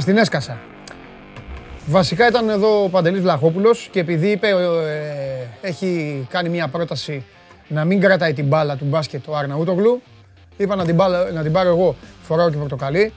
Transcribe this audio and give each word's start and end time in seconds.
Σας 0.00 0.08
την 0.08 0.18
έσκασα. 0.18 0.58
Βασικά 1.86 2.28
ήταν 2.28 2.48
εδώ 2.48 2.82
ο 2.82 2.88
Παντελής 2.88 3.20
Βλαχόπουλος 3.20 3.88
και 3.90 4.00
επειδή 4.00 4.28
είπε, 4.30 4.48
ε, 4.48 5.68
έχει 5.68 6.26
κάνει 6.30 6.48
μια 6.48 6.68
πρόταση 6.68 7.24
να 7.68 7.84
μην 7.84 8.00
κρατάει 8.00 8.32
την 8.32 8.46
μπάλα 8.46 8.76
του 8.76 8.84
μπάσκετ 8.84 9.28
ο 9.28 9.36
Αρναούτογλου, 9.36 10.02
είπα 10.56 10.76
να 10.76 10.84
την, 10.84 10.94
μπάλα, 10.94 11.30
να 11.30 11.42
την 11.42 11.52
πάρω 11.52 11.68
εγώ, 11.68 11.96
φοράω 12.22 12.50
και 12.50 12.56
πορτοκαλί, 12.56 13.12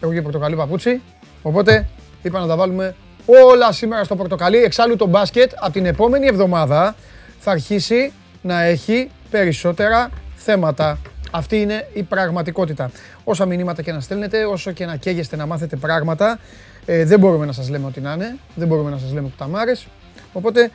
έχω 0.00 0.12
και 0.12 0.22
πορτοκαλί 0.22 0.56
παπούτσι, 0.56 1.00
οπότε 1.42 1.88
είπα 2.22 2.40
να 2.40 2.46
τα 2.46 2.56
βάλουμε 2.56 2.94
όλα 3.26 3.72
σήμερα 3.72 4.04
στο 4.04 4.16
πορτοκαλί. 4.16 4.58
Εξάλλου 4.58 4.96
το 4.96 5.06
μπάσκετ 5.06 5.52
από 5.56 5.72
την 5.72 5.86
επόμενη 5.86 6.26
εβδομάδα 6.26 6.94
θα 7.38 7.50
αρχίσει 7.50 8.12
να 8.42 8.62
έχει 8.62 9.10
περισσότερα 9.30 10.10
θέματα. 10.36 10.98
Αυτή 11.34 11.60
είναι 11.60 11.88
η 11.92 12.02
πραγματικότητα. 12.02 12.90
Όσα 13.24 13.46
μηνύματα 13.46 13.82
και 13.82 13.92
να 13.92 14.00
στέλνετε, 14.00 14.44
όσο 14.44 14.72
και 14.72 14.86
να 14.86 14.96
καίγεστε 14.96 15.36
να 15.36 15.46
μάθετε 15.46 15.76
πράγματα, 15.76 16.38
ε, 16.84 17.04
δεν 17.04 17.18
μπορούμε 17.18 17.46
να 17.46 17.52
σας 17.52 17.68
λέμε 17.68 17.86
ό,τι 17.86 18.00
να 18.00 18.12
είναι, 18.12 18.36
δεν 18.54 18.68
μπορούμε 18.68 18.90
να 18.90 18.98
σας 18.98 19.12
λέμε 19.12 19.28
πουταμάρες. 19.28 19.86
Οπότε, 20.32 20.70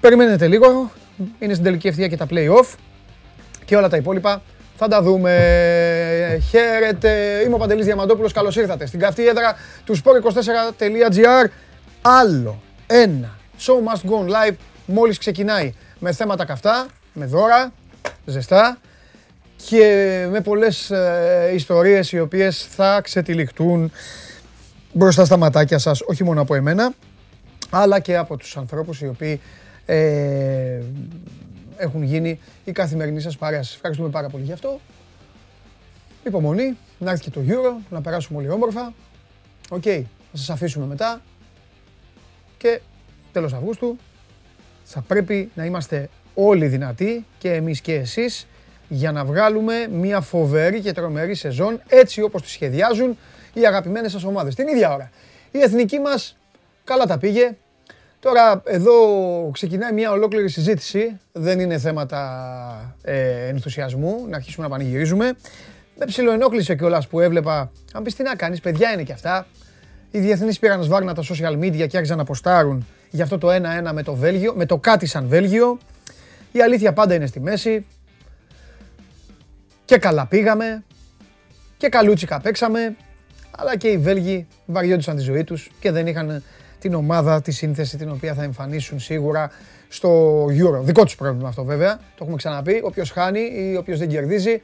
περιμένετε 0.00 0.46
λίγο, 0.46 0.90
είναι 1.38 1.52
στην 1.52 1.64
τελική 1.64 1.88
ευθεία 1.88 2.08
και 2.08 2.16
τα 2.16 2.26
play-off 2.30 2.74
και 3.64 3.76
όλα 3.76 3.88
τα 3.88 3.96
υπόλοιπα 3.96 4.42
θα 4.76 4.88
τα 4.88 5.02
δούμε. 5.02 5.30
Χαίρετε, 6.50 7.42
είμαι 7.44 7.54
ο 7.54 7.58
Παντελής 7.58 7.84
Διαμαντόπουλος, 7.84 8.32
καλώς 8.32 8.56
ήρθατε 8.56 8.86
στην 8.86 9.00
καυτή 9.00 9.26
έδρα 9.26 9.56
του 9.84 9.96
sport24.gr. 9.96 11.48
Άλλο 12.02 12.62
ένα 12.86 13.38
show 13.58 13.74
must 13.74 14.10
go 14.10 14.28
live 14.28 14.54
μόλις 14.86 15.18
ξεκινάει 15.18 15.74
με 15.98 16.12
θέματα 16.12 16.44
καυτά, 16.44 16.86
με 17.12 17.26
δώρα, 17.26 17.72
ζεστά 18.24 18.78
και 19.66 20.26
με 20.30 20.40
πολλές 20.40 20.90
ε, 20.90 21.50
ιστορίες 21.54 22.12
οι 22.12 22.20
οποίες 22.20 22.66
θα 22.70 23.00
ξετυλιχτούν 23.00 23.92
μπροστά 24.92 25.24
στα 25.24 25.36
ματάκια 25.36 25.78
σας, 25.78 26.00
όχι 26.00 26.24
μόνο 26.24 26.40
από 26.40 26.54
εμένα, 26.54 26.92
αλλά 27.70 28.00
και 28.00 28.16
από 28.16 28.36
τους 28.36 28.56
ανθρώπους 28.56 29.00
οι 29.00 29.06
οποίοι 29.06 29.40
ε, 29.86 30.80
έχουν 31.76 32.02
γίνει 32.02 32.38
η 32.64 32.72
καθημερινή 32.72 33.20
σας 33.20 33.36
παρέα. 33.36 33.62
Σας 33.62 33.74
ευχαριστούμε 33.74 34.08
πάρα 34.08 34.28
πολύ 34.28 34.44
γι' 34.44 34.52
αυτό. 34.52 34.80
Υπομονή, 36.24 36.76
να 36.98 37.10
έρθει 37.10 37.22
και 37.22 37.30
το 37.30 37.40
Euro, 37.48 37.84
να 37.90 38.00
περάσουμε 38.00 38.38
όλοι 38.38 38.50
όμορφα. 38.50 38.92
OK, 39.68 39.82
okay, 39.84 40.02
θα 40.32 40.36
σας 40.36 40.50
αφήσουμε 40.50 40.86
μετά. 40.86 41.20
Και 42.56 42.80
τέλος 43.32 43.52
Αυγούστου 43.52 43.96
θα 44.84 45.00
πρέπει 45.00 45.50
να 45.54 45.64
είμαστε 45.64 46.08
όλοι 46.34 46.66
δυνατοί 46.66 47.26
και 47.38 47.52
εμείς 47.52 47.80
και 47.80 47.94
εσείς 47.94 48.46
για 48.92 49.12
να 49.12 49.24
βγάλουμε 49.24 49.88
μια 49.90 50.20
φοβερή 50.20 50.80
και 50.80 50.92
τρομερή 50.92 51.34
σεζόν 51.34 51.80
έτσι 51.88 52.22
όπως 52.22 52.42
τη 52.42 52.48
σχεδιάζουν 52.48 53.18
οι 53.52 53.66
αγαπημένες 53.66 54.12
σας 54.12 54.24
ομάδες. 54.24 54.54
Την 54.54 54.68
ίδια 54.68 54.94
ώρα. 54.94 55.10
Η 55.50 55.60
εθνική 55.60 55.98
μας 55.98 56.36
καλά 56.84 57.06
τα 57.06 57.18
πήγε. 57.18 57.56
Τώρα 58.20 58.62
εδώ 58.64 58.92
ξεκινάει 59.52 59.92
μια 59.92 60.10
ολόκληρη 60.10 60.48
συζήτηση. 60.48 61.18
Δεν 61.32 61.60
είναι 61.60 61.78
θέματα 61.78 62.96
ε, 63.02 63.48
ενθουσιασμού, 63.48 64.26
να 64.28 64.36
αρχίσουμε 64.36 64.66
να 64.66 64.72
πανηγυρίζουμε. 64.72 65.32
Με 65.98 66.04
ψιλοενόχλησε 66.04 66.74
κιόλας 66.74 67.08
που 67.08 67.20
έβλεπα. 67.20 67.72
Αν 67.92 68.02
πεις 68.02 68.14
τι 68.14 68.22
να 68.22 68.34
κάνεις, 68.34 68.60
παιδιά 68.60 68.92
είναι 68.92 69.02
κι 69.02 69.12
αυτά. 69.12 69.46
Οι 70.10 70.18
διεθνείς 70.18 70.58
πήραν 70.58 70.82
σβάρνα 70.82 71.14
τα 71.14 71.22
social 71.22 71.58
media 71.58 71.86
και 71.88 71.96
άρχισαν 71.96 72.16
να 72.16 72.24
ποστάρουν 72.24 72.86
για 73.10 73.24
αυτό 73.24 73.38
το 73.38 73.48
1-1 73.48 73.92
με 73.92 74.02
το 74.02 74.14
Βέλγιο, 74.14 74.54
με 74.56 74.66
το 74.66 74.78
κάτι 74.78 75.06
σαν 75.06 75.26
Βέλγιο. 75.26 75.78
Η 76.52 76.62
αλήθεια 76.62 76.92
πάντα 76.92 77.14
είναι 77.14 77.26
στη 77.26 77.40
μέση. 77.40 77.86
Και 79.90 79.98
καλά 79.98 80.26
πήγαμε. 80.26 80.84
Και 81.76 81.88
καλούτσικα 81.88 82.40
παίξαμε. 82.40 82.96
Αλλά 83.50 83.76
και 83.76 83.88
οι 83.88 83.98
Βέλγοι 83.98 84.46
βαριόντουσαν 84.66 85.16
τη 85.16 85.22
ζωή 85.22 85.44
τους 85.44 85.70
και 85.80 85.90
δεν 85.90 86.06
είχαν 86.06 86.42
την 86.78 86.94
ομάδα, 86.94 87.42
τη 87.42 87.50
σύνθεση 87.50 87.96
την 87.96 88.10
οποία 88.10 88.34
θα 88.34 88.42
εμφανίσουν 88.42 89.00
σίγουρα 89.00 89.50
στο 89.88 90.44
Euro. 90.44 90.80
Δικό 90.82 91.04
τους 91.04 91.14
πρόβλημα 91.16 91.48
αυτό 91.48 91.64
βέβαια, 91.64 91.96
το 91.96 92.18
έχουμε 92.20 92.36
ξαναπεί. 92.36 92.80
Όποιος 92.84 93.10
χάνει 93.10 93.40
ή 93.40 93.76
όποιος 93.76 93.98
δεν 93.98 94.08
κερδίζει, 94.08 94.62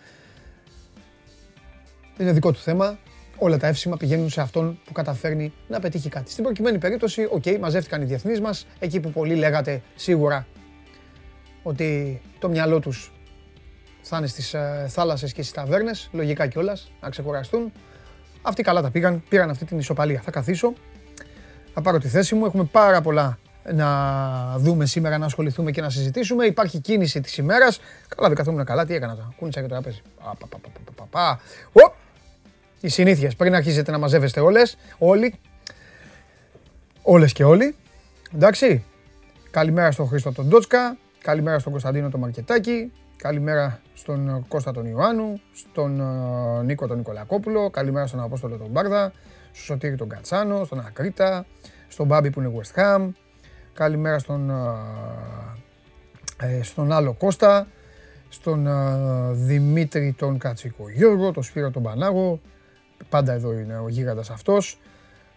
είναι 2.18 2.32
δικό 2.32 2.52
του 2.52 2.58
θέμα. 2.58 2.98
Όλα 3.36 3.56
τα 3.56 3.66
εύσημα 3.66 3.96
πηγαίνουν 3.96 4.30
σε 4.30 4.40
αυτόν 4.40 4.78
που 4.84 4.92
καταφέρνει 4.92 5.52
να 5.68 5.80
πετύχει 5.80 6.08
κάτι. 6.08 6.30
Στην 6.30 6.44
προκειμένη 6.44 6.78
περίπτωση, 6.78 7.28
OK, 7.30 7.42
okay, 7.44 7.58
μαζεύτηκαν 7.60 8.02
οι 8.02 8.04
διεθνείς 8.04 8.40
μας, 8.40 8.66
εκεί 8.78 9.00
που 9.00 9.10
πολλοί 9.10 9.34
λέγατε 9.34 9.82
σίγουρα 9.94 10.46
ότι 11.62 12.20
το 12.38 12.48
μυαλό 12.48 12.80
τους 12.80 13.10
θα 14.08 14.16
είναι 14.16 14.26
στις 14.26 14.54
ε, 14.54 14.86
θάλασσες 14.88 15.32
και 15.32 15.42
στις 15.42 15.54
ταβέρνες, 15.54 16.08
λογικά 16.12 16.46
κιόλας, 16.46 16.90
να 17.00 17.08
ξεκουραστούν. 17.08 17.72
Αυτοί 18.42 18.62
καλά 18.62 18.82
τα 18.82 18.90
πήγαν, 18.90 19.22
πήραν 19.28 19.50
αυτή 19.50 19.64
την 19.64 19.78
ισοπαλία. 19.78 20.20
Θα 20.20 20.30
καθίσω, 20.30 20.72
θα 21.74 21.80
πάρω 21.80 21.98
τη 21.98 22.08
θέση 22.08 22.34
μου. 22.34 22.44
Έχουμε 22.44 22.64
πάρα 22.64 23.00
πολλά 23.00 23.38
να 23.72 24.58
δούμε 24.58 24.86
σήμερα, 24.86 25.18
να 25.18 25.26
ασχοληθούμε 25.26 25.70
και 25.70 25.80
να 25.80 25.90
συζητήσουμε. 25.90 26.44
Υπάρχει 26.44 26.80
κίνηση 26.80 27.20
της 27.20 27.36
ημέρας. 27.36 27.80
Καλά, 28.16 28.28
δεν 28.28 28.36
καθόμουν 28.36 28.64
καλά. 28.64 28.86
Τι 28.86 28.94
έκανα 28.94 29.14
τώρα; 29.14 29.34
Κούνησα 29.38 29.60
και 29.60 29.66
το 29.66 29.74
τραπέζι. 29.74 30.02
Οι 32.80 32.88
συνήθειες. 32.88 33.36
Πριν 33.36 33.54
αρχίσετε 33.54 33.90
να 33.90 33.98
μαζεύεστε 33.98 34.40
όλες, 34.40 34.76
όλοι. 34.98 35.38
Όλες 37.02 37.32
και 37.32 37.44
όλοι. 37.44 37.76
Εντάξει. 38.34 38.84
Καλημέρα 39.50 39.90
στον 39.90 40.08
Χρήστο 40.08 40.32
τον 40.32 40.48
Ντότσκα. 40.48 40.96
Καλημέρα 41.22 41.58
στον 41.58 41.72
Κωνσταντίνο 41.72 42.08
τον 42.10 42.20
Μαρκετάκη. 42.20 42.92
Καλημέρα 43.16 43.80
στον 43.94 44.44
Κώστα 44.48 44.72
τον 44.72 44.86
Ιωάννου. 44.86 45.40
Στον 45.52 46.00
ε, 46.00 46.62
Νίκο 46.62 46.86
τον 46.86 46.96
Νικολακόπουλο. 46.96 47.70
Καλημέρα 47.70 48.06
στον 48.06 48.20
Απόστολο 48.20 48.56
τον 48.56 48.68
Μπάρδα. 48.70 49.12
Στον 49.52 49.64
Σωτήρη 49.64 49.96
τον 49.96 50.08
Κατσάνο. 50.08 50.64
Στον 50.64 50.78
Ακρίτα. 50.78 51.46
Στον 51.88 52.06
Μπάμπη 52.06 52.30
που 52.30 52.40
είναι 52.40 52.52
West 52.56 52.80
Ham. 52.80 53.08
Καλημέρα 53.72 54.18
στον, 54.18 54.50
ε, 56.40 56.62
στον 56.62 56.92
άλλο 56.92 57.12
Κώστα, 57.12 57.66
στον 58.28 58.68
Δημήτρη 59.32 60.14
τον 60.18 60.38
Κατσίκο 60.38 60.88
Γιώργο, 60.90 61.32
τον 61.32 61.42
Σπύρο 61.42 61.70
τον 61.70 61.82
Πανάγο, 61.82 62.40
πάντα 63.08 63.32
εδώ 63.32 63.52
είναι 63.52 63.78
ο 63.78 63.88
γίγαντας 63.88 64.30
αυτός. 64.30 64.78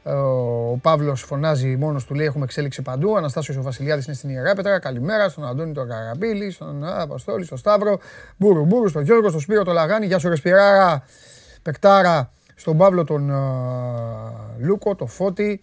Ε, 0.09 0.13
ο 0.13 0.79
Παύλος 0.81 1.21
φωνάζει 1.21 1.75
μόνος 1.75 2.05
του, 2.05 2.13
λέει: 2.13 2.25
Έχουμε 2.25 2.43
εξέλιξη 2.43 2.81
παντού. 2.81 3.17
Αναστάσιος 3.17 3.57
ο 3.57 3.61
Βασιλιάδης 3.61 4.05
είναι 4.05 4.15
στην 4.15 4.29
Ιεράπετρα. 4.29 4.79
Καλημέρα 4.79 5.29
στον 5.29 5.45
Αντώνη 5.45 5.73
τον 5.73 5.87
Καραμπίλη, 5.87 6.51
στον 6.51 6.83
Αποστόλη, 6.83 7.45
στον 7.45 7.57
Σταύρο. 7.57 7.99
Μπούρου 8.37 8.65
Μπούρου, 8.65 8.87
στον 8.87 9.03
Γιώργο, 9.03 9.29
στον 9.29 9.41
Σπύρο 9.41 9.63
τον 9.63 9.73
Λαγάνη. 9.73 10.05
Γεια 10.05 10.19
σου, 10.19 10.29
Ρεσπιράρα. 10.29 11.03
Πεκτάρα, 11.61 12.31
στον 12.55 12.77
Παύλο 12.77 13.03
τον 13.03 13.31
Λούκο, 14.57 14.95
τον 14.95 15.07
Φώτη. 15.07 15.61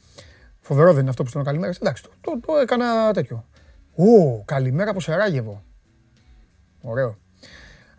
Φοβερό 0.61 0.93
δεν 0.93 1.01
είναι 1.01 1.11
αυτό 1.11 1.23
που 1.23 1.29
στον 1.29 1.45
καλημέρα. 1.45 1.73
Εντάξει, 1.81 2.03
το, 2.03 2.11
το, 2.21 2.41
το 2.47 2.57
έκανα 2.57 3.13
τέτοιο. 3.13 3.45
Ω, 3.97 4.43
καλημέρα 4.45 4.91
από 4.91 5.01
Σεράγεβο. 5.01 5.63
Ωραίο. 6.83 7.17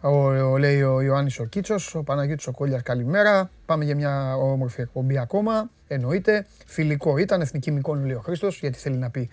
Ο, 0.01 0.09
ο, 0.27 0.57
λέει 0.57 0.81
ο 0.81 1.01
Ιωάννης 1.01 1.39
ο 1.39 1.45
Κίτσος, 1.45 1.95
ο 1.95 2.03
Παναγιώτης 2.03 2.47
ο 2.47 2.51
Κόλλιας 2.51 2.81
καλημέρα. 2.81 3.49
Πάμε 3.65 3.85
για 3.85 3.95
μια 3.95 4.35
όμορφη 4.35 4.81
εκπομπή 4.81 5.17
ακόμα. 5.17 5.69
Εννοείται. 5.87 6.45
Φιλικό 6.65 7.17
ήταν, 7.17 7.41
εθνική 7.41 7.71
μικόνου 7.71 8.05
λέει 8.05 8.15
ο 8.15 8.19
Χρήστος, 8.19 8.59
γιατί 8.59 8.77
θέλει 8.77 8.97
να, 8.97 9.09
πει, 9.09 9.29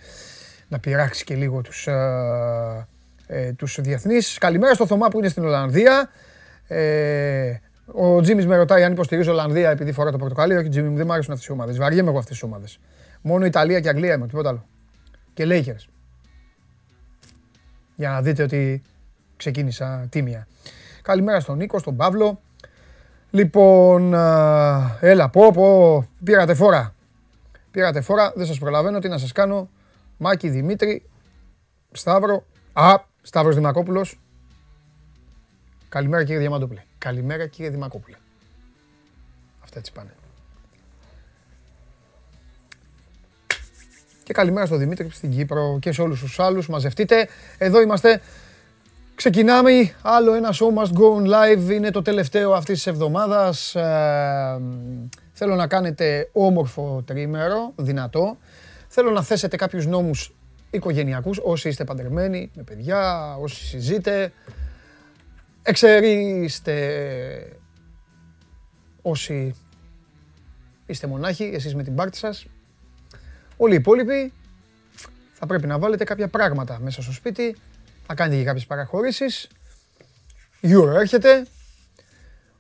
να 0.69 0.79
πειράξει 0.79 1.25
και 1.25 1.35
λίγο 1.35 1.61
τους 1.61 1.87
ε, 1.87 2.87
ε, 3.27 3.53
τους 3.53 3.79
διεθνείς. 3.81 4.39
Καλημέρα 4.39 4.75
στο 4.75 4.87
Θωμά 4.87 5.09
που 5.09 5.19
είναι 5.19 5.29
στην 5.29 5.45
Ολλανδία. 5.45 6.11
Ε, 6.67 7.55
ο 7.87 8.21
Τζίμις 8.21 8.47
με 8.47 8.57
ρωτάει 8.57 8.85
αν 8.85 8.93
υποστηρίζω 8.93 9.33
Ολλανδία 9.33 9.71
επειδή 9.71 9.93
φορά 9.93 10.11
το 10.11 10.19
πορτοκαλί. 10.19 10.57
Όχι, 10.57 10.69
Τζίμι, 10.69 10.97
δεν 10.97 11.07
μου 11.07 11.13
αρέσουν 11.13 11.33
αυτές 11.33 11.49
οι 11.49 11.53
ομάδες. 11.53 11.77
Βαριέμαι 11.77 12.09
εγώ 12.09 12.19
αυτές 12.19 12.39
τι 12.39 12.45
ομάδες. 12.45 12.79
Μόνο 13.21 13.45
Ιταλία 13.45 13.81
και 13.81 13.89
Αγγλία 13.89 14.15
είμαι, 14.15 14.27
τίποτα 14.27 14.49
άλλο. 14.49 14.67
Και 15.35 15.45
Lakers. 15.49 15.89
Για 17.95 18.11
να 18.11 18.23
δείτε 18.23 18.43
ότι 18.43 18.83
ξεκίνησα 19.37 20.07
τίμια. 20.11 20.47
Καλημέρα 21.03 21.41
στον 21.41 21.57
Νίκο, 21.57 21.79
στον 21.79 21.97
Παύλο. 21.97 22.41
Λοιπόν, 23.31 24.15
έλα, 25.01 25.29
πω, 25.29 25.53
πω, 25.53 26.09
πήρατε 26.25 26.55
φόρα. 26.55 26.95
Πήρατε 27.71 28.01
φόρα, 28.01 28.33
δεν 28.37 28.47
σας 28.47 28.59
προλαβαίνω 28.59 28.99
τι 28.99 29.09
να 29.09 29.19
σας 29.19 29.33
κάνω. 29.33 29.69
Μάκη 30.17 30.49
Δημήτρη, 30.49 31.03
Σταύρο, 31.93 32.45
α, 32.73 32.95
Σταύρος 33.23 33.55
Δημακόπουλος. 33.55 34.21
Καλημέρα 35.89 36.25
κύριε 36.25 36.41
Διαμαντούπλε. 36.41 36.83
Καλημέρα 36.99 37.47
κύριε 37.47 37.71
Δημακόπουλε. 37.71 38.17
Αυτά 39.63 39.79
έτσι 39.79 39.93
πάνε. 39.93 40.15
Και 44.23 44.33
καλημέρα 44.33 44.67
στο 44.67 44.77
Δημήτρη 44.77 45.11
στην 45.11 45.31
Κύπρο 45.31 45.79
και 45.81 45.93
σε 45.93 46.03
όλους 46.03 46.21
τους 46.21 46.41
άλλους. 46.41 46.69
Μαζευτείτε. 46.69 47.29
Εδώ 47.59 47.81
είμαστε. 47.81 48.21
Ξεκινάμε. 49.15 49.95
Άλλο 50.03 50.35
ένα 50.35 50.53
show 50.53 50.83
must 50.83 50.93
go 50.93 51.17
on 51.17 51.27
live. 51.27 51.71
Είναι 51.71 51.91
το 51.91 52.03
τελευταίο 52.03 52.53
αυτής 52.53 52.75
της 52.75 52.87
εβδομάδας. 52.87 53.75
Ε, 53.75 54.61
θέλω 55.33 55.55
να 55.55 55.67
κάνετε 55.67 56.29
όμορφο 56.33 57.03
τρίμερο, 57.07 57.73
δυνατό. 57.77 58.39
Θέλω 58.89 59.11
να 59.11 59.23
θέσετε 59.23 59.57
κάποιους 59.57 59.87
νόμους 59.87 60.35
οικογενειακούς, 60.71 61.41
όσοι 61.43 61.69
είστε 61.69 61.85
παντρεμένοι, 61.85 62.51
με 62.55 62.63
παιδιά, 62.63 63.35
όσοι 63.41 63.65
συζείτε. 63.65 64.33
Εξαιρείστε 65.63 66.77
όσοι 69.03 69.55
είστε 70.87 71.07
μονάχοι, 71.07 71.51
εσείς 71.55 71.75
με 71.75 71.83
την 71.83 71.95
πάρτη 71.95 72.17
σας. 72.17 72.47
Όλοι 73.57 73.73
οι 73.73 73.77
υπόλοιποι 73.77 74.33
θα 75.33 75.47
πρέπει 75.47 75.67
να 75.67 75.79
βάλετε 75.79 76.05
κάποια 76.05 76.29
πράγματα 76.29 76.79
μέσα 76.83 77.03
στο 77.03 77.13
σπίτι, 77.13 77.57
θα 78.07 78.15
κάνετε 78.15 78.37
και 78.37 78.45
κάποιες 78.45 78.67
παραχωρήσεις. 78.67 79.49
Euro 80.63 80.95
έρχεται, 80.95 81.47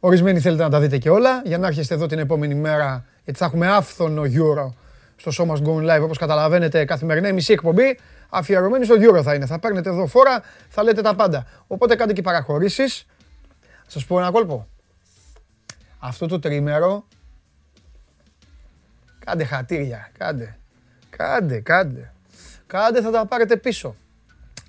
ορισμένοι 0.00 0.40
θέλετε 0.40 0.62
να 0.62 0.70
τα 0.70 0.80
δείτε 0.80 0.98
και 0.98 1.10
όλα, 1.10 1.42
για 1.44 1.58
να 1.58 1.66
έρχεστε 1.66 1.94
εδώ 1.94 2.06
την 2.06 2.18
επόμενη 2.18 2.54
μέρα, 2.54 3.04
γιατί 3.24 3.38
θα 3.38 3.44
έχουμε 3.44 3.68
άφθονο 3.68 4.22
Euro 4.22 4.72
στο 5.16 5.30
σώμα 5.30 5.60
Going 5.64 5.96
Live, 5.96 6.02
όπως 6.02 6.18
καταλαβαίνετε, 6.18 6.84
καθημερινά 6.84 7.28
η 7.28 7.32
μισή 7.32 7.52
εκπομπή, 7.52 7.98
αφιερωμένη 8.28 8.84
στο 8.84 8.94
Euro 8.98 9.22
θα 9.22 9.34
είναι. 9.34 9.46
Θα 9.46 9.58
παίρνετε 9.58 9.88
εδώ 9.88 10.06
φόρα, 10.06 10.42
θα 10.68 10.82
λέτε 10.82 11.00
τα 11.00 11.14
πάντα. 11.14 11.46
Οπότε 11.66 11.94
κάντε 11.96 12.12
και 12.12 12.22
παραχωρήσεις. 12.22 13.06
Θα 13.60 13.90
σας 13.90 14.04
πω 14.04 14.18
ένα 14.18 14.30
κόλπο. 14.30 14.68
Αυτό 15.98 16.26
το 16.26 16.38
τρίμερο, 16.38 17.04
κάντε 19.24 19.44
χατήρια, 19.44 20.10
κάντε. 20.18 20.58
Κάντε, 21.10 21.60
κάντε. 21.60 22.12
Κάντε, 22.66 23.00
θα 23.00 23.10
τα 23.10 23.26
πάρετε 23.26 23.56
πίσω. 23.56 23.94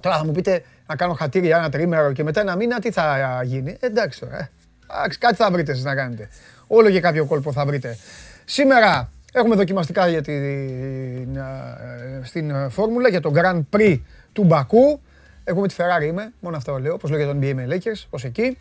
Τώρα 0.05 0.17
θα 0.17 0.25
μου 0.25 0.31
πείτε 0.31 0.63
να 0.87 0.95
κάνω 0.95 1.13
χατήρια 1.13 1.57
ένα 1.57 1.69
τρίμερο 1.69 2.11
και 2.11 2.23
μετά 2.23 2.41
ένα 2.41 2.55
μήνα 2.55 2.79
τι 2.79 2.91
θα 2.91 3.41
γίνει. 3.43 3.77
Ε, 3.79 3.85
εντάξει 3.85 4.19
τώρα. 4.19 4.37
Ε. 4.37 4.49
Εντάξει, 4.91 5.17
κάτι 5.17 5.35
θα 5.35 5.51
βρείτε 5.51 5.71
εσείς 5.71 5.83
να 5.83 5.95
κάνετε. 5.95 6.29
Όλο 6.67 6.89
και 6.89 6.99
κάποιο 6.99 7.25
κόλπο 7.25 7.51
θα 7.51 7.65
βρείτε. 7.65 7.97
Σήμερα 8.45 9.09
έχουμε 9.33 9.55
δοκιμαστικά 9.55 10.07
για 10.07 10.21
την, 10.21 11.35
ε, 11.35 12.21
στην 12.23 12.69
φόρμουλα 12.69 13.09
για 13.09 13.21
το 13.21 13.31
Grand 13.35 13.61
Prix 13.75 13.99
του 14.33 14.43
Μπακού. 14.43 15.01
Εγώ 15.43 15.61
με 15.61 15.67
τη 15.67 15.75
Ferrari 15.77 16.05
είμαι, 16.05 16.33
μόνο 16.39 16.57
αυτό 16.57 16.77
λέω, 16.79 16.93
όπως 16.93 17.09
λέγεται 17.09 17.31
τον 17.31 17.39
NBA 17.41 17.53
με 17.53 17.67
Lakers, 17.69 18.05
ως 18.09 18.23
εκεί. 18.23 18.57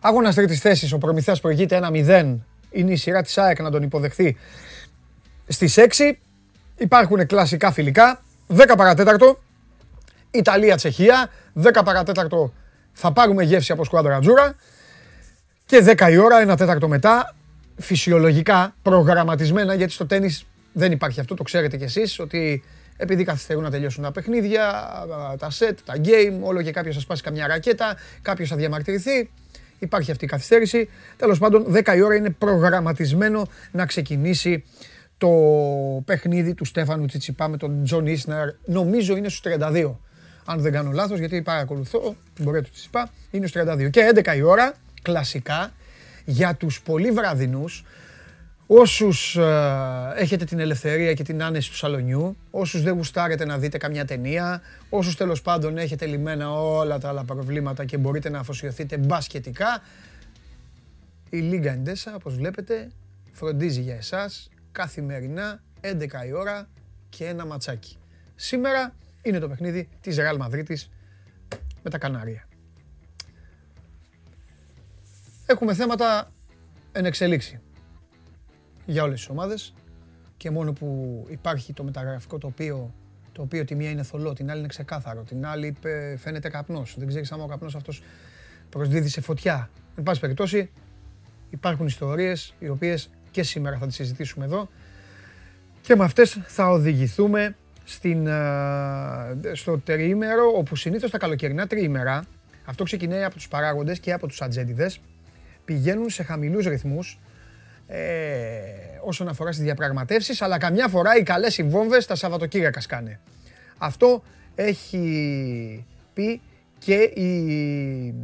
Αγώνας 0.00 0.34
τρίτης 0.34 0.60
θέσης, 0.60 0.92
ο 0.92 0.98
Προμηθέας 0.98 1.40
προηγείται 1.40 1.76
1-0. 1.76 2.46
Είναι 2.70 2.92
η 2.92 2.96
σειρά 2.96 3.22
της 3.22 3.38
ΑΕΚ 3.38 3.62
να 3.62 3.70
τον 3.70 3.82
υποδεχθεί 3.82 4.36
στις 5.46 5.76
6. 5.76 6.18
Υπάρχουν 6.76 7.26
κλασικά 7.26 7.72
φιλικά. 7.72 8.22
10 8.48 8.74
παρατέταρτο. 8.76 9.38
Ιταλία-Τσεχία. 10.36 11.30
10 11.62 11.82
παρατέταρτο 11.84 12.52
θα 12.92 13.12
πάρουμε 13.12 13.42
γεύση 13.42 13.72
από 13.72 13.84
Squadra 13.84 14.18
Azzurra. 14.18 14.54
Και 15.66 15.84
10 15.96 16.10
η 16.10 16.16
ώρα, 16.16 16.40
ένα 16.40 16.56
τέταρτο 16.56 16.88
μετά, 16.88 17.34
φυσιολογικά, 17.76 18.74
προγραμματισμένα, 18.82 19.74
γιατί 19.74 19.92
στο 19.92 20.06
τέννις 20.06 20.46
δεν 20.72 20.92
υπάρχει 20.92 21.20
αυτό, 21.20 21.34
το 21.34 21.42
ξέρετε 21.42 21.76
κι 21.76 21.84
εσείς, 21.84 22.18
ότι 22.18 22.64
επειδή 22.96 23.24
καθυστερούν 23.24 23.62
να 23.62 23.70
τελειώσουν 23.70 24.02
τα 24.02 24.12
παιχνίδια, 24.12 24.88
τα 25.38 25.50
σετ, 25.50 25.78
τα 25.84 25.94
game, 26.04 26.38
όλο 26.40 26.62
και 26.62 26.70
κάποιος 26.70 26.94
θα 26.94 27.00
σπάσει 27.00 27.22
καμιά 27.22 27.46
ρακέτα, 27.46 27.96
κάποιος 28.22 28.48
θα 28.48 28.56
διαμαρτυρηθεί. 28.56 29.30
Υπάρχει 29.78 30.10
αυτή 30.10 30.24
η 30.24 30.28
καθυστέρηση. 30.28 30.88
Τέλος 31.16 31.38
πάντων, 31.38 31.64
10 31.68 31.96
η 31.96 32.00
ώρα 32.00 32.14
είναι 32.14 32.30
προγραμματισμένο 32.30 33.48
να 33.72 33.86
ξεκινήσει 33.86 34.64
το 35.18 35.30
παιχνίδι 36.04 36.54
του 36.54 36.64
Στέφανου 36.64 37.06
Τσιτσιπά 37.06 37.48
με 37.48 37.56
τον 37.56 37.84
Τζον 37.84 38.06
Ίσναρ. 38.06 38.48
Νομίζω 38.64 39.16
είναι 39.16 39.28
στους 39.28 39.40
32. 39.40 40.00
Αν 40.46 40.60
δεν 40.60 40.72
κάνω 40.72 40.90
λάθος, 40.90 41.18
γιατί 41.18 41.42
παρακολουθώ 41.42 42.16
την 42.34 42.44
πορεία 42.44 42.62
του 42.62 42.70
Τσιτσιπά, 42.70 43.10
είναι 43.30 43.46
στους 43.46 43.62
32. 43.62 43.90
Και 43.90 44.12
11 44.14 44.36
η 44.36 44.42
ώρα, 44.42 44.74
κλασικά, 45.02 45.72
για 46.24 46.54
τους 46.54 46.82
πολύ 46.82 47.10
βραδινούς, 47.10 47.84
όσους 48.66 49.36
ε, 49.36 50.12
έχετε 50.16 50.44
την 50.44 50.58
ελευθερία 50.58 51.12
και 51.14 51.22
την 51.22 51.42
άνεση 51.42 51.70
του 51.70 51.76
σαλονιού, 51.76 52.36
όσους 52.50 52.82
δεν 52.82 52.94
γουστάρετε 52.94 53.44
να 53.44 53.58
δείτε 53.58 53.78
καμιά 53.78 54.04
ταινία, 54.04 54.62
όσους 54.90 55.16
τέλος 55.16 55.42
πάντων 55.42 55.78
έχετε 55.78 56.06
λυμμένα 56.06 56.52
όλα 56.52 56.98
τα 56.98 57.08
άλλα 57.08 57.24
προβλήματα 57.24 57.84
και 57.84 57.96
μπορείτε 57.96 58.28
να 58.28 58.38
αφοσιωθείτε 58.38 58.96
μπασκετικά, 58.96 59.82
η 61.30 61.38
Λίγκα 61.38 61.72
Εντέσα, 61.72 62.14
όπως 62.14 62.34
βλέπετε, 62.34 62.90
φροντίζει 63.32 63.80
για 63.80 63.94
εσάς 63.94 64.50
καθημερινά 64.72 65.62
11 65.80 66.26
η 66.28 66.32
ώρα 66.32 66.68
και 67.08 67.24
ένα 67.24 67.46
ματσάκι. 67.46 67.98
Σήμερα 68.34 68.94
είναι 69.26 69.38
το 69.38 69.48
παιχνίδι 69.48 69.88
της 70.00 70.16
Real 70.18 70.38
Madrid 70.38 70.74
με 71.82 71.90
τα 71.90 71.98
Κανάρια. 71.98 72.48
Έχουμε 75.46 75.74
θέματα 75.74 76.32
εν 76.92 77.04
εξελίξη 77.04 77.60
για 78.86 79.02
όλες 79.02 79.18
τις 79.18 79.28
ομάδες 79.28 79.74
και 80.36 80.50
μόνο 80.50 80.72
που 80.72 81.24
υπάρχει 81.28 81.72
το 81.72 81.84
μεταγραφικό 81.84 82.38
τοπίο 82.38 82.94
το 83.32 83.42
οποίο 83.42 83.64
τη 83.64 83.74
μία 83.74 83.90
είναι 83.90 84.02
θολό, 84.02 84.32
την 84.32 84.50
άλλη 84.50 84.58
είναι 84.58 84.68
ξεκάθαρο, 84.68 85.22
την 85.22 85.46
άλλη 85.46 85.76
φαίνεται 86.16 86.48
καπνός. 86.48 86.94
Δεν 86.98 87.08
ξέρεις 87.08 87.32
άμα 87.32 87.44
ο 87.44 87.46
καπνός 87.46 87.74
αυτός 87.74 88.02
προσδίδει 88.68 89.08
σε 89.08 89.20
φωτιά. 89.20 89.70
Εν 89.96 90.02
πάση 90.02 90.20
περιπτώσει 90.20 90.70
υπάρχουν 91.50 91.86
ιστορίες 91.86 92.54
οι 92.58 92.68
οποίες 92.68 93.10
και 93.30 93.42
σήμερα 93.42 93.78
θα 93.78 93.86
τις 93.86 93.94
συζητήσουμε 93.94 94.44
εδώ 94.44 94.68
και 95.80 95.96
με 95.96 96.04
αυτές 96.04 96.38
θα 96.46 96.70
οδηγηθούμε 96.70 97.56
στην, 97.88 98.28
στο 99.52 99.78
τριήμερο 99.78 100.52
όπου 100.56 100.76
συνήθως 100.76 101.10
τα 101.10 101.18
καλοκαιρινά 101.18 101.66
τριήμερα 101.66 102.24
αυτό 102.64 102.84
ξεκινάει 102.84 103.24
από 103.24 103.34
τους 103.34 103.48
παράγοντες 103.48 103.98
και 103.98 104.12
από 104.12 104.26
τους 104.26 104.42
ατζέντιδες 104.42 105.00
πηγαίνουν 105.64 106.10
σε 106.10 106.22
χαμηλούς 106.22 106.66
ρυθμούς 106.66 107.18
ε, 107.86 107.98
όσον 109.00 109.28
αφορά 109.28 109.52
στις 109.52 109.64
διαπραγματεύσεις 109.64 110.42
αλλά 110.42 110.58
καμιά 110.58 110.88
φορά 110.88 111.16
οι 111.16 111.22
καλές 111.22 111.58
οι 111.58 111.62
βόμβες 111.62 112.06
τα 112.06 112.14
Σαββατοκύριακα 112.14 112.80
σκάνε. 112.80 113.20
Αυτό 113.78 114.22
έχει 114.54 115.84
πει 116.12 116.40
και 116.78 116.94
η, 116.94 118.14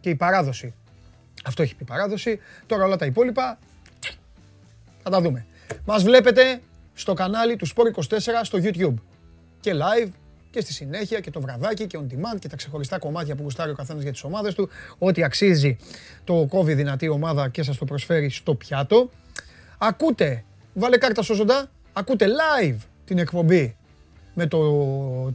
και 0.00 0.10
η 0.10 0.14
παράδοση. 0.14 0.74
Αυτό 1.44 1.62
έχει 1.62 1.74
πει 1.74 1.82
η 1.82 1.86
παράδοση. 1.86 2.40
Τώρα 2.66 2.84
όλα 2.84 2.96
τα 2.96 3.06
υπόλοιπα 3.06 3.58
θα 5.02 5.10
τα 5.10 5.20
δούμε. 5.20 5.46
Μας 5.84 6.02
βλέπετε 6.02 6.60
στο 6.94 7.12
κανάλι 7.12 7.56
του 7.56 7.66
Sport24 7.68 8.18
στο 8.42 8.58
YouTube. 8.62 8.94
Και 9.62 9.72
live 9.74 10.08
και 10.50 10.60
στη 10.60 10.72
συνέχεια 10.72 11.20
και 11.20 11.30
το 11.30 11.40
βραδάκι 11.40 11.86
και 11.86 11.98
on 12.00 12.12
demand 12.12 12.38
και 12.38 12.48
τα 12.48 12.56
ξεχωριστά 12.56 12.98
κομμάτια 12.98 13.34
που 13.34 13.42
γουστάρει 13.42 13.70
ο 13.70 13.74
καθένας 13.74 14.02
για 14.02 14.12
τις 14.12 14.22
ομάδες 14.22 14.54
του. 14.54 14.68
Ό,τι 14.98 15.24
αξίζει 15.24 15.76
το 16.24 16.46
κόβει 16.48 16.74
δυνατή 16.74 17.08
ομάδα 17.08 17.48
και 17.48 17.62
σας 17.62 17.78
το 17.78 17.84
προσφέρει 17.84 18.30
στο 18.30 18.54
πιάτο. 18.54 19.10
Ακούτε, 19.78 20.44
βάλε 20.74 20.96
κάρτα 20.96 21.22
στο 21.22 21.34
ζωντά, 21.34 21.70
ακούτε 21.92 22.26
live 22.26 22.76
την 23.04 23.18
εκπομπή 23.18 23.76
με 24.34 24.46
το 24.46 24.58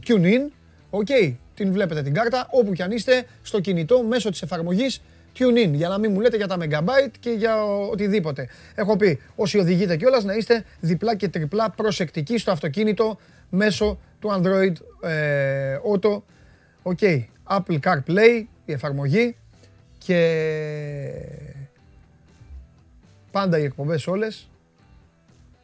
TuneIn. 0.06 0.50
OK, 0.90 1.06
okay, 1.10 1.34
την 1.54 1.72
βλέπετε 1.72 2.02
την 2.02 2.14
κάρτα 2.14 2.46
όπου 2.50 2.72
κι 2.72 2.82
αν 2.82 2.90
είστε 2.90 3.26
στο 3.42 3.60
κινητό 3.60 4.02
μέσω 4.02 4.30
της 4.30 4.42
εφαρμογής 4.42 5.00
TuneIn 5.38 5.70
για 5.72 5.88
να 5.88 5.98
μην 5.98 6.12
μου 6.12 6.20
λέτε 6.20 6.36
για 6.36 6.46
τα 6.46 6.56
megabyte 6.60 7.12
και 7.20 7.30
για 7.30 7.64
οτιδήποτε. 7.64 8.48
Έχω 8.74 8.96
πει 8.96 9.20
όσοι 9.36 9.58
οδηγείτε 9.58 9.96
κιόλας 9.96 10.24
να 10.24 10.34
είστε 10.34 10.64
διπλά 10.80 11.16
και 11.16 11.28
τριπλά 11.28 11.70
προσεκτικοί 11.70 12.38
στο 12.38 12.50
αυτοκίνητο 12.50 13.18
μέσω 13.50 13.98
του 14.20 14.28
Android 14.30 14.72
ε, 15.08 15.78
Auto. 15.92 16.22
OK, 16.82 16.98
okay. 17.00 17.24
Apple 17.50 17.78
CarPlay, 17.80 18.44
η 18.64 18.72
εφαρμογή 18.72 19.36
και 19.98 20.20
πάντα 23.30 23.58
οι 23.58 23.64
εκπομπές 23.64 24.06
όλες 24.06 24.48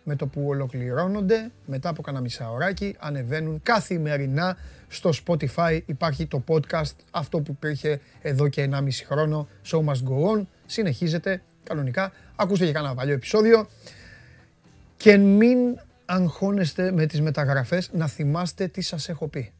με 0.04 0.16
το 0.16 0.26
που 0.26 0.46
ολοκληρώνονται, 0.46 1.50
μετά 1.66 1.88
από 1.88 2.02
κανένα 2.02 2.22
μισαωράκι, 2.22 2.96
ανεβαίνουν 2.98 3.60
καθημερινά 3.62 4.56
στο 4.88 5.10
Spotify. 5.26 5.80
Υπάρχει 5.86 6.26
το 6.26 6.42
podcast, 6.48 6.94
αυτό 7.10 7.40
που 7.40 7.52
υπήρχε 7.52 8.00
εδώ 8.22 8.48
και 8.48 8.68
1,5 8.72 8.88
χρόνο, 9.06 9.48
Show 9.66 9.78
Must 9.78 10.08
Go 10.08 10.36
On. 10.36 10.46
Συνεχίζεται 10.66 11.42
κανονικά. 11.62 12.12
Ακούστε 12.36 12.66
και 12.66 12.72
κανένα 12.72 12.94
παλιό 12.94 13.14
επεισόδιο. 13.14 13.68
Και 14.96 15.16
μην 15.16 15.58
αγχώνεστε 16.04 16.92
με 16.92 17.06
τις 17.06 17.20
μεταγραφές, 17.20 17.90
να 17.92 18.06
θυμάστε 18.06 18.68
τι 18.68 18.80
σας 18.80 19.08
έχω 19.08 19.28
πει. 19.28 19.52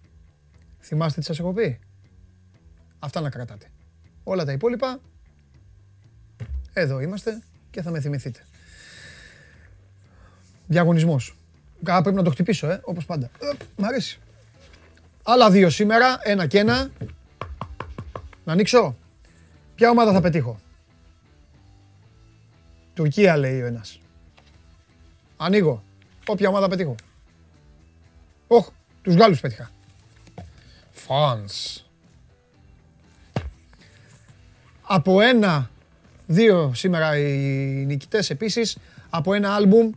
Θυμάστε 0.80 1.20
τι 1.20 1.26
σας 1.26 1.38
έχω 1.38 1.52
πει. 1.52 1.78
Αυτά 2.98 3.20
να 3.20 3.30
κρατάτε. 3.30 3.66
Όλα 4.24 4.44
τα 4.44 4.52
υπόλοιπα, 4.52 5.00
εδώ 6.72 7.00
είμαστε 7.00 7.42
και 7.70 7.82
θα 7.82 7.90
με 7.90 8.00
θυμηθείτε. 8.00 8.40
Διαγωνισμός. 10.66 11.36
Καλά 11.82 12.02
πρέπει 12.02 12.16
να 12.16 12.22
το 12.22 12.30
χτυπήσω, 12.30 12.70
ε, 12.70 12.80
όπως 12.84 13.04
πάντα. 13.04 13.30
Ε, 13.40 13.64
μ' 13.76 13.84
αρέσει. 13.84 14.20
Άλλα 15.22 15.50
δύο 15.50 15.70
σήμερα, 15.70 16.18
ένα 16.22 16.46
και 16.46 16.58
ένα. 16.58 16.90
Να 18.44 18.52
ανοίξω. 18.52 18.96
Ποια 19.74 19.90
ομάδα 19.90 20.12
θα 20.12 20.20
πετύχω; 20.20 20.60
Τουρκία 22.94 23.36
λέει 23.36 23.62
ο 23.62 23.66
ένας. 23.66 24.00
Ανοίγω. 25.36 25.82
Όποια 26.26 26.48
ομάδα 26.48 26.68
πετύχω. 26.68 26.94
Όχ, 28.46 28.68
τους 29.02 29.14
Γάλλους 29.14 29.40
πέτυχα. 29.40 29.70
Φανς. 30.92 31.84
Από 34.82 35.20
ένα, 35.20 35.70
δύο 36.26 36.72
σήμερα 36.74 37.18
οι 37.18 37.28
νικητές 37.86 38.30
επίσης, 38.30 38.76
από 39.10 39.34
ένα 39.34 39.54
άλμπουμ 39.54 39.90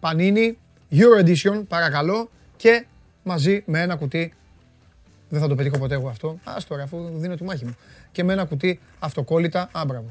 Panini 0.00 0.52
Euro 0.90 1.24
Edition, 1.24 1.62
παρακαλώ, 1.68 2.30
και 2.56 2.86
μαζί 3.22 3.62
με 3.66 3.80
ένα 3.80 3.96
κουτί 3.96 4.34
Δεν 5.28 5.40
θα 5.40 5.48
το 5.48 5.54
πετύχω 5.54 5.78
ποτέ 5.78 5.94
εγώ 5.94 6.08
αυτό. 6.08 6.38
Α 6.44 6.56
τώρα, 6.68 6.82
αφού 6.82 7.10
δίνω 7.14 7.34
τη 7.34 7.44
μάχη 7.44 7.64
μου. 7.64 7.76
Και 8.12 8.24
με 8.24 8.32
ένα 8.32 8.44
κουτί 8.44 8.80
αυτοκόλλητα. 8.98 9.68
Α, 9.72 9.84
μπράβο. 9.86 10.06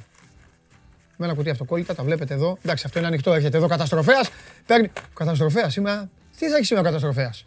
Με 1.22 1.28
ένα 1.28 1.36
κουτί 1.36 1.50
αυτοκόλλητα, 1.50 1.96
τα 1.96 2.04
βλέπετε 2.04 2.34
εδώ. 2.34 2.58
Εντάξει, 2.64 2.84
αυτό 2.86 3.00
είναι 3.00 3.08
ανοιχτό. 3.08 3.34
Έρχεται 3.34 3.58
εδώ 3.58 3.68
καταστροφέας. 3.68 4.30
Παίρνει. 4.66 4.92
Καταστροφέας 5.14 5.74
σήμερα. 5.74 6.10
Τι 6.38 6.50
θα 6.50 6.56
έχεις 6.56 6.68
σήμερα 6.68 6.88
ο 6.88 6.92
καταστροφέας; 6.92 7.46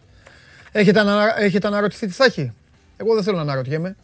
Έχετε, 0.72 1.00
ανα... 1.00 1.40
Έχετε 1.40 1.66
αναρωτηθεί 1.66 2.06
τι 2.06 2.12
θα 2.12 2.24
έχει; 2.24 2.52
Εγώ 2.96 3.14
δεν 3.14 3.22
θέλω 3.22 3.36
να 3.36 3.42
αναρωτιέμαι. 3.42 3.96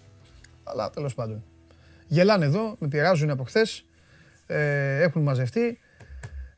Αλλά 0.64 0.90
τέλος 0.90 1.14
πάντων. 1.14 1.44
Γελάνε 2.06 2.44
εδώ, 2.44 2.76
με 2.78 2.88
πειράζουν 2.88 3.30
από 3.30 3.44
χθες. 3.44 3.84
Ε, 4.46 5.02
έχουν 5.02 5.22
μαζευτεί. 5.22 5.78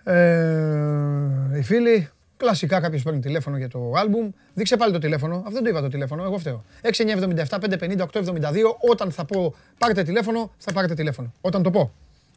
Ε, 0.04 1.58
οι 1.58 1.62
φίλοι, 1.62 2.08
κλασικά 2.36 2.80
κάποιος 2.80 3.02
παίρνει 3.02 3.20
τηλέφωνο 3.20 3.56
για 3.56 3.68
το 3.68 3.92
άλμπουμ. 3.96 4.30
Δείξε 4.54 4.76
πάλι 4.76 4.92
το 4.92 4.98
τηλέφωνο. 4.98 5.36
Αυτό 5.36 5.50
δεν 5.50 5.62
το 5.62 5.68
είπα 5.68 5.80
το 5.80 5.88
τηλέφωνο, 5.88 6.22
εγώ 6.22 6.38
φταίω. 6.38 6.64
6977 6.82 7.58
550 7.60 8.06
872. 8.12 8.24
Όταν 8.90 9.10
θα 9.10 9.24
πω 9.24 9.54
πάρτε 9.78 10.02
τηλέφωνο, 10.02 10.52
θα 10.58 10.72
πάρετε 10.72 10.94
τηλέφωνο. 10.94 11.32
Όταν 11.40 11.62
το 11.62 11.70
πω. 11.70 11.92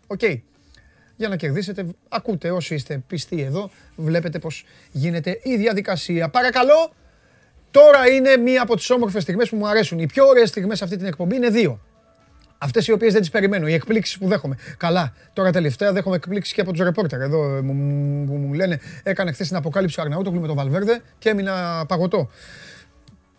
OK. 0.08 0.20
Okay. 0.22 0.40
Για 1.16 1.28
να 1.28 1.36
κερδίσετε, 1.36 1.86
ακούτε 2.10 2.52
όσοι 2.52 2.74
είστε 2.74 3.04
πιστοί 3.08 3.42
εδώ, 3.42 3.70
βλέπετε 3.96 4.40
πως 4.40 4.66
γίνεται 4.92 5.40
η 5.44 5.56
διαδικασία. 5.56 6.30
Παρακαλώ, 6.30 6.94
τώρα 7.72 8.08
είναι 8.08 8.38
μία 8.38 8.62
από 8.62 8.76
τις 8.76 8.90
όμορφες 8.90 9.24
στιγμές 9.24 9.50
που 9.50 9.56
μου 9.56 9.68
αρέσουν. 9.68 10.00
Οι 10.00 10.06
πιο 10.06 10.26
ωραίες 10.26 10.50
στιγμές 10.50 10.82
αυτή 10.82 10.98
την 10.98 11.06
εκπομπή 11.06 11.36
είναι 11.36 11.50
δύο. 11.50 11.80
Αυτές 12.58 12.88
οι 12.88 12.92
οποίες 12.92 13.12
δεν 13.12 13.22
τις 13.22 13.30
περιμένω, 13.30 13.68
οι 13.68 13.74
εκπλήξεις 13.74 14.18
που 14.18 14.28
δέχομαι. 14.28 14.58
Καλά, 14.78 15.14
τώρα 15.34 15.52
τελευταία 15.52 15.92
δέχομαι 15.92 16.16
εκπλήξεις 16.16 16.54
και 16.54 16.62
από 16.62 16.72
τους 16.72 16.82
ρεπόρτερ. 16.82 17.22
Εδώ 17.22 17.62
μου, 17.64 17.74
μου, 17.74 18.38
μου 18.38 18.54
λένε, 18.54 18.80
έκανε 19.04 19.32
χθες 19.32 19.48
την 19.48 19.58
αποκάλυψη 19.58 20.00
ο 20.00 20.04
Αρναούτογλου 20.04 20.40
με 20.42 20.48
τον 20.48 20.56
Βαλβέρδε 20.56 21.02
και 21.18 21.30
έμεινα 21.30 21.86
παγωτό. 21.88 22.30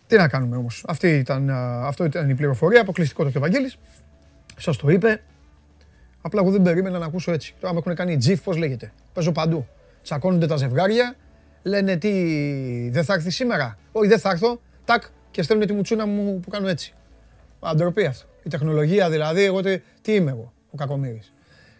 Τι 0.07 0.17
να 0.17 0.29
κάνουμε 0.29 0.57
όμως. 0.57 0.85
Ήταν, 1.03 1.51
αυτό 1.85 2.05
ήταν 2.05 2.29
η 2.29 2.35
πληροφορία, 2.35 2.81
αποκλειστικό 2.81 3.25
το 3.25 3.31
και 3.31 3.39
ο 3.39 3.41
Βαγγέλης. 3.41 3.77
Σας 4.57 4.77
το 4.77 4.89
είπε. 4.89 5.21
Απλά 6.27 6.41
εγώ 6.41 6.51
δεν 6.51 6.63
περίμενα 6.63 6.99
να 6.99 7.07
ακούσω 7.07 7.33
έτσι. 7.33 7.55
Τώρα 7.61 7.73
με 7.73 7.79
έχουν 7.79 7.95
κάνει 7.95 8.17
τζιφ, 8.17 8.43
πώς 8.43 8.57
λέγεται. 8.57 8.93
Παίζω 9.13 9.33
παντού. 9.33 9.67
Τσακώνονται 10.03 10.47
τα 10.47 10.57
ζευγάρια, 10.57 11.17
λένε 11.63 11.97
τι, 11.97 12.11
δεν 12.91 13.05
θα 13.05 13.15
έρθεις 13.15 13.35
σήμερα; 13.35 13.79
Όχι, 13.93 14.09
δεν 14.09 14.19
θα 14.19 14.31
έρθω. 14.31 14.61
Τάκ, 14.85 15.03
και 15.31 15.43
στέλνουν 15.43 15.67
τη 15.67 15.73
μουτσούνα 15.73 16.07
μου 16.07 16.41
που 16.41 16.51
κάνω 16.51 16.69
έτσι. 16.69 16.95
Αντροπή 17.61 18.05
αυτό. 18.05 18.27
Η 18.43 18.49
τεχνολογία 18.49 19.11
δηλαδή, 19.11 19.45
εγώ 19.45 19.63
τι, 19.63 19.81
τι 20.03 20.15
είμαι 20.15 20.31
εγώ, 20.31 20.53
ο 20.71 20.77
κακομοίρης. 20.77 21.33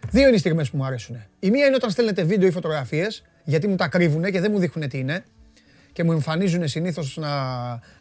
Δύο 0.09 0.27
είναι 0.27 0.35
οι 0.35 0.39
στιγμές 0.39 0.69
που 0.69 0.77
μου 0.77 0.85
αρέσουν. 0.85 1.15
Η 1.39 1.49
μία 1.49 1.65
είναι 1.65 1.75
όταν 1.75 1.89
στέλνετε 1.89 2.23
βίντεο 2.23 2.47
ή 2.47 2.51
φωτογραφίες, 2.51 3.23
γιατί 3.43 3.67
μου 3.67 3.75
τα 3.75 3.87
κρύβουν 3.87 4.23
και 4.23 4.39
δεν 4.39 4.51
μου 4.51 4.59
δείχνουν 4.59 4.89
τι 4.89 4.97
είναι 4.97 5.23
και 5.93 6.03
μου 6.03 6.11
εμφανίζουν 6.11 6.67
συνήθως 6.67 7.17
να, 7.17 7.29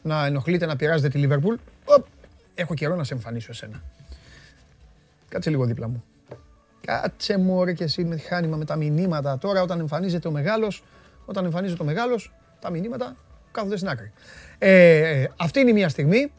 να 0.03 0.27
ενοχλείτε 0.27 0.67
να 0.67 0.77
πειράζετε 0.77 1.09
τη 1.09 1.19
Λίβερπουλ. 1.19 1.55
Έχω 2.55 2.75
καιρό 2.75 2.95
να 2.97 3.05
σε 3.05 3.15
εμφανίσω 3.15 3.49
εσένα. 3.51 3.83
Κάτσε 5.29 5.51
λίγο 5.51 5.65
δίπλα 5.65 5.89
μου. 5.89 6.05
Κάτσε 6.87 7.39
μου 7.39 7.65
ρε 7.65 7.73
και 7.73 7.85
εσύ 7.85 8.05
με 8.05 8.17
χάνημα 8.17 8.57
με 8.57 8.65
τα 8.65 8.77
μηνύματα. 8.77 9.39
Τώρα 9.39 9.63
όταν 9.63 9.81
εμφανίζεται 9.81 10.29
ο 10.29 10.31
μεγάλος, 10.31 10.83
όταν 11.25 11.45
εμφανίζεται 11.45 11.83
ο 11.83 11.87
μεγάλος, 11.87 12.33
τα 12.61 12.71
μηνύματα 12.71 13.17
κάθονται 13.51 13.77
στην 13.77 13.89
άκρη. 13.89 14.13
Ε, 14.59 14.99
ε 14.99 15.31
αυτή 15.37 15.61
είναι 15.61 15.71
η 15.71 15.73
μία 15.73 15.89
στιγμή. 15.89 16.33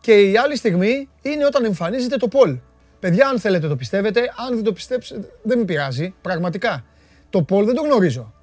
Και 0.00 0.22
η 0.22 0.36
άλλη 0.36 0.56
στιγμή 0.56 1.08
είναι 1.22 1.44
όταν 1.44 1.64
εμφανίζεται 1.64 2.16
το 2.16 2.28
Πολ. 2.28 2.58
Παιδιά, 3.00 3.28
αν 3.28 3.40
θέλετε 3.40 3.68
το 3.68 3.76
πιστεύετε, 3.76 4.20
αν 4.20 4.54
δεν 4.54 4.64
το 4.64 4.72
πιστέψετε, 4.72 5.28
δεν 5.42 5.58
με 5.58 5.64
πειράζει. 5.64 6.14
Πραγματικά. 6.22 6.84
Το 7.30 7.42
Πολ 7.42 7.64
δεν 7.64 7.74
το 7.74 7.82
γνωρίζω. 7.82 8.34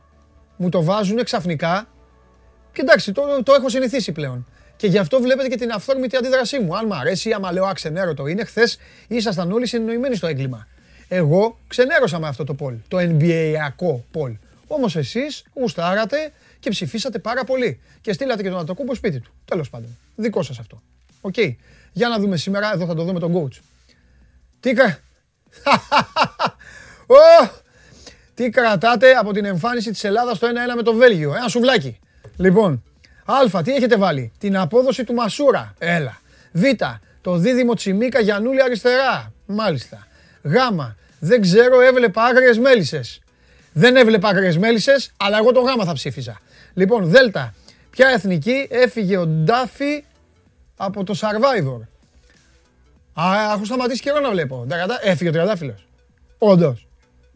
Μου 0.57 0.69
το 0.69 0.83
βάζουν 0.83 1.23
ξαφνικά 1.23 1.87
και 2.71 2.81
εντάξει, 2.81 3.11
το, 3.11 3.43
το 3.43 3.53
έχω 3.53 3.69
συνηθίσει 3.69 4.11
πλέον. 4.11 4.47
Και 4.75 4.87
γι' 4.87 4.97
αυτό 4.97 5.21
βλέπετε 5.21 5.47
και 5.47 5.57
την 5.57 5.71
αυθόρμητη 5.71 6.15
αντίδρασή 6.15 6.59
μου. 6.59 6.77
Αν 6.77 6.85
μου 6.87 6.95
αρέσει, 6.95 7.31
άμα 7.31 7.51
λέω 7.51 7.65
αξενέρωτο 7.65 8.27
είναι, 8.27 8.43
χθες 8.45 8.77
ήσασταν 9.07 9.51
όλοι 9.51 9.67
συνεννοημένοι 9.67 10.15
στο 10.15 10.27
έγκλημα. 10.27 10.67
Εγώ 11.07 11.59
ξενέρωσα 11.67 12.19
με 12.19 12.27
αυτό 12.27 12.43
το 12.43 12.53
poll, 12.53 12.75
το 12.87 12.97
NBA-ακό 12.99 14.03
poll. 14.11 14.35
Όμως 14.67 14.95
εσείς 14.95 15.43
γουστάρατε 15.53 16.31
και 16.59 16.69
ψηφίσατε 16.69 17.19
πάρα 17.19 17.43
πολύ. 17.43 17.79
Και 18.01 18.13
στείλατε 18.13 18.43
και 18.43 18.49
τον 18.49 18.59
Αντετοκούμπο 18.59 18.95
σπίτι 18.95 19.19
του. 19.19 19.31
Τέλος 19.45 19.69
πάντων. 19.69 19.97
Δικό 20.15 20.43
σας 20.43 20.59
αυτό. 20.59 20.81
Οκ. 21.21 21.35
Για 21.91 22.07
να 22.07 22.19
δούμε 22.19 22.37
σήμερα, 22.37 22.71
εδώ 22.73 22.85
θα 22.85 22.95
το 22.95 23.03
δούμε 23.03 23.19
τον 23.19 23.33
coach. 23.33 23.59
Τι, 24.59 24.73
κα... 24.73 24.99
Τι 28.33 28.49
κρατάτε 28.49 29.11
από 29.11 29.33
την 29.33 29.45
εμφάνιση 29.45 29.91
της 29.91 30.03
Ελλάδας 30.03 30.37
στο 30.37 30.47
1-1 30.47 30.51
με 30.75 30.81
το 30.81 30.93
Βέλγιο. 30.93 31.35
Ένα 31.35 31.47
σουβλάκι. 31.47 31.99
Λοιπόν, 32.37 32.83
Α, 33.25 33.61
τι 33.61 33.73
έχετε 33.73 33.97
βάλει; 33.97 34.31
Την 34.37 34.57
απόδοση 34.57 35.03
του 35.03 35.13
Μασούρα. 35.13 35.73
Έλα. 35.77 36.21
Β, 36.51 36.63
το 37.21 37.37
δίδυμο 37.37 37.73
Τσιμίκα 37.73 38.19
Γιανούλη 38.19 38.61
αριστερά. 38.61 39.33
Μάλιστα. 39.45 40.07
Γ, 40.45 40.55
δεν 41.19 41.41
ξέρω, 41.41 41.81
έβλεπα 41.81 42.23
άγριες 42.23 42.57
μέλισσες. 42.57 43.19
Δεν 43.73 43.95
έβλεπα 43.95 44.29
άγριες 44.29 44.57
μέλισσες, 44.57 45.11
αλλά 45.17 45.37
εγώ 45.37 45.51
το 45.51 45.61
Γ 45.61 45.85
θα 45.85 45.93
ψήφιζα. 45.93 46.39
Λοιπόν, 46.73 47.05
Δ, 47.05 47.15
ποια 47.89 48.07
εθνική 48.07 48.67
έφυγε 48.69 49.17
ο 49.17 49.25
Ντάφι 49.27 50.03
από 50.77 51.03
το 51.03 51.15
Survivor; 51.21 51.79
Α, 53.13 53.51
έχω 53.53 53.65
σταματήσει 53.65 54.01
καιρό 54.01 54.19
να 54.19 54.29
βλέπω. 54.29 54.67
Έφυγε 55.01 55.29
ο 55.29 55.31
τριαντάφυλλος. 55.31 55.87
Όντως. 56.37 56.87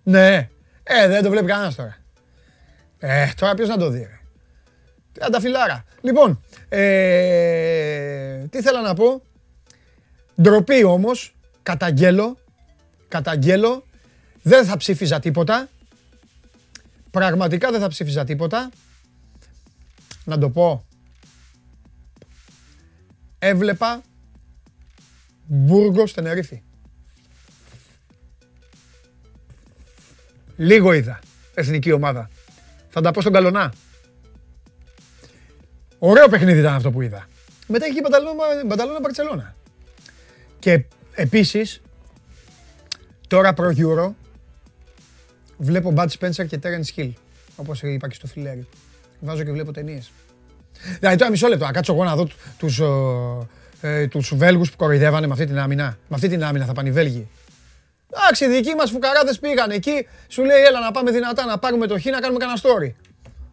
Ναι. 0.04 0.50
Ε, 0.84 1.08
δεν 1.08 1.24
το 1.24 1.30
βλέπει 1.30 1.46
κανένας 1.46 1.76
τώρα. 1.76 1.98
Ε, 3.00 3.30
τώρα 3.36 3.54
ποιος 3.54 3.68
να 3.68 3.78
το 3.78 3.90
δει. 3.90 4.20
Τριανταφυλάρα. 5.12 5.86
Λοιπόν, 6.02 6.44
ε, 6.70 8.46
τι 8.50 8.62
θέλω 8.62 8.80
να 8.80 8.94
πω. 8.94 9.22
Ντροπή 10.42 10.84
όμως, 10.84 11.36
καταγγέλω, 11.64 12.38
καταγγέλω, 13.10 13.86
δεν 14.42 14.66
θα 14.66 14.78
ψήφιζα 14.78 15.20
τίποτα. 15.20 15.70
Πραγματικά 17.12 17.72
δεν 17.72 17.80
θα 17.80 17.88
ψήφιζα 17.88 18.24
τίποτα. 18.24 18.70
Να 20.26 20.38
το 20.38 20.50
πω 20.50 20.86
έβλεπα 23.40 24.02
Μπούργο 25.46 26.04
Τενερίφη. 26.04 26.62
Λίγο 30.56 30.94
είδα 30.94 31.20
εθνική 31.54 31.92
ομάδα. 31.92 32.30
Θα 32.90 33.02
τα 33.02 33.12
πω 33.12 33.22
στον 33.22 33.34
Καλονά. 33.34 33.74
Ωραίο 36.00 36.28
παιχνίδι 36.28 36.60
ήταν 36.60 36.74
αυτό 36.74 36.92
που 36.92 37.02
είδα. 37.02 37.28
Μετά 37.68 37.86
είχε 37.88 38.02
Μπανταλώνα 38.66 39.00
Μπαρτσελώνα. 39.00 39.56
Και 40.60 40.86
επίσης, 41.14 41.82
τώρα 43.30 43.54
προ 43.54 43.74
Euro, 43.78 44.12
βλέπω 45.58 45.94
Bud 45.96 46.08
Spencer 46.20 46.48
και 46.48 46.60
Terence 46.64 47.00
Hill, 47.00 47.12
όπως 47.56 47.82
είπα 47.82 48.08
και 48.08 48.16
στο 48.16 48.28
φιλέρι. 48.28 48.68
Βάζω 49.20 49.44
και 49.44 49.52
βλέπω 49.52 49.72
ταινίες. 49.72 50.12
Δηλαδή 51.00 51.18
τώρα 51.18 51.32
μισό 51.32 51.48
λεπτό, 51.48 51.66
να 51.66 51.72
κάτσω 51.72 51.94
εγώ 51.94 52.04
να 52.04 52.16
δω 52.16 52.28
τους, 52.58 52.82
ε, 53.82 54.08
τους 54.08 54.36
Βέλγους 54.36 54.72
που 54.72 54.78
κοροϊδεύανε 54.78 55.28
με 55.28 55.34
αυτή 55.34 55.46
την 55.46 55.60
άμυνα. 55.60 55.98
Με 56.08 56.16
αυτή 56.16 56.28
την 56.28 56.44
άμυνα 56.44 56.66
θα 56.66 56.74
πάνε 56.74 56.90
οι 56.90 56.92
Βέλγοι. 56.92 57.28
Εντάξει, 58.14 58.46
οι 58.46 58.48
δικοί 58.48 58.76
μας 58.76 58.92
φουκαράδες 58.92 59.40
πήγαν 59.40 59.72
εκεί, 59.72 60.08
σου 60.28 60.44
λέει 60.44 60.62
έλα 60.62 60.80
να 60.80 60.92
πάμε 60.92 61.12
δυνατά, 61.12 61.46
να 61.46 61.58
πάρουμε 61.60 61.88
το 61.88 62.00
χ, 62.00 62.06
να 62.06 62.20
κάνουμε 62.20 62.40
κανένα 62.40 62.60
story. 62.62 62.94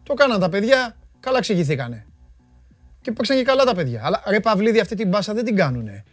Το 0.03 0.13
κάναν 0.13 0.39
τα 0.39 0.49
παιδιά, 0.49 0.95
καλά 1.19 1.37
εξηγηθήκανε. 1.37 2.05
Και 3.01 3.11
παίξαν 3.11 3.37
και 3.37 3.43
καλά 3.43 3.63
τα 3.63 3.75
παιδιά. 3.75 4.01
Αλλά 4.03 4.23
ρε 4.27 4.39
Παυλίδη 4.39 4.79
αυτή 4.79 4.95
την 4.95 5.07
μπάσα 5.07 5.33
δεν 5.33 5.45
την 5.45 5.55
κάνουνε. 5.55 6.03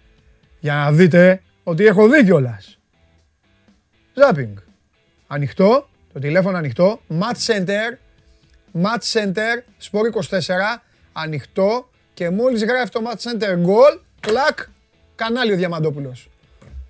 Για 0.60 0.74
να 0.74 0.92
δείτε 0.92 1.42
ότι 1.62 1.86
έχω 1.86 2.08
δει 2.08 2.24
κιόλας. 2.24 2.78
Ζάπινγκ. 4.14 4.56
Ανοιχτό, 5.26 5.88
το 6.12 6.18
τηλέφωνο 6.18 6.56
ανοιχτό. 6.56 7.00
Match 7.20 7.54
Center. 7.54 7.98
Match 8.82 9.20
Center, 9.20 9.62
Sport 9.90 10.22
24 10.30 10.80
ανοιχτό 11.12 11.88
και 12.14 12.30
μόλις 12.30 12.64
γράφει 12.64 12.90
το 12.90 13.00
Match 13.06 13.30
Center 13.30 13.52
goal, 13.52 14.00
κλακ, 14.20 14.58
κανάλι 15.14 15.52
ο 15.52 15.56
Διαμαντόπουλος. 15.56 16.28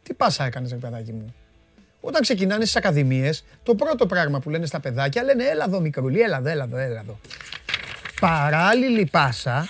Τι 0.03 0.15
πάσα 0.15 0.45
έκανες 0.45 0.71
ρε 0.71 0.77
παιδάκι 0.77 1.13
μου. 1.13 1.35
Όταν 2.01 2.23
ξεκινάνε 2.23 2.63
στις 2.65 2.77
ακαδημίες, 2.77 3.45
το 3.63 3.75
πρώτο 3.75 4.07
πράγμα 4.07 4.41
που 4.41 4.51
λένε 4.51 4.67
στα 4.67 4.81
παιδάκια 4.81 5.23
λένε 5.23 5.45
έλα 5.45 5.65
εδώ 5.65 5.81
μικρούλι, 5.81 6.21
έλα 6.21 6.37
εδώ, 6.37 6.49
έλα 6.49 6.65
εδώ, 6.65 6.77
έλα 6.77 7.01
εδώ. 7.01 7.19
Παράλληλη 8.21 9.09
πάσα, 9.11 9.69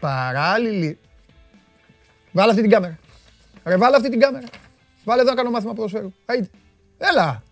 παράλληλη... 0.00 0.98
Βάλε 2.32 2.50
αυτή 2.50 2.62
την 2.62 2.70
κάμερα. 2.70 2.98
Ρε 3.64 3.76
βάλε 3.76 3.96
αυτή 3.96 4.10
την 4.10 4.20
κάμερα. 4.20 4.46
Βάλε 5.04 5.20
εδώ 5.20 5.30
να 5.30 5.36
κάνω 5.36 5.50
μάθημα 5.50 5.72
ποδοσφαίρου. 5.72 6.12
Έλα. 7.02 7.42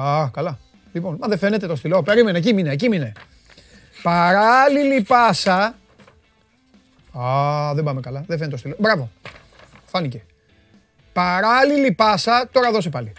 Α, 0.00 0.28
καλά. 0.32 0.58
Λοιπόν, 0.92 1.16
μα 1.20 1.28
δεν 1.28 1.38
φαίνεται 1.38 1.66
το 1.66 1.76
στυλό. 1.76 2.02
Περίμενε, 2.02 2.38
εκεί 2.38 2.54
μείνε, 2.54 2.70
εκεί 2.70 2.88
μείνε. 2.88 3.12
Παράλληλη 4.02 5.02
πάσα. 5.02 5.74
Α, 7.18 7.74
δεν 7.74 7.84
πάμε 7.84 8.00
καλά. 8.00 8.24
Δεν 8.26 8.38
φαίνεται 8.38 8.50
το 8.50 8.56
στυλό. 8.56 8.76
Μπράβο. 8.78 9.10
Φάνηκε. 9.86 10.24
Παράλληλη 11.12 11.92
πάσα. 11.92 12.48
Τώρα 12.52 12.70
δώσε 12.70 12.90
πάλι. 12.90 13.12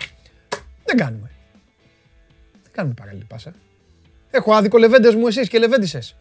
Δεν 0.85 0.97
κάνουμε. 0.97 1.31
Δεν 2.63 2.71
κάνουμε 2.71 2.93
παράλληλη 2.93 3.23
πάσα. 3.23 3.53
Έχω 4.31 4.53
άδικο 4.53 4.77
λεβέντες 4.77 5.15
μου 5.15 5.27
εσείς 5.27 5.47
και 5.49 5.59
λεβέντισες. 5.59 6.15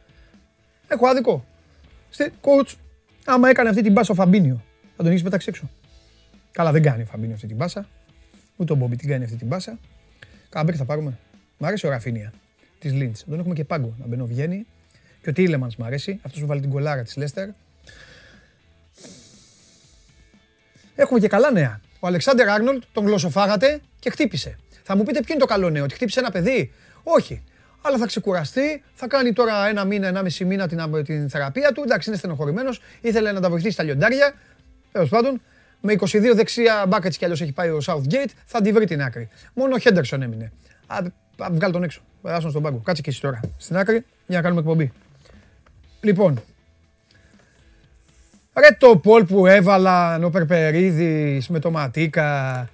Έχω 0.89 1.07
άδικο. 1.07 1.45
Στε, 2.11 2.33
coach, 2.43 2.75
άμα 3.25 3.49
έκανε 3.49 3.69
αυτή 3.69 3.83
την 3.83 3.93
μπάσα 3.93 4.13
ο 4.13 4.15
Φαμπίνιο, 4.15 4.63
θα 4.97 5.03
τον 5.03 5.07
έχεις 5.07 5.23
πετάξει 5.23 5.47
έξω. 5.49 5.71
Καλά, 6.52 6.73
δεν 6.73 6.83
κάνει 6.83 7.02
ο 7.02 7.07
Φαμπίνιο 7.07 7.35
αυτή 7.35 7.47
την 7.47 7.57
μπάσα. 7.57 7.88
Ούτε 8.57 8.73
ο 8.73 8.76
Μπόμπι 8.76 8.97
την 8.97 9.09
κάνει 9.09 9.25
αυτή 9.25 9.37
την 9.37 9.47
μπάσα. 9.47 9.78
Κάμπερ 10.49 10.75
θα 10.76 10.85
πάρουμε. 10.85 11.19
Μ' 11.59 11.64
αρέσει 11.64 11.87
ο 11.87 11.90
Ραφίνια 11.90 12.33
της 12.78 12.92
Λίντς. 12.92 13.25
Τον 13.28 13.38
έχουμε 13.38 13.54
και 13.54 13.64
πάγκο 13.64 13.95
να 13.99 14.07
μπαίνω 14.07 14.26
βγαίνει. 14.26 14.66
Και 15.23 15.30
ο 15.30 15.33
Τίλεμανς 15.33 15.76
μ' 15.76 15.85
αρέσει. 15.85 16.21
Αυτός 16.23 16.40
που 16.40 16.47
βάλει 16.47 16.61
την 16.61 16.71
κολάρα 16.71 17.02
της 17.02 17.16
Λέστερ. 17.16 17.49
Έχουμε 20.95 21.21
και 21.21 21.28
καλά 21.28 21.50
νέα. 21.50 21.80
Ο 22.00 22.07
Αλεξάνδρ 22.07 22.49
Άρνολτ 22.49 22.83
τον 22.92 23.07
γλωσσοφάγατε 23.07 23.80
και 23.99 24.11
χτύπησε. 24.11 24.59
Θα 24.83 24.97
μου 24.97 25.02
πείτε 25.02 25.21
ποιο 25.21 25.35
είναι 25.35 25.42
το 25.42 25.47
καλό 25.47 25.71
νέο, 25.71 25.85
ότι 25.85 25.95
χτύπησε 25.95 26.21
ένα 26.21 26.30
παιδί; 26.30 26.73
Όχι. 27.02 27.42
Αλλά 27.83 27.99
θα 27.99 28.07
ξεκουραστεί, 28.07 28.83
θα 28.95 29.07
κάνει 29.07 29.33
τώρα 29.33 29.69
ένα 29.69 29.85
μήνα, 29.85 30.07
ένα 30.07 30.23
μισή 30.23 30.45
μήνα 30.45 30.69
την, 30.69 31.04
την 31.04 31.28
θεραπεία 31.28 31.73
του. 31.73 31.83
Εντάξει, 31.83 32.09
είναι 32.09 32.19
στενοχωρημένος, 32.19 32.80
ήθελε 33.00 33.33
να 33.33 33.40
τα 33.40 33.50
βοηθήσει 33.50 33.73
στα 33.73 33.83
λιοντάρια. 33.83 34.35
Τέλος 34.92 35.09
πάντων, 35.09 35.40
με 35.81 35.93
22 35.93 36.33
δεξιά 36.35 36.85
μπάκετ 36.89 37.13
κι 37.19 37.25
αλλιώς 37.25 37.41
έχει 37.41 37.53
πάει 37.53 37.69
ο 37.69 37.79
Southgate, 37.87 38.31
θα 38.45 38.61
τη 38.61 38.73
βρει 38.73 38.87
την 38.87 39.03
άκρη. 39.03 39.29
Μόνο 39.55 39.75
ο 39.75 39.79
Χέντερσον 39.79 40.23
έμεινε. 40.23 40.53
Α, 40.87 40.97
α 41.39 41.49
βγάλει 41.51 41.73
τον 41.73 41.83
έξω. 41.83 42.01
Περάσουν 42.23 42.51
στον 42.51 42.63
πάγκο. 42.63 42.81
Κάτσε 42.85 43.03
και 43.03 43.11
εσύ 43.11 43.21
τώρα. 43.21 43.41
Στην 43.57 43.77
άκρη 43.77 44.05
για 44.27 44.37
να 44.37 44.43
κάνουμε 44.43 44.61
εκπομπή. 44.61 44.93
Λοιπόν, 46.01 46.43
Ρε 48.55 48.77
το 48.79 48.97
Πολ 48.97 49.25
που 49.25 49.47
έβαλαν 49.47 50.25
ο 50.25 50.31
Περπερίδης 50.31 51.49
με 51.49 51.59
το 51.59 51.71
Ματίκα. 51.71 52.69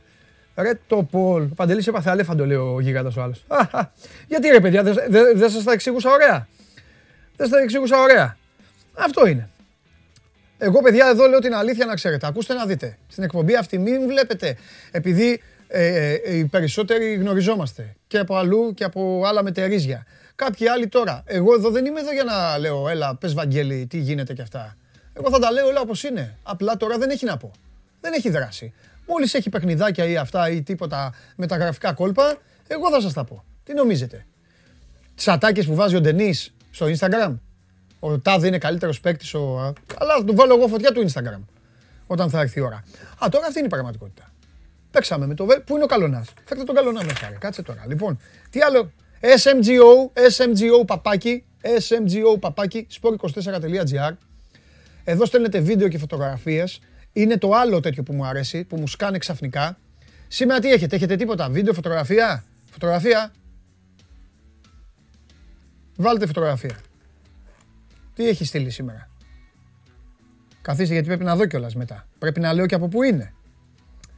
Ρε 0.57 0.79
το 0.87 1.03
Πολ. 1.03 1.43
Ο 1.43 1.55
Παντελής 1.55 1.87
έπαθε 1.87 2.11
αλέφαντο 2.11 2.47
λέει 2.47 2.57
ο 2.57 2.81
γίγαντας 2.81 3.17
ο 3.17 3.23
άλλος. 3.23 3.45
Γιατί 4.29 4.49
ρε 4.49 4.61
παιδιά, 4.61 4.83
δεν 4.83 4.95
δε, 5.09 5.33
δε 5.35 5.49
σας 5.49 5.65
τα 5.65 5.73
εξήγουσα 5.73 6.11
ωραία. 6.11 6.49
Δεν 7.37 7.47
σας 7.47 7.51
τα 7.51 7.63
εξήγουσα 7.63 8.01
ωραία. 8.01 8.37
Αυτό 8.95 9.27
είναι. 9.27 9.49
Εγώ 10.59 10.81
παιδιά 10.81 11.07
εδώ 11.09 11.27
λέω 11.27 11.39
την 11.39 11.55
αλήθεια 11.55 11.87
να 11.87 11.95
ξέρετε. 11.95 12.27
Ακούστε 12.27 12.55
να 12.55 12.67
δείτε. 12.67 12.99
Στην 13.09 13.23
εκπομπή 13.23 13.57
αυτή 13.57 13.79
μην 13.79 14.07
βλέπετε. 14.07 14.57
Επειδή 14.91 15.41
ε, 15.69 16.13
ε, 16.13 16.37
οι 16.37 16.45
περισσότεροι 16.45 17.15
γνωριζόμαστε 17.15 17.97
και 18.07 18.19
από 18.19 18.37
αλλού 18.37 18.75
και 18.75 18.85
από 18.85 19.23
άλλα 19.27 19.43
μετερίζια. 19.43 20.07
Κάποιοι 20.35 20.69
άλλοι 20.69 20.89
τώρα. 20.89 21.23
Εγώ 21.27 21.55
εδώ 21.55 21.71
δεν 21.71 21.85
είμαι 21.85 22.01
εδώ 22.01 22.13
για 22.13 22.25
να 22.25 22.59
λέω 22.59 22.89
έλα 22.89 23.17
πες 23.17 23.35
Βαγγέλη 23.35 23.87
τι 23.87 23.99
γίνεται 23.99 24.33
και 24.35 24.43
αυτά. 24.43 24.77
Εγώ 25.13 25.31
θα 25.31 25.39
τα 25.39 25.53
λέω 25.53 25.67
όλα 25.67 25.81
όπως 25.81 26.03
είναι. 26.03 26.39
Απλά 26.43 26.77
τώρα 26.77 26.99
δεν 26.99 27.11
έχει 27.11 27.25
να 27.25 27.37
πω. 27.37 27.51
Δεν 28.01 28.13
έχει 28.13 28.31
δράση. 28.31 28.73
Μόλις 29.07 29.35
έχει 29.35 29.49
παιχνιδάκια 29.49 30.05
ή 30.05 30.17
αυτά 30.17 30.51
ή 30.51 30.63
τίποτα 30.63 31.15
με 31.37 31.47
τα 31.47 31.57
γραφικά 31.57 31.93
κόλπα, 31.93 32.37
εγώ 32.67 32.91
θα 32.91 33.01
σας 33.01 33.13
τα 33.13 33.25
πω. 33.25 33.45
Τι 33.65 33.75
νομίζετε. 33.75 34.27
Τις 35.15 35.29
ατάκες 35.29 35.67
που 35.67 35.75
βάζει 35.75 35.97
ο 35.97 36.01
Ντενής 36.01 36.55
στο 36.71 36.87
Instagram. 36.87 37.35
Ο 37.99 38.19
Τάδε 38.19 38.47
είναι 38.47 38.59
καλύτερος 38.59 39.01
παίκτης. 39.01 39.35
Ο... 39.35 39.73
Αλλά 39.99 40.17
θα 40.19 40.25
του 40.25 40.35
βάλω 40.35 40.55
εγώ 40.55 40.69
φωτιά 40.69 40.93
του 40.93 41.07
Instagram. 41.09 41.41
Όταν 42.07 42.31
θα 42.31 42.41
έρθει 42.41 42.59
η 42.59 42.63
ώρα. 42.63 42.85
Α, 43.25 43.29
τώρα 43.31 43.47
αυτή 43.47 43.59
είναι 43.59 43.67
η 43.67 43.71
πραγματικότητα. 43.71 44.33
Παίξαμε 44.91 45.27
με 45.27 45.35
το 45.35 45.47
Πού 45.67 45.75
είναι 45.75 45.85
ο 45.85 45.87
Καλονάς; 45.87 46.33
Φέρτε 46.45 46.65
τον 46.65 46.75
Καλονά 46.75 47.05
μέσα. 47.05 47.37
Κάτσε 47.39 47.63
τώρα. 47.63 47.85
Λοιπόν, 47.89 48.19
τι 48.51 48.61
άλλο; 48.61 48.93
SMGO, 49.21 50.21
SMGO 50.37 50.87
παπάκι, 50.87 51.45
SMGO 51.63 52.41
παπάκι, 52.41 52.87
sport24.gr. 53.01 54.13
Εδώ 55.05 55.25
στέλνετε 55.25 55.61
βίντεο 55.61 55.89
και 55.89 55.99
φωτογραφίες. 55.99 56.81
Είναι 57.13 57.39
το 57.39 57.53
άλλο 57.53 57.81
τέτοιο 57.81 58.03
που 58.03 58.13
μου 58.13 58.27
αρέσει, 58.27 58.65
που 58.65 58.77
μου 58.77 58.87
σκάνε 58.87 59.19
ξαφνικά. 59.19 59.79
Σήμερα 60.29 60.61
τι 60.61 60.73
έχετε, 60.73 60.97
έχετε 60.97 61.17
τίποτα, 61.17 61.49
βίντεο, 61.49 61.73
φωτογραφία; 61.75 62.45
Φωτογραφία; 62.71 63.33
Βάλτε 65.97 66.27
φωτογραφία. 66.27 66.77
Τι 68.17 68.29
έχει 68.29 68.45
στείλει 68.45 68.71
σήμερα; 68.71 69.11
Καθίστε 70.63 70.93
γιατί 70.93 71.09
πρέπει 71.09 71.25
να 71.25 71.37
δω 71.37 71.47
κιόλας 71.47 71.75
μετά. 71.75 72.07
Πρέπει 72.19 72.41
να 72.41 72.53
λέω 72.53 72.67
και 72.67 72.75
από 72.75 72.89
πού 72.89 73.03
είναι. 73.03 73.35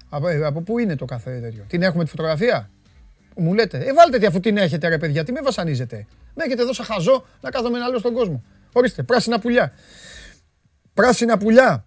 Από, 0.09 0.29
ε, 0.29 0.45
από 0.45 0.61
πού 0.61 0.79
είναι 0.79 0.97
το 0.97 1.05
κάθε 1.05 1.41
τέτοιο. 1.41 1.65
Την 1.69 1.83
έχουμε 1.83 2.05
τη 2.05 2.11
φωτογραφία; 2.11 2.71
Μου 3.37 3.55
λέτε, 3.55 3.79
ε, 3.79 3.93
βάλτε 3.93 4.19
τη 4.19 4.27
αφού 4.27 4.41
την 4.41 4.57
έχετε 4.57 4.89
ρε 4.89 4.99
παιδιά, 4.99 5.25
τι 5.25 5.33
με 5.33 5.41
βασανίζετε. 5.41 6.07
Με 6.35 6.45
έχετε 6.45 6.63
εδώ 6.63 6.73
σαν 6.73 6.87
χαζό 6.87 7.27
να 7.41 7.51
κάθομαι 7.51 7.79
να 7.79 7.89
λέω 7.89 7.99
στον 7.99 8.13
κόσμο. 8.13 8.43
Ορίστε, 8.73 9.03
πράσινα 9.03 9.39
πουλιά. 9.39 9.73
Πράσινα 10.95 11.39
πουλιά. 11.39 11.85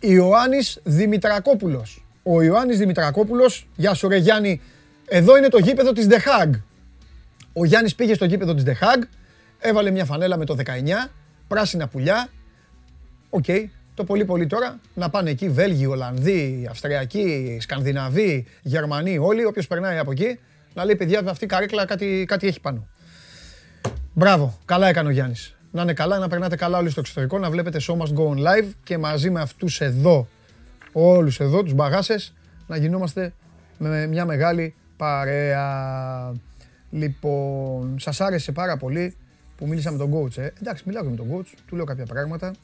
Ιωάννης 0.00 0.80
Δημητρακόπουλος. 0.84 2.06
Ο 2.22 2.42
Ιωάννης 2.42 2.78
Δημητρακόπουλος, 2.78 3.68
γεια 3.76 3.94
σου 3.94 4.08
ρε 4.08 4.16
Γιάννη, 4.16 4.60
εδώ 5.08 5.36
είναι 5.36 5.48
το 5.48 5.58
γήπεδο 5.58 5.92
της 5.92 6.06
Den 6.10 6.14
Haag. 6.14 6.50
Ο 7.52 7.64
Γιάννης 7.64 7.94
πήγε 7.94 8.14
στο 8.14 8.24
γήπεδο 8.24 8.54
της 8.54 8.64
Den 8.66 8.84
Haag, 8.84 9.02
έβαλε 9.58 9.90
μια 9.90 10.04
φανέλα 10.04 10.36
με 10.36 10.44
το 10.44 10.56
19, 10.66 11.10
πράσινα 11.48 11.88
πουλιά. 11.88 12.28
Οκ, 13.30 13.44
το 13.94 14.04
πολύ 14.04 14.24
πολύ 14.24 14.46
τώρα 14.46 14.80
να 14.94 15.10
πάνε 15.10 15.30
εκεί 15.30 15.48
Βέλγοι, 15.48 15.86
Ολλανδοί, 15.86 16.66
Αυστριακοί, 16.70 17.58
Σκανδιναβοί, 17.60 18.46
Γερμανοί, 18.62 19.18
όλοι, 19.18 19.44
όποιος 19.44 19.66
περνάει 19.66 19.98
από 19.98 20.10
εκεί, 20.10 20.38
να 20.74 20.84
λέει 20.84 20.96
παιδιά 20.96 21.22
αυτή 21.26 21.44
η 21.44 21.48
καρέκλα 21.48 21.84
κάτι, 21.84 22.24
κάτι 22.28 22.46
έχει 22.46 22.60
πάνω. 22.60 22.88
Μπράβο, 24.12 24.58
καλά 24.64 24.88
έκανε 24.88 25.08
ο 25.08 25.12
Γιάννης 25.12 25.58
να 25.70 25.82
είναι 25.82 25.92
καλά, 25.92 26.18
να 26.18 26.28
περνάτε 26.28 26.56
καλά 26.56 26.78
όλοι 26.78 26.90
στο 26.90 27.00
εξωτερικό, 27.00 27.38
να 27.38 27.50
βλέπετε 27.50 27.78
Show 27.82 27.96
Must 27.96 28.14
Go 28.14 28.28
On 28.28 28.36
Live 28.36 28.68
και 28.82 28.98
μαζί 28.98 29.30
με 29.30 29.40
αυτούς 29.40 29.80
εδώ, 29.80 30.28
όλους 30.92 31.40
εδώ, 31.40 31.62
τους 31.62 31.72
μπαγάσες, 31.72 32.34
να 32.66 32.76
γινόμαστε 32.76 33.32
με 33.78 34.06
μια 34.06 34.24
μεγάλη 34.24 34.74
παρέα. 34.96 36.32
Λοιπόν, 36.90 37.96
σας 37.98 38.20
άρεσε 38.20 38.52
πάρα 38.52 38.76
πολύ 38.76 39.16
που 39.58 39.66
μίλησα 39.66 39.90
με 39.90 39.98
τον 39.98 40.12
coach, 40.14 40.38
ε. 40.38 40.50
Εντάξει, 40.60 40.82
μιλάω 40.86 41.02
και 41.02 41.08
με 41.08 41.16
τον 41.16 41.28
coach, 41.32 41.52
του 41.66 41.76
λέω 41.76 41.84
κάποια 41.84 42.06
πράγματα. 42.06 42.54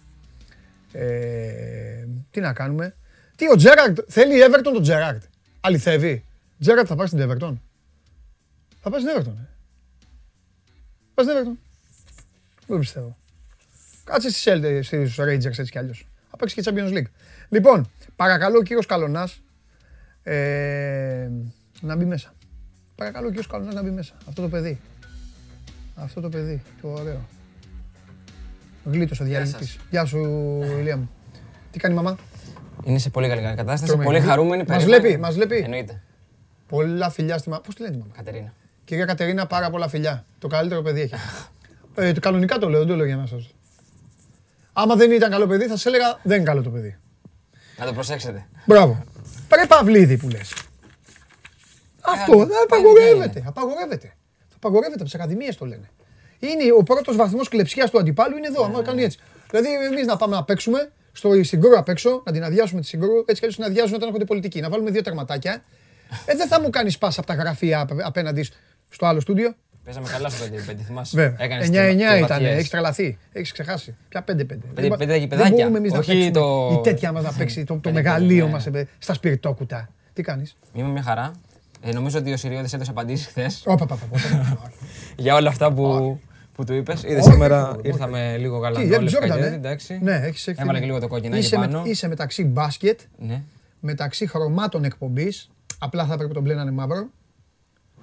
Ε, 0.93 2.07
τι 2.31 2.41
να 2.41 2.53
κάνουμε. 2.53 2.97
Τι, 3.37 3.51
ο 3.53 3.57
Τζέραρντ, 3.57 3.99
θέλει 4.09 4.37
η 4.37 4.41
Everton 4.49 4.61
τον 4.63 4.83
Τζέραρντ. 4.83 5.23
Αληθεύει. 5.61 6.25
Τζέραρντ 6.61 6.87
θα 6.89 6.97
πάει 6.97 7.07
στην 7.07 7.19
Everton; 7.23 7.55
Θα 8.81 8.91
πάει 8.91 9.01
στην 9.01 9.13
Everton, 9.17 9.37
ε. 9.41 9.49
Πάει 11.15 11.27
στην 11.27 11.39
Everton. 11.39 11.57
Δεν 12.67 12.79
πιστεύω. 12.79 13.17
Κάτσε 14.05 14.31
στις 14.31 15.17
Rangers 15.17 15.45
έτσι 15.45 15.71
κι 15.71 15.79
αλλιώς. 15.79 16.07
Θα 16.31 16.37
παίξεις 16.37 16.63
και 16.63 16.71
Champions 16.71 16.93
League. 16.93 17.11
Λοιπόν, 17.49 17.91
παρακαλώ 18.17 18.59
ο 18.59 18.63
κύριος 18.63 18.87
Καλονάς 18.87 19.43
ε, 20.23 21.29
να 21.81 21.97
μπει 21.97 22.05
μέσα. 22.05 22.35
Παρακαλώ 22.95 23.27
ο 23.27 23.29
κύριος 23.29 23.47
Καλονάς 23.47 23.75
να 23.75 23.83
μπει 23.83 23.91
μέσα. 23.91 24.15
Αυτό 24.29 24.43
το 24.43 24.49
παιδί. 24.49 24.81
Αυτό 25.95 26.21
το 26.21 26.29
παιδί. 26.29 26.63
Το 26.83 26.89
ωραίο. 26.89 27.21
Γλίτος 28.85 29.21
ο 29.21 29.25
διαλυτής. 29.25 29.79
Γεια 29.91 30.05
σου 30.05 30.19
Ηλία 30.79 30.97
μου. 30.97 31.11
Τι 31.71 31.79
κάνει 31.79 31.95
η 31.95 31.97
μαμά; 31.97 32.17
Είναι 32.85 32.99
σε 32.99 33.11
πολύ 33.11 33.29
καλή 33.29 33.55
κατάσταση. 33.57 33.97
Πολύ 33.97 34.21
χαρούμενη. 34.21 34.65
Μας 34.69 34.85
βλέπει, 34.85 35.17
μας 35.17 35.35
βλέπει. 35.35 35.57
Εννοείται. 35.57 36.03
Πολλά 36.69 37.11
φιλιά 37.11 37.39
στη 37.39 37.49
μαμά. 37.49 37.61
Πώς 37.61 37.75
τη 37.75 37.83
λένε 37.83 37.97
η 37.97 37.99
μαμά; 37.99 38.13
Κατερίνα. 38.17 38.53
Κυρία 38.85 39.05
Κατερίνα, 39.05 39.47
πάρα 39.47 39.71
πολλά 39.71 39.89
φιλιά. 39.89 40.25
Το 40.39 40.49
καλύτερο 40.49 40.83
παιδί 40.83 41.01
έχει. 41.01 41.15
Ε, 41.97 42.13
κανονικά 42.13 42.59
το 42.59 42.69
λέω, 42.69 42.79
δεν 42.79 42.89
το 42.89 42.97
λέω 42.97 43.07
για 43.07 43.17
να 43.17 43.27
σας. 43.27 43.55
Άμα 44.73 44.95
δεν 44.95 45.11
ήταν 45.11 45.31
καλό 45.31 45.47
παιδί, 45.47 45.65
θα 45.65 45.77
σας 45.77 45.87
έλεγα 45.87 46.19
δεν 46.23 46.37
είναι 46.37 46.47
καλό 46.47 46.63
το 46.63 46.71
παιδί. 46.71 46.97
Να 47.79 47.87
το 47.87 47.93
προσέξετε. 47.93 48.47
Μπράβο. 48.67 49.05
Πρέπει 49.49 49.67
Παυλίδη 49.67 50.17
που 50.17 50.29
λες. 50.29 50.55
Αυτό 52.01 52.37
δεν 52.37 52.63
απαγορεύεται. 52.65 53.43
Απαγορεύεται. 53.47 54.13
Απαγορεύεται 54.65 55.01
από 55.01 55.11
τι 55.11 55.17
ακαδημίες 55.19 55.57
το 55.57 55.65
λένε. 55.65 55.91
Είναι 56.39 56.73
ο 56.79 56.83
πρώτος 56.83 57.17
βαθμός 57.17 57.49
κλεψιάς 57.49 57.91
του 57.91 57.99
αντιπάλου 57.99 58.37
είναι 58.37 58.47
εδώ. 58.47 58.65
Άμα 58.65 58.83
κάνει 58.83 59.03
έτσι. 59.03 59.19
Δηλαδή, 59.51 59.69
εμείς 59.93 60.07
να 60.07 60.17
πάμε 60.17 60.37
να 60.37 60.45
παίξουμε 60.45 60.91
στο 61.13 61.43
συγκρού 61.43 61.79
απ' 61.79 61.89
έξω, 61.89 62.23
να 62.25 62.33
την 62.33 62.45
αδειάσουμε 62.45 62.81
τη 62.81 62.87
συγκρού, 62.87 63.19
έτσι 63.19 63.35
κι 63.35 63.41
αλλιώς 63.41 63.55
την 63.55 63.65
αδειάζουν 63.65 63.95
όταν 63.95 64.07
έρχονται 64.07 64.25
πολιτικοί. 64.25 64.61
Να 64.61 64.69
βάλουμε 64.69 64.91
δύο 64.91 65.03
τερματάκια. 65.03 65.63
Ε, 66.27 66.35
δεν 66.37 66.49
θα 66.49 66.61
μου 66.61 66.71
κάνεις 66.71 66.99
πάσα 66.99 67.21
από 67.21 67.29
τα 67.29 67.35
γραφεία 67.35 67.87
απέναντι 68.03 68.49
στο 68.91 69.07
άλλο 69.07 69.21
στούντιο. 69.21 69.55
Παίζαμε 69.85 70.09
καλά 70.09 70.29
στο 70.29 70.45
5-5, 70.45 70.77
θυμάσαι. 70.87 71.17
Βέβαια. 71.17 71.37
9-9 72.19 72.25
ήταν, 72.25 72.45
έχεις 72.45 72.71
τρελαθεί. 72.71 73.19
Έχεις 73.33 73.53
ξεχάσει. 73.53 73.97
Ποια 74.09 74.25
5-5. 74.29 74.33
5-5 74.77 75.09
έχει 75.09 75.27
παιδάκια. 75.27 75.27
Δεν 75.37 75.51
μπορούμε 75.51 75.79
εμείς 75.79 75.93
να 75.93 75.99
παίξουμε 75.99 76.31
το... 76.31 76.71
η 76.79 76.81
τέτοια 76.83 77.13
μας 77.13 77.23
να 77.23 77.33
παίξει 77.33 77.65
το, 77.65 77.79
το 77.83 77.93
μεγαλείο 77.93 78.49
μας 78.49 78.69
στα 78.99 79.15
σπιρτόκουτα. 79.15 79.89
Τι 80.13 80.23
κάνεις; 80.23 80.57
Είμαι 80.73 80.89
μια 80.89 81.03
χαρά. 81.03 81.33
Ε, 81.87 81.93
νομίζω 81.93 82.19
ότι 82.19 82.33
ο 82.33 82.37
Σιριώδη 82.37 82.69
έδωσε 82.73 82.91
απαντήσεις 82.91 83.27
χθες. 83.27 83.65
Για 85.17 85.35
όλα 85.35 85.49
αυτά 85.49 85.73
που, 85.73 86.19
που 86.55 86.65
του 86.65 86.75
είπες. 86.75 87.03
Είδες 87.03 87.25
σήμερα 87.25 87.77
ήρθαμε 87.83 88.37
λίγο 88.37 88.61
καλά. 88.61 88.81
Τι, 88.81 88.95
εντάξει. 89.55 89.99
Ναι, 90.03 90.15
έχεις 90.15 90.47
Έβαλε 90.47 90.79
και 90.79 90.85
λίγο 90.85 91.01
το 91.01 91.09
κόκκινο 91.09 91.37
πάνω. 91.55 91.83
Είσαι 91.85 92.09
μεταξύ 92.09 92.45
μπάσκετ, 92.45 93.01
ναι. 93.19 93.43
μεταξύ 93.81 94.27
χρωμάτων 94.27 94.85
εκπομπής. 94.85 95.51
Απλά 95.79 96.07
θα 96.07 96.17
πρέπει 96.17 96.35
το 96.35 96.41
μπλε 96.41 96.55
να 96.55 96.63
είναι 96.63 96.71
μαύρο. 96.71 97.07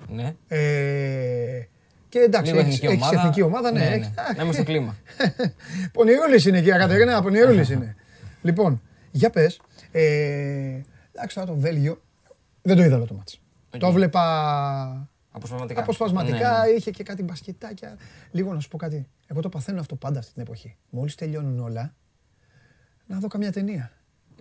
Ναι. 0.08 0.36
Ε, 0.48 1.68
και 2.10 2.20
εντάξει, 2.20 2.52
έχει 2.52 2.86
εθνική 3.14 3.42
ομάδα, 3.42 3.72
ναι. 3.72 3.80
ναι, 3.80 3.90
ναι. 3.90 4.12
Να 4.38 4.44
είμαι 4.44 4.54
στο 4.54 4.64
κλίμα. 4.64 4.96
Πονηρούλης 5.94 6.46
είναι, 6.46 6.58
κυρία 6.58 6.78
Κατερίνα, 6.78 7.22
πονηρούλης 7.22 7.70
είναι. 7.70 7.96
Λοιπόν, 8.42 8.82
για 9.12 9.30
πες. 9.30 9.62
Ε, 9.92 10.02
εντάξει, 11.12 11.36
τώρα 11.36 11.48
το 11.48 11.56
Βέλγιο 11.56 12.02
δεν 12.62 12.76
το 12.76 12.84
είδα 12.84 13.06
το 13.06 13.14
μάτς. 13.14 13.41
Το 13.78 13.92
βλέπα 13.92 15.10
Αποσπασματικά. 15.32 15.82
Αποσπασματικά 15.82 16.38
Ναι, 16.60 16.70
ναι. 16.72 16.76
είχε 16.78 16.92
και 16.92 17.04
κάτι 17.04 17.24
μπασκετάκια. 17.24 17.98
Λίγο 18.32 18.54
να 18.54 18.60
σου 18.60 18.68
πω 18.68 18.78
κάτι. 18.78 19.08
Εγώ 19.28 19.42
το 19.42 19.50
παθαίνω 19.50 19.80
αυτό 19.80 19.96
πάντα 19.96 20.20
αυτή 20.20 20.34
την 20.34 20.42
εποχή. 20.42 20.76
Μόλις 20.90 21.16
τελειώνουν 21.16 21.60
όλα, 21.60 21.94
να 23.06 23.20
δω 23.20 23.28
καμιά 23.28 23.52
ταινία. 23.52 23.92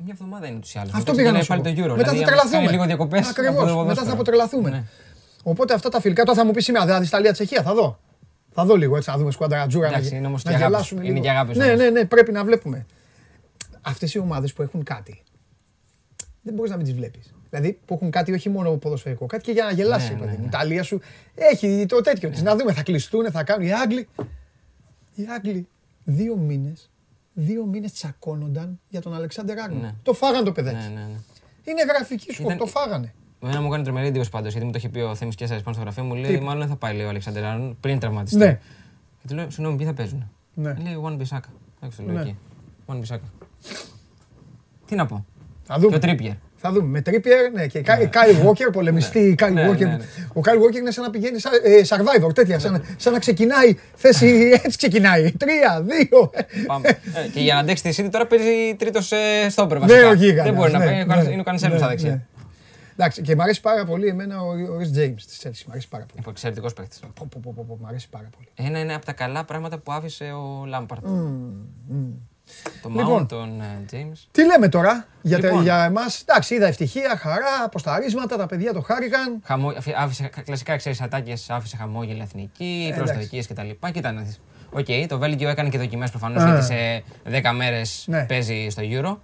Μια 0.05 0.13
εβδομάδα 0.13 0.47
είναι 0.47 0.57
ούτως 0.57 0.75
ή 0.75 0.79
άλλως. 0.79 0.93
Αυτό 0.95 1.11
Μετά 1.13 1.23
πήγα 1.23 1.33
να 1.33 1.39
ξεκινάει 1.39 1.59
σου 1.59 1.63
πω. 1.65 1.73
πάλι 1.73 1.87
το 1.89 1.95
Euro. 1.95 1.97
Μετά 1.97 2.11
θα 2.11 2.17
Δηλαδή, 2.17 2.19
αν 2.19 2.25
τρελαθούμε. 2.27 2.57
κάνεις 2.57 2.71
λίγο 2.71 2.85
διακοπές. 2.85 3.27
από 3.27 3.35
το 3.35 3.41
Ακριβώς. 3.41 3.65
Μετά 3.65 3.75
ποδόσφαιρο. 3.77 4.07
θα 4.07 4.13
αποτρελαθούμε. 4.13 4.71
Ναι. 4.71 4.85
Οπότε 5.43 5.75
αυτά 5.75 5.89
τα 5.89 6.01
φιλικά 6.01 6.25
τώρα 6.25 6.39
θα 6.39 6.45
μου 6.45 6.51
πεις 6.53 6.65
σήμερα, 6.65 6.85
δηλαδή 6.85 7.05
Ιταλία 7.07 7.33
Τσεχία, 7.33 7.63
θα 7.63 7.75
δω. 7.75 7.99
Θα 8.53 8.65
δω 8.65 8.77
λίγο 8.77 8.97
έτσι, 8.97 9.11
θα 9.11 9.19
δούμε 9.19 9.31
σκουανταρατζούρα. 9.31 9.89
Εντάξει, 9.89 10.11
να, 10.11 10.17
είναι 10.17 10.27
όμως 10.27 10.45
να 10.45 10.51
και 10.51 10.57
αγάπης. 10.57 10.73
γελάσουμε 10.75 11.01
Είναι 11.01 11.11
λίγο. 11.13 11.25
και 11.25 11.31
αγάπης 11.31 11.57
Ναι, 11.57 11.65
όμως. 11.65 11.77
ναι, 11.79 11.91
ναι, 11.91 12.05
πρέπει 12.05 12.33
να 12.33 12.45
βλέπουμε. 12.45 12.87
Αυτές 13.81 14.15
οι 14.15 14.19
ομάδες 14.19 14.53
που 14.53 14.63
έχουν 14.63 14.83
κάτι, 14.83 15.23
δεν 16.43 16.55
μπορείς 16.55 16.71
να 16.71 16.77
μην 16.77 16.87
τις 16.87 16.95
βλέπεις. 16.95 17.35
Δηλαδή 17.51 17.79
που 17.85 17.95
έχουν 17.95 18.11
κάτι 18.11 18.33
όχι 18.33 18.49
μόνο 18.49 18.71
ποδοσφαιρικό, 18.77 19.27
κάτι 19.27 19.43
και 19.43 19.53
για 19.53 19.65
να 19.65 19.71
γελάσει. 19.73 20.13
Ναι, 20.13 20.19
παιδί 20.19 20.31
ναι, 20.31 20.33
μου. 20.33 20.39
Η 20.39 20.41
ναι. 20.43 20.47
Ιταλία 20.47 20.83
σου 20.83 21.01
έχει 21.35 21.87
το 21.89 22.01
τέτοιο 22.01 22.31
της. 22.31 22.43
Να 22.43 22.57
δούμε, 22.57 22.73
θα 22.73 22.83
κλειστούν, 22.83 23.31
θα 23.31 23.45
κάνουν. 23.45 23.67
Οι 23.67 23.73
Άγγλοι, 23.73 24.09
οι 25.15 25.27
Άγγλοι 25.37 25.69
δύο 26.05 26.37
μήνες 26.37 26.91
δύο 27.33 27.65
μήνες 27.67 27.93
τσακώνονταν 27.93 28.81
για 28.89 29.01
τον 29.01 29.15
Αλεξάνδρ 29.15 29.59
Άγνο. 29.59 29.81
Ναι. 29.81 29.95
Το 30.03 30.13
φάγανε 30.13 30.45
το 30.45 30.53
παιδάκι. 30.53 30.77
Ναι, 30.77 30.83
ναι, 30.95 31.01
ναι. 31.01 31.19
Είναι 31.65 31.83
γραφική 31.95 32.33
σου, 32.33 32.43
Ήταν- 32.43 32.57
το 32.59 32.67
φάγανε. 32.67 33.15
Εμένα 33.43 33.61
μου 33.61 33.67
έκανε 33.67 33.85
τρομερή 33.85 34.07
εντύπωση 34.07 34.31
πάντως 34.31 34.51
γιατί 34.51 34.67
μου 34.67 34.73
το 34.73 34.79
είχε 34.79 34.89
πει 34.89 34.99
ο 34.99 35.15
Θέμης 35.15 35.35
Κέσσαρης 35.35 35.63
πάνω 35.63 35.75
στο 35.75 35.85
γραφείο 35.85 36.05
μου. 36.05 36.15
Λέει: 36.15 36.37
Τι; 36.37 36.43
Μάλλον 36.45 36.59
δεν 36.61 36.69
θα 36.69 36.77
πάει 36.77 36.97
λέει, 36.97 37.07
ο 37.07 37.09
Αλεξάνδρ 37.09 37.45
Άρνον 37.45 37.77
πριν 37.81 37.99
τραυματιστεί. 37.99 38.39
Ναι. 38.39 38.61
Και 39.21 39.27
του 39.29 39.35
λέω: 39.35 39.51
Συγγνώμη, 39.51 39.77
ποιοι 39.77 39.87
θα 39.87 39.95
παίζουν. 39.95 40.31
Ναι. 40.55 40.77
Λέει: 40.83 41.01
One 41.05 41.13
Bissaka. 41.19 41.49
Εντάξει, 41.81 41.97
το 41.97 42.03
λέω 42.05 42.13
Ναι. 42.15 42.21
εκεί. 42.21 42.37
One 42.87 43.01
Bissaka. 43.01 43.29
Τι 44.87 44.95
να 44.95 45.07
πω. 45.07 45.25
Θα 45.65 45.75
Και 45.75 45.81
δούμε. 45.81 45.97
ο 45.97 45.99
Τρίπιερ. 45.99 46.35
Θα 46.63 46.73
δούμε. 46.73 46.87
Με 46.87 47.03
Trippier 47.07 47.53
ναι, 47.55 47.67
και 47.67 47.81
Κάι 47.81 48.09
Walker, 48.45 48.73
πολεμιστή 48.73 49.35
Κάι 49.37 49.53
Ναι, 49.53 49.69
Walker. 49.71 49.79
ναι, 49.79 49.85
ναι. 49.85 50.05
Ο 50.33 50.41
Κάι 50.41 50.57
Walker 50.59 50.77
είναι 50.77 50.91
σαν 50.91 51.05
να 51.05 51.11
πηγαίνει 51.11 51.39
σαν, 51.39 51.53
ε, 51.65 51.81
survivor, 51.87 52.35
τέτοια. 52.35 52.59
Σαν, 52.59 52.73
να- 52.73 52.83
σαν 52.97 53.13
να 53.13 53.19
ξεκινάει 53.19 53.77
θέση. 53.95 54.51
Έτσι 54.65 54.77
ξεκινάει. 54.77 55.33
Τρία, 55.33 55.83
δύο. 55.87 56.31
Πάμε. 56.67 56.89
Ε, 56.89 57.29
και 57.33 57.41
για 57.41 57.55
να 57.55 57.61
αντέξει 57.61 57.83
τη 57.83 58.03
City 58.05 58.09
τώρα 58.11 58.27
παίζει 58.27 58.75
τρίτος 58.79 59.13
στόπερ 59.49 59.79
Ναι, 59.79 59.87
βασικά. 59.87 60.09
ο 60.09 60.13
Γίγαντας, 60.13 60.45
Δεν 60.45 60.55
μπορεί 60.55 60.73
να 60.73 60.79
ναι, 60.79 60.85
πάει. 61.07 61.23
ναι, 61.25 61.31
Είναι 61.33 61.41
ο 61.41 61.45
Κανσέλο 61.45 61.73
ναι, 61.73 61.79
στα 61.79 61.87
ναι. 61.89 61.93
δεξιά. 61.95 62.27
Εντάξει, 62.97 63.23
και 63.23 63.35
μου 63.35 63.43
αρέσει 63.43 63.61
πάρα 63.61 63.85
πολύ 63.85 64.07
εμένα 64.07 64.41
ο, 64.43 64.47
ο 64.75 64.79
Ρις 64.79 64.91
James 64.97 65.15
της 65.27 65.41
Chelsea. 65.45 65.63
Μ' 65.67 65.71
αρέσει 65.71 65.89
πάρα 65.89 66.05
πολύ. 66.05 66.19
Είναι 66.23 66.31
εξαιρετικός 66.31 66.73
παίκτης. 66.73 66.99
Πω, 66.99 67.11
πω, 67.15 67.27
πω, 67.43 67.53
πω, 67.57 67.65
πω, 67.69 67.79
μ' 67.83 67.87
αρέσει 67.87 68.09
πάρα 68.09 68.29
πολύ. 68.37 68.69
Ένα 68.69 68.79
είναι 68.81 68.95
από 68.95 69.05
τα 69.07 69.13
καλά 69.13 69.45
πράγματα 69.45 69.79
που 69.79 69.93
άφησε 69.93 70.25
ο 70.25 70.65
Λάμπαρτ. 70.67 71.05
Το 72.83 72.89
Λοιπόν. 72.89 73.23
Mount, 73.23 73.29
τον 73.29 73.61
ε, 73.61 73.85
James. 73.93 74.19
Τι 74.33 74.45
λέμε 74.47 74.69
τώρα 74.69 75.07
για, 75.23 75.41
τα- 75.41 75.47
Λοιπόν. 75.47 75.63
για 75.63 75.85
εμάς; 75.85 76.21
Εντάξει, 76.21 76.55
είδα 76.55 76.67
ευτυχία, 76.67 77.17
χαρά, 77.19 77.47
αποσταρίσματα, 77.65 78.37
τα 78.37 78.47
παιδιά 78.47 78.73
το 78.73 78.81
χάρηκαν. 78.81 79.41
Χαμό, 79.45 79.69
αφι- 79.69 79.95
άφησε, 79.97 80.31
κλασικά 80.45 80.77
ξέρεις 80.77 81.01
ατάκες, 81.01 81.51
άφησε 81.51 81.77
χαμόγελα 81.77 82.23
εθνική, 82.23 82.91
Ε, 82.93 82.97
προσδοκίες 82.97 83.47
κτλ. 83.47 83.69
Κοίτα 83.93 84.13
να 84.13 84.21
δεις. 84.23 84.41
Οκ, 84.73 84.87
το 85.09 85.19
Βέλγιο 85.19 85.49
έκανε 85.49 85.69
και 85.69 85.79
δοκιμές 85.79 86.11
προφανώς 86.11 86.43
Α. 86.43 86.47
γιατί 86.47 86.65
σε 86.65 87.03
10 87.25 87.53
μέρες 87.53 88.05
Ναι. 88.09 88.25
παίζει 88.25 88.67
στο 88.71 88.83
Euro. 88.85 89.17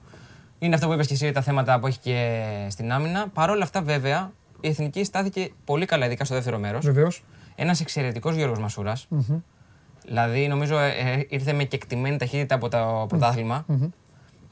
Είναι 0.59 0.75
αυτό 0.75 0.87
που 0.87 0.93
είπες 0.93 1.07
και 1.07 1.15
εσύ, 1.15 1.33
τα 1.33 1.41
θέματα 1.43 1.79
που 1.79 1.87
έχει 1.87 1.99
και 1.99 2.41
στην 2.69 2.93
άμυνα. 2.93 3.29
Παρ' 3.29 3.51
όλα 3.51 3.63
αυτά, 3.63 3.83
βέβαια, 3.83 4.33
η 4.61 4.69
εθνική 4.69 5.05
στάθηκε 5.05 5.51
πολύ 5.65 5.87
καλά, 5.87 6.07
ειδικά 6.07 6.25
στο 6.25 6.35
δεύτερο 6.35 6.59
μέρος. 6.59 6.85
Βεβαίως. 6.85 7.25
Ένας 7.55 7.81
εξαιρετικός 7.81 8.35
Γιώργος 8.35 8.59
Μασούρας. 8.59 9.09
Δηλαδή, 10.07 10.49
νομίζω 10.49 10.79
ε, 10.79 10.89
ε, 10.89 11.27
ήρθε 11.29 11.53
με 11.53 11.65
κεκτημένη 11.65 12.17
ταχύτητα 12.17 12.55
από 12.55 12.69
το 12.69 13.05
πρωτάθλημα. 13.09 13.65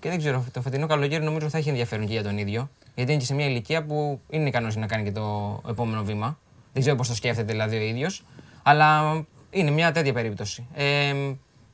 Και 0.01 0.09
δεν 0.09 0.19
ξέρω, 0.19 0.45
το 0.53 0.61
φετινό 0.61 0.87
καλοκαίρι 0.87 1.25
νομίζω 1.25 1.49
θα 1.49 1.59
έχει 1.59 1.69
ενδιαφέρον 1.69 2.07
και 2.07 2.12
για 2.12 2.23
τον 2.23 2.38
ίδιο. 2.38 2.71
Γιατί 2.95 3.11
είναι 3.11 3.21
και 3.21 3.27
σε 3.27 3.35
μια 3.35 3.47
ηλικία 3.47 3.85
που 3.85 4.21
είναι 4.31 4.49
ικανός 4.49 4.77
να 4.77 4.87
κάνει 4.87 5.05
και 5.05 5.12
το 5.12 5.61
επόμενο 5.69 6.03
βήμα. 6.05 6.38
Δεν 6.73 6.83
ξέρω 6.83 6.97
πώς 6.97 7.09
το 7.09 7.14
σκέφτεται 7.14 7.53
δηλαδή 7.53 7.77
ο 7.77 7.81
ίδιος. 7.81 8.25
Αλλά 8.62 9.12
είναι 9.51 9.71
μια 9.71 9.93
τέτοια 9.93 10.12
περίπτωση. 10.12 10.67
Ε, 10.75 11.14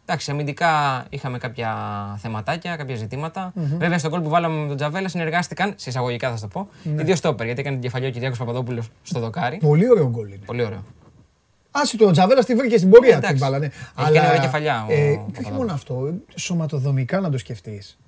εντάξει, 0.05 0.31
αμυντικά 0.31 1.05
είχαμε 1.11 1.39
κάποια 1.39 1.75
θεματάκια, 2.19 2.77
κάποια 2.77 2.97
ζητήματα. 2.97 3.53
Βέβαια, 3.55 3.99
στο 3.99 4.09
κόλ 4.09 4.21
που 4.21 4.29
βάλαμε 4.29 4.61
με 4.61 4.69
τον 4.69 4.77
Τζαβέλα 4.77 5.09
συνεργάστηκαν, 5.09 5.73
σε 5.77 5.91
εισαγωγικά 5.91 6.31
θα 6.31 6.37
σου 6.37 6.43
το 6.43 6.49
πω, 6.49 6.69
οι 6.83 7.03
δύο 7.03 7.17
στόπερ. 7.17 7.47
Γιατί 7.47 7.61
έκανε 7.61 7.75
την 7.77 7.85
κεφαλιό 7.85 8.09
ο 8.09 8.11
Κυριάκος 8.11 8.39
Παπαδόπουλος 8.39 8.89
στο 9.03 9.21
δοκάρι. 9.21 9.57
Πολύ 9.57 9.91
ωραίο 9.91 10.09
γκολ 10.09 10.27
είναι. 10.29 10.45
Πολύ 10.47 10.65
ωραίο. 10.65 10.83
Άσε 11.71 11.97
το 11.97 12.11
Τζαβέλα 12.11 12.45
τη 12.45 12.55
βρήκε 12.55 12.77
στην 12.77 12.91
πορεία 12.91 13.09
Ε, 13.15 13.17
εντάξει. 13.17 13.35
την 13.37 13.45
μπάλα. 13.45 13.59
Ναι. 13.59 13.67
Έχει 13.67 14.13
κάνει 14.13 14.19
ωραία 14.29 14.39
κεφαλιά 14.41 14.87
ο 14.89 14.93
ε, 14.93 14.97
και 14.97 15.03
όχι 15.03 15.17
Παπαδόπουλος. 15.19 15.57
μόνο 15.59 15.73
αυτό, 15.73 16.15
σωματοδομικά 16.35 17.21
να 17.21 17.31
το 17.31 17.39
σκεφτείς. 17.39 17.99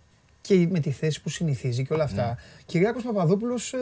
Και 0.41 0.67
με 0.71 0.81
τη 0.81 0.91
θέση 0.91 1.23
που 1.23 1.29
συνηθίζει 1.29 1.87
και 1.87 1.93
όλα 1.93 2.05
αυτά. 2.05 2.27
Ναι. 2.27 2.35
Κυριάκος 2.67 3.03
Παπαδόπουλος 3.03 3.73
ε, 3.73 3.79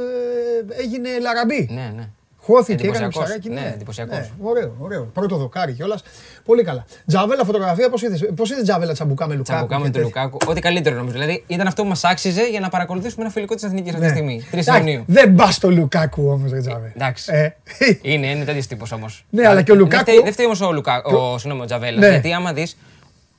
έγινε 0.82 1.18
λαραμπή. 1.20 1.68
Ναι, 1.72 1.92
ναι. 1.96 2.08
Χώθηκε, 2.42 2.72
έκανε 2.72 2.88
Εντυπωσιακός. 3.04 3.22
ψαράκι. 3.24 3.48
Ναι, 3.50 3.72
εντυπωσιακός. 3.74 4.30
ωραίο, 4.42 4.74
ωραίο. 4.78 5.04
Πρώτο 5.12 5.36
δοκάρι 5.36 5.72
κιόλας. 5.72 6.02
Πολύ 6.44 6.62
καλά. 6.64 6.84
Τζαβέλα 7.06 7.44
φωτογραφία, 7.44 7.90
πώς 7.90 8.02
είδες 8.02 8.28
πώς 8.36 8.50
είδες 8.50 8.62
Τζαβέλα 8.62 8.92
τσαμπουκά 8.92 9.26
με 9.26 9.34
Λουκάκου. 9.34 9.56
Τσαμπουκά 9.66 9.78
με 9.78 9.84
και 9.86 9.90
τον 9.98 10.02
τέτοια; 10.02 10.22
Λουκάκου. 10.24 10.50
Ό,τι 10.50 10.60
καλύτερο 10.60 10.96
νομίζω. 10.96 11.12
Δηλαδή 11.18 11.44
ήταν 11.46 11.66
αυτό 11.66 11.82
που 11.82 11.88
μας 11.88 12.04
άξιζε 12.04 12.48
για 12.50 12.60
να 12.60 12.68
παρακολουθήσουμε 12.68 13.22
ένα 13.24 13.32
φιλικό 13.32 13.54
της 13.54 13.64
Εθνικής 13.64 13.94
αυτή 13.94 14.00
τη 14.06 14.06
Ναι. 14.06 14.16
στιγμή. 14.16 14.46
3 14.50 14.58
Εντάξει, 14.60 14.80
Ιουνίου. 14.88 15.04
Δεν 15.06 15.34
πας 15.34 15.54
στο 15.54 15.70
Λουκάκου 15.70 16.28
όμως, 16.30 16.50
ρε 16.52 16.60
Τζαβέλα. 16.60 16.92
Εντάξει. 16.96 17.30
Ε, 17.34 17.48
Είναι, 18.02 18.26
είναι 18.26 18.44
τέτοιος 18.44 18.66
τύπος 18.66 18.92
όμως. 18.92 19.24
Ναι, 19.30 19.46
αλλά 19.48 19.62
και 19.62 19.72
ο 19.72 19.74
Λουκάκου- 19.74 20.22
Δεν 20.22 20.32
φταίει 20.32 20.46
όμως 20.46 20.60
ο, 20.60 20.72
Λουκά... 20.72 21.02
ο, 21.04 21.38
συγγνώμη, 21.38 21.62
ο 21.62 21.66
Τζαβέλα. 21.66 21.98
Ναι. 21.98 22.08
Γιατί 22.08 22.32
άμα 22.32 22.52
δεις, 22.52 22.76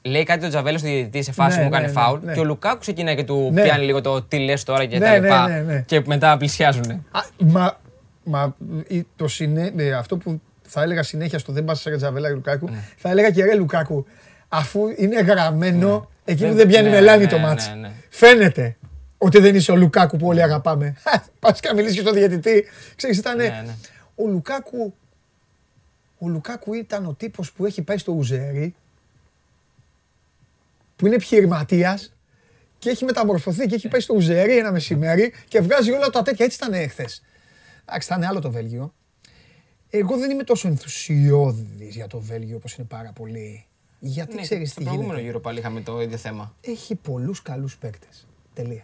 λέει 0.02 0.24
κάτι 0.24 0.46
ο 0.46 0.50
Τζαβέλα 0.50 0.78
στο 0.78 0.88
διαιτητή 0.88 1.24
σε 1.24 1.32
φάση 1.32 1.58
Ναι, 1.58 1.64
μου 1.64 1.70
ναι, 1.70 1.76
κάνει 1.76 1.86
ναι, 1.88 1.92
φάουλ 1.92 2.20
ναι. 2.24 2.34
και 2.34 2.40
ο 2.40 2.44
Λουκάκου 2.44 2.78
ξεκινάει 2.80 3.16
και 3.16 3.24
του 3.24 3.50
Ναι. 3.54 3.62
πιάνει 3.62 3.86
λίγο 3.86 4.02
το 4.02 4.22
τι 4.22 4.38
λες 4.40 4.64
τώρα 4.64 4.86
και 4.86 4.98
Ναι, 4.98 5.06
τα 5.06 5.12
ναι, 5.12 5.20
λοιπά. 5.20 5.48
ναι, 5.48 5.60
ναι. 5.60 5.84
Και 5.88 6.02
μετά 6.06 6.38
πλησιάζουν. 6.38 6.92
Α, 6.92 7.20
Μα, 7.38 7.78
μα 8.24 8.56
η- 8.88 9.08
το 9.16 9.28
συνέ, 9.28 9.74
ε, 9.78 9.94
αυτό 9.94 10.18
που 10.18 10.42
θα 10.62 10.82
έλεγα 10.82 11.04
συνέχεια 11.04 11.40
στο 11.40 11.52
δεν 11.52 11.64
πας 11.66 11.82
σε 11.82 11.96
Τζαβέλα 11.96 12.28
και 12.28 12.34
Λουκάκου, 12.34 12.70
Ναι. 12.70 12.84
θα 12.98 13.10
έλεγα 13.10 13.32
και 13.32 13.44
ρε 13.44 13.56
Λουκάκου, 13.56 14.06
αφού 14.48 14.82
είναι 14.98 15.22
γραμμένο 15.22 16.10
εκεί 16.26 16.42
που 16.42 16.48
Δεν- 16.48 16.56
δεν 16.58 16.68
πιάνει 16.68 16.90
ναι, 16.90 16.94
μελάνι 16.96 17.24
ναι, 17.24 17.30
το 17.30 17.36
ναι, 17.38 17.42
μάτς. 17.42 17.68
ναι, 17.70 17.76
ναι. 17.76 17.92
Φαίνεται 18.10 18.78
ότι 19.18 19.40
δεν 19.40 19.56
είσαι 19.56 19.72
ο 19.72 19.76
Λουκάκου 19.76 20.18
που 20.18 20.28
όλοι 20.28 20.42
αγαπάμε. 20.44 20.96
Πας 21.40 21.60
και 21.60 21.68
να 21.68 21.74
μιλήσεις 21.74 21.96
και 21.96 22.02
στον 22.02 22.14
διαιτητή. 22.14 22.66
Ξέρεις, 22.96 23.18
ήταν 23.18 23.38
Ναι, 23.38 23.44
ναι. 23.66 23.76
ο 24.16 24.28
Λουκάκου, 24.28 24.94
ο 26.18 26.28
Λουκάκου 26.28 26.74
ήταν 26.74 27.06
ο 27.06 27.14
τύπος 27.14 27.52
που 27.52 27.66
έχει 27.66 27.82
πάει 27.82 27.98
στο 27.98 28.12
Ουζέρι, 28.12 28.76
που 30.96 31.06
είναι 31.06 31.16
επιχειρηματίας 31.16 32.14
και 32.80 32.90
έχει 32.90 33.06
μεταμορφωθεί 33.06 33.66
και 33.66 33.76
έχει 33.76 33.88
πάει 33.88 34.02
στο 34.02 34.14
Ουζέρι 34.14 34.58
ένα 34.58 34.72
μεσημέρι 34.72 35.34
και 35.48 35.62
βγάζει 35.62 35.92
όλα 35.92 36.10
τα 36.10 36.22
τέτοια. 36.22 36.46
Έτσι 36.46 36.58
ήταν 36.64 36.90
χθες. 36.90 37.22
Εντάξει, 37.86 38.08
ήταν 38.14 38.24
άλλο 38.24 38.40
το 38.40 38.52
Βέλγιο. 38.52 38.94
Εγώ 39.90 40.18
δεν 40.18 40.32
είμαι 40.32 40.44
τόσο 40.44 40.68
ενθουσιώδης 40.68 41.96
για 41.96 42.08
το 42.08 42.20
Βέλγιο 42.20 42.56
όπως 42.56 42.74
είναι 42.76 42.88
πάρα 42.88 43.12
πολύ. 43.12 43.66
Γιατί 44.00 44.36
Ναι, 44.36 44.42
ξέρεις 44.42 44.70
στο 44.72 44.80
τι 44.80 44.84
προηγούμενο 44.86 45.14
γίνεται. 45.14 45.30
γύρο 45.32 45.42
πάλι 45.44 45.60
είχαμε 45.60 45.82
το 45.82 46.02
ίδιο 46.02 46.18
θέμα. 46.18 46.56
Έχει 46.62 46.96
πολλούς 46.96 47.42
καλούς 47.42 47.78
παίκτες. 47.78 48.28
Τελεία. 48.54 48.84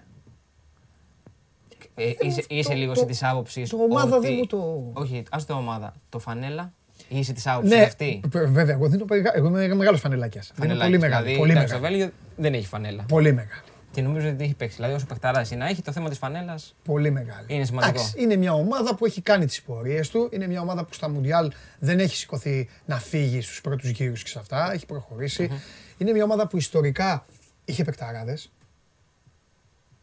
Ε, 1.95 2.09
είσαι, 2.19 2.39
αυτό 2.39 2.55
είσαι 2.55 2.73
λίγο 2.73 2.93
το- 2.93 2.99
σε 2.99 3.05
τη 3.05 3.17
άποψη. 3.21 3.63
το 3.69 3.77
ομάδα 3.89 4.19
δεν 4.19 4.33
μου 4.33 4.45
το- 4.45 4.89
Όχι, 4.93 5.23
ας 5.29 5.45
το 5.45 5.53
ομάδα. 5.53 5.93
Το 6.09 6.19
φανέλα. 6.19 6.73
Είσαι 7.09 7.33
της 7.33 7.47
άποψης 7.47 7.75
Ναι, 7.77 7.81
αυτή; 7.83 8.19
βε- 8.27 8.47
βέβαια, 8.49 8.75
εγώ, 8.75 8.87
δίνω, 8.89 9.05
περιγα- 9.05 9.35
εγώ 9.35 9.47
είμαι 9.47 9.75
μεγάλος 9.75 9.99
φανελάκιας. 9.99 10.47
Είναι 10.47 10.57
Φανελάκι. 10.59 10.85
πολύ 10.89 10.99
μεγάλη. 11.01 11.23
Δηλαδή, 11.23 11.39
πολύ 11.39 11.51
εντάξει, 11.51 11.73
μεγάλη. 11.73 11.93
Το 11.95 11.97
Βέλγιο 11.99 12.17
δεν 12.37 12.53
έχει 12.53 12.67
φανέλα. 12.67 13.03
Πολύ 13.07 13.33
μεγάλη. 13.33 13.61
Και 13.97 14.03
νομίζω 14.03 14.27
ότι 14.27 14.35
δεν 14.35 14.45
έχει 14.45 14.53
παίξει. 14.53 14.75
Δηλαδή, 14.75 14.93
όσο 14.93 15.05
παιχταρά 15.05 15.45
είναι 15.51 15.63
να 15.63 15.69
έχει, 15.69 15.81
το 15.81 15.91
θέμα 15.91 16.09
της 16.09 16.17
φανέλας. 16.17 16.75
Πολύ 16.83 17.09
μεγάλη. 17.11 17.45
Είναι 17.47 17.65
σημαντικό. 17.65 17.99
Εντάξει, 17.99 18.21
είναι 18.21 18.35
μια 18.35 18.53
ομάδα 18.53 18.95
που 18.95 19.05
έχει 19.05 19.21
κάνει 19.21 19.45
τις 19.45 19.61
πορείες 19.61 20.09
του. 20.09 20.29
Είναι 20.31 20.47
μια 20.47 20.61
ομάδα 20.61 20.83
που 20.85 20.93
στα 20.93 21.09
Μουντιάλ 21.09 21.51
δεν 21.79 21.99
έχει 21.99 22.15
σηκωθεί 22.15 22.69
να 22.85 22.99
φύγει 22.99 23.41
στους 23.41 23.61
πρώτους 23.61 23.89
γύρους 23.89 24.23
και 24.23 24.29
σε 24.29 24.39
αυτά. 24.39 24.71
Έχει 24.73 24.85
προχωρήσει. 24.85 25.49
Είναι 25.97 26.11
μια 26.11 26.23
ομάδα 26.23 26.47
που 26.47 26.57
ιστορικά 26.57 27.25
είχε 27.65 27.83
παικταράδες. 27.83 28.51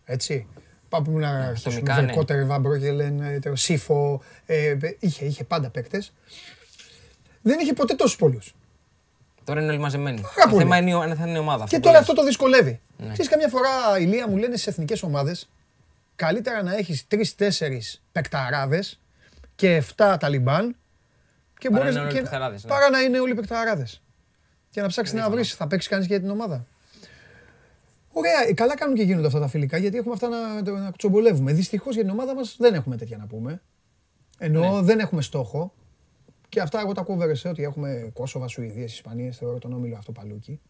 Έτσι. 0.05 0.47
Πάμε 0.89 1.21
να 1.21 1.29
αρχίσουμε. 1.29 1.75
ατομικά, 1.75 1.95
ναι. 1.95 2.07
Βερκότερ, 2.07 2.47
Βαμπρόγελεν, 2.47 3.21
ε, 3.21 3.39
το 3.39 3.57
Σύφο. 3.57 4.23
ε, 4.47 4.77
είχε, 4.99 5.25
είχε 5.25 5.45
πάντα 5.45 5.71
παίκτες. 5.71 6.13
Δεν 7.43 7.59
είχε 7.59 7.73
ποτέ 7.73 7.95
τόσους 7.95 8.17
πολλούς. 8.17 8.55
Τώρα 9.45 9.61
είναι 9.61 9.71
όλοι 9.71 9.79
μαζεμένοι. 9.81 10.21
Πάρα 10.21 10.35
Το 10.45 10.49
πολύ. 10.49 10.63
θέμα 10.63 10.77
είναι, 10.77 10.91
η 10.91 10.93
ο- 10.93 11.15
θα 11.17 11.27
είναι 11.29 11.37
η 11.37 11.41
ομάδα. 11.41 11.65
Και 11.69 11.77
που 11.77 11.83
τώρα 11.83 11.93
λες. 11.93 12.01
αυτό 12.01 12.15
το 12.15 12.25
δυσκολεύει. 12.25 12.81
Ναι. 12.99 13.07
Ξέρεις, 13.13 13.31
καμιά 13.31 13.49
φορά 13.49 13.69
η 14.01 14.05
Λία 14.05 14.29
μου 14.29 14.37
λένε 14.37 14.57
στις 14.57 14.67
εθνικές 14.67 15.03
ομάδες 15.03 15.49
καλύτερα 16.17 16.63
να 16.63 16.77
έχεις 16.77 17.07
τρει-τέσσερι 17.07 17.83
παικταράδες 18.13 19.01
και 19.55 19.77
7 19.97 20.17
Ταλιμπάν 20.21 20.77
και 21.59 21.69
Παρά 21.71 21.81
μπορείς 21.83 21.95
να 21.95 22.01
είναι 22.01 22.09
όλοι 22.11 22.17
και- 22.19 22.23
παικταράδες, 22.23 22.65
ναι. 22.65 22.71
παρά 22.71 22.91
να 22.91 23.01
είναι 23.01 23.21
όλοι 23.21 23.35
παικταράδες. 23.35 24.01
Και 24.71 24.81
να 24.81 24.87
ψάξεις 24.89 25.15
να 25.19 25.31
βρεις, 25.31 25.55
θα 25.55 25.67
παίξεις 25.67 25.91
κανείς 25.91 26.07
για 26.07 26.21
την 26.21 26.31
ομάδα. 26.31 26.67
Ωραία, 28.13 28.49
ε, 28.49 28.53
καλά 28.53 28.77
κάνουν 28.77 28.97
και 28.97 29.03
γίνονται 29.03 29.27
αυτά 29.27 29.41
τα 29.41 29.49
φιλικά 29.49 29.77
γιατί 29.79 29.97
έχουμε 29.97 30.15
αυτά 30.15 30.29
να, 30.29 30.63
να 30.81 30.91
κουτσομπολεύουμε. 30.91 31.53
Δυστυχώς 31.53 31.95
για 31.95 32.03
την 32.05 32.13
ομάδα 32.13 32.35
μας 32.35 32.57
δεν 32.59 32.75
έχουμε 32.75 32.97
τέτοια 32.97 33.17
να 33.17 33.27
πούμε. 33.27 33.61
Ενώ 34.39 34.61
Ναι. 34.75 34.83
δεν 34.83 34.99
έχουμε 34.99 35.23
στόχο. 35.23 35.73
Και 36.55 36.61
αυτά 36.61 36.81
εγώ 36.81 36.93
τα 36.93 37.03
κόβερε 37.03 37.33
ότι 37.45 37.63
έχουμε 37.63 38.11
Κόσοβα, 38.13 38.49
Σουηδίες, 38.49 38.93
Ισπανίες, 38.93 39.37
θεωρώ 39.37 39.59
τον 39.59 39.73
όμιλο 39.73 39.97
αυτό 39.97 40.13
παλούκι. 40.13 40.61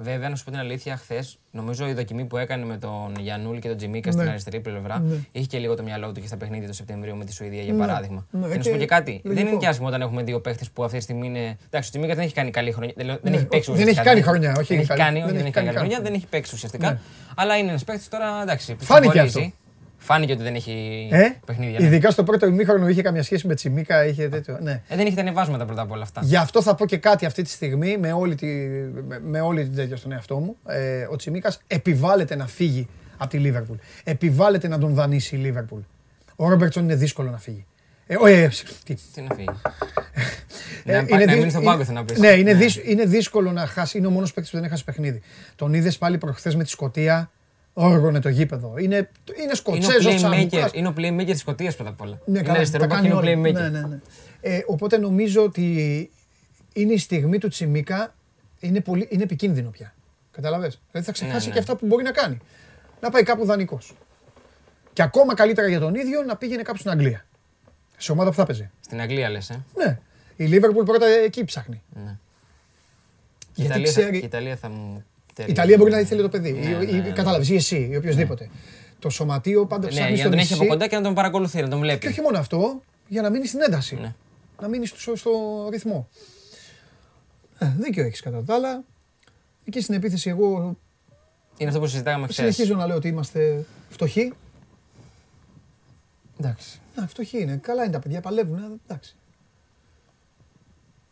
Βέβαια, 0.00 0.28
να 0.28 0.36
σου 0.36 0.44
πω 0.44 0.50
την 0.50 0.58
αλήθεια, 0.58 0.96
χθες 0.96 1.38
νομίζω 1.50 1.88
η 1.88 1.92
δοκιμή 1.92 2.24
που 2.24 2.36
έκανε 2.36 2.64
με 2.64 2.76
τον 2.76 3.14
Γιαννούλη 3.20 3.60
και 3.60 3.68
τον 3.68 3.76
Τζιμίκα 3.76 4.10
στην 4.12 4.24
Ναι. 4.24 4.30
αριστερή 4.30 4.60
πλευρά 4.60 4.98
Ναι. 4.98 5.14
είχε 5.32 5.46
και 5.46 5.58
λίγο 5.58 5.74
το 5.76 5.82
μυαλό 5.82 6.12
του 6.12 6.20
και 6.20 6.26
στα 6.26 6.36
παιχνίδια 6.36 6.68
του 6.68 6.74
Σεπτεμβρίου 6.74 7.16
με 7.16 7.24
τη 7.24 7.32
Σουηδία 7.32 7.62
για 7.62 7.72
Ναι. 7.72 7.78
παράδειγμα. 7.78 8.26
Ναι, 8.30 8.40
και 8.40 8.48
να 8.48 8.56
και 8.56 8.62
σου 8.62 8.70
πω 8.70 8.76
και 8.76 8.86
κάτι. 8.86 9.20
Δεν 9.24 9.32
λογικό. 9.32 9.48
είναι 9.50 9.58
και 9.58 9.66
άσχημο 9.66 9.88
όταν 9.88 10.00
έχουμε 10.00 10.22
δύο 10.22 10.40
παίχτε 10.40 10.64
που 10.72 10.84
αυτή 10.84 10.96
τη 10.96 11.02
στιγμή 11.02 11.26
είναι. 11.26 11.56
Εντάξει, 11.66 11.88
ο 11.88 11.90
Τζιμίκα 11.90 12.14
δεν 12.14 12.24
έχει 12.24 12.34
κάνει 12.34 12.50
καλή 12.50 12.72
χρονιά. 12.72 12.92
Δεν, 12.96 13.06
δεν 13.06 13.18
Ναι, 13.22 13.36
έχει 13.36 13.44
παίξει 13.46 13.70
όχι, 13.70 13.78
δεν 13.78 13.88
έχει 13.88 14.00
ουσιαστικά, 14.00 14.04
κάνει 14.10 14.22
χρονιά, 14.22 14.54
όχι, 14.58 14.66
Δεν 14.66 14.78
έχει 14.78 14.86
καλή. 14.88 15.00
κάνει, 15.00 15.18
Δεν 15.18 15.22
όχι, 15.28 15.32
δεν 15.32 15.40
έχει 15.40 15.46
έχει 15.48 15.54
κάνει 15.54 15.66
κάνει 15.66 15.76
καλή 15.76 15.78
χρονιά, 15.78 15.94
χρονιά. 15.96 16.10
δεν 16.10 16.14
έχει 16.20 16.26
παίξει 16.26 16.54
ουσιαστικά. 16.54 16.90
Ναι. 16.90 16.98
Αλλά 17.36 17.56
είναι 17.56 17.68
ένας 17.68 17.84
παίχτη 17.84 18.08
τώρα 18.08 18.42
εντάξει. 18.42 18.74
που 18.74 18.84
Φάνηκε 18.84 19.08
ξεχωρίζει. 19.08 19.38
αυτό. 19.38 19.52
Φάνηκε 20.00 20.32
ότι 20.32 20.42
δεν 20.42 20.54
έχει 20.54 21.08
Ε, 21.12 21.28
παιχνίδια. 21.46 21.78
ναι. 21.80 21.86
ειδικά 21.86 22.10
στο 22.10 22.22
πρώτο 22.24 22.46
ημίχρονο 22.46 22.88
είχε 22.88 23.02
καμιά 23.02 23.22
σχέση 23.22 23.46
με 23.46 23.54
Τσιμίκα, 23.54 24.06
είχε 24.06 24.28
τέτοιο. 24.28 24.58
Ναι. 24.62 24.82
Ε, 24.88 24.96
δεν 24.96 25.06
έχει 25.06 25.14
τα 25.14 25.20
ανεβάσματα 25.20 25.64
πρώτα 25.64 25.82
απ' 25.82 25.90
όλα 25.90 26.02
αυτά. 26.02 26.20
Γι' 26.24 26.36
αυτό 26.36 26.62
θα 26.62 26.74
πω 26.74 26.86
και 26.86 26.96
κάτι 26.96 27.26
αυτή 27.26 27.42
τη 27.42 27.50
στιγμή 27.50 27.96
με 27.98 28.12
όλη, 28.12 28.34
τη, 28.34 28.46
με, 29.06 29.20
με 29.24 29.40
όλη 29.40 29.62
την 29.64 29.74
τέτοια 29.74 29.96
στον 29.96 30.12
εαυτό 30.12 30.38
μου. 30.38 30.56
Ε, 30.66 31.06
ο 31.10 31.16
Τσιμίκας 31.16 31.60
επιβάλλεται 31.66 32.36
να 32.36 32.46
φύγει 32.46 32.88
από 33.16 33.30
τη 33.30 33.38
Λίβερπουλ. 33.38 33.76
Επιβάλλεται 34.04 34.68
να 34.68 34.78
τον 34.78 34.94
δανείσει 34.94 35.36
η 35.36 35.38
Λίβερπουλ. 35.38 35.80
Ο 36.36 36.48
Ρόμπερτσον 36.48 36.82
είναι 36.84 36.94
δύσκολο 36.94 37.30
να 37.30 37.38
φύγει. 37.38 37.66
Ε, 38.06 38.16
ο, 38.20 38.26
ε, 38.26 38.50
τι, 38.84 38.94
Τι 39.14 39.20
να 39.20 39.34
φύγει. 39.34 39.48
Ε, 40.84 40.92
Να 41.00 41.04
πά- 41.04 41.26
να 41.26 41.36
μείνει 41.36 41.50
στον 41.50 41.62
πάγκο, 41.64 41.84
θέλω 41.84 41.98
να 41.98 42.04
πεις. 42.04 42.18
Ναι, 42.18 42.28
είναι, 42.28 42.54
δυσ- 42.54 42.88
είναι 42.88 43.04
δύσκολο 43.04 43.52
να 43.52 43.66
χάσει. 43.66 43.98
Είναι 43.98 44.06
ο 44.06 44.10
μόνος 44.10 44.32
παίκτης 44.32 44.50
που 44.52 44.56
δεν 44.56 44.66
έχασε 44.66 44.84
παιχνίδι. 44.84 45.20
Τον 45.56 45.74
είδες 45.74 45.98
πάλι 45.98 46.18
προχθές 46.18 46.56
με 46.56 46.62
τη 46.64 46.68
Σκωτία. 46.70 47.30
Όργωνε 47.80 48.20
το 48.20 48.28
γήπεδο. 48.28 48.74
Είναι, 48.78 48.96
είναι 48.96 49.42
Είναι 49.42 49.52
ο 49.52 49.54
Σκοτσέζος 49.54 50.22
playmaker, 50.24 50.68
είναι 50.74 50.88
ο 50.88 50.94
playmaker 50.96 51.24
της 51.26 51.40
Σκωτίας 51.40 51.74
πρώτα 51.76 51.90
απ' 51.90 52.00
όλα. 52.00 52.10
Ναι, 52.24 52.38
είναι 52.38 52.42
καλά, 52.46 52.58
αριστερό 52.58 52.86
τα 52.86 52.94
μπακ 52.94 53.02
και 53.02 53.08
κάνει 53.10 53.22
είναι 53.28 53.30
ο 53.30 53.40
όλα. 53.40 53.50
playmaker. 53.50 53.70
Ναι, 53.70 53.78
ναι, 53.80 53.86
ναι. 53.86 53.98
Ε, 54.40 54.60
οπότε 54.66 54.98
νομίζω 54.98 55.42
ότι 55.42 56.10
είναι 56.72 56.92
η 56.92 56.98
στιγμή 56.98 57.38
του 57.38 57.48
Τσιμίκα. 57.48 58.14
Είναι, 58.60 58.80
πολύ, 58.80 59.08
είναι 59.10 59.22
επικίνδυνο 59.22 59.70
πια. 59.70 59.94
Καταλαβες; 60.30 60.80
Δηλαδή 60.90 61.06
θα 61.06 61.12
ξεχάσει 61.12 61.38
Ναι, 61.40 61.46
ναι. 61.46 61.52
και 61.52 61.58
αυτά 61.58 61.76
που 61.76 61.86
μπορεί 61.86 62.02
να 62.04 62.10
κάνει. 62.12 62.38
Να 63.00 63.10
πάει 63.10 63.22
κάπου 63.22 63.44
δανεικός. 63.44 63.94
Και 64.92 65.02
ακόμα 65.02 65.34
καλύτερα 65.34 65.68
για 65.68 65.80
τον 65.80 65.94
ίδιο 65.94 66.22
να 66.22 66.36
πήγαινε 66.36 66.62
κάπου 66.62 66.78
στην 66.78 66.90
Αγγλία. 66.90 67.26
Σε 67.96 68.12
ομάδα 68.12 68.30
που 68.30 68.36
θα 68.36 68.46
παίζει. 68.46 68.70
Στην 68.80 69.00
Αγγλία 69.00 69.28
λες. 69.30 69.50
Ε; 69.50 69.64
Ναι. 69.76 69.98
Η 70.36 70.44
Λίβερπουλ 70.44 70.84
πρώτα 70.84 71.06
εκεί 71.06 71.44
ψάχνει. 71.44 71.82
Ναι. 72.04 72.16
Γιατί 73.54 73.78
Η 73.78 73.82
Ιταλία, 73.82 73.92
θα, 73.92 74.00
ξέρει- 74.00 74.22
η 74.22 74.24
Ιταλία 74.26 74.56
θα 74.56 74.68
μου. 74.68 75.04
Η 75.46 75.50
Ιταλία 75.50 75.76
μπορεί 75.76 75.90
να 75.90 76.00
ήθελε 76.00 76.22
το 76.22 76.28
παιδί. 76.28 76.52
Ναι, 76.52 76.58
Ή- 76.58 76.74
ναι, 76.74 76.84
ή- 76.84 76.92
ναι, 76.92 77.00
ναι. 77.00 77.10
Κατάλαβες, 77.10 77.48
ή 77.48 77.54
εσύ, 77.54 77.88
ή 77.92 77.96
οποιοδήποτε. 77.96 78.50
Το 78.98 79.08
σωματείο 79.10 79.66
πάντα 79.66 79.86
Ναι, 79.86 79.88
ψάχνει 79.92 80.06
για 80.14 80.16
να 80.16 80.20
στο 80.22 80.30
τον 80.30 80.38
έχει 80.38 80.48
νησί. 80.52 80.62
από 80.62 80.72
κοντά 80.72 80.86
και 80.88 80.96
να 80.96 81.02
τον 81.02 81.14
παρακολουθεί, 81.14 81.56
να 81.60 81.68
τον 81.68 81.78
Και 81.78 81.84
βλέπει. 81.84 82.06
όχι 82.06 82.20
μόνο 82.20 82.38
αυτό, 82.38 82.82
για 83.08 83.22
να 83.22 83.30
μείνει 83.30 83.46
στην 83.46 83.60
ένταση. 83.60 83.94
Ναι. 83.94 84.14
Να 84.60 84.68
μείνει 84.68 84.86
στο, 84.86 85.16
στο 85.16 85.30
ρυθμό. 85.70 86.08
Ε, 87.58 87.72
δίκιο 87.78 88.04
έχεις 88.04 88.20
κατά 88.20 88.42
τα 88.44 88.54
άλλα. 88.54 88.84
Εκεί 89.64 89.80
στην 89.80 89.94
επίθεση, 89.94 90.28
εγώ 90.28 90.76
Είναι 91.56 91.68
αυτό 91.68 91.80
που 91.80 91.86
συζητάγαμε 91.86 92.24
χθες. 92.24 92.36
συνεχίζω 92.36 92.74
να 92.74 92.86
λέω 92.86 92.96
ότι 92.96 93.08
είμαστε 93.08 93.64
φτωχοί. 93.88 94.32
Εντάξει. 96.40 96.80
Να, 96.96 97.06
φτωχοί 97.06 97.40
είναι. 97.40 97.56
Καλά 97.62 97.82
είναι 97.82 97.92
τα 97.92 97.98
παιδιά, 97.98 98.20
παλεύουν. 98.20 98.58
ε, 98.58 98.62
Εντάξει. 98.86 99.16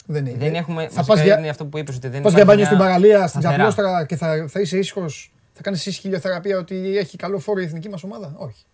Δεν 0.06 0.26
είναι. 0.26 0.38
Δεν 0.38 0.54
έχουμε. 0.54 0.82
Θα 0.82 0.88
βασικά 0.88 1.14
πας 1.14 1.22
για, 1.22 1.38
είναι 1.38 1.48
αυτό 1.48 1.66
που 1.66 1.78
είπες 1.78 1.96
ότι 1.96 2.08
δεν 2.08 2.22
πας 2.22 2.32
για 2.32 2.42
υπάρχει 2.42 2.58
μπάνιο 2.58 2.78
μια 2.78 2.86
στην 2.86 3.10
παραλία, 3.10 3.26
στην 3.26 3.40
σταθερά. 3.40 3.68
Τζαπλώστρα 3.68 4.06
και 4.06 4.16
θα, 4.16 4.46
θα 4.48 4.60
είσαι 4.60 4.78
ήσυχος. 4.78 5.32
Θα 5.52 5.62
κάνεις 5.62 5.86
εσύ 5.86 6.00
χιλιοθεραπεία 6.00 6.58
ότι 6.58 6.96
έχει 6.96 7.16
καλό 7.16 7.38
φόρο 7.38 7.60
η 7.60 7.64
εθνική 7.64 7.88
μας 7.88 8.02
ομάδα; 8.02 8.34
Όχι. 8.36 8.64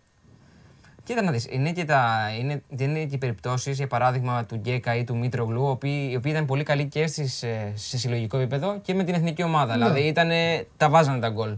Κοίτα 1.05 1.23
να 1.23 1.31
δεις, 1.31 1.47
είναι 1.51 1.73
και 1.73 1.85
τα, 1.85 2.31
είναι, 2.41 2.63
δεν 2.69 2.91
είναι 2.91 3.05
και 3.05 3.15
οι 3.15 3.19
περιπτώσεις, 3.19 3.77
για 3.77 3.87
παράδειγμα 3.87 4.45
του 4.45 4.55
Γκέκα 4.55 4.97
ή 4.97 5.05
του 5.05 5.17
Μήτρογλου, 5.17 5.67
οι 5.67 5.71
οποίοι, 5.71 6.09
οι 6.13 6.17
οποίοι 6.17 6.33
ήταν 6.35 6.47
πολύ 6.47 6.63
καλοί 6.63 6.85
και 6.85 7.07
στις, 7.07 7.43
ε, 7.43 7.73
σε 7.75 7.99
συλλογικό 7.99 8.37
επίπεδο 8.39 8.79
και 8.83 8.95
με 8.95 9.05
την 9.05 9.15
εθνική 9.15 9.43
ομάδα. 9.43 9.77
Ναι. 9.77 9.85
Δηλαδή 9.85 10.09
ήταν, 10.09 10.31
τα 10.77 10.89
βάζανε 10.89 11.19
τα 11.19 11.29
γκολ. 11.29 11.57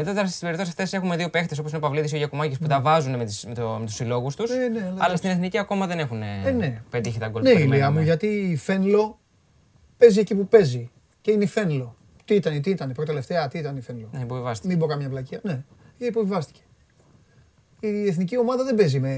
Εδώ 0.00 0.14
τώρα 0.14 0.26
στι 0.26 0.38
περιπτώσει 0.40 0.72
αυτέ 0.78 0.96
έχουμε 0.96 1.16
δύο 1.16 1.30
παίχτες 1.30 1.58
όπως 1.58 1.70
είναι 1.70 1.78
ο 1.78 1.82
Παυλίδης 1.82 2.10
και 2.10 2.16
ο 2.16 2.18
Γιακουμάκης 2.18 2.58
που 2.58 2.66
τα 2.66 2.80
βάζουν 2.80 3.16
με, 3.16 3.24
τις, 3.24 3.44
με, 3.48 3.54
το, 3.54 3.76
με 3.80 3.84
τους 3.86 3.94
συλλόγους 3.94 4.36
τους. 4.36 4.50
Ναι, 4.50 4.68
ναι, 4.68 4.86
αλλά 4.86 4.96
αλλά 4.98 5.16
στην 5.16 5.30
εθνική 5.30 5.58
ακόμα 5.58 5.86
δεν 5.86 5.98
έχουν 5.98 6.22
Ε, 6.22 6.50
ναι. 6.50 6.82
πετύχει 6.90 7.18
τα 7.18 7.28
γκολ 7.28 7.42
Ναι, 7.42 7.50
που 7.50 7.54
ηλία 7.56 7.64
μου, 7.66 7.70
περιμέναμε. 7.70 8.02
γιατί 8.02 8.26
η 8.26 8.56
Φένλο 8.56 9.18
παίζει 9.98 10.20
εκεί 10.20 10.34
που 10.34 10.46
παίζει. 10.48 10.90
Και 11.20 11.30
είναι 11.30 11.44
η 11.44 11.46
Φένλο. 11.46 11.94
Τι 12.24 12.34
ήταν, 12.34 12.60
τι 12.62 12.70
ήταν, 12.70 12.92
πρώτα 12.92 13.08
τελευταία, 13.12 13.48
τι 13.48 13.58
ήταν 13.58 13.76
η 13.76 13.80
Φένλο; 13.80 14.08
Ναι, 14.12 14.20
υποβιβάστηκε. 14.20 14.68
Μην 14.68 14.78
πω 14.78 14.86
καμία 14.86 15.08
βλακία. 15.08 15.40
Ναι, 15.42 15.62
υποβιβάστηκε. 15.98 16.60
Η 17.80 18.06
εθνική 18.08 18.38
ομάδα 18.38 18.64
δεν 18.64 18.74
παίζει 18.74 19.00
με 19.00 19.16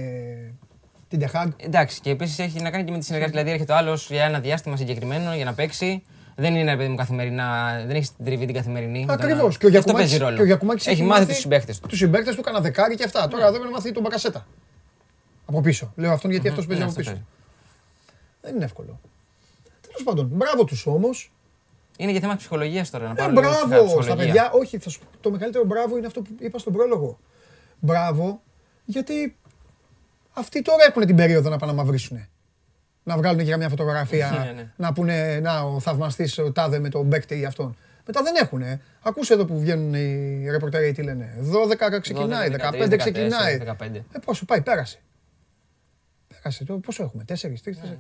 την 1.08 1.18
Τεχάγκ. 1.18 1.50
Εντάξει, 1.56 2.00
και 2.00 2.10
επίσης 2.10 2.38
έχει 2.38 2.60
να 2.60 2.70
κάνει 2.70 2.84
και 2.84 2.90
με 2.92 2.98
τη 2.98 3.04
συνεργασία. 3.04 3.32
Δηλαδή 3.34 3.50
έρχεται 3.54 3.72
ο 3.72 3.76
άλλος 3.76 4.10
για 4.10 4.24
ένα 4.24 4.40
διάστημα 4.40 4.76
συγκεκριμένο 4.76 5.34
για 5.34 5.44
να 5.44 5.54
παίξει. 5.54 6.02
Δεν 6.40 6.54
είναι 6.54 6.70
ρε 6.70 6.76
παιδί 6.76 6.88
μου 6.88 6.96
καθημερινά, 6.96 7.74
δεν 7.86 7.96
έχεις 7.96 8.16
την 8.16 8.24
τριβή 8.24 8.46
την 8.46 8.54
καθημερινή. 8.54 9.06
Ακριβώς. 9.08 9.56
Όταν- 9.56 9.70
Και 9.70 9.76
ο 9.76 9.78
αυτό 9.78 9.92
παίζει 9.92 10.08
Γιακουμάκης, 10.08 10.18
ρόλο. 10.18 10.36
και 10.36 10.42
ο 10.42 10.44
Γιακουμάκης 10.44 10.86
έχει 10.86 11.02
μάθει 11.02 11.26
τους 11.26 11.36
συμπαίκτες 11.36 11.78
του. 11.80 11.88
Τους 11.88 11.98
συμπαίκτες 11.98 12.34
του, 12.34 12.42
κάνα 12.42 12.60
δεκάρι 12.60 12.94
και 12.96 13.04
αυτά. 13.04 13.28
Τώρα 13.28 13.52
δεν 13.52 13.60
να 13.60 13.70
μάθει 13.70 13.92
τον 13.92 14.02
Μπακασέτα. 14.02 14.46
Από 15.46 15.60
πίσω. 15.60 15.92
Λέω 15.96 16.12
αυτόν 16.12 16.30
γιατί 16.30 16.48
αυτός 16.48 16.66
παίζει 16.66 16.82
Ναι, 16.82 16.88
από 16.90 17.00
αυτό 17.00 17.10
πίσω. 17.12 17.24
παίζει. 17.24 17.26
Δεν 18.42 18.54
είναι 18.54 18.64
εύκολο. 18.64 19.00
Τέλος 19.86 20.02
πάντων, 20.04 20.26
μπράβο 20.32 20.64
τους 20.64 20.86
όμως. 20.86 21.32
Είναι 21.96 22.12
και 22.12 22.20
θέμα 22.20 22.36
ψυχολογίας 22.36 22.90
τώρα. 22.90 23.04
Να 23.04 23.10
Ε, 23.10 23.14
πάρω 23.14 23.30
λίγο 23.30 23.42
ψυχα- 23.50 23.66
μπράβο 23.66 23.88
στα 23.88 23.98
ψυχολογία. 23.98 24.32
παιδιά. 24.32 24.50
Όχι, 24.52 24.78
θα 24.78 24.90
σου 24.90 24.98
πω, 24.98 25.06
το 25.20 25.30
μεγαλύτερο 25.30 25.64
μπράβο 25.64 25.96
είναι 25.96 26.06
αυτό 26.06 26.20
που 26.22 26.30
είπα 26.40 26.58
στον 26.58 26.72
πρόλογο. 26.72 27.18
Μπράβο, 27.78 28.42
γιατί 28.84 29.36
αυτοί 30.32 30.62
τώρα 30.62 30.84
έχουν 30.88 31.06
την 31.06 31.16
περίοδο 31.16 31.48
να 31.50 31.56
πάνε 31.56 31.72
να 31.72 31.82
μαυρίσουν. 31.82 32.28
Να 33.02 33.16
βγάλουν 33.16 33.44
και 33.44 33.50
καμιά 33.50 33.68
φωτογραφία, 33.68 34.42
Ναι, 34.44 34.52
ναι. 34.52 34.70
να 34.76 34.92
πούνε 34.92 35.40
να 35.40 35.60
ο 35.60 35.80
θαυμαστής 35.80 36.38
ο 36.38 36.52
τάδε 36.52 36.78
με 36.78 36.88
τον 36.88 37.06
Μπέκτε 37.06 37.36
ή 37.36 37.44
αυτόν. 37.44 37.76
Μετά 38.06 38.22
δεν 38.22 38.34
έχουν. 38.42 38.62
Ακούσε 39.02 39.34
εδώ 39.34 39.44
που 39.44 39.60
βγαίνουν 39.60 39.94
οι 39.94 40.50
ρεπορτέροι 40.50 40.92
τι 40.92 41.02
λένε. 41.02 41.34
12 41.96 42.00
ξεκινάει, 42.00 42.48
12, 42.52 42.52
15 42.52 42.84
13, 42.84 42.96
ξεκινάει. 42.96 43.60
15. 43.66 43.94
Ε, 43.94 44.18
πόσο 44.24 44.44
πάει, 44.44 44.60
πέρασε. 44.60 44.98
Πέρασε. 46.28 46.64
Το, 46.64 46.78
πόσο 46.78 47.02
έχουμε, 47.02 47.24
4, 47.28 47.32
3, 47.32 47.36
4. 47.64 47.96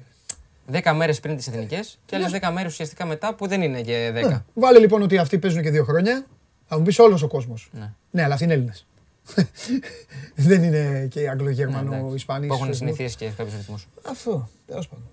Δέκα 0.66 0.94
μέρες 0.94 1.20
πριν 1.20 1.36
τις 1.36 1.46
εθνικές 1.46 1.98
και 2.06 2.16
άλλες 2.16 2.30
δέκα 2.30 2.50
μέρες 2.50 2.72
ουσιαστικά 2.72 3.06
μετά 3.06 3.34
που 3.34 3.46
δεν 3.46 3.62
είναι 3.62 3.80
και 3.82 4.10
δέκα. 4.12 4.44
Βάλε 4.54 4.78
λοιπόν 4.78 5.02
ότι 5.02 5.18
αυτοί 5.18 5.38
παίζουν 5.38 5.62
και 5.62 5.70
δύο 5.70 5.84
χρόνια. 5.84 6.26
Θα 6.68 6.78
μου 6.78 6.82
πεις 6.84 6.98
όλος 6.98 7.22
ο 7.22 7.28
κόσμος. 7.28 7.70
Ναι. 7.72 7.92
Ναι, 8.10 8.22
αλλά 8.22 8.32
αυτοί 8.32 8.44
είναι 8.44 8.52
Έλληνες. 8.54 8.86
δεν 10.34 10.62
είναι 10.62 11.06
και 11.10 11.20
Ναι, 11.20 11.28
Αγγλογερμανό, 11.28 11.94
εντάξει. 11.94 12.14
Ισπανοί. 12.14 12.46
Που 12.46 12.52
έχουν 12.54 12.64
Σουηδοί. 12.74 12.78
συνηθίσει 12.78 13.16
και 13.16 13.28
κάποιους 13.28 13.54
ρυθμούς. 13.56 13.88
Αυτό, 14.08 14.48
τέλος 14.66 14.88
πάντων. 14.88 15.04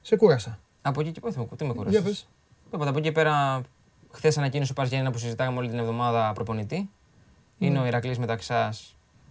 Σε 0.00 0.16
κούρασα. 0.16 0.58
Από 0.82 1.00
εκεί 1.00 1.10
και 1.10 1.20
πέρα, 1.20 1.32
τι 1.32 1.38
με 1.40 1.46
Για 1.64 1.72
κουράζει. 1.74 2.02
πες. 2.02 2.28
Τίποτα. 2.70 2.90
Από 2.90 2.98
εκεί 2.98 3.06
και 3.08 3.12
πέρα, 3.12 3.60
χθες 4.10 4.38
ανακοίνωσε 4.38 4.72
ο 4.72 4.74
Πας 4.74 4.88
Γιάννενα 4.88 5.12
που 5.12 5.18
συζητάγαμε 5.18 5.58
όλη 5.58 5.68
την 5.68 5.78
εβδομάδα 5.78 6.32
προπονητή. 6.34 6.90
Είναι 7.58 7.78
ο 7.78 7.86
Ηρακλής 7.86 8.18
Μεταξά, 8.18 8.72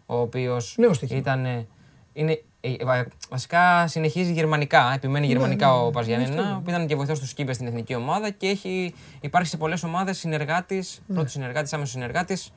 ο 0.06 0.18
οποίος 0.18 0.74
Ναι. 0.78 0.86
Νέο 0.86 0.94
στοίχημα. 0.94 1.20
ήταν. 1.20 1.46
ε, 1.46 1.68
Είναι, 2.14 2.44
ε, 2.62 2.76
βα- 2.86 3.08
βασικά 3.30 3.88
συνεχίζει 3.88 4.32
γερμανικά, 4.32 4.92
επιμένει 4.96 5.26
γερμανικά 5.28 5.68
ναι, 5.68 5.74
ναι. 5.74 5.80
ο 5.80 5.90
Πας 5.90 6.08
Αυτό 6.08 6.16
Γιάννενα, 6.18 6.50
είναι. 6.50 6.60
που 6.64 6.70
ήταν 6.70 6.88
και 6.88 6.96
βοηθός 6.96 7.20
του 7.20 7.28
Σκύπες 7.28 7.56
στην 7.56 7.68
εθνική 7.68 7.96
ομάδα 7.96 8.30
και 8.30 8.48
έχει 8.48 8.94
υπάρξει 9.22 9.52
σε 9.52 9.58
πολλές 9.58 9.84
ομάδες 9.84 10.18
συνεργάτης, 10.18 11.02
Ναι. 11.08 11.16
πρώτος 11.16 11.32
συνεργάτης, 11.32 11.74
άμεσος 11.74 11.92
συνεργάτης 11.94 12.54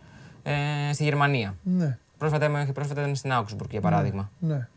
ε, 0.89 0.93
στη 0.93 1.05
Γερμανία. 1.05 1.57
Ναι, 1.63 1.99
Πρόσφατα, 2.19 2.49
μέχρι 2.49 2.73
πρόσφατα 2.73 3.01
ήταν 3.01 3.15
στην 3.17 3.31
Augsburg 3.35 3.69
για 3.71 3.81
παράδειγμα. 3.81 4.31
ναι. 4.39 4.69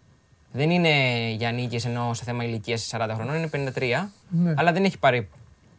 Δεν 0.51 0.69
είναι 0.69 0.89
για 1.30 1.51
νίκες 1.51 1.86
ενώ 1.86 2.13
σε 2.13 2.23
θέμα 2.23 2.43
ηλικίας 2.43 2.89
40 2.97 3.10
χρονών, 3.13 3.36
είναι 3.36 3.71
53. 3.75 4.10
Ναι. 4.30 4.53
Αλλά 4.58 4.71
δεν 4.71 4.84
έχει 4.84 4.99
πάρει 4.99 5.30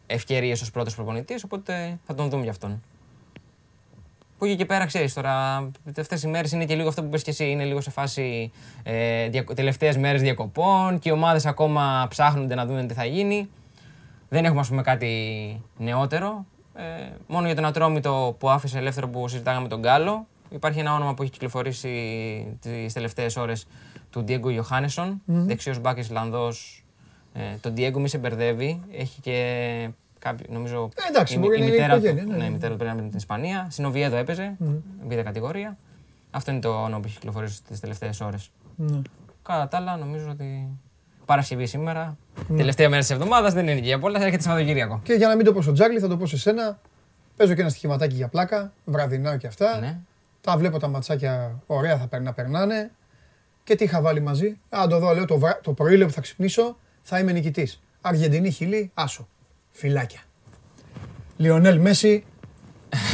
ευκαιρίες 0.07 0.61
ως 0.63 0.71
πρώτος 0.71 0.95
προπονητής, 0.95 1.45
οπότε 1.45 1.99
θα 2.07 2.15
τον 2.15 2.29
δούμε 2.29 2.43
γι' 2.43 2.49
αυτόν. 2.49 2.83
Που 4.39 4.45
εκεί 4.45 4.57
και 4.57 4.65
πέρα 4.65 4.87
ξέρεις 4.87 5.15
τώρα, 5.15 5.57
αυτές 5.99 6.23
οι 6.23 6.29
μέρες 6.29 6.53
είναι 6.53 6.65
και 6.65 6.75
λίγο 6.75 6.89
αυτό 6.89 7.03
που 7.03 7.09
πες 7.09 7.23
και 7.23 7.31
εσύ. 7.31 7.51
Είναι 7.51 7.65
λίγο 7.65 7.81
σε 7.81 7.91
φάση 7.91 8.53
ε, 8.83 9.29
δια, 9.29 9.45
τελευταίες 9.45 9.97
μέρες 9.97 10.21
διακοπών 10.23 10.99
και 10.99 11.09
οι 11.09 11.13
ομάδες 11.13 11.47
ακόμα 11.47 12.07
ψάχνονται 12.09 12.55
να 12.55 12.67
δουν 12.67 12.87
τι 12.87 12.95
θα 12.95 13.05
γίνει. 13.05 13.49
Δεν 14.29 14.45
έχουμε, 14.45 14.61
ας 14.61 14.69
πούμε, 14.69 14.83
κάτι 14.83 15.63
νεότερο. 15.79 16.47
Ε, 16.79 17.11
μόνο 17.27 17.47
για 17.47 17.55
τον 17.55 17.65
Ατρόμητο 17.65 18.37
που 18.39 18.51
άφησε 18.51 18.79
ελεύθερο 18.79 19.09
που 19.09 19.29
συζητάγαμε 19.29 19.63
με 19.63 19.69
τον 19.69 19.81
Γκάλο. 19.81 20.27
Υπάρχει 20.51 20.79
ένα 20.79 20.95
όνομα 20.95 21.15
που 21.15 21.23
έχει 21.23 21.31
κυκλοφορήσει 21.31 22.59
τις 22.61 22.93
τελευταίες 22.93 23.37
ώρες 23.37 23.67
του 24.11 24.25
Diego 24.29 24.61
Johannesson, 24.61 25.15
δεξιός 25.25 25.81
μπάκ 25.81 25.99
Ισλανδό. 25.99 26.53
Ε, 27.33 27.41
τον 27.61 27.75
Diego 27.77 27.93
μη 27.93 28.09
σε 28.09 28.19
μπερδεύει. 28.19 28.81
Έχει 28.93 29.21
και 29.21 29.89
κάποιο, 30.19 30.47
νομίζω. 30.51 30.89
Ε, 30.95 31.09
εντάξει, 31.09 31.35
η, 31.35 31.39
μπορεί 31.39 31.57
η 31.57 31.59
να 31.59 31.65
είναι 31.65 31.75
μητέρα 31.75 31.97
οικογένεια, 31.97 32.23
του, 32.23 32.29
ναι, 32.29 32.37
ναι, 32.37 32.43
ναι. 32.43 32.49
η 32.49 32.51
μητέρα 32.51 32.73
του 32.73 32.79
πρέπει 32.79 32.91
να 32.91 32.97
είναι 32.97 33.03
με 33.03 33.09
την 33.09 33.19
Ισπανία. 33.19 33.67
Στην 33.71 33.85
Οβιέδο 33.85 34.17
έπαιζε, 34.17 34.57
β' 35.09 35.15
κατηγορία. 35.15 35.77
Αυτό 36.31 36.51
είναι 36.51 36.61
το 36.61 36.69
όνομα 36.69 37.01
που 37.01 37.07
έχει 37.07 37.15
κυκλοφορήσει 37.15 37.63
τις 37.63 37.81
τελευταίες 37.81 38.21
ώρες. 38.21 38.51
ναι. 38.77 39.03
Κατά 39.43 39.69
τα 39.69 39.77
άλλα, 39.77 39.97
νομίζω 39.97 40.31
ότι 40.31 40.69
Παρασκευή 41.29 41.67
σήμερα, 41.67 42.17
τελευταία 42.57 42.89
μέρα 42.89 43.01
της 43.01 43.11
εβδομάδας, 43.11 43.53
δεν 43.53 43.69
είναι 43.69 43.81
και 43.81 43.87
για 43.87 43.99
πολλά, 43.99 44.23
έρχεται 44.23 44.43
Σαββατοκύριακο. 44.43 45.01
Και 45.05 45.13
για 45.13 45.29
να 45.29 45.37
μην 45.37 45.45
το 45.45 45.53
πω 45.53 45.63
στο 45.63 45.73
Τζάγκλι, 45.73 45.99
θα 45.99 46.09
το 46.09 46.17
πω 46.17 46.27
σε 46.27 46.39
σένα. 46.39 46.81
Παίζω 47.37 47.55
και 47.55 47.61
ένα 47.61 47.71
στοιχηματάκι 47.71 48.15
για 48.15 48.29
πλάκα, 48.29 48.73
βραδινά 48.85 49.37
και 49.37 49.47
αυτά. 49.47 49.79
Ναι. 49.81 49.99
Τα 50.41 50.57
βλέπω 50.57 50.79
τα 50.79 50.89
ματσάκια 50.89 51.63
ωραία 51.67 51.99
θα 51.99 52.07
περνά, 52.07 52.33
περνάνε. 52.33 52.91
Και 53.65 53.75
τι 53.75 53.85
είχα 53.85 54.01
βάλει 54.01 54.21
μαζί. 54.21 54.59
Α, 54.69 54.87
το 54.89 54.99
δω, 54.99 55.15
λέω 55.15 55.25
το, 55.25 55.39
βρα... 55.39 55.61
το 55.63 55.73
πρωί 55.73 55.97
λέω 55.97 56.07
που 56.07 56.13
θα 56.13 56.21
ξυπνήσω, 56.21 56.77
θα 57.03 57.19
είμαι 57.19 57.33
νικητής. 57.33 57.83
Αργεντινή, 58.01 58.51
Χιλή, 58.51 58.91
άσο. 58.95 59.29
Φυλάκια. 59.71 60.21
Λιονέλ 61.37 61.81
Μέση, 61.81 62.25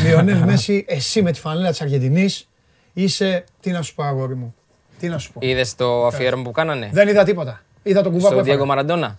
Λιονέλ 0.04 0.44
Μέση, 0.50 0.84
εσύ 0.88 1.22
με 1.22 1.32
τη 1.32 1.40
φανέλα 1.40 1.70
της 1.70 1.80
Αργεντινής 1.80 2.48
είσαι, 2.92 3.44
τι 3.60 3.70
να 3.70 3.82
σου 3.82 3.94
πω 3.94 4.02
αγόρι 4.02 4.34
μου, 4.34 4.54
τι 4.98 5.08
να 5.08 5.18
σου 5.18 5.32
πω. 5.32 5.38
Είδες 5.42 5.74
το 5.74 6.06
αφιέρωμα 6.06 6.42
που 6.42 6.50
κάνανε; 6.50 6.90
Δεν 6.92 7.08
είδα 7.08 7.24
τίποτα. 7.24 7.63
Είδα 7.86 8.02
τον 8.02 8.12
κουβά 8.12 8.28
που 8.28 8.34
Στο 8.34 8.40
έφαγε. 8.42 8.62
Diego 8.62 8.66
Μαραντόνα. 8.66 9.18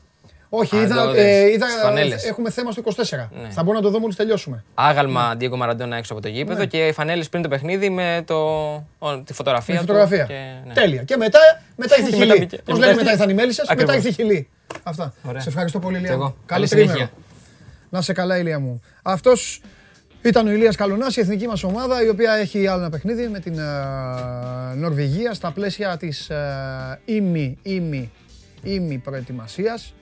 Όχι, 0.49 0.75
Α, 0.75 0.81
είδα, 0.81 1.01
εδώ 1.01 1.09
ε, 1.09 1.13
δες, 1.13 1.53
είδα 1.53 1.69
στις 1.69 1.81
φανέλες. 1.81 2.23
έχουμε 2.25 2.49
θέμα 2.49 2.71
στο 2.71 2.81
24. 2.85 3.29
Ναι. 3.41 3.49
Θα 3.49 3.63
μπορώ 3.63 3.77
να 3.77 3.83
το 3.83 3.89
δω 3.89 3.99
μόλις 3.99 4.15
τελειώσουμε. 4.15 4.63
Άγαλμα 4.73 5.33
Diego 5.39 5.55
Μαραντόνα 5.57 5.95
έξω 5.97 6.13
από 6.13 6.21
το 6.21 6.27
γήπεδο 6.27 6.65
και 6.65 6.87
οι 6.87 6.91
φανέλες 6.91 7.29
πριν 7.29 7.41
το 7.43 7.49
παιχνίδι 7.49 7.89
με 7.89 8.23
το, 8.25 8.35
ο- 8.99 9.17
τη 9.25 9.33
φωτογραφία. 9.33 9.73
Με 9.73 9.79
του 9.79 9.85
φωτογραφία. 9.85 10.23
Και, 10.23 10.33
ναι. 10.67 10.73
Τέλεια. 10.73 11.03
Και 11.03 11.17
μετά, 11.17 11.39
μετά 11.75 11.95
ήρθε 11.97 12.09
η 12.09 12.11
Και 12.11 12.17
μετά 12.17 12.33
χιλή. 12.33 12.45
μπήκε. 12.45 12.61
Πώς 12.65 12.73
Και 12.73 12.79
λένε 12.79 12.85
μετά- 12.85 12.97
μετά 13.03 13.11
ήρθαν 13.11 13.29
οι 13.29 13.33
μέλισσες, 13.33 13.67
μετά 13.69 13.73
Ακριβώς. 13.83 13.95
ήρθε 13.95 14.09
η 14.09 14.11
χιλή. 14.25 14.47
Αυτά. 14.83 15.13
Ωραία. 15.23 15.41
Σε 15.41 15.49
ευχαριστώ 15.49 15.79
πολύ, 15.79 15.95
Κι 15.95 16.01
Ηλία. 16.01 16.13
εγώ. 16.13 16.23
μου. 16.23 16.35
Καλή 16.45 16.67
τρίμερο. 16.67 16.89
συνέχεια. 16.91 17.11
Να 17.89 18.01
σε 18.01 18.13
καλά, 18.13 18.37
Ηλία 18.37 18.59
μου. 18.59 18.81
Αυτός 19.01 19.61
ήταν 20.21 20.47
ο 20.47 20.51
Ηλίας 20.51 20.75
Καλονάς, 20.75 21.15
η 21.17 21.19
εθνική 21.21 21.47
μας 21.47 21.63
ομάδα, 21.63 22.03
η 22.03 22.09
οποία 22.09 22.33
έχει 22.33 22.67
άλλο 22.67 22.79
ένα 22.79 22.89
παιχνίδι 22.89 23.27
με 23.27 23.39
την 23.39 23.59
ε, 23.59 23.63
Νορβηγία 24.75 25.33
στα 25.33 25.51
πλαίσια 25.51 25.97
της 25.97 26.29
ε, 26.29 26.99
ήμι, 27.05 27.57
ήμι, 27.63 28.11
ήμι 28.65 28.97
προετοιμασίας. 28.97 29.93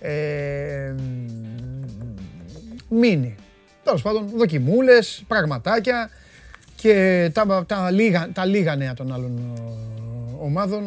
Ε, 0.00 0.94
μίνι. 2.88 3.34
Τέλος 3.84 4.02
πάντων, 4.02 4.30
δοκιμούλες, 4.34 5.24
πραγματάκια 5.28 6.10
και 6.76 7.30
τα, 7.34 7.64
τα, 7.66 7.90
λίγα, 7.90 8.28
τα 8.32 8.44
λίγα 8.44 8.76
νέα 8.76 8.94
των 8.94 9.12
άλλων 9.12 9.54
ε, 9.56 9.60
ομάδων. 10.44 10.82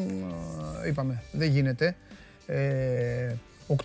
ε, 0.84 0.88
είπαμε, 0.88 1.22
δεν 1.32 1.50
γίνεται. 1.50 1.96
Ε, 2.46 3.34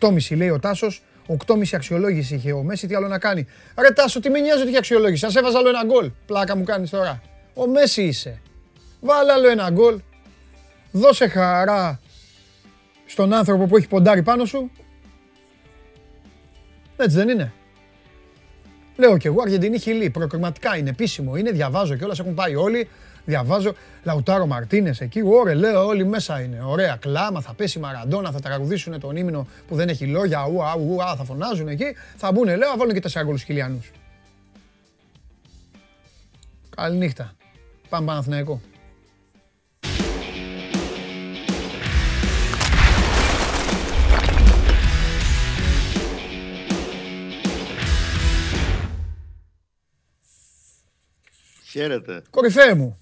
8,5 0.00 0.36
λέει 0.36 0.50
ο 0.50 0.58
Τάσος. 0.58 1.02
8,5 1.46 1.62
αξιολόγηση 1.74 2.34
είχε 2.34 2.52
ο 2.52 2.62
Μέση, 2.62 2.86
τι 2.86 2.94
άλλο 2.94 3.08
να 3.08 3.18
κάνει. 3.18 3.46
Ρε 3.80 3.90
Τάσο, 3.90 4.20
τι 4.20 4.30
με 4.30 4.38
νοιάζει 4.40 4.60
ότι 4.60 4.68
είχε 4.68 4.78
αξιολόγηση. 4.78 5.20
Σας 5.20 5.34
έβαζα 5.34 5.58
άλλο 5.58 5.68
ένα 5.68 5.84
γκολ. 5.84 6.10
Πλάκα 6.26 6.56
μου 6.56 6.64
κάνεις 6.64 6.90
τώρα. 6.90 7.22
Ο 7.54 7.66
Μέση 7.66 8.02
είσαι. 8.02 8.40
Βάλε 9.00 9.32
άλλο 9.32 9.48
ένα 9.48 9.70
γκολ. 9.70 10.00
Δώσε 10.92 11.28
χαρά 11.28 12.00
στον 13.06 13.32
άνθρωπο 13.32 13.66
που 13.66 13.76
έχει 13.76 13.88
ποντάρει 13.88 14.22
πάνω 14.22 14.44
σου. 14.44 14.70
Έτσι 16.96 17.16
δεν 17.16 17.28
είναι. 17.28 17.52
Λέω 18.96 19.16
κι 19.16 19.26
εγώ 19.26 19.42
Αργεντινή 19.42 19.78
Χιλή. 19.78 20.10
Προκριματικά 20.10 20.76
είναι 20.76 20.90
επίσημο. 20.90 21.36
Είναι, 21.36 21.50
διαβάζω 21.50 21.96
κιόλα. 21.96 22.14
Έχουν 22.20 22.34
πάει 22.34 22.54
όλοι. 22.54 22.88
Διαβάζω. 23.24 23.74
Λαουτάρο 24.02 24.46
Μαρτίνες 24.46 25.00
εκεί. 25.00 25.22
Ωραία, 25.24 25.54
λέω 25.54 25.86
όλοι 25.86 26.04
μέσα 26.04 26.40
είναι. 26.40 26.62
Ωραία, 26.64 26.96
κλάμα. 26.96 27.40
Θα 27.40 27.54
πέσει 27.54 27.78
η 27.78 27.80
Μαραντόνα. 27.80 28.30
Θα 28.30 28.40
τραγουδήσουν 28.40 29.00
τον 29.00 29.16
ύμνο 29.16 29.46
που 29.68 29.74
δεν 29.74 29.88
έχει 29.88 30.06
λόγια. 30.06 30.46
Ουα, 30.46 30.76
ουα, 30.76 31.16
θα 31.16 31.24
φωνάζουν 31.24 31.68
εκεί. 31.68 31.84
Θα 32.16 32.32
μπουν, 32.32 32.44
λέω, 32.44 32.68
θα 32.68 32.76
βάλουν 32.76 32.94
και 32.94 33.00
τέσσερα 33.00 33.24
γκολ 33.24 33.38
χιλιανούς. 33.38 33.90
Καληνύχτα. 36.76 37.34
Πάμε 37.88 38.06
Παναθηναϊκό. 38.06 38.60
Χαίρετε. 51.76 52.22
Κορυφαίε 52.30 52.74
μου. 52.74 52.98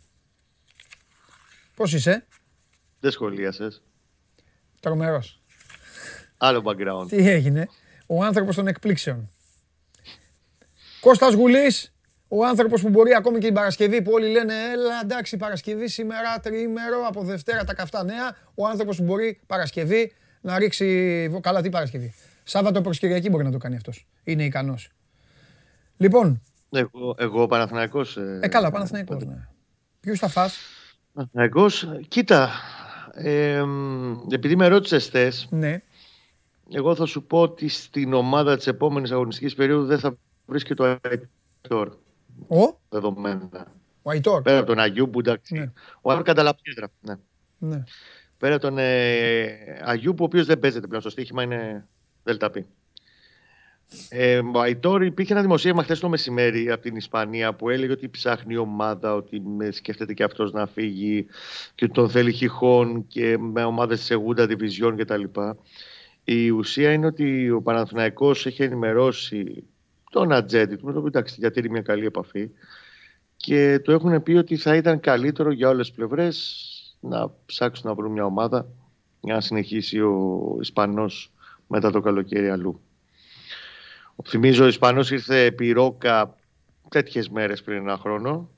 Πώς 1.75 1.93
είσαι, 1.93 2.27
Δεν 3.01 3.11
σχολίασες. 3.11 3.83
τρομερός. 4.81 5.43
Άλλο 6.37 6.63
background. 6.65 7.07
Τι 7.09 7.29
έγινε, 7.29 7.69
ο 8.07 8.25
άνθρωπος 8.25 8.57
των 8.57 8.67
εκπλήξεων. 8.67 9.31
Κώστας 11.01 11.35
Γουλής, 11.35 11.95
ο 12.29 12.45
άνθρωπος 12.47 12.81
που 12.83 12.89
μπορεί 12.89 13.15
ακόμη 13.15 13.39
και 13.39 13.47
την 13.47 13.55
Παρασκευή 13.55 14.03
που 14.03 14.11
όλοι 14.13 14.29
λένε 14.31 14.55
έλα 14.55 15.01
εντάξει 15.03 15.37
Παρασκευή 15.37 15.89
σήμερα 15.89 16.41
τριήμερο 16.41 17.07
από 17.07 17.23
Δευτέρα 17.23 17.65
τα 17.65 17.75
καυτά 17.75 18.05
νέα. 18.05 18.37
Ο 18.55 18.67
άνθρωπος 18.67 18.97
που 18.97 19.05
μπορεί 19.05 19.41
Παρασκευή 19.47 20.13
να 20.41 20.59
ρίξει, 20.59 21.41
καλά 21.41 21.63
τι 21.63 21.69
Παρασκευή. 21.69 22.15
Σάββατο 22.43 22.81
προς 22.81 22.99
Κυριακή 22.99 23.29
μπορεί 23.31 23.45
να 23.45 23.51
το 23.51 23.59
κάνει 23.59 23.77
αυτός. 23.77 24.07
Είναι 24.25 24.45
ικανός. 24.45 24.89
Λοιπόν, 25.97 26.43
Εγώ, 26.75 27.15
εγώ 27.19 27.47
Παναθηναϊκός. 27.47 28.17
Ε, 28.17 28.39
ε 28.43 28.49
καλά 28.49 28.71
Παναθηναϊκός 28.71 29.25
ναι. 29.25 29.49
Ποιους 30.01 30.19
θα 30.19 30.29
φας, 30.29 30.59
Παναθηναϊκός. 31.13 31.89
Κοίτα, 32.09 32.51
ε, 33.13 33.65
επειδή 34.31 34.57
με 34.57 34.67
ρώτησες 34.69 35.07
θες, 35.07 35.49
ναι. 35.51 35.83
εγώ 36.71 36.95
θα 36.95 37.07
σου 37.07 37.23
πω 37.23 37.41
ότι 37.41 37.69
στην 37.69 38.13
ομάδα 38.13 38.57
της 38.57 38.67
επόμενης 38.67 39.11
αγωνιστικής 39.11 39.55
περίοδου 39.55 39.87
δεν 39.87 39.99
θα 39.99 40.17
βρίσκεται 40.47 40.75
το 40.75 40.99
Αϊτόρ 41.03 41.97
Ο, 42.47 42.79
δεδομένα. 42.89 43.67
ο 44.03 44.11
Αϊτόρ. 44.11 44.43
Πέρα 44.43 44.59
από 44.59 44.67
τον 44.67 44.79
Αγιού 44.79 45.11
που 45.11 45.19
εντάξει. 45.19 45.55
Ναι. 45.55 45.73
Ο 46.01 46.11
Αϊτόρ 46.11 46.25
καταλαπιέδρα. 46.25 46.89
Ναι. 47.01 47.15
Ναι. 47.59 47.85
Πέρα 48.39 48.55
από 48.55 48.65
τον 48.65 48.79
ε, 48.79 49.83
Αγιού 49.85 50.15
που 50.15 50.23
ο 50.23 50.27
οποίος 50.27 50.47
δεν 50.47 50.59
παίζεται 50.59 50.87
πλέον 50.87 51.01
στο 51.01 51.11
στοίχημα 51.11 51.43
είναι 51.43 51.87
ΔΕΛΤΑΠΗ. 52.23 52.67
Ε, 54.09 54.41
ο 54.55 54.61
Αϊτόρ 54.61 55.05
υπήρχε 55.05 55.33
ένα 55.33 55.43
δημοσίευμα 55.43 55.83
χθες 55.83 56.01
το 56.01 56.09
μεσημέρι 56.09 56.71
από 56.71 56.83
την 56.83 56.97
Ισπανία 56.97 57.55
που 57.55 57.69
έλεγε 57.69 57.93
ότι 57.93 58.09
ψάχνει 58.09 58.55
η 58.55 58.57
ομάδα, 58.57 59.15
ότι 59.15 59.41
με 59.41 59.71
σκέφτεται 59.71 60.15
και 60.15 60.25
αυτός 60.25 60.53
να 60.53 60.67
φύγει 60.67 61.27
και 61.75 61.85
ότι 61.85 61.95
τον 61.95 62.11
θέλει 62.11 62.33
χιχών 62.33 63.07
και 63.07 63.39
με 63.39 63.65
ομάδες 63.65 63.99
της 63.99 64.17
Segunda 64.17 64.49
Division 64.49 64.95
κτλ. 64.97 65.25
Η 66.25 66.51
ουσία 66.51 66.93
είναι 66.93 67.07
ότι 67.07 67.51
ο 67.51 67.63
Παναθηναϊκός 67.63 68.47
έχει 68.47 68.63
ενημερώσει 68.63 69.65
τον 70.11 70.33
ατζέντη 70.33 70.77
του, 70.77 70.85
με 70.85 70.93
τον 70.93 71.01
οποίο 71.01 71.19
εντάξει, 71.19 71.37
διατηρεί 71.39 71.71
μια 71.71 71.83
καλή 71.83 72.07
επαφή 72.07 72.51
και 73.37 73.79
του 73.79 73.91
έχουν 73.91 74.23
πει 74.23 74.33
ότι 74.33 74.57
θα 74.57 74.77
ήταν 74.77 75.01
καλύτερο 75.01 75.53
για 75.53 75.69
όλες 75.69 75.87
τις 75.87 75.97
πλευρές 75.97 76.65
να 77.01 77.31
ψάξουν 77.47 77.89
να 77.89 77.95
βρουν 77.95 78.13
μια 78.13 78.25
ομάδα 78.25 78.67
για 79.21 79.35
να 79.35 79.41
συνεχίσει 79.41 80.01
ο 80.01 80.57
Ισπανός 80.61 81.33
μετά 81.67 81.91
το 81.91 82.01
καλοκαίρι 82.01 82.51
αλλού. 82.51 82.81
Θυμίζω 84.23 84.65
ο 84.65 84.67
Ισπανός 84.67 85.11
ήρθε 85.11 85.45
επί 85.45 85.73
Ρόκα 85.73 86.37
τέτοιες 86.89 87.29
μέρες 87.29 87.63
πριν 87.63 87.77
ένα 87.77 87.97
χρόνο 87.97 88.49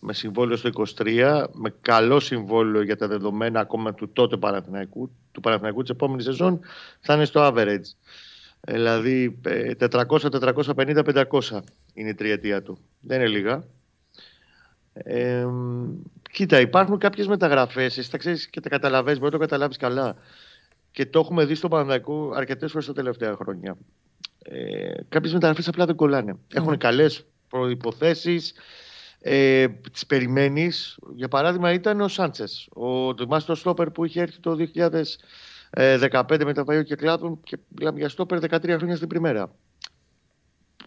με 0.00 0.12
συμβόλαιο 0.12 0.56
στο 0.56 0.70
23, 0.98 1.44
με 1.52 1.74
καλό 1.80 2.20
συμβόλαιο 2.20 2.82
για 2.82 2.96
τα 2.96 3.06
δεδομένα 3.06 3.60
ακόμα 3.60 3.94
του 3.94 4.12
τότε 4.12 4.36
Παναθηναϊκού, 4.36 5.10
του 5.32 5.40
Παναθηναϊκού 5.40 5.80
της 5.80 5.90
επόμενης 5.90 6.24
σεζόν 6.24 6.60
θα 7.00 7.14
είναι 7.14 7.24
στο 7.24 7.52
average. 7.52 7.92
Ε, 8.60 8.72
Δηλαδή 8.72 9.38
ε, 9.44 9.70
400, 9.78 10.04
450, 10.06 11.24
500 11.30 11.60
είναι 11.94 12.08
η 12.08 12.14
τριετία 12.14 12.62
του. 12.62 12.78
Δεν 13.00 13.20
είναι 13.20 13.28
λίγα. 13.28 13.64
Ε, 14.92 15.46
κοίτα, 16.30 16.60
υπάρχουν 16.60 16.98
κάποιες 16.98 17.26
μεταγραφές, 17.26 17.98
εσύ 17.98 18.10
τα 18.10 18.18
ξέρεις 18.18 18.48
και 18.48 18.60
τα 18.60 18.68
καταλαβαίνεις, 18.68 19.18
μπορεί 19.18 19.32
να 19.32 19.38
το 19.38 19.44
καταλάβεις 19.44 19.76
καλά. 19.76 20.16
Και 20.90 21.06
το 21.06 21.18
έχουμε 21.18 21.44
δει 21.44 21.54
στο 21.54 21.68
Παναθηναϊκό 21.68 22.32
αρκετές 22.34 22.70
φορές 22.70 22.86
τα 22.86 22.92
τελευταία 22.92 23.34
χρόνια. 23.34 23.76
Ε, 24.48 24.92
κάποιες 25.08 25.32
μεταγραφές 25.32 25.68
απλά 25.68 25.86
δεν 25.86 25.94
κολλάνε. 25.94 26.36
Έχουν 26.54 26.78
καλές 26.78 27.24
προϋποθέσεις, 27.48 28.52
ε, 29.20 29.68
τις 29.68 30.06
περιμένεις. 30.06 30.98
Για 31.14 31.28
παράδειγμα 31.28 31.72
ήταν 31.72 32.00
ο 32.00 32.08
Σάντσες, 32.08 32.68
ο 32.76 33.14
Μάστο 33.28 33.54
Στόπερ 33.54 33.90
που 33.90 34.04
είχε 34.04 34.20
έρθει 34.20 34.40
το 34.40 34.54
2015 34.54 36.44
με 36.44 36.52
τα 36.52 36.64
Βαϊό 36.64 36.82
και 36.82 36.94
Κλάδων 36.96 37.40
και 37.42 37.58
μιλάμε 37.68 37.98
για 37.98 38.08
Στόπερ 38.08 38.38
13 38.38 38.76
χρόνια 38.76 38.96
στην 38.96 39.08
Πριμέρα. 39.08 39.54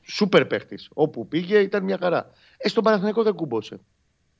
Σούπερ 0.03 0.45
παίχτης. 0.45 0.89
Όπου 0.93 1.27
πήγε 1.27 1.59
ήταν 1.59 1.83
μια 1.83 1.97
χαρά. 1.97 2.31
Ε, 2.57 2.67
στον 2.67 2.83
Παναθηναϊκό 2.83 3.23
δεν 3.23 3.33
κούμπωσε. 3.33 3.79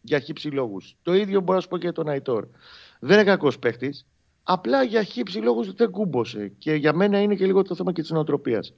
Για 0.02 0.20
χύψη 0.20 0.48
λόγους. 0.48 0.96
Το 1.02 1.14
ίδιο 1.14 1.42
μπορώ 1.42 1.56
να 1.56 1.62
σου 1.62 1.68
πω 1.68 1.78
και 1.78 1.84
για 1.84 1.94
τον 1.94 2.10
Αϊτόρ. 2.10 2.48
Δεν 3.00 3.20
είναι 3.20 3.24
κακός 3.24 3.60
παίχτης. 3.60 4.06
Απλά 4.50 4.84
για 4.84 5.04
χύψη 5.04 5.40
λόγους 5.40 5.74
δεν 5.74 5.90
κούμπωσε. 5.90 6.52
Και 6.58 6.74
για 6.74 6.94
μένα 6.94 7.22
είναι 7.22 7.36
και 7.36 7.46
λίγο 7.46 7.62
το 7.62 7.76
θέμα 7.76 7.92
και 7.92 8.02
της 8.02 8.10
νοοτροπίας. 8.10 8.74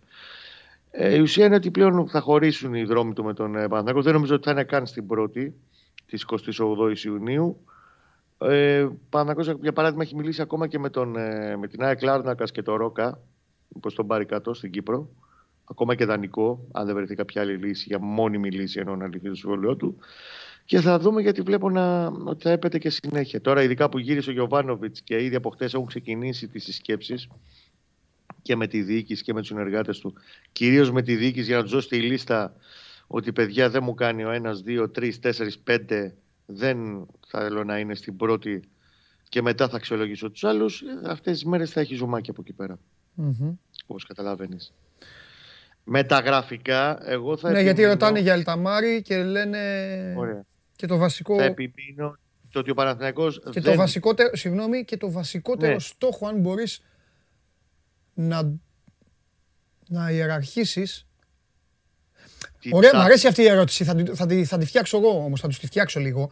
Ε, 0.91 1.15
η 1.15 1.19
ουσία 1.19 1.45
είναι 1.45 1.55
ότι 1.55 1.71
πλέον 1.71 2.07
θα 2.07 2.19
χωρίσουν 2.19 2.73
οι 2.73 2.83
δρόμοι 2.83 3.13
του 3.13 3.23
με 3.23 3.33
τον 3.33 3.55
ε, 3.55 3.67
Παναθηναϊκό. 3.67 4.01
Δεν 4.01 4.13
νομίζω 4.13 4.35
ότι 4.35 4.43
θα 4.43 4.51
είναι 4.51 4.63
καν 4.63 4.85
στην 4.85 5.07
πρώτη 5.07 5.55
της 6.05 6.25
28η 6.29 6.97
Ιουνίου. 7.05 7.65
Ε, 8.37 8.87
Παναθηναϊκός, 9.09 9.61
για 9.61 9.73
παράδειγμα, 9.73 10.03
έχει 10.03 10.15
μιλήσει 10.15 10.41
ακόμα 10.41 10.67
και 10.67 10.79
με, 10.79 10.89
τον, 10.89 11.15
ε, 11.15 11.57
με 11.57 11.67
την 11.67 11.83
ΑΕΚ 11.83 12.01
Λάρνακας 12.01 12.51
και 12.51 12.61
τον 12.61 12.75
Ρόκα, 12.75 13.19
όπω 13.75 13.93
τον 13.93 14.07
πάρει 14.07 14.25
κάτω 14.25 14.53
στην 14.53 14.71
Κύπρο. 14.71 15.09
Ακόμα 15.71 15.95
και 15.95 16.05
δανεικό, 16.05 16.67
αν 16.71 16.85
δεν 16.85 16.95
βρεθεί 16.95 17.15
κάποια 17.15 17.41
άλλη 17.41 17.55
λύση, 17.55 17.85
για 17.87 17.99
μόνιμη 17.99 18.51
λύση 18.51 18.79
ενώ 18.79 18.95
να 18.95 19.07
λυθεί 19.07 19.29
το 19.29 19.35
συμβόλαιό 19.35 19.75
του. 19.75 19.97
Και 20.69 20.79
θα 20.79 20.99
δούμε 20.99 21.21
γιατί 21.21 21.41
βλέπω 21.41 21.69
να, 21.69 22.05
ότι 22.07 22.41
θα 22.43 22.49
έπεται 22.51 22.77
και 22.77 22.89
συνέχεια. 22.89 23.41
Τώρα, 23.41 23.63
ειδικά 23.63 23.89
που 23.89 23.97
γύρισε 23.99 24.29
ο 24.29 24.33
Γιωβάνοβιτς 24.33 25.01
και 25.01 25.23
ήδη 25.23 25.35
από 25.35 25.49
χτες 25.49 25.73
έχουν 25.73 25.85
ξεκινήσει 25.85 26.47
τις 26.47 26.63
συσκέψεις 26.63 27.27
και 28.41 28.55
με 28.55 28.67
τη 28.67 28.81
διοίκηση 28.81 29.23
και 29.23 29.33
με 29.33 29.39
τους 29.39 29.47
συνεργάτες 29.47 29.99
του. 29.99 30.13
Κυρίως 30.51 30.91
με 30.91 31.01
τη 31.01 31.15
διοίκηση 31.15 31.45
για 31.45 31.55
να 31.57 31.63
τους 31.63 31.71
δώσει 31.71 31.87
τη 31.87 32.01
λίστα 32.01 32.55
ότι 33.07 33.31
παιδιά 33.31 33.69
δεν 33.69 33.83
μου 33.83 33.93
κάνει 33.93 34.23
ο 34.23 34.29
ένας, 34.31 34.61
δύο, 34.61 34.89
τρεις, 34.89 35.19
τέσσερις, 35.19 35.57
πέντε. 35.59 36.15
Δεν 36.45 37.05
θέλω 37.27 37.63
να 37.63 37.77
είναι 37.79 37.95
στην 37.95 38.15
πρώτη 38.17 38.61
και 39.29 39.41
μετά 39.41 39.69
θα 39.69 39.75
αξιολογήσω 39.75 40.29
τους 40.31 40.43
άλλους. 40.43 40.83
Αυτές 41.05 41.33
τις 41.33 41.45
μέρες 41.45 41.71
θα 41.71 41.79
έχει 41.79 41.95
ζουμάκι 41.95 42.29
από 42.29 42.41
εκεί 42.41 42.53
πέρα. 42.53 42.79
Μμμ. 43.13 43.53
Όπως 43.85 44.05
καταλαβαίνεις. 44.05 44.73
Μεταγραφικά, 45.83 47.09
εγώ 47.09 47.37
θα 47.37 47.47
Ναι, 47.51 47.61
γιατί 47.61 47.69
επιμείνω- 47.81 47.93
ρωτάνε 48.01 48.19
για 48.19 48.33
Ελταμάρη 48.33 49.01
και 49.01 49.23
λένε 49.23 49.57
Ωραία. 50.17 50.45
Και 50.79 50.87
το 50.87 50.97
βασικό... 50.97 51.35
Θα 51.37 51.43
επιμείνω 51.43 52.17
το 52.51 52.59
ότι 52.59 52.71
ο 52.71 52.73
Παναθηναϊκός 52.73 53.39
Και 53.51 53.59
δεν... 53.59 53.63
το 53.63 53.75
βασικότερο, 53.77 54.35
συγγνώμη, 54.35 54.85
και 54.85 54.97
το 54.97 55.11
βασικότερο 55.11 55.71
Ναι. 55.73 55.79
στόχο, 55.79 56.27
αν 56.27 56.39
μπορείς 56.39 56.81
να, 58.13 58.53
να 59.87 60.09
ιεραρχήσεις. 60.11 61.07
τι 62.59 62.69
Ωραία, 62.73 62.89
μου 62.89 62.95
ψάχνει. 62.95 63.05
αρέσει 63.05 63.27
αυτή 63.27 63.41
η 63.41 63.47
ερώτηση. 63.47 63.83
Θα, 63.83 63.95
τη- 63.95 64.13
θα, 64.15 64.25
τη, 64.25 64.45
θα 64.45 64.57
τη 64.57 64.65
φτιάξω 64.65 64.97
εγώ 64.97 65.23
όμως, 65.23 65.39
θα 65.41 65.47
τους 65.47 65.59
τη 65.59 65.65
φτιάξω 65.65 65.99
λίγο. 65.99 66.31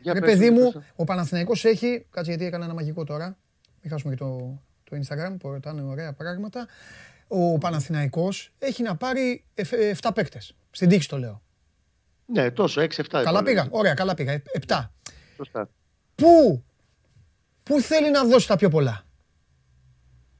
Για 0.00 0.12
Ρε 0.12 0.20
πες, 0.20 0.30
παιδί 0.30 0.42
για 0.42 0.52
μου, 0.62 0.72
πες. 0.72 0.82
ο 0.96 1.04
Παναθηναϊκός 1.04 1.64
έχει, 1.64 2.06
κάτσε 2.10 2.30
γιατί 2.30 2.44
έκανα 2.46 2.64
ένα 2.64 2.74
μαγικό 2.74 3.04
τώρα, 3.04 3.36
μην 3.82 3.90
χάσουμε 3.92 4.14
και 4.14 4.18
το, 4.18 4.60
το 4.84 4.96
Instagram 4.96 5.36
που 5.38 5.48
ρωτάνε 5.50 5.82
ωραία 5.82 6.12
πράγματα. 6.12 6.66
Ο 7.28 7.58
Παναθηναϊκός 7.58 8.52
έχει 8.58 8.82
να 8.82 8.96
πάρει 8.96 9.44
7 10.00 10.08
παίκτες. 10.14 10.54
Στην 10.70 10.88
τύχη 10.88 11.08
το 11.08 11.18
λέω. 11.18 11.42
Ναι, 12.32 12.50
τόσο, 12.50 12.80
6-7. 12.80 13.02
Καλά 13.10 13.42
πήγα, 13.42 13.66
ωραία, 13.70 13.94
καλά 13.94 14.14
πήγα. 14.14 14.42
7. 14.66 14.90
Σωστά. 15.36 15.70
Πού, 16.14 16.64
πού 17.62 17.80
θέλει 17.80 18.10
να 18.10 18.24
δώσει 18.24 18.46
τα 18.48 18.56
πιο 18.56 18.68
πολλά; 18.68 19.04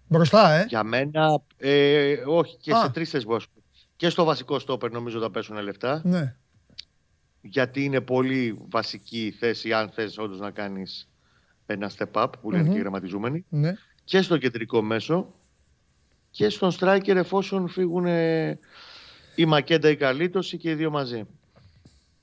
Μπροστά, 0.07 0.53
ε. 0.53 0.65
Για 0.69 0.83
μένα, 0.83 1.43
ε, 1.57 2.13
όχι, 2.27 2.57
και 2.57 2.73
Α. 2.73 2.81
σε 2.81 2.89
τρεις 2.91 3.11
θέσει 3.11 3.27
Και 3.97 4.09
στο 4.09 4.25
βασικό 4.25 4.59
στόπερ 4.59 4.91
νομίζω 4.91 5.21
θα 5.21 5.31
πέσουν 5.31 5.57
λεφτά. 5.57 6.01
Ναι. 6.05 6.37
Γιατί 7.41 7.85
είναι 7.85 8.01
πολύ 8.01 8.59
βασική 8.69 9.27
η 9.27 9.31
θέση, 9.31 9.73
αν 9.73 9.91
θες 9.91 10.19
όντως 10.19 10.39
να 10.39 10.51
κάνεις 10.51 11.09
ένα 11.67 11.91
step 11.99 12.23
up, 12.23 12.29
που 12.41 12.51
λένε 12.51 12.63
Μμμ. 12.63 12.71
και 12.71 12.77
οι 12.77 12.81
γραμματιζούμενοι. 12.81 13.45
Ναι. 13.49 13.75
Και 14.05 14.23
στο 14.23 14.39
κεντρικό 14.39 14.83
μέσο 14.83 15.35
και 16.31 16.49
στον 16.49 16.73
striker 16.81 17.17
εφόσον 17.17 17.69
φύγουν 17.69 18.07
ε, 18.07 18.59
η 19.35 19.45
Μακέντα, 19.47 19.89
η 19.89 19.97
Καλήτωση 19.97 20.57
και 20.57 20.71
οι 20.71 20.75
δύο 20.75 20.91
μαζί. 20.91 21.27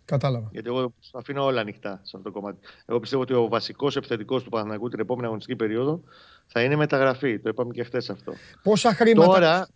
Κατάλαβα. 0.06 0.50
Γιατί 0.52 0.68
εγώ 0.68 0.94
τα 1.12 1.20
αφήνω 1.20 1.44
όλα 1.44 1.62
ανοιχτά 1.62 2.00
σε 2.04 2.18
αυτό 2.18 2.22
το 2.22 2.32
κομμάτι. 2.32 2.58
Εγώ 2.86 3.00
πιστεύω 3.00 3.22
ότι 3.22 3.34
ο 3.34 3.48
βασικός 3.48 3.96
επιθετικός 3.96 4.44
του 4.44 4.50
Παναθηναϊκού 4.50 4.90
την 4.90 5.00
επόμενη 5.00 5.26
αγωνιστική 5.26 5.58
περίοδο 5.58 6.02
θα 6.46 6.62
είναι 6.62 6.76
μεταγραφή. 6.76 7.40
Το 7.40 7.50
είπαμε 7.50 7.74
και 7.74 7.84
χθες 7.84 8.10
αυτό. 8.10 8.34
Πόσα 8.64 8.94
χρήματα. 8.94 9.32
Τώρα, 9.32 9.68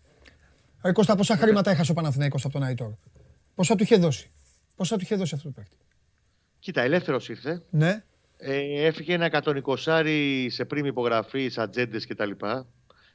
Ρε 0.83 0.91
Κώστα, 0.91 1.15
πόσα 1.15 1.37
χρήματα 1.37 1.71
έχασε 1.71 1.91
ο 1.91 1.93
Παναθηναϊκός 1.93 2.43
από 2.43 2.53
τον 2.53 2.63
Αϊτόρ; 2.63 2.91
Πόσα 3.55 3.75
του 3.75 3.83
είχε 3.83 3.95
δώσει; 3.95 4.31
Πόσα 4.75 4.95
του 4.95 5.01
είχε 5.03 5.15
δώσει 5.15 5.35
αυτός 5.35 5.53
το 5.53 5.61
παίκτης; 5.61 5.77
κοίτα, 6.59 6.81
ελεύθερος 6.81 7.29
ήρθε. 7.29 7.61
Ναι. 7.69 8.03
Ε, 8.37 8.85
έφυγε 8.85 9.13
ένα 9.13 9.25
120 9.25 10.47
σε 10.49 10.65
πριν 10.65 10.85
υπογραφή, 10.85 11.51
ατζέντες 11.55 12.07
κτλ. 12.07 12.31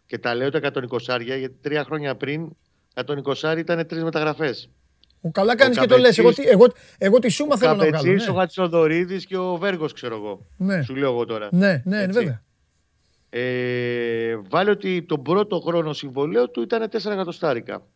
Και 0.06 0.18
τα 0.18 0.34
λέω 0.34 0.50
τα 0.50 0.58
120 0.58 1.20
γιατί 1.20 1.56
τρία 1.60 1.84
χρόνια 1.84 2.16
πριν 2.16 2.50
120 2.94 3.58
ήταν 3.58 3.86
τρεις 3.86 4.02
μεταγραφές. 4.02 4.70
Ο 5.26 5.30
καλά 5.30 5.56
κάνεις 5.56 5.78
Ο 5.78 5.80
και 5.80 5.86
το 5.86 5.96
λες. 5.98 6.18
Εγώ, 6.18 6.28
Καπετσής- 6.28 6.46
τι- 6.50 6.52
εγώ, 6.56 6.72
εγώ 6.98 7.18
τη 7.18 7.28
σούμα 7.28 7.56
θέλω 7.56 7.70
να 7.70 7.76
βγάλω. 7.76 7.92
Καπετσή, 7.96 8.30
ο 8.30 8.32
Ναι. 8.32 8.38
Χατσοδωρίδη 8.38 9.24
και 9.26 9.36
ο 9.36 9.56
Βέργος, 9.56 9.92
ξέρω 9.92 10.14
εγώ. 10.16 10.46
Ναι. 10.56 10.82
Σου 10.82 10.94
λέω 10.94 11.10
εγώ 11.10 11.24
τώρα. 11.24 11.48
ναι, 11.52 11.82
ναι, 11.84 12.02
Έτσι. 12.02 12.18
βέβαια. 12.18 12.42
Ε, 13.30 14.36
βάλε 14.48 14.70
ότι 14.70 15.02
τον 15.02 15.22
πρώτο 15.22 15.60
χρόνο 15.60 15.92
συμβολέου 15.92 16.50
του 16.50 16.62
ήταν 16.62 16.88
4 16.88 17.12
εκατοστάρικα. 17.12 17.86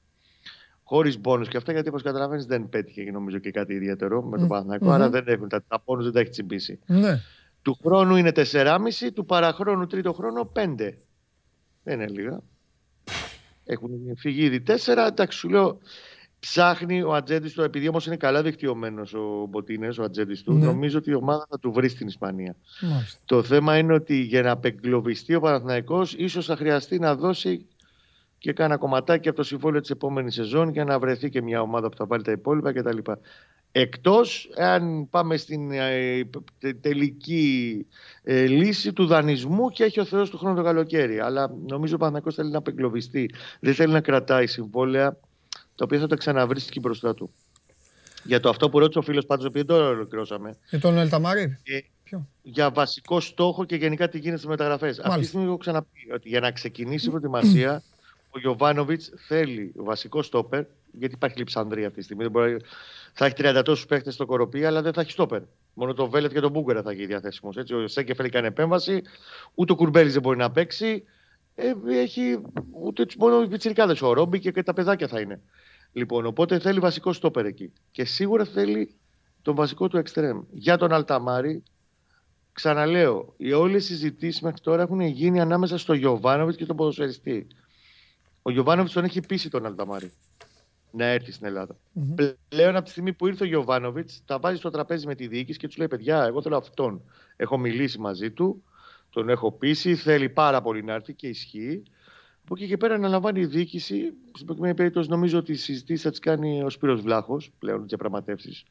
Χωρίς 0.82 1.18
πόνου 1.20 1.44
και 1.44 1.56
αυτά, 1.56 1.72
γιατί 1.72 1.88
όπως 1.88 2.02
καταλαβαίνεις 2.02 2.46
δεν 2.46 2.68
πέτυχε 2.68 3.04
και 3.04 3.10
νομίζω 3.10 3.38
και 3.38 3.50
κάτι 3.50 3.74
ιδιαίτερο 3.74 4.22
με 4.22 4.36
τον 4.36 4.44
Μμ. 4.44 4.48
Παναθηναϊκό. 4.48 4.84
Μμμ. 4.84 4.92
Άρα 4.92 5.10
δεν 5.10 5.24
έχουν, 5.26 5.48
τα, 5.48 5.62
τα 5.68 5.80
πόνου 5.80 6.02
δεν 6.02 6.12
τα 6.12 6.20
έχει 6.20 6.30
τσιμπήσει. 6.30 6.78
Ναι. 6.86 7.20
Του 7.62 7.78
χρόνου 7.84 8.16
είναι 8.16 8.32
4,5, 8.34 9.10
του 9.14 9.24
παραχρόνου 9.24 9.86
τρίτο 9.86 10.12
χρόνο 10.12 10.52
5. 10.56 10.64
Δεν 11.82 12.00
είναι 12.00 12.08
λίγα. 12.08 12.40
Έχουν 13.64 13.90
φύγει 14.16 14.42
ήδη 14.44 14.60
4. 14.66 15.06
Εντάξει, 15.06 15.38
σου 15.38 15.48
λέω, 15.48 15.78
ψάχνει 16.40 17.02
ο 17.02 17.14
ατζέντης 17.14 17.52
του, 17.52 17.62
επειδή 17.62 17.88
όμως 17.88 18.06
είναι 18.06 18.16
καλά 18.16 18.42
δικτυωμένος 18.42 19.14
ο 19.14 19.46
Μποτίνες, 19.48 19.98
ο 19.98 20.02
ατζέντης 20.02 20.42
του, 20.42 20.52
Ναι. 20.52 20.64
νομίζω 20.64 20.98
ότι 20.98 21.10
η 21.10 21.14
ομάδα 21.14 21.46
θα 21.50 21.58
του 21.58 21.72
βρει 21.72 21.88
στην 21.88 22.06
Ισπανία. 22.06 22.56
Μάλιστα. 22.80 23.18
Το 23.24 23.42
θέμα 23.42 23.78
είναι 23.78 23.92
ότι 23.92 24.20
για 24.20 24.42
να 24.42 24.50
απεγκλωβιστεί 24.50 25.34
ο 25.34 25.40
Παναθηναϊκός 25.40 26.14
ίσως 26.14 26.46
θα 26.46 26.56
χρειαστεί 26.56 26.98
να 26.98 27.14
δώσει 27.14 27.66
και 28.38 28.52
κάνα 28.52 28.76
κομματάκι 28.76 29.28
από 29.28 29.36
το 29.36 29.42
συμβόλαιο 29.42 29.80
της 29.80 29.90
επόμενης 29.90 30.34
σεζόν 30.34 30.68
για 30.70 30.84
να 30.84 30.98
βρεθεί 30.98 31.28
και 31.30 31.42
μια 31.42 31.60
ομάδα 31.60 31.88
που 31.88 31.96
θα 31.96 32.06
πάρει 32.06 32.22
τα 32.22 32.32
υπόλοιπα 32.32 32.72
κτλ. 32.72 32.98
Εκτός 33.72 34.50
αν 34.56 35.08
πάμε 35.10 35.36
στην 35.36 35.70
ε, 35.72 36.20
τε- 36.58 36.80
τελική 36.80 37.86
ε, 38.22 38.46
λύση 38.46 38.92
του 38.92 39.06
δανεισμού 39.06 39.68
και 39.68 39.84
έχει 39.84 40.00
ο 40.00 40.04
Θεός 40.04 40.30
του 40.30 40.38
χρόνου 40.38 40.56
το 40.56 40.62
καλοκαίρι. 40.62 41.20
Αλλά 41.20 41.54
νομίζω 41.66 41.94
ο 41.94 41.98
Παναθηναϊκός 41.98 42.34
θέλει 42.34 42.50
να 42.50 42.58
απεγκλωβιστεί. 42.58 43.30
Δεν 43.60 43.74
θέλει 43.74 43.92
να 43.92 44.00
κρατάει 44.00 44.46
συμβόλαια 44.46 45.16
τα 45.78 45.84
οποία 45.84 45.98
θα 45.98 46.06
τα 46.06 46.16
ξαναβρίσκει 46.16 46.80
μπροστά 46.80 47.14
του. 47.14 47.30
Για 48.24 48.40
το 48.40 48.48
αυτό 48.48 48.68
που 48.70 48.78
ρώτησε 48.78 48.98
ο 48.98 49.02
φίλος 49.02 49.26
πάντως, 49.26 49.44
επειδή 49.46 49.66
δεν 49.66 49.76
το 49.76 49.88
ολοκληρώσαμε, 49.88 50.56
Και 50.70 50.78
τον 50.78 50.96
Ελταμάρη; 50.98 51.58
Ε, 51.64 51.78
Ποιο; 52.04 52.28
για 52.42 52.70
βασικό 52.70 53.20
στόχο 53.20 53.64
και 53.64 53.76
γενικά 53.76 54.08
τι 54.08 54.18
γίνεται 54.18 54.36
στις 54.36 54.48
μεταγραφές. 54.48 54.88
Αυτή 54.90 55.02
τη 55.02 55.08
Μάλιστα. 55.08 55.28
στιγμή 55.30 55.46
έχω 55.48 55.56
ξαναπεί 55.56 56.08
ότι 56.14 56.28
για 56.28 56.40
να 56.40 56.50
ξεκινήσει 56.50 57.06
η 57.06 57.08
προετοιμασία, 57.08 57.82
ο 58.30 58.38
Γιωβάνοβιτς 58.38 59.10
θέλει 59.26 59.72
βασικό 59.76 60.22
στόπερ, 60.22 60.64
γιατί 60.92 61.14
υπάρχει 61.14 61.38
λειψανδρία 61.38 61.86
αυτή 61.86 61.98
τη 61.98 62.04
στιγμή. 62.04 62.22
Δεν 62.22 62.32
μπορεί, 62.32 62.56
θα 63.12 63.24
έχει 63.24 63.34
30 63.38 63.62
τόσους 63.64 63.86
παίχτες 63.86 64.14
στο 64.14 64.26
κοροπή, 64.26 64.64
αλλά 64.64 64.82
δεν 64.82 64.92
θα 64.92 65.00
έχει 65.00 65.10
στόπερ. 65.10 65.40
Μόνο 65.74 65.94
το 65.94 66.08
Βέλετ 66.08 66.32
και 66.32 66.40
τον 66.40 66.50
Μπούγκερα 66.50 66.82
θα 66.82 66.90
έχει 66.90 67.06
διαθέσιμος. 67.06 67.56
Ο 67.56 67.86
Σέκεφελ 67.86 68.30
κάνει 68.30 68.46
επέμβαση, 68.46 69.02
ούτε 69.54 69.72
ο 69.72 69.76
Κουρμπέλης 69.76 70.12
δεν 70.12 70.22
μπορεί 70.22 70.36
να 70.38 70.50
παίξει. 70.50 71.04
Ε, 71.54 71.72
έχει 71.88 72.38
ούτε 72.82 73.04
τους- 73.06 73.16
μόνο 73.16 73.42
οι 73.42 73.48
πιτσιρικάδες, 73.48 74.02
ο 74.02 74.12
Ρόμπι 74.12 74.38
και, 74.38 74.50
και 74.52 74.62
τα 74.62 74.72
παιδάκια 74.72 75.08
θα 75.08 75.20
είναι. 75.20 75.40
Λοιπόν, 75.98 76.26
οπότε 76.26 76.58
θέλει 76.58 76.78
βασικό 76.78 77.12
στόπερ 77.12 77.44
εκεί. 77.46 77.72
Και 77.90 78.04
σίγουρα 78.04 78.44
θέλει 78.44 78.94
τον 79.42 79.54
βασικό 79.54 79.88
του 79.88 79.96
εξτρέμ. 79.96 80.40
Για 80.50 80.76
τον 80.76 80.92
Αλταμάρη, 80.92 81.62
ξαναλέω, 82.52 83.34
οι 83.36 83.52
όλες 83.52 83.84
οι 83.84 83.86
συζητήσεις 83.86 84.40
μέχρι 84.40 84.60
τώρα 84.60 84.82
έχουν 84.82 85.00
γίνει 85.00 85.40
ανάμεσα 85.40 85.78
στο 85.78 85.94
Γιωβάνοβιτς 85.94 86.56
και 86.56 86.64
στον 86.64 86.76
ποδοσφαιριστή. 86.76 87.46
Ο 88.42 88.50
Γιωβάνοβιτς 88.50 88.94
τον 88.94 89.04
έχει 89.04 89.20
πείσει 89.20 89.50
τον 89.50 89.66
Αλταμάρη 89.66 90.12
να 90.90 91.04
έρθει 91.04 91.32
στην 91.32 91.46
Ελλάδα. 91.46 91.76
Μμμ. 91.92 92.14
Πλέον 92.48 92.76
από 92.76 92.84
τη 92.84 92.90
στιγμή 92.90 93.12
που 93.12 93.26
ήρθε 93.26 93.44
ο 93.44 93.46
Γιωβάνοβιτς, 93.46 94.22
τα 94.24 94.38
βάζει 94.38 94.56
στο 94.56 94.70
τραπέζι 94.70 95.06
με 95.06 95.14
τη 95.14 95.26
διοίκηση 95.26 95.58
και 95.58 95.66
τους 95.66 95.76
λέει: 95.76 95.88
Παιδιά, 95.88 96.24
εγώ 96.24 96.42
θέλω 96.42 96.56
αυτόν. 96.56 97.02
Έχω 97.36 97.58
μιλήσει 97.58 97.98
μαζί 97.98 98.30
του, 98.30 98.62
τον 99.10 99.28
έχω 99.28 99.52
πείσει, 99.52 99.94
θέλει 99.94 100.28
πάρα 100.28 100.62
πολύ 100.62 100.84
να 100.84 100.92
έρθει 100.92 101.14
και 101.14 101.28
ισχύει. 101.28 101.82
Από 102.50 102.56
εκεί 102.56 102.66
και 102.66 102.76
πέρα 102.76 102.94
αναλαμβάνει 102.94 103.40
η 103.40 103.46
διοίκηση. 103.46 104.12
Στην 104.32 104.46
προκειμένη 104.46 104.74
περίπτωση, 104.74 105.08
νομίζω 105.08 105.38
ότι 105.38 105.52
οι 105.52 105.56
συζητήσει 105.56 106.02
θα 106.02 106.10
τις 106.10 106.18
κάνει 106.18 106.62
ο 106.62 106.70
Σπύρος 106.70 107.00
Βλάχος 107.00 107.50
πλέον 107.58 107.88
διαπραγματεύσει. 107.88 108.64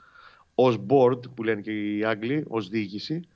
Ω 0.55 0.67
board, 0.87 1.19
που 1.35 1.43
λένε 1.43 1.61
και 1.61 1.71
οι 1.71 2.03
Άγγλοι, 2.03 2.45
ως 2.47 2.69
διοίκηση. 2.69 3.27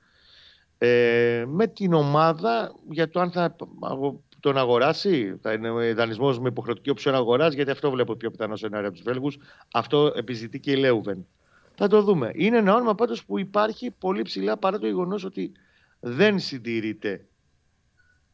Ε, 0.78 1.44
με 1.48 1.66
την 1.66 1.92
ομάδα 1.92 2.74
για 2.90 3.08
το 3.08 3.20
αν 3.20 3.30
θα 3.30 3.56
αγο- 3.80 4.22
τον 4.40 4.58
αγοράσει. 4.58 5.38
Θα 5.42 5.52
είναι 5.52 5.92
δανεισμός 5.92 6.38
με 6.40 6.48
υποχρεωτική 6.48 6.90
οψιόν 6.90 7.14
αγοράς, 7.14 7.54
γιατί 7.54 7.70
αυτό 7.70 7.90
βλέπω 7.90 8.14
πιο 8.14 8.30
πιθανό 8.30 8.56
σενάριο 8.56 8.86
από 8.88 8.96
τους 8.96 9.04
Βέλγους. 9.04 9.38
Αυτό 9.72 10.12
επιζητεί 10.16 10.60
και 10.60 10.70
η 10.70 10.76
Λέουβεν. 10.76 11.26
Θα 11.74 11.88
το 11.88 12.02
δούμε. 12.02 12.30
Είναι 12.34 12.56
ένα 12.56 12.74
όνομα 12.74 12.94
πάντως 12.94 13.24
που 13.24 13.38
υπάρχει 13.38 13.90
πολύ 13.90 14.22
ψηλά 14.22 14.56
παρά 14.56 14.78
το 14.78 14.86
γεγονός 14.86 15.24
ότι 15.24 15.52
δεν 16.00 16.38
συντηρείται 16.38 17.24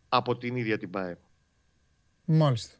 από 0.08 0.36
την 0.36 0.56
ίδια 0.56 0.78
την 0.78 0.90
ΠΑΕ. 0.90 1.18
Μάλιστα. 2.30 2.74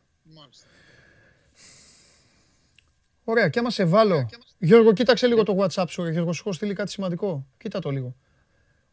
Ωραία, 3.24 3.48
και 3.48 3.58
άμα 3.58 3.70
σε 3.70 3.84
βάλω. 3.84 4.28
Γιώργο, 4.58 4.92
κοίταξε 4.92 5.26
λίγο 5.26 5.42
το 5.42 5.56
WhatsApp 5.60 5.84
σου. 5.88 6.02
ρε 6.02 6.10
Γιώργο, 6.10 6.32
σου 6.32 6.42
έχω 6.46 6.52
στείλει 6.52 6.74
κάτι 6.74 6.90
σημαντικό. 6.90 7.46
Κοίτα 7.58 7.78
το 7.78 7.90
λίγο. 7.90 8.16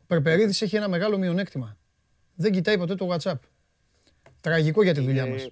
Ο 0.01 0.06
Περπερίδης 0.08 0.62
έχει 0.62 0.76
ένα 0.76 0.88
μεγάλο 0.89 1.18
μειονέκτημα. 1.18 1.78
Δεν 2.36 2.51
κοιτάει 2.51 2.78
ποτέ 2.78 2.95
το 2.95 3.08
WhatsApp. 3.12 3.39
Τραγικό 4.41 4.84
για 4.84 4.93
τη 4.93 4.99
δουλειά 5.01 5.24
Ε, 5.26 5.30
μας. 5.30 5.47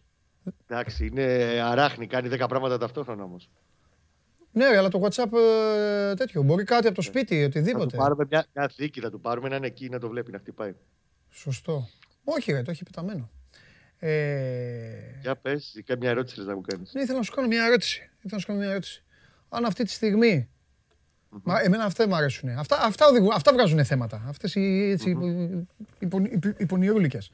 Εντάξει, 0.68 1.06
είναι 1.06 1.24
αράχνη, 1.64 2.08
κάνει 2.08 2.30
10 2.32 2.46
πράγματα 2.50 2.78
ταυτόχρονα 2.78 3.24
όμως. 3.24 3.50
Ναι, 4.52 4.70
ρε, 4.70 4.78
αλλά 4.78 4.90
το 4.90 5.02
WhatsApp 5.04 5.32
ε, 5.34 6.14
τέτοιο. 6.14 6.42
Μπορεί 6.44 6.64
κάτι 6.64 6.86
από 6.88 6.96
το 6.96 7.02
σπίτι, 7.02 7.36
Θα 7.42 7.50
του 7.50 7.52
οτιδήποτε. 7.56 7.98
πάρουμε 7.98 8.26
μια, 8.30 8.46
μια 8.56 8.70
θήκη, 8.76 9.00
θα 9.00 9.10
του 9.12 9.20
πάρουμε 9.22 9.50
να 9.50 9.56
είναι 9.56 9.68
εκεί 9.68 9.90
να 9.90 10.00
το 10.00 10.10
βλέπει, 10.10 10.32
να 10.32 10.40
χτυπάει. 10.40 10.76
Σωστό. 11.30 11.88
Όχι, 12.24 12.52
ρε, 12.52 12.62
το 12.62 12.72
έχει 12.72 12.84
πεταμένο. 12.84 13.30
Ε, 14.06 15.20
Για 15.22 15.36
πες, 15.36 15.82
καμιά 15.86 16.10
ερώτηση 16.10 16.36
θες 16.36 16.46
να 16.46 16.56
μου 16.56 16.62
κάνεις. 16.62 16.94
Ναι, 16.94 17.02
ήθελα 17.02 17.18
να 17.18 17.24
σου 17.24 17.32
κάνω 17.32 17.48
μια 17.48 17.66
ερώτηση. 17.66 18.00
Ήθελα 18.18 18.32
να 18.32 18.40
σου 18.40 18.46
κάνω 18.46 18.60
μια 18.60 18.70
ερώτηση. 18.70 19.04
Αν 19.50 19.66
αυτή 19.66 19.84
τη 19.84 19.92
στιγμή. 19.92 20.50
Μα, 21.30 21.62
εμένα 21.62 21.84
αυτά 21.84 22.08
μου 22.08 22.16
αρέσουν. 22.16 22.50
Αυτά, 22.50 22.82
αυτά, 22.82 23.08
οδηγούν, 23.08 23.32
αυτά 23.34 23.54
βγάζουν 23.54 23.86
θέματα. 23.86 24.24
Αυτές 24.28 24.56
οι, 24.56 24.90
έτσι, 24.92 25.10
οι, 25.10 25.68
οι, 26.00 26.06
πονη- 26.08 26.46
οι, 26.46 26.54
οι 26.58 26.66
πονηρούλικες. 26.66 27.32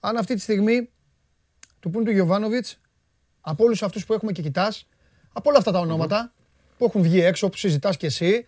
Αν 0.00 0.16
αυτή 0.16 0.34
τη 0.34 0.40
στιγμή 0.40 0.88
του 1.80 1.90
πούνε 1.90 2.04
του 2.04 2.10
Γιωβάνοβιτς, 2.10 2.78
από 3.40 3.64
όλους 3.64 3.82
αυτούς 3.82 4.06
που 4.06 4.12
έχουμε 4.12 4.32
και 4.32 4.42
κοιτάς, 4.42 4.88
από 5.32 5.48
όλα 5.48 5.58
αυτά 5.58 5.72
τα 5.72 5.78
ονόματα 5.78 6.32
που 6.78 6.84
έχουν 6.84 7.02
βγει 7.02 7.20
έξω, 7.20 7.48
που 7.48 7.56
συζητάς 7.56 7.96
κι 7.96 8.06
εσύ, 8.06 8.46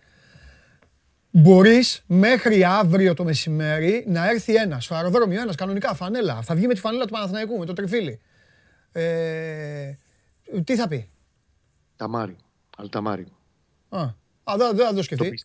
Μπορείς 1.31 2.03
μέχρι 2.07 2.63
αύριο 2.63 3.13
το 3.13 3.23
μεσημέρι 3.23 4.03
να 4.07 4.29
έρθει 4.29 4.55
ένας 4.55 4.83
στο 4.85 4.95
αεροδρόμιο, 4.95 5.41
ένας 5.41 5.55
κανονικά 5.55 5.93
φανέλα. 5.93 6.41
Θα 6.41 6.55
βγει 6.55 6.67
με 6.67 6.73
τη 6.73 6.79
φανέλα 6.79 7.05
του 7.05 7.11
Παναθηναϊκού, 7.13 7.57
με 7.57 7.65
το 7.65 7.73
τριφύλι. 7.73 8.19
Ε, 8.91 9.91
Τι 10.63 10.75
θα 10.75 10.87
πει; 10.87 11.09
Ταμάρι. 11.95 12.35
Αλταμάρι. 12.77 13.27
Α, 13.89 14.01
α 14.43 14.53
δεν 14.57 14.75
δεν 14.75 14.85
θα 14.87 14.93
το 14.93 15.03
σκεφτεί. 15.03 15.39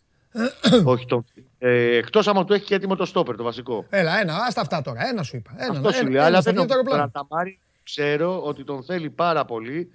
Όχι 0.83 1.05
το. 1.05 1.23
Ε, 1.57 1.95
Εκτός 1.97 2.27
άμα 2.27 2.45
του 2.45 2.53
έχει 2.53 2.65
και 2.65 2.75
έτοιμο 2.75 2.95
το 2.95 3.05
στόπερ, 3.05 3.35
το 3.35 3.43
βασικό. 3.43 3.85
Έλα, 3.89 4.19
ένα, 4.19 4.35
άστα 4.47 4.61
αυτά 4.61 4.81
τώρα. 4.81 5.07
Ένα 5.07 5.23
σου 5.23 5.35
είπα. 5.35 5.51
Ένα, 5.57 5.71
Αυτό 5.71 5.91
σου 5.91 5.99
ένα, 5.99 6.09
λέει. 6.09 6.17
ένα, 6.17 6.25
Αλλά 6.25 6.41
στα 6.41 6.51
δεν 6.51 6.53
δύο 6.53 6.61
το 6.61 6.67
τον 6.83 6.93
αεροπλάνο. 6.93 7.27
Ταμάρι 7.27 7.59
ξέρω 7.83 8.43
ότι 8.43 8.63
τον 8.63 8.83
θέλει 8.83 9.09
πάρα 9.09 9.45
πολύ. 9.45 9.91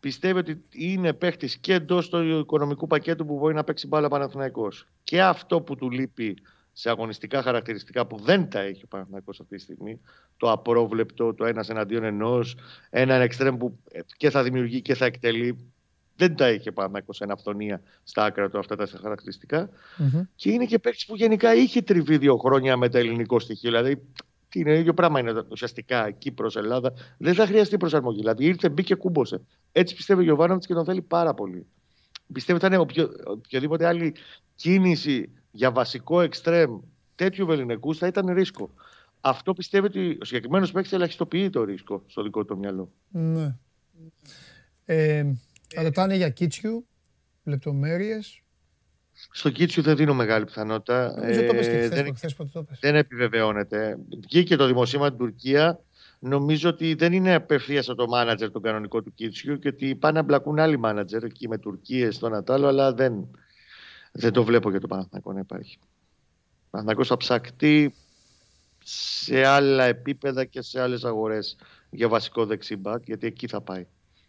Πιστεύει 0.00 0.38
ότι 0.38 0.62
είναι 0.70 1.12
παίχτης 1.12 1.56
και 1.56 1.74
εντός 1.74 2.08
του 2.08 2.38
οικονομικού 2.38 2.86
πακέτου 2.86 3.26
που 3.26 3.38
μπορεί 3.38 3.54
να 3.54 3.64
παίξει 3.64 3.86
μπάλα 3.86 4.08
Παναθηναϊκός. 4.08 4.86
Και 5.04 5.22
αυτό 5.22 5.60
που 5.60 5.76
του 5.76 5.90
λείπει 5.90 6.36
σε 6.72 6.90
αγωνιστικά 6.90 7.42
χαρακτηριστικά 7.42 8.06
που 8.06 8.18
δεν 8.18 8.48
τα 8.50 8.60
έχει 8.60 8.84
ο 8.84 8.86
Παναθηναϊκός 8.88 9.40
αυτή 9.40 9.56
τη 9.56 9.62
στιγμή, 9.62 10.00
το 10.36 10.50
απρόβλεπτο, 10.50 11.34
το 11.34 11.44
ένας 11.44 11.68
εναντίον 11.68 12.04
ενός, 12.04 12.56
έναν 12.90 13.20
εξτρέμ 13.20 13.56
που 13.56 13.78
και 14.16 14.30
θα 14.30 14.42
δημιουργεί 14.42 14.82
και 14.82 14.94
θα 14.94 15.04
εκτελεί. 15.04 15.72
Δεν 16.16 16.36
τα 16.36 16.46
έχει 16.46 16.68
ο 16.68 16.72
Παναθηναϊκός 16.72 17.16
σε 17.16 17.26
αυθονία 17.28 17.82
στα 18.04 18.24
άκρα 18.24 18.50
του 18.50 18.58
αυτά 18.58 18.76
τα 18.76 18.88
χαρακτηριστικά. 19.00 19.68
Μμμ. 19.96 20.22
Και 20.34 20.50
είναι 20.50 20.64
και 20.64 20.78
παίκτη 20.78 21.04
που 21.06 21.16
γενικά 21.16 21.54
είχε 21.54 21.82
τριβεί 21.82 22.18
δύο 22.18 22.36
χρόνια 22.36 22.76
με 22.76 22.88
το 22.88 22.98
ελληνικό 22.98 23.38
στοιχείο. 23.38 23.70
Δηλαδή, 23.70 24.02
τι 24.48 24.60
είναι, 24.60 24.78
ίδιο 24.78 24.94
πράγμα 24.94 25.20
είναι 25.20 25.42
ουσιαστικά 25.48 26.10
Κύπρος, 26.10 26.56
Ελλάδα. 26.56 26.92
Δεν 27.18 27.34
θα 27.34 27.46
χρειαστεί 27.46 27.76
προσαρμογή. 27.76 28.18
Δηλαδή, 28.18 28.44
ήρθε, 28.44 28.68
μπήκε, 28.68 28.94
κούμποσε. 28.94 29.40
Έτσι 29.72 29.94
πιστεύει 29.94 30.20
ο 30.20 30.24
Γιωβάνοβιτς 30.24 30.66
και 30.66 30.74
τον 30.74 30.84
θέλει 30.84 31.02
πάρα 31.02 31.34
πολύ. 31.34 31.66
Πιστεύει 32.32 32.58
ότι 32.58 32.68
θα 32.68 32.74
είναι 32.74 32.82
οποιο, 32.82 33.10
οποιοδήποτε 33.24 33.86
άλλη 33.86 34.14
κίνηση 34.54 35.30
για 35.50 35.70
βασικό 35.70 36.20
εξτρέμ 36.20 36.80
τέτοιου 37.14 37.46
βεληνικού 37.46 37.94
θα 37.94 38.06
ήταν 38.06 38.26
ρίσκο. 38.34 38.70
Αυτό 39.20 39.52
πιστεύει 39.52 39.86
ότι 39.86 40.18
ο 40.20 40.24
συγκεκριμένος 40.24 40.72
παίκτης 40.72 40.92
ελαχιστοποιεί 40.92 41.50
το 41.50 41.64
ρίσκο 41.64 42.02
στο 42.06 42.22
δικό 42.22 42.44
του 42.44 42.58
μυαλό. 42.58 42.92
Ναι. 43.08 43.56
Ε, 44.84 45.24
ρωτάνε 45.82 46.16
για 46.16 46.28
Κίτσιου, 46.28 46.86
λεπτομέρειες. 47.44 48.42
Στο 49.30 49.50
Κίτσιου 49.50 49.82
δεν 49.82 49.96
δίνω 49.96 50.14
μεγάλη 50.14 50.44
πιθανότητα. 50.44 51.14
Νομίζω 51.20 51.44
το 51.46 51.52
πες 51.54 51.66
και 51.66 51.72
Ε, 51.72 51.76
χθες, 51.76 51.88
δεν- 51.88 52.06
το- 52.06 52.14
χθες 52.14 52.34
πότε 52.34 52.50
το 52.52 52.62
πες. 52.62 52.78
δεν 52.80 52.94
επιβεβαιώνεται. 52.94 53.98
Βγήκε 54.22 54.56
το 54.56 54.66
δημοσίευμα 54.66 55.06
στην 55.06 55.18
Τουρκία. 55.18 55.80
Νομίζω 56.18 56.68
ότι 56.68 56.94
δεν 56.94 57.12
είναι 57.12 57.34
απευθείας 57.34 57.88
από 57.88 57.98
το 57.98 58.06
μάνατζερ 58.08 58.50
το 58.50 58.60
κανονικό 58.60 59.02
του 59.02 59.14
Κίτσιου 59.14 59.58
και 59.58 59.68
ότι 59.68 59.94
πάνε 59.94 60.18
να 60.18 60.24
μπλακούν 60.24 60.58
άλλοι 60.58 60.78
μάνατζερ 60.78 61.24
εκεί 61.24 61.48
με 61.48 61.58
Τουρκίες 61.58 62.14
στον 62.14 62.34
Ατάλο, 62.34 62.66
αλλά 62.66 62.92
δεν, 62.92 63.28
δεν 64.12 64.32
το 64.32 64.44
βλέπω 64.44 64.70
για 64.70 64.80
το 64.80 64.86
Παναθηναϊκό 64.86 65.32
να 65.32 65.40
υπάρχει. 65.40 65.78
Ο 65.82 66.70
Παναθηναϊκός 66.70 67.08
θα 67.08 67.16
ψακτεί 67.16 67.94
σε 68.84 69.44
άλλα 69.46 69.84
επίπεδα 69.84 70.44
και 70.44 70.62
σε 70.62 70.80
άλλες 70.80 71.04
αγορές 71.04 71.56
για 71.90 72.08
βασικό 72.08 72.46
δεξιμπάκ, 72.46 73.02
γιατί 73.04 73.26
εκεί 73.26 73.46
θα 73.46 73.60
πάει. 73.60 73.86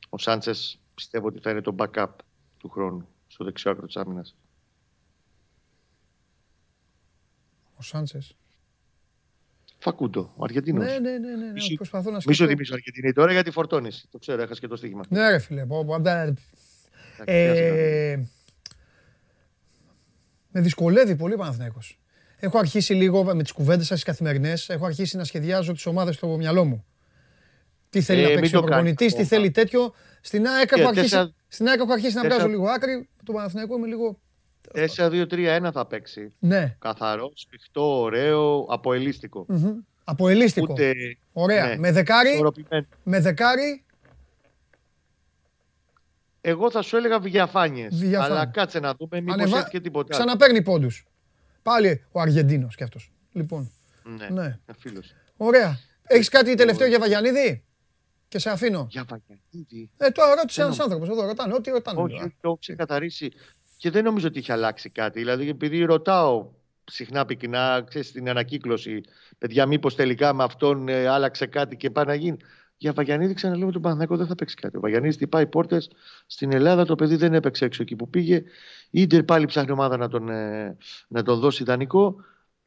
Ο 0.10 0.18
Σάντσες 0.18 0.80
πιστεύω 0.96 1.28
ότι 1.28 1.40
θα 1.40 1.50
είναι 1.52 1.62
το 1.62 1.76
backup 1.78 2.08
του 2.58 2.70
χρόνου 2.70 3.08
στο 3.28 3.44
δεξιό 3.46 3.72
άκρο 3.72 3.86
της 3.86 3.96
άμυνας. 3.98 4.36
Ο 7.80 7.82
Σάντσες. 7.84 8.36
Φακούντο, 9.78 10.34
ο 10.36 10.44
Αργεντίνος. 10.44 10.86
Ναι, 10.86 10.92
ναι, 11.00 11.00
ναι, 11.00 11.18
ναι, 11.18 11.36
ναι. 11.46 11.52
Μη 11.52 11.60
σου- 11.62 11.76
Προσπαθώ 11.76 12.10
να 12.10 12.16
Μη 12.16 12.22
σου 12.22 12.34
σκεφτώ. 12.34 12.52
θυμίσω 12.54 12.74
Αργεντινή 12.74 13.14
τώρα 13.14 13.32
γιατί 13.32 13.52
φορτώνεις. 13.52 14.06
Το 14.12 14.18
ξέρω, 14.18 14.42
έχασε 14.42 14.60
και 14.60 14.68
το 14.68 14.76
στοίχημα. 14.76 15.04
Ναι, 15.10 15.30
ρε 15.30 15.40
φίλε. 15.40 15.66
πω, 15.66 15.86
πω, 15.86 15.96
απ' 15.96 16.04
τα- 16.04 16.22
Εντάξει, 16.22 16.44
χρειάζεται 17.22 17.70
να- 17.70 17.76
Ε, 17.76 18.28
με 20.52 20.62
δυσκολεύει 20.62 21.16
πολύ 21.16 21.34
ο 21.34 21.38
Παναθηναϊκός. 21.38 22.00
Έχω 22.40 22.58
αρχίσει 22.58 22.94
λίγο 22.94 23.24
με 23.36 23.44
τις 23.44 23.52
κουβέντες 23.52 23.86
σας 23.86 23.96
τις 23.96 24.06
καθημερινές, 24.06 24.70
έχω 24.70 24.86
αρχίσει 24.86 25.18
να 25.18 25.24
σχεδιάζω 25.24 25.74
τις 25.74 25.86
ομάδες 25.86 26.16
στο 26.16 26.28
μυαλό 26.38 26.66
μου. 26.66 26.86
Τι 27.90 28.02
θέλει 28.02 28.20
Ε, 28.20 28.24
να 28.24 28.30
μην 28.30 28.38
παίξει 28.38 28.52
το 28.54 28.60
ο 28.60 28.64
προπονητής, 28.64 29.08
τι 29.08 29.14
κάνεις 29.14 29.28
θέλει 29.28 29.52
τέτοιο. 29.52 29.94
Στην 30.22 30.48
ΑΕΚ 30.48 30.68
Και 30.74 30.80
έχω 30.80 30.90
αρχίσει, 30.90 31.10
τέσσερα- 31.10 31.34
στην 31.48 31.68
ΑΕΚ 31.68 31.80
έχω 31.80 31.92
αρχίσει 31.94 32.16
να 32.16 32.22
τέσσερα- 32.22 32.44
βγάζω 32.44 32.58
λίγο 32.60 32.70
άκρη. 32.70 33.10
Το 33.24 33.34
Παναθηναϊκό 33.34 33.78
είμαι 33.78 33.88
λίγο... 33.88 34.20
4-2-3-1 34.74 35.70
θα 35.74 35.86
παίξει. 35.86 36.34
Ναι. 36.40 36.76
Καθαρό, 36.80 37.32
σφιχτό, 37.34 38.00
ωραίο, 38.02 38.66
αποελίστικο. 38.70 39.46
Μμμ. 39.48 39.78
Αποελίστικο. 40.04 40.74
Ούτε 40.74 40.94
Ωραία. 41.34 41.68
ναι. 41.68 41.78
Με 41.78 41.92
δεκάρι, 41.92 42.30
ισορροπημένο. 42.30 42.86
με 43.04 43.20
δεκάρι, 43.20 43.84
Εγώ 46.42 46.72
θα 46.72 46.82
σου 46.82 46.98
έλεγα 46.98 47.20
διαφάνειες. 47.20 47.96
Διαφάνειες. 48.00 48.40
Αλλά 48.40 48.46
κάτσε 48.46 48.80
να 48.80 48.94
δούμε, 48.96 49.22
μήπως 49.22 49.34
ανεβα... 49.34 49.58
έρθει 49.58 49.70
και 49.70 49.80
τίποτα. 49.80 50.16
άλλο. 50.16 50.24
ξαναπαίρνει 50.26 50.62
πόντους. 50.64 51.06
Πάλι 51.62 52.06
ο 52.12 52.20
Αργεντίνος 52.20 52.76
κι 52.76 52.84
αυτός. 52.84 53.12
Λοιπόν, 53.32 53.72
Ναι, 54.18 54.42
ναι. 54.42 54.58
φίλος. 54.78 55.14
ωραία. 55.38 55.80
Έχεις 56.04 56.30
κάτι 56.30 56.56
τελευταίο 56.56 56.88
για 56.88 57.00
Βαγιανίδη; 57.00 57.64
Και 58.28 58.40
σε 58.40 58.50
αφήνω. 58.50 58.88
Για 58.90 59.06
Βαγιανίδη; 59.10 59.90
Ε, 59.98 60.10
τώρα 60.10 60.36
ρώτησε 60.36 60.62
Δεν 60.62 60.66
ένας 60.66 60.80
άνθρωπος 60.80 61.10
εδώ, 61.10 61.26
ρωτάνε, 61.26 61.54
ό,τι 61.54 61.70
ρωτάνε. 61.70 62.02
Όχι, 62.02 62.12
τώρα. 62.12 62.24
όχι, 62.24 62.34
το 62.42 62.48
έχω 62.48 62.58
ξεκαθαρίσει. 62.58 63.32
Και 63.80 63.90
δεν 63.90 64.04
νομίζω 64.04 64.28
ότι 64.28 64.40
έχει 64.40 64.52
αλλάξει 64.52 64.90
κάτι. 64.90 65.20
Δηλαδή, 65.20 65.50
επειδή 65.50 65.84
ρωτάω 65.84 66.50
συχνά 66.84 67.26
πυκνά, 67.26 67.84
ξέρεις, 67.88 68.08
στην 68.08 68.30
ανακύκλωση, 68.30 69.02
παιδιά, 69.38 69.66
μήπως 69.66 69.96
τελικά 69.96 70.34
με 70.34 70.44
αυτόν 70.44 70.88
ε, 70.88 71.08
άλλαξε 71.08 71.46
κάτι 71.46 71.78
και 71.78 71.90
πάει 71.90 72.06
να 72.06 72.14
γίνει. 72.14 72.38
Για 72.78 72.94
Βαγιανίδη, 72.94 73.34
ξαναλέω, 73.34 73.72
τον 73.72 73.82
Παναθηναϊκό 73.82 74.18
δεν 74.18 74.28
θα 74.28 74.36
παίξει 74.36 74.56
κάτι. 74.56 74.78
Ο 74.78 74.80
Βαγιανίδης 74.80 75.18
χτυπάει 75.18 75.48
πόρτες 75.48 75.92
στην 76.26 76.54
Ελλάδα. 76.54 76.86
Το 76.86 76.96
παιδί 76.96 77.16
δεν 77.16 77.34
έπαιξε 77.34 77.66
έξω 77.66 77.82
εκεί 77.82 77.96
που 77.96 78.10
πήγε. 78.10 78.36
Η 78.90 79.02
Ιντερ 79.02 79.24
πάλι 79.24 79.46
ψάχνει 79.46 79.72
ομάδα 79.72 79.98
να 79.98 80.08
τον, 80.08 80.30
ε, 80.30 80.78
να 81.08 81.24
τον 81.24 81.40
δώσει 81.40 81.62
ιδανικό. 81.64 82.16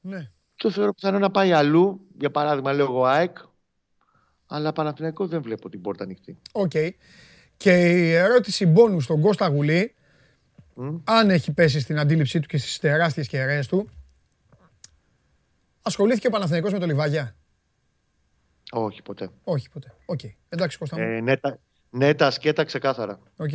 Ναι. 0.01 0.31
Το 0.57 0.71
θεωρώ 0.71 0.95
πιθανό 0.95 1.19
να 1.19 1.31
πάει 1.31 1.53
αλλού. 1.53 2.07
Για 2.19 2.31
παράδειγμα, 2.31 2.73
λέω 2.73 2.85
εγώ 2.85 3.05
ΑΕΚ. 3.05 3.37
Αλλά 4.47 4.73
Παναθηναϊκό 4.73 5.27
δεν 5.27 5.43
βλέπω 5.43 5.69
την 5.69 5.81
πόρτα 5.81 6.05
ανοιχτή. 6.05 6.39
Οκ. 6.53 6.73
Και 7.57 7.71
η 7.71 8.13
ερώτηση 8.13 8.67
μπόνους 8.67 9.01
στον 9.01 9.21
Κώστα 9.21 9.47
Γουλή, 9.47 9.95
Μμ. 9.95 10.02
Αν 11.05 11.31
έχει 11.31 11.53
πέσει 11.53 11.81
στην 11.81 11.99
αντίληψή 11.99 12.41
του 12.41 12.49
και 12.49 12.59
στις 12.59 12.79
τεράστιες 12.79 13.29
κεραίες 13.29 13.67
του, 13.67 13.89
ασχολήθηκε 15.83 16.27
ο 16.27 16.31
Παναθηναϊκός 16.31 16.73
με 16.73 16.79
το 16.79 16.87
Λιβάγια; 16.87 17.35
Όχι, 18.71 19.03
ποτέ. 19.03 19.29
Όχι 19.45 19.71
ποτέ. 19.71 19.95
Οκ. 20.07 20.21
Εντάξει 20.49 20.79
Κώστα 20.79 20.99
μου. 20.99 21.03
Ε, 21.03 21.21
ναι, 21.21 21.37
τα, 21.37 21.59
ναι, 21.91 22.15
τα 22.15 22.31
σκέτα 22.31 22.65
ξεκάθαρα. 22.65 23.19
Οκ. 23.37 23.51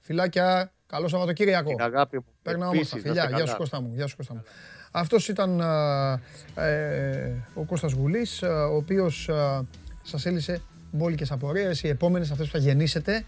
Φιλάκια. 0.00 0.72
Καλό 0.86 1.08
Σαββατοκύριακο. 1.08 1.68
Την 1.68 1.82
αγάπη 1.82 2.16
μου. 2.16 2.24
Πέρνα 2.42 2.66
Επίσης, 2.66 2.92
όμορφα. 2.92 3.08
να 3.08 3.14
Φιλιά. 3.14 3.22
είστε 3.24 3.36
Γεια 3.36 3.38
σου 3.38 3.44
καλά. 3.44 3.56
Κώστα 3.58 3.80
μου. 3.80 3.94
Γεια 3.94 4.06
σου 4.06 4.16
Κώστα 4.16 4.34
μου. 4.34 4.42
Αυτός 4.90 5.28
ήταν 5.28 5.60
α, 5.60 6.20
ε, 6.64 7.44
ο 7.54 7.64
Κώστας 7.64 7.92
Γουλής, 7.92 8.42
α, 8.42 8.66
ο 8.66 8.76
οποίος 8.76 9.28
α, 9.28 9.64
σας 10.02 10.26
έλυσε 10.26 10.62
μπόλικες 10.92 11.30
απορίες, 11.30 11.82
οι 11.82 11.88
επόμενες 11.88 12.30
αυτές 12.30 12.46
που 12.46 12.52
θα 12.52 12.58
γεννήσετε 12.58 13.24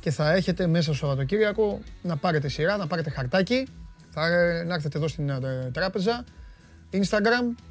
και 0.00 0.10
θα 0.10 0.32
έχετε 0.32 0.66
μέσα 0.66 0.82
στο 0.82 1.06
Σαββατοκύριακο 1.06 1.80
να 2.02 2.16
πάρετε 2.16 2.48
σειρά, 2.48 2.76
να 2.76 2.86
πάρετε 2.86 3.10
χαρτάκι, 3.10 3.66
θα, 4.10 4.26
ε, 4.26 4.64
να 4.64 4.74
έρθετε 4.74 4.98
εδώ 4.98 5.08
στην 5.08 5.28
ε, 5.28 5.70
τράπεζα, 5.72 6.24
Instagram, 6.92 7.62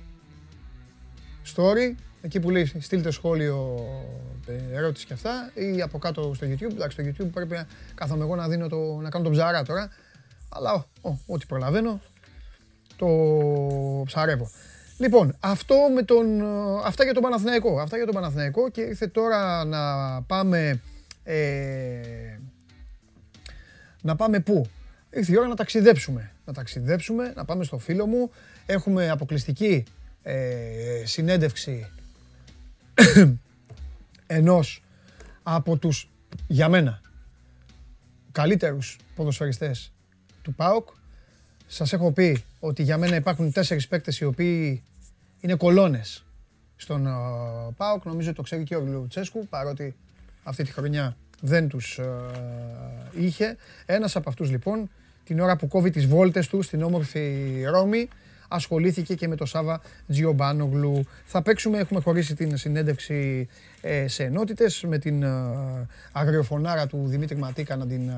story, 1.55 1.95
εκεί 2.21 2.39
που 2.39 2.49
λέει 2.49 2.65
στείλτε 2.79 3.11
σχόλιο, 3.11 3.85
ε, 4.47 4.77
ερώτηση 4.77 5.05
και 5.05 5.13
αυτά 5.13 5.51
ή 5.53 5.81
από 5.81 5.97
κάτω 5.97 6.31
στο 6.35 6.47
YouTube. 6.47 6.71
Εντάξει, 6.71 7.01
στο 7.01 7.25
YouTube 7.25 7.31
πρέπει 7.33 7.53
να 7.53 7.67
κάθομαι 7.95 8.23
εγώ 8.23 8.35
να, 8.35 8.47
δίνω 8.47 8.67
το, 8.67 8.77
να 9.01 9.09
κάνω 9.09 9.23
τον 9.23 9.33
ψαρά 9.33 9.63
τώρα, 9.63 9.89
αλλά 10.49 10.73
ο, 10.73 11.09
ο, 11.09 11.17
ό,τι 11.25 11.45
προλαβαίνω 11.45 12.01
το 12.95 13.07
ψαρεύω. 14.05 14.49
Λοιπόν, 14.97 15.35
αυτό 15.39 15.75
με 15.95 16.03
τον, 16.03 16.41
ε, 16.41 16.45
αυτά 16.85 17.03
για 17.03 17.13
τον 17.13 17.23
Παναθηναϊκό. 17.23 17.79
Αυτά 17.79 17.95
για 17.95 18.05
τον 18.05 18.15
Παναθηναϊκό 18.15 18.69
και 18.69 18.81
ήρθε 18.81 19.07
τώρα 19.07 19.65
να 19.65 19.81
πάμε... 20.21 20.81
Ε, 21.29 22.39
να 24.01 24.15
πάμε 24.15 24.39
πού; 24.39 24.69
Ήρθε 25.09 25.31
η 25.31 25.37
ώρα 25.37 25.47
να 25.47 25.55
ταξιδέψουμε. 25.55 26.31
Να 26.45 26.53
ταξιδέψουμε, 26.53 27.33
να 27.35 27.45
πάμε 27.45 27.63
στο 27.63 27.77
φίλο 27.77 28.05
μου. 28.05 28.31
Έχουμε 28.65 29.09
αποκλειστική 29.09 29.83
ε, 30.23 31.03
συνέντευξη 31.05 31.89
ενός 34.27 34.83
από 35.43 35.77
τους, 35.77 36.09
για 36.47 36.69
μένα, 36.69 37.01
καλύτερους 38.31 38.97
ποδοσφαιριστές 39.15 39.91
του 40.41 40.53
ΠΑΟΚ. 40.53 40.87
Σας 41.67 41.93
έχω 41.93 42.11
πει 42.11 42.43
ότι 42.59 42.83
για 42.83 42.97
μένα 42.97 43.15
υπάρχουν 43.15 43.51
τέσσερις 43.51 43.87
παίκτες 43.87 44.19
οι 44.19 44.25
οποίοι 44.25 44.83
είναι 45.39 45.55
κολόνες 45.55 46.25
στον 46.75 47.07
ε, 47.07 47.11
ΠΑΟΚ. 47.77 48.05
Νομίζω 48.05 48.33
το 48.33 48.41
ξέρει 48.41 48.63
και 48.63 48.75
ο 48.75 48.79
Λουτσέσκου, 48.79 49.47
παρότι 49.47 49.95
αυτή 50.47 50.63
τη 50.63 50.71
χρονιά 50.71 51.17
δεν 51.41 51.67
τους 51.67 51.97
ε, 51.97 52.05
είχε. 53.11 53.55
Ένας 53.85 54.15
από 54.15 54.29
αυτούς 54.29 54.49
λοιπόν, 54.49 54.89
την 55.23 55.39
ώρα 55.39 55.55
που 55.55 55.67
κόβει 55.67 55.89
τις 55.89 56.05
βόλτες 56.05 56.47
του 56.47 56.61
στην 56.61 56.83
όμορφη 56.83 57.63
Ρώμη, 57.69 58.07
ασχολήθηκε 58.47 59.15
και 59.15 59.27
με 59.27 59.35
το 59.35 59.45
Σάβα 59.45 59.81
Τζιομπάνογλου. 60.07 61.05
Θα 61.25 61.41
παίξουμε, 61.41 61.77
έχουμε 61.77 61.99
χωρίσει 61.99 62.35
την 62.35 62.57
συνέντευξη 62.57 63.47
ε, 63.81 64.07
σε 64.07 64.23
ενότητες 64.23 64.83
με 64.87 64.97
την 64.97 65.23
ε, 65.23 65.29
αγριοφωνάρα 66.11 66.87
του 66.87 67.03
Δημήτρη 67.05 67.37
Ματίκα 67.37 67.75
να 67.75 67.87
την 67.87 68.09
ε, 68.09 68.13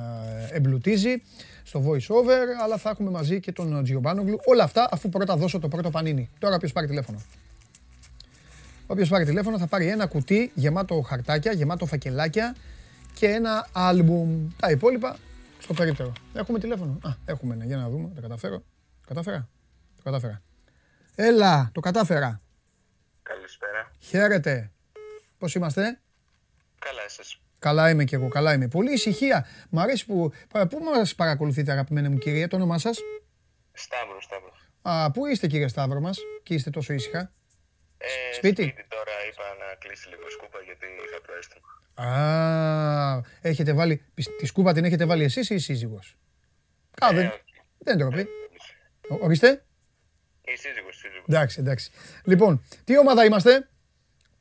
εμπλουτίζει 0.51 1.21
στο 1.63 1.83
voice 1.87 2.15
over, 2.15 2.63
αλλά 2.63 2.77
θα 2.77 2.89
έχουμε 2.89 3.09
μαζί 3.09 3.39
και 3.39 3.51
τον 3.51 3.83
Τζιομπάνογλου. 3.83 4.39
Όλα 4.45 4.63
αυτά 4.63 4.87
αφού 4.91 5.09
πρώτα 5.09 5.35
δώσω 5.35 5.59
το 5.59 5.67
πρώτο 5.67 5.89
πανίνι. 5.89 6.29
Τώρα 6.39 6.57
ποιος 6.57 6.71
πάρει 6.71 6.87
τηλέφωνο. 6.87 7.21
Όποιος 8.91 9.09
πάρει 9.09 9.25
τηλέφωνο 9.25 9.57
θα 9.57 9.67
πάρει 9.67 9.87
ένα 9.87 10.07
κουτί 10.07 10.51
γεμάτο 10.55 11.01
χαρτάκια, 11.01 11.51
γεμάτο 11.51 11.85
φακελάκια 11.85 12.55
και 13.13 13.27
ένα 13.27 13.67
άλμπουμ. 13.71 14.49
Τα 14.59 14.71
υπόλοιπα 14.71 15.17
στο 15.59 15.73
περίπτερο. 15.73 16.13
Έχουμε 16.33 16.59
τηλέφωνο. 16.59 16.97
Α, 17.03 17.09
έχουμε 17.25 17.53
ένα. 17.53 17.65
Για 17.65 17.77
να 17.77 17.89
δούμε. 17.89 18.11
Το 18.15 18.21
καταφέρω. 18.21 18.63
Κατάφερα. 19.07 19.47
Το 19.95 20.03
κατάφερα. 20.03 20.41
Έλα, 21.15 21.69
το 21.73 21.79
κατάφερα. 21.79 22.41
Καλησπέρα. 23.23 23.91
Χαίρετε. 23.99 24.71
Πώς 25.37 25.55
είμαστε; 25.55 25.99
Καλά 26.79 27.01
εσείς. 27.05 27.39
Καλά 27.59 27.89
είμαι 27.89 28.03
κι 28.03 28.15
εγώ, 28.15 28.27
καλά 28.27 28.53
είμαι. 28.53 28.67
Πολύ 28.67 28.93
ησυχία. 28.93 29.45
Μ' 29.69 29.79
αρέσει 29.79 30.05
που. 30.05 30.31
Πού 30.69 30.79
μας 30.83 31.15
παρακολουθείτε, 31.15 31.71
αγαπημένη 31.71 32.09
μου 32.09 32.17
κυρία, 32.17 32.47
το 32.47 32.55
όνομά 32.55 32.77
σας; 32.77 32.97
Σταύρος, 33.73 34.23
Σταύρος. 34.23 34.69
Α, 34.81 35.11
πού 35.11 35.25
είστε 35.25 35.47
κύριε 35.47 35.67
Σταύρο 35.67 35.99
μας 35.99 36.19
και 36.43 36.53
είστε 36.53 36.69
τόσο 36.69 36.93
ήσυχα; 36.93 37.31
Ε, 38.01 38.33
Σπίτι; 38.33 38.61
Σπίτι 38.63 38.85
τώρα 38.87 39.11
είπα 39.31 39.43
να 39.59 39.75
κλείσει 39.75 40.09
λίγο 40.09 40.21
η 40.27 40.31
σκούπα 40.31 40.59
γιατί 40.61 40.85
είχα 41.07 41.21
προέστημα. 41.21 41.67
Α, 41.93 43.21
έχετε 43.41 43.73
βάλει, 43.73 44.03
τη 44.37 44.45
σκούπα 44.45 44.73
την 44.73 44.83
έχετε 44.85 45.05
βάλει 45.05 45.23
εσείς 45.23 45.49
ή 45.49 45.55
η 45.55 45.59
σύζυγος; 45.59 46.17
Α, 47.01 47.07
δεν, 47.13 47.25
Ε, 47.25 47.27
όχι. 47.27 47.61
δεν 47.77 47.97
ντροπή. 47.97 48.27
Ο- 49.09 49.17
Ορίστε. 49.25 49.63
Η 50.45 50.55
σύζυγος, 50.55 50.95
η 50.95 50.99
σύζυγος. 50.99 51.25
Εντάξει, 51.27 51.59
εντάξει. 51.59 51.91
Λοιπόν, 52.23 52.63
τι 52.83 52.97
ομάδα 52.97 53.25
είμαστε; 53.25 53.69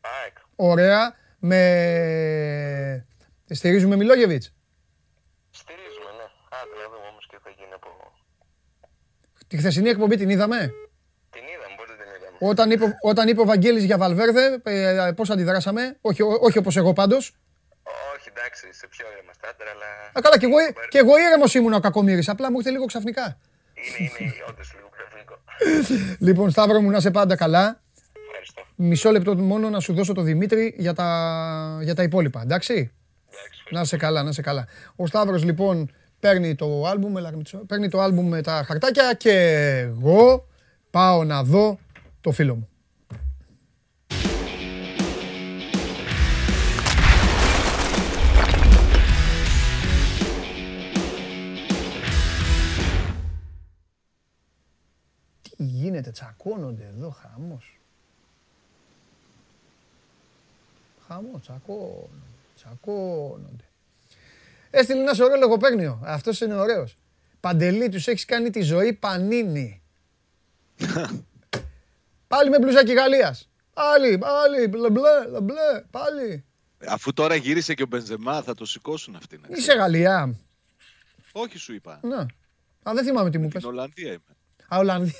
ΑΕΚ. 0.00 0.36
Ωραία. 0.56 1.16
Με... 1.40 3.06
Στηρίζουμε 3.50 3.96
Μιλόγεβιτς; 3.96 4.54
Στηρίζουμε, 5.50 6.10
ναι. 6.16 6.26
Άντε 6.58 6.74
να 6.82 6.88
δούμε 6.92 7.06
όμως 7.10 7.26
και 7.26 7.38
θα 7.42 7.50
γίνει 7.50 7.72
από... 7.72 7.88
Τη 9.46 9.56
χθεσινή 9.56 9.88
εκπομπή 9.88 10.16
την 10.16 10.28
είδαμε; 10.30 10.58
Την 11.30 11.42
είδαμε, 11.52 11.74
πότε 11.76 11.92
την 11.92 12.08
είδαμε. 12.16 12.27
Όταν 12.38 12.70
είπε, 12.70 12.96
όταν 13.02 13.28
είπε 13.28 13.40
ο 13.40 13.44
Βαγγέλης 13.44 13.84
για 13.84 13.98
Βαλβέρδε, 13.98 14.60
ε, 14.62 15.10
πώς 15.16 15.30
αντιδράσαμε; 15.30 15.96
Όχι, 16.00 16.22
ό- 16.22 16.38
όχι 16.40 16.58
όπως 16.58 16.76
εγώ 16.76 16.92
πάντως. 16.92 17.34
Όχι, 18.16 18.28
εντάξει, 18.36 18.66
σε 18.72 18.86
πιο 18.90 19.06
είμαστε 19.22 19.48
άντρα, 19.50 19.70
αλλά... 19.74 19.86
Α, 20.18 20.20
καλά, 20.20 20.38
κι 20.38 20.44
εγώ, 20.44 20.56
κι 20.88 20.96
εγώ 20.96 21.18
ήρεμος 21.18 21.54
ήμουν 21.54 21.72
ο 21.72 21.80
κακομύρης. 21.80 22.28
Απλά 22.28 22.50
μου 22.50 22.56
ήρθε 22.58 22.70
λίγο 22.70 22.84
ξαφνικά. 22.84 23.38
Είναι, 23.98 24.10
είναι 24.18 24.32
όντως 24.48 24.74
λίγο 24.76 24.88
ξαφνικό. 24.96 25.34
Λοιπόν, 26.26 26.50
Σταύρο 26.50 26.80
μου, 26.80 26.90
να 26.90 27.00
σε 27.00 27.10
πάντα 27.10 27.36
καλά. 27.36 27.80
Ευχαριστώ. 28.28 28.62
Μισό 28.74 29.10
λεπτό 29.10 29.36
μόνο 29.36 29.68
να 29.70 29.80
σου 29.80 29.92
δώσω 29.94 30.12
το 30.12 30.22
Δημήτρη 30.22 30.74
για 30.78 30.94
τα, 30.94 31.78
για 31.82 31.94
τα 31.94 32.02
υπόλοιπα, 32.02 32.40
εντάξει; 32.42 32.72
Εντάξει, 32.72 33.60
Να 33.70 33.84
σε 33.84 33.96
καλά, 33.96 34.22
να 34.22 34.32
σε 34.32 34.42
καλά. 34.42 34.66
Ο 34.96 35.06
Σταύρος 35.06 35.44
λοιπόν 35.44 35.90
παίρνει 36.20 36.54
το 36.54 36.86
άλμπουμ, 36.86 37.16
έλα, 37.16 37.32
Μητσό, 37.36 37.58
παίρνει 37.58 37.88
το 37.88 38.00
άλμπουμ 38.00 38.28
με 38.28 38.42
τα 38.42 38.62
χαρτάκια 38.66 39.12
και 39.14 39.32
εγώ 39.78 40.46
πάω 40.90 41.24
να 41.24 41.42
δω 41.42 41.78
το 42.20 42.32
φίλο 42.32 42.54
μου. 42.54 42.68
Τι 55.42 55.64
γίνεται, 55.64 56.10
τσακώνονται 56.10 56.84
εδώ, 56.84 57.10
χαμός. 57.10 57.78
Χαμός, 61.08 61.40
τσακώνονται, 61.40 62.08
τσακώνονται. 62.56 63.64
Έστειλε 64.70 65.00
ένα 65.00 65.24
ωραίο 65.24 65.36
λογοπαίγνιο. 65.36 66.00
Αυτός 66.04 66.40
είναι 66.40 66.54
ωραίος. 66.54 66.96
Παντελή, 67.40 67.88
τους 67.88 68.06
έχεις 68.06 68.24
κάνει 68.24 68.50
τη 68.50 68.60
ζωή 68.60 68.92
πανίνη. 68.92 69.82
πάλι 72.28 72.50
με 72.50 72.58
μπλουζάκι 72.58 72.92
Γαλλίας. 72.92 73.48
Πάλι, 73.74 74.18
πάλι, 74.18 74.66
μπλε, 74.68 74.90
μπλε, 74.90 75.40
μπλε, 75.42 75.82
πάλι. 75.90 76.44
Αφού 76.86 77.12
τώρα 77.12 77.34
γύρισε 77.34 77.74
και 77.74 77.82
ο 77.82 77.86
Μπενζεμά, 77.86 78.42
θα 78.42 78.54
το 78.54 78.64
σηκώσουν 78.64 79.16
αυτοί. 79.16 79.36
να 79.36 79.48
Είσαι 79.50 79.60
ξέρεις. 79.60 79.80
Γαλλία. 79.80 80.36
Όχι, 81.32 81.58
σου 81.58 81.74
είπα. 81.74 82.00
Να. 82.02 82.18
Α, 82.82 82.92
δεν 82.94 83.04
θυμάμαι 83.04 83.30
τι 83.30 83.38
μου 83.38 83.48
πες. 83.48 83.62
Στην 83.62 83.72
Ολλανδία 83.74 84.08
είμαι. 84.08 84.36
Α, 84.68 84.78
Ολλανδία. 84.78 85.14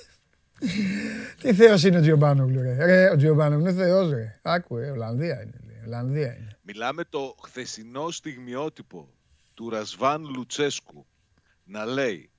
Τι 1.41 1.55
θεός 1.55 1.83
είναι 1.85 1.99
ο 1.99 2.01
Τζιομπάνογλου, 2.01 2.63
ρε. 2.63 2.85
ρε. 2.85 3.11
Ο 3.11 3.17
Τζιομπάνογλου 3.17 3.69
είναι 3.69 3.85
θεός, 3.85 4.11
ρε. 4.11 4.41
Άκου, 4.43 4.77
ρε. 4.77 4.91
Ολλανδία 4.91 5.43
είναι. 5.43 5.61
λέει. 5.67 5.83
Ολλανδία 5.87 6.37
είναι. 6.37 6.59
Μιλάμε 6.63 7.05
το 7.05 7.35
χθεσινό 7.45 8.11
στιγμιότυπο 8.11 9.09
του 9.55 9.71
Ρασβάν 9.71 10.25
Λουτσέσκου 10.37 11.07
να 11.65 11.85
λέει 11.85 12.31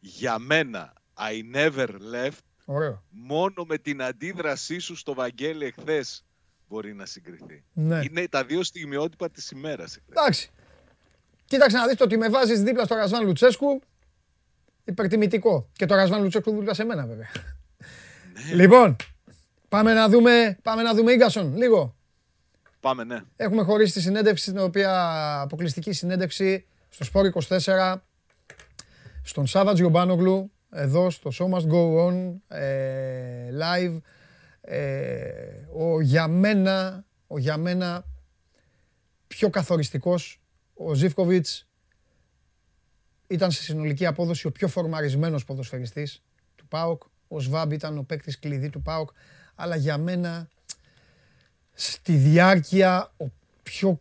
«Για 0.00 0.38
μένα, 0.38 0.92
I 1.18 1.56
never 1.56 1.88
left, 1.88 2.44
Ωραίο. 2.64 3.02
μόνο 3.10 3.64
με 3.66 3.78
την 3.78 4.02
αντίδρασή 4.02 4.78
σου 4.78 4.96
στο 4.96 5.14
Βαγγέλη 5.14 5.64
εχθές 5.64 6.24
μπορεί 6.68 6.94
να 6.94 7.06
συγκριθεί». 7.06 7.64
Ναι. 7.72 8.00
Είναι 8.10 8.28
τα 8.28 8.44
δύο 8.44 8.62
στιγμιότυπα 8.62 9.30
της 9.30 9.50
ημέρας. 9.50 9.96
εχθές. 9.96 10.16
Εντάξει. 10.16 10.50
Κοίταξε 11.44 11.76
να 11.76 11.86
δεις 11.86 11.96
το 11.96 12.04
ότι 12.04 12.16
με 12.16 12.28
βάζεις 12.28 12.62
δίπλα 12.62 12.84
στο 12.84 12.94
Ρασβάν 12.94 13.24
Λουτσέσκου. 13.24 13.80
Υπερτιμητικό. 14.84 15.68
Και 15.72 15.86
το 15.86 15.94
Ρασβάν 15.94 16.22
Λουτσέσκου 16.22 16.50
δίπλα 16.50 16.74
σε 16.74 16.84
μένα 16.84 17.06
βέβαια. 17.06 17.28
Λοιπόν, 18.54 18.96
πάμε 19.68 19.92
να 19.92 20.08
δούμε, 20.08 20.58
πάμε 20.62 20.82
να 20.82 20.94
δούμε 20.94 21.12
Ίγκασον 21.12 21.56
λίγο. 21.56 21.96
Πάμε, 22.80 23.04
ναι. 23.04 23.20
Έχουμε 23.36 23.62
χωρίσει 23.62 23.92
τη 23.92 24.00
συνέντευξη, 24.00 24.50
την 24.50 24.60
οποία 24.60 25.40
αποκλειστική 25.40 25.92
συνέντευξη 25.92 26.66
στο 26.88 27.04
Σπόρ 27.04 27.26
24, 27.48 27.94
στον 29.22 29.46
Σάββατ 29.46 29.76
Γιομπάνογλου, 29.76 30.52
εδώ 30.72 31.10
στο 31.10 31.30
Show 31.34 31.54
Must 31.54 31.66
Go 31.70 32.08
On, 32.08 32.34
ε, 32.48 33.48
live. 33.60 34.00
Ε, 34.60 35.32
ο 35.72 36.00
για 36.00 36.28
μένα, 36.28 37.04
ο 37.26 37.38
για 37.38 37.56
μένα 37.56 38.04
πιο 39.26 39.50
καθοριστικός, 39.50 40.40
ο 40.74 40.94
Ζίβκοβιτς, 40.94 41.66
ήταν 43.26 43.50
σε 43.50 43.62
συνολική 43.62 44.06
απόδοση 44.06 44.46
ο 44.46 44.52
πιο 44.52 44.68
φορμαρισμένος 44.68 45.44
ποδοσφαιριστής 45.44 46.22
του 46.56 46.66
ΠΑΟΚ. 46.66 47.02
Ο 47.28 47.40
Σβάμπ 47.40 47.72
ήταν 47.72 47.98
ο 47.98 48.02
παίκτης 48.02 48.38
κλειδί 48.38 48.70
του 48.70 48.82
ΠΑΟΚ. 48.82 49.10
Αλλά 49.54 49.76
για 49.76 49.98
μένα 49.98 50.48
στη 51.72 52.16
διάρκεια 52.16 53.12
ο 53.16 53.24
πιο, 53.62 54.00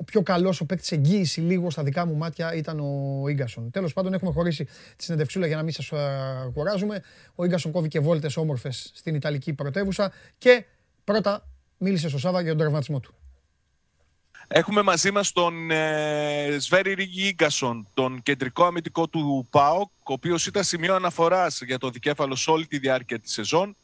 ο 0.00 0.04
πιο 0.04 0.22
καλός, 0.22 0.60
ο 0.60 0.64
παίκτης 0.64 0.92
εγγύηση 0.92 1.40
λίγο 1.40 1.70
στα 1.70 1.82
δικά 1.82 2.06
μου 2.06 2.16
μάτια 2.16 2.54
ήταν 2.54 2.80
ο 2.80 3.28
Ίγκασον. 3.28 3.70
Τέλος 3.70 3.92
πάντων 3.92 4.12
έχουμε 4.12 4.32
χωρίσει 4.32 4.64
τη 4.96 5.04
συνεντευξούλα 5.04 5.46
για 5.46 5.56
να 5.56 5.62
μην 5.62 5.72
σας 5.72 5.92
α, 5.92 6.50
κουράζουμε. 6.54 7.02
Ο 7.34 7.44
Ίγκασον 7.44 7.72
κόβει 7.72 7.88
και 7.88 8.00
βόλτες 8.00 8.36
όμορφες 8.36 8.90
στην 8.94 9.14
Ιταλική 9.14 9.52
πρωτεύουσα 9.52 10.12
και 10.38 10.64
πρώτα 11.04 11.48
μίλησε 11.78 12.08
στο 12.08 12.18
Σάβα 12.18 12.40
για 12.40 12.50
τον 12.50 12.58
τραυματισμό 12.58 13.00
του. 13.00 13.14
Έχουμε 14.48 14.82
μαζί 14.82 15.10
μας 15.10 15.32
τον 15.32 15.70
ε, 15.70 16.56
Σβέρι 16.58 16.94
Ρίγκη 16.94 17.26
Ίγκασον, 17.26 17.88
τον 17.94 18.22
κεντρικό 18.22 18.64
αμυντικό 18.64 19.08
του 19.08 19.46
ΠΑΟΚ, 19.50 19.90
ο 20.02 20.12
οποίος 20.12 20.46
ήταν 20.46 20.64
σημείο 20.64 20.94
αναφοράς 20.94 21.60
για 21.62 21.78
το 21.78 21.90
δικέφαλο 21.90 22.34
σε 22.34 22.50
όλη 22.50 22.66
τη 22.66 22.78
διάρκεια 22.78 23.18
της 23.18 23.32
σεζόν. 23.32 23.76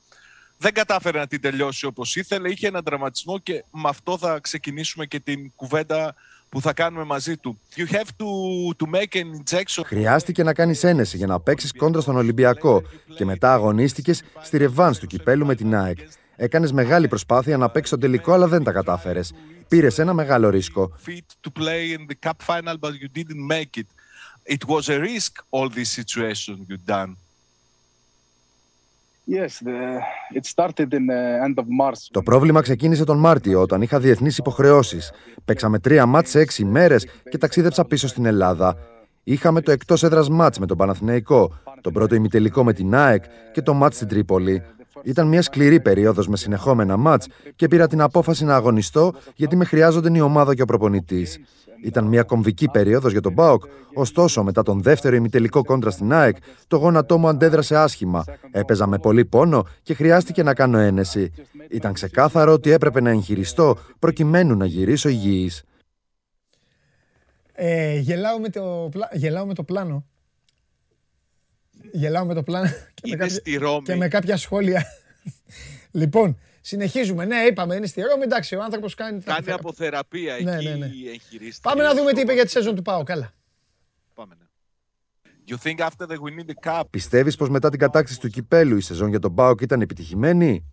Δεν 0.59 0.73
κατάφερε 0.73 1.19
να 1.19 1.27
την 1.27 1.41
τελειώσει 1.41 1.87
όπως 1.87 2.17
ήθελε, 2.17 2.51
είχε 2.51 2.67
έναν 2.67 2.85
τραυματισμό 2.85 3.39
και 3.39 3.65
με 3.71 3.89
αυτό 3.89 4.19
θα 4.19 4.39
ξεκινήσουμε 4.41 5.07
και 5.07 5.21
την 5.21 5.53
κουβέντα 5.55 6.15
που 6.49 6.61
θα 6.61 6.73
κάνουμε 6.73 7.05
μαζί 7.05 7.37
του. 7.37 7.61
You 7.77 7.87
have 7.95 8.09
to, 8.19 8.85
to 8.85 8.91
make 8.95 9.15
an 9.15 9.41
injection. 9.41 9.83
Χρειάστηκε 9.85 10.43
να 10.43 10.55
κάνεις 10.55 10.85
ένεση 10.85 11.17
για 11.17 11.27
να 11.27 11.41
παίξεις 11.41 11.73
κόντρα 11.73 12.01
στον 12.01 12.17
Ολυμπιακό 12.17 12.83
και 13.17 13.25
μετά 13.25 13.53
αγωνίστηκες 13.53 14.23
στη 14.43 14.57
ρεβάν 14.57 14.99
του 14.99 15.07
κυπέλου 15.07 15.47
με 15.47 15.55
την 15.55 15.75
ΑΕΚ. 15.75 15.99
Έκανες 16.37 16.73
μεγάλη 16.73 17.09
προσπάθεια 17.09 17.57
να 17.57 17.71
παίξεις 17.71 17.91
τον 17.91 18.01
τελικό, 18.01 18.33
αλλά 18.33 18.49
δεν 18.49 18.63
τα 18.63 18.73
κατάφερες. 18.73 19.35
Πήρες 19.69 19.99
ένα 19.99 20.13
μεγάλο 20.13 20.49
ρίσκο. 20.49 20.93
Fit 21.07 21.49
to 21.49 21.63
play 21.63 21.99
in 21.99 22.07
the 22.11 22.29
cup 22.29 22.43
final, 22.47 22.77
but 22.81 22.91
you 22.91 23.09
didn't 23.15 23.47
make 23.57 23.81
it. 23.81 23.87
It 24.55 24.65
was 24.67 24.89
a 24.89 24.99
risk, 25.01 25.33
all 25.51 25.69
this 25.69 25.91
situation 26.01 26.57
you 26.69 26.77
done. 26.87 27.17
Yes, 29.29 29.59
the, 29.65 30.01
it 30.39 30.45
started 30.45 30.95
in 30.95 31.07
the 31.07 31.41
end 31.47 31.57
of 31.59 31.67
March. 31.81 32.09
Το 32.11 32.23
πρόβλημα 32.23 32.61
ξεκίνησε 32.61 33.05
τον 33.05 33.19
Μάρτιο, 33.19 33.61
όταν 33.61 33.83
είχα 33.83 34.01
διεθνείς 34.01 34.39
υποχρεώσεις. 34.39 35.13
Παίξαμε 35.45 35.79
τρία 35.79 36.07
μάτς 36.07 36.31
σε 36.31 36.41
έξι 36.41 36.65
μέρες 36.65 37.07
και 37.31 37.39
ταξίδεψα 37.39 37.85
πίσω 37.85 38.09
στην 38.09 38.27
Ελλάδα. 38.27 38.77
Είχαμε 39.25 39.61
το 39.61 39.71
εκτός 39.71 40.03
έδρας 40.03 40.29
μάτς 40.29 40.59
με 40.59 40.67
τον 40.67 40.77
Παναθηναϊκό, 40.77 41.59
τον 41.81 41.93
πρώτο 41.93 42.15
ημιτελικό 42.15 42.65
με 42.65 42.73
την 42.73 42.95
ΑΕΚ 42.95 43.25
και 43.53 43.63
το 43.63 43.75
μάτς 43.75 43.97
στην 43.97 44.09
Τρίπολη. 44.09 44.63
Ήταν 45.03 45.27
μια 45.29 45.43
σκληρή 45.43 45.81
περίοδος 45.81 46.29
με 46.29 46.37
συνεχόμενα 46.37 46.97
μάτς 46.97 47.27
και 47.57 47.69
πήρα 47.69 47.87
την 47.87 48.01
απόφαση 48.01 48.45
να 48.45 48.55
αγωνιστώ 48.55 49.13
γιατί 49.35 49.57
με 49.57 49.65
χρειάζονταν 49.65 50.15
η 50.15 50.21
ομάδα 50.21 50.55
και 50.55 50.63
ο 50.63 50.65
προπονητής. 50.65 51.39
Ήταν 51.83 52.05
μια 52.05 52.23
κομβική 52.23 52.69
περίοδος 52.69 53.13
για 53.13 53.21
τον 53.21 53.33
Μπάουκ, 53.33 53.65
ωστόσο 53.95 54.43
μετά 54.43 54.63
τον 54.63 54.83
δεύτερο 54.83 55.17
ημιτελικό 55.17 55.65
κόντρα 55.65 55.91
στην 55.91 56.13
ΑΕΚ, 56.13 56.37
το 56.67 56.77
γόνατό 56.77 57.19
μου 57.19 57.29
αντέδρασε 57.29 57.77
άσχημα. 57.77 58.25
Έπαιζα 58.51 58.87
με 58.87 58.99
πολύ 58.99 59.25
πόνο 59.25 59.67
και 59.83 59.95
χρειάστηκε 59.95 60.43
να 60.43 60.55
κάνω 60.55 60.79
ένεση. 60.79 61.33
Ήταν 61.71 61.93
ξεκάθαρο 61.93 62.53
ότι 62.53 62.71
έπρεπε 62.71 63.01
να 63.01 63.11
εγχειριστώ 63.11 63.77
προκειμένου 63.99 64.57
να 64.57 64.67
γυρίσω 64.67 65.09
υγιής. 65.09 65.63
Ε, 67.53 67.99
γελάω, 67.99 68.39
με 68.39 68.49
το, 68.49 68.89
πλα- 68.93 69.11
γελάω 69.13 69.47
με 69.47 69.55
το 69.55 69.63
πλάνο. 69.63 70.05
Γελάω 71.97 72.25
με 72.25 72.35
το 72.35 72.43
πλάνο 72.43 72.67
και, 72.69 73.03
με 73.03 73.09
Είναι 73.09 73.17
κάποια, 73.17 73.35
στη 73.37 73.57
Ρώμη. 73.57 73.83
και 73.83 73.95
με 73.95 74.09
κάποια 74.09 74.37
σχόλια. 74.37 74.85
λοιπόν, 76.01 76.39
Συνεχίζουμε. 76.61 77.25
Ναι, 77.25 77.37
είπαμε, 77.37 77.75
είναι 77.75 77.87
στη 77.87 78.01
Ρώμη. 78.01 78.23
Εντάξει, 78.23 78.55
ο 78.57 78.63
άνθρωπος 78.63 78.95
κάνει. 78.95 79.19
τα 79.23 79.25
Κάνει 79.25 79.51
αποθερα- 79.51 79.99
αποθεραπεία 79.99 80.39
Ναι, 80.43 80.55
εκεί, 80.57 80.65
ναι, 80.69 80.75
ναι. 80.75 80.87
εγχειρίστηκε. 80.87 81.59
Πάμε 81.63 81.83
να 81.83 81.95
δούμε 81.95 82.13
τι 82.13 82.17
είπε 82.21 82.25
Στο- 82.27 82.33
για 82.35 82.45
τη 82.45 82.51
σεζόν 82.51 82.75
του 82.75 82.83
Πάου. 82.83 83.03
Καλά. 83.03 83.33
Πάμε, 84.15 84.35
ναι. 84.39 84.45
You 85.49 85.55
think 85.67 85.87
after 85.87 86.07
the 86.07 86.15
winning 86.17 86.51
the 86.51 86.71
cup, 86.71 86.83
Πιστεύεις 86.91 87.37
πως 87.37 87.49
μετά 87.49 87.71
την 87.71 87.79
κατάκτηση 87.79 88.21
του 88.21 88.29
κυπέλου 88.29 88.77
η 88.77 88.81
σεζόν 88.81 89.09
για 89.09 89.19
τον 89.19 89.31
Μπάουκ 89.31 89.61
ήταν 89.61 89.81
επιτυχημένη; 89.81 90.65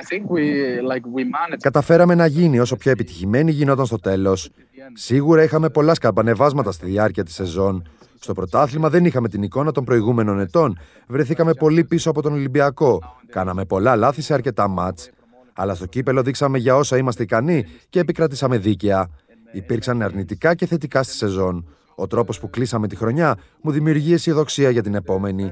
I 0.00 0.04
think 0.12 0.22
we 0.36 0.42
like 0.90 1.04
we 1.16 1.22
managed. 1.22 1.58
Καταφέραμε 1.60 2.14
να 2.14 2.26
γίνει 2.26 2.58
όσο 2.58 2.76
πιο 2.76 2.90
επιτυχημένη 2.90 3.50
γινόταν 3.52 3.86
στο 3.86 3.98
τέλος. 3.98 4.50
Σίγουρα 4.92 5.42
είχαμε 5.42 5.70
πολλά 5.70 5.94
σκαρπανεβάσματα 5.94 6.72
στη 6.72 6.86
διάρκεια 6.86 7.24
της 7.24 7.34
σεζόν. 7.34 7.88
Στο 8.26 8.34
πρωτάθλημα 8.34 8.88
δεν 8.88 9.04
είχαμε 9.04 9.28
την 9.28 9.42
εικόνα 9.42 9.72
των 9.72 9.84
προηγούμενων 9.84 10.40
ετών. 10.40 10.78
Βρεθήκαμε 11.08 11.54
πολύ 11.54 11.84
πίσω 11.84 12.10
από 12.10 12.22
τον 12.22 12.32
Ολυμπιακό. 12.32 13.02
Κάναμε 13.30 13.64
πολλά 13.64 13.96
λάθη 13.96 14.22
σε 14.22 14.34
αρκετά 14.34 14.68
μάτς. 14.68 15.10
Αλλά 15.54 15.74
στο 15.74 15.86
κύπελο 15.86 16.22
δείξαμε 16.22 16.58
για 16.58 16.76
όσα 16.76 16.96
είμαστε 16.96 17.22
ικανοί 17.22 17.64
και 17.88 17.98
επικρατήσαμε 18.00 18.58
δίκαια. 18.58 19.08
Υπήρξαν 19.52 20.02
αρνητικά 20.02 20.54
και 20.54 20.66
θετικά 20.66 21.02
στη 21.02 21.12
σεζόν. 21.12 21.68
Ο 21.94 22.06
τρόπος 22.06 22.40
που 22.40 22.50
κλείσαμε 22.50 22.88
τη 22.88 22.96
χρονιά 22.96 23.36
μου 23.62 23.70
δημιουργεί 23.70 24.12
αισιοδοξία 24.12 24.70
για 24.70 24.82
την 24.82 24.94
επόμενη. 24.94 25.50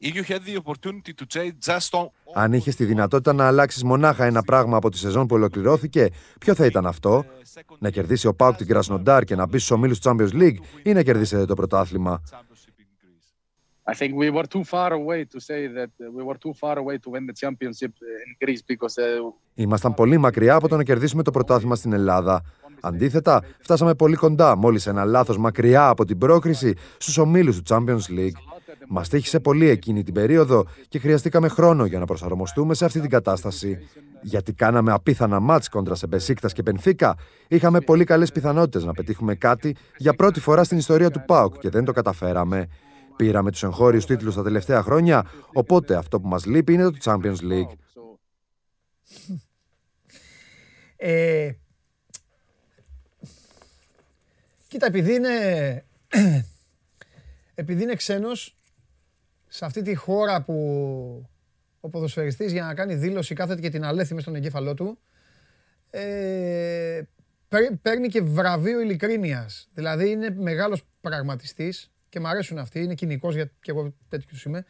If 0.00 0.14
you 0.14 0.22
had 0.22 0.42
the 0.44 0.56
opportunity 0.56 1.12
to 1.14 1.26
change 1.26 1.52
just 1.64 1.90
on... 1.92 2.06
Αν 2.34 2.52
είχες 2.52 2.76
τη 2.76 2.84
δυνατότητα 2.84 3.32
να 3.32 3.46
αλλάξεις 3.46 3.84
μονάχα 3.84 4.24
ένα 4.24 4.42
πράγμα 4.42 4.76
από 4.76 4.90
τη 4.90 4.98
σεζόν 4.98 5.26
που 5.26 5.34
ολοκληρώθηκε, 5.34 6.08
ποιο 6.40 6.54
θα 6.54 6.66
ήταν 6.66 6.86
αυτό, 6.86 7.24
να 7.78 7.90
κερδίσει 7.90 8.26
ο 8.26 8.34
Πάουκ 8.34 8.56
την 8.56 8.66
Κρασνοντάρ 8.66 9.24
και 9.24 9.34
να 9.34 9.46
μπει 9.46 9.58
στους 9.58 9.70
ομίλους 9.70 9.98
του 9.98 10.10
Champions 10.10 10.32
League 10.32 10.56
ή 10.82 10.92
να 10.92 11.02
κερδίσετε 11.02 11.44
το 11.44 11.54
πρωτάθλημα; 11.54 12.22
championship 12.30 12.78
in 12.78 12.86
Greece. 13.00 13.92
I 13.92 13.94
think 13.94 14.14
we 14.14 14.30
were 14.30 14.46
too 14.56 14.64
far 14.64 14.92
away 14.92 15.24
to 15.34 15.40
say 15.40 15.60
that 15.78 15.92
uh, 16.00 16.10
we 16.16 16.22
were 16.28 16.38
too 16.46 16.54
far 16.62 16.78
away 16.78 16.96
to 17.04 17.08
win 17.14 17.24
the 17.30 17.36
championship 17.42 17.92
uh, 18.02 18.24
in 18.24 18.30
Greece 18.40 18.62
because 18.66 18.96
uh, 18.98 19.34
Ήμασταν 19.54 19.94
πολύ 19.94 20.18
μακριά 20.18 20.54
από 20.54 20.68
το 20.68 20.76
να 20.76 20.82
κερδίσουμε 20.82 21.22
το 21.22 21.30
πρωτάθλημα 21.30 21.76
στην 21.76 21.92
Ελλάδα. 21.92 22.42
Αντίθετα, 22.80 23.42
φτάσαμε 23.60 23.94
πολύ 23.94 24.16
κοντά 24.16 24.56
μόλις 24.56 24.86
ένα 24.86 25.04
λάθος 25.04 25.38
μακριά 25.38 25.88
από 25.88 26.04
την 26.04 26.18
πρόκριση 26.18 26.74
στους 26.98 27.18
ομίλους 27.18 27.56
του 27.56 27.62
Champions 27.68 28.18
League. 28.18 28.38
Μας 28.88 29.08
τύχησε 29.08 29.40
πολύ 29.40 29.68
εκείνη 29.68 30.02
την 30.02 30.14
περίοδο 30.14 30.66
και 30.88 30.98
χρειαστήκαμε 30.98 31.48
χρόνο 31.48 31.84
για 31.84 31.98
να 31.98 32.04
προσαρμοστούμε 32.04 32.74
σε 32.74 32.84
αυτή 32.84 33.00
την 33.00 33.10
κατάσταση. 33.10 33.78
Γιατί 34.22 34.52
κάναμε 34.52 34.92
απίθανα 34.92 35.40
μάτς 35.40 35.68
κόντρα 35.68 35.94
σε 35.94 36.06
Μπεσίκτα 36.06 36.48
και 36.48 36.62
Πενφύκα, 36.62 37.16
είχαμε 37.48 37.80
πολύ 37.80 38.04
καλές 38.04 38.32
πιθανότητες 38.32 38.84
να 38.84 38.92
πετύχουμε 38.92 39.34
κάτι 39.34 39.76
για 39.96 40.14
πρώτη 40.14 40.40
φορά 40.40 40.64
στην 40.64 40.78
ιστορία 40.78 41.10
του 41.10 41.24
ΠΑΟΚ 41.26 41.58
και 41.58 41.68
δεν 41.68 41.84
το 41.84 41.92
καταφέραμε. 41.92 42.66
Πήραμε 43.16 43.50
τους 43.50 43.62
εγχώριους 43.62 44.06
τίτλους 44.06 44.34
τα 44.34 44.42
τελευταία 44.42 44.82
χρόνια, 44.82 45.26
οπότε 45.52 45.96
αυτό 45.96 46.20
που 46.20 46.28
μας 46.28 46.46
λείπει 46.46 46.72
είναι 46.72 46.90
το 46.90 46.98
Champions 47.02 47.36
League. 47.40 47.72
so 47.94 48.18
Ε, 50.96 51.50
κοίτα, 54.68 54.86
επειδή 54.86 55.14
είναι, 55.14 55.30
επειδή 57.54 57.82
είναι 57.82 57.94
ξένος, 57.94 58.56
σε 59.54 59.64
αυτή 59.64 59.82
τη 59.82 59.94
χώρα 59.94 60.42
που 60.42 60.54
ο 61.80 61.88
ποδοσφαιριστής 61.88 62.52
για 62.52 62.64
να 62.64 62.74
κάνει 62.74 62.94
δήλωση 62.94 63.34
κάθεται 63.34 63.60
και 63.60 63.70
την 63.70 63.84
αλέθει 63.84 64.14
μες 64.14 64.22
στον 64.22 64.34
εγκέφαλό 64.34 64.74
του, 64.74 64.98
ε, 65.90 67.02
παίρ- 67.48 67.76
παίρνει 67.82 68.08
και 68.08 68.20
βραβείο 68.20 68.80
ειλικρίνειας. 68.80 69.68
Δηλαδή 69.74 70.10
είναι 70.10 70.30
μεγάλος 70.30 70.82
πραγματιστής 71.00 71.92
και 72.08 72.20
μου 72.20 72.28
αρέσουν 72.28 72.58
αυτοί, 72.58 72.80
είναι 72.80 72.94
κοινικός, 72.94 73.34
γιατί 73.34 73.54
και 73.60 73.70
εγώ 73.70 73.94
τέτοιος 74.08 74.44
είμαι. 74.44 74.64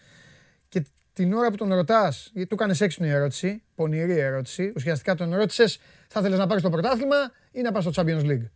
Και 0.68 0.86
την 1.12 1.32
ώρα 1.32 1.50
που 1.50 1.56
τον 1.56 1.74
ρωτάς, 1.74 2.30
γιατί 2.32 2.48
του 2.48 2.54
έκανε 2.54 2.74
έξυπνη 2.80 3.08
ερώτηση, 3.08 3.62
πονηρή 3.74 4.18
ερώτηση, 4.18 4.72
ουσιαστικά 4.76 5.14
τον 5.14 5.34
ρώτησες, 5.34 5.78
θα 6.08 6.20
ήθελε 6.20 6.36
να 6.36 6.46
πάρεις 6.46 6.62
το 6.62 6.70
πρωτάθλημα 6.70 7.16
ή 7.52 7.60
να 7.60 7.72
πας 7.72 7.84
στο 7.84 8.02
Champions 8.02 8.24
League; 8.24 8.50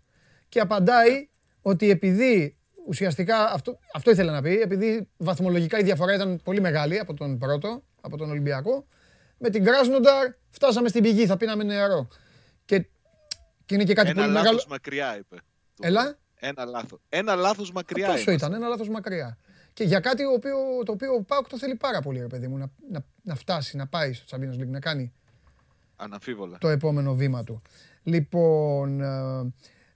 Και 0.48 0.60
απαντάει 0.60 1.28
ότι 1.60 1.90
επειδή 1.90 2.57
ουσιαστικά 2.88 3.50
αυτό, 3.52 3.78
αυτό 3.94 4.10
ήθελε 4.10 4.30
να 4.30 4.42
πει, 4.42 4.60
επειδή 4.60 5.08
βαθμολογικά 5.16 5.78
η 5.78 5.82
διαφορά 5.82 6.14
ήταν 6.14 6.40
πολύ 6.44 6.60
μεγάλη 6.60 6.98
από 6.98 7.14
τον 7.14 7.38
πρώτο, 7.38 7.82
από 8.00 8.16
τον 8.16 8.30
Ολυμπιακό, 8.30 8.86
με 9.38 9.50
την 9.50 9.64
Κράσνονταρ 9.64 10.26
φτάσαμε 10.50 10.88
στην 10.88 11.02
πηγή, 11.02 11.26
θα 11.26 11.36
πίναμε 11.36 11.64
νερό. 11.64 12.08
Και, 12.64 12.78
και 13.64 13.74
είναι 13.74 13.84
και 13.84 13.94
κάτι 13.94 14.08
Ένα 14.10 14.20
πολύ 14.20 14.32
λάθος 14.32 14.44
μεγάλο. 14.50 14.64
μακριά, 14.68 15.18
είπε. 15.18 15.36
Έλα. 15.80 16.18
Ένα 16.34 16.64
λάθος. 16.64 17.00
Ένα 17.08 17.34
λάθος 17.34 17.72
μακριά. 17.72 18.06
Τόσο 18.06 18.16
είμαστε. 18.18 18.32
ήταν, 18.32 18.52
ένα 18.54 18.68
λάθος 18.68 18.88
μακριά. 18.88 19.38
Και 19.72 19.84
για 19.84 20.00
κάτι 20.00 20.22
το 20.22 20.30
οποίο, 20.32 20.56
το 20.84 20.92
οποίο 20.92 21.14
ο 21.14 21.22
Πάουκ 21.22 21.48
το 21.48 21.58
θέλει 21.58 21.74
πάρα 21.74 22.00
πολύ, 22.00 22.20
ρε 22.20 22.26
παιδί 22.26 22.48
μου, 22.48 22.56
να, 22.56 22.70
να, 22.90 23.04
να 23.22 23.34
φτάσει, 23.34 23.76
να 23.76 23.86
πάει 23.86 24.12
στο 24.12 24.36
Champions 24.36 24.62
League, 24.62 24.68
να 24.68 24.80
κάνει 24.80 25.12
Αναμφίβολα. 25.96 26.58
το 26.58 26.68
επόμενο 26.68 27.14
βήμα 27.14 27.44
του. 27.44 27.62
Λοιπόν, 28.02 29.00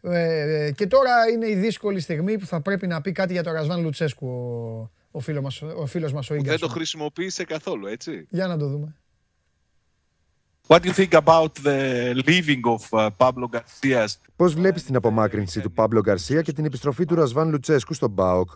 ε, 0.02 0.64
ε, 0.64 0.70
και 0.72 0.86
τώρα 0.86 1.10
είναι 1.32 1.48
η 1.48 1.54
δύσκολη 1.54 2.00
στιγμή 2.00 2.38
που 2.38 2.46
θα 2.46 2.60
πρέπει 2.60 2.86
να 2.86 3.00
πει 3.00 3.12
κάτι 3.12 3.32
για 3.32 3.42
τον 3.42 3.52
Ρασβάν 3.52 3.82
Λουτσέσκου 3.82 4.28
ο, 4.28 4.90
ο, 5.10 5.20
φίλος 5.20 5.42
μας, 5.42 5.62
ο 5.62 5.86
φίλος 5.86 6.12
μας 6.12 6.30
ο 6.30 6.34
Που 6.34 6.34
δεν 6.34 6.44
Ίγκασον. 6.44 6.68
το 6.68 6.74
χρησιμοποίησε 6.74 7.44
καθόλου, 7.44 7.86
έτσι. 7.86 8.26
Για 8.30 8.46
να 8.46 8.56
το 8.56 8.66
δούμε. 8.66 8.96
What 10.66 10.80
do 10.82 10.86
you 10.86 10.92
think 10.92 11.12
about 11.12 11.52
the 11.64 12.14
leaving 12.26 12.62
of 12.64 12.82
uh, 12.90 13.08
Pablo 13.16 13.46
Garcia? 13.52 14.04
Πώς 14.36 14.54
βλέπεις 14.54 14.84
την 14.84 14.96
απομάκρυνση 14.96 15.60
του 15.60 15.72
Παύλο 15.72 16.00
Γκαρσία 16.00 16.42
και 16.42 16.52
την 16.52 16.64
επιστροφή 16.64 17.04
του 17.04 17.14
Ρασβάν 17.14 17.48
Λουτσέσκου 17.50 17.94
στον 17.94 18.10
Μπάουκ. 18.10 18.50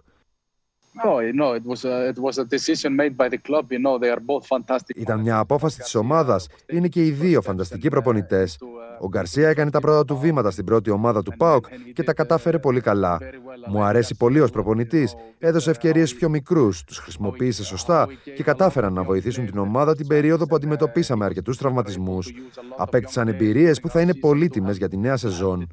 No, 1.04 1.20
no, 1.32 1.54
it 1.54 1.64
was 1.72 1.84
a, 1.84 2.08
it 2.12 2.18
was 2.18 2.38
a 2.38 2.44
decision 2.44 2.90
made 2.96 3.14
by 3.16 3.28
the 3.28 3.38
club. 3.48 3.64
You 3.72 3.78
know, 3.78 3.98
they 3.98 4.10
are 4.10 4.20
both 4.20 4.46
fantastic. 4.46 4.96
Ήταν 4.96 5.20
μια 5.20 5.38
απόφαση 5.38 5.78
της 5.78 5.94
ομάδας. 5.94 6.48
Είναι 6.66 6.88
και 6.88 7.04
οι 7.04 7.10
δύο 7.10 7.42
φανταστικοί 7.42 7.88
προπονητές. 7.88 8.58
Ο 9.00 9.08
Γκαρσία 9.08 9.48
έκανε 9.48 9.70
τα 9.70 9.80
πρώτα 9.80 10.04
του 10.04 10.16
βήματα 10.16 10.50
στην 10.50 10.64
πρώτη 10.64 10.90
ομάδα 10.90 11.22
του 11.22 11.32
ΠΑΟΚ 11.36 11.64
και 11.92 12.02
τα 12.02 12.14
κατάφερε 12.14 12.58
πολύ 12.58 12.80
καλά. 12.80 13.18
Μου 13.68 13.82
αρέσει 13.82 14.14
πολύ 14.16 14.40
ως 14.40 14.50
προπονητής. 14.50 15.14
Έδωσε 15.38 15.70
ευκαιρίες 15.70 16.08
στου 16.08 16.18
πιο 16.18 16.28
μικρούς, 16.28 16.84
τους 16.84 16.98
χρησιμοποίησε 16.98 17.64
σωστά 17.64 18.08
και 18.34 18.42
κατάφεραν 18.42 18.92
να 18.92 19.02
βοηθήσουν 19.02 19.46
την 19.46 19.58
ομάδα 19.58 19.94
την 19.94 20.06
περίοδο 20.06 20.46
που 20.46 20.54
αντιμετωπίσαμε 20.54 21.24
αρκετούς 21.24 21.56
τραυματισμούς. 21.56 22.32
Απέκτησαν 22.76 23.28
εμπειρίες 23.28 23.80
που 23.80 23.88
θα 23.88 24.00
είναι 24.00 24.14
πολύτιμες 24.14 24.76
για 24.76 24.88
τη 24.88 24.96
νέα 24.96 25.16
σεζόν. 25.16 25.66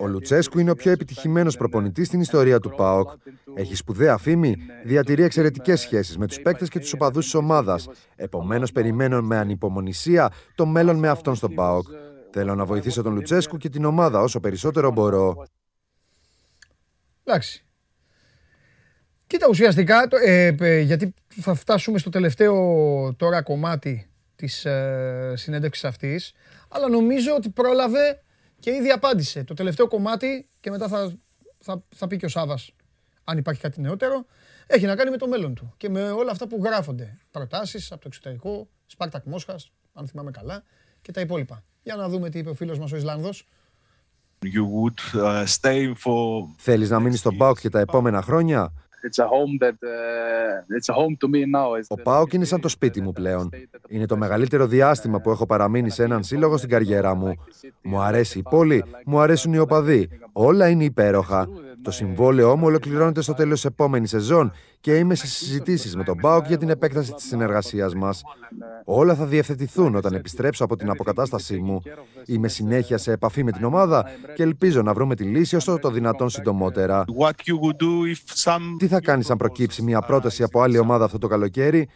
Ο 0.00 0.06
Λουτσέσκου 0.06 0.58
είναι 0.58 0.70
ο 0.70 0.74
πιο 0.74 0.90
επιτυχημένος 0.90 1.56
προπονητής 1.56 2.06
στην 2.06 2.20
ιστορία 2.20 2.58
του 2.58 2.70
ΠΑΟΚ. 2.76 3.10
Έχει 3.54 3.74
σπουδαία 3.74 4.16
φήμη, 4.16 4.53
διατηρεί 4.84 5.22
εξαιρετικές 5.22 5.80
σχέσεις 5.80 6.18
με 6.18 6.26
τους 6.26 6.40
παίκτες 6.40 6.68
και 6.68 6.78
τους 6.78 6.92
οπαδούς 6.92 7.24
της 7.24 7.34
ομάδας. 7.34 7.88
Επομένως, 8.16 8.72
περιμένω 8.72 9.22
με 9.22 9.36
ανυπομονησία 9.36 10.32
το 10.54 10.66
μέλλον 10.66 10.96
με 10.98 11.08
αυτόν 11.08 11.34
στον 11.34 11.54
ΠΑΟΚ. 11.54 11.86
Θέλω 12.32 12.54
να 12.54 12.64
βοηθήσω 12.64 13.02
τον 13.02 13.12
Λουτσέσκου 13.14 13.56
και 13.56 13.68
την 13.68 13.84
ομάδα 13.84 14.20
όσο 14.20 14.40
περισσότερο 14.40 14.90
μπορώ. 14.90 15.44
Εντάξει. 17.24 17.64
Κοίτα, 19.26 19.46
ουσιαστικά, 19.48 20.08
το- 20.08 20.16
ε, 20.24 20.56
ε, 20.60 20.80
γιατί 20.80 21.14
θα 21.28 21.54
φτάσουμε 21.54 21.98
στο 21.98 22.10
τελευταίο 22.10 22.54
τώρα 23.16 23.42
κομμάτι 23.42 24.08
της 24.36 24.64
ε, 24.64 25.32
συνέντευξης 25.36 25.84
αυτής, 25.84 26.32
αλλά 26.68 26.88
νομίζω 26.88 27.34
ότι 27.34 27.50
πρόλαβε 27.50 28.22
και 28.60 28.70
ήδη 28.70 28.90
απάντησε. 28.90 29.44
Το 29.44 29.54
τελευταίο 29.54 29.88
κομμάτι 29.88 30.48
και 30.60 30.70
μετά 30.70 30.88
θα, 30.88 31.12
θα, 31.60 31.84
θα 31.94 32.06
πει 32.06 32.16
και 32.16 32.24
ο 32.24 32.28
Σάβας, 32.28 32.70
αν 33.24 33.38
υπάρχει 33.38 33.60
κάτι 33.60 33.80
νεότερο, 33.80 34.26
έχει 34.66 34.86
να 34.86 34.96
κάνει 34.96 35.10
με 35.10 35.16
το 35.16 35.26
μέλλον 35.28 35.54
του 35.54 35.74
και 35.76 35.88
με 35.88 36.10
όλα 36.10 36.30
αυτά 36.30 36.46
που 36.46 36.60
γράφονται. 36.64 37.16
Προτάσεις 37.30 37.92
από 37.92 38.00
το 38.00 38.06
εξωτερικό, 38.08 38.68
Σπάρτακ 38.86 39.24
Μόσχας, 39.24 39.72
αν 39.92 40.06
θυμάμαι 40.06 40.30
καλά, 40.30 40.62
και 41.02 41.12
τα 41.12 41.20
υπόλοιπα. 41.20 41.62
Για 41.82 41.96
να 41.96 42.08
δούμε 42.08 42.28
τι 42.30 42.38
είπε 42.38 42.50
ο 42.50 42.54
φίλος 42.54 42.78
μας 42.78 42.92
ο 42.92 42.96
Ισλάνδος. 42.96 43.46
You 44.44 44.64
would 44.74 45.20
uh, 45.24 45.44
stay 45.60 45.86
for 45.88 46.46
Θέλεις 46.56 46.90
να 46.90 47.00
μείνεις 47.00 47.18
στον 47.18 47.36
ΠΑΟΚ 47.36 47.58
και 47.60 47.68
τα 47.68 47.80
επόμενα 47.80 48.22
χρόνια; 48.22 48.72
It's 49.10 49.22
a 49.24 49.26
home 49.26 49.64
that 49.64 49.72
uh, 49.72 50.78
it's 50.78 50.94
a 50.94 50.96
home 50.98 51.16
to 51.20 51.28
me 51.34 51.40
now. 51.56 51.80
It's 51.80 51.86
Ο 51.88 51.94
the- 51.98 52.02
ΠΑΟΚ 52.02 52.32
είναι 52.32 52.44
σαν 52.44 52.60
το 52.60 52.68
σπίτι 52.68 53.00
μου 53.00 53.12
πλέον. 53.12 53.50
Είναι 53.88 54.06
το 54.06 54.16
μεγαλύτερο 54.16 54.66
διάστημα 54.66 55.20
που 55.20 55.30
έχω 55.30 55.46
παραμείνει 55.46 55.90
σε 55.90 56.02
έναν 56.02 56.22
σύλλογο 56.24 56.56
στην 56.56 56.68
καριέρα 56.68 57.14
μου. 57.14 57.34
Μου 57.82 58.00
αρέσει 58.00 58.38
η 58.38 58.42
πόλη, 58.42 58.84
μου 59.04 59.20
αρέσουν 59.20 59.52
οι 59.52 59.58
οπαδοί. 59.58 60.08
Όλα 60.32 60.68
είναι 60.68 60.84
υπέροχα. 60.84 61.48
Το 61.84 61.90
συμβόλαιό 61.90 62.56
μου 62.56 62.66
ολοκληρώνεται 62.66 63.22
στο 63.22 63.34
τέλος 63.34 63.54
της 63.60 63.64
επόμενης 63.64 64.10
σεζόν 64.10 64.52
και 64.80 64.96
είμαι 64.96 65.14
σε 65.14 65.26
συζητήσεις 65.26 65.96
με 65.96 66.04
τον 66.04 66.16
ΠΑΟΚ 66.16 66.46
για 66.46 66.58
την 66.58 66.68
επέκταση 66.68 67.12
της 67.12 67.24
συνεργασίας 67.24 67.94
μας. 67.94 68.22
Όλα 68.84 69.14
θα 69.14 69.26
διευθετηθούν 69.26 69.94
όταν 69.94 70.14
επιστρέψω 70.14 70.64
από 70.64 70.76
την 70.76 70.90
αποκατάστασή 70.90 71.56
μου. 71.56 71.82
Είμαι 72.26 72.48
συνέχεια 72.48 72.98
σε 72.98 73.12
επαφή 73.12 73.44
με 73.44 73.52
την 73.52 73.64
ομάδα 73.64 74.04
και 74.34 74.42
ελπίζω 74.42 74.82
να 74.82 74.94
βρούμε 74.94 75.14
τη 75.14 75.24
λύση 75.24 75.56
όσο 75.56 75.78
το 75.78 75.90
δυνατόν 75.90 76.28
συντομότερα. 76.30 77.04
what 77.18 77.30
you 77.30 77.54
would 77.54 77.76
do 77.82 78.14
if 78.14 78.44
some 78.44 78.62
Τι 78.78 78.86
θα 78.86 79.00
κάνεις 79.00 79.30
αν 79.30 79.36
προκύψει 79.36 79.82
μια 79.82 80.00
πρόταση 80.00 80.42
από 80.42 80.60
άλλη 80.62 80.78
ομάδα 80.78 81.04
αυτό 81.04 81.18
το 81.18 81.26
καλοκαίρι; 81.26 81.88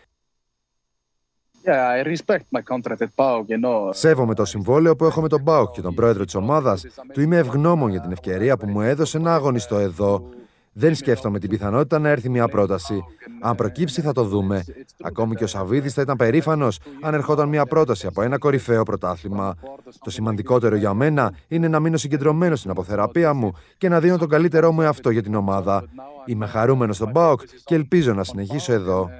Yeah, 1.65 1.89
I 1.97 2.03
respect 2.03 2.45
my 2.57 2.63
contract 2.63 3.01
at 3.03 3.15
PAOK, 3.17 3.49
you 3.49 3.59
know. 3.65 3.89
Σέβομαι 3.91 4.35
το 4.35 4.45
συμβόλαιο 4.45 4.97
που 4.97 5.05
έχω 5.05 5.21
με 5.21 5.29
τον 5.29 5.43
Μπάουκ 5.43 5.71
και 5.71 5.81
τον 5.81 5.95
πρόεδρο 5.95 6.25
της 6.25 6.35
ομάδας. 6.35 6.87
Του 7.13 7.21
είμαι 7.21 7.37
ευγνώμων 7.37 7.91
για 7.91 8.01
την 8.01 8.13
ευκαιρία 8.13 8.57
που 8.57 8.67
μου 8.69 8.81
έδωσε 8.81 9.19
να 9.19 9.35
αγωνιστώ 9.35 9.77
εδώ. 9.79 10.29
Δεν 10.73 10.95
σκέφτομαι 10.95 11.39
την 11.39 11.49
πιθανότητα 11.49 11.99
να 11.99 12.09
έρθει 12.09 12.29
μια 12.29 12.49
πρόταση. 12.49 13.05
Αν 13.41 13.55
προκύψει 13.55 14.01
θα 14.01 14.13
το 14.13 14.25
δούμε. 14.25 14.65
Ακόμη 15.03 15.35
και 15.35 15.45
ο 15.45 15.47
Σαββίδης 15.47 15.93
θα 15.95 16.03
ήταν 16.03 16.17
περήφανος 16.17 16.79
αν 17.01 17.15
ερχόταν 17.15 17.49
μια 17.49 17.67
πρόταση 17.67 18.07
από 18.07 18.23
ένα 18.23 18.39
κορυφαίο 18.39 18.83
πρωτάθλημα. 18.83 19.55
Το 20.05 20.11
σημαντικότερο 20.11 20.77
για 20.77 20.95
μένα 20.95 21.33
είναι 21.49 21.69
να 21.69 21.81
μείνω 21.81 21.97
συγκεντρωμένος 21.97 22.59
στην 22.59 22.71
αποθεραπεία 22.71 23.35
μου 23.35 23.53
και 23.79 23.89
να 23.89 24.01
δίνω 24.01 24.19
τον 24.19 24.29
καλύτερό 24.29 24.73
μου 24.73 24.81
εαυτό 24.81 25.11
για 25.11 25.23
την 25.23 25.35
ομάδα. 25.35 25.85
Είμαι 26.27 26.47
χαρούμενος 26.47 26.97
στον 26.97 27.13
ΠΑΟΚ 27.13 27.41
και 27.65 27.75
ελπίζω 27.75 28.13
να 28.13 28.25
συνεχίσω 28.25 28.73
εδώ. 28.73 29.11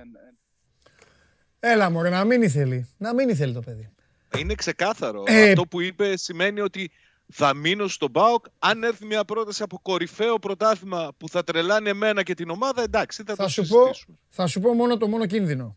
Έλα 1.61 1.91
μωρέ, 1.91 2.09
να 2.11 2.25
μην 2.25 2.43
ήθελε. 2.43 2.85
Να 2.99 3.15
μην 3.15 3.29
ήθελε 3.29 3.53
το 3.53 3.61
παιδί. 3.61 3.91
Είναι 4.39 4.55
ξεκάθαρο. 4.55 5.23
Ε, 5.27 5.49
Αυτό 5.51 5.67
που 5.67 5.81
είπε 5.81 6.17
σημαίνει 6.17 6.61
ότι 6.61 6.91
θα 7.33 7.55
μείνω 7.55 7.87
στον 7.89 8.13
ΠΑΟΚ. 8.13 8.45
Αν 8.59 8.83
έρθει 8.83 9.07
μια 9.07 9.25
πρόταση 9.25 9.63
από 9.63 9.79
κορυφαίο 9.83 10.39
πρωτάθλημα 10.39 11.13
που 11.17 11.29
θα 11.29 11.45
τρελάνει 11.45 11.89
εμένα 11.89 12.23
και 12.23 12.35
την 12.35 12.51
ομάδα, 12.51 12.83
εντάξει, 12.83 13.23
θα, 13.27 13.35
Θα 13.35 13.43
το 13.43 13.49
σου, 13.49 13.67
πω, 13.67 13.79
συζητήσουμε. 13.81 14.17
θα 14.29 14.47
σου 14.47 14.61
πω 14.61 14.73
μόνο 14.75 14.97
το 14.97 15.09
μόνο 15.09 15.27
κίνδυνο. 15.27 15.77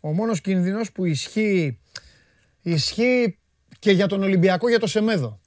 Ο 0.00 0.12
μόνος 0.12 0.40
κίνδυνος 0.40 0.92
που 0.92 1.04
ισχύει, 1.04 1.78
ισχύει 2.62 3.38
και 3.78 3.90
για 3.90 4.06
τον 4.06 4.22
Ολυμπιακό 4.22 4.68
για 4.68 4.78
το 4.78 4.86
Σεμέδο. 4.86 5.40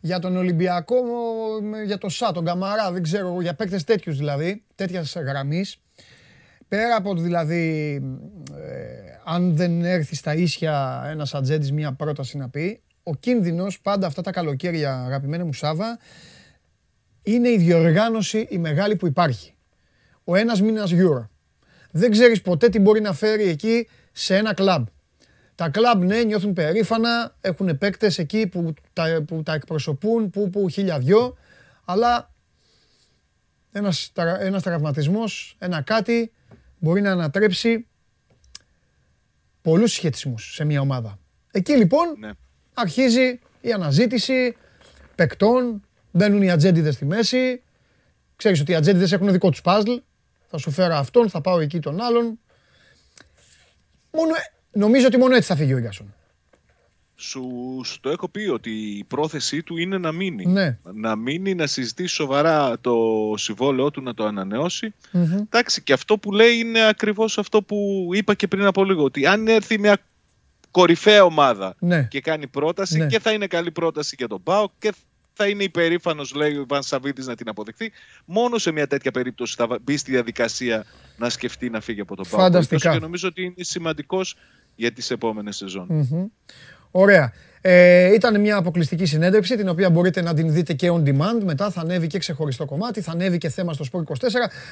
Για 0.00 0.18
τον 0.18 0.36
Ολυμπιακό, 0.36 0.96
για 1.86 1.98
το 1.98 2.08
ΣΑ, 2.08 2.32
τον 2.32 2.44
Καμαρά, 2.44 2.92
δεν 2.92 3.02
ξέρω, 3.02 3.40
για 3.40 3.54
παίκτες 3.54 3.84
τέτοιους 3.84 4.16
δηλαδή, 4.16 4.64
τέτοιας 4.74 5.14
γραμμής. 5.16 5.76
Πέρα 6.68 6.96
από 6.96 7.14
το 7.14 7.20
δηλαδή, 7.20 7.94
ε, 8.54 9.18
αν 9.24 9.56
δεν 9.56 9.84
έρθει 9.84 10.14
στα 10.14 10.34
ίσια 10.34 11.04
ένας 11.06 11.34
ατζέντης 11.34 11.72
μία 11.72 11.92
πρόταση 11.92 12.36
να 12.36 12.48
πει, 12.48 12.82
ο 13.02 13.14
κίνδυνος 13.14 13.80
πάντα 13.80 14.06
αυτά 14.06 14.22
τα 14.22 14.30
καλοκαίρια, 14.30 15.04
αγαπημένη 15.04 15.44
μου 15.44 15.52
Σάβα, 15.52 15.98
είναι 17.22 17.48
η 17.48 17.56
διοργάνωση 17.56 18.46
η 18.50 18.58
μεγάλη 18.58 18.96
που 18.96 19.06
υπάρχει. 19.06 19.54
Ο 20.24 20.36
ένας 20.36 20.60
μήνας 20.60 20.90
Euro. 20.92 21.28
Δεν 21.90 22.10
ξέρεις 22.10 22.42
ποτέ 22.42 22.68
τι 22.68 22.78
μπορεί 22.78 23.00
να 23.00 23.12
φέρει 23.12 23.48
εκεί 23.48 23.88
σε 24.12 24.36
ένα 24.36 24.54
κλαμπ. 24.54 24.86
Τα 25.54 25.68
κλαμπ, 25.68 26.02
ναι, 26.02 26.22
νιώθουν 26.22 26.52
περήφανα, 26.52 27.36
έχουν 27.40 27.78
παίκτες 27.78 28.18
εκεί 28.18 28.46
που 28.46 28.74
τα, 28.92 29.24
που 29.26 29.42
τα 29.42 29.54
εκπροσωπούν, 29.54 30.30
που, 30.30 30.50
που 30.50 30.68
χίλια 30.68 30.98
δυο, 30.98 31.36
αλλά 31.84 32.34
ένας, 33.72 34.10
τρα- 34.14 34.40
ένας 34.40 34.62
τραυματισμός, 34.62 35.56
ένα 35.58 35.82
κάτι, 35.82 36.32
μπορεί 36.78 37.00
να 37.00 37.12
ανατρέψει 37.12 37.86
πολλούς 39.62 39.92
σχετισμούς 39.92 40.54
σε 40.54 40.64
μια 40.64 40.80
ομάδα. 40.80 41.18
Εκεί 41.50 41.72
λοιπόν 41.76 42.14
Ναι. 42.18 42.30
αρχίζει 42.74 43.38
η 43.60 43.72
αναζήτηση 43.72 44.56
παικτών, 45.14 45.82
μπαίνουν 46.10 46.42
οι 46.42 46.50
ατζέντιδες 46.50 46.94
στη 46.94 47.04
μέση. 47.04 47.62
Ξέρεις 48.36 48.60
ότι 48.60 48.72
οι 48.72 48.74
ατζέντιδες 48.74 49.12
έχουν 49.12 49.32
δικό 49.32 49.50
τους 49.50 49.60
παζλ. 49.60 49.92
Θα 50.50 50.58
σου 50.58 50.70
φέρω 50.70 50.94
αυτόν, 50.94 51.30
θα 51.30 51.40
πάω 51.40 51.60
εκεί 51.60 51.80
τον 51.80 52.00
άλλον. 52.00 52.38
Μόνο, 54.12 54.32
νομίζω 54.72 55.06
ότι 55.06 55.16
μόνο 55.16 55.34
έτσι 55.34 55.48
θα 55.48 55.56
φύγει 55.56 55.74
ο 55.74 55.78
Ίγκασον. 55.78 56.14
Σου, 57.20 57.80
σου 57.84 58.00
το 58.00 58.10
έχω 58.10 58.28
πει 58.28 58.40
ότι 58.48 58.70
η 58.70 59.04
πρόθεσή 59.04 59.62
του 59.62 59.76
είναι 59.76 59.98
να 59.98 60.12
μείνει. 60.12 60.46
Ναι. 60.46 60.78
Να 60.94 61.16
μείνει, 61.16 61.54
να 61.54 61.66
συζητήσει 61.66 62.14
σοβαρά 62.14 62.80
το 62.80 62.94
συμβόλαιό 63.36 63.90
του, 63.90 64.02
να 64.02 64.14
το 64.14 64.24
ανανεώσει. 64.24 64.94
Εντάξει, 65.12 65.82
και 65.82 65.92
αυτό 65.92 66.18
που 66.18 66.32
λέει 66.32 66.56
είναι 66.58 66.86
ακριβώς 66.86 67.38
αυτό 67.38 67.62
που 67.62 68.08
είπα 68.12 68.34
και 68.34 68.46
πριν 68.48 68.64
από 68.64 68.84
λίγο. 68.84 69.02
Ότι 69.04 69.26
αν 69.26 69.48
έρθει 69.48 69.78
μια 69.78 69.98
κορυφαία 70.70 71.24
ομάδα 71.24 71.74
Ναι. 71.78 72.02
και 72.10 72.20
κάνει 72.20 72.46
πρόταση 72.46 72.98
Ναι. 72.98 73.06
και 73.06 73.20
θα 73.20 73.32
είναι 73.32 73.46
καλή 73.46 73.70
πρόταση 73.70 74.14
για 74.18 74.28
τον 74.28 74.42
ΠΑΟΚ 74.42 74.72
και 74.78 74.92
θα 75.32 75.48
είναι 75.48 75.62
υπερήφανος, 75.62 76.34
λέει 76.34 76.56
ο 76.56 76.60
Ιβάν 76.60 76.82
Σαββίδης, 76.82 77.26
να 77.26 77.34
την 77.34 77.48
αποδεχθεί. 77.48 77.92
Μόνο 78.24 78.58
σε 78.58 78.70
μια 78.70 78.86
τέτοια 78.86 79.10
περίπτωση 79.10 79.54
θα 79.58 79.78
μπει 79.82 79.96
στη 79.96 80.10
διαδικασία 80.10 80.84
να 81.16 81.28
σκεφτεί 81.28 81.70
να 81.70 81.80
φύγει 81.80 82.00
από 82.00 82.16
τον 82.16 82.24
ΠΑΟΚ. 82.30 82.40
Φανταστικά. 82.42 82.92
Και 82.92 82.98
νομίζω 82.98 83.28
ότι 83.28 83.42
είναι 83.42 83.54
σημαντικός 83.58 84.36
για 84.76 84.92
τις 84.92 85.10
επόμενες 85.10 85.56
σεζόν. 85.56 85.86
Ωραία. 86.90 87.32
Ε, 87.60 88.14
ήταν 88.14 88.40
μια 88.40 88.56
αποκλειστική 88.56 89.04
συνέντευξη 89.06 89.56
την 89.56 89.68
οποία 89.68 89.90
μπορείτε 89.90 90.22
να 90.22 90.34
την 90.34 90.52
δείτε 90.52 90.72
και 90.72 90.90
on 90.92 91.02
demand. 91.08 91.42
Μετά 91.44 91.70
θα 91.70 91.80
ανέβει 91.80 92.06
και 92.06 92.18
ξεχωριστό 92.18 92.64
κομμάτι, 92.64 93.00
θα 93.00 93.12
ανέβει 93.12 93.38
και 93.38 93.48
θέμα 93.48 93.72
στο 93.72 93.84
Sport 93.92 94.02
24. 94.02 94.14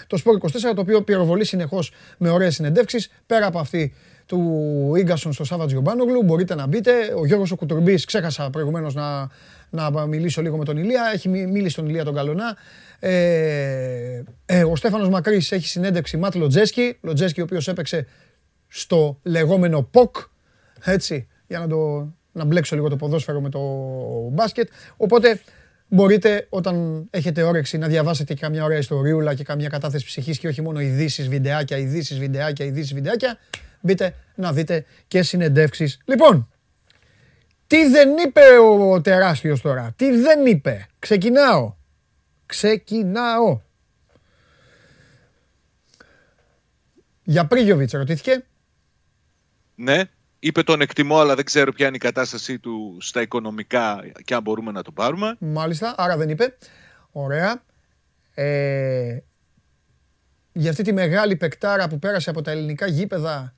Το 0.06 0.22
Sport 0.24 0.46
24 0.70 0.74
το 0.74 0.80
οποίο 0.80 1.02
πυροβολεί 1.02 1.44
συνεχώς 1.44 1.92
με 2.18 2.30
ωραίες 2.30 2.54
συνεντεύξεις. 2.54 3.10
Πέρα 3.26 3.46
από 3.46 3.58
αυτή 3.58 3.94
του 4.26 4.92
Ίγκασον 4.96 5.32
στο 5.32 5.44
Σάββατς 5.44 5.72
Γιομπάνογλου, 5.72 6.22
μπορείτε 6.22 6.54
να 6.54 6.66
μπείτε. 6.66 6.90
Ο 7.16 7.26
Γιώργος 7.26 7.50
ο 7.50 7.56
Κουτουρμπής, 7.56 8.04
ξέχασα 8.04 8.50
προηγουμένως 8.50 8.94
να, 8.94 9.28
να 9.70 10.06
μιλήσω 10.06 10.42
λίγο 10.42 10.56
με 10.56 10.64
τον 10.64 10.76
Ηλία. 10.76 11.10
Έχει 11.14 11.28
μι- 11.28 11.48
μίλησε 11.50 11.76
τον 11.76 11.88
Ηλία 11.88 12.04
τον 12.04 12.14
Καλονά. 12.14 12.56
Ε, 12.98 14.22
ε, 14.46 14.64
ο 14.64 14.76
Στέφανος 14.76 15.08
Μακρύς 15.08 15.52
έχει 15.52 15.68
συνέντευξη 15.68 16.16
Ματ 16.16 16.34
Λοτζέσκι. 16.34 16.96
Λοτζέσκι 17.00 17.40
ο 17.40 17.44
οποίος 17.44 17.68
έπαιξε 17.68 18.06
στο 18.68 19.18
λεγόμενο 19.22 19.82
ΠΟΚ, 19.82 20.16
έτσι, 20.84 21.28
για 21.48 21.58
να, 21.58 21.68
το, 21.68 22.08
να 22.32 22.44
μπλέξω 22.44 22.74
λίγο 22.74 22.88
το 22.88 22.96
ποδόσφαιρο 22.96 23.40
με 23.40 23.48
το 23.48 23.60
μπάσκετ. 24.32 24.68
Οπότε 24.96 25.40
μπορείτε 25.88 26.46
όταν 26.48 27.06
έχετε 27.10 27.42
όρεξη 27.42 27.78
να 27.78 27.88
διαβάσετε 27.88 28.34
και 28.34 28.40
καμιά 28.40 28.64
ωραία 28.64 28.78
ιστοριούλα 28.78 29.34
και 29.34 29.44
καμιά 29.44 29.68
κατάθεση 29.68 30.04
ψυχής 30.04 30.38
και 30.38 30.48
όχι 30.48 30.62
μόνο 30.62 30.80
ειδήσεις, 30.80 31.28
βιντεάκια, 31.28 31.76
ειδήσεις, 31.76 32.18
βιντεάκια, 32.18 32.64
ειδήσεις, 32.64 32.94
βιντεάκια, 32.94 33.38
μπείτε 33.80 34.14
να 34.34 34.52
δείτε 34.52 34.84
και 35.08 35.22
συνεντεύξεις. 35.22 36.00
Λοιπόν, 36.04 36.48
τι 37.66 37.88
δεν 37.88 38.08
είπε 38.26 38.40
ο 38.70 39.00
τεράστιος 39.00 39.60
τώρα, 39.60 39.92
τι 39.96 40.10
δεν 40.10 40.46
είπε; 40.46 40.86
Ξεκινάω. 40.98 41.74
Ξεκινάω. 42.46 43.60
Για 47.22 47.46
Πρίγιοβιτς 47.46 47.92
ρωτήθηκε. 47.92 48.44
Ναι, 49.74 50.02
είπε 50.38 50.62
τον 50.62 50.80
εκτιμώ, 50.80 51.18
αλλά 51.18 51.34
δεν 51.34 51.44
ξέρω 51.44 51.72
ποια 51.72 51.86
είναι 51.86 51.96
η 51.96 51.98
κατάστασή 51.98 52.58
του 52.58 52.96
στα 53.00 53.20
οικονομικά 53.20 54.04
και 54.24 54.34
αν 54.34 54.42
μπορούμε 54.42 54.72
να 54.72 54.82
το 54.82 54.90
πάρουμε. 54.90 55.36
Μάλιστα, 55.38 55.94
άρα 55.96 56.16
δεν 56.16 56.28
είπε. 56.28 56.56
Ωραία. 57.10 57.62
Ε, 58.34 59.18
για 60.52 60.70
αυτή 60.70 60.82
τη 60.82 60.92
μεγάλη 60.92 61.36
παικτάρα 61.36 61.88
που 61.88 61.98
πέρασε 61.98 62.30
από 62.30 62.42
τα 62.42 62.50
ελληνικά 62.50 62.86
γήπεδα 62.86 63.54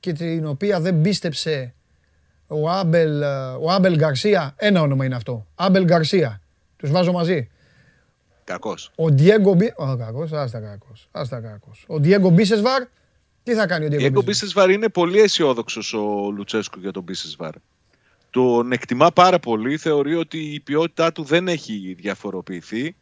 και 0.00 0.12
την 0.12 0.46
οποία 0.46 0.80
δεν 0.80 1.00
πίστεψε 1.00 1.74
ο 2.46 2.70
Άμπελ, 2.70 3.22
ε, 3.22 3.26
ο 3.60 3.70
Άμπελ 3.70 3.96
Γκαρσία. 3.96 4.54
Ένα 4.56 4.80
όνομα 4.80 5.04
είναι 5.04 5.14
αυτό. 5.14 5.46
Άμπελ 5.54 5.84
Γκαρσία. 5.84 6.40
Τους 6.76 6.90
βάζω 6.90 7.12
μαζί. 7.12 7.48
Κακός. 8.44 8.92
Ο 8.94 9.08
Διέγκο 9.08 9.54
Μπι... 9.54 9.72
Ο 9.76 9.96
κακός, 9.96 10.32
άστα 10.32 10.60
κακός. 10.60 11.08
Άστα 11.10 11.40
κακός. 11.40 11.84
Ο 11.88 11.98
Διέγκο 11.98 12.30
Μπίσεσβαρ. 12.30 12.82
Τι 13.48 13.54
θα 13.54 13.66
κάνει 13.66 13.84
ο 13.84 13.86
Η 13.86 13.90
Διέγκο 13.90 14.06
Έγκο 14.06 14.22
Μπίσεσβαρ. 14.22 14.24
Μπίσεσβαρ 14.24 14.70
είναι 14.70 14.88
πολύ 14.88 15.20
αισιόδοξος 15.20 15.92
ο 15.92 16.32
Λουτσέσκου 16.36 16.80
για 16.80 16.92
τον 16.92 17.02
Μπίσεσβαρ. 17.02 17.52
Τον 18.30 18.72
εκτιμά 18.72 19.10
πάρα 19.10 19.38
πολύ, 19.38 19.76
θεωρεί 19.76 20.14
ότι 20.14 20.38
η 20.38 20.60
ποιότητά 20.60 21.12
του 21.12 21.22
δεν 21.22 21.48
έχει 21.48 21.96
διαφοροποιηθεί. 21.98 22.96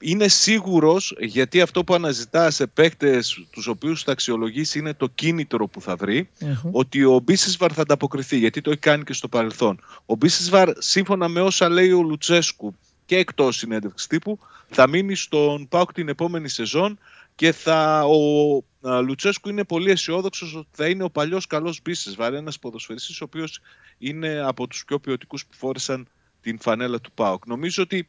Είναι 0.00 0.28
σίγουρος, 0.28 1.16
γιατί 1.20 1.60
αυτό 1.60 1.84
που 1.84 1.94
αναζητά 1.94 2.50
σε 2.50 2.66
παίκτες 2.66 3.46
τους 3.50 3.66
οποίους 3.66 4.02
θα 4.02 4.12
αξιολογήσει 4.12 4.78
είναι 4.78 4.94
το 4.94 5.06
κίνητρο 5.14 5.66
που 5.66 5.80
θα 5.80 5.96
βρει, 5.96 6.28
ότι 6.70 7.04
ο 7.04 7.20
Μπίσεσβαρ 7.24 7.70
θα 7.74 7.82
ανταποκριθεί, 7.82 8.38
γιατί 8.38 8.60
το 8.60 8.70
έχει 8.70 8.80
κάνει 8.80 9.04
και 9.04 9.12
στο 9.12 9.28
παρελθόν. 9.28 9.80
Ο 10.06 10.14
Μπίσεσβαρ, 10.14 10.70
σύμφωνα 10.78 11.28
με 11.28 11.40
όσα 11.40 11.68
λέει 11.68 11.90
ο 11.90 12.02
Λουτσέσκου 12.02 12.76
και 13.06 13.16
εκτός 13.16 13.56
συνέντευξης 13.56 14.06
τύπου, 14.06 14.38
θα 14.68 14.88
μείνει 14.88 15.14
στον 15.14 15.68
ΠΑΟΚ 15.68 15.92
την 15.92 16.08
επόμενη 16.08 16.48
σεζόν 16.48 16.98
και 17.34 17.52
θα, 17.52 18.04
ο 18.04 18.56
α, 18.56 18.60
Λουτσέσκου 18.86 19.48
είναι 19.48 19.64
πολύ 19.64 19.90
αισιόδοξος 19.90 20.54
ότι 20.54 20.68
θα 20.72 20.88
είναι 20.88 21.02
ο 21.02 21.10
παλιός 21.10 21.46
καλός 21.46 21.80
Μπίσεσβαρ, 21.82 22.34
ένας 22.34 22.58
ποδοσφαιριστής 22.58 23.20
ο 23.20 23.24
οποίος 23.24 23.60
είναι 23.98 24.38
από 24.38 24.66
τους 24.66 24.84
πιο 24.84 24.98
ποιοτικούς 24.98 25.46
που 25.46 25.54
φόρεσαν 25.54 26.08
την 26.40 26.58
φανέλα 26.60 27.00
του 27.00 27.12
ΠΑΟΚ. 27.12 27.46
Νομίζω 27.46 27.82
ότι 27.82 28.08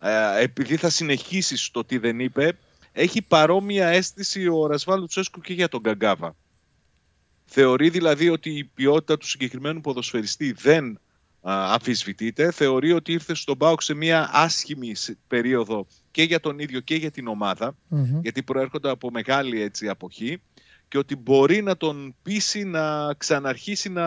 ε, 0.00 0.42
επειδή 0.42 0.76
θα 0.76 0.90
συνεχίσεις 0.90 1.64
στο 1.64 1.84
τι 1.84 1.98
δεν 1.98 2.20
είπε, 2.20 2.58
έχει 2.92 3.22
παρόμοια 3.22 3.86
αίσθηση 3.86 4.48
ο 4.48 4.66
Ρασβά 4.66 4.96
Λουτσέσκου 4.96 5.40
και 5.40 5.52
για 5.52 5.68
τον 5.68 5.80
Γκαγκάβα. 5.80 6.36
Θεωρεί 7.44 7.88
δηλαδή 7.88 8.28
ότι 8.28 8.50
η 8.50 8.64
ποιότητα 8.64 9.18
του 9.18 9.26
συγκεκριμένου 9.26 9.80
ποδοσφαιριστή 9.80 10.52
δεν 10.52 10.86
α, 10.86 11.00
αμφισβητείται. 11.52 12.50
Θεωρεί 12.50 12.92
ότι 12.92 13.12
ήρθε 13.12 13.34
στον 13.34 13.56
ΠΑΟΚ 13.58 13.82
σε 13.82 13.94
μια 13.94 14.30
άσχημη 14.32 14.94
σε- 14.94 15.16
περίοδο 15.28 15.86
και 16.10 16.22
για 16.22 16.40
τον 16.40 16.58
ίδιο 16.58 16.80
και 16.80 16.94
για 16.94 17.10
την 17.10 17.26
ομάδα, 17.28 17.76
γιατί 18.22 18.42
προέρχονται 18.42 18.90
από 18.90 19.10
μεγάλη 19.10 19.62
έτσι, 19.62 19.88
αποχή 19.88 20.40
και 20.88 20.98
ότι 20.98 21.16
μπορεί 21.16 21.62
να 21.62 21.76
τον 21.76 22.14
πείσει 22.22 22.64
να 22.64 23.14
ξαναρχίσει 23.14 23.88
να, 23.88 24.04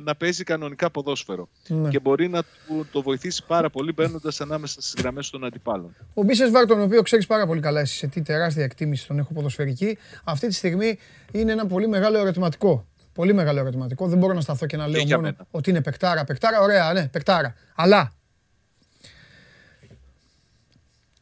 να 0.00 0.14
παίζει 0.16 0.44
κανονικά 0.44 0.90
ποδόσφαιρο. 0.90 1.48
Ναι. 1.68 1.88
Και 1.88 1.98
μπορεί 2.00 2.28
να 2.28 2.42
του, 2.42 2.86
το 2.92 3.02
βοηθήσει 3.02 3.44
πάρα 3.46 3.70
πολύ 3.70 3.92
μπαίνοντας 3.92 4.40
ανάμεσα 4.40 4.80
στις 4.80 4.94
γραμμές 4.98 5.30
των 5.30 5.44
αντιπάλων. 5.44 5.96
Ο 6.14 6.22
Μπίσεσβαρ, 6.22 6.66
τον 6.66 6.80
οποίο 6.82 7.02
ξέρεις 7.02 7.26
πάρα 7.26 7.46
πολύ 7.46 7.60
καλά, 7.60 7.80
εσύ 7.80 7.96
σε 7.96 8.06
τι 8.06 8.22
τεράστια 8.22 8.64
εκτίμηση 8.64 9.06
τον 9.06 9.18
έχω 9.18 9.32
ποδοσφαιρική, 9.32 9.98
αυτή 10.24 10.46
τη 10.48 10.54
στιγμή 10.54 10.98
είναι 11.32 11.52
ένα 11.52 11.66
πολύ 11.66 11.88
μεγάλο 11.88 12.18
ερωτηματικό. 12.18 12.86
Πολύ 13.18 13.32
μεγάλο 13.32 13.58
ερωτηματικό. 13.58 14.08
Δεν 14.08 14.18
μπορώ 14.18 14.32
να 14.32 14.40
σταθώ 14.40 14.66
και 14.66 14.76
να 14.76 14.86
λέω 14.86 15.02
για 15.02 15.16
μόνο 15.16 15.28
μένα. 15.28 15.46
ότι 15.50 15.70
είναι 15.70 15.82
παικτάρα. 15.82 16.24
Παικτάρα, 16.24 16.60
ωραία, 16.60 16.92
ναι, 16.92 17.08
παικτάρα. 17.08 17.54
Αλλά 17.74 18.12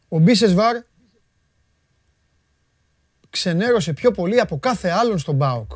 ο 0.09 0.19
Μπίσεσβαρ 0.19 0.77
ξενέρωσε 3.31 3.93
πιο 3.93 4.11
πολύ 4.11 4.41
από 4.41 4.59
κάθε 4.59 4.91
άλλον 4.91 5.19
στον 5.19 5.39
ΠΑΟΚ. 5.39 5.73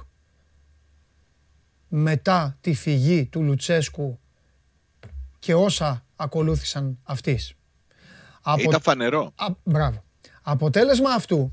Μετά 1.89 2.57
τη 2.61 2.75
φυγή 2.75 3.27
του 3.27 3.43
Λουτσέσκου 3.43 4.21
και 5.39 5.55
όσα 5.55 6.05
ακολούθησαν 6.17 6.99
αυτής. 7.03 7.55
Από... 8.41 8.63
Ήταν 8.63 8.81
φανερό. 8.81 9.33
Α, 9.37 9.47
μπράβο. 9.63 10.05
Αποτέλεσμα 10.43 11.11
αυτού, 11.11 11.53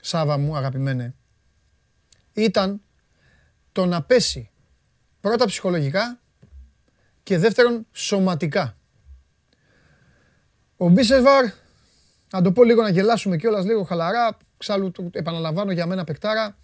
Σάβα 0.00 0.38
μου 0.38 0.56
αγαπημένε, 0.56 1.14
ήταν 2.32 2.83
το 3.74 3.86
να 3.86 4.02
πέσει 4.02 4.50
πρώτα 5.20 5.46
ψυχολογικά 5.46 6.20
και 7.22 7.38
δεύτερον 7.38 7.86
σωματικά. 7.92 8.76
Ο 10.76 10.88
Μπίσεσβαρ, 10.88 11.44
να 12.30 12.42
το 12.42 12.52
πω 12.52 12.64
λίγο 12.64 12.82
να 12.82 12.88
γελάσουμε 12.88 13.36
κιόλας 13.36 13.64
λίγο 13.64 13.82
χαλαρά, 13.82 14.36
ξάλλου 14.56 14.90
το 14.90 15.10
επαναλαμβάνω 15.12 15.72
για 15.72 15.86
μένα 15.86 16.04
παικτάρα, 16.04 16.56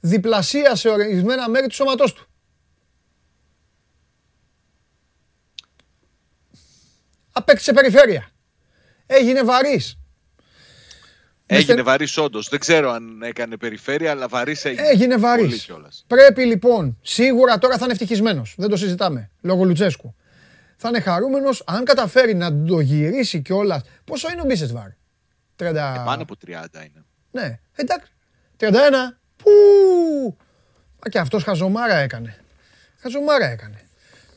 διπλασίασε 0.00 0.88
ορισμένα 0.88 1.48
μέρη 1.48 1.66
του 1.66 1.74
σώματός 1.74 2.12
του. 2.12 2.26
Απέκτησε 7.32 7.72
περιφέρεια. 7.72 8.30
Έγινε 9.06 9.42
βαρύς. 9.42 9.99
Έγινε 11.56 11.82
βαρύ 11.82 12.06
όντω. 12.16 12.40
Δεν 12.50 12.58
ξέρω 12.58 12.90
αν 12.90 13.22
έκανε 13.22 13.56
περιφέρεια, 13.56 14.10
αλλά 14.10 14.28
βαρύ 14.28 14.56
έγινε. 14.62 14.88
Έγινε 14.88 15.16
βαρύ. 15.16 15.42
Πολύ 15.42 15.58
κιόλας. 15.58 16.04
Πρέπει 16.06 16.44
λοιπόν, 16.44 16.98
σίγουρα 17.02 17.58
τώρα 17.58 17.76
θα 17.76 17.84
είναι 17.84 17.92
ευτυχισμένο. 17.92 18.42
Δεν 18.56 18.68
το 18.68 18.76
συζητάμε. 18.76 19.30
Λόγω 19.40 19.64
Λουτσέσκου. 19.64 20.14
Θα 20.76 20.88
είναι 20.88 21.00
χαρούμενο 21.00 21.48
αν 21.64 21.84
καταφέρει 21.84 22.34
να 22.34 22.62
το 22.64 22.80
γυρίσει 22.80 23.40
κιόλα. 23.40 23.82
Πόσο 24.04 24.28
είναι 24.32 24.40
ο 24.40 24.44
Μπίσεσβαρ, 24.44 24.88
30. 25.56 25.64
Ε, 25.64 26.02
πάνω 26.04 26.22
από 26.22 26.34
30 26.46 26.50
είναι. 26.74 27.04
Ναι, 27.30 27.58
εντάξει. 27.74 28.12
31. 28.56 28.66
Πού! 29.36 29.50
Α, 31.06 31.08
και 31.10 31.18
αυτό 31.18 31.38
χαζομάρα 31.38 31.94
έκανε. 31.94 32.36
Χαζομάρα 33.02 33.46
έκανε. 33.50 33.80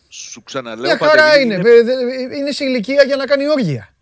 Σου 0.10 0.44
ξαναλέω, 0.44 0.84
Μια 0.84 0.98
χαρά 0.98 1.24
Παντελή, 1.24 1.44
είναι. 1.44 1.54
είναι 1.54 1.70
Ε, 1.70 1.82
δε- 1.84 2.38
Είναι 2.38 2.52
σε 2.52 2.64
ηλικία 2.64 3.04
για 3.04 3.16
να 3.16 3.26
κάνει 3.26 3.48
όργια. 3.48 3.93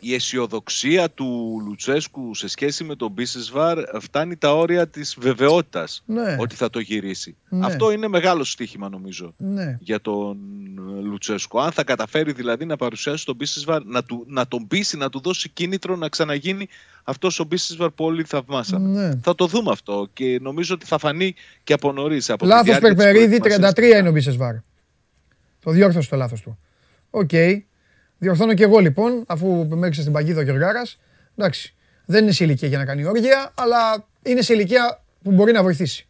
Η 0.00 0.14
αισιοδοξία 0.14 1.10
του 1.10 1.58
Λουτσέσκου 1.66 2.34
σε 2.34 2.48
σχέση 2.48 2.84
με 2.84 2.96
τον 2.96 3.10
Μπίσεσβαρ 3.10 3.78
φτάνει 4.00 4.36
τα 4.36 4.54
όρια 4.56 4.88
της 4.88 5.16
βεβαιότητας 5.20 6.02
Ναι. 6.06 6.36
ότι 6.38 6.54
θα 6.54 6.70
το 6.70 6.78
γυρίσει. 6.80 7.36
Ναι. 7.48 7.66
Αυτό 7.66 7.90
είναι 7.92 8.08
μεγάλο 8.08 8.44
στοίχημα 8.44 8.88
νομίζω 8.88 9.34
Ναι. 9.36 9.76
για 9.80 10.00
τον 10.00 10.36
ε, 10.98 11.00
Λουτσέσκο. 11.02 11.60
Αν 11.60 11.72
θα 11.72 11.84
καταφέρει 11.84 12.32
δηλαδή 12.32 12.64
να 12.64 12.76
παρουσιάσει 12.76 13.24
τον 13.24 13.34
Μπίσεσβαρ, 13.36 13.84
να, 13.84 14.02
του, 14.04 14.24
να 14.28 14.48
τον 14.48 14.66
πείσει, 14.66 14.96
να 14.96 15.08
του 15.08 15.20
δώσει 15.20 15.48
κίνητρο 15.48 15.96
να 15.96 16.08
ξαναγίνει 16.08 16.68
αυτός 17.04 17.40
ο 17.40 17.44
Μπίσεσβαρ 17.44 17.90
που 17.90 18.04
όλοι 18.04 18.24
θαυμάσαμε. 18.24 18.88
Ναι. 18.88 19.20
Θα 19.22 19.34
το 19.34 19.46
δούμε 19.46 19.70
αυτό 19.70 20.08
και 20.12 20.38
νομίζω 20.42 20.74
ότι 20.74 20.86
θα 20.86 20.98
φανεί 20.98 21.34
και 21.64 21.72
από 21.72 21.92
νωρίς. 21.92 22.32
Λάθος 22.40 22.78
Περπερίδη, 22.78 23.40
33 23.42 23.98
είναι 23.98 24.08
ο 24.08 24.12
Μπίσεσβαρ. 24.12 24.54
Το 25.62 25.70
διόρθωσε 25.70 26.08
το 26.08 26.16
λάθος 26.16 26.40
του. 26.40 26.58
Οκ. 27.10 27.30
Διορθώνω 28.18 28.54
και 28.54 28.62
εγώ 28.62 28.78
λοιπόν, 28.78 29.24
αφού 29.26 29.66
με 29.68 29.78
έριξε 29.80 30.00
στην 30.00 30.12
παγίδα 30.12 30.40
ο 30.40 30.42
Γεωργάρα. 30.42 30.82
Εντάξει. 31.36 31.74
Δεν 32.04 32.22
είναι 32.22 32.32
σε 32.32 32.44
ηλικία 32.44 32.68
για 32.68 32.78
να 32.78 32.84
κάνει 32.84 33.04
όργια, 33.04 33.52
αλλά 33.54 34.06
είναι 34.22 34.42
σε 34.42 34.52
ηλικία 34.54 35.02
που 35.22 35.32
μπορεί 35.32 35.52
να 35.52 35.62
βοηθήσει. 35.62 36.06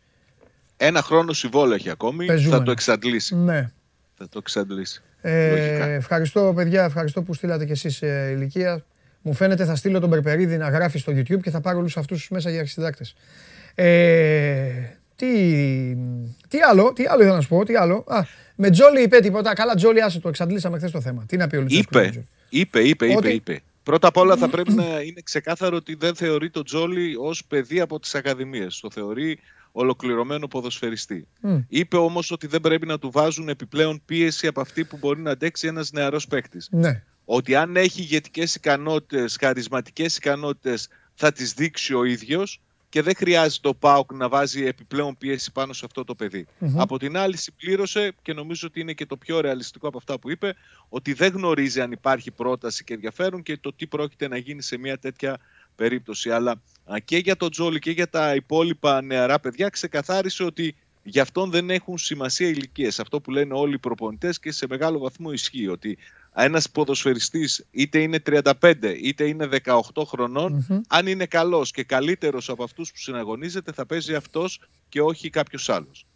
Ένα 0.76 1.02
χρόνο 1.02 1.32
συμβόλαιο 1.32 1.74
έχει 1.74 1.90
ακόμη. 1.90 2.26
Παίζουμε. 2.26 2.56
Θα 2.56 2.62
το 2.62 2.70
εξαντλήσει. 2.70 3.36
Ναι. 3.36 3.70
Θα 4.16 4.28
το 4.28 4.38
εξαντλήσει. 4.38 5.02
Ε, 5.20 5.50
Λογικά. 5.50 5.84
ευχαριστώ, 5.88 6.52
παιδιά. 6.56 6.84
Ευχαριστώ 6.84 7.22
που 7.22 7.34
στείλατε 7.34 7.64
κι 7.64 7.72
εσείς 7.72 8.02
ε, 8.02 8.30
ηλικία. 8.36 8.84
Μου 9.22 9.34
φαίνεται 9.34 9.64
θα 9.64 9.74
στείλω 9.74 10.00
τον 10.00 10.10
Περπερίδη 10.10 10.56
να 10.56 10.68
γράφει 10.68 10.98
στο 10.98 11.12
YouTube 11.12 11.40
και 11.42 11.50
θα 11.50 11.60
πάρω 11.60 11.78
όλους 11.78 11.96
αυτούς 11.96 12.28
μέσα 12.30 12.50
για 12.50 12.58
αρχισυντάκτες. 12.58 13.14
Ε, 13.74 14.70
τι, 15.16 15.26
τι 16.48 16.58
άλλο, 16.70 16.92
τι 16.92 17.04
άλλο 17.06 17.20
ήθελα 17.20 17.36
να 17.36 17.40
σου 17.42 17.48
πω, 17.48 17.64
τι 17.64 17.76
άλλο. 17.76 18.04
Α, 18.08 18.20
με 18.60 18.70
Τζόλι 18.70 19.02
είπε 19.02 19.20
τίποτα. 19.20 19.54
Καλά, 19.54 19.74
Τζόλι, 19.74 20.02
άσε 20.02 20.20
το 20.20 20.28
εξαντλήσαμε 20.28 20.78
χθες 20.78 20.90
το 20.90 21.00
θέμα. 21.00 21.24
Τι 21.28 21.36
να 21.36 21.46
πει 21.46 21.56
ο 21.56 21.60
Λουτσέσκου. 21.60 21.98
Είπε, 21.98 22.12
είπε, 22.48 22.80
είπε, 22.80 23.06
είπε, 23.06 23.16
Ότι- 23.16 23.32
είπε. 23.32 23.60
Πρώτα 23.82 24.08
απ' 24.08 24.16
όλα 24.16 24.36
θα 24.36 24.48
πρέπει 24.48 24.72
να 24.72 24.84
είναι 25.00 25.20
ξεκάθαρο 25.24 25.76
ότι 25.76 25.94
δεν 25.94 26.14
θεωρεί 26.14 26.50
τον 26.50 26.64
Τζόλι 26.64 27.16
ως 27.20 27.44
παιδί 27.44 27.80
από 27.80 28.00
τις 28.00 28.14
ακαδημίες. 28.14 28.80
Το 28.80 28.90
θεωρεί 28.90 29.38
ολοκληρωμένο 29.72 30.48
ποδοσφαιριστή. 30.48 31.26
Μμ. 31.40 31.58
Είπε 31.68 31.96
όμως 31.96 32.30
ότι 32.30 32.46
δεν 32.46 32.60
πρέπει 32.60 32.86
να 32.86 32.98
του 32.98 33.10
βάζουν 33.10 33.48
επιπλέον 33.48 34.02
πίεση 34.04 34.46
από 34.46 34.60
αυτή 34.60 34.84
που 34.84 34.96
μπορεί 35.00 35.20
να 35.20 35.30
αντέξει 35.30 35.66
ένας 35.66 35.92
νεαρός 35.92 36.26
παίκτης. 36.26 36.68
Ναι. 36.70 37.02
Ότι 37.24 37.54
αν 37.54 37.76
έχει 37.76 38.00
ηγετικές 38.00 38.54
ικανότητες, 38.54 39.36
χαρισματικές 39.40 40.16
ικανότητες, 40.16 40.88
θα 41.14 41.32
τις 41.32 41.52
δείξει 41.52 41.94
ο 41.94 42.04
ίδιος 42.04 42.60
και 42.88 43.02
δεν 43.02 43.14
χρειάζεται 43.16 43.68
ο 43.68 43.74
ΠΑΟΚ 43.74 44.12
να 44.12 44.28
βάζει 44.28 44.64
επιπλέον 44.64 45.16
πίεση 45.18 45.52
πάνω 45.52 45.72
σε 45.72 45.84
αυτό 45.84 46.04
το 46.04 46.14
παιδί. 46.14 46.46
Από 46.76 46.98
την 46.98 47.16
άλλη 47.16 47.36
συμπλήρωσε 47.36 48.12
και 48.22 48.32
νομίζω 48.32 48.66
ότι 48.66 48.80
είναι 48.80 48.92
και 48.92 49.06
το 49.06 49.16
πιο 49.16 49.40
ρεαλιστικό 49.40 49.88
από 49.88 49.98
αυτά 49.98 50.18
που 50.18 50.30
είπε 50.30 50.54
ότι 50.88 51.12
δεν 51.12 51.32
γνωρίζει 51.32 51.80
αν 51.80 51.92
υπάρχει 51.92 52.30
πρόταση 52.30 52.84
και 52.84 52.94
ενδιαφέρον 52.94 53.42
και 53.42 53.56
το 53.56 53.72
τι 53.72 53.86
πρόκειται 53.86 54.28
να 54.28 54.36
γίνει 54.36 54.62
σε 54.62 54.78
μια 54.78 54.98
τέτοια 54.98 55.38
περίπτωση. 55.76 56.30
Αλλά 56.30 56.50
α, 56.84 56.98
και 57.04 57.16
για 57.16 57.36
τον 57.36 57.50
Τζόλι 57.50 57.78
και 57.78 57.90
για 57.90 58.08
τα 58.08 58.34
υπόλοιπα 58.34 59.02
νεαρά 59.02 59.40
παιδιά 59.40 59.68
ξεκαθάρισε 59.68 60.44
ότι 60.44 60.74
για 61.02 61.22
αυτόν 61.22 61.50
δεν 61.50 61.70
έχουν 61.70 61.98
σημασία 61.98 62.48
ηλικίες. 62.48 63.00
Αυτό 63.00 63.20
που 63.20 63.30
λένε 63.30 63.54
όλοι 63.54 63.74
οι 63.74 63.78
προπονητές 63.78 64.38
και 64.38 64.52
σε 64.52 64.66
μεγάλο 64.68 64.98
βαθμό 64.98 65.32
ισχύει 65.32 65.68
ότι 65.68 65.98
ένας 66.44 66.70
ποδοσφαιριστής 66.70 67.66
είτε 67.70 67.98
είναι 67.98 68.18
35 68.26 68.72
είτε 69.02 69.24
είναι 69.24 69.48
18 69.64 69.80
χρονων 70.06 70.66
αν 70.88 71.06
είναι 71.06 71.26
καλός 71.26 71.70
και 71.70 71.84
καλύτερος 71.84 72.48
από 72.48 72.64
αυτούς 72.64 72.90
που 72.90 72.98
συναγωνίζεται 72.98 73.72
θα 73.72 73.86
παίζει 73.86 74.14
αυτός 74.14 74.60
και 74.88 75.00
όχι 75.00 75.30
κάποιος 75.30 75.68
άλλος. 75.68 76.06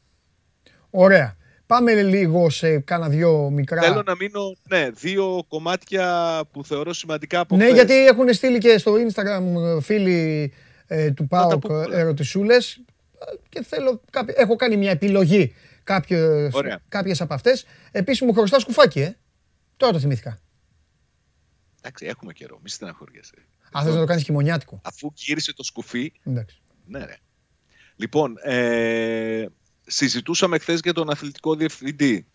Ωραία. 0.90 1.36
Πάμε 1.66 2.02
λίγο 2.02 2.50
σε 2.50 2.78
κάνα 2.78 3.08
δυο 3.08 3.50
μικρά. 3.50 3.82
Θέλω 3.82 4.02
να 4.06 4.14
μείνω, 4.16 4.54
ναι, 4.68 4.90
δύο 4.90 5.44
κομμάτια 5.48 6.40
που 6.52 6.64
θεωρώ 6.64 6.92
σημαντικά 6.92 7.40
από 7.40 7.56
Ναι, 7.56 7.62
χθες. 7.64 7.74
γιατί 7.76 7.94
έχουν 8.06 8.32
στείλει 8.34 8.58
και 8.58 8.78
στο 8.78 8.92
Instagram 8.94 9.76
ε, 9.76 9.80
φίλοι 9.80 10.52
ε, 10.86 11.10
του 11.10 11.26
τα 11.28 11.36
ΠΑΟΚ 11.46 11.60
πούμε. 11.60 11.86
ερωτησούλες 11.92 12.74
ε, 12.74 13.34
και 13.48 13.62
θέλω, 13.62 14.00
κάποι- 14.10 14.38
έχω 14.38 14.56
κάνει 14.56 14.76
μια 14.76 14.90
επιλογή 14.90 15.54
κάποιες, 15.84 16.54
Ωραία. 16.54 16.80
κάποιες 16.88 17.20
από 17.20 17.34
αυτές. 17.34 17.66
Επίσης 17.92 18.20
μου 18.26 18.32
χρωστάς 18.32 18.62
σκουφάκι, 18.62 19.00
ε. 19.00 19.16
Τώρα 19.82 19.94
το 19.94 20.00
θυμήθηκα. 20.00 20.38
Εντάξει, 21.80 22.06
έχουμε 22.06 22.32
καιρό, 22.32 22.58
μη 22.62 22.68
στεναχωριέσαι. 22.68 23.34
Αν 23.72 23.84
θες 23.84 23.94
να 23.94 24.00
το 24.00 24.06
κάνεις 24.06 24.24
χειμωνιάτικο. 24.24 24.80
Αφού 24.84 25.12
γύρισε 25.14 25.52
το 25.54 25.62
σκουφί, 25.62 26.12
Εντάξει. 26.24 26.60
ναι 26.86 27.04
ρε. 27.04 27.16
Λοιπόν, 27.96 28.34
ε, 28.42 29.46
συζητούσαμε 29.86 30.58
χθες 30.58 30.80
για 30.80 30.92
τον 30.92 31.10
αθλητικό 31.10 31.54
διευθυντή. 31.54 32.26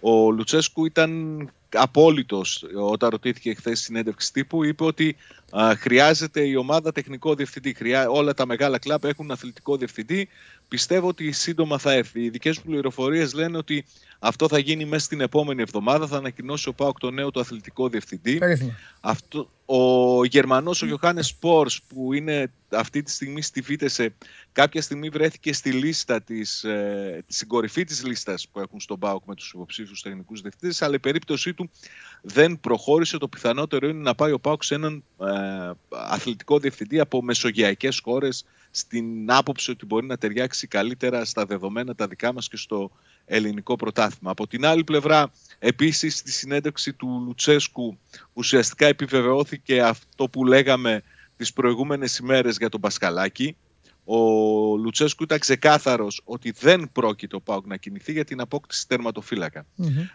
Ο 0.00 0.30
Λουτσέσκου 0.30 0.84
ήταν 0.84 1.50
απόλυτος 1.74 2.64
όταν 2.76 3.10
ρωτήθηκε 3.10 3.54
χθες 3.54 3.78
στη 3.78 3.86
συνέντευξη 3.86 4.32
τύπου. 4.32 4.64
Είπε 4.64 4.84
ότι 4.84 5.16
α, 5.50 5.74
χρειάζεται 5.76 6.40
η 6.40 6.56
ομάδα 6.56 6.92
τεχνικό 6.92 7.34
διευθυντή. 7.34 7.74
Χρειά, 7.74 8.08
όλα 8.08 8.34
τα 8.34 8.46
μεγάλα 8.46 8.78
κλαμπ 8.78 9.04
έχουν 9.04 9.30
αθλητικό 9.30 9.76
διευθυντή. 9.76 10.28
Πιστεύω 10.70 11.08
ότι 11.08 11.32
σύντομα 11.32 11.78
θα 11.78 11.92
έρθει. 11.92 12.20
Οι 12.22 12.28
δικές 12.28 12.58
μου 12.58 12.64
πληροφορίες 12.66 13.32
λένε 13.34 13.56
ότι 13.56 13.84
αυτό 14.18 14.48
θα 14.48 14.58
γίνει 14.58 14.84
μέσα 14.84 15.04
στην 15.04 15.20
επόμενη 15.20 15.62
εβδομάδα. 15.62 16.06
Θα 16.06 16.16
ανακοινώσει 16.16 16.68
ο 16.68 16.72
Πάοκ 16.72 16.98
το 16.98 17.10
νέο 17.10 17.30
του 17.30 17.40
αθλητικό 17.40 17.88
διευθυντή. 17.88 18.38
Περίφημα. 18.38 18.76
Αυτό, 19.00 19.50
ο 19.64 20.24
Γερμανός, 20.24 20.82
ο 20.82 20.86
Γιωχάνες 20.86 21.26
Σπόρς, 21.26 21.82
που 21.82 22.12
είναι 22.12 22.52
αυτή 22.68 23.02
τη 23.02 23.10
στιγμή 23.10 23.42
στη 23.42 23.60
Βίτεσε, 23.60 24.14
κάποια 24.52 24.82
στιγμή 24.82 25.08
βρέθηκε 25.08 25.52
στη 25.52 25.72
λίστα 25.72 26.22
της, 26.22 26.64
ε, 26.64 27.24
στην 27.26 27.48
κορυφή 27.48 27.84
της 27.84 28.04
λίστας 28.04 28.48
που 28.48 28.60
έχουν 28.60 28.80
στον 28.80 28.98
ΠΑΟΚ 28.98 29.22
με 29.26 29.34
τους 29.34 29.52
υποψήφιους 29.52 30.02
τεχνικούς 30.02 30.40
διευθυντές, 30.40 30.82
αλλά 30.82 30.94
η 30.94 30.98
περίπτωσή 30.98 31.54
του 31.54 31.70
δεν 32.22 32.60
προχώρησε. 32.60 33.18
Το 33.18 33.28
πιθανότερο 33.28 33.88
είναι 33.88 34.02
να 34.02 34.14
πάει 34.14 34.32
ο 34.32 34.38
ΠΑΟΚ 34.38 34.64
σε 34.64 34.74
έναν 34.74 35.04
ε, 35.20 35.26
αθλητικό 35.88 36.58
διευθυντή 36.58 37.00
από 37.00 37.22
μεσογειακές 37.22 38.00
χώρες 38.04 38.44
στην 38.70 39.32
άποψη 39.32 39.70
ότι 39.70 39.86
μπορεί 39.86 40.06
να 40.06 40.16
ταιριάξει 40.16 40.66
καλύτερα 40.66 41.24
στα 41.24 41.46
δεδομένα 41.46 41.94
τα 41.94 42.06
δικά 42.06 42.32
μας 42.32 42.48
και 42.48 42.56
στο 42.56 42.90
ελληνικό 43.24 43.76
πρωτάθλημα. 43.76 44.30
Από 44.30 44.46
την 44.46 44.64
άλλη 44.64 44.84
πλευρά, 44.84 45.32
επίσης, 45.58 46.16
στη 46.16 46.32
συνέντευξη 46.32 46.92
του 46.92 47.22
Λουτσέσκου 47.26 47.98
ουσιαστικά 48.32 48.86
επιβεβαιώθηκε 48.86 49.82
αυτό 49.82 50.28
που 50.28 50.44
λέγαμε 50.44 51.02
τις 51.36 51.52
προηγούμενες 51.52 52.18
ημέρες 52.18 52.56
για 52.56 52.68
τον 52.68 52.80
Πασκαλάκη. 52.80 53.56
Ο 54.04 54.16
Λουτσέσκου 54.76 55.22
ήταν 55.22 55.38
ξεκάθαρος 55.38 56.20
ότι 56.24 56.50
δεν 56.50 56.90
πρόκειται 56.92 57.36
ο 57.36 57.40
Πάουκ 57.40 57.66
να 57.66 57.76
κινηθεί 57.76 58.12
για 58.12 58.24
την 58.24 58.40
απόκτηση 58.40 58.88
τερματοφύλακα. 58.88 59.66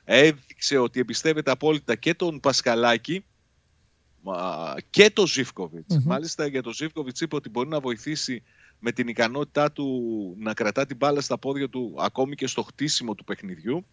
Έδειξε 0.03 0.77
ότι 0.77 0.99
εμπιστεύεται 0.99 1.51
απόλυτα 1.51 1.95
και 1.95 2.13
τον 2.13 2.39
Πασκαλάκη 2.39 3.25
μα, 4.25 4.73
και 4.89 5.09
τον 5.09 5.27
ζιφκοβιτς 5.27 5.97
Μάλιστα 6.03 6.47
για 6.47 6.61
τον 6.61 6.73
Ζήφκοβιτς 6.73 7.21
είπε 7.21 7.35
ότι 7.35 7.49
μπορεί 7.49 7.69
να 7.69 7.79
βοηθήσει 7.79 8.43
με 8.79 8.91
την 8.91 9.07
ικανότητά 9.07 9.71
του 9.71 9.85
να 10.39 10.53
κρατά 10.53 10.85
την 10.85 10.97
μπάλα 10.97 11.21
στα 11.21 11.37
πόδια 11.37 11.69
του 11.69 11.95
ακόμη 11.99 12.35
και 12.35 12.47
στο 12.47 12.61
χτίσιμο 12.61 13.15
του 13.15 13.23
παιχνιδιού 13.23 13.85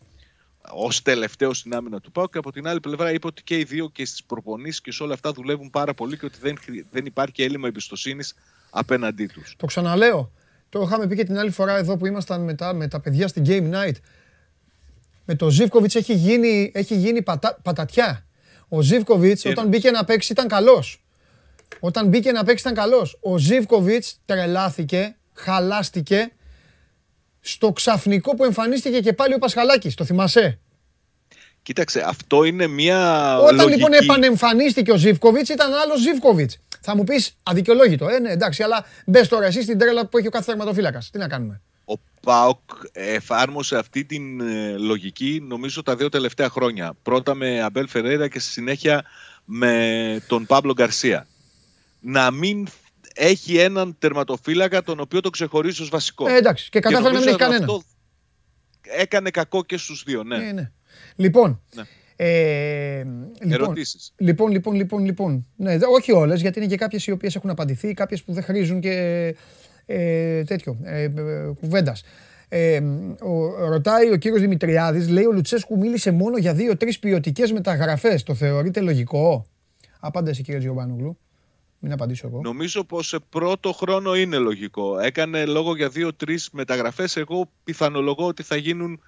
ως 0.70 1.03
τελευταίο 1.03 1.55
στην 1.55 1.74
άμυνα 1.74 2.01
του 2.01 2.12
Πάου 2.12 2.26
και 2.26 2.39
από 2.39 2.53
την 2.53 2.66
άλλη 2.66 2.80
πλευρά 2.80 3.12
είπε 3.12 3.26
ότι 3.26 3.43
και 3.43 3.59
οι 3.59 3.64
δύο 3.64 3.89
και 3.91 4.05
στις 4.07 4.24
προπονήσεις 4.24 4.80
και 4.80 4.93
σε 4.93 5.03
όλα 5.03 5.14
αυτά 5.14 5.33
δουλεύουν 5.33 5.70
πάρα 5.70 5.95
πολύ 5.95 6.18
και 6.18 6.26
ότι 6.26 6.39
δεν, 6.41 6.57
χρει- 6.59 6.87
δεν 6.91 7.07
υπάρχει 7.07 7.43
έλλειμμα 7.43 7.68
εμπιστοσύνης 7.68 8.35
απέναντί 8.70 9.26
τους. 9.26 9.55
Το 9.57 9.66
ξαναλέω. 9.66 10.30
Το 10.68 10.83
είχαμε 10.83 11.07
πει 11.07 11.16
και 11.16 11.24
την 11.24 11.39
άλλη 11.39 11.51
φορά 11.51 11.76
εδώ 11.76 11.97
που 11.97 12.07
ήμασταν 12.07 12.45
με 12.45 12.55
τα, 12.55 12.72
με 12.72 12.89
τα 12.89 13.01
παιδιά 13.01 13.28
στην 13.28 13.45
Game 13.47 13.72
Night. 13.74 13.95
Με 15.24 15.35
το 15.35 15.51
Ζίβκοβιτς 15.51 15.95
έχει 15.95 16.14
γίνει, 16.14 16.70
έχει 16.74 16.97
γίνει 16.97 17.22
πατα, 17.22 17.59
πατατιά. 17.62 18.26
Ο 18.75 18.81
Ζίβκοβιτς 18.81 19.45
όταν 19.45 19.68
μπήκε 19.68 19.91
να 19.91 20.05
παίξει 20.05 20.33
ήταν 20.33 20.49
καλός. 20.49 21.03
Όταν 21.81 22.07
μπήκε 22.07 22.33
να 22.33 22.45
παίξει 22.45 22.68
ήταν 22.68 22.75
καλός. 22.85 23.18
Ο 23.20 23.39
Ζίβκοβιτς 23.39 24.20
τρελάθηκε, 24.25 25.16
χαλάστηκε 25.33 26.33
στο 27.41 27.73
ξαφνικό 27.73 28.35
που 28.35 28.45
εμφανίστηκε 28.45 29.01
και 29.01 29.12
πάλι 29.12 29.35
ο 29.35 29.39
Πασχαλάκης. 29.39 29.95
Το 29.95 30.05
θυμάσαι; 30.05 30.59
Κοίταξε, 31.62 32.05
αυτό 32.07 32.45
είναι 32.45 32.66
μια 32.66 33.39
Όταν 33.39 33.57
λογική... 33.57 33.75
λοιπόν 33.75 33.93
επανεμφανίστηκε 33.93 34.93
ο 34.93 34.97
Ζίβκοβιτς 34.97 35.49
ήταν 35.49 35.73
άλλος 35.73 36.01
Ζίβκοβιτς. 36.01 36.59
Θα 36.81 36.97
μου 36.97 37.05
πεις 37.05 37.37
αδικαιολόγητο. 37.43 38.09
Ε, 38.09 38.18
ναι, 38.18 38.31
εντάξει, 38.31 38.62
αλλά 38.62 38.85
μπες 39.07 39.29
τώρα 39.29 39.47
εσύ 39.47 39.62
στην 39.62 39.79
τρέλα 39.79 40.07
που 40.07 40.18
έχει 40.18 40.27
ο 40.27 40.31
κάθε 40.31 40.45
θερματοφύλακας. 40.45 41.11
Τι 41.11 41.18
να 41.18 41.29
κάνουμε; 41.29 41.61
Ο 42.25 42.31
ΠΑΟΚ 42.31 42.59
εφάρμοσε 42.93 43.77
αυτή 43.77 44.05
την 44.05 44.41
ε, 44.41 44.77
λογική 44.79 45.45
νομίζω 45.49 45.83
τα 45.83 45.97
δύο 45.97 46.09
τελευταία 46.09 46.49
χρόνια. 46.49 46.95
Πρώτα 47.03 47.35
με 47.35 47.61
Αμπέλ 47.62 47.89
Φεραίρα 47.89 48.29
και 48.29 48.39
στη 48.39 48.51
συνέχεια 48.51 49.05
με 49.45 50.23
τον 50.27 50.47
Παύλο 50.47 50.73
Γκαρσία. 50.73 51.27
Να 52.01 52.31
μην 52.31 52.66
έχει 53.14 53.57
έναν 53.59 53.97
τερματοφύλακα 53.99 54.83
τον 54.83 55.01
οποίο 55.01 55.20
τον 55.20 55.31
ξεχωρίζει 55.33 55.83
ως 55.83 55.89
βασικό. 55.89 56.29
Ε, 56.29 56.37
εντάξει, 56.37 56.68
και 56.70 56.81
κατάφερε 56.81 57.03
να 57.12 57.18
μην 57.18 57.18
νομίζω 57.18 57.29
έχει 57.29 57.39
κανένα. 57.51 57.64
αυτό 57.64 57.83
Έκανε 58.83 59.31
κακό 59.31 59.64
και 59.64 59.77
στους 59.77 60.03
δύο, 60.07 60.23
ναι. 60.23 60.49
Ε, 60.49 60.53
ναι. 60.53 60.70
Λοιπόν, 61.16 61.61
Ναι. 61.75 61.83
ε, 62.16 63.03
λοιπόν, 63.41 63.53
Ερωτήσεις. 63.53 64.12
Λοιπόν, 64.16 64.51
λοιπόν, 64.51 64.75
λοιπόν, 64.75 65.05
λοιπόν. 65.05 65.47
Ναι, 65.57 65.79
δε- 65.79 65.87
όχι 65.87 66.12
όλες, 66.12 66.41
γιατί 66.41 66.59
είναι 66.59 66.68
και 66.68 66.77
κάποιες 66.77 67.07
οι 67.07 67.11
οποίες 67.11 67.35
έχουν 67.37 67.51
απαντηθεί, 67.51 67.95
κάποιες 67.95 68.23
που 68.23 68.33
δεν 68.33 68.43
χρήζουν 68.43 68.81
και 68.81 69.35
ε, 69.87 70.45
τέτοιο, 70.45 70.78
ε, 70.83 71.03
ε, 71.03 71.11
κουβέντας. 71.61 72.03
Ε, 72.49 72.80
ο, 73.20 73.66
ρωτάει 73.68 74.12
ο 74.12 74.16
κύριος 74.16 74.41
Δημητριάδης, 74.41 75.09
λέει 75.09 75.24
ο 75.24 75.33
Λουτσέσκου 75.33 75.78
μίλησε 75.78 76.11
μόνο 76.11 76.37
για 76.37 76.55
δύο-τρεις 76.55 76.99
ποιοτικές 76.99 77.53
μεταγραφές. 77.53 78.22
Το 78.22 78.35
θεωρείτε 78.35 78.80
λογικό; 78.80 79.47
Απάντα 80.01 80.30
εσύ 80.30 80.43
κύριε 80.43 80.61
Τζιομπάνουγλου. 80.61 81.18
Μην 81.78 81.93
απαντήσω 81.93 82.26
εγώ. 82.26 82.41
Νομίζω 82.41 82.85
πως 82.85 83.07
σε 83.07 83.18
πρώτο 83.28 83.72
χρόνο 83.72 84.14
είναι 84.14 84.37
λογικό. 84.37 84.99
Έκανε 84.99 85.45
λόγο 85.45 85.76
για 85.76 85.89
δύο-τρεις 85.89 86.49
μεταγραφές. 86.53 87.16
Εγώ 87.16 87.51
πιθανολογώ 87.64 88.26
ότι 88.26 88.43
θα 88.43 88.57
γίνουν 88.57 89.01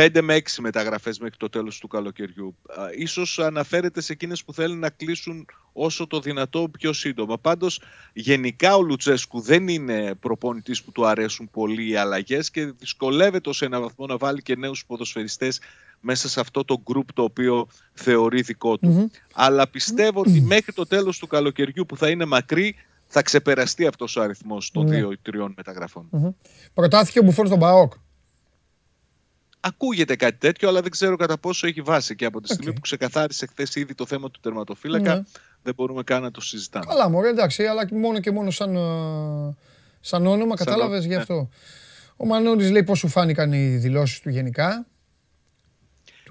5 0.00 0.20
με 0.22 0.34
6 0.36 0.40
μεταγραφές 0.60 1.18
μέχρι 1.18 1.36
το 1.36 1.48
τέλος 1.48 1.78
του 1.78 1.88
καλοκαιριού. 1.88 2.56
Α, 2.66 2.82
Ίσως 2.96 3.38
αναφέρεται 3.38 4.00
σε 4.00 4.12
εκείνες 4.12 4.44
που 4.44 4.52
θέλουν 4.52 4.78
να 4.78 4.90
κλείσουν 4.90 5.46
όσο 5.72 6.06
το 6.06 6.20
δυνατό 6.20 6.68
πιο 6.78 6.92
σύντομα. 6.92 7.38
Πάντως 7.38 7.80
γενικά 8.12 8.76
ο 8.76 8.82
Λουτσέσκου 8.82 9.40
δεν 9.40 9.68
είναι 9.68 10.14
προπονητής 10.14 10.82
που 10.82 10.92
του 10.92 11.06
αρέσουν 11.06 11.50
πολύ 11.50 11.88
οι 11.90 11.96
αλλαγές 11.96 12.50
και 12.50 12.66
δυσκολεύεται 12.66 13.52
σε 13.52 13.64
έναν 13.64 13.80
βαθμό 13.82 14.06
να 14.06 14.16
βάλει 14.16 14.42
και 14.42 14.56
νέους 14.56 14.84
ποδοσφαιριστές 14.86 15.60
μέσα 16.00 16.28
σε 16.28 16.40
αυτό 16.40 16.64
το 16.64 16.80
γκρουπ 16.82 17.12
το 17.12 17.22
οποίο 17.22 17.66
θεωρεί 17.92 18.40
δικό 18.40 18.78
του. 18.78 19.10
Αλλά 19.34 19.68
πιστεύω 19.68 20.20
ότι 20.20 20.40
μέχρι 20.40 20.72
το 20.72 20.86
τέλος 20.86 21.18
του 21.18 21.26
καλοκαιριού 21.26 21.86
που 21.86 21.96
θα 21.96 22.08
είναι 22.10 22.24
μακρύ 22.24 22.74
θα 23.06 23.22
ξεπεραστεί 23.22 23.86
αυτός 23.86 24.16
ο 24.16 24.22
αριθμός 24.22 24.70
των 24.70 24.84
Ναι. 24.84 24.96
δύο 24.96 25.12
ή 25.12 25.18
τριών 25.22 25.52
μεταγραφών. 25.56 26.08
Μμμ. 26.10 26.28
Προτάθηκε 26.74 27.18
ο 27.18 27.22
Μπουφόν 27.22 27.46
στον 27.46 27.58
ΠΑΟΚ. 27.58 27.92
Ακούγεται 29.68 30.16
κάτι 30.16 30.36
τέτοιο, 30.38 30.68
αλλά 30.68 30.80
δεν 30.80 30.90
ξέρω 30.90 31.16
κατά 31.16 31.38
πόσο 31.38 31.66
έχει 31.66 31.80
βάση. 31.80 32.16
Και 32.16 32.24
από 32.24 32.40
τη 32.40 32.48
στιγμή 32.48 32.68
Οκ. 32.68 32.74
που 32.74 32.80
ξεκαθάρισε 32.80 33.46
χθες 33.46 33.74
ήδη 33.74 33.94
το 33.94 34.06
θέμα 34.06 34.30
του 34.30 34.40
τερματοφύλακα, 34.42 35.14
Ναι. 35.14 35.22
δεν 35.62 35.74
μπορούμε 35.74 36.02
καν 36.02 36.22
να 36.22 36.30
το 36.30 36.40
συζητάμε. 36.40 36.84
Καλά, 36.88 37.08
μωρέ, 37.08 37.28
εντάξει, 37.28 37.64
αλλά 37.66 37.86
και 37.86 37.94
μόνο 37.94 38.20
και 38.20 38.30
μόνο 38.30 38.50
σαν, 38.50 38.76
ε, 38.76 39.56
σαν 40.00 40.26
όνομα, 40.26 40.56
κατάλαβες 40.56 40.86
όνομα, 40.90 41.00
γι' 41.06 41.08
ναι. 41.08 41.16
αυτό. 41.16 41.48
Ο 42.16 42.26
Μανώλης 42.26 42.70
λέει 42.70 42.82
πώς 42.84 42.98
σου 42.98 43.08
φάνηκαν 43.08 43.52
οι 43.52 43.76
δηλώσεις 43.76 44.20
του 44.20 44.28
γενικά. 44.28 44.86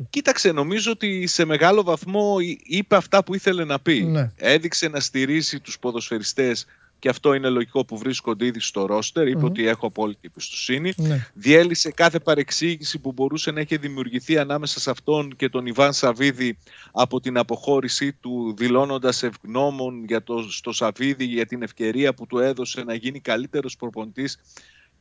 Κοίταξε, 0.10 0.52
νομίζω 0.52 0.92
ότι 0.92 1.28
σε 1.28 1.46
μεγάλο 1.46 1.84
βαθμό 1.84 2.36
εί- 2.40 2.60
είπε 2.64 2.96
αυτά 2.96 3.24
που 3.24 3.36
ήθελε 3.36 3.64
να 3.66 3.80
πει. 3.80 4.04
Ναι. 4.04 4.32
Έδειξε 4.36 4.88
να 4.88 5.00
στηρίζει 5.00 5.60
τους 5.60 5.80
ποδοσφαιριστές 5.80 6.66
και 7.00 7.10
αυτό 7.10 7.34
είναι 7.34 7.50
λογικό 7.50 7.86
που 7.86 7.98
βρίσκονται 7.98 8.46
ήδη 8.46 8.60
στο 8.60 8.86
ρόστερ. 8.86 9.28
Είπε 9.28 9.46
ότι 9.46 9.68
έχω 9.68 9.88
απόλυτη 9.88 10.20
εμπιστοσύνη. 10.22 10.94
Ναι. 10.98 11.28
Διέλυσε 11.34 11.92
κάθε 11.92 12.20
παρεξήγηση 12.20 13.00
που 13.00 13.12
μπορούσε 13.12 13.52
να 13.52 13.60
έχει 13.60 13.78
δημιουργηθεί 13.78 14.38
ανάμεσα 14.38 14.80
σε 14.80 14.90
αυτόν 14.90 15.36
και 15.36 15.50
τον 15.50 15.66
Ιβάν 15.66 15.94
Σαβίδη 15.94 16.58
από 16.92 17.20
την 17.20 17.38
αποχώρησή 17.38 18.14
του, 18.14 18.54
δηλώνοντας 18.58 19.24
ευγνώμων 19.24 20.04
για 20.06 20.24
το, 20.24 20.46
στο 20.50 20.72
Σαβίδη 20.72 21.26
για 21.26 21.46
την 21.46 21.62
ευκαιρία 21.62 22.14
που 22.14 22.26
του 22.26 22.38
έδωσε 22.38 22.84
να 22.84 22.94
γίνει 22.94 23.20
καλύτερος 23.20 23.76
προπονητής 23.76 24.40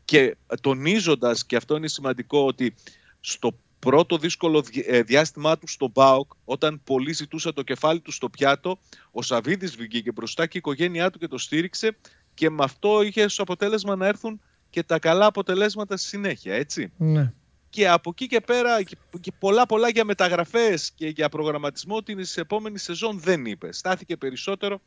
και 0.05 0.37
τονίζοντας, 0.61 1.47
και 1.47 1.57
αυτό 1.57 1.77
είναι 1.77 1.89
σημαντικό, 1.89 2.47
ότι 2.47 2.75
στο 3.21 3.59
πρώτο 3.91 4.19
δύσκολο 4.19 4.63
δι- 4.63 4.85
ε, 4.89 5.03
διάστημά 5.03 5.59
του 5.59 5.67
στον 5.69 5.93
ΠΑΟΚ, 5.93 6.31
όταν 6.45 6.81
πολλοί 6.85 7.13
ζητούσαν 7.13 7.55
το 7.55 7.63
κεφάλι 7.63 8.01
του 8.01 8.11
στο 8.13 8.29
πιάτο, 8.29 8.79
ο 9.11 9.23
Σαβίδης 9.23 9.77
βγήκε 9.77 10.13
μπροστά 10.13 10.43
και 10.47 10.57
η 10.57 10.59
οικογένειά 10.59 11.11
του 11.11 11.19
και 11.19 11.29
το 11.29 11.39
στήριξε 11.39 11.97
και 12.35 12.51
με 12.51 12.65
αυτό 12.65 13.03
είχε 13.03 13.25
ως 13.25 13.41
αποτέλεσμα 13.41 13.97
να 13.97 14.07
έρθουν 14.07 14.41
και 14.71 14.83
τα 14.83 14.99
καλά 14.99 15.27
αποτελέσματα 15.27 15.97
στη 15.97 16.09
συνέχεια, 16.09 16.55
έτσι. 16.55 16.93
Ναι. 16.97 17.33
Και 17.71 17.89
από 17.89 18.11
εκεί 18.11 18.27
και 18.27 18.41
πέρα 18.41 18.83
και- 18.83 18.97
και 19.21 19.33
πολλά 19.39 19.67
πολλά 19.67 19.89
για 19.89 20.05
μεταγραφές 20.05 20.93
και 20.95 21.07
για 21.09 21.29
προγραμματισμό 21.29 22.03
της 22.03 22.37
επόμενης 22.37 22.83
σεζόν 22.83 23.21
δεν 23.21 23.47
είπε. 23.47 23.73
Στάθηκε 23.73 24.17
περισσότερο 24.17 24.81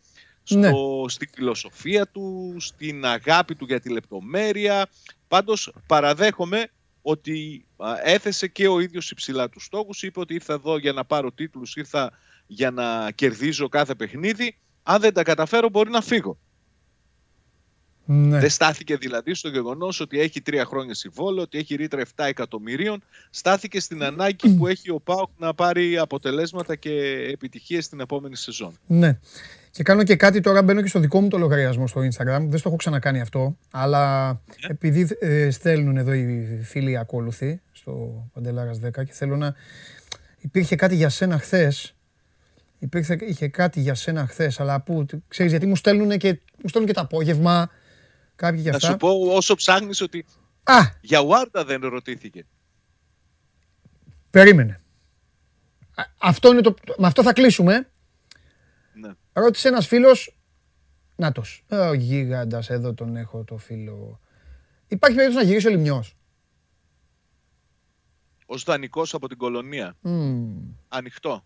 στο, 0.43 0.58
Ναι. 0.58 0.72
στη 1.08 1.30
φιλοσοφία 1.34 2.08
του, 2.08 2.56
στην 2.60 3.06
αγάπη 3.06 3.56
του 3.56 3.66
για 3.66 3.80
τη 3.80 3.89
λεπτομέρεια. 3.89 4.88
Πάντως 5.28 5.72
παραδέχομαι 5.88 6.68
ότι 7.10 7.66
α, 7.78 7.93
έθεσε 8.03 8.47
και 8.47 8.68
ο 8.68 8.80
ίδιος 8.80 9.12
υψηλά 9.12 9.49
τους 9.49 9.64
στόχους. 9.64 10.03
Είπε 10.03 10.20
ότι 10.20 10.34
ήρθα 10.34 10.53
εδώ 10.53 10.78
για 10.78 10.93
να 10.93 11.05
πάρω 11.05 11.32
τίτλους, 11.32 11.76
ήρθα 11.76 12.12
για 12.47 12.72
να 12.72 13.12
κερδίζω 13.12 13.70
κάθε 13.70 13.95
παιχνίδι. 13.95 14.57
Αν 14.84 15.01
δεν 15.01 15.14
τα 15.14 15.24
καταφέρω 15.24 15.70
μπορεί 15.70 15.89
να 15.89 16.01
φύγω. 16.01 16.38
Ναι. 18.05 18.39
Δεν 18.39 18.49
στάθηκε 18.49 18.97
δηλαδή 18.97 19.34
στο 19.34 19.49
γεγονός 19.49 19.99
ότι 19.99 20.19
έχει 20.19 20.41
τρία 20.41 20.65
χρόνια 20.65 20.94
συμβόλαιο, 20.94 21.44
ότι 21.44 21.57
έχει 21.57 21.76
ρήτρα 21.76 22.03
7 22.15 22.26
εκατομμυρίων. 22.27 23.03
Στάθηκε 23.30 23.80
στην 23.80 24.03
ανάγκη 24.03 24.49
που 24.49 24.68
έχει 24.68 24.90
ο 24.90 24.99
Πάοκ 24.99 25.30
να 25.38 25.53
πάρει 25.53 25.98
αποτελέσματα 25.98 26.76
και 26.76 26.91
επιτυχίες 27.31 27.86
στην 27.86 27.99
επόμενη 27.99 28.36
σεζόν. 28.36 28.77
Ναι. 28.88 29.19
Και 29.72 29.84
κάνω 29.84 30.04
και 30.04 30.16
κάτι 30.16 30.40
τώρα, 30.40 30.64
μπαίνω 30.64 30.82
και 30.82 30.88
στο 30.88 31.00
δικό 31.00 31.22
μου 31.22 31.28
το 31.28 31.38
λογαριασμό 31.38 31.88
στο 31.88 32.02
Instagram. 32.02 32.46
Δεν 32.50 32.58
στο 32.58 32.68
έχω 32.70 32.78
ξανακάνει 32.78 33.22
αυτό, 33.22 33.58
αλλά 33.72 34.30
επειδή 34.68 35.08
ε, 35.20 35.50
στέλνουν 35.50 35.98
εδώ 35.98 36.14
οι 36.14 36.60
φίλοι 36.64 36.98
ακόλουθοι 36.98 37.62
στο 37.72 38.24
Παντελάρας 38.34 38.80
10 38.86 38.91
και 38.91 39.12
θέλω 39.12 39.36
να... 39.38 39.56
Υπήρχε 40.40 40.76
κάτι 40.76 40.96
για 40.96 41.10
σένα 41.10 41.40
χθες, 41.40 41.96
υπήρχε, 42.80 43.18
είχε 43.20 43.48
κάτι 43.48 43.80
για 43.80 43.96
σένα 43.96 44.28
χθες, 44.28 44.60
αλλά 44.60 44.82
που, 44.82 45.06
ξέρεις, 45.28 45.52
γιατί 45.52 45.66
μου 45.66 45.76
στέλνουν 45.76 46.18
και, 46.18 46.40
μου 46.64 46.70
στέλνουν 46.70 46.90
και 46.91 46.96
το 46.96 47.02
απόγευμα, 47.02 47.70
κάποιοι 48.36 48.60
για 48.62 48.72
Να 48.72 48.78
αυτά. 48.78 48.90
σου 48.90 48.98
πω 48.98 49.10
όσο 49.36 49.56
ψάχνεις 49.56 50.02
ότι 50.02 50.26
Α, 50.64 50.78
για 51.02 51.24
Βάρτα 51.26 51.66
δεν 51.66 51.82
ρωτήθηκε. 51.82 52.46
περίμενε. 54.30 54.80
Α, 55.96 56.04
Αυτό 56.18 56.52
είναι 56.52 56.62
το, 56.62 56.76
με 56.98 57.08
αυτό 57.08 57.24
θα 57.24 57.34
κλείσουμε. 57.34 57.90
Ναι. 59.34 59.43
Ρώτησε 59.43 59.68
ένας 59.68 59.88
φίλος, 59.88 60.38
νάτος, 61.15 61.64
Ε, 61.68 61.76
ο 61.77 61.93
γίγαντας, 61.93 62.69
εδώ 62.69 62.93
τον 62.93 63.15
έχω 63.15 63.43
το 63.43 63.57
φίλο. 63.57 64.19
Υπάρχει 64.88 65.15
περίπτωση 65.18 65.45
να 65.45 65.49
γυρίσει 65.51 65.68
ο 65.68 65.69
Λιμιός. 65.69 66.14
Ω 68.45 68.56
δανεικό 68.65 69.03
από 69.11 69.27
την 69.27 69.38
κολονία. 69.38 69.95
Μμμ, 70.01 70.56
Ανοιχτό. 70.88 71.43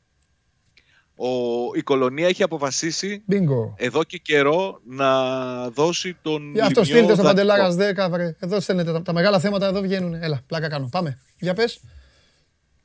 Ο, 1.15 1.27
η 1.75 1.81
κολονία 1.81 2.27
έχει 2.27 2.43
αποφασίσει 2.43 3.23
Μπίνγκο. 3.25 3.73
εδώ 3.77 4.03
και 4.03 4.17
καιρό 4.17 4.79
να 4.85 5.69
δώσει 5.69 6.17
τον. 6.21 6.51
Γι' 6.53 6.59
αυτό 6.59 6.81
Λιμιό 6.81 6.97
στείλτε 6.97 7.13
στο 7.13 7.23
δανεικό. 7.23 7.47
Παντελάρας 7.47 7.75
10, 8.07 8.11
βρε. 8.11 8.35
Εδώ 8.39 8.59
στέλνετε 8.59 8.91
τα, 8.91 9.01
τα 9.01 9.13
μεγάλα 9.13 9.39
θέματα, 9.39 9.67
εδώ 9.67 9.81
βγαίνουν. 9.81 10.13
Έλα, 10.13 10.41
πλάκα 10.47 10.67
κάνω. 10.69 10.87
Πάμε. 10.91 11.19
Για 11.39 11.53
πες. 11.53 11.81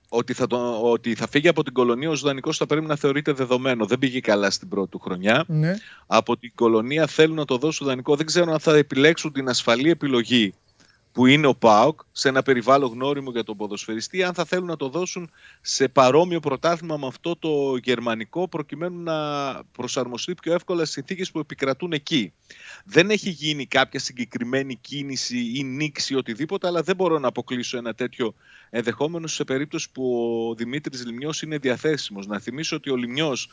Ότι 0.09 0.33
θα, 0.33 0.47
το, 0.47 0.81
ότι 0.83 1.15
θα 1.15 1.29
φύγει 1.29 1.49
από 1.49 1.65
την 1.65 1.73
κολονία 1.73 2.11
ως 2.11 2.21
δανεικός 2.21 2.57
θα 2.57 2.67
πρέπει 2.67 2.87
να 2.87 2.97
θεωρείται 2.97 3.33
δεδομένο. 3.33 3.87
Δεν 3.87 3.99
πήγε 3.99 4.21
καλά 4.21 4.51
στην 4.51 4.69
πρώτη 4.69 4.91
του 4.91 4.99
χρονιά. 4.99 5.45
Ναι. 5.47 5.77
Από 6.07 6.37
την 6.37 6.53
κολονία 6.55 7.07
θέλουν 7.07 7.37
να 7.37 7.45
το 7.45 7.57
δώσουν 7.57 7.87
δανεικό. 7.87 8.17
Δεν 8.17 8.27
ξέρω 8.27 8.53
αν 8.53 8.61
θα 8.61 8.77
επιλέξουν 8.77 9.33
την 9.33 9.49
ασφαλή 9.49 9.91
επιλογή 9.91 10.55
που 11.13 11.27
είναι 11.27 11.47
ο 11.47 11.55
ΠΑΟΚ 11.55 12.01
σε 12.13 12.29
ένα 12.29 12.43
περιβάλλον 12.43 12.91
γνώριμο 12.91 13.31
για 13.31 13.45
τον 13.45 13.57
ποδοσφαιριστή, 13.57 14.23
αν 14.23 14.35
θα 14.35 14.45
θέλουν 14.45 14.67
να 14.67 14.77
το 14.77 14.89
δώσουν 14.89 15.31
σε 15.61 15.89
παρόμοιο 15.89 16.41
πρωτάθλημα 16.41 16.97
με 16.97 17.07
αυτό 17.07 17.37
το 17.37 17.77
γερμανικό, 17.83 18.49
προκειμένου 18.49 19.03
να 19.03 19.15
προσαρμοστεί 19.65 20.35
πιο 20.35 20.53
εύκολα 20.53 20.81
στις 20.81 20.93
συνθήκες 20.93 21.31
που 21.31 21.39
επικρατούν 21.39 21.93
εκεί. 21.93 22.33
Δεν 22.85 23.11
έχει 23.11 23.31
γίνει 23.31 23.67
κάποια 23.67 24.01
συγκεκριμένη 24.01 24.77
κίνηση 24.77 25.53
ή 25.55 25.65
νήξη 25.65 26.13
ή 26.13 26.17
οτιδήποτε, 26.17 26.67
αλλά 26.67 26.83
δεν 26.83 26.97
μπορώ 26.97 27.19
να 27.19 27.29
αποκλείσω 27.29 27.77
ένα 27.77 27.95
τέτοιο 27.95 28.35
ενδεχόμενο 28.71 29.27
σε 29.27 29.45
περίπτωση 29.45 29.91
που 29.93 30.05
ο 30.51 30.55
Δημήτρης 30.55 31.07
Λιμιός 31.07 31.43
είναι 31.43 31.59
διαθέσιμος. 31.59 32.27
Να 32.27 32.39
θυμίσω 32.39 32.77
ότι 32.77 32.91
ο 32.91 32.97
Λιμιός 32.97 33.49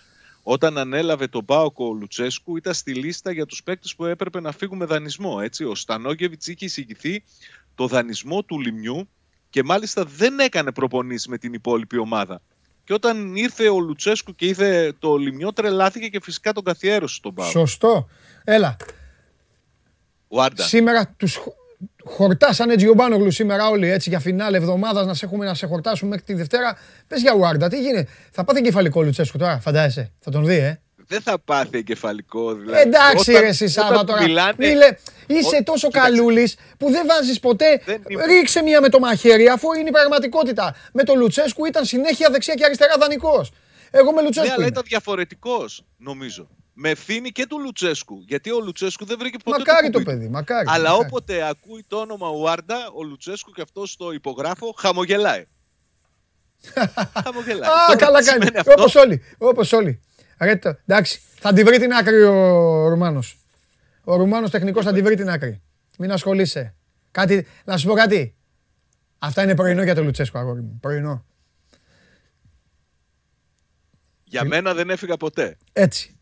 όταν 0.47 0.77
ανέλαβε 0.77 1.27
τον 1.27 1.45
Πάοκο 1.45 1.85
ο 1.87 1.93
Λουτσέσκου 1.93 2.57
ήταν 2.57 2.73
στη 2.73 2.93
λίστα 2.93 3.31
για 3.31 3.45
τους 3.45 3.63
παίκτες 3.63 3.95
που 3.95 4.05
έπρεπε 4.05 4.39
να 4.39 4.51
φύγουν 4.51 4.77
με 4.77 4.85
δανεισμό. 4.85 5.39
Έτσι. 5.41 5.63
Ο 5.63 5.75
Στανόγεβιτς 5.75 6.47
είχε 6.47 6.65
εισηγηθεί 6.65 7.23
το 7.75 7.87
δανεισμό 7.87 8.43
του 8.43 8.59
Λιμιού 8.59 9.09
και 9.49 9.63
μάλιστα 9.63 10.03
δεν 10.05 10.39
έκανε 10.39 10.71
προπονήσεις 10.71 11.27
με 11.27 11.37
την 11.37 11.53
υπόλοιπη 11.53 11.97
ομάδα. 11.97 12.41
Και 12.83 12.93
όταν 12.93 13.35
ήρθε 13.35 13.69
ο 13.69 13.79
Λουτσέσκου 13.79 14.35
και 14.35 14.45
είδε 14.45 14.93
το 14.99 15.15
Λιμιό 15.15 15.53
τρελάθηκε 15.53 16.07
και 16.07 16.19
φυσικά 16.21 16.53
τον 16.53 16.63
καθιέρωσε 16.63 17.15
στον 17.15 17.33
Πάοκ. 17.33 17.51
Σωστό. 17.51 18.07
Έλα. 18.43 18.77
Βάρντα. 20.27 20.63
Σήμερα 20.63 21.07
τους 21.17 21.35
χω- 21.35 21.55
χορτάσανε 22.05 22.75
Τζιομπάνογλου 22.75 23.31
σήμερα 23.31 23.67
όλοι 23.67 23.89
έτσι 23.89 24.09
για 24.09 24.19
φινάλε 24.19 24.57
εβδομάδας 24.57 25.05
να 25.05 25.13
σε 25.13 25.25
έχουμε 25.25 25.45
να 25.45 25.53
σε 25.53 25.65
χορτάσουμε 25.67 26.09
μέχρι 26.09 26.25
τη 26.25 26.33
Δευτέρα. 26.33 26.77
Πες 27.07 27.21
για 27.21 27.33
Ουάρντα, 27.35 27.67
τι 27.67 27.81
γίνεται; 27.81 28.07
Θα 28.31 28.43
πάθει 28.43 28.59
εγκεφαλικό 28.59 29.01
Λουτσέσκου 29.03 29.37
τώρα, 29.37 29.59
φαντάζεσαι; 29.59 30.11
Θα 30.19 30.31
τον 30.31 30.45
δει, 30.45 30.55
ε; 30.55 30.79
Δεν 31.07 31.21
θα 31.21 31.39
πάθει 31.39 31.77
εγκεφαλικό 31.77 32.53
δηλαδή. 32.53 32.79
Εντάξει 32.81 33.29
Όταν- 33.31 33.41
ρε 33.41 33.47
εσύ 33.47 33.67
Σάβα 33.67 33.87
όταν 33.93 34.05
τώρα. 34.05 34.21
μιλάνε- 34.21 34.55
Μίλε, 34.57 34.97
είσαι 35.27 35.55
Ό- 35.59 35.63
τόσο 35.63 35.87
Κοίταξε. 35.87 36.09
καλούλης 36.11 36.55
που 36.77 36.89
δεν 36.91 37.05
βάζεις 37.07 37.39
ποτέ. 37.39 37.81
Δεν 37.85 38.01
είμαι- 38.07 38.25
Ρίξε 38.25 38.61
μία 38.61 38.81
με 38.81 38.89
το 38.89 38.99
μαχαίρι 38.99 39.47
αφού 39.47 39.73
είναι 39.73 39.89
η 39.89 39.91
πραγματικότητα. 39.91 40.75
Με 40.93 41.03
το 41.03 41.15
Λουτσέσκου 41.15 41.65
ήταν 41.65 41.85
συνέχεια 41.85 42.29
δεξιά 42.29 42.53
και 42.53 42.65
αριστερά 42.65 42.93
δανεικός. 42.99 43.51
Εγώ 43.91 44.11
με 44.11 44.17
Ναι, 44.17 44.23
Λουτσέσκου 44.23 44.49
αλλά 44.51 44.59
είμαι. 44.59 44.67
ήταν 44.67 44.83
διαφορετικός, 44.87 45.85
νομίζω. 45.97 46.47
Με 46.77 46.89
ευθύνη 46.89 47.29
και 47.31 47.45
του 47.47 47.59
Λουτσέσκου. 47.59 48.23
Γιατί 48.27 48.51
ο 48.51 48.59
Λουτσέσκου 48.59 49.05
δεν 49.05 49.17
βρήκε 49.19 49.37
ποτέ 49.43 49.57
Μακάρι 49.57 49.89
το 49.89 49.91
κουμπί 49.99 50.03
του. 50.05 50.11
παιδί, 50.11 50.27
μακάρι. 50.29 50.65
Αλλά 50.69 50.89
μακάρι. 50.89 51.05
όποτε 51.07 51.47
ακούει 51.47 51.85
το 51.87 51.97
όνομα 51.97 52.29
Ουάρντα, 52.29 52.75
ο 52.95 53.03
Λουτσέσκου 53.03 53.51
και 53.51 53.61
αυτός 53.61 53.95
το 53.95 54.11
υπογράφω, 54.11 54.73
χαμογελάει. 54.77 55.45
χαμογελάει. 57.23 57.69
Α, 57.69 57.73
Τώρα 57.87 57.95
καλά 57.99 58.19
τι 58.19 58.25
κάνει. 58.25 58.41
σημαίνει 58.41 58.57
αυτό; 58.57 58.71
Όπως 58.77 58.95
όλοι. 58.95 59.21
Όπως 59.37 59.71
όλοι. 59.73 59.99
Ρε, 60.39 60.55
το- 60.55 60.75
εντάξει, 60.85 61.21
θα 61.39 61.53
την 61.53 61.65
βρει 61.65 61.79
την 61.79 61.93
άκρη 61.93 62.23
ο 62.23 62.87
Ρουμάνος. 62.87 63.39
Ο 64.03 64.15
Ρουμάνος 64.15 64.49
τεχνικός 64.51 64.85
θα 64.85 64.93
την 64.93 65.03
βρει 65.03 65.15
την 65.15 65.29
άκρη. 65.29 65.61
Μην 65.97 66.11
ασχολείσαι. 66.11 66.75
Κάτι, 67.11 67.47
να 67.65 67.77
σου 67.77 67.87
πω 67.87 67.93
κάτι. 67.93 68.35
Αυτά 69.19 69.43
είναι 69.43 69.55
πρωινό 69.55 69.83
για 69.83 69.95
το 69.95 70.03
Λουτσέσκο, 70.03 70.37
αγόρι 70.37 70.61
μου. 70.61 70.77
Πρωινό. 70.81 71.25
Για 74.23 74.43
μένα 74.45 74.73
δεν 74.73 74.89
έφυγα 74.89 75.17
ποτέ. 75.17 75.57
Έτσι. 75.73 76.14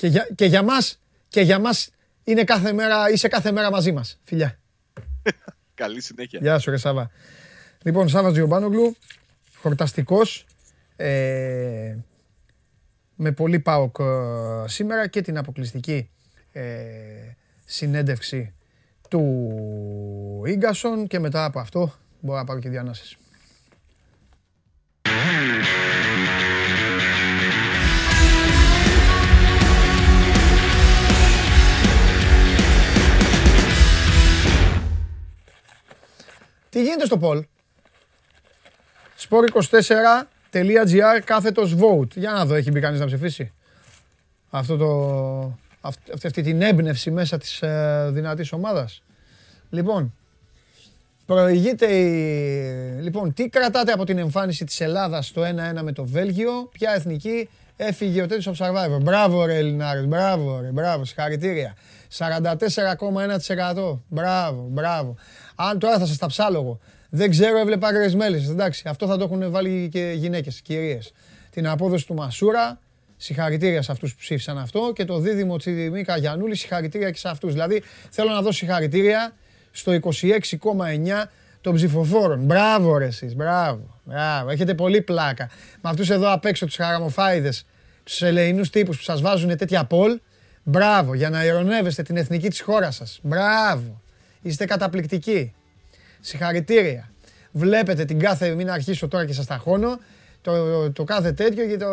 Και 0.00 0.06
για, 0.06 0.28
και 0.34 0.44
για 0.44 0.62
μας, 0.62 1.00
και 1.28 1.40
για 1.40 1.58
μας 1.58 1.90
είναι 2.24 2.44
κάθε 2.44 2.72
μέρα, 2.72 3.10
είσαι 3.10 3.28
κάθε 3.28 3.52
μέρα 3.52 3.70
μαζί 3.70 3.92
μας. 3.92 4.18
Φιλιά. 4.22 4.58
Καλή 5.74 6.00
συνέχεια. 6.00 6.38
Γεια 6.42 6.58
σου 6.58 6.70
ρε 6.70 6.76
Σάβα. 6.76 7.10
Λοιπόν, 7.82 8.08
Σάββας 8.08 8.32
Τζιομπάνογλου, 8.32 8.96
χορταστικός, 9.56 10.46
ε, 10.96 11.96
με 13.14 13.32
πολύ 13.32 13.58
ΠΑΟΚ 13.58 13.96
ε, 13.98 14.04
σήμερα 14.68 15.06
και 15.06 15.20
την 15.20 15.38
αποκλειστική 15.38 16.10
ε, 16.52 16.62
συνέντευξη 17.64 18.54
του 19.08 19.22
Ίγκασον 20.46 21.06
και 21.06 21.18
μετά 21.18 21.44
από 21.44 21.58
αυτό 21.58 21.94
μπορώ 22.20 22.38
να 22.38 22.44
πάρω 22.44 22.60
και 22.60 22.68
διανάσεις. 22.68 23.16
Τι 36.70 36.82
γίνεται 36.82 37.04
στο 37.04 37.18
poll; 37.22 37.40
sport24.gr 39.28 41.20
κάθετος 41.24 41.74
vote. 41.78 42.14
Για 42.14 42.30
να 42.30 42.44
δω, 42.44 42.54
έχει 42.54 42.70
μπει 42.70 42.80
κανείς 42.80 43.00
να 43.00 43.06
ψηφίσει; 43.06 43.52
Αυτό 44.50 44.76
το, 44.76 44.88
αυ- 45.80 46.12
αυτή, 46.14 46.26
αυτή 46.26 46.42
την 46.42 46.62
έμπνευση 46.62 47.10
μέσα 47.10 47.38
της 47.38 47.62
ε, 47.62 48.08
δυνατής 48.12 48.52
ομάδας. 48.52 49.02
Λοιπόν, 49.70 50.14
προηγείται 51.26 51.86
η... 51.86 53.02
Λοιπόν, 53.02 53.34
τι 53.34 53.48
κρατάτε 53.48 53.92
από 53.92 54.04
την 54.04 54.18
εμφάνιση 54.18 54.64
της 54.64 54.80
Ελλάδας 54.80 55.26
στο 55.26 55.42
1-1 55.42 55.46
με 55.82 55.92
το 55.92 56.04
Βέλγιο, 56.04 56.68
ποια 56.72 56.92
εθνική 56.94 57.48
έφυγε 57.76 58.22
ο 58.22 58.26
τέτοιος 58.26 58.60
από 58.60 58.78
Survivor; 58.78 59.00
Μπράβο 59.02 59.44
ρε 59.44 59.54
Ελληνάρες, 59.56 60.06
μπράβο 60.06 60.60
ρε, 60.60 60.70
μπράβο, 60.70 61.04
συγχαρητήρια. 61.04 61.74
44,1%. 62.18 63.98
Μπράβο, 64.08 64.66
μπράβο. 64.70 65.16
Αν 65.68 65.78
τώρα 65.78 65.98
θα 65.98 66.06
σας 66.06 66.16
τα 66.16 66.26
ψάλογω. 66.26 66.78
Δεν 67.10 67.30
ξέρω, 67.30 67.58
έβλεπα 67.58 67.88
άγρες 67.88 68.14
μέλισσες. 68.14 68.48
Εντάξει, 68.48 68.82
αυτό 68.86 69.06
θα 69.06 69.16
το 69.16 69.24
έχουν 69.24 69.50
βάλει 69.50 69.88
και 69.92 70.12
γυναίκες, 70.16 70.60
κυρίες. 70.60 71.12
Την 71.50 71.68
απόδοση 71.68 72.06
του 72.06 72.14
Μασούρα, 72.14 72.78
συγχαρητήρια 73.16 73.82
σε 73.82 73.92
αυτούς 73.92 74.12
που 74.14 74.18
ψήφισαν 74.20 74.58
αυτό 74.58 74.92
και 74.94 75.04
το 75.04 75.18
δίδυμο 75.18 75.56
Τσιδημίκα 75.56 76.16
Γιαννούλη, 76.16 76.56
συγχαρητήρια 76.56 77.10
και 77.10 77.18
σε 77.18 77.28
αυτούς. 77.28 77.52
Δηλαδή, 77.52 77.82
θέλω 78.10 78.30
να 78.30 78.42
δώσω 78.42 78.58
συγχαρητήρια 78.58 79.32
στο 79.70 79.92
26,9 79.92 81.30
των 81.60 81.74
ψηφοφόρων. 81.74 82.44
Μπράβο 82.44 82.98
ρε 82.98 83.06
εσείς, 83.06 83.34
μπράβο, 83.34 84.00
μπράβο. 84.04 84.50
Έχετε 84.50 84.74
πολύ 84.74 85.02
πλάκα. 85.02 85.48
Με 85.82 85.90
αυτούς 85.90 86.10
εδώ 86.10 86.32
απ' 86.32 86.44
έξω 86.44 86.66
τους 86.66 86.76
χαραμοφάιδες, 86.76 87.66
τους 88.04 88.22
ελεηνούς 88.22 88.70
τύπους 88.70 88.96
που 88.96 89.02
σας 89.02 89.20
βάζουν 89.20 89.56
τέτοια 89.56 89.84
πολ, 89.84 90.20
μπράβο, 90.62 91.14
για 91.14 91.30
να 91.30 91.44
ειρωνεύεστε 91.44 92.02
την 92.02 92.16
εθνική 92.16 92.48
της 92.48 92.60
χώρας 92.60 92.94
σας. 92.94 93.18
Μπράβο. 93.22 93.99
Είστε 94.42 94.64
καταπληκτικοί. 94.64 95.54
Συγχαρητήρια. 96.20 97.10
Βλέπετε 97.52 98.04
την 98.04 98.18
κάθε, 98.18 98.54
μην 98.54 98.70
αρχίσω 98.70 99.08
τώρα 99.08 99.26
και 99.26 99.32
σας 99.32 99.46
ταχώνω, 99.46 99.98
το, 100.40 100.90
το 100.90 101.04
κάθε 101.04 101.32
τέτοιο 101.32 101.66
και, 101.66 101.76
το, 101.76 101.86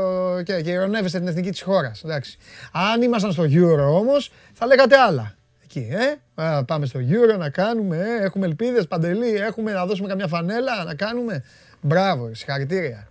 και, 0.44 0.62
και 0.62 0.70
ειρωνεύεστε 0.70 1.18
την 1.20 1.28
εθνική 1.28 1.50
της 1.50 1.62
χώρας. 1.62 2.04
Εντάξει. 2.04 2.38
Αν 2.72 3.02
ήμασταν 3.02 3.32
στο 3.32 3.44
Euro 3.44 4.00
όμως, 4.00 4.32
θα 4.54 4.66
λέγατε 4.66 4.98
άλλα. 4.98 5.36
Εκεί, 5.64 5.88
ε. 5.92 6.42
Α, 6.44 6.66
πάμε 6.66 6.86
στο 6.86 7.00
Euro 7.00 7.38
να 7.38 7.50
κάνουμε, 7.50 7.98
ε. 7.98 8.24
έχουμε 8.24 8.46
ελπίδες, 8.46 8.88
παντελή, 8.88 9.36
έχουμε 9.36 9.72
να 9.72 9.86
δώσουμε 9.86 10.08
καμιά 10.08 10.28
φανέλα, 10.28 10.84
να 10.84 10.96
κάνουμε. 10.96 11.44
Μπράβο, 11.82 12.34
συγχαρητήρια. 12.34 13.08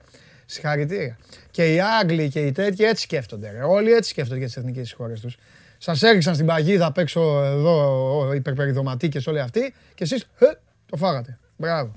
Συγχαρητήρια. 0.46 1.18
Και 1.50 1.74
οι 1.74 1.80
Άγγλοι 2.00 2.28
και 2.28 2.40
οι 2.40 2.52
τέτοιοι 2.52 2.84
έτσι 2.84 3.02
σκέφτονται. 3.02 3.50
Ρε. 3.50 3.62
Όλοι 3.62 3.92
έτσι 3.92 4.10
σκέφτονται 4.10 4.38
για 4.38 4.46
τις 4.46 4.56
εθνικές 4.56 4.92
χώρες 4.92 5.20
τους. 5.20 5.36
Σας 5.78 6.02
έριξαν 6.02 6.34
στην 6.34 6.46
παγίδα 6.46 6.86
απ' 6.86 6.98
έξω 6.98 7.42
εδώ 7.44 8.32
υπερπεριδοματίκες 8.34 9.26
όλοι 9.26 9.40
αυτοί 9.40 9.74
και 9.94 10.04
εσείς 10.04 10.22
ε, 10.38 10.46
το 10.90 10.96
φάγατε. 10.96 11.38
Μπράβο. 11.56 11.94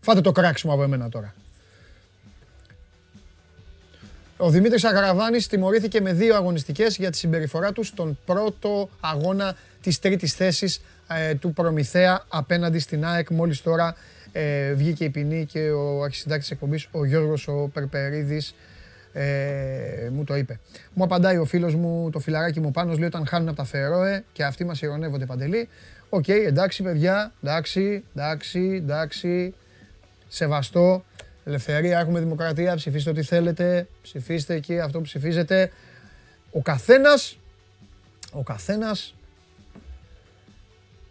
Φάτε 0.00 0.20
το 0.20 0.32
κράξιμο 0.32 0.72
από 0.72 0.82
εμένα 0.82 1.08
τώρα. 1.08 1.34
Ο 4.36 4.50
Δημήτρης 4.50 4.84
Αγραβάνης 4.84 5.46
τιμωρήθηκε 5.46 6.00
με 6.00 6.12
δύο 6.12 6.36
αγωνιστικές 6.36 6.96
για 6.96 7.10
τη 7.10 7.16
συμπεριφορά 7.16 7.72
του 7.72 7.82
στον 7.82 8.18
πρώτο 8.24 8.88
αγώνα 9.00 9.56
της 9.80 9.98
τρίτης 9.98 10.34
θέσης 10.34 10.80
ε, 11.08 11.34
του 11.34 11.52
Προμηθέα 11.52 12.24
απέναντι 12.28 12.78
στην 12.78 13.04
ΑΕΚ. 13.04 13.30
Μόλις 13.30 13.62
τώρα 13.62 13.96
ε, 14.32 14.72
βγήκε 14.72 15.04
η 15.04 15.10
ποινή 15.10 15.46
και 15.46 15.70
ο 15.70 16.02
αρχισυντάκτης 16.02 16.50
εκπομπής, 16.50 16.88
ο 16.90 17.04
Γιώργος 17.04 17.48
ο 17.48 17.70
Περπερίδης, 17.72 18.54
ε, 19.20 20.08
μου 20.12 20.24
το 20.24 20.36
είπε. 20.36 20.60
Μου 20.94 21.04
απαντάει 21.04 21.36
ο 21.36 21.44
φίλος 21.44 21.74
μου, 21.74 22.10
το 22.10 22.18
φιλαράκι 22.18 22.60
μου 22.60 22.70
πάνω, 22.70 22.94
λέει 22.94 23.06
όταν 23.06 23.26
χάνουν 23.26 23.48
από 23.48 23.56
τα 23.56 23.64
Φερόε 23.64 24.24
και 24.32 24.44
αυτοί 24.44 24.64
μας 24.64 24.82
ειρωνεύονται 24.82 25.26
παντελή. 25.26 25.68
Οκ, 26.08 26.28
εντάξει 26.28 26.82
παιδιά, 26.82 27.32
εντάξει, 27.42 28.04
εντάξει, 28.14 28.60
εντάξει, 28.82 29.54
σεβαστό. 30.28 31.04
Ελευθερία, 31.44 31.98
έχουμε 31.98 32.20
δημοκρατία, 32.20 32.74
ψηφίστε 32.74 33.10
ό,τι 33.10 33.22
θέλετε, 33.22 33.88
ψηφίστε 34.02 34.54
εκεί 34.54 34.80
αυτό 34.80 34.98
που 34.98 35.04
ψηφίζετε. 35.04 35.70
Ο 36.50 36.62
καθένας, 36.62 37.38
ο 38.32 38.42
καθένας 38.42 39.14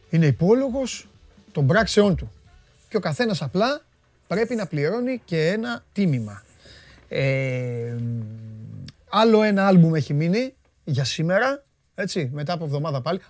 είναι 0.10 0.26
υπόλογος 0.26 1.10
των 1.52 1.68
πράξεών 1.68 2.16
του. 2.16 2.32
Και 2.90 2.98
ο 2.98 3.00
καθένας 3.00 3.42
απλά 3.42 3.82
πρέπει 4.28 4.56
να 4.56 4.66
πληρώνει 4.66 5.22
και 5.26 5.48
ένα 5.48 5.84
τίμημα. 5.94 6.42
Ε, 7.08 7.96
άλλο 9.10 9.44
ένα 9.44 9.68
άλμπουμ 9.68 9.96
έχει 9.96 10.14
μείνει 10.14 10.56
για 10.84 11.04
σήμερα, 11.04 11.64
έτσι, 11.96 12.30
μετά 12.34 12.54
από 12.54 12.64
εβδομάδα 12.64 13.02
πάλι. 13.02 13.22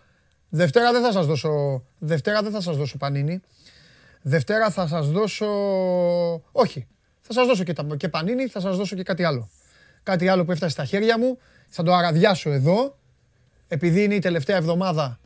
Δευτέρα 0.49 0.91
δεν 0.91 1.01
θα 1.01 1.11
σας 1.11 1.25
δώσω, 1.25 1.83
Δευτέρα 1.99 2.41
δεν 2.41 2.51
θα 2.51 2.61
σας 2.61 2.77
δώσω 2.77 2.97
πανίνι. 2.97 3.41
Δευτέρα 4.21 4.69
θα 4.69 4.87
σας 4.87 5.11
δώσω, 5.11 5.47
όχι, 6.51 6.87
θα 7.21 7.33
σας 7.33 7.47
δώσω 7.47 7.63
και, 7.63 7.73
τα, 7.73 7.87
και 7.97 8.09
πανίνι, 8.09 8.47
θα 8.47 8.59
σας 8.59 8.77
δώσω 8.77 8.95
και 8.95 9.03
κάτι 9.03 9.23
άλλο. 9.23 9.49
Κάτι 10.03 10.27
άλλο 10.27 10.45
που 10.45 10.51
έφτασε 10.51 10.71
στα 10.71 10.85
χέρια 10.85 11.19
μου, 11.19 11.37
θα 11.67 11.83
το 11.83 11.93
αραδιάσω 11.93 12.49
εδώ, 12.49 12.97
επειδή 13.67 14.03
είναι 14.03 14.15
η 14.15 14.19
τελευταία 14.19 14.57
εβδομάδα, 14.57 15.19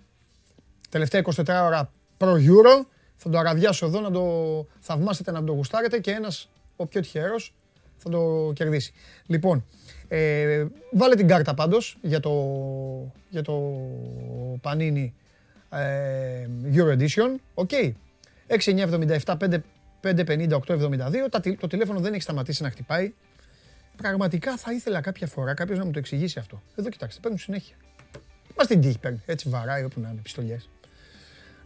τελευταία 0.89 1.21
24 1.21 1.43
ώρα 1.47 1.91
προ 2.17 2.33
Euro, 2.33 2.85
θα 3.15 3.29
το 3.29 3.37
αραδιάσω 3.37 3.85
εδώ 3.85 3.99
να 3.99 4.11
το 4.11 4.25
θαυμάσετε, 4.79 5.31
να 5.31 5.43
το 5.43 5.53
γουστάρετε 5.53 5.99
και 5.99 6.11
ένας, 6.11 6.49
ο 6.75 6.85
πιο 6.85 7.01
τυχερός, 7.01 7.53
θα 8.03 8.09
το 8.09 8.51
κερδίσει. 8.55 8.93
Λοιπόν, 9.25 9.65
ε, 10.07 10.65
βάλε 10.91 11.15
την 11.15 11.27
κάρτα 11.27 11.53
πάντως 11.53 11.97
για 12.01 12.19
το, 12.19 12.33
για 13.29 13.41
το 13.41 13.73
Panini 14.63 15.09
ε, 15.69 16.47
Euro 16.73 16.97
Edition. 16.97 17.35
OK. 17.53 17.69
6977 18.47 19.35
550 20.01 20.59
872. 20.67 21.27
Τα, 21.31 21.39
τηλε- 21.39 21.59
το 21.59 21.67
τηλέφωνο 21.67 21.99
δεν 21.99 22.13
έχει 22.13 22.21
σταματήσει 22.21 22.63
να 22.63 22.69
χτυπάει. 22.69 23.13
Πραγματικά 23.97 24.57
θα 24.57 24.73
ήθελα 24.73 25.01
κάποια 25.01 25.27
φορά 25.27 25.53
κάποιος 25.53 25.77
να 25.77 25.85
μου 25.85 25.91
το 25.91 25.99
εξηγήσει 25.99 26.39
αυτό. 26.39 26.61
Εδώ 26.75 26.89
κοιτάξτε, 26.89 27.19
παίρνουν 27.21 27.39
συνέχεια. 27.39 27.75
Μας 28.57 28.67
την 28.67 28.81
τύχη 28.81 28.99
παίρνει. 28.99 29.21
Έτσι 29.25 29.49
βαράει 29.49 29.83
όπου 29.83 29.99
να 29.99 30.09
είναι, 30.09 30.19
πιστολιέ. 30.21 30.57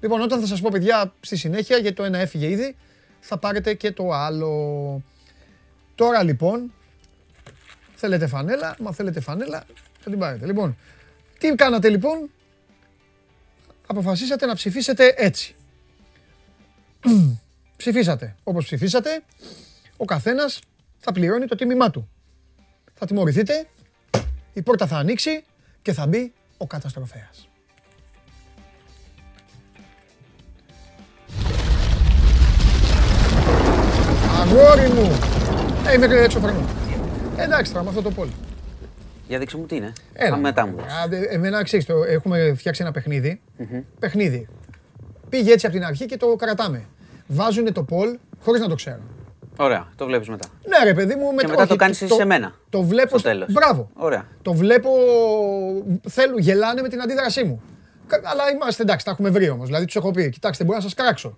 Λοιπόν, 0.02 0.22
όταν 0.22 0.40
θα 0.40 0.45
σας 0.48 0.62
πω, 0.62 0.70
παιδιά, 0.72 1.14
στη 1.20 1.36
συνέχεια, 1.36 1.78
γιατί 1.78 1.95
το 1.95 2.03
ένα 2.03 2.18
έφυγε 2.18 2.49
ήδη, 2.49 2.76
θα 3.20 3.38
πάρετε 3.38 3.74
και 3.74 3.91
το 3.91 4.12
άλλο. 4.12 5.02
Τώρα 5.96 6.24
λοιπόν, 6.24 6.74
θέλετε 7.96 8.28
φανέλα, 8.28 8.76
μα 8.80 8.92
θέλετε 8.92 9.20
φανέλα, 9.20 9.64
θα 10.00 10.10
την 10.10 10.20
πάρετε. 10.20 10.46
Λοιπόν, 10.46 10.78
τι 11.40 11.56
κάνατε 11.56 11.90
λοιπόν, 11.90 12.30
αποφασίσατε 13.88 14.46
να 14.46 14.56
ψηφίσετε 14.56 15.14
έτσι. 15.18 15.56
ψηφίσατε 17.78 18.36
όπως 18.44 18.66
ψηφίσατε, 18.66 19.24
ο 19.98 20.06
καθένας 20.06 20.60
θα 21.00 21.12
πληρώνει 21.12 21.46
το 21.46 21.56
τίμημά 21.56 21.90
του. 21.90 22.10
Θα 22.94 23.06
τιμωρηθείτε, 23.06 23.68
η 24.54 24.62
πόρτα 24.62 24.88
θα 24.88 24.98
ανοίξει 24.98 25.44
και 25.82 25.94
θα 25.94 26.08
μπει 26.08 26.34
ο 26.58 26.68
καταστροφέας. 26.68 27.48
Αγόρι 34.40 34.90
μου! 34.90 35.45
Ε, 35.90 35.94
είμαι 35.94 36.06
έξω 36.06 36.40
φρενό. 36.40 36.60
Εντάξει 37.38 37.72
τώρα 37.72 37.84
με 37.84 37.90
αυτό 37.90 38.02
το 38.02 38.12
πόλι. 38.12 38.32
Για 39.28 39.40
δείξε 39.40 39.57
μου 39.57 39.66
τι 39.66 39.76
είναι. 39.76 39.94
Έλα. 40.14 40.36
Α, 40.36 40.40
μετά 40.40 40.68
μου 40.68 40.76
δες. 40.76 40.86
Άντε, 41.03 41.18
Εμένα 41.30 41.64
ξέρεις, 41.64 41.86
το, 41.86 42.03
έχουμε 42.03 42.53
φτιάξει 42.57 42.82
ένα 42.82 42.91
παιχνίδι. 42.91 43.41
Παιχνίδι. 43.99 44.48
Πήγε 45.30 45.52
έτσι 45.52 45.66
από 45.66 45.76
την 45.76 45.86
αρχή 45.86 46.06
και 46.06 46.18
το 46.18 46.36
κρατάμε. 46.36 46.84
Βάζουν 47.28 47.74
το 47.74 47.84
πολ 47.84 48.18
χωρίς 48.44 48.62
να 48.62 48.68
το 48.68 48.76
ξέρω. 48.76 48.99
Ωραία, 49.57 49.88
το 49.95 50.06
βλέπεις 50.06 50.30
μετά. 50.30 50.48
Ναι, 50.68 50.84
ρε 50.84 50.94
παιδί 50.94 51.16
μου, 51.16 51.36
Και 51.36 51.48
μετά 51.48 51.68
το 51.68 51.76
κάνεις 51.76 52.02
εσύ 52.02 52.14
σε 52.14 52.26
μένα. 52.26 52.53
Το 52.70 52.82
βλέπω 52.82 53.07
Στο 53.07 53.18
στο 53.18 53.30
τέλος. 53.30 53.52
Μπράβο. 53.52 53.90
Ωραία. 53.94 54.26
Το 54.41 54.53
βλέπω. 54.53 54.90
Θέλουν, 56.10 56.38
γελάνε 56.40 56.82
με 56.82 56.88
την 56.90 57.02
αντίδρασή 57.02 57.44
μου. 57.44 57.62
Κα- 58.07 58.22
Αλλά 58.24 58.44
είμαστε 58.53 58.82
εντάξει, 58.84 59.06
τα 59.06 59.12
έχουμε 59.12 59.30
βρει 59.30 59.49
όμως. 59.49 59.66
Δηλαδή 59.66 59.86
τους 59.86 59.95
έχω 59.95 60.12
πει: 60.12 60.30
Κοιτάξτε, 60.30 60.64
μπορεί 60.64 60.76
να 60.78 60.84
σας 60.84 60.94
κράξω. 60.94 61.38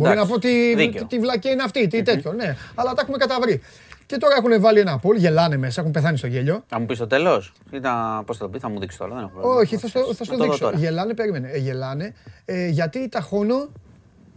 Μπορεί 0.00 0.12
Εντάξει, 0.12 0.30
να 0.30 0.34
πω 0.34 0.40
τι, 0.40 0.74
δίκαιο. 0.74 1.00
τι, 1.02 1.06
τι 1.16 1.18
βλακία 1.18 1.50
είναι 1.50 1.62
αυτή, 1.62 1.86
τι 1.86 2.02
τέτοιο. 2.02 2.32
Ναι, 2.32 2.56
αλλά 2.74 2.92
τα 2.92 3.00
έχουμε 3.02 3.16
καταβρει. 3.16 3.60
Και 4.06 4.16
τώρα 4.16 4.34
έχουν 4.38 4.60
βάλει 4.60 4.78
ένα 4.80 4.98
πόλ, 4.98 5.16
γελάνε 5.16 5.56
μέσα, 5.56 5.80
έχουν 5.80 5.92
πεθάνει 5.92 6.16
στο 6.16 6.26
γέλιο. 6.26 6.64
Θα 6.68 6.80
μου 6.80 6.86
πεις 6.86 6.98
το 6.98 7.06
τέλος; 7.06 7.52
Ή 7.70 7.80
θα, 7.80 8.22
πώς 8.26 8.36
θα 8.36 8.44
το 8.44 8.50
πει, 8.50 8.58
θα 8.58 8.68
μου 8.68 8.78
δείξεις 8.80 8.98
τώρα, 8.98 9.14
δεν 9.14 9.22
έχω 9.22 9.30
πρόβλημα. 9.32 9.56
Όχι, 9.56 9.76
θα 9.76 9.88
στο, 9.88 10.00
θα 10.14 10.24
στο 10.24 10.32
Να 10.32 10.38
το 10.38 10.44
δω 10.44 10.44
δείξω. 10.50 10.64
τώρα. 10.64 10.76
Γελάνε, 10.78 11.14
περίμενε. 11.14 11.48
Ε, 11.48 11.58
γελάνε 11.58 12.14
ε, 12.44 12.66
γιατί 12.68 13.08
τα 13.08 13.20
χώνω, 13.20 13.68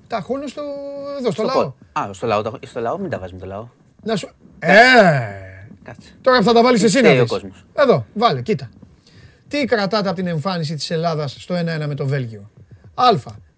τα 0.07 0.19
χώνω 0.21 0.47
στο, 0.47 0.61
εδώ, 1.19 1.31
στο, 1.31 1.43
Στο 1.43 1.43
λαό. 1.43 1.63
πο- 1.93 1.99
Α, 1.99 2.13
στο 2.13 2.27
λαό, 2.27 2.41
τα- 2.41 2.59
στο 2.65 2.79
λαό 2.79 2.97
μην 2.97 3.09
τα 3.09 3.19
βάζεις 3.19 3.33
με 3.33 3.39
το 3.39 3.45
λαό. 3.45 3.67
Να 4.03 4.15
σου... 4.15 4.29
Ε, 4.59 4.71
Κάτσε. 5.83 6.09
τώρα 6.21 6.41
θα 6.41 6.53
τα 6.53 6.63
βάλεις 6.63 6.83
εσύ 6.83 7.01
να 7.01 7.07
Φταίει 7.07 7.17
ο 7.19 7.21
δεις. 7.21 7.31
κόσμος. 7.31 7.65
Εδώ, 7.73 8.05
βάλε, 8.13 8.41
κοίτα. 8.41 8.69
Τι 9.47 9.65
κρατάτε 9.65 10.07
από 10.07 10.17
την 10.17 10.27
εμφάνιση 10.27 10.75
της 10.75 10.91
Ελλάδας 10.91 11.35
στο 11.39 11.55
1-1 11.55 11.85
με 11.87 11.95
το 11.95 12.05
Βέλγιο; 12.07 12.49
Α. 12.93 13.03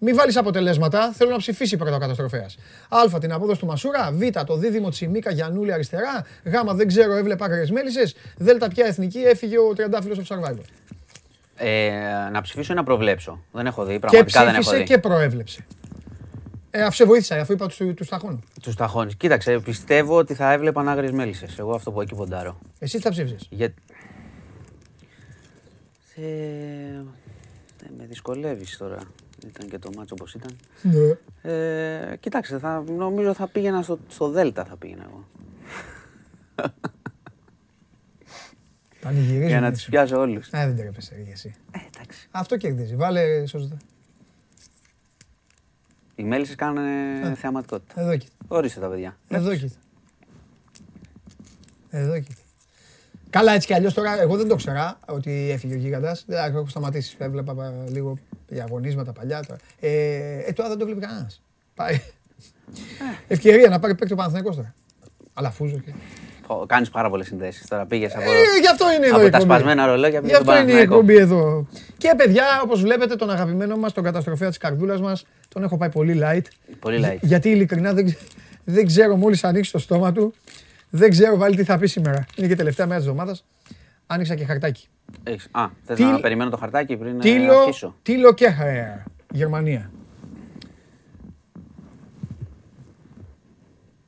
Μην 0.08 0.16
βάλεις 0.16 0.36
αποτελέσματα. 0.36 1.12
Θέλω 1.12 1.30
να 1.30 1.36
ψηφίσει 1.36 1.76
πρώτα 1.76 1.96
ο 1.96 1.98
καταστροφέας. 1.98 2.56
Α. 2.88 3.18
Την 3.18 3.32
απόδοση 3.32 3.60
του 3.60 3.66
Μασούρα. 3.66 4.10
Β. 4.12 4.22
Το 4.46 4.56
δίδυμο 4.56 4.88
Τσιμίκα 4.88 5.30
Γιανούλη 5.30 5.72
αριστερά. 5.72 6.26
Γ. 6.44 6.74
Δεν 6.74 6.86
ξέρω, 6.86 7.14
έβλεπα 7.14 7.44
άκρε 7.44 7.64
μέλισσες. 7.70 8.14
Δ. 8.36 8.50
Ποια 8.74 8.86
εθνική 8.86 9.18
έφυγε 9.18 9.58
ο 9.58 9.72
Τριαντάφυλλος 9.74 10.18
of 10.18 10.36
Survivor. 10.36 10.64
Ε, 11.56 11.90
να 12.32 12.40
ψηφίσω 12.40 12.72
ή 12.72 12.76
να 12.76 12.82
προβλέψω; 12.82 13.42
Δεν 13.52 13.66
έχω 13.66 13.84
δει, 13.84 13.92
Και 13.92 13.98
πραγματικά 13.98 14.44
δεν 14.44 14.48
έχω 14.54 14.60
ψήφισε 14.60 14.82
δει. 14.82 14.84
και 14.84 14.98
προέβλεψε. 14.98 15.66
Ε, 16.70 16.82
αφού 16.82 16.94
σε 16.94 17.04
βοήθησα, 17.04 17.36
αφού 17.40 17.52
είπα 17.52 17.66
τους 17.66 17.80
τους 17.94 18.08
ταχώνω. 18.08 18.40
Τους 18.62 18.74
ταχώνει. 18.74 19.14
Κοίταξε, 19.14 19.58
πιστεύω 19.58 20.16
ότι 20.16 20.34
θα 20.34 20.52
έβλεπαν 20.52 20.88
άγριες 20.88 21.12
μέλισσες. 21.12 21.58
Εγώ 21.58 21.74
αυτό 21.74 21.92
που 21.92 22.00
εκεί 22.00 22.14
ποντάρω. 22.14 22.58
Εσύ 22.78 22.96
τι 22.96 23.02
θα 23.02 23.10
ψήφισες. 23.10 23.46
Για... 23.50 23.74
Ε, 26.16 26.22
ε, 26.22 27.90
με 27.98 28.06
δυσκολεύεις 28.08 28.76
τώρα. 28.76 28.98
Ήταν 29.46 29.68
και 29.68 29.78
το 29.78 29.90
μάτσο 29.96 30.14
όπως 30.18 30.34
ήταν. 30.34 30.56
Ναι. 30.82 31.16
Ε, 31.52 32.16
κοιτάξτε, 32.16 32.58
θα, 32.58 32.84
νομίζω 32.96 33.34
θα 33.34 33.46
πήγαινα 33.46 33.82
στο, 33.82 33.98
στο 34.08 34.28
Δέλτα 34.28 34.64
θα 34.64 34.76
πήγαινα 34.76 35.04
εγώ. 35.08 35.24
Πανηγυρίζουμε. 39.00 39.46
Για 39.46 39.60
να 39.60 39.66
εσύ. 39.66 39.76
τους 39.76 39.88
πιάσω 39.88 40.20
όλους. 40.20 40.48
Ε, 40.50 40.66
δεν 40.66 40.76
τρέπεσαι 40.76 41.22
ρε, 41.24 41.30
εσύ. 41.32 41.54
Ε, 41.70 41.78
εντάξει. 41.94 42.28
Αυτό 42.30 42.56
κερδίζει. 42.56 42.96
Βάλε 42.96 43.46
σωστά. 43.46 43.76
Οι 46.14 46.22
μέλισσες 46.22 46.54
κάνουν 46.54 46.84
ε, 47.24 47.34
θεαματικότητα. 47.34 48.00
Εδώ 48.00 48.16
κοίτα. 48.16 48.32
Ορίστε 48.48 48.80
τα 48.80 48.88
παιδιά. 48.88 49.16
Εδώ 49.28 49.56
κοίτα. 49.56 49.76
Εδώ 51.90 52.20
κοίτα. 52.20 52.40
Καλά 53.36 53.52
έτσι 53.52 53.66
κι 53.66 53.74
αλλιώς 53.74 53.94
τώρα, 53.94 54.20
εγώ 54.20 54.36
δεν 54.36 54.48
το 54.48 54.56
ξέρα 54.56 54.98
ότι 55.06 55.48
έφυγε 55.52 55.74
ο 55.74 55.76
γίγαντας. 55.76 56.24
Δεν 56.26 56.54
έχω 56.54 56.66
σταματήσει. 56.68 57.14
Έβλεπα 57.18 57.54
πα- 57.54 57.72
λίγο 57.88 58.18
διαγωνίσματα 58.48 59.12
παλιά. 59.12 59.40
Τώρα. 59.46 59.58
Ε, 59.80 59.90
ε, 60.46 60.52
τώρα 60.52 60.68
δεν 60.68 60.78
το 60.78 60.84
βλέπει 60.84 61.00
κανένας. 61.00 61.42
Πάει. 61.74 62.00
Ευκαιρία 63.28 63.68
να 63.68 63.78
πάρει 63.78 63.94
παίκτη 63.94 64.12
ο 64.12 64.16
Παναθηναϊκός 64.16 64.56
τώρα. 64.56 64.74
Αλλά 65.34 65.50
φούζο 65.50 65.76
και... 65.76 65.92
Κάνεις 66.66 66.90
πάρα 66.90 67.10
πολλές 67.10 67.26
συνδέσεις. 67.26 67.66
Τώρα 67.66 67.86
πήγες 67.86 68.12
από, 68.14 68.22
Ε, 68.22 68.34
γι' 68.60 68.68
αυτό 68.68 68.84
είναι 68.96 69.06
εδώ 69.06 69.16
από 69.16 69.26
η 69.26 69.30
τα 69.30 69.36
εκπομπή. 69.36 69.52
σπασμένα 69.54 69.86
ρολόγια 69.86 70.08
Γι' 70.20 70.26
πήγες 70.26 70.36
στον 70.36 70.48
αυτό 70.48 70.62
είναι 70.62 70.70
η 70.72 70.84
Παναθηναϊκό. 70.86 70.94
εκπομπή 70.94 71.16
εδώ. 71.16 71.66
Και 71.96 72.12
παιδιά, 72.16 72.44
όπως 72.62 72.80
βλέπετε, 72.80 73.16
τον 73.16 73.30
αγαπημένο 73.30 73.76
μας, 73.76 73.92
τον 73.92 74.04
καταστροφέα 74.04 74.48
της 74.48 74.56
καρδούλας 74.58 75.00
μας, 75.00 75.26
τον 75.48 75.62
έχω 75.62 75.76
πάει 75.76 75.88
πολύ 75.90 76.20
light. 76.22 76.42
Πολύ 76.80 77.04
light. 77.06 77.18
Γιατί 77.20 77.48
ειλικρινά 77.50 77.92
δεν, 77.92 78.04
ξε- 78.04 78.18
δεν 78.64 78.86
ξέρω 78.86 79.16
μόλις 79.16 79.44
ανοίξει 79.44 79.72
το 79.72 79.78
στόμα 79.78 80.12
του, 80.12 80.34
δεν 80.90 81.10
ξέρω 81.10 81.36
βάλει 81.36 81.56
τι 81.56 81.64
θα 81.64 81.78
πει 81.78 81.86
σήμερα. 81.86 82.24
Είναι 82.36 82.46
και 82.46 82.56
τελευταία 82.56 82.86
μέρα 82.86 82.98
της 83.00 83.08
εβδομάδας. 83.08 83.44
Άνοιξα 84.06 84.34
και 84.34 84.44
χαρτάκι. 84.44 84.88
Έχεις- 85.22 85.48
Α, 85.50 85.66
θες 85.84 85.96
Τι- 85.96 86.04
να 86.04 86.20
περιμένω 86.20 86.50
το 86.50 86.56
χαρτάκι 86.56 86.96
πριν 86.96 87.16
ε, 87.16 87.18
Τίλο, 87.20 87.58
αρχίσω. 87.58 87.94
Τίλο 88.02 88.32
Κέχαερ, 88.34 88.98
Γερμανία. 89.32 89.90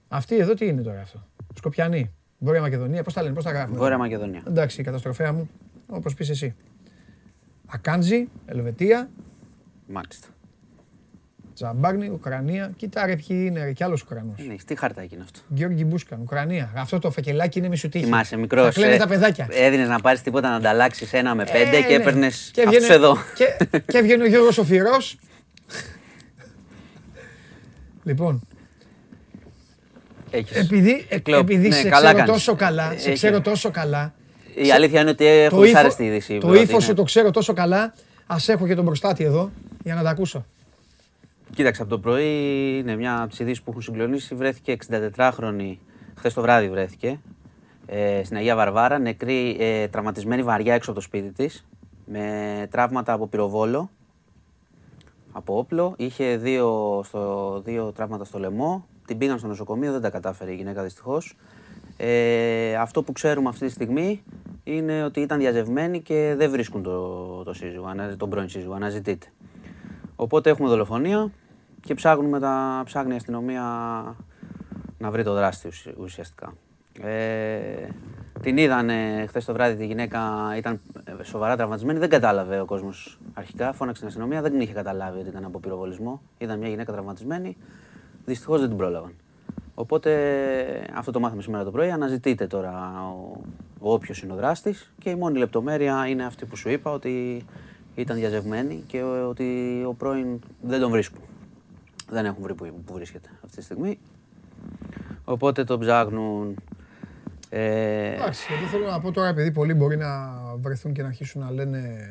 Αυτή 0.09 0.37
εδώ 0.37 0.55
τι 0.55 0.67
είναι 0.67 0.83
τώρα 0.83 1.01
αυτό; 1.01 1.27
Σκοπιανή. 1.55 2.11
Βόρεια 2.39 2.61
Μακεδονία, 2.61 3.03
πώς 3.03 3.13
τα 3.15 3.23
λένε, 3.23 3.35
πώς 3.35 3.45
τα 3.45 3.51
γράφουν; 3.51 3.77
Βόρεια 3.77 3.99
Μακεδονία. 3.99 4.43
Εντάξει, 4.47 4.81
η 4.81 4.85
καταστροφέα 4.85 5.33
μου, 5.33 5.49
όπως 5.89 6.15
πεις 6.15 6.29
εσύ. 6.31 6.55
Ακάντζη, 7.67 8.29
Ελβετία, 8.47 9.11
Μάλιστα. 9.87 10.27
Τζαμπάρνη, 11.63 12.09
Ουκρανία. 12.09 12.71
Κοίτα 12.77 13.07
ρε 13.07 13.17
ποιοι 13.17 13.45
είναι 13.49 13.65
ρε, 13.65 13.73
κι 13.73 13.85
άλλος 13.85 14.03
Ουκρανός. 14.03 14.35
Δεν 14.37 14.51
έχεις, 14.51 14.65
τι 14.65 14.77
χαρτάκι 14.77 15.15
είναι 15.15 15.23
αυτό. 15.23 15.41
Γιώργη 15.49 15.85
Μπούσκαν, 15.87 16.21
Ουκρανία. 16.21 16.71
Αυτό 16.77 16.99
το 16.99 17.11
φακελάκι 17.11 17.59
είναι 17.59 17.69
μη 17.69 17.77
σου 17.77 17.89
τύχει. 17.89 18.05
Θυμάσαι, 18.05 18.37
μικρός. 18.37 18.65
Θα 18.75 18.81
κλαίνε 18.81 18.97
τα 18.97 19.07
παιδάκια. 19.07 19.49
Έδινες 19.51 19.89
να 19.89 20.01
πάρεις 20.01 20.23
τίποτα 20.23 20.49
να 20.49 20.55
ανταλλάξεις 20.55 21.13
ένα 21.13 21.35
με 21.35 21.45
πέντε 21.45 21.77
Ε, 21.77 21.81
και 21.81 21.87
ναι. 21.87 21.95
έπαιρνες 22.03 22.51
Και 22.55 22.61
αυτούς 22.63 22.77
έβγαινε- 22.77 22.95
εδώ. 22.97 23.17
Και, 23.35 23.81
και 23.87 23.99
έβγαινε 23.99 24.23
ο 24.23 24.27
Γιώργος 24.27 24.59
ο 24.59 24.65
Φυρός. 24.65 25.19
λοιπόν, 28.05 28.41
Έχεις. 30.31 30.57
επειδή, 30.57 31.07
ε, 31.09 31.19
Κλοπ. 31.19 31.39
επειδή 31.41 31.69
Ναι, 31.69 31.75
σε 31.75 31.89
καλά 31.89 31.97
ξέρω 32.13 32.17
κάνεις. 32.17 32.33
τόσο 32.33 32.55
καλά, 32.55 32.89
σε 32.97 33.07
Έχει. 33.09 33.13
ξέρω 33.13 33.41
τόσο 33.41 33.71
καλά, 33.71 34.15
Η 34.55 34.71
αλήθεια 34.73 35.01
είναι 35.01 35.11
ότι 35.11 35.27
έχω 35.27 35.57
το, 35.57 35.63
δυσάρεστη 35.63 36.03
ύφο, 36.03 36.13
είδηση. 36.13 36.39
το 36.39 36.49
ότι 36.49 36.59
ύφος 36.59 36.83
σου 36.83 36.89
είναι- 36.91 36.99
το 36.99 37.03
ξέρω 37.05 37.31
τόσο 37.31 37.53
καλά, 37.53 37.95
ας 38.27 38.49
έχω 38.49 38.67
και 38.67 38.75
τον 38.75 38.85
προστάτη 38.85 39.25
εδώ 39.25 39.51
για 39.85 39.95
να 39.95 40.03
τα 40.03 40.11
ακούσω. 40.11 40.45
Κοίταξε, 41.59 41.83
από 41.83 41.91
το 41.91 41.99
πρωί 41.99 42.79
είναι 42.79 42.97
μια 42.97 43.21
από 43.21 43.29
τις 43.29 43.39
ειδήσεις 43.39 43.63
που 43.63 43.71
έχουν 43.71 43.83
συγκλονίσει. 43.83 44.35
Βρέθηκε 44.35 44.77
64χρονη, 45.17 45.77
χθες 46.15 46.35
το 46.35 46.41
βράδυ 46.41 46.69
βρέθηκε, 46.69 47.21
ε, 47.87 48.25
στην 48.25 48.37
Αγία 48.37 48.57
Βαρβάρα, 48.57 48.99
νεκρή, 48.99 49.57
ε, 49.61 49.89
τραυματισμένη 49.89 50.43
βαριά 50.43 50.75
έξω 50.75 50.91
από 50.91 51.01
το 51.01 51.05
σπίτι 51.05 51.33
της, 51.33 51.67
με 52.07 52.67
τραύματα 52.71 53.13
από 53.13 53.27
πυροβόλο, 53.27 53.91
από 55.33 55.59
όπλο. 55.59 55.95
Είχε 55.97 56.37
δύο, 56.37 57.01
στο, 57.05 57.61
δύο 57.65 57.93
τραύματα 57.93 58.25
στο 58.25 58.39
λαιμό. 58.39 58.87
Την 59.07 59.19
πήγαν 59.19 59.39
στο 59.39 59.49
νοσοκομείο, 59.49 59.93
δεν 59.93 60.01
τα 60.01 60.11
κατάφερε 60.11 60.53
η 60.53 60.55
γυναίκα 60.55 60.83
δυστυχώς. 60.83 61.37
Ε, 61.97 62.75
αυτό 62.75 63.03
που 63.03 63.13
ξέρουμε 63.13 63.49
αυτή 63.49 63.67
τη 63.67 63.73
στιγμή 63.73 64.23
είναι 64.65 65.05
ότι 65.05 65.21
ήταν 65.21 65.39
διαζευμένη 65.39 66.01
και 66.01 66.35
δεν 66.37 66.51
βρίσκουν 66.51 66.83
το, 66.83 67.43
το 67.43 67.53
σύζυγο, 67.53 67.87
ανα- 67.87 68.17
τον 68.17 68.31
πρώην 68.31 68.49
σύζυγο, 68.49 68.73
αναζητείται. 68.73 69.27
Οπότε 70.17 70.51
έχουμε 70.51 70.69
δολοφονία 70.69 71.31
και 71.81 71.95
ψάχνουμε 71.95 72.39
τα, 72.41 72.83
ψάχνει 72.85 73.13
η 73.13 73.17
αστυνομία 73.17 73.63
να 74.99 75.11
βρει 75.11 75.23
το 75.25 75.35
δράστη 75.35 75.69
ουσι- 75.69 75.99
ουσιαστικά. 75.99 76.53
Ε, 77.03 77.89
την 78.43 78.57
είδανε 78.57 79.25
χθες 79.29 79.45
το 79.45 79.53
βράδυ 79.53 79.77
τη 79.77 79.87
γυναίκα, 79.87 80.21
ήταν 80.57 80.81
ε, 81.05 81.23
σοβαρά 81.25 81.57
τραυματισμένη. 81.57 81.99
Δεν 81.99 82.09
κατάλαβε 82.09 82.61
ο 82.61 82.65
κόσμος 82.65 83.19
αρχικά. 83.35 83.73
Φώναξε 83.73 84.01
την 84.01 84.09
αστυνομία, 84.09 84.43
δεν 84.43 84.51
την 84.51 84.61
είχε 84.61 84.73
καταλάβει 84.73 85.19
ότι 85.19 85.29
ήταν 85.29 85.45
από 85.45 85.59
πυροβολισμό. 85.61 86.21
Είδαν 86.39 86.59
μια 86.59 86.69
γυναίκα 86.69 86.93
τραυματισμένη. 86.93 87.57
Δυστυχώς 88.25 88.61
δεν 88.61 88.69
την 88.69 88.77
πρόλαβαν. 88.79 89.13
Οπότε 89.75 90.11
αυτό 90.95 91.11
το 91.11 91.21
μάθαμε 91.21 91.43
σήμερα 91.43 91.65
το 91.65 91.71
πρωί. 91.71 91.91
Αναζητείται 91.91 92.47
τώρα 92.47 92.93
ο, 93.03 93.41
ο 93.81 93.93
όποιος 93.93 94.23
είναι 94.23 94.33
ο 94.33 94.37
δράστης 94.37 94.93
και 94.99 95.11
η 95.11 95.15
μόνη 95.15 95.39
λεπτομέρεια 95.39 96.07
είναι 96.09 96.25
αυτή 96.25 96.45
που 96.47 96.57
σου 96.57 96.69
είπα 96.71 96.91
ότι 96.91 97.45
ήταν 97.95 98.17
διαζευμένη 98.17 98.85
και 98.87 99.03
ο- 99.03 99.29
ότι 99.29 99.83
ο 99.89 99.93
πρώην 99.95 100.41
δεν 100.63 100.81
τον 100.81 100.91
βρίσκουν. 100.91 101.21
Δεν 102.11 102.25
έχουν 102.25 102.43
βρει 102.43 102.55
που, 102.55 102.83
που 102.85 102.93
βρίσκεται 102.93 103.29
αυτή 103.45 103.57
τη 103.57 103.63
στιγμή. 103.63 103.99
Οπότε 105.25 105.65
τον 105.65 105.81
ψάχνουν. 105.81 106.57
Ε, 107.51 108.15
Εντάξει, 108.15 108.47
γιατί 108.49 108.65
θέλω 108.65 108.87
να 108.87 109.01
πω 109.01 109.13
τώρα, 109.13 109.29
επειδή 109.29 109.53
πολλοί 109.53 109.75
μπορεί 109.75 109.97
να 109.97 110.31
βρεθούν 110.57 110.93
και 110.93 111.03
να 111.03 111.09
αρχίσουν 111.09 111.41
να 111.43 111.51
λένε 111.51 112.09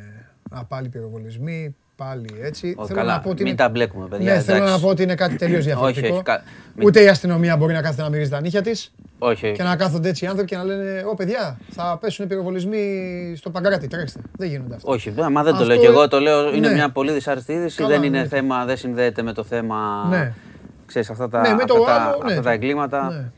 Α, 0.50 0.66
πάλι 0.66 0.90
πυροβολισμοί, 0.90 1.76
πάλι 1.98 2.30
έτσι. 2.42 2.74
Ω, 2.78 2.86
θέλω 2.86 3.00
καλά, 3.00 3.14
να 3.14 3.20
πω 3.20 3.30
ότι 3.30 3.38
μην 3.44 3.48
είναι... 3.52 3.62
τα 3.62 3.70
μπλέκουμε, 3.70 4.08
παιδιά, 4.08 4.34
Ναι, 4.34 4.40
θέλω 4.40 4.58
εντάξει. 4.58 4.74
να 4.76 4.80
πω 4.82 4.88
ότι 4.90 5.04
είναι 5.04 5.16
κάτι 5.16 5.36
τελείως 5.36 5.66
διαφορετικό. 5.70 6.14
όχι, 6.14 6.24
κα- 6.24 6.44
μην- 6.76 6.88
Ούτε 6.88 7.04
η 7.04 7.08
αστυνομία 7.08 7.58
μπορεί 7.58 7.74
να 7.74 7.82
κάθεται 7.82 8.02
να 8.02 8.10
μυρίζει 8.10 8.30
τα 8.30 8.42
νύχια 8.42 8.62
της 8.62 8.92
όχι, 9.20 9.46
όχι. 9.46 9.56
και 9.56 9.64
να 9.64 9.76
κάθονται 9.76 10.10
έτσι 10.10 10.26
οι 10.26 10.28
άνθρωποι 10.28 10.50
και 10.50 10.56
να 10.58 10.64
λένε 10.64 11.04
Ω 11.12 11.16
παιδιά, 11.16 11.58
θα 11.72 11.98
πέσουν 12.02 12.28
πυροβολισμοί 12.28 13.34
στο 13.38 13.50
παγκράτη. 13.50 13.88
Τρέξτε. 13.88 14.20
Δεν 14.38 14.50
γίνονται 14.50 14.76
αυτά. 14.76 14.92
Όχι, 14.92 15.12
μα 15.32 15.44
δεν 15.44 15.44
το 15.44 15.50
Αυτό- 15.60 15.66
λέω 15.66 15.78
και 15.78 15.86
εγώ, 15.88 16.08
το 16.08 16.20
λέω, 16.20 16.54
είναι 16.56 16.68
Ναι. 16.68 16.74
μια 16.74 16.90
πολύ 16.90 17.12
δυσάρεστη 17.12 17.54
είδηση, 17.54 17.78
Καλά, 17.78 17.90
δεν 17.90 18.04
είναι 18.04 18.22
ναι. 18.22 18.28
θέμα, 18.28 18.66
δεν 18.66 18.78
συνδέεται 18.78 19.22
με 19.22 19.34
το 19.34 19.44
θέμα, 19.44 20.06
Ναι. 20.10 20.34
ξέρεις, 20.86 21.10
αυτά 21.10 21.30
τα, 21.30 21.42
Ναι, 21.42 21.54
με 21.54 21.66
το 21.66 21.74
αυτά, 21.74 21.86
τα- 21.86 22.02
άλλο, 22.02 22.18
ναι. 22.26 22.30
αυτά 22.32 22.42
τα 22.44 22.52
εγκλήματα, 22.52 23.10
Ναι. 23.10 23.30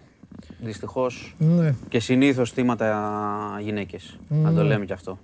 δυστυχώς, 0.68 1.36
Ναι. 1.38 1.74
και 1.90 2.00
συνήθως 2.00 2.52
θύματα 2.52 3.10
γυναίκες, 3.62 4.18
να 4.28 4.54
το 4.54 4.64
λέμε 4.64 4.86
κι 4.86 4.94
αυτό, 4.94 5.20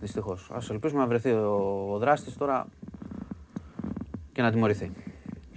Ναι. 0.00 0.04
δυστυχώς. 0.06 0.50
Ας 0.52 0.70
ελπίσουμε 0.70 1.00
να 1.00 1.06
βρεθεί 1.06 1.30
ο, 1.30 1.88
ο 1.92 1.98
δράστης 1.98 2.36
τώρα 2.36 2.66
και 4.32 4.42
να 4.42 4.50
τιμωρηθεί. 4.50 4.90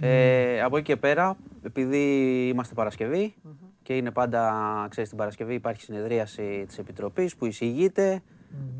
Ε, 0.00 0.60
από 0.62 0.76
εκεί 0.76 0.86
και 0.86 0.96
πέρα, 0.96 1.36
επειδή 1.62 1.98
είμαστε 2.48 2.74
Παρασκευή 2.74 3.34
και 3.82 3.96
είναι 3.96 4.10
πάντα, 4.10 4.52
ξέρεις, 4.90 5.08
την 5.08 5.18
Παρασκευή 5.18 5.54
υπάρχει 5.54 5.82
συνεδρίαση 5.82 6.64
της 6.68 6.78
Επιτροπής 6.78 7.36
που 7.36 7.46
εισηγείται 7.46 8.22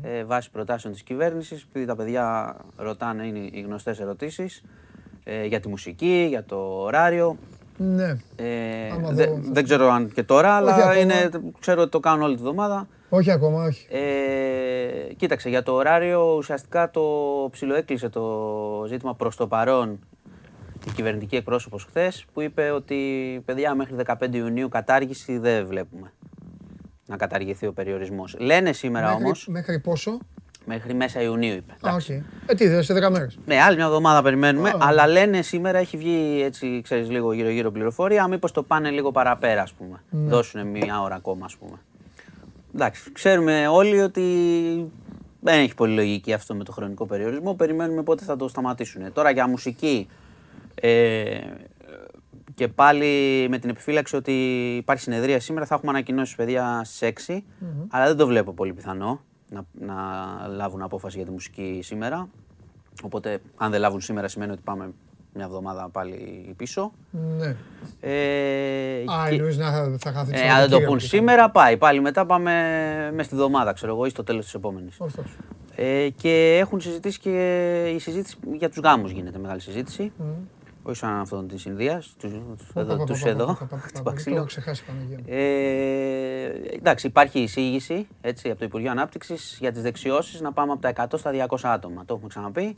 ε, 0.01 0.23
βάσει 0.23 0.51
προτάσεων 0.51 0.93
της 0.93 1.03
κυβέρνησης, 1.03 1.63
επειδή 1.69 1.85
τα 1.85 1.95
παιδιά 1.95 2.55
ρωτάνε, 2.75 3.25
είναι 3.25 3.39
οι 3.51 3.61
γνωστές 3.61 3.99
ερωτήσεις, 3.99 4.63
ε, 5.23 5.45
για 5.45 5.59
τη 5.59 5.67
μουσική, 5.67 6.25
για 6.29 6.43
το 6.43 6.55
ωράριο. 6.81 7.37
Ναι. 7.77 8.17
Ε, 8.35 8.89
Άμα 8.93 9.09
δε- 9.11 9.25
δω- 9.25 9.39
δεν 9.51 9.63
ξέρω 9.63 9.89
αν 9.91 10.11
και 10.11 10.23
τώρα, 10.23 10.53
αλλά 10.55 10.73
ακόμα. 10.75 10.97
είναι, 10.99 11.29
ξέρω 11.59 11.81
ότι 11.81 11.91
το 11.91 11.99
κάνουν 11.99 12.21
όλη 12.23 12.35
τη 12.35 12.41
βδομάδα. 12.41 12.87
Όχι 13.15 13.31
ακόμα, 13.31 13.63
όχι. 13.63 13.87
Ε, 13.89 15.13
κοίταξε, 15.13 15.49
για 15.49 15.63
το 15.63 15.73
ωράριο 15.73 16.35
ουσιαστικά 16.37 16.89
το 16.89 17.01
ψιλοέκλεισε 17.51 18.09
το 18.09 18.85
ζήτημα 18.87 19.15
προς 19.15 19.35
το 19.35 19.47
παρόν 19.47 19.99
η 20.87 20.91
κυβερνητική 20.91 21.35
εκπρόσωπος 21.35 21.83
χθες 21.83 22.25
που 22.33 22.41
είπε 22.41 22.69
ότι 22.69 22.97
παιδιά 23.45 23.75
μέχρι 23.75 23.95
15 24.05 24.13
Ιουνίου 24.31 24.69
κατάργηση 24.69 25.37
δεν 25.37 25.67
βλέπουμε 25.67 26.13
να 27.05 27.17
καταργηθεί 27.17 27.67
ο 27.67 27.73
περιορισμός. 27.73 28.35
Λένε 28.39 28.73
σήμερα 28.73 29.07
Μέχρι, 29.07 29.23
όμως, 29.23 29.47
μέχρι 29.47 29.79
πόσο; 29.79 30.17
μέχρι 30.65 30.93
μέσα 30.93 31.21
Ιουνίου 31.21 31.55
είπε. 31.55 31.71
Α, 31.71 31.75
Εντάξει. 31.83 32.11
όχι. 32.13 32.23
Ε, 32.45 32.53
τι, 32.53 32.67
δες, 32.67 32.85
σε 32.85 32.93
10 32.93 33.09
μέρες. 33.11 33.39
Ναι, 33.45 33.61
άλλη 33.61 33.75
μια 33.75 33.85
εβδομάδα 33.85 34.21
περιμένουμε, 34.21 34.69
Α. 34.69 34.77
αλλά 34.79 35.07
λένε 35.07 35.41
σήμερα 35.41 35.77
έχει 35.77 35.97
βγει 35.97 36.41
έτσι, 36.43 36.81
ξέρεις, 36.83 37.09
λίγο 37.09 37.33
γύρω-γύρω 37.33 37.71
πληροφορία, 37.71 38.27
μήπως 38.27 38.51
το 38.51 38.63
πάνε 38.63 38.89
λίγο 38.89 39.11
παραπέρα, 39.11 39.61
ας 39.61 39.71
πούμε. 39.71 40.03
Ναι. 40.09 40.29
Δώσουν 40.29 40.67
μια 40.67 41.01
ώρα 41.01 41.15
ακόμα, 41.15 41.45
ας 41.45 41.55
πούμε. 41.55 41.79
Εντάξει, 42.75 43.11
ξέρουμε 43.11 43.67
όλοι 43.67 43.99
ότι 43.99 44.21
δεν 45.39 45.59
έχει 45.59 45.75
πολύ 45.75 45.95
λογική 45.95 46.33
αυτό 46.33 46.55
με 46.55 46.63
το 46.63 46.71
χρονικό 46.71 47.05
περιορισμό, 47.05 47.53
περιμένουμε 47.53 48.03
πότε 48.03 48.23
θα 48.23 48.35
το 48.35 48.47
σταματήσουν. 48.47 49.13
Τώρα 49.13 49.29
για 49.31 49.47
μουσική, 49.47 50.07
ε, 50.75 51.39
και 52.55 52.67
πάλι 52.67 53.07
με 53.49 53.57
την 53.57 53.69
επιφύλαξη 53.69 54.15
ότι 54.15 54.31
υπάρχει 54.75 55.03
συνεδρία 55.03 55.39
σήμερα, 55.39 55.65
θα 55.65 55.75
έχουμε 55.75 55.91
ανακοινώσεις 55.91 56.35
παιδιά 56.35 56.81
στις 56.83 57.01
6, 57.27 57.43
αλλά 57.89 58.05
δεν 58.05 58.17
το 58.17 58.27
βλέπω 58.27 58.53
πολύ 58.53 58.73
πιθανό 58.73 59.21
να, 59.49 59.65
να 59.71 59.95
λάβουν 60.47 60.81
απόφαση 60.81 61.17
για 61.17 61.25
τη 61.25 61.31
μουσική 61.31 61.79
σήμερα. 61.83 62.29
Οπότε, 63.03 63.41
αν 63.55 63.71
δεν 63.71 63.79
λάβουν 63.79 64.01
σήμερα, 64.01 64.27
σημαίνει 64.27 64.51
ότι 64.51 64.61
πάμε 64.63 64.93
μια 65.33 65.45
εβδομάδα 65.45 65.89
πάλι 65.91 66.53
πίσω. 66.57 66.91
Ναι. 67.37 67.55
Ε, 68.01 69.03
Α, 69.11 69.29
και- 69.29 69.35
εννοείς 69.35 69.57
να 69.57 69.71
θα, 69.71 69.95
θα 69.99 70.11
χάθει 70.11 70.31
ε, 70.35 70.49
αν 70.49 70.59
δεν 70.59 70.69
το 70.79 70.85
πούν 70.85 70.99
σήμερα, 70.99 71.49
πάει. 71.51 71.77
Πάλι 71.77 72.01
μετά 72.01 72.25
πάμε 72.25 72.51
με 73.13 73.23
στη 73.23 73.35
εβδομάδα, 73.35 73.73
ξέρω 73.73 73.91
εγώ, 73.93 74.05
ή 74.05 74.09
στο 74.09 74.23
τέλος 74.23 74.43
της 74.45 74.53
επόμενης. 74.53 74.95
Ωστόσο. 74.99 75.27
Ε, 75.75 76.09
και 76.09 76.57
έχουν 76.61 76.81
συζητήσει 76.81 77.19
και 77.19 77.83
η 77.95 77.99
συζήτηση 77.99 78.37
για 78.57 78.69
τους 78.69 78.79
γάμους 78.83 79.11
γίνεται 79.11 79.37
μεγάλη 79.39 79.59
συζήτηση. 79.59 80.11
Όχι 80.85 80.97
σαν 80.97 81.19
αυτόν 81.19 81.47
της 81.47 81.65
Ινδίας, 81.65 82.15
εδώ, 82.75 83.03
τους 83.03 83.23
εδώ, 83.23 83.57
στην 83.79 83.93
Το 83.93 84.01
Παξίλο. 84.03 84.35
έχω 84.35 84.45
ξεχάσει 84.45 84.83
Παναγία 84.85 85.17
μου. 85.17 85.23
Ε, 85.27 86.75
εντάξει, 86.77 87.07
υπάρχει 87.07 87.39
εισήγηση 87.39 88.07
έτσι, 88.21 88.49
από 88.49 88.59
το 88.59 88.65
Υπουργείο 88.65 88.91
Ανάπτυξης 88.91 89.57
για 89.59 89.71
τις 89.71 89.81
δεξιώσεις 89.81 90.41
να 90.41 90.51
πάμε 90.51 90.71
από 90.71 90.81
τα 90.81 90.89
100 90.89 91.17
στα 91.17 91.31
200 91.31 91.57
άτομα. 91.73 92.05
Το 92.05 92.13
έχουμε 92.13 92.27
ξαναπεί. 92.29 92.77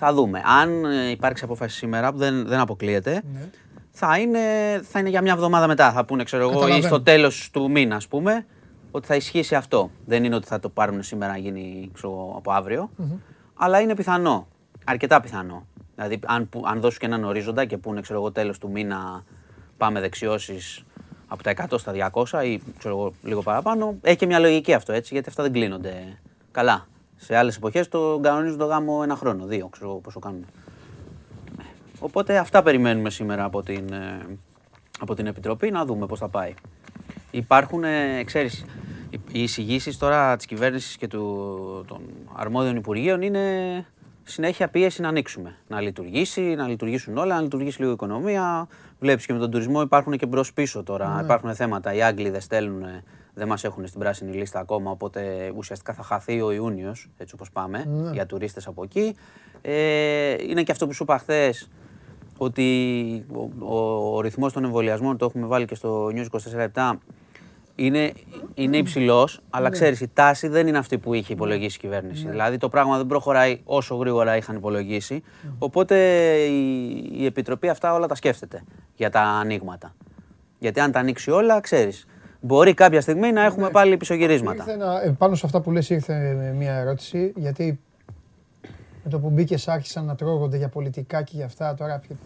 Θα 0.00 0.12
δούμε. 0.12 0.42
Αν 0.60 0.84
ε, 0.84 1.10
υπάρξει 1.10 1.44
απόφαση 1.44 1.76
σήμερα, 1.76 2.12
που 2.12 2.18
δεν, 2.18 2.46
δεν 2.46 2.58
αποκλείεται, 2.58 3.22
Ναι. 3.32 3.48
θα, 3.90 4.18
είναι, 4.18 4.38
θα 4.82 4.98
είναι 4.98 5.08
για 5.08 5.22
μια 5.22 5.32
εβδομάδα 5.32 5.66
μετά. 5.66 5.92
Θα 5.92 6.04
πούνε, 6.04 6.24
ξέρω 6.24 6.42
εγώ, 6.42 6.50
ή 6.52 6.54
Καταλαβαίνω. 6.54 6.86
στο 6.86 7.02
τέλος 7.02 7.50
του 7.52 7.70
μήνα, 7.70 7.96
ας 7.96 8.08
πούμε, 8.08 8.46
ότι 8.90 9.06
θα 9.06 9.14
ισχύσει 9.14 9.54
αυτό. 9.54 9.90
Δεν 10.06 10.24
είναι 10.24 10.34
ότι 10.34 10.46
θα 10.46 10.60
το 10.60 10.68
πάρουν 10.68 11.02
σήμερα 11.02 11.32
να 11.32 11.38
γίνει 11.38 11.90
ξέρω, 11.94 12.12
εγώ, 12.12 12.34
από 12.36 12.52
αύριο, 12.52 12.90
αλλά 13.54 13.80
είναι 13.80 13.94
πιθανό. 13.94 14.46
Αρκετά 14.84 15.20
πιθανό. 15.20 15.66
Δηλαδή, 15.94 16.18
αν, 16.26 16.48
που- 16.48 16.62
αν 16.66 16.80
δώσουν 16.80 16.98
και 16.98 17.06
έναν 17.06 17.24
ορίζοντα 17.24 17.64
και 17.64 17.76
πούνε, 17.78 18.00
ξέρω 18.00 18.18
εγώ, 18.18 18.32
τέλος 18.32 18.58
του 18.58 18.70
μήνα 18.70 19.24
πάμε 19.76 20.00
δεξιώσεις 20.00 20.82
από 21.28 21.42
τα 21.42 21.50
100 21.50 21.78
στα 21.78 21.92
200 21.92 22.44
ή 22.44 22.62
ξέρω 22.78 22.94
εγώ, 22.98 23.12
λίγο 23.22 23.42
παραπάνω, 23.42 23.94
έχει 24.02 24.16
και 24.16 24.26
μια 24.26 24.38
λογική 24.38 24.74
αυτό 24.74 24.92
έτσι, 24.92 25.14
γιατί 25.14 25.28
αυτά 25.28 25.42
δεν 25.42 25.52
κλείνονται 25.52 26.18
καλά. 26.50 26.86
Σε 27.20 27.36
άλλες 27.36 27.56
εποχές 27.56 27.88
το 27.88 28.18
κανονίζουν 28.22 28.58
το 28.58 28.64
γάμο 28.64 29.00
ένα 29.02 29.16
χρόνο, 29.16 29.46
δύο, 29.46 29.66
ξέρω 29.68 29.88
εγώ 29.90 29.98
πόσο 29.98 30.18
κάνουν. 30.18 30.44
Οπότε 31.98 32.38
αυτά 32.38 32.62
περιμένουμε 32.62 33.10
σήμερα 33.10 33.44
από 33.44 33.62
την, 33.62 33.92
ε, 33.92 34.38
από 35.00 35.14
την 35.14 35.26
Επιτροπή, 35.26 35.70
να 35.70 35.84
δούμε 35.84 36.06
πώς 36.06 36.18
θα 36.18 36.28
πάει. 36.28 36.54
Υπάρχουν, 37.30 37.84
ε, 37.84 38.22
ξέρεις, 38.24 38.64
οι- 39.10 39.20
οι 39.32 39.42
εισηγήσεις 39.42 39.98
τώρα 39.98 40.36
της 40.36 40.46
κυβέρνησης 40.46 40.96
και 40.96 41.06
του, 41.06 41.84
των 41.86 42.00
αρμόδιων 42.34 42.76
υπουργείων 42.76 43.22
είναι 43.22 43.86
συνέχεια 44.24 44.68
πίεση 44.68 45.00
να 45.00 45.08
ανοίξουμε. 45.08 45.56
Να 45.68 45.80
λειτουργήσει, 45.80 46.40
να 46.40 46.68
λειτουργήσουν 46.68 47.16
όλα, 47.16 47.34
να 47.34 47.40
λειτουργήσει 47.40 47.78
λίγο 47.78 47.90
η 47.90 47.94
οικονομία. 47.94 48.68
Βλέπεις 49.00 49.26
και 49.26 49.32
με 49.32 49.38
τον 49.38 49.50
τουρισμό 49.50 49.80
υπάρχουν 49.80 50.16
και 50.16 50.26
μπρος 50.26 50.52
πίσω 50.52 50.82
τώρα. 50.82 51.20
Υπάρχουν 51.24 51.54
θέματα. 51.54 51.94
Οι 51.94 52.02
Άγγλοι 52.02 52.30
δεν 52.30 52.40
στέλνουν, 52.40 52.82
ε, 52.82 53.02
δεν 53.38 53.48
μας 53.48 53.64
έχουν 53.64 53.86
στην 53.86 54.00
πράσινη 54.00 54.32
λίστα 54.32 54.60
ακόμα, 54.60 54.90
οπότε 54.90 55.52
ουσιαστικά 55.56 55.92
θα 55.92 56.02
χαθεί 56.02 56.40
ο 56.40 56.50
Ιούνιος, 56.50 57.10
έτσι 57.16 57.34
όπως 57.34 57.50
πάμε, 57.50 57.88
για 58.12 58.26
τουρίστες 58.26 58.66
από 58.66 58.82
εκεί. 58.82 59.16
Ε, 59.62 60.36
είναι 60.48 60.62
και 60.62 60.72
αυτό 60.72 60.86
που 60.86 60.92
σου 60.92 61.02
είπα 61.02 61.18
χθες, 61.18 61.68
ότι 62.38 62.64
ο, 63.32 63.48
ο, 63.58 64.16
ο 64.16 64.20
ρυθμός 64.20 64.52
των 64.52 64.64
εμβολιασμών, 64.64 65.16
το 65.16 65.24
έχουμε 65.24 65.46
βάλει 65.46 65.64
και 65.64 65.74
στο 65.74 66.06
News 66.06 66.26
24-7, 66.74 66.92
είναι, 67.74 68.12
είναι 68.54 68.76
υψηλός, 68.76 69.40
αλλά 69.50 69.70
ξέρεις, 69.70 70.00
η 70.00 70.10
τάση 70.12 70.48
δεν 70.48 70.66
είναι 70.66 70.78
αυτή 70.78 70.98
που 70.98 71.14
είχε 71.14 71.32
υπολογίσει 71.32 71.76
η 71.76 71.80
κυβέρνηση. 71.80 72.28
Δηλαδή 72.28 72.56
το 72.56 72.68
πράγμα 72.68 72.96
δεν 72.96 73.06
προχωράει 73.06 73.60
όσο 73.64 73.94
γρήγορα 73.94 74.36
είχαν 74.36 74.56
υπολογίσει. 74.56 75.22
Οπότε 75.58 75.96
η, 76.34 77.10
η 77.12 77.26
Επιτροπή 77.26 77.68
αυτά 77.68 77.94
όλα 77.94 78.06
τα 78.06 78.14
σκέφτεται 78.14 78.64
για 78.94 79.10
τα 79.10 79.20
ανοίγματα. 79.20 79.94
Γιατί 80.58 80.80
αν 80.80 80.92
τα 80.92 80.98
ανοίξει 80.98 81.30
όλα, 81.30 81.60
ξέρεις, 81.60 82.06
μπορεί 82.40 82.74
κάποια 82.74 83.00
στιγμή 83.00 83.32
να 83.32 83.42
έχουμε 83.44 83.70
πάλι 83.70 83.96
πισωγυρίσματα. 83.96 84.56
Ήρθε 84.62 84.72
ένα- 84.72 85.02
ε, 85.04 85.10
πάνω 85.18 85.34
σε 85.34 85.46
αυτά 85.46 85.60
που 85.60 85.70
λες 85.70 85.90
ήρθε 85.90 86.14
μια 86.56 86.74
ερώτηση, 86.74 87.32
γιατί 87.36 87.80
με 89.04 89.10
το 89.10 89.18
που 89.18 89.30
μπήκε 89.30 89.56
άρχισαν 89.66 90.04
να 90.04 90.14
τρώγονται 90.14 90.56
για 90.56 90.68
πολιτικά 90.68 91.22
και 91.22 91.32
για 91.34 91.44
αυτά 91.44 91.74
τώρα. 91.74 91.98
ποιο- 91.98 92.16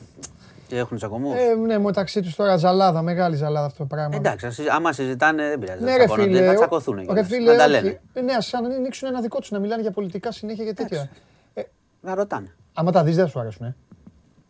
Και 0.67 0.77
έχουν 0.79 0.97
τσακωμού. 0.97 1.33
Ε, 1.33 1.55
ναι, 1.55 1.79
μεταξύ 1.79 2.21
τους 2.23 2.35
τώρα 2.35 2.57
ζαλάδα, 2.57 3.03
μεγάλη 3.03 3.37
ζαλάδα 3.37 3.67
αυτό 3.67 3.79
το 3.79 3.85
πράγμα. 3.87 4.17
Εντάξει, 4.17 4.47
αν 4.47 4.53
συζη- 4.53 4.71
άμα 4.71 4.93
συζητάνε, 4.93 5.49
δεν 5.49 5.59
πειράζει. 5.59 5.79
Ναι, 5.81 5.87
δεν 5.91 5.97
ρε 5.97 6.05
τσακώνονται, 6.05 6.37
φίλε. 6.37 6.47
θα 6.47 6.53
ο- 6.53 6.55
τσακωθούν 6.55 6.97
ρε 6.97 7.05
κιόλας. 7.05 7.27
φίλε, 7.27 7.51
Να 7.51 7.57
τα 7.57 7.63
όχι. 7.65 7.71
λένε. 7.73 8.01
Ε, 8.13 8.21
Ναι, 8.21 8.33
ας 8.33 8.55
ανοίξουν 8.55 9.09
ένα 9.09 9.21
δικό 9.21 9.39
τους 9.39 9.51
να 9.51 9.59
μιλάνε 9.59 9.83
για 9.83 9.91
πολιτικά 9.91 10.33
συνέχεια 10.33 10.65
και 10.65 10.73
τέτοια. 10.75 11.09
Ε, 11.55 11.63
Να 12.01 12.15
ρωτάνε. 12.15 12.55
άμα 12.75 12.91
τα 12.93 13.03
δεις 13.05 13.17
δεν 13.17 13.25
θα 13.25 13.31
σου 13.31 13.41
αρέσουν, 13.41 13.67
ε. 13.67 13.77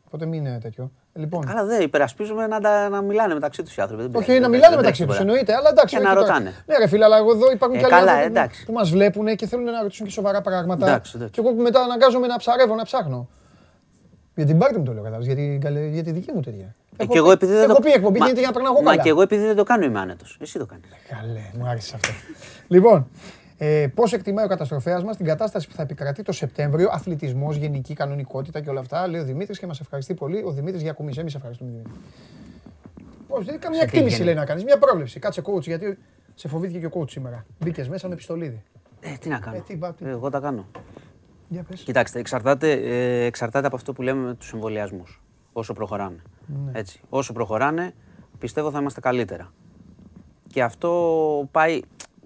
Οπότε 0.06 0.26
μην 0.26 0.44
είναι 0.46 0.58
τέτοιο. 0.58 0.90
Ε, 1.14 1.18
Λοιπόν, 1.20 1.46
Καλά, 1.46 1.64
δεν 1.64 1.80
υπερασπίζουμε 1.80 2.46
να, 2.46 2.60
τα, 2.60 2.88
να 2.88 3.00
μιλάνε 3.02 3.34
μεταξύ 3.34 3.62
τους 3.62 3.76
οι 3.76 3.80
άνθρωποι. 3.80 4.02
δεν 4.02 4.10
όχι 4.14 4.24
πειράζει, 4.24 4.40
να 4.42 4.48
δεν 4.48 4.56
μιλάνε 4.56 4.76
τρέχει 4.76 4.82
μεταξύ 4.82 5.04
τους 5.04 5.16
τίποτα. 5.16 5.30
εννοείται, 5.30 5.54
αλλά 5.54 5.68
εντάξει. 5.68 5.96
Και 5.96 6.02
να 6.02 6.08
εννοείται 6.08 6.30
τώρα. 6.30 6.38
ρωτάνε. 6.44 6.64
Ναι, 6.66 6.76
ρε 6.78 6.86
φίλε, 6.88 7.04
αλλά 7.04 7.16
εγώ 7.16 7.30
εδώ 7.30 7.50
υπάρχουν 7.52 7.78
Ε, 7.78 7.80
και 7.80 7.84
άλλοι 7.86 7.94
καλά, 7.94 8.10
άνθρωποι 8.12 8.32
που- 8.32 8.38
εντάξει. 8.38 8.64
που 8.64 8.72
μας 8.72 8.90
βλέπουν 8.90 9.26
και 9.36 9.46
θέλουν 9.46 9.64
να 9.64 9.82
ρωτήσουν 9.82 10.06
και 10.06 10.12
σοβαρά 10.12 10.40
πράγματα. 10.40 10.86
Εντάξει, 10.86 11.12
εντάξει. 11.16 11.32
Και 11.34 11.40
εγώ 11.40 11.54
που 11.54 11.62
μετά 11.62 11.80
αναγκάζομαι 11.80 12.26
να 12.26 12.36
ψαρεύω, 12.36 12.74
να 12.74 12.84
ψάχνω. 12.84 13.28
Για 14.34 14.46
την 14.46 14.58
πάρτι 14.58 14.78
μου 14.78 14.84
το 14.84 14.92
λέω, 14.92 15.02
κατάλαβες, 15.02 15.26
για 15.26 15.34
την, 15.36 15.60
καλε- 15.60 15.92
για 15.92 16.02
τη 16.02 16.10
δική 16.10 16.32
μου 16.32 16.40
τέτοια. 16.40 16.74
Ε, 16.96 17.02
Έχω 17.02 17.12
και 17.12 17.18
εγώ 17.18 17.26
πει- 17.26 17.32
επειδή 17.34 17.52
δεν 17.52 17.62
έχω 17.70 17.74
το... 17.74 17.80
πει 17.80 17.90
εκπομπή 17.90 18.18
Μα- 18.18 18.24
γίνεται 18.24 18.40
για 18.40 18.48
να 18.48 18.54
περνάω 18.54 18.72
εγώ 18.72 18.82
Μα 18.82 18.90
καλά. 18.90 19.02
και 19.02 19.08
εγώ 19.08 19.22
επειδή 19.22 19.44
δεν 19.46 19.56
το 19.56 19.62
κάνω 19.64 19.84
είμαι 19.84 20.00
άνετος. 20.00 20.36
Εσύ 20.40 20.58
το 20.58 20.66
κάνεις. 20.66 20.84
Καλέ, 21.08 21.40
μου 21.58 21.66
άρεσε 21.70 21.92
αυτό. 21.94 22.08
λοιπόν, 22.68 23.06
ε, 23.64 23.86
πώς 23.94 24.12
εκτιμάει 24.12 24.44
ο 24.44 24.48
καταστροφέας 24.48 25.04
μας 25.04 25.16
την 25.16 25.26
κατάσταση 25.26 25.68
που 25.68 25.74
θα 25.74 25.82
επικρατεί 25.82 26.22
το 26.22 26.32
Σεπτέμβριο, 26.32 26.88
αθλητισμός, 26.92 27.56
γενική 27.56 27.94
κανονικότητα 27.94 28.60
και 28.60 28.70
όλα 28.70 28.80
αυτά, 28.80 29.08
λέει 29.08 29.20
ο 29.20 29.24
Δημήτρης 29.24 29.58
και 29.58 29.66
μας 29.66 29.80
ευχαριστεί 29.80 30.14
πολύ. 30.14 30.42
Ο 30.44 30.50
Δημήτρης 30.50 30.82
για 30.82 30.92
κουμισέ, 30.92 31.20
εμείς 31.20 31.34
ευχαριστούμε. 31.34 31.70
Δημήτρη. 31.70 31.92
Πώς, 33.28 33.46
ε, 33.46 33.56
καμία 33.56 33.60
Σε 33.60 33.70
τι 33.70 33.78
εκτίμηση 33.78 33.98
γενική; 34.08 34.24
λέει 34.24 34.34
να 34.34 34.44
κάνεις, 34.44 34.64
μια 34.64 34.78
πρόβλεψη. 34.78 35.18
Κάτσε 35.18 35.42
coach, 35.44 35.60
γιατί 35.62 35.98
σε 36.34 36.48
φοβήθηκε 36.48 36.78
και 36.78 36.86
ο 36.86 36.90
coach 37.00 37.10
σήμερα. 37.10 37.46
Μπήκες 37.58 37.88
μέσα 37.88 38.08
με 38.08 38.14
πιστολίδι. 38.14 38.62
Ε, 39.00 39.14
τι 39.20 39.28
να 39.28 39.38
κάνω; 39.38 39.56
Ε, 39.56 39.62
τι, 39.66 39.76
μπα, 39.76 39.92
τι. 39.92 40.04
Ε, 40.04 40.08
εγώ 40.08 40.30
τα 40.30 40.40
κάνω. 40.40 40.66
Για 41.48 41.62
πες. 41.62 41.80
Κοιτάξτε, 41.80 42.18
εξαρτάται, 42.18 42.72
ε, 42.72 43.24
εξαρτάται 43.24 43.66
από 43.66 43.76
αυτό 43.76 43.92
που 43.92 44.02
λέμε 44.02 44.26
με 44.26 44.34
τους 44.34 44.52
εμβολιασμούς. 44.52 45.22
Όσο 45.52 45.72
προχωράνε. 45.72 46.22
Ναι. 46.46 46.78
Έτσι. 46.78 47.00
Όσο 47.08 47.32
προχωράνε, 47.32 47.94
πιστεύω 48.38 48.70
θα 48.70 48.78
είμαστε 48.78 49.00
καλύτερα. 49.00 49.52
Και 50.46 50.62
αυτό 50.62 51.48
πάει 51.50 51.80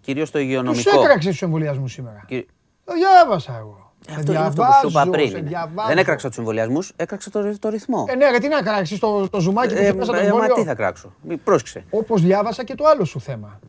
κυρίως 0.07 0.29
στο 0.29 0.39
Τους 0.39 0.47
υγειονομικό. 0.47 1.01
έκραξε 1.03 1.29
τους 1.29 1.43
εμβολιασμούς 1.43 1.93
σήμερα. 1.93 2.25
Κυ- 2.27 2.49
Το 2.85 2.93
διάβασα 2.95 3.57
εγώ. 3.59 3.93
Ε, 4.09 4.13
Σε 4.13 4.19
Αυτό 4.19 4.33
είναι 4.33 4.41
αυτό 4.41 4.63
που 4.63 4.69
σου 4.81 4.89
είπα 4.89 5.03
διαβάζω, 5.03 5.11
πριν. 5.11 5.31
σε 5.31 5.39
είναι. 5.39 5.49
διαβάζω. 5.49 5.89
Δεν 5.89 5.99
έκραξα 5.99 6.29
τους 6.29 6.39
εμβολιασμούς, 6.39 6.93
έκραξα 6.97 7.31
το, 7.31 7.59
το 7.59 7.69
ρυθμό. 7.69 8.05
Ε, 8.09 8.15
ναι, 8.15 8.31
ρε, 8.31 8.39
τι 8.39 8.49
να 8.49 8.63
κράξεις 8.63 8.99
το, 8.99 9.29
το 9.29 9.41
ζουμάκι 9.41 9.75
που 9.75 9.81
Ε, 9.81 9.87
σου 9.89 9.97
μέσα 9.97 10.13
το 10.13 10.19
ε, 10.19 10.23
μα 10.23 10.29
τι 10.37 10.43
εμβόλιο. 10.43 10.65
θα 10.65 10.75
κράξω. 10.75 11.13
Μη 11.23 11.37
πρόσεξε. 11.37 11.85
Όπως 11.91 12.23
διάβασα 12.23 12.65
και 12.65 12.75
το 12.75 12.85
άλλο 12.87 13.05
σου 13.05 13.21
θέμα. 13.21 13.61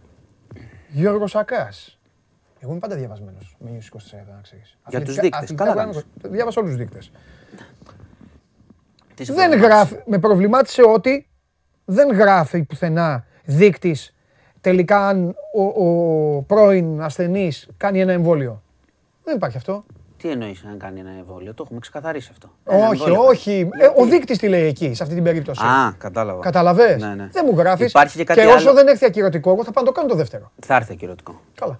Γιώργος 0.89 1.31
Σακά. 1.31 1.69
Εγώ 2.59 2.71
είμαι 2.71 2.79
πάντα 2.79 2.95
διαβασμένος 2.95 3.55
με 3.59 3.69
News 3.73 3.97
24, 3.97 4.33
να 4.35 4.41
ξέρεις. 4.41 4.77
Για 4.87 5.01
τους 5.01 5.15
δείκτες. 5.15 5.53
Καλά 5.55 5.73
κάνεις. 5.73 6.05
Διάβασα 6.21 6.59
όλους 6.61 6.71
τους 6.75 6.79
δείκτες. 6.83 7.11
Τι 9.15 9.23
Δεν 9.23 9.35
συμφωνώ. 9.35 9.55
γράφει, 9.65 9.95
με 10.05 10.19
προβλημάτισε 10.19 10.81
ότι 10.81 11.27
δεν 11.85 12.11
γράφει 12.11 12.63
πουθενά 12.63 13.25
δείκτης 13.45 14.15
τελικά 14.61 15.07
αν 15.07 15.35
ο, 15.55 15.85
ο 15.85 16.41
πρώην 16.41 17.01
ασθενής 17.01 17.67
κάνει 17.77 18.01
ένα 18.01 18.11
εμβόλιο. 18.11 18.61
Δεν 19.23 19.35
υπάρχει 19.35 19.57
αυτό. 19.57 19.83
Τι 20.17 20.29
εννοείς 20.29 20.63
αν 20.71 20.77
κάνει 20.77 20.99
ένα 20.99 21.11
εμβόλιο, 21.17 21.53
το 21.53 21.63
έχουμε 21.65 21.79
ξεκαθαρίσει 21.79 22.29
αυτό. 22.31 22.49
Ένα 22.63 22.87
όχι, 22.87 23.01
εμβόλιο. 23.01 23.23
όχι. 23.29 23.69
Ε, 23.79 24.01
ο 24.01 24.05
δείκτης 24.05 24.37
τι 24.37 24.47
λέει 24.47 24.67
εκεί, 24.67 24.93
σε 24.93 25.03
αυτή 25.03 25.15
την 25.15 25.23
περίπτωση. 25.23 25.65
Α, 25.65 25.93
κατάλαβα. 25.97 26.41
Καταλαβέ. 26.41 26.97
Ναι, 26.97 27.15
ναι. 27.15 27.29
Δεν 27.31 27.45
μου 27.51 27.57
γράφεις. 27.57 27.89
Υπάρχει 27.89 28.17
και 28.17 28.23
κάτι 28.23 28.45
όσο 28.45 28.55
άλλο. 28.55 28.73
δεν 28.73 28.87
έρθει 28.87 29.05
ακυρωτικό, 29.05 29.51
εγώ 29.51 29.63
θα 29.63 29.71
πάω 29.71 29.83
να 29.83 29.89
το 29.89 29.95
κάνω 29.95 30.07
το 30.09 30.15
δεύτερο. 30.15 30.51
Θα 30.65 30.75
έρθει 30.75 30.93
ακυρωτικό. 30.93 31.41
Καλά. 31.55 31.79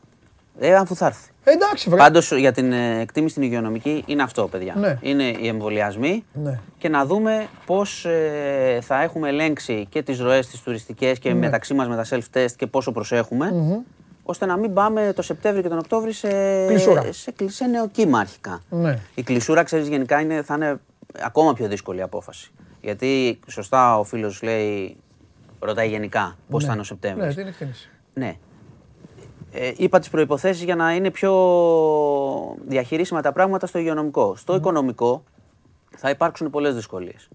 Ε, 0.60 0.76
αφού 0.76 0.96
θα 0.96 1.06
έρθει. 1.06 1.30
Ε, 1.44 1.52
εντάξει, 1.52 1.90
βρε. 1.90 1.98
Πάντως 2.00 2.32
για 2.32 2.52
την 2.52 2.72
ε, 2.72 3.00
εκτίμηση 3.00 3.32
στην 3.32 3.44
υγειονομική 3.44 4.04
είναι 4.08 4.24
αυτό, 4.24 4.48
παιδιά. 4.48 4.74
Ναι. 4.78 4.98
Είναι 5.02 5.24
οι 5.24 5.48
εμβολιασμοί 5.48 6.24
Ναι. 6.34 6.60
και 6.78 6.90
να 6.90 7.06
δούμε 7.06 7.48
πώς 7.66 8.06
θα 8.82 9.02
έχουμε 9.02 9.30
ελέγξει 9.30 9.86
και 9.90 10.02
τις 10.04 10.20
ροές 10.20 10.48
τις 10.48 10.62
τουριστικές 10.62 11.20
και 11.20 11.30
Ναι. 11.34 11.40
μεταξύ 11.40 11.74
μας 11.74 11.88
με 11.88 11.96
τα 11.96 12.06
self-test 12.10 12.52
και 12.56 12.68
πόσο 12.68 12.92
προσέχουμε, 12.92 13.54
ώστε 14.24 14.46
να 14.46 14.58
μην 14.58 14.74
πάμε 14.74 15.14
το 15.16 15.22
Σεπτέμβριο 15.22 15.64
και 15.64 15.70
τον 15.70 15.78
Οκτώβριο 15.78 16.14
σε, 16.14 16.28
Κλεισούρα. 16.68 17.04
σε, 17.12 17.32
κλει- 17.32 17.52
σε 17.52 17.66
νεοκύμα 17.66 18.20
αρχικά. 18.20 18.62
Ναι. 18.70 19.00
Η 19.16 19.24
κλεισούρα, 19.24 19.64
ξέρεις, 19.64 19.88
γενικά 19.88 20.20
είναι, 20.20 20.42
θα 20.42 20.54
είναι 20.56 20.80
ακόμα 21.22 21.54
πιο 21.54 21.68
δύσκολη 21.68 22.02
απόφαση. 22.02 22.52
Γιατί 22.82 23.40
σωστά 23.48 24.00
ο 24.00 24.04
φίλος 24.04 24.42
λέει, 24.44 24.98
ρωτάει 25.60 25.90
γενικά 25.90 26.38
πώς 26.50 26.66
θα 26.66 26.72
είναι 26.72 26.82
ο 26.82 26.84
Σεπτέμβριος. 26.84 27.36
Ναι, 27.36 27.42
την 27.42 27.52
εκτίμηση. 27.52 27.90
Ναι. 28.14 28.36
Ε, 29.52 29.74
είπα 29.78 30.00
τις 30.00 30.10
προϋποθέσεις 30.10 30.64
για 30.64 30.76
να 30.76 30.96
είναι 30.96 31.12
πιο 31.12 31.34
διαχειρίσιμα 32.68 33.22
τα 33.22 33.32
πράγματα 33.32 33.68
στο 33.68 33.80
υγειονομικό. 33.80 34.36
Στο 34.36 34.56
οικονομικό 34.56 35.24
θα 35.98 36.10
υπάρξουν 36.10 36.50
πολλές 36.50 36.76
δυσκολίες. 36.76 37.30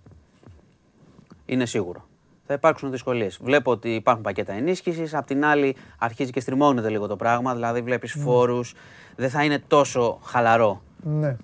Είναι 1.47 1.67
σίγουρο. 1.67 2.05
Θα 2.47 2.55
υπάρξουν 2.55 2.91
δυσκολίες. 2.91 3.39
Βλέπω 3.43 3.71
ότι 3.71 3.95
υπάρχουν 3.95 4.23
πακέτα 4.23 4.53
ενίσχυσης, 4.53 5.15
απ' 5.15 5.27
την 5.27 5.45
άλλη 5.45 5.77
αρχίζει 5.99 6.31
και 6.31 6.41
στριμώνεται 6.41 6.89
λίγο 6.89 7.07
το 7.07 7.17
πράγμα, 7.17 7.55
δηλαδή 7.55 7.81
βλέπεις 7.81 8.13
φόρους, 8.13 8.75
δεν 9.17 9.31
θα 9.31 9.45
είναι 9.45 9.59
τόσο 9.67 10.19
χαλαρό. 10.25 10.83
Ναι. 11.03 11.37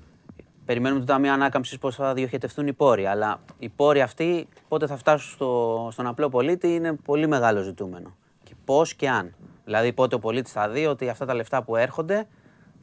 Περιμένουμε 0.64 1.00
το 1.00 1.06
Ταμείο 1.06 1.32
Ανάκαμψης 1.32 1.78
πώς 1.78 1.94
θα 1.94 2.14
διοχετευτούν 2.14 2.66
οι 2.66 2.72
πόροι. 2.72 3.06
Αλλά 3.06 3.40
οι 3.58 3.68
πόροι 3.68 4.00
αυτοί 4.00 4.48
πότε 4.68 4.86
θα 4.86 4.96
φτάσουν 4.96 5.32
στο, 5.32 5.88
στον 5.92 6.06
απλό 6.06 6.28
πολίτη 6.28 6.74
είναι 6.74 6.92
πολύ 6.92 7.26
μεγάλο 7.26 7.62
ζητούμενο. 7.62 8.16
Και 8.44 8.54
πώς 8.64 8.94
και 8.94 9.08
αν. 9.08 9.34
Δηλαδή 9.68 9.92
πότε 9.92 10.14
ο 10.14 10.18
πολίτης 10.18 10.52
θα 10.52 10.68
δει 10.68 10.86
ότι 10.86 11.08
αυτά 11.08 11.26
τα 11.26 11.34
λεφτά 11.34 11.62
που 11.62 11.76
έρχονται 11.76 12.26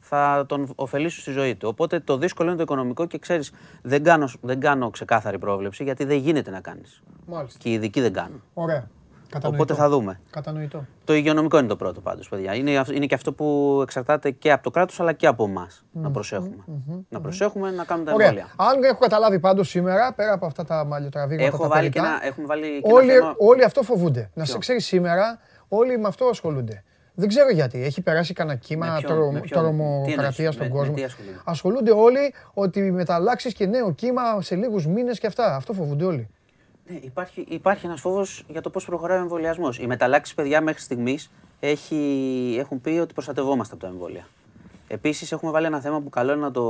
θα 0.00 0.44
τον 0.48 0.72
ωφελήσουν 0.74 1.20
στη 1.22 1.30
ζωή 1.30 1.54
του. 1.56 1.68
Οπότε 1.68 2.00
το 2.00 2.16
δύσκολο 2.16 2.48
είναι 2.48 2.56
το 2.56 2.62
οικονομικό 2.62 3.06
και 3.06 3.18
ξέρεις, 3.18 3.52
δεν 3.82 4.02
κάνω, 4.02 4.28
δεν 4.40 4.60
κάνω 4.60 4.90
ξεκάθαρη 4.90 5.38
πρόβλεψη 5.38 5.82
γιατί 5.84 6.04
δεν 6.04 6.16
γίνεται 6.16 6.50
να 6.50 6.60
κάνεις. 6.60 7.02
Μάλιστα. 7.26 7.58
Και 7.62 7.68
οι 7.68 7.72
ειδικοί 7.72 8.00
δεν 8.00 8.12
κάνουν. 8.12 8.42
Ωραία. 8.54 8.88
Κατανοητό. 9.30 9.62
Οπότε 9.62 9.80
θα 9.82 9.88
δούμε. 9.88 10.20
Κατανοητό. 10.30 10.84
Το 11.04 11.14
υγειονομικό 11.14 11.58
είναι 11.58 11.66
το 11.66 11.76
πρώτο 11.76 12.00
πάντως, 12.00 12.28
παιδιά. 12.28 12.54
Είναι, 12.54 12.76
αυ- 12.78 12.90
είναι 12.94 13.06
και 13.06 13.14
αυτό 13.14 13.32
που 13.32 13.78
εξαρτάται 13.82 14.30
και 14.30 14.52
από 14.52 14.62
το 14.62 14.70
κράτος 14.70 15.00
αλλά 15.00 15.12
και 15.12 15.26
από 15.26 15.44
εμάς. 15.44 15.84
Να 15.92 16.10
προσέχουμε. 16.10 16.64
Να 17.08 17.20
προσέχουμε 17.20 17.70
να 17.70 17.84
κάνουμε 17.84 18.06
τα 18.08 18.14
Ωραία. 18.14 18.26
εμβόλια. 18.26 18.52
Αν 18.56 18.82
έχω 18.82 18.98
καταλάβει 18.98 19.38
πάντως 19.40 19.68
σήμερα, 19.68 20.12
πέρα 20.12 20.32
από 20.32 20.46
αυτά 20.46 20.64
τα 20.64 20.84
μαλλιοτραβήγματα. 20.84 21.48
Έχω 21.48 21.62
τα 21.62 21.68
βάλει 21.68 21.88
και 21.88 21.98
τελικά, 22.00 22.14
ένα, 22.16 22.26
έχουμε 22.26 22.46
βάλει 22.46 22.80
και 22.82 22.92
όλοι, 22.92 23.10
ένα 23.10 23.20
θέμα. 23.20 23.34
όλοι 23.38 23.64
αυτό 23.64 23.82
φοβούνται. 23.82 24.30
Να 24.34 24.44
σε 24.44 24.50
Ποιο; 24.50 24.60
ξέρεις 24.60 24.86
σήμερα, 24.86 25.38
όλοι 25.68 25.98
με 25.98 26.08
αυτό 26.08 26.24
ασχολούνται. 26.24 26.82
Δεν 27.14 27.28
ξέρω 27.28 27.50
γιατί. 27.50 27.82
Έχει 27.82 28.00
περάσει 28.00 28.32
κανένα 28.32 28.58
κύμα 28.58 28.86
Με 28.86 29.00
ποιον, 29.00 29.18
με 29.18 29.30
ποιον, 29.30 29.42
τι 29.42 29.48
τρομοκρατία 29.48 30.14
εννοείς, 30.14 30.54
στον 30.54 30.66
με- 30.66 30.72
κόσμο. 30.72 30.92
με 30.92 30.98
τι 30.98 31.04
ασχολούνται; 31.04 31.40
ασχολούνται 31.44 31.92
όλοι 31.92 32.34
ότι 32.54 32.80
μεταλλάξει 32.92 33.52
και 33.52 33.66
νέο 33.66 33.92
κύμα 33.92 34.42
σε 34.42 34.54
λίγους 34.54 34.86
μήνες 34.86 35.18
και 35.18 35.26
αυτά. 35.26 35.56
Αυτό 35.56 35.72
φοβούνται 35.72 36.04
όλοι. 36.04 36.28
Ναι, 36.88 36.96
υπάρχει, 37.02 37.46
υπάρχει 37.48 37.86
ένας 37.86 38.00
φόβος 38.00 38.44
για 38.48 38.60
το 38.60 38.70
πώς 38.70 38.84
προχωράει 38.84 39.18
ο 39.18 39.20
εμβολιασμός. 39.20 39.78
Οι 39.78 39.86
μεταλλάξεις, 39.86 40.34
παιδιά, 40.34 40.60
μέχρι 40.60 40.80
στιγμής 40.82 41.30
έχουν 42.58 42.80
πει 42.80 42.90
ότι 42.90 43.12
προστατευόμαστε 43.12 43.74
από 43.74 43.82
τα 43.82 43.88
εμβόλια. 43.90 44.26
Επίσης, 44.88 45.32
έχουμε 45.32 45.50
βάλει 45.52 45.66
ένα 45.66 45.80
θέμα 45.80 46.00
που 46.00 46.10
καλό 46.10 46.32
είναι 46.32 46.40
να 46.40 46.50
το 46.50 46.62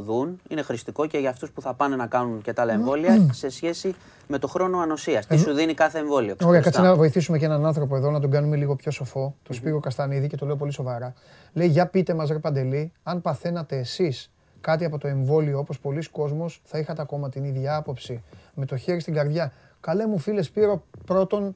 δουν. 0.00 0.40
Είναι 0.48 0.62
χρηστικό 0.62 1.06
και 1.06 1.18
για 1.18 1.30
αυτούς 1.30 1.50
που 1.50 1.60
θα 1.60 1.74
πάνε 1.74 1.96
να 1.96 2.06
κάνουν 2.06 2.42
και 2.42 2.52
τα 2.52 2.62
άλλα 2.62 2.72
εμβόλια 2.72 3.28
σε 3.32 3.48
σχέση 3.48 3.94
με 4.26 4.38
το 4.38 4.48
χρόνο 4.48 4.78
ανοσίας. 4.78 5.26
Τι 5.26 5.38
σου 5.38 5.52
δίνει 5.52 5.74
κάθε 5.74 5.98
εμβόλιο. 5.98 6.18
Ωραία, 6.18 6.34
ξεχωριστά. 6.36 6.70
κάτσε 6.70 6.80
να 6.80 6.96
βοηθήσουμε 6.96 7.38
και 7.38 7.44
έναν 7.44 7.66
άνθρωπο 7.66 7.96
εδώ 7.96 8.10
να 8.10 8.20
τον 8.20 8.30
κάνουμε 8.30 8.56
λίγο 8.56 8.76
πιο 8.76 8.90
σοφό. 8.90 9.34
Το 9.42 9.52
Σπύρο 9.52 9.80
Καστανίδη 9.80 10.26
και 10.26 10.36
το 10.36 10.46
λέω 10.46 10.56
πολύ 10.56 10.72
σοβαρά. 10.72 11.14
Λέει, 11.52 11.68
για 11.68 11.86
πείτε 11.86 12.14
μας 12.14 12.28
ρε 12.28 12.38
Παντελή, 12.38 12.92
αν 13.02 13.20
παθαίνατε 13.20 13.78
εσείς 13.78 14.30
κάτι 14.60 14.84
από 14.84 14.98
το 14.98 15.08
εμβόλιο 15.08 15.58
όπως 15.58 15.80
πολλοί 15.80 16.10
κόσμος, 16.10 16.60
θα 16.64 16.78
είχατε 16.78 17.02
ακόμα 17.02 17.28
την 17.28 17.44
ίδια 17.44 17.76
άποψη. 17.76 18.22
Με 18.54 18.66
το 18.66 18.76
χέρι 18.76 19.00
στην 19.00 19.14
καρδιά. 19.14 19.52
Καλέ 19.80 20.06
μου 20.06 20.18
φίλες 20.18 20.46
Σπύρο, 20.46 20.82
πρώτον, 21.06 21.54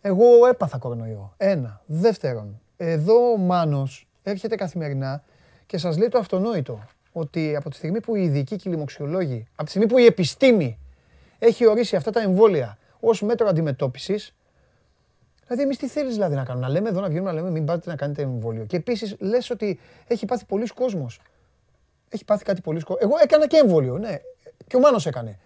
εγώ 0.00 0.24
έπαθα 0.50 0.78
κορονοϊό. 0.78 1.34
Ένα. 1.36 1.80
Δεύτερον, 1.86 2.60
εδώ 2.76 3.32
ο 3.32 3.36
Μάνος 3.36 4.08
έρχεται 4.24 4.54
καθημερινά 4.56 5.22
και 5.66 5.78
σας 5.78 5.98
λέει 5.98 6.08
το 6.08 6.18
αυτονόητο. 6.18 6.84
Ότι 7.12 7.56
από 7.56 7.70
τη 7.70 7.76
στιγμή 7.76 8.00
που 8.00 8.16
οι 8.16 8.22
ειδικοί 8.22 8.56
και 8.56 8.68
οι 8.68 8.72
λοιμοξιολόγοι, 8.72 9.46
από 9.52 9.64
τη 9.64 9.70
στιγμή 9.70 9.88
που 9.88 9.98
η 9.98 10.04
επιστήμη 10.04 10.78
έχει 11.38 11.66
ορίσει 11.66 11.96
αυτά 11.96 12.10
τα 12.10 12.20
εμβόλια 12.20 12.78
ως 13.00 13.22
μέτρο 13.22 13.48
αντιμετώπισης, 13.48 14.34
Δηλαδή, 15.46 15.62
εμείς 15.62 15.76
τι 15.76 15.88
θέλεις 15.88 16.14
δηλαδή 16.14 16.34
να 16.34 16.44
κάνουμε, 16.44 16.66
να 16.66 16.72
λέμε 16.72 16.88
εδώ 16.88 17.00
να 17.00 17.08
βγαίνουμε 17.08 17.30
να 17.30 17.36
λέμε 17.36 17.50
μην 17.50 17.64
πάτε 17.64 17.90
να 17.90 17.96
κάνετε 17.96 18.22
εμβόλιο. 18.22 18.64
Και 18.64 18.76
επίσης 18.76 19.16
λες 19.18 19.50
ότι 19.50 19.80
έχει 20.06 20.26
πάθει 20.26 20.44
πολλοί 20.44 20.66
κόσμος. 20.66 21.20
Έχει 22.08 22.24
πάθει 22.24 22.44
κάτι 22.44 22.60
πολλοί 22.60 22.80
κόσμο. 22.80 22.96
Εγώ 23.00 23.14
έκανα 23.22 23.46
και 23.46 23.56
εμβόλιο, 23.56 23.98
ναι. 23.98 24.16
Και 24.66 24.76
ο 24.76 24.78
Μάνος 24.78 25.06
έκανε. 25.06 25.38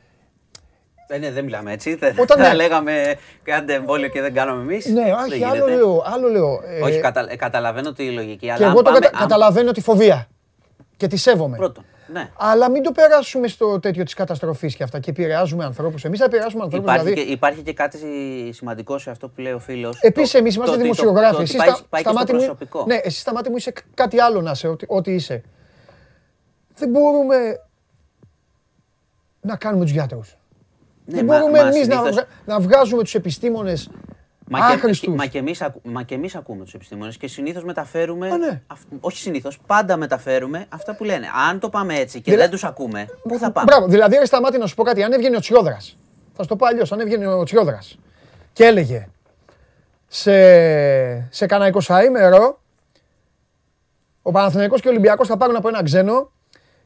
Ε, 1.11 1.19
ναι, 1.19 1.31
δεν 1.31 1.45
μιλάμε 1.45 1.73
έτσι. 1.73 1.95
Δεν 1.95 2.15
Όταν 2.19 2.39
θα 2.39 2.49
ναι. 2.49 2.55
λέγαμε 2.55 3.15
κάντε 3.43 3.75
εμβόλιο 3.75 4.09
και 4.09 4.21
δεν 4.21 4.35
κάνουμε 4.35 4.63
εμείς. 4.63 4.87
Ναι, 4.87 5.13
όχι, 5.27 5.45
άλλο 5.45 5.67
λέω. 5.67 6.03
Άλλο 6.07 6.29
λέω. 6.29 6.61
Ε, 6.65 6.81
Όχι, 6.83 7.01
κατα, 7.01 7.27
ε, 7.31 7.37
καταλαβαίνω 7.37 7.93
τη 7.93 8.11
λογική. 8.11 8.37
και 8.47 8.53
αλλά 8.53 8.61
εγώ 8.67 8.71
αν 8.71 8.77
το 8.77 8.83
πάμε, 8.83 8.99
κατα- 8.99 9.17
αν- 9.17 9.23
καταλαβαίνω 9.23 9.73
τη 9.73 9.81
φοβία. 9.81 10.29
Και 10.97 11.07
τη 11.07 11.17
σέβομαι. 11.17 11.57
Πρώτον, 11.57 11.85
ναι. 12.13 12.31
Αλλά 12.39 12.71
μην 12.71 12.83
το 12.83 12.93
περάσουμε 12.93 13.49
στο 13.49 13.81
τέτοιο 13.81 14.05
της 14.05 14.15
καταστροφής 14.15 14.75
και 14.77 14.83
αυτά. 14.83 14.99
Και 15.01 15.11
επηρεάζουμε 15.11 15.65
ανθρώπους. 15.65 16.05
Εμείς 16.05 16.19
θα 16.19 16.25
επηρεάσουμε 16.25 16.63
ανθρώπους. 16.63 16.89
Υπάρχει, 16.89 17.05
Δηλαδή, 17.05 17.27
και, 17.27 17.33
υπάρχει 17.33 17.63
και 17.63 17.73
κάτι 17.73 17.99
σημαντικό 18.53 18.99
σε 18.99 19.11
αυτό 19.11 19.29
που 19.29 19.41
λέει 19.41 19.53
ο 19.53 19.59
φίλος. 19.59 19.99
Επίσης, 20.01 20.35
εμείς 20.35 20.55
είμαστε 20.55 20.77
δημοσιογράφοι. 20.77 21.43
Εσύ 21.43 21.57
πάει, 21.57 21.69
στα, 21.69 21.83
πάει 21.89 22.01
στα 22.03 22.11
και 22.11 22.17
στο 22.17 22.19
μάτια 22.19 22.35
μου, 22.35 22.41
προσωπικό. 22.41 22.85
ναι, 22.87 22.95
εσύ 23.03 23.21
στα 23.21 23.33
μάτια 23.33 23.51
μου 23.51 23.57
είσαι 23.57 23.73
κάτι 23.95 24.21
άλλο 24.21 24.41
να 24.41 24.51
είσαι, 24.51 24.69
ό,τι, 24.69 24.85
ό,τι 24.89 25.13
είσαι. 25.15 25.43
Δεν 26.75 26.89
μπορούμε 26.89 27.37
να 29.41 29.57
κάνουμε 29.57 29.85
τους 29.85 29.93
γιατρούς. 29.93 30.38
Ναι, 31.11 31.17
Δεν 31.17 31.25
μα- 31.25 31.39
μπορούμε 31.39 31.63
μας 31.63 31.75
εμείς 31.75 31.89
να, 31.89 31.95
συνήθως- 31.95 32.15
βγα- 32.15 32.27
να 32.45 32.61
βγάζουμε 32.61 33.03
τους 33.03 33.15
επιστήμονες 33.15 33.91
Μα 34.51 34.59
και, 34.59 34.65
άχρηστους. 34.75 35.15
μα 35.15 35.27
και 35.27 35.39
εμείς, 35.39 35.61
ακου- 35.63 35.81
μα 35.87 36.03
και 36.03 36.15
εμείς 36.15 36.35
ακούμε 36.35 36.65
τους 36.65 36.75
επιστήμονες 36.75 37.17
και 37.17 37.29
συνήθως 37.29 37.65
μεταφέρουμε, 37.65 38.29
Α, 38.31 38.37
ναι. 38.37 38.63
αυ- 38.67 38.83
όχι 39.01 39.19
συνήθως, 39.19 39.59
πάντα 39.67 39.97
μεταφέρουμε 39.97 40.67
αυτά 40.69 40.95
που 40.97 41.05
λένε. 41.05 41.27
Αν 41.49 41.59
το 41.59 41.69
πάμε 41.69 41.95
έτσι 41.95 42.21
και 42.21 42.31
Δηλα- 42.31 42.43
δεν 42.43 42.51
τους 42.51 42.65
ακούμε, 42.65 43.07
πού 43.23 43.39
θα 43.39 43.51
πάμε; 43.51 43.67
Μπράβο, 43.71 43.87
δηλαδή 43.87 44.17
ρε 44.17 44.25
σταμάτη 44.25 44.59
να 44.59 44.67
σου 44.67 44.75
πω 44.75 44.83
κάτι. 44.83 45.03
Αν 45.03 45.13
έβγαινε 45.13 45.37
ο 45.37 45.41
Τσιόδρας, 45.41 45.97
θα 46.33 46.43
σου 46.43 46.49
το 46.49 46.57
πω 46.57 46.67
αλλιώς, 46.67 46.93
αν 46.93 47.01
έβγαινε 47.01 47.27
ο 47.27 47.43
Τσιόδρας 47.45 47.99
και 48.53 48.65
έλεγε 48.65 49.09
σε, 50.07 50.33
σε 51.31 51.47
κανένα 51.47 51.69
20 51.69 52.59
ο 54.23 54.31
Παναθηναϊκός 54.31 54.81
και 54.81 54.89
ο 54.89 54.91
Ολυμπιακός 54.91 55.29
θα 55.29 55.37
πάρουν 55.37 55.57
από 55.57 55.69
ένα 55.69 55.83
ξένο 55.83 56.31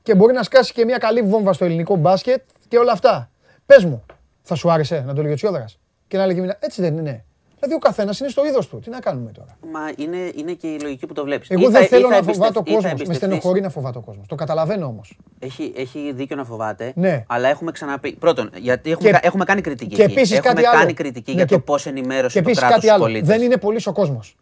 και 0.02 0.14
μπορεί 0.14 0.32
να 0.32 0.42
σκάσει 0.42 0.72
και 0.72 0.84
μια 0.84 0.98
καλή 0.98 1.22
βόμβα 1.22 1.52
στο 1.52 1.64
ελληνικό 1.64 1.96
μπάσκετ 1.96 2.42
και 2.68 2.78
όλα 2.78 2.92
αυτά. 2.92 3.30
Πες 3.74 3.84
μου, 3.84 4.04
θα 4.42 4.54
σου 4.54 4.70
άρεσε 4.70 5.02
να 5.06 5.14
το 5.14 5.20
λέγει 5.22 5.32
ο 5.32 5.36
Τσιόδρας; 5.36 5.78
Και 6.08 6.16
να 6.16 6.26
λέγει 6.26 6.40
μια- 6.40 6.56
έτσι 6.60 6.80
δεν 6.82 6.96
είναι. 6.98 7.24
Δηλαδή 7.58 7.74
ο 7.74 7.78
καθένας 7.88 8.18
είναι 8.20 8.28
στο 8.28 8.46
είδος 8.46 8.68
του. 8.68 8.78
Τι 8.78 8.90
να 8.90 9.00
κάνουμε 9.00 9.30
τώρα; 9.30 9.56
Μα 9.72 9.80
είναι, 9.96 10.16
είναι 10.36 10.52
και 10.52 10.66
η 10.66 10.80
λογική 10.80 11.06
που 11.06 11.14
το 11.14 11.24
βλέπεις. 11.24 11.50
Εγώ 11.50 11.60
Ή 11.60 11.64
δεν 11.64 11.80
θα- 11.80 11.86
θέλω 11.86 12.00
ή 12.00 12.04
θα 12.04 12.08
να 12.10 12.16
εμπιστευ- 12.16 12.38
φοβάται 12.38 12.58
ο 12.58 12.62
ή 12.64 12.68
θα 12.68 12.74
κόσμος. 12.74 12.84
Με 12.84 12.90
εμπιστευτείς. 12.90 13.16
στενοχωρεί 13.38 13.60
να 13.60 13.68
φοβάται 13.68 13.98
ο 13.98 14.00
κόσμος. 14.00 14.26
Το 14.26 14.34
καταλαβαίνω 14.34 14.86
όμως. 14.86 15.18
Έχει, 15.38 15.72
έχει 15.76 16.12
δίκιο 16.14 16.36
να 16.36 16.44
φοβάται. 16.44 16.92
Ναι. 16.94 17.24
Αλλά 17.28 17.48
έχουμε 17.48 17.70
ξαναπεί. 17.70 18.12
Πρώτον, 18.12 18.50
γιατί 18.56 18.90
έχουμε, 18.90 19.08
Και- 19.08 19.14
κα- 19.14 19.20
έχουμε 19.26 19.44
κάνει 19.44 19.60
κριτική. 19.60 19.94
Και 19.94 20.02
εκεί. 20.02 20.12
επίσης 20.12 20.38
έχουμε 20.38 20.52
κάτι 20.54 20.66
άλλο. 20.66 20.78
κάνει 20.78 20.92
κριτική 20.92 21.30
Ναι, 21.30 21.36
για 21.36 21.44
και- 21.44 21.54
το 21.54 21.60
πώς 21.60 21.86
ενημέρωσε 21.86 22.38
Και 22.38 22.44
το 22.44 22.48
επίσης 22.50 22.58
κράτος 22.58 22.74
κάτι 22.74 22.80
τους 22.86 22.90
άλλο. 22.94 23.02
πολίτες. 23.04 23.28
Δεν 23.28 23.42
είναι 23.42 23.56
πολύς 23.56 23.86
ο 23.86 23.92
κόσμος. 23.92 24.36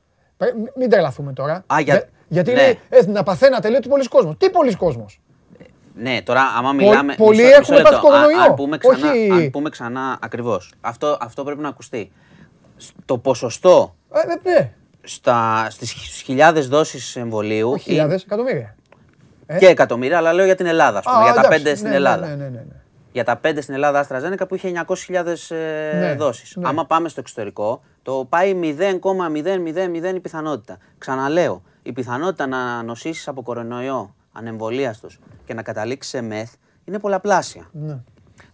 Μην 0.76 0.90
τρελαθούμε 0.90 1.32
τώρα. 1.32 1.64
Α, 1.74 1.80
για- 1.80 2.08
γιατί 2.28 2.50
ναι. 2.52 2.56
λέει, 2.56 2.78
ε, 2.88 3.06
να 3.06 3.22
παθαίνατε, 3.22 3.68
λέει 3.68 3.76
ότι 3.76 3.88
πολλοί 3.88 4.08
κόσμος. 4.08 4.34
Τι 4.38 4.50
πολλοί 4.50 4.74
κόσμος; 4.76 5.20
Ναι, 5.94 6.22
τώρα 6.22 6.42
άμα 6.58 6.72
μιλάμε. 6.72 7.14
πολλοί 7.14 7.42
μισό- 7.42 7.58
έχουμε 7.58 7.76
μισό 7.78 7.82
πάθει 7.82 7.94
λεπτό. 7.94 8.06
κορονοϊό. 8.08 8.36
Αν, 8.42 8.48
αν 8.48 8.54
πούμε 8.54 8.78
ξανά, 8.78 9.10
Όχι- 9.10 9.30
αν 9.30 9.50
πούμε 9.50 9.70
ξανά 9.70 10.18
ακριβώς. 10.20 10.72
Αυτό, 10.80 11.16
αυτό 11.20 11.44
πρέπει 11.44 11.60
να 11.60 11.68
ακουστεί. 11.68 12.12
Το 13.04 13.18
ποσοστό 13.18 13.94
Ε, 14.12 14.50
ναι, 14.50 14.72
Στα, 15.02 15.66
στις 15.70 15.92
χιλιάδες 16.24 16.68
δόσεις 16.68 17.16
εμβολίου 17.16 17.70
όχι 17.70 17.82
χιλιάδες, 17.82 18.22
εκατομμύρια. 18.22 18.74
και 19.58 19.66
εκατομμύρια, 19.66 20.16
αλλά 20.16 20.32
λέω 20.32 20.44
για 20.44 20.54
την 20.54 20.66
Ελλάδα, 20.66 20.98
ας 20.98 21.04
πούμε, 21.04 21.16
Α, 21.18 21.22
για 21.22 21.32
τα 21.32 21.40
εντάξει, 21.40 21.62
πέντε 21.62 21.74
στην 21.76 21.88
ναι, 21.88 21.94
Ελλάδα. 21.94 22.26
Ναι, 22.26 22.34
ναι, 22.34 22.44
ναι, 22.44 22.48
ναι. 22.50 22.74
Για 23.12 23.24
τα 23.24 23.36
πέντε 23.36 23.60
στην 23.60 23.74
Ελλάδα 23.74 24.06
AstraZeneca 24.08 24.48
που 24.48 24.54
είχε 24.54 24.68
900.000 24.68 25.50
ε, 25.50 25.98
Ναι, 25.98 26.14
δόσεις. 26.14 26.56
ναι. 26.56 26.68
Άμα 26.68 26.86
πάμε 26.86 27.08
στο 27.08 27.20
εξωτερικό, 27.20 27.82
το 28.02 28.26
πάει 28.28 28.54
0,000 28.60 30.14
η 30.16 30.20
πιθανότητα. 30.20 30.78
Ξαναλέω, 30.98 31.62
η 31.82 31.92
πιθανότητα 31.92 32.46
να 32.46 32.82
νοσήσεις 32.82 33.28
από 33.28 33.42
κορονοϊό 33.42 34.14
ανεμβολίαστος 34.32 35.18
και 35.44 35.54
να 35.54 35.62
καταλήξεις 35.62 36.10
σε 36.12 36.20
μεθ 36.20 36.52
είναι 36.84 36.98
πολλαπλάσια. 36.98 37.68
Ναι. 37.72 37.98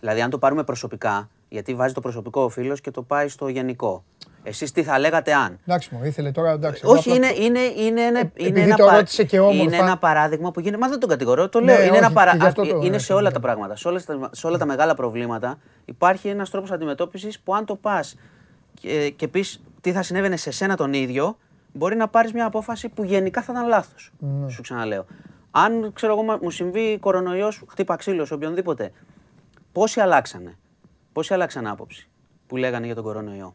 Δηλαδή, 0.00 0.20
αν 0.20 0.30
το 0.30 0.38
πάρουμε 0.38 0.64
προσωπικά, 0.64 1.28
γιατί 1.48 1.74
βάζει 1.74 1.94
το 1.94 2.00
προσωπικό 2.00 2.42
ο 2.42 2.48
φίλος 2.48 2.80
και 2.80 2.90
το 2.90 3.02
πάει 3.02 3.28
στο 3.28 3.48
γενικό. 3.48 4.04
Εσείς 4.42 4.72
τι 4.72 4.82
θα 4.82 4.98
λέγατε 4.98 5.34
αν; 5.34 5.58
Εντάξει 5.66 5.94
μου, 5.94 6.04
ήθελε 6.04 6.30
τώρα, 6.30 6.50
εντάξει. 6.50 6.80
εγώ 6.84 6.92
Όχι, 6.92 7.10
απλά- 7.10 7.30
είναι, 7.30 7.44
είναι, 7.44 7.58
είναι, 7.60 8.00
ένα, 8.00 8.18
είναι, 8.18 8.30
επειδή 8.34 8.60
ένα, 8.60 8.76
το 8.76 8.84
πα- 8.84 8.94
ρώτησε 8.96 9.24
και 9.24 9.38
όμορφα. 9.40 9.62
είναι 9.62 9.76
ένα 9.76 9.98
παράδειγμα 9.98 10.50
που 10.50 10.60
γίνεται. 10.60 10.78
Μα 10.82 10.88
δεν 10.88 10.98
τον 11.00 11.08
κατηγορώ, 11.08 11.48
το 11.48 11.60
Ναι, 11.60 11.64
λέω. 11.66 11.80
είναι 11.82 11.88
όχι, 11.90 11.98
ένα 11.98 12.12
παρα... 12.12 12.30
και 12.30 12.36
γι' 12.36 12.46
αυτό 12.46 12.62
α, 12.62 12.66
το- 12.66 12.76
είναι 12.76 12.88
ναι, 12.88 12.98
σε 12.98 13.12
όλα 13.12 13.28
ναι. 13.28 13.34
τα 13.34 13.40
πράγματα. 13.40 13.76
Σε, 13.76 13.88
όλες 13.88 14.04
τα, 14.04 14.30
σε 14.32 14.46
όλα 14.46 14.58
τα 14.58 14.66
μεγάλα 14.66 14.94
προβλήματα 14.94 15.58
υπάρχει 15.84 16.28
ένας 16.28 16.50
τρόπος 16.50 16.70
αντιμετώπισης 16.70 17.40
που 17.40 17.54
αν 17.54 17.64
το 17.64 17.76
πας 17.76 18.16
και, 18.80 19.10
και 19.16 19.28
πεις 19.28 19.62
τι 19.80 19.92
θα 19.92 20.02
συνέβαινε 20.02 20.36
σε 20.36 20.50
σένα 20.50 20.76
τον 20.76 20.92
ίδιο, 20.92 21.36
μπορεί 21.72 21.96
να 21.96 22.08
πάρεις 22.08 22.32
μια 22.32 22.46
απόφαση 22.46 22.88
που 22.88 23.04
γενικά 23.04 23.42
θα 23.42 23.52
ήταν 23.52 23.68
λάθος. 23.68 24.12
Ναι. 24.18 24.48
Σου 24.50 24.62
ξαναλέω. 24.62 25.04
Αν 25.64 25.92
ξέρω 25.92 26.12
εγώ, 26.12 26.22
μα- 26.22 26.38
μου 26.42 26.50
συμβεί 26.50 26.98
κορονοϊός, 26.98 27.62
χτύπα 27.68 27.96
ξύλο, 27.96 28.26
οποιονδήποτε. 28.32 28.92
Πόσοι 29.72 30.00
αλλάξανε; 30.00 30.56
Πόσοι 31.12 31.34
αλλάξαν 31.34 31.66
άποψη 31.66 32.08
που 32.46 32.56
λέγανε 32.56 32.86
για 32.86 32.94
τον 32.94 33.04
κορονοϊό; 33.04 33.54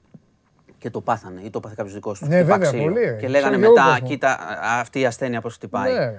Και 0.78 0.90
το 0.90 1.02
πάθανε 1.02 1.42
ή 1.42 1.50
το 1.50 1.60
πάθε 1.60 1.76
κάποιος 1.78 1.94
δικός 1.96 2.20
τους. 2.20 2.28
Ναι, 2.28 2.44
βέβαια, 2.44 2.72
πολύ, 2.72 3.00
ρε. 3.00 3.16
Και 3.20 3.28
λέγανε 3.28 3.58
Ξέρω 3.58 3.60
και 3.60 3.64
εγώ 3.66 3.74
μετά, 3.74 3.90
κόσμο. 3.92 4.08
κοίτα, 4.08 4.30
α- 4.40 4.80
αυτή 4.80 5.00
η 5.00 5.06
ασθένεια 5.06 5.42
πώς 5.42 5.54
χτυπάει. 5.54 5.94
Ναι, 5.94 6.00
ρε. 6.00 6.14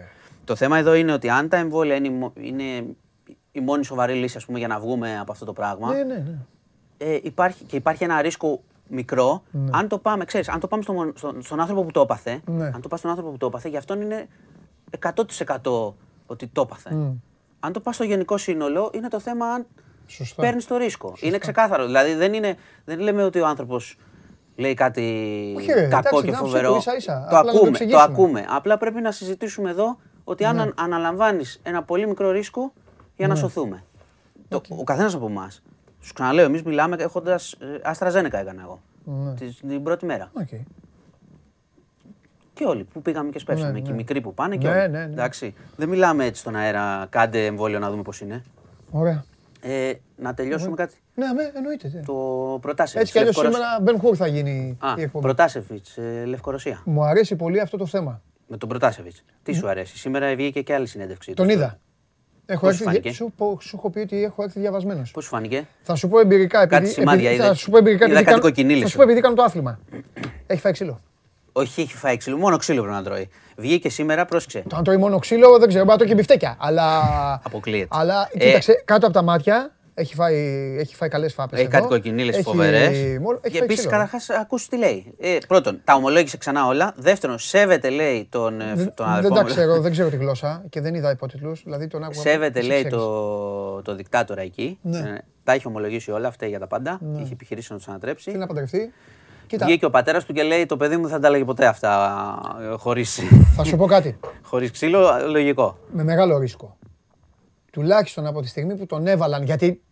Το 0.45 0.57
θέμα 0.57 0.79
εδώ 0.79 0.95
είναι 0.95 1.13
ότι 1.13 1.29
αν 1.29 1.49
τα 1.49 1.57
εμβόλια 1.57 1.95
είναι, 1.95 2.07
η 2.07 2.11
μο- 2.11 2.33
είναι 2.41 2.63
η 3.53 3.61
μόνη 3.61 3.85
σοβαρή 3.85 4.15
λύση 4.15 4.37
ας 4.37 4.45
πούμε, 4.45 4.59
για 4.59 4.69
να 4.69 4.79
βγούμε 4.81 5.19
από 5.19 5.33
αυτό 5.33 5.45
το 5.45 5.53
πράγμα, 5.53 5.93
Ναι, 5.95 6.03
ναι, 6.03 6.15
ναι. 6.15 6.35
ε, 6.97 7.19
υπάρχει, 7.23 7.65
και 7.65 7.77
υπάρχει 7.77 8.05
ένα 8.05 8.23
ρίσκο 8.23 8.63
μικρό, 8.89 9.43
αν 9.71 9.89
το 9.89 9.99
πάμε, 9.99 10.25
ξέρεις, 10.25 10.49
αν 10.49 10.61
το 10.61 10.67
πάμε 10.69 10.83
στο, 10.83 10.93
μον- 10.93 11.13
στον, 11.17 11.43
στον 11.43 11.61
άνθρωπο 11.61 11.85
που 11.85 11.91
το 11.91 12.01
έπαθε, 12.01 12.41
Ναι. 12.47 12.65
αν 12.65 12.81
το 12.81 12.89
πας 12.89 12.99
στον 12.99 13.11
άνθρωπο 13.11 13.31
που 13.33 13.37
το 13.39 13.47
έπαθε, 13.47 13.69
για 13.69 13.79
αυτόν 13.79 14.01
είναι 14.01 14.29
100% 15.01 15.93
ότι 16.27 16.47
το 16.47 16.61
έπαθε. 16.61 16.91
Αν 17.61 17.73
το 17.73 17.81
πας 17.81 17.95
στο 17.95 18.05
γενικό 18.05 18.37
σύνολο, 18.37 18.91
είναι 18.95 19.09
το 19.09 19.21
θέμα 19.21 19.47
αν 19.47 19.67
Σωστά. 20.07 20.43
παίρνεις 20.43 20.67
το 20.67 20.77
ρίσκο. 20.77 21.15
Είναι 21.21 21.39
ξεκάθαρο. 21.39 21.85
Δηλαδή 21.85 22.15
δεν, 22.15 22.33
είναι, 22.35 22.57
δεν 22.85 22.99
λέμε 23.01 23.23
ότι 23.25 23.41
ο 23.41 23.47
άνθρωπος 23.47 23.97
λέει 24.57 24.75
κάτι 24.75 25.01
Όχι, 25.57 25.73
ρε, 25.73 25.81
κακό 25.89 26.09
εντάξει, 26.09 26.25
και 26.25 26.31
να 26.31 26.37
σου 26.37 26.45
φοβερό. 26.45 26.71
πω 26.71 26.77
ίσα-ίσα. 26.77 27.27
Το 27.31 27.37
Απλά 27.37 27.39
να 27.39 27.43
το 27.43 27.49
ακούμε, 27.49 27.63
το 27.63 27.69
εξηγήσουμε. 27.69 28.03
ακούμε. 28.03 28.45
Απλά 28.49 28.79
πρέπει 28.79 29.01
να 29.01 29.11
συζητήσουμε 29.11 29.71
εδώ 29.71 29.99
ότι 30.25 30.45
αν 30.45 30.61
αν 30.61 30.75
αναλαμβάνεις 30.79 31.61
ένα 31.63 31.83
πολύ 31.83 32.07
μικρό 32.07 32.31
ρίσκο 32.31 32.73
για 33.17 33.27
Ναι. 33.27 33.33
να 33.33 33.39
σωθούμε. 33.39 33.83
Το, 34.49 34.61
ο 34.69 34.85
καθένας 34.85 35.15
από 35.15 35.27
εμάς. 35.27 35.63
Σου 36.01 36.13
ξαναλέω, 36.13 36.45
εμείς 36.45 36.63
μιλάμε 36.63 36.97
έχοντας. 36.99 37.57
AstraZeneca 37.83 38.39
έκανα 38.39 38.63
εγώ. 38.63 38.81
Ναι. 39.05 39.35
Τη- 39.35 39.55
την 39.69 39.83
πρώτη 39.83 40.07
μέρα. 40.07 40.31
Οκ. 40.33 40.49
Και 42.63 42.69
όλοι 42.69 42.85
που 42.93 43.03
πήγαμε 43.03 43.31
και 43.31 43.39
σπέσαμε. 43.39 43.71
Ναι, 43.73 43.79
και 43.81 43.87
οι 43.89 43.91
ναι. 43.91 43.97
μικροί 43.97 44.21
που 44.21 44.35
πάνε 44.35 44.57
και 44.57 44.69
Ναι, 44.69 44.79
όλοι. 44.81 44.89
ναι, 44.91 44.99
ναι. 44.99 45.13
Εντάξει. 45.13 45.55
Δεν 45.77 45.89
μιλάμε 45.89 46.25
έτσι 46.25 46.41
στον 46.41 46.57
αέρα. 46.57 47.07
Κάντε 47.11 47.47
εμβόλιο 47.47 47.79
να 47.79 47.91
δούμε 47.91 48.03
πώς 48.03 48.21
είναι. 48.21 48.43
Ωραία. 48.91 49.25
Ε, 49.61 49.93
να 50.17 50.35
τελειώσουμε 50.35 50.77
κάτι; 50.77 50.95
Ναι, 51.15 51.27
ναι, 51.33 51.51
εννοείται. 51.55 51.91
ναι. 51.95 52.01
Το 52.03 52.59
Προτάσεβιτ. 52.61 53.01
Έτσι 53.01 53.13
κι 53.13 53.19
αλλιώς 53.19 53.37
σήμερα 53.37 53.79
Μπεν 53.83 53.99
Χουρ 53.99 54.15
θα 54.19 54.27
γίνει 54.27 54.77
Α, 54.81 54.95
η 54.97 55.03
εκπομπή. 55.03 55.25
Προτάσεβιτ, 55.25 55.87
ε, 55.97 56.25
Λευκορωσία. 56.25 56.83
Μου 56.85 57.05
αρέσει 57.05 57.37
πολύ 57.37 57.61
αυτό 57.61 57.77
το 57.77 57.87
θέμα. 57.87 58.23
Με 58.47 58.57
τον 58.57 58.69
Προτάσεβιτ. 58.69 59.15
Τι 59.43 59.53
σου 59.53 59.69
αρέσει; 59.69 59.99
Σήμερα 59.99 60.35
βγήκε 60.35 60.63
και 60.63 60.75
άλλη 60.75 60.87
συνέντευξη. 60.87 61.35
Τον 61.35 61.49
είδα. 61.49 61.79
Έχω 62.47 62.67
Πώς 62.67 62.77
σου 62.77 62.83
έρθει, 62.83 62.95
φάνηκε; 62.95 63.13
σου, 63.13 63.33
πω- 63.37 63.61
σου 63.63 63.77
έχω 63.77 63.91
πει 63.91 63.99
ότι 63.99 64.25
έχω 64.25 64.43
έρθει 64.43 64.61
διαβασμένος. 64.61 65.11
Πώς 65.11 65.25
σου 65.25 65.31
φάνηκε; 65.31 65.67
Θα 65.83 65.95
σου 65.95 66.09
πω 66.09 66.19
εμπειρικά. 66.19 66.63
Επειδή, 66.63 66.81
Κάτι 66.81 66.93
σημάδια 66.93 67.21
επειδή- 67.29 67.35
είδα. 67.35 67.47
Θα 67.49 67.55
σου 67.55 67.71
πω 67.71 67.77
εμπειρικά. 67.79 68.05
Είδα 68.05 68.13
επειδή 68.15 68.25
κάτι 68.31 68.41
κάνω- 68.41 68.55
κοκκινίλες 68.55 68.81
Θα 68.81 68.87
σου 68.87 68.91
σου. 68.93 68.97
πω 68.97 69.03
επειδή 69.03 69.21
κάνω 69.21 69.35
το 69.35 69.43
άθλημα. 69.43 69.79
Έχει 70.47 70.61
φάει 70.61 70.73
ξύλο. 70.73 71.01
Όχι, 71.53 71.81
έχει 71.81 71.97
φάει 71.97 72.17
ξύλο. 72.17 72.37
Μόνο 72.37 72.57
ξύλο 72.57 72.81
πρέπει 72.83 72.97
να 72.97 73.03
τρώει. 73.03 73.29
Βγήκε 73.57 73.89
σήμερα, 73.91 74.25
πρόσεξε. 74.25 74.63
Το 74.69 74.77
αν 74.77 74.85
τρώει 74.85 74.97
μόνο 74.97 75.19
ξύλο 75.19 75.59
δεν 75.59 75.69
ξέρω. 75.69 75.85
Μπορεί 75.85 75.91
να 75.91 75.97
τρώει 75.97 76.09
και 76.09 76.15
μπιφτέκια. 76.15 76.57
Αλλά. 76.59 77.01
Αποκλείεται. 77.45 77.89
Αλλά 77.91 78.29
Ε, 78.33 78.39
κοίταξε, 78.47 78.83
κάτω 78.85 79.07
από 79.07 79.15
τα 79.15 79.23
μάτια 79.23 79.73
έχει 79.95 80.15
φάει, 80.15 80.37
έχει 80.79 80.95
φάει 80.95 81.09
καλές 81.09 81.35
φάπες. 81.35 81.61
Έχει 81.61 81.69
κάτι 81.69 81.87
κοκκινίλες 81.87 82.41
φοβερές. 82.43 82.99
Και 83.43 83.49
Και 83.51 83.59
επίσης, 83.59 83.87
καταρχάς, 83.87 84.31
ακούς 84.31 84.69
τι 84.69 84.77
λέει. 84.79 85.15
Ε, 85.21 85.37
πρώτον, 85.49 85.81
τα 85.85 85.95
ομολόγησε 85.95 86.37
ξανά 86.37 86.67
όλα. 86.67 86.93
Δεύτερον, 86.97 87.39
σέβεται, 87.39 87.91
λέει, 87.91 88.27
τον, 88.31 88.61
ε, 88.61 88.65
Δεν, 88.75 88.93
τον 88.95 89.07
δεν 89.07 89.15
αδερφό 89.15 89.35
τα 89.35 89.43
μου. 89.43 89.49
ξέρω, 89.49 89.81
δεν 89.81 89.91
ξέρω 89.93 90.09
τη 90.15 90.17
γλώσσα 90.17 90.65
και 90.71 90.81
δεν 90.81 90.95
είδα 90.95 91.11
υπότιτλους. 91.11 91.63
Δηλαδή 91.65 91.87
τον 91.87 92.05
άκουγα. 92.05 92.21
Σέβεται, 92.21 92.59
εσύ 92.59 92.69
λέει, 92.69 92.79
ξέρεις. 92.79 92.99
το, 92.99 93.83
το 93.83 93.95
δικτάτορα 93.95 94.41
εκεί. 94.41 94.79
Ναι. 94.83 94.99
Ε, 94.99 95.19
τα 95.45 95.53
έχει 95.53 95.67
ομολογήσει 95.67 96.11
όλα, 96.11 96.29
αυτά 96.29 96.47
για 96.47 96.59
τα 96.59 96.67
πάντα. 96.67 97.01
Είχε 97.23 97.33
επιχειρήσει 97.33 97.73
να 97.73 97.79
τους 97.79 97.89
ανατρέψει. 97.89 98.25
Θέλει 98.25 98.39
να 98.39 98.47
παντρευτεί. 98.47 98.93
Κοίτα, 99.53 99.67
Βγήκε 99.67 99.85
ο 99.85 99.91
πατέρας 99.91 100.25
του 100.25 100.33
και 100.33 100.43
λέει: 100.43 100.67
Το 100.67 100.77
παιδί 100.77 100.97
μου 100.97 101.03
δεν 101.03 101.11
θα 101.11 101.19
τα 101.19 101.27
έλεγε 101.27 101.45
ποτέ 101.45 101.67
αυτά 101.67 102.41
χωρί 102.79 103.05
θα 103.57 103.65
σου 103.65 103.77
πω 103.77 103.87
κάτι. 103.87 104.19
χωρίς 104.51 104.71
ξύλο. 104.71 105.11
Λογικό. 105.29 105.79
με 105.93 106.05
μεγάλο 106.05 106.39
ρίσκο. 106.39 106.77
Τουλάχιστον 107.73 108.27
από 108.27 108.41
τη 108.41 108.49
στιγμή 108.49 108.77
που 108.77 108.87
τον 108.87 109.07
έβαλαν, 109.07 109.43
γιατί 109.43 109.83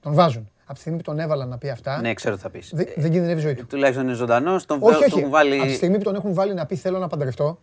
τον 0.00 0.14
βάζουν. 0.14 0.50
Από 0.64 0.74
τη 0.74 0.80
στιγμή 0.80 0.98
που 0.98 1.04
τον 1.04 1.18
έβαλαν 1.18 1.48
να 1.48 1.58
πει 1.58 1.68
αυτά, 1.68 2.00
Ναι, 2.00 2.14
ξέρω 2.14 2.34
τι 2.34 2.40
θα 2.40 2.50
πεις. 2.50 2.70
δεν, 2.74 2.86
δεν 2.96 3.10
κινδυνεύει 3.10 3.38
η 3.38 3.42
ζωή 3.42 3.54
του. 3.54 3.66
Τουλάχιστον 3.66 4.04
είναι 4.04 4.14
ζωντανός. 4.14 4.64
Τον 4.64 4.78
όχι, 4.82 4.92
τον 4.94 5.02
όχι. 5.04 5.18
έχουν 5.18 5.30
βάλει. 5.30 5.58
Από 5.58 5.66
τη 5.66 5.74
στιγμή 5.74 5.96
που 5.96 6.02
τον 6.04 6.14
έχουν 6.14 6.34
βάλει 6.34 6.54
να 6.54 6.66
πει 6.66 6.76
θέλω 6.76 6.98
να 6.98 7.08
παντρευτώ, 7.08 7.58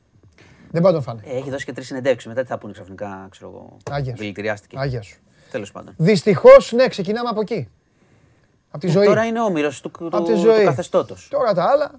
δεν 0.72 0.82
πάει 0.82 0.92
να 0.92 0.98
τον 0.98 1.02
φάνε. 1.02 1.22
Ε, 1.26 1.38
έχει 1.38 1.50
δώσει 1.50 1.66
και 1.66 1.72
τρεις 1.74 1.88
συνεντεύξεις. 1.88 2.28
Μετά 2.30 2.42
τι 2.42 2.48
θα 2.48 2.58
πούνε 2.58 2.74
ξαφνικά, 2.74 3.28
ξέρω 3.30 3.50
εγώ. 3.50 3.78
Άγιας 3.92 4.16
σου. 4.18 4.22
Δηλητηριάστηκε. 4.22 4.76
Άγιας 4.80 5.06
σου. 5.06 5.18
Τέλος 5.52 5.72
πάντων. 5.72 5.94
Δυστυχώς, 5.98 6.72
ναι, 6.72 6.88
ξεκινάμε 6.88 7.30
από 7.30 7.42
εκεί. 7.42 7.70
Από 8.76 8.86
τη 8.86 8.92
ζωή. 8.92 9.04
Ε, 9.04 9.08
Τώρα 9.08 9.26
είναι 9.26 9.42
όμοιρο 9.42 9.70
του, 9.82 9.92
του, 9.92 10.08
Από 10.12 10.24
τη 10.24 10.32
του 10.34 10.38
ζωή. 10.40 10.64
καθεστώτος. 10.64 11.28
Τώρα 11.32 11.54
τα 11.54 11.64
άλλα, 11.64 11.92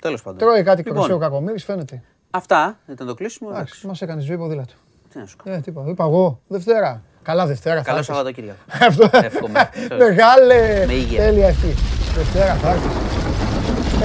Τέλος 0.00 0.22
πάντων. 0.22 0.38
τρώει 0.38 0.62
κάτι 0.62 0.76
Λοιπόν, 0.78 0.94
κροσαίο 0.94 1.18
κακομοίρη, 1.18 1.58
φαίνεται. 1.60 2.02
Αυτά 2.30 2.78
ήταν 2.88 3.06
το 3.06 3.14
κλείσιμο. 3.14 3.48
Εντάξει, 3.52 3.66
Εντάξει. 3.68 3.86
μας 3.86 4.02
έκανες 4.02 4.24
ζωή 4.24 4.36
ποδήλατο. 4.38 4.72
Τι 5.12 5.18
να 5.18 5.26
σου 5.26 5.36
κάνω. 5.44 5.56
Ε, 5.56 5.60
τι 5.60 5.70
είπα, 5.70 5.84
είπα 5.86 6.04
εγώ, 6.04 6.40
Δευτέρα. 6.46 7.02
Καλά 7.22 7.46
Δευτέρα 7.46 7.76
θα 7.76 7.82
Καλό 7.82 7.98
έρθεις. 7.98 8.14
Σαββατοκύριακο. 8.14 8.58
Αυτό. 8.88 9.08
Εύχομαι. 9.12 9.68
Μεγάλε. 10.04 10.84
Με 10.86 10.92
υγεία. 10.92 11.22
Τέλεια 11.24 11.48
αυτή. 11.48 11.74
Δευτέρα 12.14 12.54
θα 12.54 12.68
έρθεις. 12.70 12.92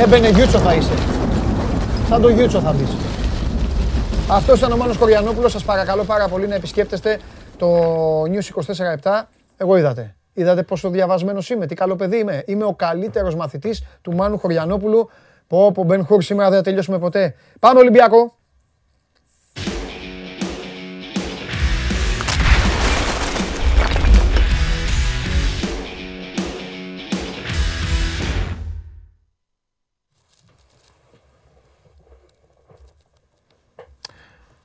Έμπαινε 0.04 0.30
γιούτσο 0.30 0.60
θα 0.60 0.74
είσαι. 0.74 0.94
Σαν 2.10 2.22
το 2.22 2.30
γιούτσο 2.30 2.60
θα 2.62 2.74
μπεις. 2.74 2.90
Αυτό 4.30 4.56
ήταν 4.56 4.72
ο 4.72 4.78
Μάνος 4.78 4.98
Κοριανόπουλος. 4.98 5.52
Σας 5.52 5.64
παρακαλώ 5.64 6.04
πάρα 6.04 6.28
πολύ 6.28 6.48
να 6.48 6.56
επισκέπτεστε 6.56 7.20
το 7.58 7.68
News 8.24 8.62
24-7. 9.04 9.22
Εγώ 9.58 9.78
είδατε. 9.78 10.16
Είδατε 10.38 10.64
πόσο 10.64 10.90
διαβασμένος 10.90 11.50
είμαι, 11.50 11.66
τι 11.66 11.76
καλό 11.76 11.96
παιδί 11.96 12.18
είμαι. 12.18 12.44
Είμαι 12.46 12.64
ο 12.64 12.74
καλύτερος 12.74 13.36
μαθητής 13.36 13.84
του 14.02 14.16
Μάνου 14.16 14.38
Χωριανόπουλου. 14.38 15.10
Πω, 15.48 15.72
πω, 15.72 15.84
Μπεν 15.84 16.06
Χουρ, 16.06 16.22
σήμερα 16.22 16.50
δεν 16.50 16.58
θα 16.58 16.64
τελειώσουμε 16.64 17.00
ποτέ. 17.00 17.36
Πάμε 17.60 17.80
Ολυμπιακό. 17.80 18.36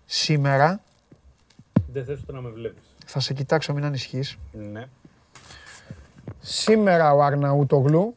Σήμερα 0.04 0.80
Δεν 1.92 2.04
θες 2.04 2.20
ούτε 2.20 2.32
να 2.32 2.40
με 2.40 2.50
βλέπεις. 2.50 2.82
θα 3.06 3.20
σε 3.20 3.34
κοιτάξω, 3.34 3.72
μην 3.72 3.84
ανησυχείς. 3.84 4.36
Ναι. 4.52 4.84
Σήμερα 6.44 7.12
ο 7.14 7.22
Αρναούτογλου 7.22 8.16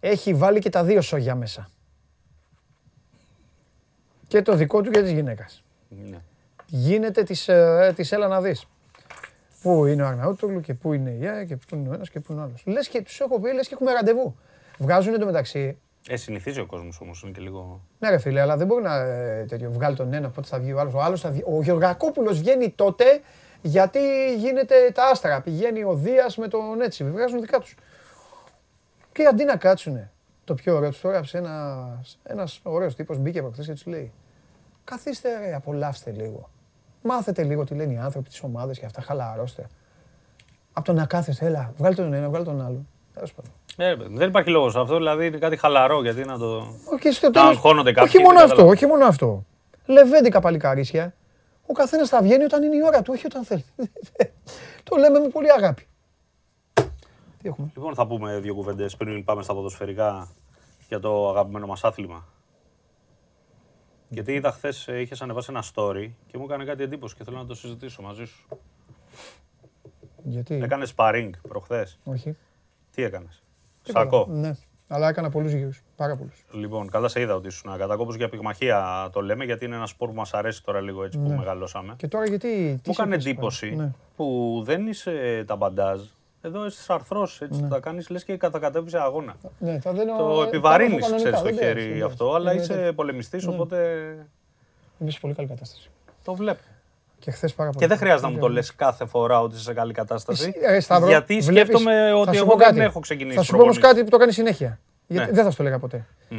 έχει 0.00 0.34
βάλει 0.34 0.58
και 0.58 0.70
τα 0.70 0.84
δύο 0.84 1.00
σόγια 1.00 1.34
μέσα. 1.34 1.70
Και 4.28 4.42
το 4.42 4.54
δικό 4.54 4.80
του 4.80 4.90
και 4.90 5.02
της 5.02 5.10
γυναίκας. 5.10 5.62
ναι. 5.88 6.18
Γίνεται 6.66 7.22
της, 7.22 7.48
ε, 7.48 7.92
της 7.96 8.12
έλα 8.12 8.28
να 8.28 8.40
δεις. 8.40 8.66
Πού 9.62 9.86
είναι 9.86 10.02
ο 10.02 10.06
Αρναούτογλου 10.06 10.60
και 10.60 10.74
πού 10.74 10.92
είναι 10.92 11.10
η 11.10 11.26
ΕΕ 11.26 11.44
και 11.44 11.56
πού 11.56 11.76
είναι 11.76 11.88
ο 11.88 11.92
ένας 11.92 12.10
και 12.10 12.20
πού 12.20 12.32
είναι 12.32 12.40
ο 12.40 12.44
άλλος. 12.44 12.62
Λες 12.66 12.88
και 12.88 13.02
τους 13.02 13.20
έχω 13.20 13.40
πει, 13.40 13.52
λες 13.52 13.68
και 13.68 13.74
έχουμε 13.74 13.92
ραντεβού. 13.92 14.36
Βγάζουν 14.78 15.14
εντωμεταξύ. 15.14 15.78
Ε, 16.08 16.16
συνηθίζει 16.16 16.60
ο 16.60 16.66
κόσμος 16.66 17.00
όμως, 17.00 17.22
είναι 17.22 17.32
και 17.32 17.40
λίγο... 17.40 17.80
Ναι 17.98 18.10
ρε 18.10 18.18
φίλε, 18.18 18.40
αλλά 18.40 18.56
δεν 18.56 18.66
μπορεί 18.66 18.82
να 18.82 18.96
ε, 18.96 19.44
τέτοιο, 19.48 19.70
βγάλει 19.70 19.96
τον 19.96 20.12
ένα, 20.12 20.28
πότε 20.30 20.46
θα 20.46 20.58
βγει 20.58 20.72
ο 20.72 20.80
άλλος. 20.80 20.94
Ο, 20.94 21.00
άλλος 21.00 21.20
θα 21.20 21.30
βγει. 21.30 21.42
ο 21.46 21.62
Γεωργακόπουλος 21.62 22.38
βγαίνει 22.38 22.70
τότε 22.70 23.04
γιατί 23.62 24.34
γίνεται 24.36 24.74
τα 24.94 25.04
άστρα. 25.06 25.40
Πηγαίνει 25.40 25.84
ο 25.84 25.94
Δίας 25.94 26.36
με 26.36 26.48
τον 26.48 26.80
έτσι, 26.80 27.04
βγάζουν 27.04 27.40
δικά 27.40 27.58
τους. 27.58 27.74
Και 29.12 29.24
αντί 29.26 29.44
να 29.44 29.56
κάτσουνε, 29.56 30.10
το 30.44 30.54
πιο 30.54 30.76
ωραίο 30.76 30.90
τους 30.90 31.00
το 31.00 31.08
έγραψε 31.08 31.38
ένας, 31.38 32.18
ένας 32.22 32.60
ωραίος 32.62 32.94
τύπος, 32.94 33.18
μπήκε 33.18 33.40
προχθές 33.40 33.66
και 33.66 33.72
τους 33.72 33.86
λέει 33.86 34.12
Καθίστε 34.84 35.28
ρε, 35.38 35.54
απολαύστε 35.54 36.10
λίγο. 36.10 36.48
Μάθετε 37.02 37.42
λίγο 37.42 37.64
τι 37.64 37.74
λένε 37.74 37.92
οι 37.92 37.96
άνθρωποι, 37.96 38.28
τις 38.28 38.42
ομάδες 38.42 38.78
και 38.78 38.84
αυτά, 38.86 39.00
χαλαρώστε. 39.02 39.66
Από 40.72 40.86
το 40.86 40.92
να 40.92 41.06
κάθεστε, 41.06 41.46
έλα, 41.46 41.72
βγάλει 41.76 41.94
τον 41.94 42.12
ένα, 42.12 42.28
βγάλει 42.28 42.44
τον 42.44 42.64
άλλο. 42.64 42.84
Τέλος 43.14 43.32
πάντων. 43.32 43.50
Ε, 43.76 43.94
δεν 44.16 44.28
υπάρχει 44.28 44.50
λόγος 44.50 44.76
αυτό, 44.76 44.96
δηλαδή 44.96 45.26
είναι 45.26 45.38
κάτι 45.38 45.56
χαλαρό 45.56 46.02
γιατί 46.02 46.24
να 46.24 46.38
το. 46.38 46.76
Όχι, 46.92 47.10
στο 47.12 47.26
Να 47.26 47.32
τέλος- 47.32 47.48
αγχώνονται 47.48 47.92
κάποιοι. 47.92 48.04
όχι 48.08 48.16
δεν 48.16 48.26
μόνο 48.26 48.36
αυτό, 48.38 48.48
καταλαβαίνω. 48.48 48.76
όχι 48.76 48.86
μόνο 48.86 49.04
αυτό. 49.06 49.44
Λεβέντικα 49.86 50.40
παλικαρίσια. 50.40 51.14
Ο 51.66 51.72
καθένας 51.72 52.08
θα 52.08 52.22
βγαίνει 52.22 52.44
όταν 52.44 52.62
είναι 52.62 52.76
η 52.76 52.82
ώρα 52.84 53.02
του, 53.02 53.12
όχι 53.14 53.26
όταν 53.26 53.44
θέλει. 53.44 53.64
το 54.90 54.96
λέμε 54.96 55.18
με 55.18 55.28
πολύ 55.28 55.52
αγάπη. 55.52 55.86
Τι 57.38 57.48
έχουμε; 57.48 57.70
Λοιπόν, 57.74 57.94
θα 57.94 58.06
πούμε 58.06 58.38
δύο 58.38 58.54
κουβέντες 58.54 58.96
πριν 58.96 59.24
πάμε 59.24 59.42
στα 59.42 59.54
ποδοσφαιρικά 59.54 60.28
για 60.88 61.00
το 61.00 61.28
αγαπημένο 61.28 61.66
μας 61.66 61.84
άθλημα. 61.84 62.26
Γιατί 64.08 64.32
είδα 64.32 64.52
χθες 64.52 64.86
είχες 64.86 65.22
ανεβάσει 65.22 65.50
ένα 65.50 65.64
story 65.74 66.10
και 66.26 66.38
μου 66.38 66.44
έκανε 66.44 66.64
κάτι 66.64 66.82
εντύπωση 66.82 67.14
και 67.16 67.24
θέλω 67.24 67.36
να 67.36 67.46
το 67.46 67.54
συζητήσω 67.54 68.02
μαζί 68.02 68.24
σου. 68.24 68.46
Γιατί; 70.22 70.54
Έκανες 70.54 70.94
sparring 70.96 71.30
προχθές. 71.48 71.98
Όχι. 72.04 72.36
Τι 72.90 73.02
έκανες; 73.02 73.42
Τίποτα. 73.82 74.04
Σακό. 74.04 74.26
Ναι. 74.30 74.52
Αλλά 74.94 75.08
έκανα 75.08 75.30
πολλούς 75.30 75.52
γύρους. 75.52 75.82
Πάρα 75.96 76.16
πολλούς. 76.16 76.44
Λοιπόν, 76.52 76.90
καλά 76.90 77.08
σε 77.08 77.20
είδα 77.20 77.34
ότι 77.34 77.46
ήσουν 77.48 77.76
κατακόπο 77.78 78.14
για 78.14 78.28
πυγμαχία 78.28 79.08
το 79.12 79.20
λέμε, 79.20 79.44
γιατί 79.44 79.64
είναι 79.64 79.74
ένας 79.76 79.90
σπορ 79.90 80.08
που 80.08 80.14
μας 80.14 80.34
αρέσει 80.34 80.64
τώρα 80.64 80.80
λίγο 80.80 81.04
έτσι 81.04 81.18
που 81.18 81.28
Ναι. 81.28 81.36
μεγαλώσαμε. 81.36 81.94
Και 81.96 82.08
τώρα 82.08 82.24
γιατί. 82.26 82.48
τι 82.82 82.88
Μου 82.88 82.94
έκανε 82.98 83.20
σε 83.20 83.28
εντύπωση 83.28 83.74
Ναι. 83.74 83.90
που 84.16 84.60
δεν 84.64 84.86
είσαι 84.86 85.44
τα 85.46 85.56
μπαντάζ. 85.56 86.00
Εδώ 86.42 86.66
είσαι 86.66 86.92
αρθρός, 86.92 87.40
έτσι 87.40 87.66
τα 87.70 87.80
κάνεις 87.80 88.08
λες 88.10 88.24
και 88.24 88.36
κατακατεύει 88.36 88.90
σε 88.90 88.98
αγώνα. 89.00 89.34
Ναι, 89.58 89.80
θα 89.80 89.92
δίνω. 89.92 90.16
Το 90.16 90.42
επιβαρύνει, 90.42 90.98
τα 90.98 91.06
έχω 91.06 91.16
ξέρεις 91.16 91.22
κανονικά, 91.24 91.50
το 91.50 91.56
δεν 91.56 91.66
χέρι 91.74 91.82
πειράζει, 91.84 92.02
αυτό, 92.02 92.26
δεν 92.26 92.34
αλλά 92.34 92.50
πειράζει. 92.50 92.72
είσαι 92.72 92.82
Ναι, 92.82 92.92
πολεμιστής, 92.92 93.46
Ναι. 93.46 93.54
οπότε 93.54 93.76
Είμαι 94.98 95.10
σε 95.10 95.18
πολύ 95.20 95.34
καλή 95.34 95.48
κατάσταση. 95.48 95.90
το 96.24 96.34
βλέπω. 96.34 96.60
Και 97.24 97.30
χθες 97.30 97.54
πάρα 97.54 97.70
πολύ. 97.70 97.80
Και 97.80 97.86
δεν 97.86 97.98
χρειάζεται 97.98 98.26
να 98.26 98.32
μου 98.32 98.38
το 98.38 98.48
λες 98.48 98.74
κάθε 98.74 99.06
φορά 99.06 99.40
ότι 99.40 99.54
είσαι 99.54 99.62
σε 99.64 99.72
καλή 99.74 99.92
κατάσταση. 99.92 100.42
Εσύ, 100.42 100.74
ε, 100.74 100.80
Σταύρο, 100.80 101.08
γιατί 101.08 101.38
βλέπεις- 101.38 101.76
σκέφτομαι 101.78 102.08
θα 102.08 102.14
ότι 102.16 102.36
σου 102.36 102.42
εγώ 102.42 102.52
πω 102.52 102.56
δεν 102.58 102.66
κάτι. 102.66 102.80
έχω 102.80 103.00
ξεκινήσει. 103.00 103.36
Θα 103.36 103.42
σου 103.42 103.50
πω 103.56 103.62
όμως 103.62 103.78
προπονήσεις. 103.78 103.92
κάτι 103.98 104.04
που 104.04 104.10
το 104.10 104.22
κάνει 104.22 104.32
συνέχεια. 104.32 104.78
Γιατί 105.06 105.26
Ναι. 105.28 105.32
δεν 105.34 105.44
θα 105.44 105.50
σου 105.50 105.56
το 105.56 105.62
έλεγα 105.62 105.78
ποτέ. 105.78 106.06
Μμ. 106.28 106.38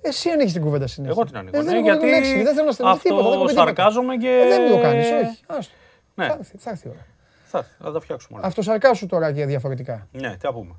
Εσύ 0.00 0.30
ανοίγεις 0.30 0.52
την 0.52 0.62
κουβέντα 0.62 0.86
συνέχεια. 0.86 1.14
Εγώ 1.18 1.24
την 1.26 1.36
ανοίγω. 1.36 1.56
Ε, 1.56 1.60
ναι, 1.60 1.64
δεν 1.66 1.74
έχω 1.74 1.84
γιατί 1.84 2.06
λέξη, 2.08 2.42
δεν 2.42 2.54
θέλω 2.54 2.66
να 2.66 2.72
στεναχθεί 2.72 3.02
τίποτα. 3.02 3.22
Δεν 3.22 3.32
έχω 3.32 3.42
αυτό 3.44 3.44
πει 3.44 3.50
τίποτα. 3.60 3.66
σαρκάζομαι 3.66 4.16
και. 4.16 4.28
Ε, 4.28 4.48
Δεν 4.48 4.70
το 4.70 4.80
κάνεις, 4.82 5.06
όχι. 5.06 5.40
Άστο. 5.46 5.72
Ναι. 6.14 6.26
Θα 6.26 6.32
έρθει- 6.38 6.54
Θα 6.58 6.70
έρθει 6.70 6.86
η 6.88 6.90
ώρα. 6.90 7.06
Θα, 7.44 7.66
θα 7.82 7.92
τα 7.92 8.00
φτιάξουμε 8.00 8.38
όλα. 8.38 8.46
Αυτοσαρκάσου 8.48 9.06
τώρα 9.06 9.32
και 9.32 9.46
διαφορετικά. 9.46 10.06
Ναι, 10.12 10.36
τι 10.36 10.46
να 10.46 10.52
πούμε. 10.52 10.74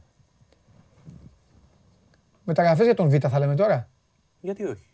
Μεταγραφές 2.44 2.86
για 2.86 2.96
τον 2.96 3.10
Β 3.10 3.16
θα 3.30 3.40
λέμε 3.40 3.56
τώρα; 3.56 3.88
Γιατί 4.42 4.64
όχι; 4.66 4.86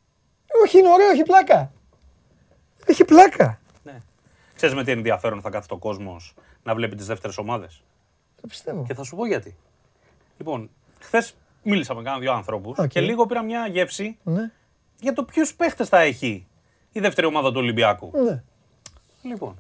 Όχι, 0.64 0.80
είναι 0.80 0.90
ωραίο, 0.90 1.10
έχει 1.10 1.24
πλάκα. 1.24 1.72
Έχει 2.86 3.06
πλάκα. 3.06 3.60
Ξέρει 4.66 4.80
με 4.80 4.84
τι 4.86 4.92
ενδιαφέρον 4.92 5.42
θα 5.42 5.50
κάθεται 5.50 5.74
ο 5.74 5.78
κόσμος 5.78 6.34
να 6.64 6.76
βλέπει 6.76 6.96
τις 6.96 7.06
δεύτερες 7.06 7.38
ομάδες; 7.38 7.84
Το 8.42 8.48
πιστεύω. 8.48 8.84
Και 8.88 8.94
θα 8.94 9.04
σου 9.04 9.16
πω 9.16 9.26
γιατί. 9.26 9.56
Λοιπόν, 10.38 10.70
χθες 11.00 11.36
μίλησα 11.64 11.94
με 11.96 12.02
κάνα 12.04 12.20
δύο 12.20 12.34
ανθρώπους 12.34 12.78
Οκ. 12.78 12.88
και 12.88 13.02
λίγο 13.02 13.26
πήρα 13.26 13.42
μια 13.44 13.68
γεύση 13.68 14.18
Ναι, 14.24 14.52
για 15.00 15.14
το 15.14 15.24
ποιους 15.24 15.56
παίχτες 15.56 15.90
θα 15.90 16.00
έχει 16.00 16.48
η 16.92 17.00
δεύτερη 17.00 17.28
ομάδα 17.28 17.50
του 17.52 17.58
Ολυμπιακού. 17.60 18.12
ναι, 18.24 18.44
Λοιπόν, 19.24 19.60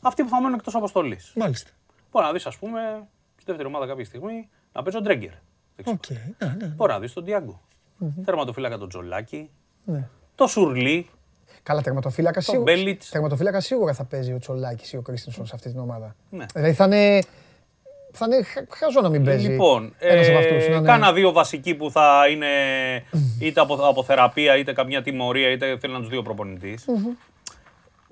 αυτοί 0.00 0.22
που 0.22 0.28
θα 0.28 0.40
μένουν 0.40 0.54
εκτός 0.58 0.74
αποστολής. 0.74 1.32
μάλιστα. 1.36 1.70
Μπορεί 2.12 2.26
να 2.26 2.32
δεις, 2.32 2.46
ας 2.46 2.56
πούμε, 2.56 2.80
στη 3.36 3.44
δεύτερη 3.46 3.68
ομάδα 3.68 3.86
κάποια 3.86 4.04
στιγμή 4.04 4.48
να 4.72 4.82
παίζει 4.82 4.98
ο 4.98 5.00
Ντρέγκερ. 5.02 5.32
Οκ, 5.84 6.08
ναι, 6.10 6.54
ναι, 6.58 6.66
Μπορεί 6.66 6.92
να 6.92 6.98
δεις 7.00 7.12
τον 7.12 7.24
Ντιάγκο. 7.24 7.60
Τερματοφύλακα 8.24 8.78
τον 8.78 8.88
Τζολάκη. 8.88 9.50
ναι. 9.84 10.08
Το 10.34 10.46
Σουρλί. 10.46 11.08
Καλά, 11.62 11.80
τερματοφύλακας 11.82 12.44
σίγουρα. 12.44 12.72
Μπέλιτς. 12.72 13.08
Τερματοφύλακας 13.10 13.64
σίγουρα 13.64 13.92
θα 13.92 14.04
παίζει 14.04 14.32
ο 14.32 14.38
Τζολάκης 14.38 14.92
ή 14.92 14.96
ο 14.96 15.00
Κρίστινσον 15.02 15.46
σε 15.46 15.52
αυτή 15.54 15.70
την 15.70 15.78
ομάδα. 15.80 16.14
Ναι. 16.30 16.44
Δηλαδή 16.54 16.72
θα 16.72 16.84
είναι. 16.84 17.22
Θα 18.12 18.26
είναι 18.26 18.42
χα- 18.42 18.66
χαζό 18.76 19.00
να 19.00 19.08
μην 19.08 19.24
παίζει. 19.24 19.48
Λοιπόν, 19.48 19.94
ένας 19.98 20.26
ε, 20.26 20.30
από 20.30 20.38
αυτούς, 20.38 20.68
να 20.68 20.74
είναι- 20.76 20.86
κάνα 20.86 21.12
δύο 21.12 21.32
βασικοί 21.32 21.74
που 21.74 21.90
θα 21.90 22.22
είναι 22.30 22.46
είτε 23.40 23.60
από, 23.60 23.74
από 23.74 24.02
θεραπεία 24.04 24.56
είτε 24.56 24.72
καμιά 24.72 25.02
τιμωρία 25.02 25.50
είτε 25.50 25.78
θέλει 25.78 25.92
να 25.92 25.98
τους 25.98 26.08
δύο 26.08 26.22
προπονητής. 26.22 26.84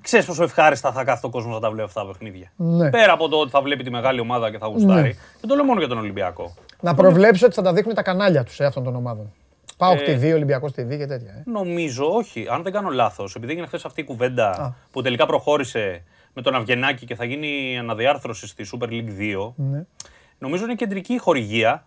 Ξέρεις 0.03 0.27
πόσο 0.27 0.43
ευχάριστα 0.43 0.93
θα 0.93 1.05
κάθεται 1.05 1.27
ο 1.27 1.31
κόσμος 1.31 1.55
να 1.55 1.61
τα 1.61 1.71
βλέπει 1.71 1.87
αυτά 1.89 2.01
τα 2.01 2.07
παιχνίδια. 2.07 2.53
Ναι. 2.57 2.91
Πέρα 2.91 3.13
από 3.13 3.29
το 3.29 3.37
ότι 3.37 3.51
θα 3.51 3.63
βλέπει 3.63 3.85
τη 3.85 3.91
μεγάλη 3.91 4.21
ομάδα 4.21 4.51
και 4.51 4.59
θα 4.59 4.67
γουστάρει. 4.67 5.17
Δεν 5.41 5.49
το 5.49 5.55
λέω 5.55 5.65
μόνο 5.65 5.79
για 5.79 5.89
τον 5.89 5.99
Ολυμπιακό. 5.99 6.55
Να 6.81 6.95
προβλέψω 6.95 7.47
ότι 7.47 7.55
θα 7.55 7.63
τα 7.63 7.73
δείχνουν 7.73 7.95
τα 7.95 8.03
κανάλια 8.03 8.45
τους 8.45 8.61
αυτών 8.61 8.85
των 8.85 8.97
ομάδων. 8.97 9.33
Πάω 9.77 9.93
Ε, 9.93 10.17
TV, 10.17 10.35
Ολυμπιακός 10.35 10.71
TV 10.71 10.89
και 10.99 11.07
τέτοια. 11.07 11.33
Ε. 11.33 11.43
Νομίζω, 11.51 12.09
όχι. 12.15 12.47
Αν 12.51 12.63
δεν 12.63 12.73
κάνω 12.73 12.91
λάθος, 12.91 13.35
επειδή 13.35 13.53
έγινε 13.53 13.67
χθες 13.67 13.85
αυτή 13.85 14.01
η 14.01 14.05
κουβέντα 14.05 14.77
που 14.91 15.03
τελικά 15.03 15.27
προχώρησε 15.27 16.03
με 16.33 16.43
τον 16.43 16.55
Αυγενάκη 16.55 17.07
και 17.07 17.15
θα 17.15 17.25
γίνει 17.25 17.79
αναδιάρθρωση 17.79 18.47
στη 18.47 18.65
Super 18.73 18.87
League 18.89 19.11
2, 19.19 19.53
Ναι. 19.57 19.85
νομίζω 20.39 20.65
είναι 20.65 20.75
κεντρική 20.75 21.13
η 21.15 21.19
χορηγία. 21.19 21.87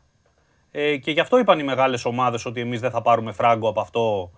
Ε, 0.71 0.97
και 0.97 1.11
γι' 1.11 1.19
αυτό 1.19 1.37
είπαν 1.39 1.59
οι 1.59 1.63
μεγάλες 1.63 2.05
ομάδες 2.05 2.45
ότι 2.45 2.61
εμείς 2.61 2.79
δεν 2.79 2.91
θα 2.91 3.01
πάρουμε 3.01 3.31
φράγκο 3.31 3.69
από 3.69 3.81
αυτό. 3.81 4.31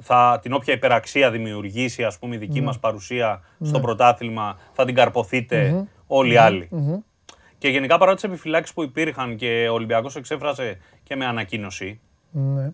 Θα, 0.00 0.38
την 0.42 0.52
όποια 0.52 0.74
υπεραξία 0.74 1.30
δημιουργήσει 1.30 2.04
ας 2.04 2.18
πούμε, 2.18 2.34
η 2.34 2.38
δική 2.38 2.60
μας 2.60 2.78
παρουσία 2.78 3.42
στο 3.62 3.80
πρωτάθλημα 3.80 4.58
θα 4.72 4.84
την 4.84 4.94
καρποθείτε 4.94 5.86
όλοι 6.06 6.32
οι 6.32 6.36
άλλοι. 6.36 6.68
Και 7.58 7.68
γενικά 7.68 7.98
παρά 7.98 8.14
τις 8.14 8.24
επιφυλάξεις 8.24 8.74
που 8.74 8.82
υπήρχαν 8.82 9.36
και 9.36 9.66
ο 9.70 9.72
Ολυμπιακός 9.72 10.16
εξέφρασε 10.16 10.78
και 11.02 11.16
με 11.16 11.26
ανακοίνωση, 11.26 12.00
Ναι. 12.30 12.72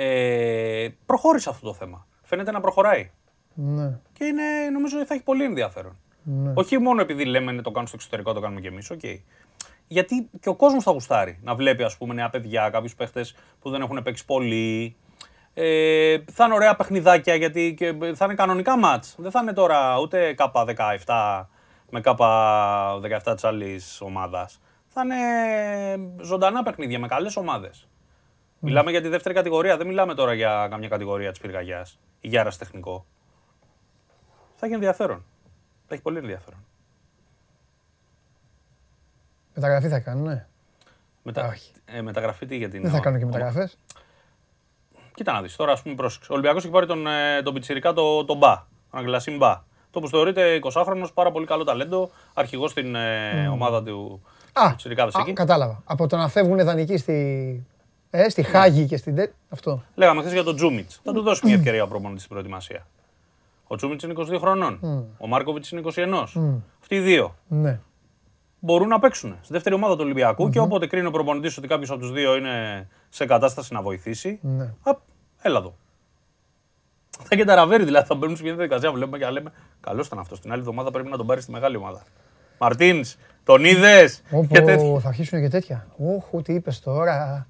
Ε, 0.00 0.88
προχώρησε 1.06 1.48
αυτό 1.48 1.66
το 1.66 1.74
θέμα. 1.74 2.06
Φαίνεται 2.22 2.50
να 2.50 2.60
προχωράει. 2.60 3.10
Ναι. 3.54 3.98
Και 4.12 4.24
είναι, 4.24 4.42
νομίζω 4.72 4.98
ότι 4.98 5.06
θα 5.06 5.14
έχει 5.14 5.22
πολύ 5.22 5.44
ενδιαφέρον. 5.44 5.96
Όχι 6.54 6.78
μόνο 6.78 7.00
επειδή 7.00 7.24
λέμε 7.24 7.52
ναι, 7.52 7.62
το 7.62 7.70
κάνουν 7.70 7.86
στο 7.86 7.96
εξωτερικό, 7.96 8.32
το 8.32 8.40
κάνουμε 8.40 8.60
κι 8.60 8.66
εμείς. 8.66 8.92
Okay. 8.94 9.20
Γιατί 9.86 10.30
και 10.40 10.48
ο 10.48 10.54
κόσμος 10.54 10.84
θα 10.84 10.90
γουστάρει 10.90 11.38
να 11.42 11.54
βλέπει 11.54 11.82
ας 11.82 11.96
πούμε, 11.96 12.14
νέα 12.14 12.30
παιδιά, 12.30 12.70
κάποιους 12.70 12.94
παίχτες 12.94 13.34
που 13.60 13.70
δεν 13.70 13.80
έχουν 13.80 14.02
παίξει 14.02 14.24
πολύ. 14.24 14.96
Ε, 15.54 16.18
θα 16.32 16.44
είναι 16.44 16.54
ωραία 16.54 16.76
παιχνιδάκια 16.76 17.34
γιατί 17.34 17.74
και 17.76 17.94
θα 18.14 18.24
είναι 18.24 18.34
κανονικά 18.34 18.78
μάτς. 18.78 19.14
Δεν 19.18 19.30
θα 19.30 19.40
είναι 19.42 19.52
τώρα 19.52 19.98
ούτε 19.98 20.34
K17 20.38 21.44
με 21.90 22.00
K17 22.04 23.32
της 23.34 23.44
άλλης 23.44 24.00
ομάδας. 24.00 24.60
Θα 24.88 25.02
είναι 25.04 25.16
ζωντανά 26.22 26.62
παιχνίδια 26.62 26.98
με 26.98 27.06
καλές 27.06 27.36
ομάδες. 27.36 27.88
Μιλάμε 28.60 28.90
για 28.90 29.00
τη 29.00 29.08
δεύτερη 29.08 29.34
κατηγορία, 29.34 29.76
δεν 29.76 29.86
μιλάμε 29.86 30.14
τώρα 30.14 30.34
για 30.34 30.66
καμιά 30.70 30.88
κατηγορία 30.88 31.30
της 31.30 31.40
πυρκαγιά 31.40 31.86
ή 32.20 32.28
για 32.28 32.38
αεραστεχνικό. 32.38 33.04
Θα 34.56 34.66
έχει 34.66 34.74
ενδιαφέρον. 34.74 35.24
Θα 35.86 35.94
έχει 35.94 36.02
πολύ 36.02 36.18
ενδιαφέρον. 36.18 36.64
Μεταγραφή 39.54 39.88
θα 39.88 40.00
κάνουν, 40.00 40.24
ναι. 40.24 40.46
Μετα... 41.22 41.46
Όχι. 41.46 41.72
Ε, 41.84 42.02
μεταγραφή 42.02 42.46
τι 42.46 42.56
για 42.56 42.68
την. 42.68 42.82
Δεν 42.82 42.90
θα 42.90 43.00
κάνουν 43.00 43.18
και 43.18 43.24
μεταγραφές; 43.24 43.78
Κοίτα 45.14 45.32
να 45.32 45.42
δεις 45.42 45.56
τώρα, 45.56 45.72
ας 45.72 45.82
πούμε, 45.82 45.94
πρόσεξε. 45.94 46.32
Ο 46.32 46.34
Ολυμπιακός 46.34 46.62
έχει 46.64 46.72
πάρει 46.72 46.86
τον, 46.86 47.06
ε, 47.06 47.42
τον 47.42 47.54
Πιτσυρικά 47.54 47.92
το, 47.92 48.24
τον 48.24 48.36
Μπα, 48.36 48.54
τον 48.90 49.00
Αγγελασίν 49.00 49.36
Μπα. 49.36 49.62
Το 49.90 50.00
που 50.00 50.08
θεωρείται 50.08 50.58
20χρονο, 50.62 51.06
πάρα 51.14 51.30
πολύ 51.30 51.46
καλό 51.46 51.64
ταλέντο, 51.64 52.10
αρχηγός 52.34 52.70
στην 52.70 52.94
ε, 52.94 53.48
ομάδα 53.48 53.82
του 53.82 54.22
Α, 54.52 54.70
Πιτσυρικάδε 54.70 55.10
α, 55.18 55.20
εκεί. 55.20 55.32
κατάλαβα. 55.32 55.82
Από 55.84 56.06
το 56.06 56.16
να 56.16 56.28
φεύγουν 56.28 56.64
δανεικοί 56.64 56.96
στη, 56.96 57.66
ε, 58.10 58.28
στη 58.28 58.42
Χάγη 58.42 58.86
και 58.86 58.96
στην 58.96 59.14
Τε... 59.14 59.28
Αυτό. 59.48 59.82
Λέγαμε 59.94 60.20
χθες 60.20 60.32
για 60.32 60.42
τον 60.44 60.56
Τζούμιτ. 60.56 60.90
Θα 61.04 61.12
του 61.12 61.22
δώσει 61.22 61.40
μια 61.46 61.54
ευκαιρία 61.54 61.82
ο 61.82 61.86
προπονητής 61.88 62.22
στην 62.22 62.30
προετοιμασία. 62.34 62.86
Ο 63.66 63.76
Τζούμιτ 63.76 64.02
είναι 64.02 64.14
22 64.16 64.36
χρονών. 64.40 64.78
Ο 65.18 65.26
Μάρκοβιτς 65.26 65.70
είναι 65.70 65.80
21. 65.94 66.24
Αυτοί 66.80 66.94
οι 66.94 67.00
δύο 67.00 67.34
Ναι. 67.48 67.80
μπορούν 68.60 68.88
να 68.88 68.98
παίξουν 68.98 69.36
στη 69.42 69.52
δεύτερη 69.52 69.74
ομάδα 69.74 69.94
του 69.94 70.00
ολυμπιακου 70.04 70.48
και 70.50 70.58
όποτε 70.60 70.86
κρίνει 70.86 71.06
ο 71.06 71.10
προπονητής 71.10 71.58
ότι 71.58 71.66
κάποιος 71.68 71.90
από 71.90 71.98
τους 72.00 72.12
δύο 72.12 72.36
είναι 72.36 72.88
σε 73.08 73.26
κατάσταση 73.26 73.72
να 73.72 73.82
βοηθήσει, 73.82 74.38
Ναι. 74.42 74.74
απ, 74.82 74.98
έλα 75.42 75.58
εδώ. 75.58 75.74
Θα 77.22 77.36
και 77.36 77.44
τα 77.44 77.54
ραβέρι 77.54 77.84
δηλαδή, 77.84 78.06
θα 78.06 78.14
μπαίνουν 78.14 78.36
σε 78.36 78.42
μια 78.42 78.54
διαδικασία 78.54 78.90
που 78.90 78.96
λέμε 78.96 79.18
και 79.18 79.26
λέμε 79.30 79.52
Καλό 79.80 80.02
ήταν 80.06 80.18
αυτός. 80.18 80.40
Την 80.40 80.50
άλλη 80.52 80.60
εβδομάδα 80.60 80.90
πρέπει 80.90 81.08
να 81.08 81.16
τον 81.16 81.26
πάρει 81.26 81.40
στη 81.40 81.50
μεγάλη 81.50 81.76
ομάδα. 81.76 82.02
Μαρτίνς, 82.58 83.16
τον 83.44 83.64
είδες. 83.64 84.22
Και 84.48 84.60
τέτοια. 84.60 84.86
Όπω 84.88 85.00
θα 85.00 85.08
αρχίσουν 85.08 85.40
και 85.40 85.48
τέτοια. 85.48 85.86
Όχου, 85.98 86.42
τι 86.42 86.54
είπες 86.54 86.80
τώρα. 86.80 87.46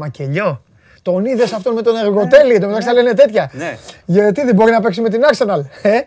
Μακελιό. 0.00 0.62
Τον 1.02 1.24
είδες 1.24 1.52
αυτόν 1.52 1.74
με 1.74 1.82
τον 1.82 1.96
εργοτέλη, 1.96 2.58
το 2.58 2.66
μεταξύ 2.66 2.88
θα 2.88 2.94
λένε 2.94 3.14
τέτοια. 3.14 3.50
Ναι, 3.52 3.78
Γιατί 4.06 4.44
δεν 4.44 4.54
μπορεί 4.54 4.70
να 4.70 4.80
παίξει 4.80 5.00
με 5.00 5.08
την 5.08 5.20
Arsenal. 5.32 5.60
Ε; 5.82 6.00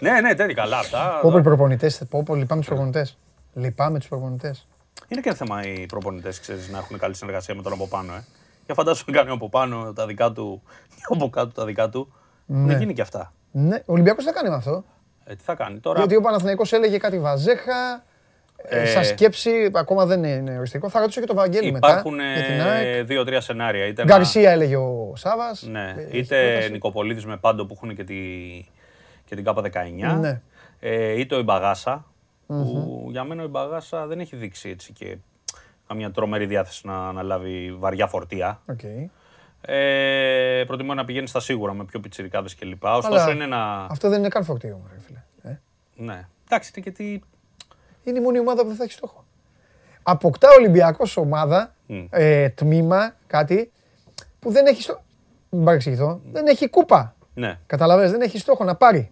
ναι, 0.00 0.20
ναι, 0.20 0.34
τέτοια 0.34 0.54
καλά 0.54 0.78
αυτά. 0.78 1.18
Πω 1.22 1.30
πω 1.30 1.38
οι 1.38 1.42
προπονητές, 1.42 2.02
πω 2.10 2.22
πω 2.22 2.34
λυπάμαι 2.34 2.60
τους 2.60 2.68
προπονητές. 2.68 3.18
Λυπάμαι 3.54 3.98
τους 3.98 4.08
προπονητές. 4.08 4.66
Είναι 5.08 5.20
και 5.20 5.34
θέμα 5.34 5.62
οι 5.62 5.86
προπονητές 5.86 6.40
να 6.70 6.78
έχουν 6.78 6.98
καλή 6.98 7.14
συνεργασία 7.14 7.54
με 7.54 7.62
τον 7.62 7.72
από 7.72 7.88
πάνω. 7.88 8.12
Ε. 8.12 8.24
Για 8.64 8.74
φαντάσου 8.74 9.04
να 9.06 9.16
κάνει 9.16 9.30
από 9.30 9.48
πάνω 9.48 9.92
τα 9.92 10.06
δικά 10.06 10.32
του 10.32 10.62
και 10.88 11.02
από 11.14 11.30
κάτω 11.30 11.52
τα 11.52 11.64
δικά 11.64 11.88
του. 11.88 12.12
Ναι. 12.46 12.66
Δεν 12.66 12.78
γίνει 12.78 12.92
και 12.92 13.02
αυτά. 13.02 13.32
Ναι, 13.50 13.76
ο 13.76 13.92
Ολυμπιακός 13.92 14.24
θα 14.24 14.32
κάνει 14.32 14.48
με 14.48 14.54
αυτό. 14.54 14.84
Ε, 15.24 15.34
τι 15.34 15.42
θα 15.44 15.54
κάνει 15.54 15.78
τώρα; 15.78 15.98
Γιατί 15.98 16.16
ο 16.16 16.20
Παναθηναϊκός 16.20 16.72
έλεγε 16.72 16.98
κάτι 16.98 17.18
βαζέχα. 17.18 18.04
Ε, 18.62 18.82
Ε, 18.82 18.86
σαν 18.86 19.04
σκέψη, 19.04 19.70
ακόμα 19.74 20.06
δεν 20.06 20.24
είναι 20.24 20.56
οριστικό. 20.58 20.88
Θα 20.88 21.00
ρωτήσω 21.00 21.20
και 21.20 21.26
τον 21.26 21.36
Βαγγέλη 21.36 21.72
μετά. 21.72 21.88
Υπάρχουν 21.90 22.14
για 22.14 22.44
την 22.44 22.60
ΑΕΚ. 22.62 22.86
ε, 22.96 23.02
δύο-τρία 23.02 23.40
σενάρια. 23.40 23.86
Είτε 23.86 24.02
ένα- 24.02 24.14
Γκαρσία 24.16 24.50
έλεγε 24.50 24.76
ο 24.76 25.12
Σάβας. 25.16 25.62
Ναι, 25.62 25.94
Ε, 25.98 26.02
έχει 26.02 26.18
είτε 26.18 26.42
πρόταση. 26.50 26.70
Νικοπολίδης 26.72 27.26
με 27.26 27.36
πάντο 27.36 27.66
που 27.66 27.74
έχουν 27.76 27.94
και, 27.94 28.04
τη, 28.04 28.14
και 29.24 29.34
την 29.34 29.44
ΚΑΠΑ19, 29.44 30.18
Ναι. 30.20 30.40
ε, 30.80 31.12
είτε 31.20 31.34
ο 31.34 31.38
Ιμπαγάσα, 31.38 32.04
που 32.46 33.06
για 33.10 33.24
μένα 33.24 33.42
ο 33.42 33.44
Ιμπαγάσα 33.44 34.06
δεν 34.06 34.20
έχει 34.20 34.36
δείξει 34.36 34.68
έτσι 34.68 34.92
και 34.92 35.16
καμία 35.88 36.10
τρομερή 36.10 36.46
διάθεση 36.46 36.86
να 36.86 37.08
αναλάβει 37.08 37.76
βαριά 37.78 38.06
φορτία. 38.06 38.60
Οκ. 38.68 38.80
Ε, 39.60 40.64
προτιμώ 40.66 40.94
να 40.94 41.04
πηγαίνει 41.04 41.26
στα 41.26 41.40
σίγουρα 41.40 41.72
με 41.74 41.84
πιο 41.84 42.00
πιτσιρικάδες 42.00 42.54
κλπ. 42.54 42.84
Ωστόσο 42.84 43.22
Αλλά 43.22 43.30
είναι 43.32 43.44
ένα. 43.44 43.86
Αυτό 43.90 44.08
δεν 44.08 44.18
είναι 44.18 44.28
καν 44.28 44.44
φορτίο, 44.44 44.80
ρε 44.92 44.98
φίλε. 45.06 45.22
Ε. 45.52 45.58
Ναι. 45.96 46.26
Εντάξει, 46.48 46.72
είναι 46.76 46.86
γιατί. 46.88 47.22
Είναι 48.04 48.18
η 48.18 48.22
μόνη 48.22 48.38
ομάδα 48.38 48.62
που 48.62 48.68
δεν 48.68 48.76
θα 48.76 48.84
έχει 48.84 48.92
στόχο. 48.92 49.24
Αποκτά 50.02 50.48
ο 50.48 50.54
Ολυμπιακός 50.58 51.16
ομάδα, 51.16 51.74
Μμ. 51.86 52.04
ε, 52.10 52.48
τμήμα, 52.48 53.14
κάτι 53.26 53.72
που 54.38 54.50
δεν 54.52 54.66
έχει 54.66 54.82
στόχο. 54.82 55.02
Μην 55.50 55.64
παρεξηγηθώ. 55.64 56.20
Δεν 56.32 56.46
έχει 56.46 56.68
κούπα. 56.68 57.14
Ναι. 57.34 57.58
Καταλαβαίνεις, 57.66 58.10
δεν 58.10 58.20
έχει 58.20 58.38
στόχο 58.38 58.64
να 58.64 58.74
πάρει. 58.74 59.10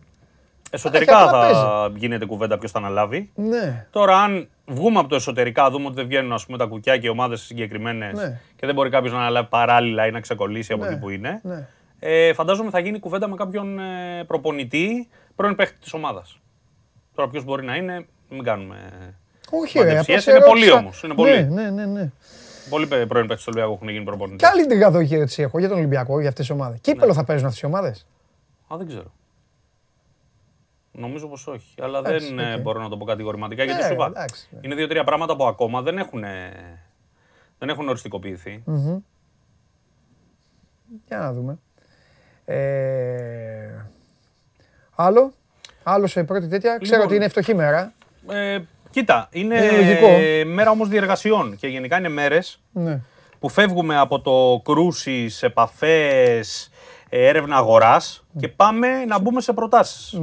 Εσωτερικά 0.70 1.22
απλά 1.22 1.50
θα 1.52 1.92
γίνεται 1.96 2.24
κουβέντα 2.26 2.58
ποιος 2.58 2.70
θα 2.70 2.78
αναλάβει. 2.78 3.30
Ναι. 3.34 3.86
Τώρα, 3.90 4.18
αν 4.18 4.48
βγούμε 4.66 4.98
από 4.98 5.08
το 5.08 5.14
εσωτερικά, 5.14 5.70
δούμε 5.70 5.86
ότι 5.86 5.94
δεν 5.94 6.06
βγαίνουν 6.06 6.32
ας 6.32 6.46
πούμε, 6.46 6.58
τα 6.58 6.64
κουκιά 6.66 6.96
και 6.98 7.06
οι 7.06 7.10
ομάδες 7.10 7.40
συγκεκριμένες 7.40 8.12
Ναι. 8.12 8.40
και 8.56 8.66
δεν 8.66 8.74
μπορεί 8.74 8.90
κάποιος 8.90 9.12
να 9.12 9.18
αναλάβει 9.18 9.48
παράλληλα 9.48 10.06
ή 10.06 10.10
να 10.10 10.20
ξεκολλήσει 10.20 10.72
από 10.72 10.84
Ναι, 10.84 10.90
εκεί 10.90 10.98
που 10.98 11.10
είναι. 11.10 11.40
ναι. 11.42 11.68
Ε, 11.98 12.32
φαντάζομαι 12.32 12.70
θα 12.70 12.78
γίνει 12.78 12.98
κουβέντα 12.98 13.28
με 13.28 13.36
κάποιον 13.36 13.78
ε, 13.78 14.24
προπονητή, 14.26 15.08
πρώην 15.36 15.54
παίχτη 15.54 15.78
της 15.78 15.92
ομάδας. 15.92 16.38
Τώρα, 17.14 17.28
ποιος 17.30 17.44
μπορεί 17.44 17.64
να 17.64 17.74
είναι, 17.76 18.06
μην 18.28 18.42
κάνουμε. 18.42 18.76
Όχι, 19.50 19.78
ρε. 19.78 19.84
Μαντεψίες. 19.84 20.08
απλά 20.08 20.20
σε 20.20 20.30
Είναι 20.30 20.40
πολύ 20.40 20.60
ρώτησα. 20.60 20.78
όμως, 20.78 21.02
είναι 21.02 21.14
πολύ. 21.14 21.30
Ναι, 21.44 21.62
ναι, 21.62 21.70
ναι. 21.70 21.86
ναι. 21.86 22.10
Πολλοί 22.70 22.86
παι- 22.86 23.06
πρώην 23.06 23.26
παίχτε 23.26 23.42
του 23.44 23.52
Ολυμπιακού 23.54 23.72
έχουν 23.74 23.88
γίνει 23.88 24.04
προπονητές. 24.04 24.40
Και 24.50 24.56
άλλη 24.56 24.66
την 24.66 24.80
καθοχήρεξη 24.80 25.42
έχω 25.42 25.58
για 25.58 25.68
τον 25.68 25.76
Ολυμπιακό, 25.78 26.20
για 26.20 26.28
αυτές 26.28 26.46
τις 26.46 26.54
ομάδες. 26.54 26.78
Κύπελο 26.80 27.06
Ναι. 27.06 27.12
θα 27.12 27.24
παίζουν 27.24 27.46
αυτές 27.46 27.62
οι 27.62 27.66
ομάδες; 27.66 28.06
Α, 28.68 28.76
δεν 28.76 28.86
ξέρω. 28.86 29.12
Νομίζω 30.92 31.26
πως 31.28 31.46
όχι. 31.46 31.74
Αλλά 31.82 31.98
Εντάξει, 31.98 32.34
δεν 32.34 32.38
ε, 32.38 32.54
οκ. 32.54 32.60
μπορώ 32.60 32.80
να 32.82 32.88
το 32.88 32.96
πω 32.96 33.04
κατηγορηματικά 33.04 33.64
γιατί 33.64 33.80
Ναι, 33.80 33.86
σου 33.86 33.92
είπα. 33.92 34.06
εντάξει, 34.06 34.48
ναι. 34.50 34.60
Είναι 34.62 34.74
δύο-τρία 34.74 35.04
πράγματα 35.04 35.36
που 35.36 35.46
ακόμα 35.46 35.82
δεν 35.82 35.98
έχουν, 35.98 36.24
ε, 36.24 36.50
δεν 37.58 37.68
έχουν 37.68 37.88
οριστικοποιηθεί. 37.88 38.62
Για 41.06 41.18
να 41.18 41.32
δούμε. 41.32 41.58
Ε, 42.44 43.84
άλλο. 44.94 45.32
Άλλο 45.82 46.06
σε 46.06 46.24
πρώτη 46.24 46.48
τέτοια. 46.48 46.70
Ξέρω 46.78 46.84
Λοιπόν. 46.96 47.06
ότι 47.06 47.14
είναι 47.16 47.28
φτωχή 47.28 47.54
μέρα. 47.54 47.92
Ε, 48.30 48.58
κοίτα, 48.90 49.28
είναι 49.30 49.54
Είναι 49.56 49.70
λογικό. 49.76 50.06
ε, 50.06 50.44
μέρα 50.44 50.70
όμως 50.70 50.88
διεργασιών 50.88 51.56
και 51.56 51.66
γενικά 51.66 51.98
είναι 51.98 52.08
μέρες 52.08 52.62
Ναι. 52.72 53.00
που 53.40 53.48
φεύγουμε 53.48 53.98
από 53.98 54.20
το 54.20 54.60
κρούσεις, 54.64 55.42
επαφές, 55.42 56.70
ε, 57.08 57.26
έρευνα 57.26 57.56
αγοράς 57.56 58.24
και 58.38 58.48
πάμε 58.48 59.04
να 59.04 59.18
μπούμε 59.18 59.40
σε 59.40 59.52
προτάσεις. 59.52 60.14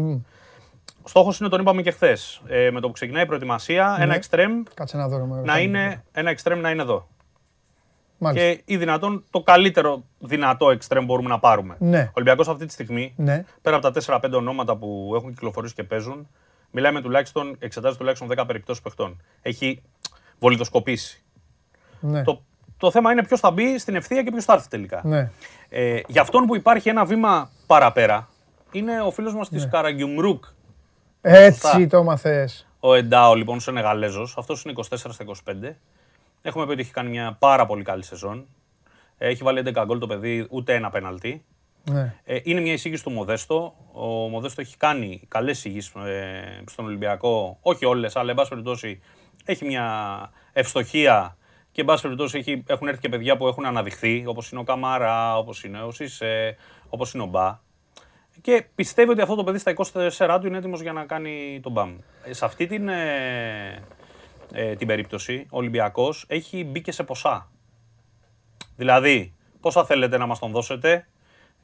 Ο 1.06 1.08
στόχος 1.10 1.40
είναι, 1.40 1.50
τον 1.50 1.62
είπαμε 1.62 1.82
και 1.82 1.92
χθες. 1.92 2.42
Ε, 2.48 2.72
με 2.72 2.80
το 2.80 2.88
που 2.88 2.94
ξεκινάει 2.94 3.24
η 3.24 3.26
προετοιμασία, 3.26 3.96
Ναι. 3.98 4.04
ένα 4.04 4.16
εξτρέμ 4.16 4.64
Κάτσε 4.74 4.98
να 4.98 5.08
δω. 5.08 5.18
ρε, 5.18 5.42
να 5.46 5.60
είναι, 5.60 6.04
ένα 6.12 6.30
εξτρέμ 6.30 6.60
να 6.60 6.70
είναι 6.70 6.82
εδώ. 6.82 7.08
Μάλιστα. 8.18 8.48
Και 8.48 8.62
ή 8.66 8.78
δυνατόν 8.78 9.24
το 9.30 9.42
καλύτερο 9.42 10.04
δυνατό 10.20 10.70
εξτρέμ 10.70 11.06
μπορούμε 11.06 11.30
να 11.30 11.40
πάρουμε. 11.40 11.76
Ναι. 11.80 12.00
Ο 12.08 12.12
Ολυμπιακός 12.14 12.48
αυτή 12.48 12.66
τη 12.66 12.74
στιγμή, 12.74 13.14
Ναι. 13.18 13.46
πέρα 13.62 13.76
από 13.76 13.86
τα 13.86 13.92
4-5 13.92 14.34
ονόματα 14.38 14.76
που 14.76 15.12
έχουν 15.16 15.30
κυκλοφορήσει 15.34 15.74
και 15.74 15.84
παίζουν, 15.84 16.28
μιλάμε 16.74 17.02
τουλάχιστον, 17.02 17.56
εξετάζει 17.60 17.98
τουλάχιστον 17.98 18.28
10 18.38 18.44
περιπτώσεις 18.48 18.84
παιχτών. 18.84 19.22
Έχει 19.42 19.82
βολιτοσκοπήσει. 20.40 21.24
Ναι. 22.00 22.24
Το, 22.24 22.44
το 22.78 22.92
θέμα 22.92 23.12
είναι 23.12 23.24
ποιος 23.24 23.40
θα 23.40 23.52
μπει 23.52 23.78
στην 23.80 23.96
ευθεία 23.96 24.24
και 24.24 24.32
ποιος 24.32 24.46
θα 24.46 24.54
έρθει 24.54 24.68
τελικά. 24.68 25.02
Ναι. 25.04 25.32
Ε, 25.70 26.00
για 26.08 26.22
αυτόν 26.22 26.46
που 26.46 26.56
υπάρχει 26.56 26.90
ένα 26.90 27.06
βήμα 27.06 27.50
παραπέρα 27.68 28.28
είναι 28.72 29.02
ο 29.02 29.12
φίλος 29.12 29.34
μας 29.36 29.52
Ναι. 29.52 29.60
τη 29.60 29.68
Καραγκιουμρούκ. 29.68 30.44
Έτσι 31.22 31.60
Σωστά. 31.60 31.88
το 31.88 32.04
μαθες. 32.04 32.68
Ο 32.80 32.94
Εντάο 32.94 33.34
λοιπόν, 33.36 33.58
ο 33.58 33.60
Σενεγαλέζο. 33.60 34.28
Αυτός 34.38 34.64
είναι 34.64 34.74
24 34.76 34.82
στα 34.98 35.24
25. 35.24 35.76
Έχουμε 36.42 36.66
πει 36.66 36.72
ότι 36.72 36.82
έχει 36.82 36.92
κάνει 36.92 37.10
μια 37.10 37.36
πάρα 37.40 37.66
πολύ 37.66 37.84
καλή 37.84 38.04
σεζόν. 38.04 38.46
Ε, 39.18 39.28
Έχει 39.28 39.44
βάλει 39.44 39.60
11 39.66 39.84
γκολ 39.86 40.00
το 40.00 40.08
παιδί, 40.08 40.48
ούτε 40.50 40.74
ένα 40.76 40.90
πέναλτι. 40.90 41.46
Ναι. 41.92 42.16
Ε, 42.24 42.40
είναι 42.44 42.62
μια 42.62 42.74
εισήγηση 42.74 43.04
του 43.04 43.12
Μοδέστο. 43.12 43.76
Ο 43.92 44.06
Μοδέστο 44.06 44.62
έχει 44.62 44.78
κάνει 44.78 45.22
καλές 45.28 45.58
εισηγήσεις 45.58 45.96
ε, 45.96 46.64
στον 46.66 46.86
Ολυμπιακό. 46.86 47.58
Όχι 47.62 47.86
όλες, 47.86 48.16
αλλά 48.16 48.30
εν 48.30 48.36
πάση 48.36 48.50
περιπτώσει 48.50 49.00
έχει 49.46 49.66
μια 49.66 50.30
ευστοχία 50.54 51.38
και 51.72 51.82
εν 51.82 51.88
πάση 51.88 52.02
περιπτώσει 52.02 52.38
έχει, 52.38 52.64
έχουν 52.68 52.88
έρθει 52.88 53.02
και 53.02 53.10
παιδιά 53.10 53.38
που 53.38 53.48
έχουν 53.48 53.66
αναδειχθεί, 53.66 54.24
όπως 54.28 54.52
είναι 54.52 54.60
ο 54.60 54.64
Καμαρά, 54.64 55.38
όπως 55.38 55.64
είναι 55.64 55.82
ο 55.82 55.92
Σισε, 55.92 56.56
όπως 56.90 57.14
είναι 57.14 57.24
ο 57.24 57.26
Μπα. 57.26 57.60
Και 58.42 58.66
πιστεύει 58.76 59.10
ότι 59.12 59.22
αυτό 59.22 59.36
το 59.36 59.44
παιδί 59.44 59.58
στα 59.58 59.74
24 60.18 60.38
του 60.42 60.48
είναι 60.48 60.58
έτοιμος 60.58 60.82
για 60.82 60.94
να 60.94 61.06
κάνει 61.06 61.60
τον 61.64 61.72
μπαμ. 61.72 61.98
Ε, 62.24 62.34
σε 62.34 62.46
αυτή 62.46 62.68
την, 62.68 62.88
ε, 62.88 63.84
ε, 64.54 64.76
την 64.76 64.88
περίπτωση, 64.88 65.48
ο 65.50 65.58
Ολυμπιακός 65.58 66.26
έχει 66.28 66.64
μπει 66.64 66.82
και 66.82 66.92
σε 66.92 67.04
ποσά. 67.04 67.52
Δηλαδή, 68.76 69.34
πόσα 69.60 69.86
θέλετε 69.86 70.18
να 70.18 70.26
μας 70.26 70.40
τον 70.40 70.52
δώσετε, 70.52 71.08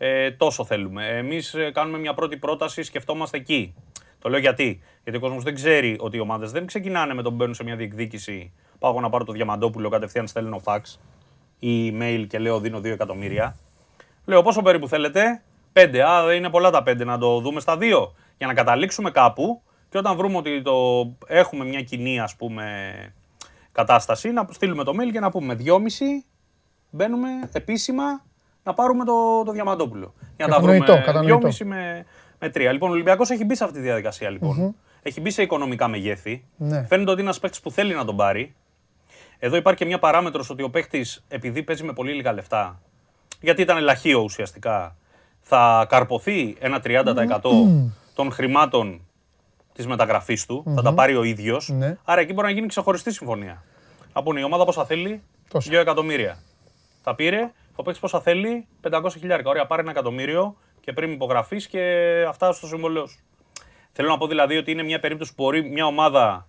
ε, 0.02 0.32
τόσο 0.32 0.66
θέλουμε. 0.66 1.08
Εμείς 1.08 1.54
ε, 1.54 1.72
κάνουμε 1.72 1.98
μια 1.98 2.14
πρώτη 2.14 2.38
πρόταση, 2.38 2.84
σκεφτόμαστε 2.84 3.38
εκεί. 3.38 3.74
Το 4.20 4.30
λέω 4.30 4.40
γιατί. 4.40 4.82
Γιατί 5.04 5.18
ο 5.18 5.22
κόσμος 5.22 5.44
δεν 5.44 5.56
ξέρει 5.56 5.98
ότι 6.00 6.18
οι 6.18 6.20
ομάδες 6.20 6.52
δεν 6.52 6.66
ξεκινάνε 6.66 7.14
με 7.14 7.22
τον 7.22 7.32
που 7.32 7.38
μπαίνουν 7.38 7.54
σε 7.54 7.64
μια 7.64 7.76
διεκδίκηση. 7.76 8.54
Πάω 8.80 8.92
εγώ 8.92 9.02
να 9.02 9.10
πάρω 9.10 9.24
το 9.24 9.32
Διαμαντόπουλο, 9.32 9.90
κατευθείαν 9.90 10.28
στέλνω 10.28 10.60
φαξ 10.60 11.00
ή 11.60 11.94
email 11.94 12.26
και 12.28 12.40
λέω 12.40 12.60
δίνω 12.60 12.78
2 12.78 12.86
εκατομμύρια. 12.86 13.58
Λέω 14.26 14.42
πόσο 14.42 14.62
περίπου 14.62 14.88
θέλετε, 14.88 15.42
5. 15.74 15.98
Α, 15.98 16.34
είναι 16.34 16.50
πολλά 16.50 16.70
τα 16.70 16.84
5, 16.86 17.06
να 17.06 17.18
το 17.18 17.40
δούμε 17.40 17.60
στα 17.60 17.78
2. 17.80 18.12
Για 18.38 18.48
να 18.48 18.54
καταλήξουμε 18.54 19.12
κάπου 19.12 19.62
και 19.90 19.98
όταν 19.98 20.18
βρούμε 20.18 20.38
ότι 20.38 20.62
το 20.62 21.08
έχουμε 21.28 21.66
μια 21.66 21.82
κοινή 21.82 22.20
ας 22.20 22.36
πούμε 22.36 22.94
κατάσταση, 23.72 24.32
να 24.32 24.48
στείλουμε 24.50 24.84
το 24.84 24.94
mail 25.00 25.12
και 25.12 25.20
να 25.20 25.30
πούμε 25.30 25.58
2,5 25.66 25.74
μπαίνουμε 26.90 27.30
επίσημα 27.52 28.24
να 28.70 28.76
πάρουμε 28.76 29.06
το, 29.06 29.44
το 29.46 29.52
Διαμαντόπουλο. 29.52 30.14
Για 30.36 30.48
να 30.48 30.54
τα 30.54 30.60
Κατανοητό, 30.60 30.86
βρούμε 30.86 31.06
κατανοητό. 31.06 31.48
2,5 31.48 31.66
με, 31.66 32.06
με 32.40 32.48
3. 32.48 32.70
Λοιπόν, 32.72 32.90
ο 32.90 32.94
Ολυμπιακός 32.94 33.30
έχει 33.30 33.46
μπει 33.46 33.56
σε 33.56 33.64
αυτή 33.64 33.76
τη 33.78 33.84
διαδικασία 33.84 34.30
λοιπόν. 34.30 34.76
Έχει 35.02 35.22
μπει 35.22 35.30
σε 35.30 35.42
οικονομικά 35.42 35.88
μεγέθη. 35.88 36.46
Ναι. 36.58 36.86
Φαίνεται 36.86 37.12
ότι 37.12 37.20
είναι 37.20 37.30
ένας 37.30 37.40
παίχτη 37.40 37.60
που 37.64 37.72
θέλει 37.72 37.94
να 37.94 38.06
τον 38.06 38.16
πάρει. 38.16 38.56
Εδώ 39.40 39.56
υπάρχει 39.56 39.80
και 39.80 39.86
μια 39.86 40.00
παράμετρος 40.00 40.50
ότι 40.50 40.64
ο 40.64 40.70
παίχτη, 40.70 41.06
επειδή 41.28 41.64
παίζει 41.64 41.84
με 41.84 41.94
πολύ 41.94 42.14
λίγα 42.14 42.34
λεφτά, 42.34 42.82
γιατί 43.42 43.62
ήταν 43.62 43.84
λαχείο 43.84 44.20
ουσιαστικά, 44.20 44.96
θα 45.42 45.86
καρποθεί 45.90 46.56
ένα 46.60 46.82
30% 46.84 47.06
των 48.14 48.32
χρημάτων 48.32 49.02
της 49.74 49.88
μεταγραφής 49.88 50.46
του. 50.46 50.64
Θα 50.76 50.82
τα 50.82 50.94
πάρει 50.94 51.16
ο 51.16 51.24
ίδιος. 51.24 51.70
Ναι. 51.70 51.98
Άρα 52.04 52.22
εκεί 52.22 52.34
μπορεί 52.34 52.48
να 52.48 52.54
γίνει 52.54 52.68
ξεχωριστή 52.68 53.12
συμφωνία. 53.12 53.64
Να 54.14 54.24
πούνε 54.24 54.40
η 54.40 54.44
ομάδα 54.44 54.66
πόσα 54.66 54.86
θέλει, 54.86 55.22
Τόσα. 55.50 55.72
2 55.72 55.74
εκατομμύρια. 55.74 56.38
Τα 57.04 57.16
πήρε, 57.16 57.52
ο 57.76 57.84
παίκτης 57.84 58.02
πόσα 58.02 58.22
θέλει, 58.22 58.68
500 58.90 59.10
χιλιάρικα. 59.18 59.50
Ωραία, 59.50 59.66
πάρε 59.66 59.82
ένα 59.82 59.92
εκατομμύριο 59.92 60.56
και 60.80 60.94
πριν 60.94 61.12
υπογραφείς 61.12 61.68
και 61.68 61.82
αυτά 62.28 62.52
στο 62.52 62.68
συμβολέο 62.68 63.06
σου. 63.06 63.20
Θέλω 63.92 64.10
να 64.10 64.18
πω 64.18 64.28
δηλαδή 64.28 64.58
ότι 64.58 64.72
είναι 64.72 64.84
μια 64.84 65.00
περίπτωση 65.00 65.36
που 65.36 65.44
μπορεί 65.44 65.70
μια 65.70 65.86
ομάδα 65.86 66.48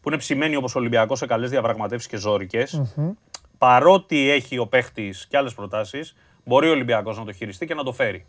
που 0.00 0.08
είναι 0.08 0.18
ψημένη 0.18 0.56
όπως 0.56 0.74
ο 0.74 0.78
Ολυμπιακός 0.78 1.18
σε 1.18 1.26
καλές 1.26 1.50
διαπραγματεύσεις 1.50 2.08
και 2.08 2.16
ζώρικες, 2.16 2.82
παρότι 3.58 4.30
έχει 4.30 4.58
ο 4.58 4.66
παίχτη 4.66 5.14
και 5.28 5.36
άλλες 5.36 5.54
προτάσεις, 5.54 6.16
μπορεί 6.44 6.68
ο 6.68 6.70
Ολυμπιακός 6.70 7.18
να 7.18 7.24
το 7.24 7.32
χειριστεί 7.32 7.66
και 7.66 7.74
να 7.74 7.82
το 7.82 7.92
φέρει 7.92 8.26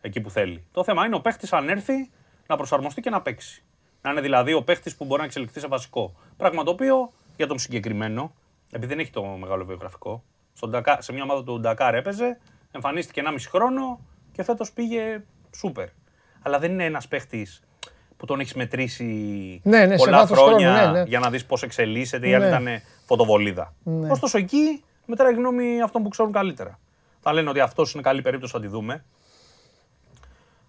εκεί 0.00 0.20
που 0.20 0.30
θέλει. 0.30 0.64
Το 0.72 0.84
θέμα 0.84 1.06
είναι 1.06 1.14
ο 1.14 1.20
παίχτη 1.20 1.48
αν 1.50 1.68
έρθει 1.68 2.10
να 2.46 2.56
προσαρμοστεί 2.56 3.00
και 3.00 3.10
να 3.10 3.22
παίξει. 3.22 3.62
Να 4.02 4.10
είναι 4.10 4.20
δηλαδή 4.20 4.52
ο 4.52 4.62
παίχτη 4.62 4.94
που 4.98 5.04
μπορεί 5.04 5.20
να 5.20 5.26
εξελιχθεί 5.26 5.60
σε 5.60 5.66
βασικό. 5.66 6.14
Πράγμα 6.36 6.62
το 6.62 6.70
οποίο 6.70 7.12
για 7.36 7.46
τον 7.46 7.58
συγκεκριμένο, 7.58 8.34
επειδή 8.70 8.86
δεν 8.86 8.98
έχει 8.98 9.10
το 9.10 9.24
μεγάλο 9.24 9.64
βιογραφικό, 9.64 10.24
στον 10.52 10.70
Ντακα- 10.70 11.00
σε 11.02 11.12
μια 11.12 11.22
ομάδα 11.22 11.44
του 11.44 11.60
Ντακάρ 11.60 11.94
έπαιζε, 11.94 12.38
εμφανίστηκε 12.70 13.20
1,5 13.20 13.48
χρόνο 13.50 14.00
και 14.32 14.42
φέτος 14.42 14.72
πήγε 14.72 15.22
σούπερ. 15.56 15.88
Αλλά 16.42 16.58
δεν 16.58 16.70
είναι 16.72 16.84
ένας 16.84 17.08
παίχτης 17.08 17.62
που 18.16 18.26
τον 18.26 18.40
έχεις 18.40 18.54
μετρήσει 18.54 19.04
Ναι, 19.64 19.86
ναι, 19.86 19.96
σε 19.96 20.04
πολλά 20.04 20.16
βάθος 20.18 20.38
χρόνια 20.38 20.74
χρόνου, 20.76 20.92
ναι, 20.92 20.98
ναι. 21.00 21.08
για 21.08 21.18
να 21.18 21.30
δεις 21.30 21.44
πώς 21.44 21.62
εξελίσσεται 21.62 22.28
ή 22.28 22.34
αν 22.34 22.40
Ναι. 22.40 22.46
ήταν 22.48 22.66
φωτοβολίδα. 23.06 23.74
Ναι. 23.82 24.10
Ωστόσο 24.10 24.38
εκεί 24.38 24.84
μετράει 25.06 25.32
η 25.32 25.34
γνώμη 25.36 25.82
αυτών 25.82 26.02
που 26.02 26.08
ξέρουν 26.08 26.32
καλύτερα. 26.32 26.78
Θα 27.20 27.32
λένε 27.32 27.48
ότι 27.50 27.60
αυτός 27.60 27.92
είναι 27.92 28.02
καλή 28.02 28.22
περίπτωση 28.22 28.54
να 28.54 28.60
τη 28.60 28.66
δούμε. 28.66 29.04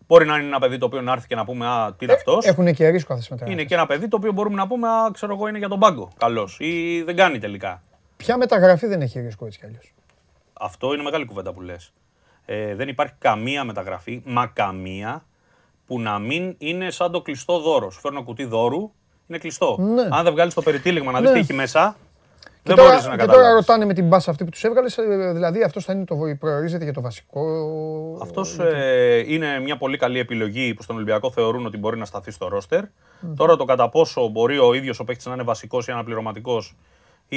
Μπορεί 0.07 0.25
να 0.25 0.37
είναι 0.37 0.45
ένα 0.47 0.59
παιδί 0.59 0.77
το 0.77 0.85
οποίο 0.85 1.01
να 1.01 1.11
έρθει 1.11 1.27
και 1.27 1.35
να 1.35 1.45
πούμε 1.45 1.67
Α, 1.67 1.93
τι 1.97 2.05
είναι 2.05 2.13
αυτός. 2.13 2.45
Έχουν 2.45 2.73
και 2.73 2.87
ρίσκο 2.89 3.13
αυτές 3.13 3.29
μετά. 3.29 3.51
Είναι 3.51 3.63
και 3.63 3.73
ένα 3.73 3.85
παιδί 3.85 4.07
το 4.07 4.15
οποίο 4.15 4.31
μπορούμε 4.31 4.55
να 4.55 4.67
πούμε 4.67 4.87
Α, 4.87 5.09
ξέρω 5.13 5.33
εγώ, 5.33 5.47
είναι 5.47 5.57
για 5.57 5.67
τον 5.67 5.79
πάγκο. 5.79 6.09
Καλός. 6.17 6.57
Ή 6.59 7.01
δεν 7.05 7.15
κάνει 7.15 7.39
τελικά. 7.39 7.83
Ποια 8.25 8.37
μεταγραφή 8.37 8.87
δεν 8.87 9.01
έχει 9.01 9.19
ρίσκο 9.19 9.45
έτσι 9.45 9.59
κι 9.59 9.65
αλλιώς. 9.65 9.93
Αυτό 10.53 10.93
είναι 10.93 11.03
μεγάλη 11.03 11.25
κουβέντα 11.25 11.53
που 11.53 11.61
λες. 11.61 11.93
Ε, 12.45 12.75
δεν 12.75 12.87
υπάρχει 12.87 13.13
καμία 13.19 13.63
μεταγραφή, 13.63 14.21
μα 14.25 14.47
καμία, 14.47 15.25
που 15.87 15.99
να 15.99 16.19
μην 16.19 16.55
είναι 16.57 16.91
σαν 16.91 17.11
το 17.11 17.21
κλειστό 17.21 17.59
δώρο. 17.59 17.89
Σου 17.89 17.99
φέρνω 17.99 18.23
κουτί 18.23 18.45
δώρου, 18.45 18.91
είναι 19.27 19.37
κλειστό. 19.37 19.77
Ναι. 19.79 20.07
Αν 20.11 20.23
δεν 20.23 20.33
βγάλεις 20.33 20.53
το 20.53 20.61
περιτύλιγμα 20.61 21.11
να 21.11 21.19
δεις 21.19 21.27
Ναι. 21.29 21.33
τι 21.35 21.39
έχει 21.41 21.53
μέσα, 21.53 21.95
Και 22.45 22.45
δεν 22.63 22.75
τώρα, 22.75 22.89
μπορεί 22.93 23.03
να 23.03 23.11
και 23.11 23.17
τώρα 23.17 23.25
καταλάβει. 23.31 23.53
ρωτάνε 23.53 23.85
με 23.85 23.93
την 23.93 24.07
μπάσα 24.07 24.31
αυτή 24.31 24.43
που 24.43 24.49
τους 24.49 24.63
έβγαλες, 24.63 24.95
δηλαδή 25.33 25.63
αυτό 25.63 25.79
θα 25.81 25.93
είναι 25.93 26.05
το 26.05 26.15
προορίζεται 26.39 26.83
για 26.83 26.93
το 26.93 27.01
βασικό. 27.01 27.41
Αυτός 28.21 28.59
ε, 28.59 29.23
είναι 29.27 29.59
μια 29.59 29.77
πολύ 29.77 29.97
καλή 29.97 30.19
επιλογή 30.19 30.73
που 30.73 30.83
στον 30.83 30.95
Ολυμπιακό 30.95 31.31
θεωρούν 31.31 31.65
ότι 31.65 31.77
μπορεί 31.77 31.97
να 31.97 32.05
σταθεί 32.05 32.31
στο 32.31 32.47
ρόστερ. 32.47 32.83
Τώρα 33.35 33.55
το 33.55 33.65
κατά 33.65 33.89
πόσο 33.89 34.27
μπορεί 34.27 34.57
ο 34.59 34.73
ίδιος 34.73 34.99
ο 34.99 35.03
παίκτης 35.03 35.25
να 35.25 35.33
είναι 35.33 35.43
βασικός 35.43 35.87
ή 35.87 35.91
αναπληρωματικός 35.91 36.75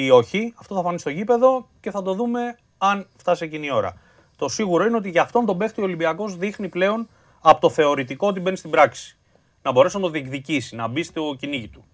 ή 0.04 0.10
όχι. 0.10 0.54
Αυτό 0.56 0.74
θα 0.74 0.82
φανεί 0.82 0.98
στο 0.98 1.10
γήπεδο 1.10 1.68
και 1.80 1.90
θα 1.90 2.02
το 2.02 2.14
δούμε 2.14 2.58
αν 2.78 3.08
φτάσει 3.16 3.44
εκείνη 3.44 3.66
η 3.66 3.70
ώρα. 3.70 4.00
Το 4.36 4.48
σίγουρο 4.48 4.84
είναι 4.84 4.96
ότι 4.96 5.10
για 5.10 5.22
αυτόν 5.22 5.46
τον 5.46 5.58
παίχτη 5.58 5.80
ο 5.80 5.84
Ολυμπιακός 5.84 6.36
δείχνει 6.36 6.68
πλέον 6.68 7.08
από 7.40 7.60
το 7.60 7.70
θεωρητικό 7.70 8.26
ότι 8.28 8.40
μπαίνει 8.40 8.56
στην 8.56 8.70
πράξη. 8.70 9.18
Να 9.62 9.72
μπορέσει 9.72 9.96
να 9.96 10.02
το 10.02 10.08
διεκδικήσει, 10.08 10.76
να 10.76 10.88
μπει 10.88 11.02
στο 11.02 11.36
κυνήγι 11.38 11.68
του. 11.68 11.84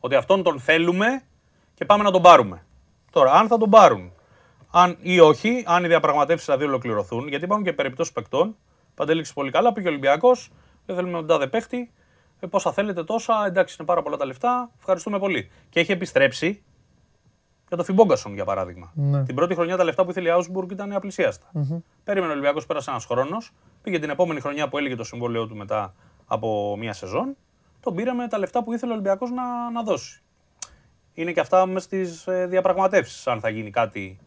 Ότι 0.00 0.14
αυτόν 0.14 0.42
τον 0.42 0.60
θέλουμε 0.60 1.22
και 1.74 1.84
πάμε 1.84 2.02
να 2.02 2.10
τον 2.10 2.22
πάρουμε. 2.22 2.64
Τώρα, 3.10 3.32
αν 3.32 3.48
θα 3.48 3.58
τον 3.58 3.70
πάρουν 3.70 4.12
αν 4.70 4.96
ή 5.00 5.20
όχι, 5.20 5.64
αν 5.66 5.84
οι 5.84 5.88
διαπραγματεύσεις 5.88 6.46
δηλαδή 6.46 6.64
ολοκληρωθούν, 6.64 7.28
γιατί 7.28 7.44
υπάρχουν 7.44 7.66
και 7.66 7.72
περιπτώσεις 7.72 8.12
παικτών. 8.12 8.56
Παντέληξε 8.94 9.32
πολύ 9.32 9.50
καλά, 9.50 9.72
πήγε 9.72 9.86
ο 9.86 9.90
Ολυμπιακός, 9.90 10.50
δεν 10.86 10.96
θέλουμε 10.96 11.16
τον 11.16 11.26
τάδε 11.26 11.46
παίχτη. 11.46 11.92
Ε, 12.40 12.46
πόσα 12.46 12.72
θέλετε 12.72 13.04
τόσα, 13.04 13.44
εντάξει, 13.46 13.76
είναι 13.78 13.86
πάρα 13.86 14.02
πολλά 14.02 14.16
τα 14.16 14.24
λεφτά. 14.24 14.70
Ευχαριστούμε 14.78 15.18
πολύ. 15.18 15.50
Και 15.68 15.80
έχει 15.80 15.92
επιστρέψει 15.92 16.62
για 17.70 17.78
το 17.78 17.84
Φιμπόγκασον 17.84 18.34
για 18.34 18.44
παράδειγμα. 18.44 18.92
Ναι. 18.94 19.24
Την 19.24 19.34
πρώτη 19.34 19.54
χρονιά 19.54 19.76
τα 19.76 19.84
λεφτά 19.84 20.04
που 20.04 20.10
ήθελε 20.10 20.28
η 20.28 20.30
Άουσμπουργκ 20.30 20.70
ήταν 20.70 20.92
απλησιαστα 20.92 21.46
Περίμενε 22.04 22.30
ο 22.30 22.34
Ολυμπιακός, 22.34 22.66
πέρασε 22.66 22.90
ένας 22.90 23.04
χρόνος. 23.04 23.52
Πήγε 23.82 23.98
την 23.98 24.10
επόμενη 24.10 24.40
χρονιά 24.40 24.68
που 24.68 24.78
έλεγε 24.78 24.94
το 24.94 25.04
συμβόλαιό 25.04 25.46
του 25.46 25.56
μετά 25.56 25.94
από 26.26 26.76
μία 26.78 26.92
σεζόν. 26.92 27.36
Τον 27.80 27.94
πήρε 27.94 28.12
με 28.12 28.28
τα 28.28 28.38
λεφτά 28.38 28.64
που 28.64 28.72
ήθελε 28.72 28.90
ο 28.90 28.94
Ολυμπιακός 28.94 29.30
να, 29.30 29.70
να 29.70 29.82
δώσει. 29.82 30.22
Είναι 31.14 31.32
και 31.32 31.40
αυτά 31.40 31.66
μες 31.66 31.82
στις 31.82 32.26
διαπραγματεύσεις, 32.48 33.26
αν 33.26 33.40
θα 33.40 33.48
γίνει 33.48 33.70
κάτι, 33.70 34.18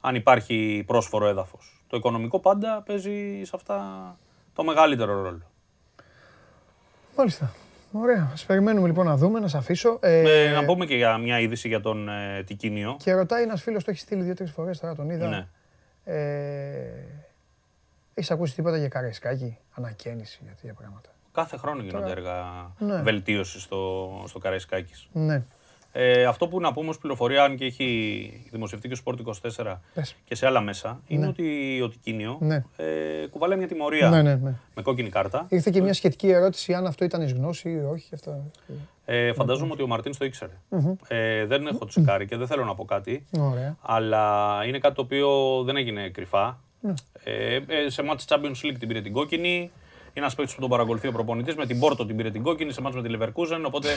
αν 0.00 0.14
υπάρχει 0.14 0.84
πρόσφορο 0.86 1.26
έδαφος. 1.26 1.84
Το 1.86 1.96
οικονομικό 1.96 2.40
πάντα 2.40 2.82
παίζει 2.86 3.40
σε 3.44 3.52
αυτά 3.54 3.82
το 4.52 4.64
μεγαλύτερο 4.64 5.22
ρόλο. 5.22 5.50
Μάλιστα. 7.16 7.52
Ωραία. 7.96 8.30
Ας 8.32 8.44
περιμένουμε 8.44 8.86
λοιπόν 8.86 9.06
να 9.06 9.16
δούμε, 9.16 9.40
να 9.40 9.48
σε 9.48 9.56
αφήσω. 9.56 9.98
Ε, 10.02 10.44
Ε, 10.46 10.50
να 10.52 10.64
πούμε 10.64 10.86
και 10.86 10.96
για 10.96 11.18
μια 11.18 11.38
είδηση 11.40 11.68
για 11.68 11.80
τον 11.80 12.08
ε, 12.08 12.42
Τικίνιο. 12.46 12.96
Και 12.98 13.12
ρωτάει 13.12 13.42
ένας 13.42 13.62
φίλος, 13.62 13.84
το 13.84 13.90
έχει 13.90 14.00
στείλει 14.00 14.22
δύο-τρεις 14.22 14.50
φορές, 14.50 14.78
τώρα 14.80 14.94
τον 14.94 15.10
είδα. 15.10 15.28
Ναι. 15.28 15.46
Ε, 16.04 16.90
έχεις 18.14 18.30
ακούσει 18.30 18.54
τίποτα 18.54 18.76
για 18.76 18.88
καραϊσκάκι, 18.88 19.58
ανακαίνιση, 19.74 20.38
για 20.42 20.52
τέτοια 20.54 20.74
πράγματα. 20.74 21.08
Κάθε 21.32 21.56
χρόνο 21.56 21.82
γίνονται 21.82 22.10
έργα 22.10 22.34
Ναι. 22.78 23.02
βελτίωσης 23.02 23.62
στο, 23.62 24.10
στο 24.26 24.38
Καραϊσκάκης. 24.38 25.08
Ναι. 25.12 25.42
Ε, 25.96 26.24
αυτό 26.24 26.48
που 26.48 26.60
να 26.60 26.72
πούμε 26.72 26.88
ως 26.88 26.98
πληροφορία, 26.98 27.42
αν 27.44 27.56
και 27.56 27.64
έχει 27.64 28.48
δημοσιευτεί 28.50 28.88
και 28.88 28.94
ο 28.94 29.02
Sport 29.04 29.18
24 29.64 29.80
Πες. 29.94 30.14
και 30.24 30.34
σε 30.34 30.46
άλλα 30.46 30.60
μέσα, 30.60 31.00
είναι 31.06 31.20
Ναι. 31.20 31.26
ότι 31.28 31.80
ο 31.82 31.88
Τικίνιο 31.88 32.36
Ναι. 32.40 32.64
ε, 32.76 33.26
κουβαλάει 33.30 33.58
μια 33.58 33.66
τιμωρία 33.68 34.08
Ναι, 34.08 34.22
ναι, 34.22 34.34
ναι. 34.34 34.54
με 34.74 34.82
κόκκινη 34.82 35.08
κάρτα. 35.08 35.46
Ήρθε 35.48 35.70
και 35.70 35.82
μια 35.82 35.94
σχετική 35.94 36.28
ερώτηση 36.28 36.74
αν 36.74 36.86
αυτό 36.86 37.04
ήταν 37.04 37.22
εις 37.22 37.32
γνώση 37.32 37.70
ή 37.70 37.80
όχι. 37.92 38.08
Αυτό. 38.14 38.50
Ε, 39.04 39.32
φαντάζομαι 39.32 39.72
ότι 39.72 39.82
ο 39.82 39.86
Μαρτίν 39.86 40.18
το 40.18 40.24
ήξερε. 40.24 40.52
Ε, 41.08 41.44
δεν 41.46 41.66
έχω 41.66 41.84
τσεκάρει 41.84 42.26
και 42.26 42.36
δεν 42.36 42.46
θέλω 42.46 42.64
να 42.64 42.74
πω 42.74 42.84
κάτι. 42.84 43.26
Ωραία. 43.38 43.76
Αλλά 43.82 44.60
είναι 44.66 44.78
κάτι 44.78 44.94
το 44.94 45.00
οποίο 45.02 45.62
δεν 45.62 45.76
έγινε 45.76 46.08
κρυφά. 46.08 46.60
Ναι. 46.80 46.92
Ε, 47.24 47.54
ε, 47.54 47.88
σε 47.88 48.02
μάτς 48.02 48.24
Champions 48.28 48.66
League 48.66 48.76
την 48.78 48.88
πήρε 48.88 49.00
την 49.00 49.12
κόκκινη. 49.12 49.48
Είναι 49.48 49.70
ένας 50.24 50.34
παίκτης 50.34 50.54
που 50.54 50.60
τον 50.60 50.70
παρακολουθεί 50.70 51.08
ο 51.08 51.12
προπονητής. 51.12 51.54
Με 51.54 51.66
την 51.66 51.78
Πόρτο 51.78 52.06
την 52.06 52.16
πήρε 52.16 52.30
την 52.30 52.42
κόκκινη. 52.42 52.72
Σε 52.72 52.80
μάτς 52.80 52.96
με 52.96 53.02
τη 53.02 53.14
Leverkusen. 53.18 53.62
Οπότε. 53.66 53.88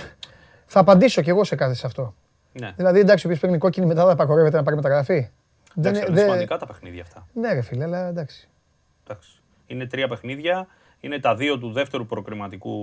Θα 0.68 0.80
απαντήσω 0.80 1.22
κι 1.22 1.30
εγώ 1.30 1.44
σε 1.44 1.56
κάτι 1.56 1.76
σε 1.76 1.86
αυτό. 1.86 2.16
Ναι. 2.54 2.74
Δηλαδή, 2.76 3.00
εντάξει, 3.00 3.26
ο 3.26 3.30
οποίος 3.30 3.42
παίρνει 3.42 3.58
κόκκινη 3.58 3.86
μετά 3.86 4.06
θα 4.06 4.12
απαγορεύεται 4.12 4.58
να 4.58 4.64
πάρει 4.64 4.76
μεταγραφή. 4.76 5.14
Εντάξει, 5.14 5.32
Δεν- 5.76 5.96
είναι 5.96 6.16
δεν- 6.16 6.24
σημαντικά 6.24 6.58
τα 6.58 6.66
παιχνίδια 6.68 7.02
αυτά. 7.02 7.28
Ναι, 7.34 7.54
ρε 7.54 7.62
φίλε, 7.62 7.84
αλλά 7.84 8.08
εντάξει. 8.08 8.48
Εντάξει. 9.08 9.42
Είναι 9.68 9.86
τρία 9.86 10.08
παιχνίδια. 10.08 10.68
Είναι 11.00 11.20
τα 11.20 11.36
δύο 11.36 11.60
του 11.60 11.72
δεύτερου 11.72 12.06
προκριματικού 12.06 12.74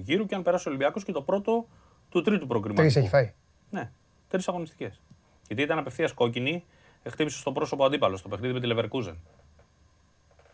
γύρου 0.00 0.26
και 0.26 0.34
αν 0.34 0.42
περάσει 0.42 0.68
ο 0.68 0.70
Ολυμπιακός 0.70 1.04
και 1.04 1.12
το 1.12 1.22
πρώτο 1.22 1.66
του 2.08 2.22
τρίτου 2.22 2.46
προκριματικού. 2.46 2.82
Τρεις 2.92 2.96
έχει 2.96 3.08
φάει. 3.08 3.32
Ναι, 3.70 3.90
τρεις 4.28 4.48
αγωνιστικές. 4.48 5.00
Γιατί 5.46 5.62
ήταν 5.62 5.78
απευθείας 5.78 6.12
κόκκινη, 6.12 6.64
χτύπησε 7.08 7.38
στο 7.38 7.52
πρόσωπο 7.52 7.84
αντίπαλος 7.84 8.18
στο 8.18 8.28
παιχνίδι 8.28 8.52
με 8.52 8.60
τη 8.60 8.68
Leverkusen. 8.70 9.14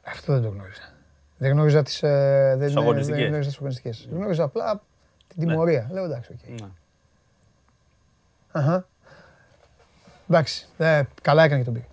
Αυτό 0.02 0.32
δεν 0.32 0.42
το 0.42 0.48
γνώριζα. 0.48 0.92
Δεν 1.38 1.50
γνώριζα 1.50 1.82
τις, 1.82 2.02
ε, 2.02 2.08
δεν, 2.56 2.64
Τις 2.66 2.74
δεν 2.74 2.82
αγωνιστικές. 2.82 3.26
γνώριζα 3.26 3.48
τις 3.48 3.56
αγωνιστικές. 3.58 4.08
Γνώριζα 4.12 4.44
απλά 4.44 4.82
την 5.28 5.46
τιμωρία. 5.46 5.88
Λέω 5.90 6.04
εντάξει, 6.04 6.32
οκ. 6.32 6.60
Ναι. 6.60 6.66
Αχα. 8.52 8.86
Εντάξει, 10.30 10.66
ε, 10.78 11.02
καλά 11.22 11.44
έκανε 11.44 11.58
και 11.58 11.64
τον 11.64 11.74
πήγε. 11.74 11.86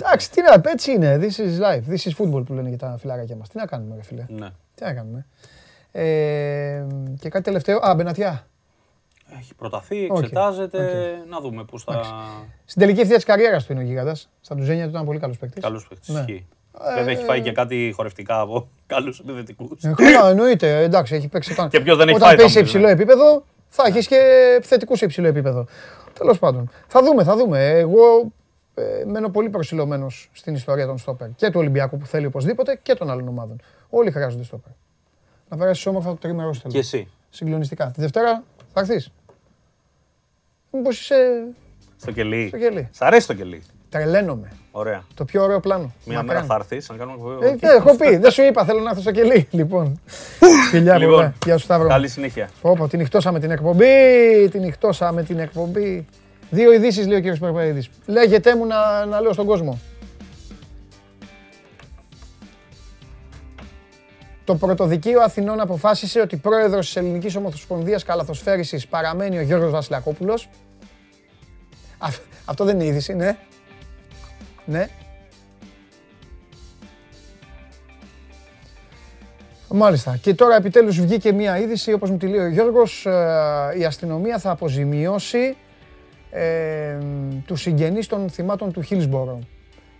Εντάξει, 0.00 0.30
τι 0.30 0.40
να, 0.42 0.70
έτσι 0.70 0.92
είναι. 0.92 1.18
This 1.22 1.36
is 1.40 1.60
life. 1.60 1.82
This 1.92 2.10
is 2.10 2.12
football 2.18 2.44
που 2.46 2.52
λένε 2.52 2.68
για 2.68 2.78
τα 2.78 2.96
φιλαράκια 2.98 3.36
μας. 3.36 3.48
Τι 3.48 3.56
να 3.56 3.66
κάνουμε, 3.66 3.94
ρε 3.96 4.02
φίλε. 4.02 4.24
ναι. 4.28 4.48
Τι 4.74 4.84
να 4.84 4.94
κάνουμε. 4.94 5.26
Ε, 5.92 6.86
και 7.20 7.28
κάτι 7.28 7.44
τελευταίο. 7.44 7.78
Α, 7.78 7.94
Μπενατιά. 7.94 8.46
Έχει 9.38 9.54
προταθεί, 9.54 10.08
Οκ, 10.10 10.18
εξετάζεται. 10.18 11.12
Να 11.28 11.40
δούμε 11.40 11.64
πώς 11.64 11.78
θα. 11.78 12.02
Στην 12.64 12.80
τελική 12.82 13.00
ευθεία 13.00 13.16
της 13.16 13.24
καριέρας 13.24 13.64
του 13.66 13.72
είναι 13.72 13.80
ο 13.80 13.84
γίγαντα. 13.84 14.14
Στα 14.40 14.54
Ντουζένια 14.54 14.84
του 14.84 14.90
ήταν 14.90 15.04
πολύ 15.04 15.18
καλός 15.18 15.38
παίκτης. 15.38 15.62
Καλός 15.62 15.88
παίκτης. 15.88 16.08
Ναι. 16.08 16.24
Ισχύει. 16.74 16.94
Βέβαια 16.94 17.12
έχει 17.12 17.24
φάει 17.24 17.40
και 17.40 17.52
κάτι 17.52 17.92
χορευτικά 17.96 18.40
από 18.40 18.68
καλούς 18.86 19.18
επιθετικού. 19.18 19.76
Ε, 19.82 19.92
Καλά, 19.96 20.30
εννοείται. 20.30 20.82
Εντάξει, 20.82 21.14
έχει 21.14 21.28
παίξει 21.28 21.52
όταν. 21.52 21.68
Και 21.68 21.80
ποιος 21.80 21.96
δεν 21.96 22.08
έχει 22.08 22.16
όταν 22.16 22.28
φάει 22.28 22.36
παίζει 22.36 22.52
σε 22.52 22.58
τον 22.58 22.68
υψηλό 22.68 22.88
επίπεδο, 22.88 23.44
θα 23.68 23.84
έχεις 23.86 24.06
και 24.06 24.16
επιθετικούς 24.56 24.98
σε 24.98 25.04
υψηλό 25.04 25.26
επίπεδο. 25.26 25.66
Τέλος 26.12 26.38
πάντων. 26.38 26.70
Θα 26.86 27.02
δούμε, 27.02 27.24
θα 27.24 27.36
δούμε. 27.36 27.68
Εγώ 27.68 28.32
ε, 28.74 29.04
μένω 29.06 29.28
πολύ 29.28 29.48
προσιλωμένος 29.48 30.30
στην 30.32 30.54
ιστορία 30.54 30.86
των 30.86 30.98
στόπερ. 30.98 31.28
Και 31.36 31.46
του 31.50 31.60
Ολυμπιακού 31.60 31.98
που 31.98 32.06
θέλει 32.06 32.26
οπωσδήποτε 32.26 32.78
και 32.82 32.94
των 32.94 33.10
άλλων 33.10 33.28
ομάδων. 33.28 33.60
Όλοι 33.90 34.10
χρειάζονται 34.10 34.44
στόπερ. 34.44 34.72
Να 35.48 35.56
περάσει 35.56 35.88
όμορφα 35.88 36.08
το 36.08 36.16
τρίμερο 36.16 36.52
στο 36.52 36.68
Και 36.68 36.78
εσύ. 36.78 37.08
Συγκλονιστικά. 37.30 37.90
Τη 37.90 38.00
Δευτέρα 38.00 38.42
θα 38.72 38.80
έρθεις; 38.80 39.12
Μήπως 40.72 41.00
είσαι. 41.00 41.44
Στο 41.96 42.12
κελί. 42.12 42.46
Στο 42.48 42.58
κελί. 42.58 42.88
Σ' 42.92 43.02
αρέσει 43.02 43.26
το 43.26 43.34
κελί. 43.34 43.62
Τρελαίνομαι. 43.88 44.52
Ωραία. 44.72 45.02
Το 45.14 45.24
πιο 45.24 45.42
ωραίο 45.42 45.60
πλάνο. 45.60 45.92
Μια 46.04 46.16
Μακράν. 46.16 46.26
μέρα 46.26 46.42
θα 46.42 46.54
έρθεις 46.54 46.88
να 46.88 46.96
κάνουμε 46.96 47.46
Ε, 47.46 47.50
ναι, 47.50 47.72
έχω 47.72 47.96
πει, 47.96 48.16
δεν 48.16 48.30
σου 48.30 48.42
είπα, 48.42 48.64
θέλω 48.64 48.80
να 48.80 48.90
έρθω 48.90 49.00
στο 49.02 49.10
κελί. 49.10 49.48
Λοιπόν. 49.50 50.00
Φιλιά 50.70 50.98
Λοιπόν, 50.98 51.14
πολλά. 51.14 51.34
Γεια 51.44 51.56
σου 51.56 51.64
Σταύρο. 51.64 51.88
Καλή 51.88 52.08
συνέχεια. 52.08 52.48
Πω, 52.62 52.74
πω, 52.76 52.88
την 52.88 52.98
νυχτώσαμε 52.98 53.40
την 53.40 53.50
εκπομπή, 53.50 53.84
την 54.50 54.60
νυχτώσαμε 54.60 55.22
την 55.22 55.38
εκπομπή. 55.38 56.06
Δύο 56.50 56.72
ειδήσεις 56.72 57.06
λέει 57.06 57.16
ο 57.16 57.20
κύριος 57.20 57.38
Περπαρίδης. 57.38 57.90
Λέγεται 58.06 58.56
μου 58.56 58.66
να, 58.66 59.04
να 59.04 59.20
λέω 59.20 59.32
στον 59.32 59.46
κόσμο. 59.46 59.78
Το 64.44 64.54
Πρωτοδικείο 64.54 65.20
Αθηνών 65.20 65.60
αποφάσισε 65.60 66.20
ότι 66.20 66.36
πρόεδρος 66.36 66.86
της 66.86 66.96
Ελληνικής 66.96 67.36
Ομοσπονδίας 67.36 68.02
Καλαθοσφαίρισης 68.04 68.86
παραμένει 68.86 69.38
ο 69.38 69.42
Γιώργος 69.42 69.70
Βασιλακόπουλος. 69.70 70.48
Α- 71.98 72.08
αυτό 72.44 72.64
δεν 72.64 72.74
είναι 72.74 72.84
είδηση, 72.84 73.14
ναι. 73.14 73.36
Ναι. 74.64 74.88
Μάλιστα. 79.72 80.16
Και 80.16 80.34
τώρα 80.34 80.56
επιτέλους 80.56 81.00
βγήκε 81.00 81.32
μία 81.32 81.58
είδηση, 81.58 81.92
όπως 81.92 82.10
μου 82.10 82.16
τη 82.16 82.26
λέει 82.26 82.40
ο 82.40 82.48
Γιώργος, 82.48 83.06
ε, 83.06 83.78
η 83.78 83.84
αστυνομία 83.84 84.38
θα 84.38 84.50
αποζημιώσει 84.50 85.56
ε, 86.30 86.98
τους 87.46 87.60
συγγενείς 87.60 88.06
των 88.06 88.30
θυμάτων 88.30 88.72
του 88.72 88.82
Χίλσμπορο. 88.82 89.38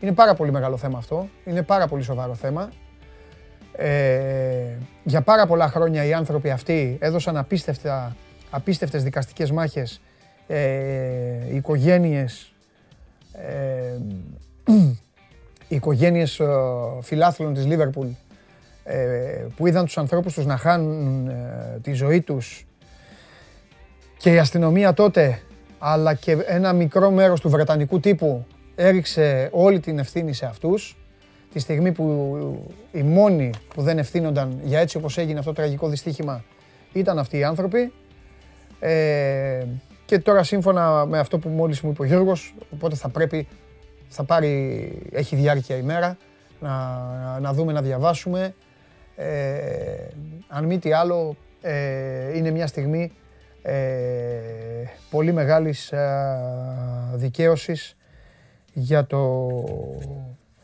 Είναι 0.01 0.13
πάρα 0.13 0.35
πολύ 0.35 0.51
μεγάλο 0.51 0.77
θέμα 0.77 0.99
αυτό. 0.99 1.29
Είναι 1.45 1.63
πάρα 1.63 1.87
πολύ 1.87 2.03
σοβαρό 2.03 2.35
θέμα. 2.35 2.71
Ε, 3.73 4.77
για 5.05 5.21
πάρα 5.21 5.47
πολλά 5.47 5.69
χρόνια 5.69 6.05
οι 6.05 6.13
άνθρωποι 6.13 6.51
αυτοί 6.51 6.99
έδωσαν 7.01 7.37
απίστευτα, 7.37 8.17
απίστευτες 8.51 9.03
δικαστικές 9.03 9.51
μάχες. 9.51 10.01
Ε, 10.47 10.59
οι 11.51 11.57
οικογένειες, 11.57 12.53
ε, 13.33 13.99
οι 15.69 15.77
οικογένειες 15.77 16.41
ε, 16.41 16.47
φιλάθλων 17.01 17.55
της 17.55 17.67
Λίβερπουλ 17.67 18.07
ε, 18.85 18.97
που 19.57 19.67
είδαν 19.67 19.85
τους 19.85 19.99
ανθρώπους 19.99 20.35
τους 20.35 20.47
να 20.47 20.57
χάνουν 20.57 21.29
ε, 21.29 21.79
τη 21.83 21.93
ζωή 21.93 22.21
τους 22.21 22.67
και 24.17 24.33
η 24.33 24.39
αστυνομία 24.39 24.93
τότε 24.93 25.41
αλλά 25.79 26.15
και 26.15 26.33
ένα 26.47 26.73
μικρό 26.73 27.11
μέρος 27.11 27.41
του 27.41 27.49
βρετανικού 27.49 28.01
τύπου 28.01 28.47
έριξε 28.75 29.49
όλη 29.53 29.81
την 29.81 29.99
ευθύνη 29.99 30.33
σε 30.33 30.47
αυτούς 30.47 30.97
τη 31.53 31.59
στιγμή 31.59 31.93
που 31.93 32.69
οι 32.93 33.03
μόνοι 33.03 33.51
που 33.75 33.83
δεν 33.83 33.99
ευθύνονταν 33.99 34.61
για 34.63 34.81
έτσι 34.81 34.97
όπως 34.97 35.19
έγινε 35.19 35.39
αυτό 35.39 35.51
το 35.51 35.61
τραγικό 35.61 35.89
δυστύχημα 35.89 36.45
ήταν 36.93 37.19
αυτοί 37.19 37.39
οι 37.39 37.45
άνθρωποι. 37.45 37.93
Ε, 38.81 39.65
και 40.05 40.19
τώρα 40.19 40.43
σύμφωνα 40.43 41.07
με 41.07 41.19
αυτό 41.19 41.39
που 41.39 41.49
μόλις 41.49 41.81
μου 41.81 41.91
είπε 41.91 42.03
ο 42.03 42.05
Γιώργος 42.05 42.55
οπότε 42.73 42.97
θα 42.97 43.09
πρέπει 43.09 43.49
θα 44.13 44.25
πάρει, 44.25 44.93
έχει 45.13 45.37
διάρκεια 45.37 45.77
η 45.77 45.83
μέρα 45.83 46.17
να, 46.61 46.99
να 47.41 47.53
δούμε, 47.53 47.73
να 47.73 47.83
διαβάσουμε 47.83 48.55
ε, 49.17 50.07
αν 50.49 50.65
μη 50.65 50.79
τι 50.79 50.93
άλλο 50.93 51.37
ε, 51.61 52.37
είναι 52.37 52.51
μια 52.51 52.67
στιγμή 52.67 53.13
ε, 53.63 53.75
πολύ 55.11 55.33
μεγάλης 55.33 55.93
ε, 55.93 56.39
δικαίωσης 57.15 57.97
για, 58.73 59.07
το, 59.07 59.49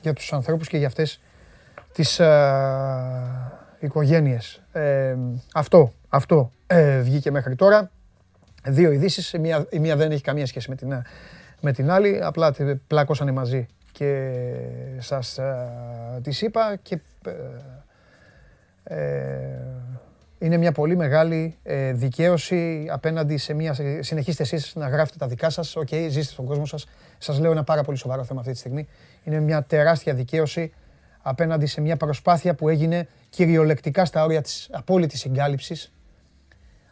για 0.01 0.13
τους 0.13 0.33
ανθρώπους 0.33 0.69
και 0.69 0.77
για 0.77 0.87
αυτές 0.87 1.21
τις 1.93 2.19
ε, 2.19 3.53
οικογένειες. 3.79 4.63
Ε, 4.73 5.17
αυτό, 5.55 5.93
αυτό 6.09 6.53
ε, 6.67 7.01
βγήκε 7.01 7.31
μέχρι 7.31 7.55
τώρα. 7.55 7.91
δύο 8.65 8.91
ειδήσεις. 8.91 9.33
Η 9.33 9.39
μία, 9.39 9.67
η 9.71 9.79
μία 9.79 9.97
δεν 9.97 10.11
έχει 10.11 10.23
καμία 10.23 10.47
σχέση 10.47 10.71
με 10.71 10.77
την, 10.77 11.03
με 11.61 11.73
την 11.73 11.91
άλλη. 11.91 12.21
Απλά 12.23 12.53
τε- 12.53 12.79
πλάκωσανε 12.87 13.33
μαζί 13.33 13.67
και 13.93 14.33
σας 14.99 15.39
ε, 15.39 15.71
τις 16.23 16.43
είπα 16.43 16.77
και 16.83 16.99
ε, 17.27 17.33
ε, 18.85 19.61
είναι 20.39 20.57
μια 20.57 20.73
πολύ 20.73 20.97
μεγάλη 20.97 21.57
ε, 21.63 21.93
δικαίωση 21.93 22.87
απέναντι 22.91 23.37
σε 23.37 23.55
μια. 23.55 23.77
Συνεχίστε 24.01 24.43
εσείς 24.43 24.75
να 24.75 24.89
γράφετε 24.89 25.19
τα 25.19 25.27
δικά 25.27 25.51
σας. 25.51 25.77
Οκ, 25.77 25.89
ζήστε 25.89 26.33
στον 26.33 26.45
κόσμο 26.45 26.67
σας. 26.67 26.87
Σας 27.19 27.39
λέω 27.39 27.51
ένα 27.51 27.65
πάρα 27.65 27.83
πολύ 27.83 27.97
σοβαρό 27.97 28.25
θέμα 28.25 28.41
αυτή 28.41 28.53
τη 28.53 28.59
στιγμή. 28.59 28.89
Είναι 29.25 29.41
μια 29.41 29.63
τεράστια 29.63 30.15
δικαίωση 30.15 30.73
απέναντι 31.23 31.67
σε 31.67 31.81
μια 31.81 31.97
προσπάθεια 31.97 32.55
που 32.55 32.69
έγινε 32.69 33.09
κυριολεκτικά 33.31 34.05
στα 34.05 34.25
όρια 34.25 34.43
της 34.43 34.69
απόλυτης 34.73 35.21
συγκάλυψης 35.21 35.93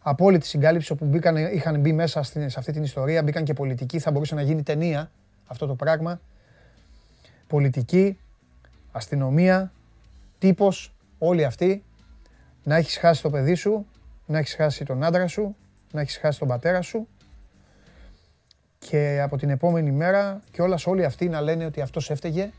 απόλυτη 0.07 0.47
συγκάλυψη 0.47 0.93
όπου 0.93 1.05
μπήκαν, 1.05 1.37
είχαν 1.37 1.81
μπει 1.81 1.93
μέσα 1.93 2.23
στην, 2.23 2.51
σε 2.51 2.59
αυτή 2.59 2.73
την 2.73 2.83
ιστορία, 2.83 3.23
μπήκαν 3.23 3.45
και 3.45 3.53
πολιτικοί, 3.53 3.99
θα 3.99 4.11
μπορούσε 4.11 4.35
να 4.35 4.43
γίνει 4.43 4.63
ταινία 4.63 5.11
αυτό 5.47 5.67
το 5.67 5.75
πράγμα. 5.75 6.21
Πολιτική, 7.47 8.19
αστυνομία, 8.93 9.73
τύπος, 10.39 10.95
όλοι 11.19 11.45
αυτοί, 11.45 11.85
να 12.65 12.77
έχεις 12.77 12.97
χάσει 12.97 13.23
το 13.23 13.31
παιδί 13.31 13.55
σου, 13.55 13.87
να 14.27 14.39
έχεις 14.39 14.55
χάσει 14.55 14.85
τον 14.85 15.05
άντρα 15.05 15.27
σου, 15.27 15.57
να 15.93 16.01
έχεις 16.01 16.17
χάσει 16.17 16.39
τον 16.39 16.49
πατέρα 16.49 16.83
σου 16.83 17.09
και 18.79 19.21
από 19.23 19.37
την 19.37 19.51
επόμενη 19.51 19.91
μέρα 19.91 20.43
και 20.51 20.63
όλοι 20.85 21.05
αυτοί 21.05 21.29
να 21.29 21.41
λένε 21.41 21.65
ότι 21.65 21.81
αυτός 21.81 22.11
έφταιγε 22.11 22.51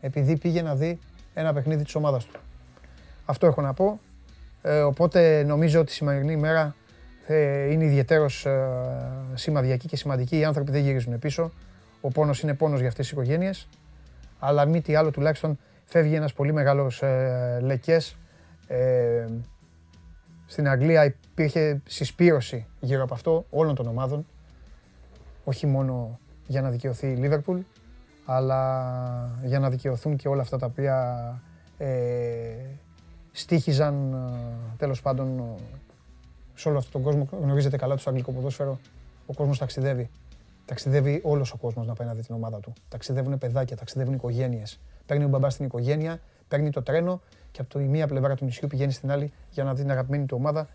επειδή 0.00 0.38
πήγε 0.38 0.62
να 0.62 0.74
δει 0.74 0.98
ένα 1.34 1.52
παιχνίδι 1.52 1.84
της 1.84 1.94
ομάδας 1.94 2.24
του. 2.24 2.40
Αυτό 3.24 3.46
έχω 3.46 3.60
να 3.60 3.74
πω. 3.74 4.00
Ε, 4.62 4.80
οπότε 4.80 5.42
νομίζω 5.42 5.80
ότι 5.80 5.90
η 5.90 5.94
σημερινή 5.94 6.32
ημέρα 6.32 6.74
ε, 7.26 7.72
είναι 7.72 7.84
ιδιαίτερος 7.84 8.46
ε, 8.46 8.68
σημαδιακή 9.34 9.86
και 9.86 9.96
σημαντική. 9.96 10.38
Οι 10.38 10.44
άνθρωποι 10.44 10.70
δεν 10.70 10.82
γυρίζουν 10.82 11.18
πίσω. 11.18 11.52
Ο 12.00 12.08
πόνος 12.08 12.40
είναι 12.40 12.54
πόνος 12.54 12.78
για 12.78 12.88
αυτές 12.88 13.04
τις 13.04 13.12
οικογένειες. 13.12 13.68
Αλλά 14.38 14.64
μη 14.64 14.80
τι 14.80 14.94
άλλο 14.94 15.10
τουλάχιστον 15.10 15.58
φεύγει 15.84 16.14
ένας 16.14 16.32
πολύ 16.32 16.52
μεγάλος 16.52 17.02
ε, 17.02 17.58
λεκές. 17.62 18.16
Ε, 18.66 19.26
στην 20.46 20.68
Αγγλία 20.68 21.04
υπήρχε 21.04 21.80
συσπήρωση 21.86 22.66
γύρω 22.80 23.02
από 23.02 23.14
αυτό 23.14 23.46
όλων 23.50 23.74
των 23.74 23.86
ομάδων. 23.86 24.26
Όχι 25.44 25.66
μόνο 25.66 26.18
για 26.46 26.60
να 26.60 26.70
δικαιωθεί 26.70 27.06
η 27.06 27.16
Λίβερπουλ, 27.16 27.60
αλλά 28.24 29.38
για 29.44 29.58
να 29.58 29.70
δικαιωθούν 29.70 30.16
και 30.16 30.28
όλα 30.28 30.42
αυτά 30.42 30.58
τα 30.58 30.66
οποία 30.66 31.40
ε, 31.78 31.88
στήχιζαν 33.32 34.12
ε, 34.12 34.76
τέλος 34.76 35.02
πάντων 35.02 35.38
ε, 35.38 35.42
σε 36.54 36.68
όλο 36.68 36.78
αυτόν 36.78 36.92
τον 36.92 37.02
κόσμο. 37.02 37.38
Γνωρίζετε 37.42 37.76
καλά 37.76 37.94
το 37.96 38.02
αγγλικό 38.06 38.32
ποδόσφαιρο. 38.32 38.78
Ο 39.26 39.34
κόσμος 39.34 39.58
ταξιδεύει. 39.58 40.10
Ταξιδεύει 40.64 41.20
όλος 41.24 41.52
ο 41.52 41.56
κόσμος 41.56 41.86
να 41.86 41.94
πάει 41.94 42.08
να 42.08 42.14
δει 42.14 42.22
την 42.22 42.34
ομάδα 42.34 42.60
του. 42.60 42.72
Ταξιδεύουν 42.88 43.38
παιδάκια, 43.38 43.76
ταξιδεύουν 43.76 44.14
οικογένειες. 44.14 44.80
Παίρνει 45.06 45.24
ο 45.24 45.28
μπαμπάς 45.28 45.52
στην 45.52 45.64
οικογένεια, 45.64 46.20
παίρνει 46.48 46.70
το 46.70 46.82
τρένο 46.82 47.20
και 47.50 47.60
από 47.60 47.78
τη 47.78 47.84
μία 47.84 48.06
πλευρά 48.06 48.34
του 48.34 48.44
νησιού 48.44 48.68
πηγαίνει 48.68 48.92
στην 48.92 49.10
άλλη 49.10 49.32
για 49.50 49.64
να 49.64 49.74
δει 49.74 49.80
την 49.80 49.90
αγαπημένη 49.90 50.26
του 50.26 50.36
ομάδα. 50.38 50.68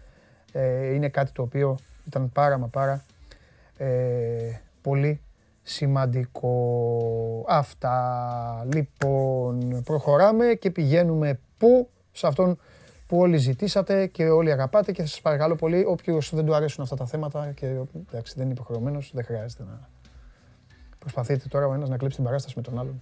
Ε, 0.52 0.94
είναι 0.94 1.10
κάτι 1.10 1.32
το 1.32 1.42
οποίο 1.42 1.78
ήταν 2.08 2.32
πάρα 2.32 2.58
μα 2.58 2.68
πάρα 2.68 3.04
ε, 3.78 4.60
πολύ 4.82 5.22
σημαντικό. 5.64 6.56
Αυτά. 7.48 8.68
Λοιπόν, 8.74 9.82
προχωράμε 9.84 10.46
και 10.46 10.72
πηγαίνουμε 10.72 11.40
πού, 11.58 11.90
σε 12.14 12.28
αυτόν 12.28 12.58
που 13.08 13.18
όλοι 13.18 13.38
ζητήσατε 13.38 14.08
και 14.08 14.30
όλοι 14.30 14.52
αγαπάτε 14.52 14.92
και 14.92 15.06
σας 15.06 15.22
παρακαλώ 15.22 15.56
πολύ, 15.56 15.84
όποιος 15.88 16.36
δεν 16.36 16.46
του 16.46 16.56
αρέσουν 16.56 16.84
αυτά 16.84 16.96
τα 16.96 17.06
θέματα 17.06 17.52
και 17.52 17.66
εντάξει 18.08 18.34
δεν 18.36 18.44
είναι 18.44 18.54
υποχρεωμένος, 18.54 19.12
δεν 19.14 19.24
χρειάζεται 19.24 19.64
να 19.64 19.90
προσπαθείτε 21.00 21.48
τώρα 21.48 21.68
ο 21.68 21.74
ένας 21.74 21.90
να 21.90 21.98
κλέψει 21.98 22.16
την 22.16 22.26
παράσταση 22.26 22.54
με 22.58 22.62
τον 22.62 22.80
άλλον. 22.80 23.02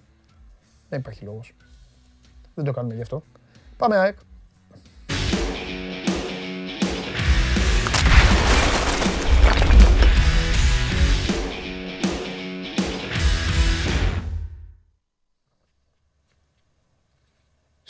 Δεν 0.90 1.00
υπάρχει 1.00 1.24
λόγος. 1.24 1.54
Δεν 2.56 2.66
το 2.66 2.72
κάνουμε 2.72 2.96
γι' 2.96 3.02
αυτό. 3.02 3.24
Πάμε 3.78 3.98
ΑΕΚ. 3.98 4.18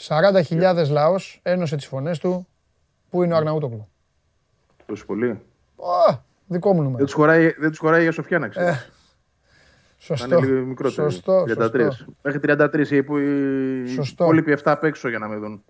Σαράντα 0.02 0.42
χιλιάδες 0.42 0.90
λαός 0.90 1.40
ένωσε 1.42 1.76
τις 1.76 1.86
φωνές 1.86 2.18
του. 2.18 2.46
Πού 3.10 3.22
είναι 3.22 3.34
ο 3.34 3.36
Αρναούτογλου. 3.36 3.88
Τόσο 4.86 5.06
πολύ. 5.06 5.40
Ω, 5.76 6.18
δικό 6.46 6.72
μου 6.72 6.78
νούμερο. 6.82 6.96
Δεν 6.96 7.04
τους 7.06 7.14
χωράει, 7.14 7.50
δεν 7.58 7.68
τους 7.70 7.78
χωράει 7.78 8.06
η 8.06 8.10
Σοφιά 8.10 8.38
να 8.38 8.48
ξέρεις. 8.48 8.68
Ε, 8.70 8.72
Θα 9.98 10.16
Σωστό. 10.16 10.36
είναι 10.38 10.46
λίγο 10.46 10.64
μικρότερο. 10.66 11.10
Σωστό, 11.10 11.44
33. 11.46 11.90
σωστό. 11.92 12.12
Μέχρι 12.22 12.40
33 12.40 12.90
οι 12.90 12.96
υπο- 12.96 13.18
οι 13.18 13.86
Σωστό. 13.94 14.24
υπόλοιποι 14.24 14.52
7 14.52 14.72
απ' 14.72 14.84
έξω 14.84 15.08
για 15.08 15.18
να 15.18 15.28
με 15.28 15.36
δουν. 15.36 15.64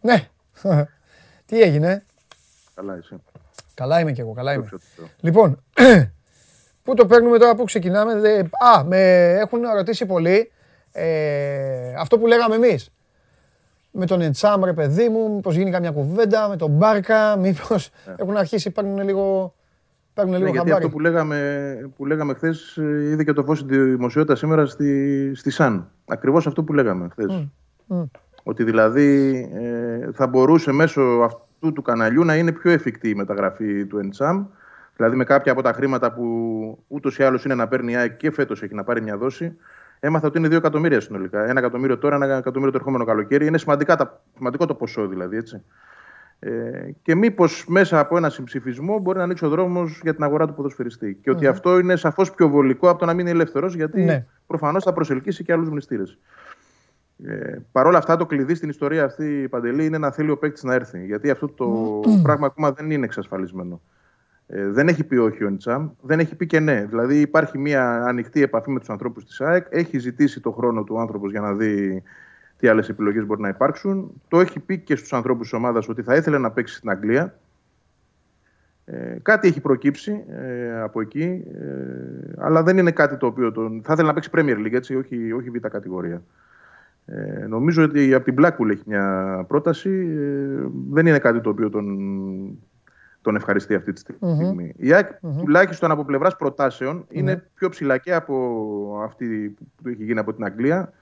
Ναι. 0.00 0.28
Τι 1.46 1.60
έγινε; 1.62 2.04
Καλά, 2.74 2.94
εσύ. 2.96 3.16
Καλά 3.74 4.00
είμαι 4.00 4.12
κι 4.12 4.20
εγώ, 4.20 4.32
καλά 4.32 4.52
είμαι. 4.52 4.62
Δόξα 4.62 4.78
τω 4.78 4.84
Θεώ. 4.96 5.06
Λοιπόν, 5.20 5.62
πού 6.82 6.94
το 6.94 7.06
παίρνουμε 7.06 7.38
τώρα, 7.38 7.54
πού 7.54 7.64
ξεκινάμε. 7.64 8.14
Δε- 8.20 8.40
Α, 8.76 8.84
με 8.84 9.30
έχουν 9.32 9.60
ρωτήσει 9.74 10.06
πολλοί 10.06 10.52
ε, 10.96 11.94
αυτό 11.98 12.18
που 12.18 12.26
λέγαμε 12.26 12.54
εμείς. 12.54 12.90
Με 13.90 14.06
τον 14.06 14.20
Εντσάμ, 14.20 14.64
ρε 14.64 14.72
παιδί 14.72 15.08
μου, 15.08 15.34
μήπως 15.34 15.54
γίνει 15.56 15.70
καμιά 15.70 15.90
κουβέντα, 15.90 16.48
με 16.48 16.56
τον 16.56 16.70
Μπάρκα, 16.70 17.36
μήπως 17.36 17.90
έχουν 18.16 18.36
αρχίσει, 18.36 18.70
παίρνουν 18.70 19.02
λίγο, 19.04 19.54
παίρνουν 20.14 20.32
Ναι, 20.32 20.38
λίγο 20.38 20.50
γιατί 20.50 20.68
χαμπάρι. 20.68 20.84
αυτό 20.84 20.96
που 20.96 21.00
λέγαμε, 21.00 21.90
που 21.96 22.06
λέγαμε 22.06 22.34
χθες 22.34 22.76
είδε 22.76 23.24
και 23.24 23.32
το 23.32 23.42
φως 23.44 23.58
στη 23.58 23.78
δημοσιότητα 23.78 24.34
σήμερα 24.34 24.66
στη, 24.66 25.32
στη 25.34 25.50
ΣΑΝ. 25.50 25.90
Ακριβώς 26.06 26.46
αυτό 26.46 26.62
που 26.62 26.72
λέγαμε 26.72 27.08
χθες. 27.10 27.46
μμ. 27.86 28.02
Ότι 28.42 28.64
δηλαδή 28.64 29.38
ε, 29.54 30.12
θα 30.12 30.26
μπορούσε 30.26 30.72
μέσω 30.72 31.00
αυτού 31.24 31.72
του 31.72 31.82
καναλιού 31.82 32.24
να 32.24 32.36
είναι 32.36 32.52
πιο 32.52 32.70
εφικτή 32.70 33.08
η 33.08 33.14
μεταγραφή 33.14 33.86
του 33.86 33.98
Εντσάμ. 33.98 34.44
Δηλαδή 34.96 35.16
με 35.16 35.24
κάποια 35.24 35.52
από 35.52 35.62
τα 35.62 35.72
χρήματα 35.72 36.12
που 36.12 36.24
ούτως 36.88 37.18
ή 37.18 37.22
άλλως 37.22 37.44
είναι 37.44 37.54
να 37.54 37.68
παίρνει 37.68 37.92
η 37.92 37.96
ΑΕΚ 37.96 38.16
και 38.16 38.30
φέτος 38.30 38.62
έχει 38.62 38.74
να 38.74 38.84
πάρει 38.84 39.02
μια 39.02 39.16
δόση. 39.16 39.56
Έμαθα 40.00 40.26
ότι 40.26 40.38
είναι 40.38 40.48
2 40.48 40.52
εκατομμύρια 40.52 41.00
συνολικά. 41.00 41.44
Ένα 41.48 41.58
εκατομμύριο 41.58 41.98
τώρα, 41.98 42.14
ένα 42.14 42.36
εκατομμύριο 42.36 42.72
το 42.72 42.78
ερχόμενο 42.78 43.04
καλοκαίρι. 43.04 43.46
Είναι 43.46 43.58
σημαντικά 43.58 43.96
τα, 43.96 44.22
σημαντικό 44.36 44.66
το 44.66 44.74
ποσό 44.74 45.06
δηλαδή. 45.06 45.36
Έτσι. 45.36 45.62
Ε, 46.38 46.90
και 47.02 47.14
μήπως 47.14 47.64
μέσα 47.68 47.98
από 47.98 48.16
ένα 48.16 48.30
συμψηφισμό 48.30 48.98
μπορεί 48.98 49.18
να 49.18 49.24
ανοίξει 49.24 49.44
ο 49.44 49.48
δρόμος 49.48 50.00
για 50.02 50.14
την 50.14 50.24
αγορά 50.24 50.46
του 50.46 50.54
ποδοσφαιριστή. 50.54 51.18
Και 51.22 51.30
ότι 51.30 51.46
αυτό 51.46 51.78
είναι 51.78 51.96
σαφώς 51.96 52.30
πιο 52.34 52.48
βολικό 52.48 52.88
από 52.88 52.98
το 52.98 53.04
να 53.04 53.14
μείνει 53.14 53.30
ελεύθερος, 53.30 53.74
γιατί 53.74 54.02
Ναι. 54.02 54.26
προφανώς 54.46 54.84
θα 54.84 54.92
προσελκύσει 54.92 55.44
και 55.44 55.52
άλλους 55.52 55.68
μνηστήρες. 55.68 56.18
Ε, 57.26 57.56
Παρ' 57.72 57.86
όλα 57.86 57.98
αυτά, 57.98 58.16
το 58.16 58.26
κλειδί 58.26 58.54
στην 58.54 58.68
ιστορία 58.68 59.04
αυτή, 59.04 59.42
η 59.42 59.48
Παντελή, 59.48 59.84
είναι 59.84 59.98
να 59.98 60.10
θέλει 60.10 60.30
ο 60.30 60.38
παίκτης 60.38 60.62
να 60.62 60.74
έρθει. 60.74 61.04
Γιατί 61.04 61.30
αυτό 61.30 61.48
το 61.48 62.00
πράγμα 62.22 62.46
ακόμα 62.46 62.72
δεν 62.72 62.90
είναι 62.90 63.04
εξασφαλισμένο. 63.04 63.80
Ε, 64.46 64.68
δεν 64.68 64.88
έχει 64.88 65.04
πει 65.04 65.16
όχι 65.16 65.44
ο 65.44 65.48
Νιτσάμ, 65.48 65.88
δεν 66.00 66.18
έχει 66.18 66.34
πει 66.36 66.46
και 66.46 66.60
ναι. 66.60 66.84
Δηλαδή, 66.84 67.20
υπάρχει 67.20 67.58
μια 67.58 68.04
ανοιχτή 68.04 68.42
επαφή 68.42 68.70
με 68.70 68.78
τους 68.78 68.90
ανθρώπους 68.90 69.24
της 69.24 69.40
ΑΕΚ. 69.40 69.66
Έχει 69.70 69.98
ζητήσει 69.98 70.40
το 70.40 70.50
χρόνο 70.50 70.84
του 70.84 71.00
άνθρωπος 71.00 71.30
για 71.30 71.40
να 71.40 71.54
δει 71.54 72.02
τι 72.58 72.68
άλλες 72.68 72.88
επιλογές 72.88 73.26
μπορεί 73.26 73.40
να 73.40 73.48
υπάρξουν. 73.48 74.22
Το 74.28 74.40
έχει 74.40 74.60
πει 74.60 74.78
και 74.78 74.96
στους 74.96 75.12
ανθρώπους 75.12 75.48
της 75.48 75.58
ομάδας 75.58 75.88
ότι 75.88 76.02
θα 76.02 76.14
ήθελε 76.16 76.38
να 76.38 76.50
παίξει 76.50 76.74
στην 76.74 76.90
Αγγλία. 76.90 77.38
Ε, 78.84 79.16
κάτι 79.22 79.48
έχει 79.48 79.60
προκύψει 79.60 80.24
ε, 80.28 80.80
από 80.80 81.00
εκεί, 81.00 81.44
ε, 81.54 82.32
αλλά 82.38 82.62
δεν 82.62 82.78
είναι 82.78 82.90
κάτι 82.90 83.16
το 83.16 83.26
οποίο 83.26 83.52
τον. 83.52 83.80
Θα 83.84 83.92
ήθελε 83.92 84.08
να 84.08 84.14
παίξει 84.14 84.30
Premier 84.32 84.66
League, 84.66 84.72
έτσι, 84.72 84.96
όχι, 84.96 85.32
όχι 85.32 85.50
β' 85.50 85.68
κατηγορία. 85.68 86.22
Ε, 87.06 87.46
νομίζω 87.46 87.82
ότι 87.82 88.14
από 88.14 88.24
την 88.24 88.34
Blackpool 88.38 88.70
έχει 88.70 88.82
μια 88.86 89.44
πρόταση. 89.48 89.90
Ε, 89.90 90.66
δεν 90.90 91.06
είναι 91.06 91.18
κάτι 91.18 91.40
το 91.40 91.50
οποίο 91.50 91.70
τον, 91.70 91.98
τον 93.24 93.36
ευχαριστεί 93.36 93.74
αυτή 93.74 93.92
τη 93.92 94.00
στιγμή. 94.00 94.74
Η 94.76 94.92
ΑΕΚ, 94.92 95.08
τουλάχιστον 95.38 95.90
από 95.90 96.04
πλευράς 96.04 96.36
προτάσεων, 96.36 97.06
είναι 97.10 97.48
πιο 97.54 97.68
ψηλά 97.68 97.98
και 97.98 98.14
από 98.14 99.00
αυτή 99.04 99.54
που 99.82 99.88
έχει 99.88 100.04
γίνει 100.04 100.18
από 100.18 100.34
την 100.34 100.44
Αγγλία 100.44 100.92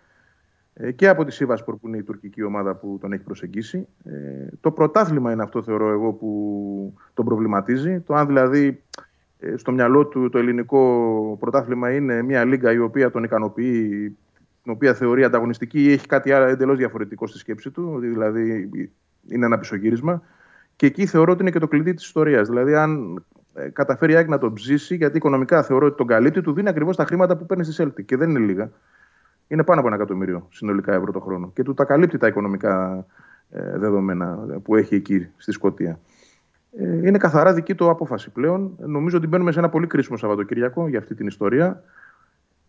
ε, 0.75 0.93
και 0.93 1.09
από 1.09 1.25
τη 1.25 1.33
Σίβασπορ 1.33 1.77
που 1.77 1.89
είναι 1.89 1.97
η 1.97 2.03
τουρκική 2.03 2.43
ομάδα 2.43 2.75
που 2.75 2.99
τον 3.01 3.13
έχει 3.13 3.23
προσεγγίσει. 3.23 3.87
Ε, 4.05 4.47
το 4.61 4.71
πρωτάθλημα 4.71 5.33
είναι 5.33 5.43
αυτό 5.43 5.63
θεωρώ 5.63 5.91
εγώ 5.91 6.13
που 6.13 6.95
τον 7.15 7.25
προβληματίζει. 7.25 8.01
Το 8.01 8.15
αν 8.15 8.27
δηλαδή 8.27 8.83
ε, 9.39 9.57
στο 9.57 9.73
μυαλό 9.73 10.07
του 10.07 10.29
το 10.29 10.39
ελληνικό 10.39 11.37
πρωτάθλημα 11.41 11.95
είναι 11.95 12.23
μια 12.23 12.45
λίγα 12.45 12.73
η 12.73 12.79
οποία 12.79 13.11
τον 13.11 13.25
ικανοποιεί, 13.25 14.17
την 14.63 14.73
οποία 14.73 14.95
θεωρεί 14.95 15.25
ανταγωνιστική 15.25 15.83
ή 15.83 15.93
έχει 15.93 16.07
κάτι 16.07 16.33
άλλο 16.33 16.45
εντελώς 16.45 16.77
διαφορετικό 16.77 17.27
στη 17.27 17.39
σκέψη 17.39 17.71
του, 17.71 17.93
ότι 17.97 18.07
δηλαδή 18.07 18.71
είναι 19.29 19.47
ένα 19.47 19.59
πισωγύρισμα. 19.59 20.23
Και 20.77 20.87
εκεί 20.87 21.07
θεωρώ 21.07 21.33
ότι 21.33 21.41
είναι 21.43 21.51
και 21.51 21.59
το 21.59 21.69
κλειδί 21.69 21.95
της 21.95 22.05
ιστορίας. 22.05 22.49
Δηλαδή, 22.49 22.75
αν 22.75 23.23
ε, 23.55 23.69
καταφέρει 23.69 24.13
η 24.13 24.17
ΑΕΚ 24.17 24.29
να 24.29 24.39
τον 24.39 24.53
ψήσει, 24.53 24.95
γιατί 24.97 25.17
οικονομικά 25.17 25.63
θεωρώ 25.63 25.87
ότι 25.87 25.97
τον 25.97 26.07
καλύπτει, 26.07 26.41
του 26.41 26.53
δίνει 26.53 26.69
ακριβώς 26.69 26.97
τα 26.97 27.05
χρήματα 27.05 27.37
που 27.37 27.47
παίρνει 27.47 27.65
στη 27.65 27.85
Celtic. 27.85 28.05
Και 28.05 28.17
δεν 28.17 28.31
είναι 28.31 28.39
λίγα. 28.39 28.71
Είναι 29.49 29.63
πάνω 29.65 29.79
από 29.81 29.89
ένα 29.89 29.97
εκατομμύριο 29.97 30.47
συνολικά 30.51 30.95
ευρώ 30.95 31.13
το 31.13 31.21
χρόνο. 31.21 31.51
Και 31.55 31.63
του 31.63 31.75
τα 31.75 31.85
καλύπτει 31.85 32.19
τα 32.19 32.27
οικονομικά 32.27 33.07
ε, 33.51 33.79
δεδομένα 33.79 34.39
που 34.63 34.77
έχει 34.77 34.95
εκεί 34.95 35.29
στη 35.37 35.53
Σκωτία. 35.53 35.99
Ε, 36.79 37.07
είναι 37.07 37.19
καθαρά 37.19 37.53
δική 37.53 37.75
του 37.75 37.91
απόφαση 37.91 38.31
πλέον. 38.31 38.73
Νομίζω 38.79 39.17
ότι 39.17 39.27
μπαίνουμε 39.27 39.53
σε 39.53 39.59
ένα 39.59 39.69
πολύ 39.69 39.87
κρίσιμο 39.87 40.17
Σαββατοκύριακο 40.17 40.89
για 40.89 40.99
αυτή 40.99 41.15
την 41.15 41.27
ιστορία 41.27 41.83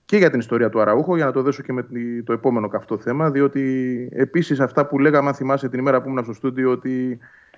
και 0.06 0.18
για 0.18 0.30
την 0.30 0.40
ιστορία 0.40 0.70
του 0.70 0.82
Αραούχο, 0.82 1.16
για 1.16 1.26
να 1.26 1.32
το 1.32 1.42
δέσω 1.42 1.62
και 1.64 1.74
με 1.74 1.84
τη- 1.84 2.24
το 2.24 2.34
επόμενο 2.34 2.68
καυτό 2.68 2.98
θέμα, 2.98 3.32
διότι 3.32 4.10
επίσης 4.14 4.60
αυτά 4.60 4.86
που 4.86 5.00
λέγαμε, 5.00 5.28
αν 5.28 5.34
θυμάσαι 5.34 5.70
την 5.70 5.80
ημέρα 5.80 6.02
που 6.02 6.10
ήμουν 6.10 6.24
στο 6.24 6.34
στούντιο, 6.34 6.72
ότι 6.72 7.18
ε, 7.52 7.53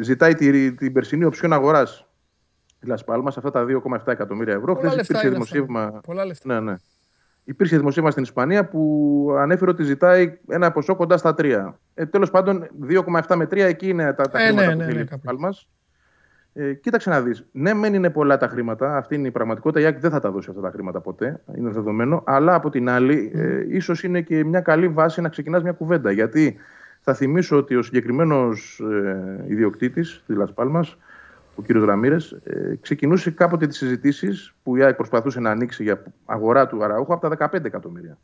ζητάει 0.00 0.34
τη, 0.34 0.72
την 0.74 0.92
περσινή 0.92 1.24
οψιόν 1.24 1.52
αγοράς 1.52 2.06
η 2.80 2.88
Las 2.90 3.14
Palmas, 3.14 3.26
αυτά 3.26 3.50
τα 3.50 3.64
2,7 3.68 3.98
εκατομμύρια 4.06 4.54
ευρώ. 4.54 4.74
Πολλά 4.74 4.90
Χθες 4.90 4.96
λεφτά 4.96 5.18
υπήρξε 5.18 5.26
είναι 5.26 5.36
αυτά. 5.36 5.54
δημοσίευμα, 5.54 6.00
Πολλά 6.06 6.24
λεφτά. 6.24 6.54
ναι, 6.54 6.70
ναι. 6.70 6.76
Υπήρξε 7.44 7.76
δημοσίευμα 7.76 8.10
στην 8.10 8.22
Ισπανία 8.22 8.68
που 8.68 9.34
ανέφερε 9.38 9.70
ότι 9.70 9.82
ζητάει 9.82 10.38
ένα 10.48 10.70
ποσό 10.72 10.96
κοντά 10.96 11.16
στα 11.16 11.34
3. 11.38 11.72
Ε, 11.94 12.06
Τέλος 12.06 12.30
πάντων, 12.30 12.66
2,7 12.88 13.34
με 13.36 13.44
3 13.44 13.56
εκεί 13.56 13.88
είναι 13.88 14.12
τα, 14.12 14.28
τα 14.28 14.38
Ε, 14.42 14.46
χρήματα 14.46 14.66
ναι, 14.66 14.72
που 14.72 14.78
ναι, 14.78 14.84
θέλει 14.84 14.96
ναι, 14.96 15.02
η 15.02 15.06
κάπου. 15.06 15.22
Πάλμας. 15.24 15.68
Ε, 16.52 16.72
κοίταξε 16.74 17.10
να 17.10 17.20
δεις. 17.20 17.46
Ναι, 17.52 17.74
μεν 17.74 17.94
είναι 17.94 18.10
πολλά 18.10 18.36
τα 18.36 18.48
χρήματα, 18.48 18.96
αυτή 18.96 19.14
είναι 19.14 19.28
η 19.28 19.30
πραγματικότητα. 19.30 19.80
Η 19.80 19.84
ΑΕΚ 19.84 19.98
δεν 20.00 20.10
θα 20.10 20.20
τα 20.20 20.30
δώσει 20.30 20.50
αυτά 20.50 20.62
τα 20.62 20.70
χρήματα 20.70 21.00
ποτέ, 21.00 21.42
είναι 21.56 21.70
δεδομένο. 21.70 22.22
Αλλά 22.26 22.54
από 22.54 22.70
την 22.70 22.88
άλλη, 22.88 23.30
ε, 23.34 23.64
ίσως 23.76 24.02
είναι 24.02 24.20
και 24.20 24.44
μια 24.44 24.60
καλή 24.60 24.88
βάση 24.88 25.20
να 25.20 25.28
ξεκινάς 25.28 25.62
μια 25.62 25.72
κουβέντα. 25.72 26.10
Γιατί 26.10 26.56
θα 27.08 27.14
θυμίσω 27.14 27.56
ότι 27.56 27.76
ο 27.76 27.82
συγκεκριμένος 27.82 28.80
ε, 28.80 29.44
ιδιοκτήτης 29.48 30.22
της 30.26 30.36
Λασπάλμα, 30.36 30.84
ο 31.54 31.62
κ. 31.62 31.70
Ραμύρε, 31.70 32.16
ε, 32.44 32.74
ξεκινούσε 32.80 33.30
κάποτε 33.30 33.66
τις 33.66 33.76
συζητήσεις 33.76 34.54
που 34.62 34.76
η 34.76 34.82
ΑΕΚ 34.82 34.96
προσπαθούσε 34.96 35.40
να 35.40 35.50
ανοίξει 35.50 35.82
για 35.82 36.02
αγορά 36.24 36.66
του 36.66 36.84
Αραούχου 36.84 37.12
από 37.12 37.28
τα 37.28 37.48
15 37.52 37.64
εκατομμύρια. 37.64 38.18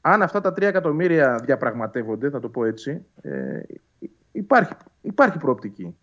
Αν 0.00 0.22
αυτά 0.22 0.40
τα 0.40 0.50
3 0.50 0.62
εκατομμύρια 0.62 1.40
διαπραγματεύονται, 1.44 2.30
θα 2.30 2.40
το 2.40 2.48
πω 2.48 2.64
έτσι, 2.64 3.04
ε, 3.22 3.60
υπάρχει, 4.32 4.72
υπάρχει 5.00 5.38
προοπτική 5.38 5.96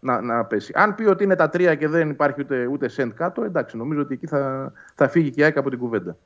να, 0.00 0.20
να 0.20 0.44
πέσει. 0.44 0.72
Αν 0.74 0.94
πει 0.94 1.04
ότι 1.04 1.24
είναι 1.24 1.36
τα 1.36 1.50
3 1.52 1.76
και 1.78 1.88
δεν 1.88 2.10
υπάρχει 2.10 2.40
ούτε, 2.40 2.66
ούτε 2.66 2.88
σεντ 2.88 3.12
κάτω, 3.12 3.44
εντάξει, 3.44 3.76
νομίζω 3.76 4.00
ότι 4.00 4.14
εκεί 4.14 4.26
θα, 4.26 4.72
θα 4.94 5.08
φύγει 5.08 5.30
και 5.30 5.40
η 5.40 5.44
ΑΕΚ 5.44 5.56
από 5.56 5.70
την 5.70 5.78
κουβέντα. 5.78 6.16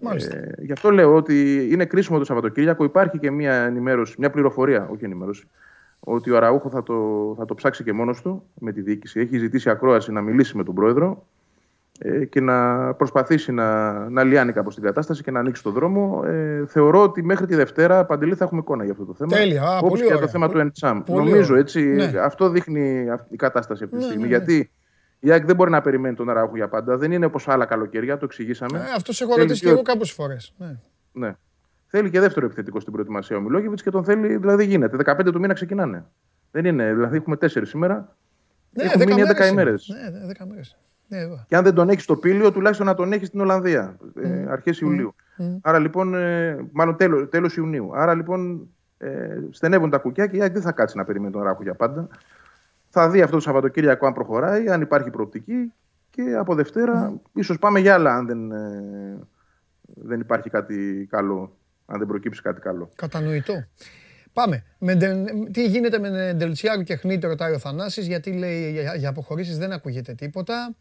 Μάλιστα. 0.00 0.36
Ε, 0.36 0.50
γι' 0.58 0.72
αυτό 0.72 0.90
λέω 0.90 1.14
ότι 1.14 1.68
είναι 1.72 1.84
κρίσιμο 1.84 2.18
το 2.18 2.24
Σαββατοκύριακο. 2.24 2.84
Υπάρχει 2.84 3.18
και 3.18 3.30
μια 3.30 3.52
ενημέρωση, 3.54 4.14
μια 4.18 4.30
πληροφορία, 4.30 4.88
όχι 4.92 5.04
ενημέρωση, 5.04 5.48
ότι 6.00 6.30
ο 6.30 6.36
Αραούχο 6.36 6.68
θα 6.70 6.82
το, 6.82 7.34
θα 7.38 7.44
το 7.44 7.54
ψάξει 7.54 7.84
και 7.84 7.92
μόνος 7.92 8.22
του 8.22 8.42
με 8.60 8.72
τη 8.72 8.80
διοίκηση. 8.80 9.20
Έχει 9.20 9.38
ζητήσει 9.38 9.70
ακρόαση 9.70 10.12
να 10.12 10.20
μιλήσει 10.20 10.56
με 10.56 10.64
τον 10.64 10.74
πρόεδρο 10.74 11.26
ε, 11.98 12.24
και 12.24 12.40
να 12.40 12.78
προσπαθήσει 12.94 13.52
να, 13.52 13.92
να 14.08 14.22
λιάνει 14.24 14.52
κάπως 14.52 14.74
την 14.74 14.82
κατάσταση 14.84 15.22
και 15.22 15.30
να 15.30 15.38
ανοίξει 15.38 15.62
τον 15.62 15.72
δρόμο. 15.72 16.22
Ε, 16.26 16.64
θεωρώ 16.66 17.02
ότι 17.02 17.22
μέχρι 17.24 17.46
τη 17.46 17.54
Δευτέρα, 17.54 18.04
Παντελή, 18.04 18.34
θα 18.34 18.44
έχουμε 18.44 18.60
εικόνα 18.60 18.82
για 18.84 18.92
αυτό 18.92 19.04
το 19.04 19.14
θέμα. 19.14 19.36
Τέλεια. 19.36 19.62
Α, 19.62 19.76
Όπως 19.76 19.88
πολύ 19.88 20.00
και 20.00 20.06
για 20.06 20.14
ωραία. 20.14 20.26
το 20.26 20.32
θέμα 20.32 20.48
του 20.48 20.58
Εντσάμ. 20.58 21.02
Πολύ 21.02 21.28
Νομίζω 21.28 21.44
ωραία. 21.50 21.60
έτσι, 21.62 21.80
Ναι. 21.82 22.12
αυτό 22.22 22.48
δείχνει 22.50 23.10
αυ- 23.10 23.32
η 23.32 23.36
κατάσταση 23.36 23.84
αυτή 23.84 23.96
τη 23.96 24.02
Ναι, 24.02 24.08
στιγμή. 24.08 24.28
ναι, 24.28 24.36
ναι. 24.36 24.36
Γιατί 24.36 24.70
η 25.20 25.30
ΑΕΚ 25.30 25.44
δεν 25.44 25.56
μπορεί 25.56 25.70
να 25.70 25.80
περιμένει 25.80 26.14
τον 26.14 26.30
Αραούχο 26.30 26.56
για 26.56 26.68
πάντα. 26.68 26.96
Δεν 26.96 27.12
είναι 27.12 27.24
όπως 27.26 27.48
άλλα 27.48 27.64
καλοκαιριά, 27.64 28.18
το 28.18 28.24
εξηγήσαμε. 28.24 28.78
Ε, 28.78 28.82
αυτός 28.96 29.16
σε 29.16 29.24
έχω 29.24 29.32
Θέλει 29.32 29.44
ρωτήσει 29.44 29.60
και 29.60 29.66
δύο- 29.66 29.74
εγώ 29.74 29.84
κάποιες 29.84 30.12
φορές. 30.12 30.54
Ναι. 30.58 30.76
ναι. 31.12 31.36
Θέλει 31.86 32.10
και 32.10 32.20
δεύτερο 32.20 32.46
επιθετικό 32.46 32.80
στην 32.80 32.92
προετοιμασία 32.92 33.36
ο 33.36 33.40
Μιλόγεβιτς 33.40 33.82
και 33.82 33.90
τον 33.90 34.04
θέλει, 34.04 34.36
δηλαδή 34.36 34.64
γίνεται. 34.64 34.96
15 34.96 35.32
του 35.32 35.40
μήνα 35.40 35.54
ξεκινάνε. 35.54 36.04
Δεν 36.50 36.64
είναι, 36.64 36.92
δηλαδή 36.94 37.16
έχουμε 37.16 37.36
4 37.36 37.66
σήμερα. 37.66 38.16
Ναι, 38.72 38.82
Έχουν 38.84 38.98
δέκα 38.98 39.14
μείνει 39.14 39.26
11 39.28 39.34
μέρες 39.34 39.48
είναι. 39.50 39.60
ημέρες. 39.60 39.88
Ναι, 39.88 40.18
ναι, 40.18 40.26
10 40.26 40.46
μέρες. 40.48 40.76
Ναι, 41.08 41.18
εδώ. 41.18 41.44
Και 41.48 41.56
αν 41.56 41.64
δεν 41.64 41.74
τον 41.74 41.88
έχει 41.88 42.00
στο 42.00 42.16
πύλιο, 42.16 42.52
τουλάχιστον 42.52 42.86
να 42.86 42.94
τον 42.94 43.12
έχει 43.12 43.24
στην 43.24 43.40
Ολλανδία. 43.40 43.96
Ε, 44.22 44.44
Αρχές 44.48 44.80
Ιουλίου. 44.80 45.14
Άρα 45.60 45.78
λοιπόν, 45.78 46.14
ε, 46.14 46.56
μάλλον 46.72 46.96
τέλος 46.96 47.28
τέλος 47.30 47.56
Ιουνίου. 47.56 47.90
Άρα 47.94 48.14
λοιπόν, 48.14 48.68
ε, 48.98 49.38
στενεύουν 49.50 49.90
τα 49.90 49.98
κουκιά 49.98 50.26
και 50.26 50.36
η 50.36 50.42
ΑΕΚ 50.42 50.52
δεν 50.52 50.62
θα 50.62 50.72
κάτσει 50.72 50.96
να 50.96 51.04
περιμένει 51.04 51.32
τον 51.32 51.42
Ράχο 51.42 51.62
για 51.62 51.74
πάντα. 51.74 52.08
Θα 52.88 53.10
δει 53.10 53.22
αυτό 53.22 53.36
το 53.36 53.42
Σαββατοκύριακο 53.42 54.06
αν 54.06 54.12
προχωράει, 54.12 54.68
αν 54.68 54.80
υπάρχει 54.80 55.10
προοπτική 55.10 55.72
και 56.10 56.34
από 56.38 56.54
Δευτέρα 56.54 57.20
ίσως 57.34 57.58
πάμε 57.58 57.80
για 57.80 57.94
άλλα 57.94 58.14
αν 58.14 58.26
δεν, 58.26 58.52
ε, 58.52 59.18
δεν 59.84 60.20
υπάρχει 60.20 60.50
κάτι 60.50 61.06
καλό, 61.10 61.56
αν 61.86 61.98
δεν 61.98 62.06
προκύψει 62.06 62.42
κάτι 62.42 62.60
καλό. 62.60 62.90
Κατανοητό. 62.94 63.64
Πάμε. 64.32 64.64
Με, 64.78 64.94
ντε- 64.94 65.50
τι 65.50 65.66
γίνεται 65.66 65.98
με 65.98 66.32
Ντελτσιάρου 66.36 66.82
και 66.82 66.96
Χνίτη, 66.96 67.26
ρωτάει 67.26 67.52
ο 67.52 67.58
Θανάσης, 67.58 68.06
γιατί 68.06 68.32
λέει 68.32 68.70
για, 68.70 68.94
για 68.94 69.08
αποχωρήσεις 69.08 69.58
δεν 69.58 69.72
ακούγεται 69.72 70.14
τίποτα. 70.14 70.76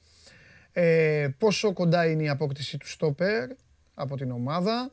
Ε, 0.72 1.28
πόσο 1.38 1.74
κοντά 1.74 2.06
είναι 2.06 2.24
η 2.24 2.30
απόκτηση 2.30 2.78
του 2.78 2.88
Στόπερ 2.88 3.50
από 3.94 4.16
την 4.16 4.32
ομάδα. 4.32 4.92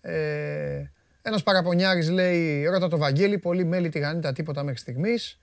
Ε, 0.00 0.82
ένας 1.22 1.42
παραπονιάρης 1.42 2.10
λέει, 2.10 2.64
ρώτα 2.64 2.88
το 2.88 2.98
Βαγγέλη, 2.98 3.38
πολύ 3.38 3.64
μέλη 3.64 3.88
τηγανίτα 3.88 4.32
τίποτα 4.32 4.62
μέχρι 4.62 4.78
στιγμής. 4.78 5.40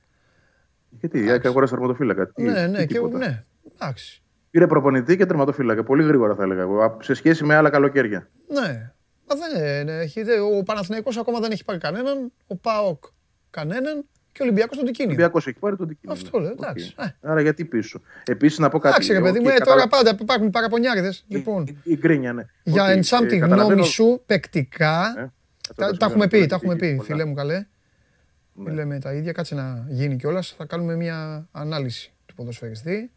Γιατί 1.00 1.24
η 1.26 1.30
ΑΕΚ 1.30 1.46
αγόρασε 1.46 1.74
τερματοφύλακα. 1.74 2.28
Τι- 2.28 2.44
ναι, 2.44 2.66
τι 2.66 2.72
ναι, 2.72 2.86
και, 2.86 2.94
τίποτα. 2.94 3.18
ναι, 3.18 3.44
εντάξει. 3.74 4.22
Πήρε 4.50 4.68
προπονητή 4.68 5.18
και 5.18 5.26
τερματοφύλακα. 5.26 5.84
Πολύ 5.84 6.04
γρήγορα 6.04 6.36
θα 6.36 6.44
έλεγα 6.44 6.62
εγώ. 6.62 6.82
α- 6.82 6.98
Σε 7.02 7.14
σχέση 7.14 7.44
με 7.44 7.56
άλλα 7.56 7.70
καλοκαίρια. 7.70 8.30
Ναι. 8.48 8.92
Μα 9.30 9.36
δεν 9.36 9.82
είναι, 9.82 9.98
έχει, 10.00 10.24
δε- 10.24 10.40
ο 10.40 10.64
Παναθηναϊκός 10.64 11.18
ακόμα 11.18 11.40
δεν 11.40 11.52
έχει 11.52 11.64
πάρει 11.66 11.80
κανέναν, 11.80 12.32
ο 12.48 12.56
ΠΑΟΚ 12.58 13.04
κανέναν 13.50 14.06
και 14.32 14.42
ο 14.42 14.46
Ολυμπιακός 14.46 14.78
τον 14.78 14.86
Ο 14.86 14.88
Τικίνιο. 14.88 15.12
Ολυμπιακός 15.12 15.48
έχει 15.48 15.60
πάρει 15.60 15.76
τον 15.76 15.88
Τικίνιο. 15.88 16.16
Αυτό 16.16 16.40
λέω, 16.40 16.52
Οκ. 16.52 16.58
εντάξει. 16.62 16.94
Ε. 17.00 17.06
Άρα 17.22 17.42
γιατί 17.42 17.66
πίσω. 17.66 18.02
Επίσης 18.26 18.60
να 18.60 18.70
πω 18.70 18.80
κάτι. 18.80 18.94
Εντάξει 18.96 19.14
ρε 19.14 19.22
παιδί 19.22 19.38
οκ, 19.38 19.44
μου, 19.44 19.50
ε, 19.50 19.54
καταλα- 19.54 19.76
τώρα 19.76 19.88
πάντα 19.88 20.18
υπάρχουν 20.22 20.50
παραπονιάριδες. 20.50 21.26
Η- 21.28 21.36
Λοιπόν, 21.36 21.64
η- 21.68 21.78
Η 21.84 21.98
γκρίνια, 21.98 22.34
ναι. 22.34 22.46
για 22.64 22.84
Οκ, 22.84 22.90
εντσάμ 22.90 23.24
ε, 23.24 23.28
τη 23.28 23.38
καταλαβαίνω- 23.40 23.74
γνώμη 23.74 23.88
σου, 23.88 24.22
παικτικά, 24.26 24.96
Ε, 25.18 25.32
αυτό 25.70 25.84
τα, 25.84 25.92
τα 25.92 25.98
τα 25.98 26.06
έχουμε 26.06 26.08
συμβαίνουν 26.10 26.30
πει, 26.30 26.38
πολλά 26.38 26.48
τα 26.48 26.56
έχουμε 26.56 26.74
και 26.74 26.80
πει, 26.80 26.96
πολλά. 26.96 27.08
φίλε 27.08 27.26
μου 27.26 27.34
καλέ. 27.34 27.66
Ναι. 28.60 28.72
Λέμε 28.74 29.00
τα 29.00 29.14
ίδια, 29.14 29.32
κάτσε 29.32 29.56
να 29.56 29.86
γίνει 29.90 30.16
κιόλας. 30.16 30.54
Θα 30.58 30.66
κάνουμε 30.66 30.96
μια 30.96 31.48
ανάλυση 31.52 32.14
του 32.26 32.36
ποδοσφαιριστή. 32.36 33.12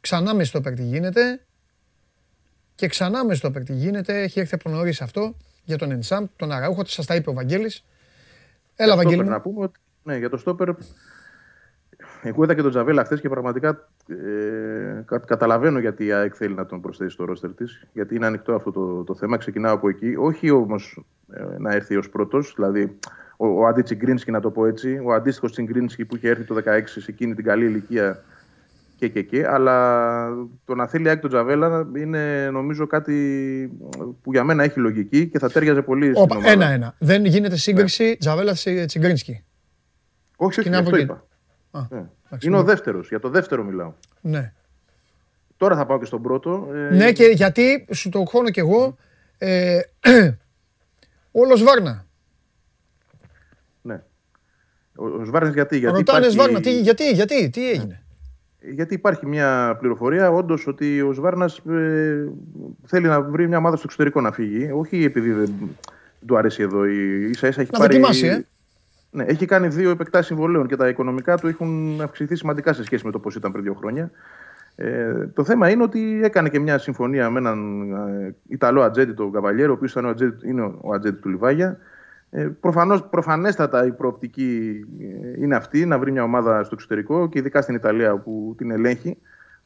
Ξανά 0.00 0.34
μες 0.34 0.48
στο 0.48 0.60
τι 0.60 0.82
γίνεται. 0.82 1.40
Και 2.74 2.86
ξανά 2.88 3.24
μες 3.24 3.38
στο 3.38 3.50
τι 3.50 3.72
γίνεται. 3.72 4.22
Έχει 4.22 4.40
έρθει 4.40 4.54
από 4.54 4.70
νωρίς 4.70 5.02
αυτό 5.02 5.36
για 5.64 5.78
τον 5.78 5.90
Ενσάμ, 5.90 6.24
τον 6.36 6.52
Αραούχο. 6.52 6.84
Σας 6.84 7.06
τα 7.06 7.14
είπε 7.14 7.30
ο 7.30 7.32
Βαγγέλης. 7.32 7.84
Έλα, 8.76 8.94
Για 8.94 9.02
Βαγγέλη. 9.02 9.14
στόπερ 9.14 9.24
μου. 9.26 9.30
Να 9.36 9.40
πούμε 9.40 9.64
ότι, 9.64 9.80
ναι, 10.02 10.16
για 10.16 10.30
το 10.30 10.36
στόπερ. 10.36 10.68
Εγώ 12.22 12.44
είδα 12.44 12.54
και 12.54 12.62
τον 12.62 12.70
Τζαβέλα 12.70 13.04
χθες 13.04 13.20
και 13.20 13.28
πραγματικά 13.28 13.88
ε, 14.08 15.02
κα- 15.04 15.18
καταλαβαίνω 15.18 15.78
γιατί 15.78 16.04
η 16.04 16.12
ΑΕΚ 16.12 16.34
θέλει 16.36 16.54
να 16.54 16.66
τον 16.66 16.80
προσθέσει 16.80 17.10
στο 17.10 17.24
ρόστερ 17.24 17.54
της. 17.54 17.86
Γιατί 17.92 18.14
είναι 18.14 18.26
ανοιχτό 18.26 18.54
αυτό 18.54 18.72
το, 18.72 19.04
το 19.04 19.14
θέμα. 19.14 19.36
Ξεκινάω 19.36 19.74
από 19.74 19.88
εκεί. 19.88 20.14
Όχι 20.18 20.50
όμως 20.50 21.04
να 21.58 21.72
έρθει 21.74 21.96
ως 21.96 22.08
πρώτος. 22.08 22.52
Δηλαδή, 22.56 22.98
ο, 23.36 23.46
ο 23.46 23.66
αντί 23.66 23.82
Τσιγκρίνσκι, 23.82 24.30
να 24.30 24.40
το 24.40 24.50
πω 24.50 24.66
έτσι. 24.66 25.00
Ο 25.04 25.12
αντίστοιχος 25.12 25.52
Τσιγκρίνσκι 25.52 26.04
που 26.04 26.16
είχε 26.16 26.28
έρθει 26.28 26.44
το 26.44 26.54
16 26.66 26.82
σε 26.84 27.04
εκείνη 27.08 27.34
την 27.34 27.44
καλή 27.44 27.64
ηλικία 27.64 28.22
και 28.96 29.08
και 29.08 29.22
και. 29.22 29.46
Αλλά 29.46 30.28
το 30.64 30.74
να 30.74 30.86
θέλει 30.86 31.04
η 31.04 31.08
ΑΕΚ 31.08 31.20
τον 31.20 31.30
Τζαβέλα 31.30 31.88
είναι 31.96 32.50
νομίζω 32.52 32.86
κάτι 32.86 33.14
που 34.22 34.32
για 34.32 34.44
μένα 34.44 34.62
έχει 34.64 34.78
λογική 34.80 35.26
και 35.28 35.38
θα 35.38 35.50
τέριαζε 35.50 35.82
πολύ 35.82 36.04
στην 36.10 36.22
Όπα, 36.22 36.36
ομάδα. 36.36 36.52
ένα-ένα. 36.52 36.94
Δεν 36.98 37.24
γίνεται 37.24 37.56
σύγκριση 37.56 38.16
Τζαβέλα 38.16 38.52
Τσιγκρίνσκι. 38.86 39.30
Όχι, 39.32 39.40
όχι, 40.36 40.50
Ξεκινάμε 40.50 40.82
αυτό 40.82 40.94
από 41.02 41.02
είπα. 41.02 41.24
Α, 41.78 41.86
Ναι. 41.90 42.04
εντάξει, 42.26 42.46
Είναι 42.48 42.56
ο 42.56 42.60
ναι. 42.60 42.66
δεύτερος. 42.66 43.08
Για 43.08 43.20
το 43.20 43.28
δεύτερο 43.28 43.64
μιλάω. 43.64 43.92
Ναι. 44.20 44.52
Τώρα 45.56 45.76
θα 45.76 45.86
πάω 45.86 45.98
και 45.98 46.04
στον 46.04 46.22
πρώτο. 46.22 46.68
Ε, 46.74 46.94
Ναι, 46.94 47.12
και 47.12 47.24
γιατί 47.24 47.86
σου 47.92 48.08
το 48.08 48.24
χώνω 48.26 48.50
κι 48.50 48.60
εγώ. 48.60 48.96
Ε, 49.38 49.78
όλος 51.32 51.62
Βάρνα. 51.62 52.03
Ναι. 54.98 55.06
Ο, 55.06 55.20
ο 55.20 55.24
Σβάρνης 55.24 55.54
γιατί. 55.54 55.78
γιατί 55.78 55.96
Ρωτάνε 55.96 56.18
υπάρχει- 56.26 56.40
Σβάρνα, 56.40 56.60
τι, 56.60 56.80
γιατί, 56.80 57.10
γιατί, 57.10 57.50
τι 57.50 57.70
έγινε; 57.70 58.02
Γιατί 58.60 58.94
υπάρχει 58.94 59.26
μια 59.26 59.76
πληροφορία 59.80 60.30
όντως 60.30 60.66
ότι 60.66 61.00
ο 61.00 61.12
Σβάρνας 61.12 61.60
θέλει 62.86 63.06
να 63.06 63.20
βρει 63.22 63.48
μια 63.48 63.58
ομάδα 63.58 63.76
στο 63.76 63.84
εξωτερικό 63.86 64.20
να 64.20 64.32
φύγει. 64.32 64.70
Όχι 64.74 65.04
επειδή 65.04 65.32
δεν 65.32 65.52
του 66.26 66.36
αρέσει 66.36 66.62
εδώ. 66.62 66.86
Η, 66.86 67.30
ίσα 67.30 67.46
ίσα 67.48 67.60
έχει 67.60 67.70
Να 67.72 67.78
πάρει. 67.78 67.92
δοκιμάσει, 67.92 68.26
ε. 68.26 68.44
Ναι, 69.10 69.24
έχει 69.24 69.46
κάνει 69.46 69.68
δύο 69.68 69.90
επεκτάσεις 69.90 70.26
συμβολέων 70.26 70.66
και 70.66 70.76
τα 70.76 70.88
οικονομικά 70.88 71.36
του 71.38 71.48
έχουν 71.48 72.00
αυξηθεί 72.02 72.36
σημαντικά 72.36 72.72
σε 72.72 72.84
σχέση 72.84 73.06
με 73.06 73.12
το 73.12 73.18
πώς 73.18 73.34
ήταν 73.34 73.52
πριν 73.52 73.64
δύο 73.64 73.74
χρόνια. 73.74 74.10
Ε, 74.76 75.26
το 75.34 75.44
θέμα 75.44 75.70
είναι 75.70 75.82
ότι 75.82 76.20
έκανε 76.22 76.48
και 76.48 76.58
μια 76.58 76.78
συμφωνία 76.78 77.30
με 77.30 77.38
έναν 77.38 77.90
ε, 77.92 78.34
Ιταλό 78.48 78.82
ατζέντη, 78.82 79.12
τον 79.12 79.32
Καβαλιέρο, 79.32 79.72
ο 79.72 79.74
οποίος 79.74 79.94
είναι 80.44 80.62
ο 80.80 80.92
ατζέντη 80.94 81.16
του 81.16 81.28
Λιβάγια. 81.28 81.78
Ε, 82.36 82.48
προφανώς, 82.60 83.04
προφανέστατα 83.04 83.86
η 83.86 83.92
προοπτική 83.92 84.80
ε, 85.00 85.42
είναι 85.42 85.56
αυτή, 85.56 85.86
να 85.86 85.98
βρει 85.98 86.12
μια 86.12 86.22
ομάδα 86.22 86.64
στο 86.64 86.74
εξωτερικό 86.74 87.28
και 87.28 87.38
ειδικά 87.38 87.62
στην 87.62 87.74
Ιταλία 87.74 88.16
που 88.16 88.54
την 88.56 88.70
ελέγχει. 88.70 89.18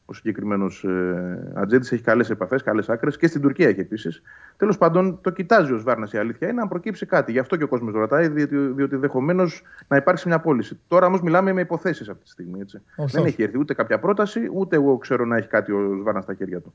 Ο 0.05 0.13
συγκεκριμένος 0.13 0.83
ε, 0.83 1.51
ατζέντης 1.55 1.91
έχει 1.91 2.03
καλές 2.03 2.29
επαφές, 2.29 2.63
καλές 2.63 2.89
άκρες 2.89 3.17
και 3.17 3.27
στην 3.27 3.41
Τουρκία 3.41 3.67
έχει 3.67 3.79
επίσης. 3.79 4.21
Τέλος 4.57 4.77
πάντων, 4.77 5.19
το 5.21 5.29
κοιτάζει 5.29 5.73
ο 5.73 5.77
Σβάρνα 5.77 6.07
η 6.11 6.17
αλήθεια 6.17 6.47
είναι 6.47 6.61
να 6.61 6.67
προκύψει 6.67 7.05
κάτι. 7.05 7.31
Γι' 7.31 7.39
αυτό 7.39 7.55
και 7.55 7.63
ο 7.63 7.67
κόσμος 7.67 7.93
ρωτάει, 7.93 8.27
διότι, 8.27 8.57
διότι 8.57 8.95
ενδεχομένω 8.95 9.43
να 9.87 9.97
υπάρξει 9.97 10.27
μια 10.27 10.39
πώληση. 10.39 10.79
Τώρα 10.87 11.05
όμως 11.05 11.21
μιλάμε 11.21 11.53
με 11.53 11.61
υποθέσεις 11.61 12.09
αυτή 12.09 12.23
τη 12.23 12.29
στιγμή. 12.29 12.59
Έτσι. 12.59 12.81
Ορθώς. 12.95 13.11
Δεν 13.11 13.25
έχει 13.25 13.43
έρθει 13.43 13.57
ούτε 13.57 13.73
κάποια 13.73 13.99
πρόταση, 13.99 14.49
ούτε 14.53 14.75
εγώ 14.75 14.97
ξέρω 14.97 15.25
να 15.25 15.37
έχει 15.37 15.47
κάτι 15.47 15.71
ο 15.71 15.97
Σβάρνα 16.01 16.21
στα 16.21 16.33
χέρια 16.33 16.59
του. 16.59 16.73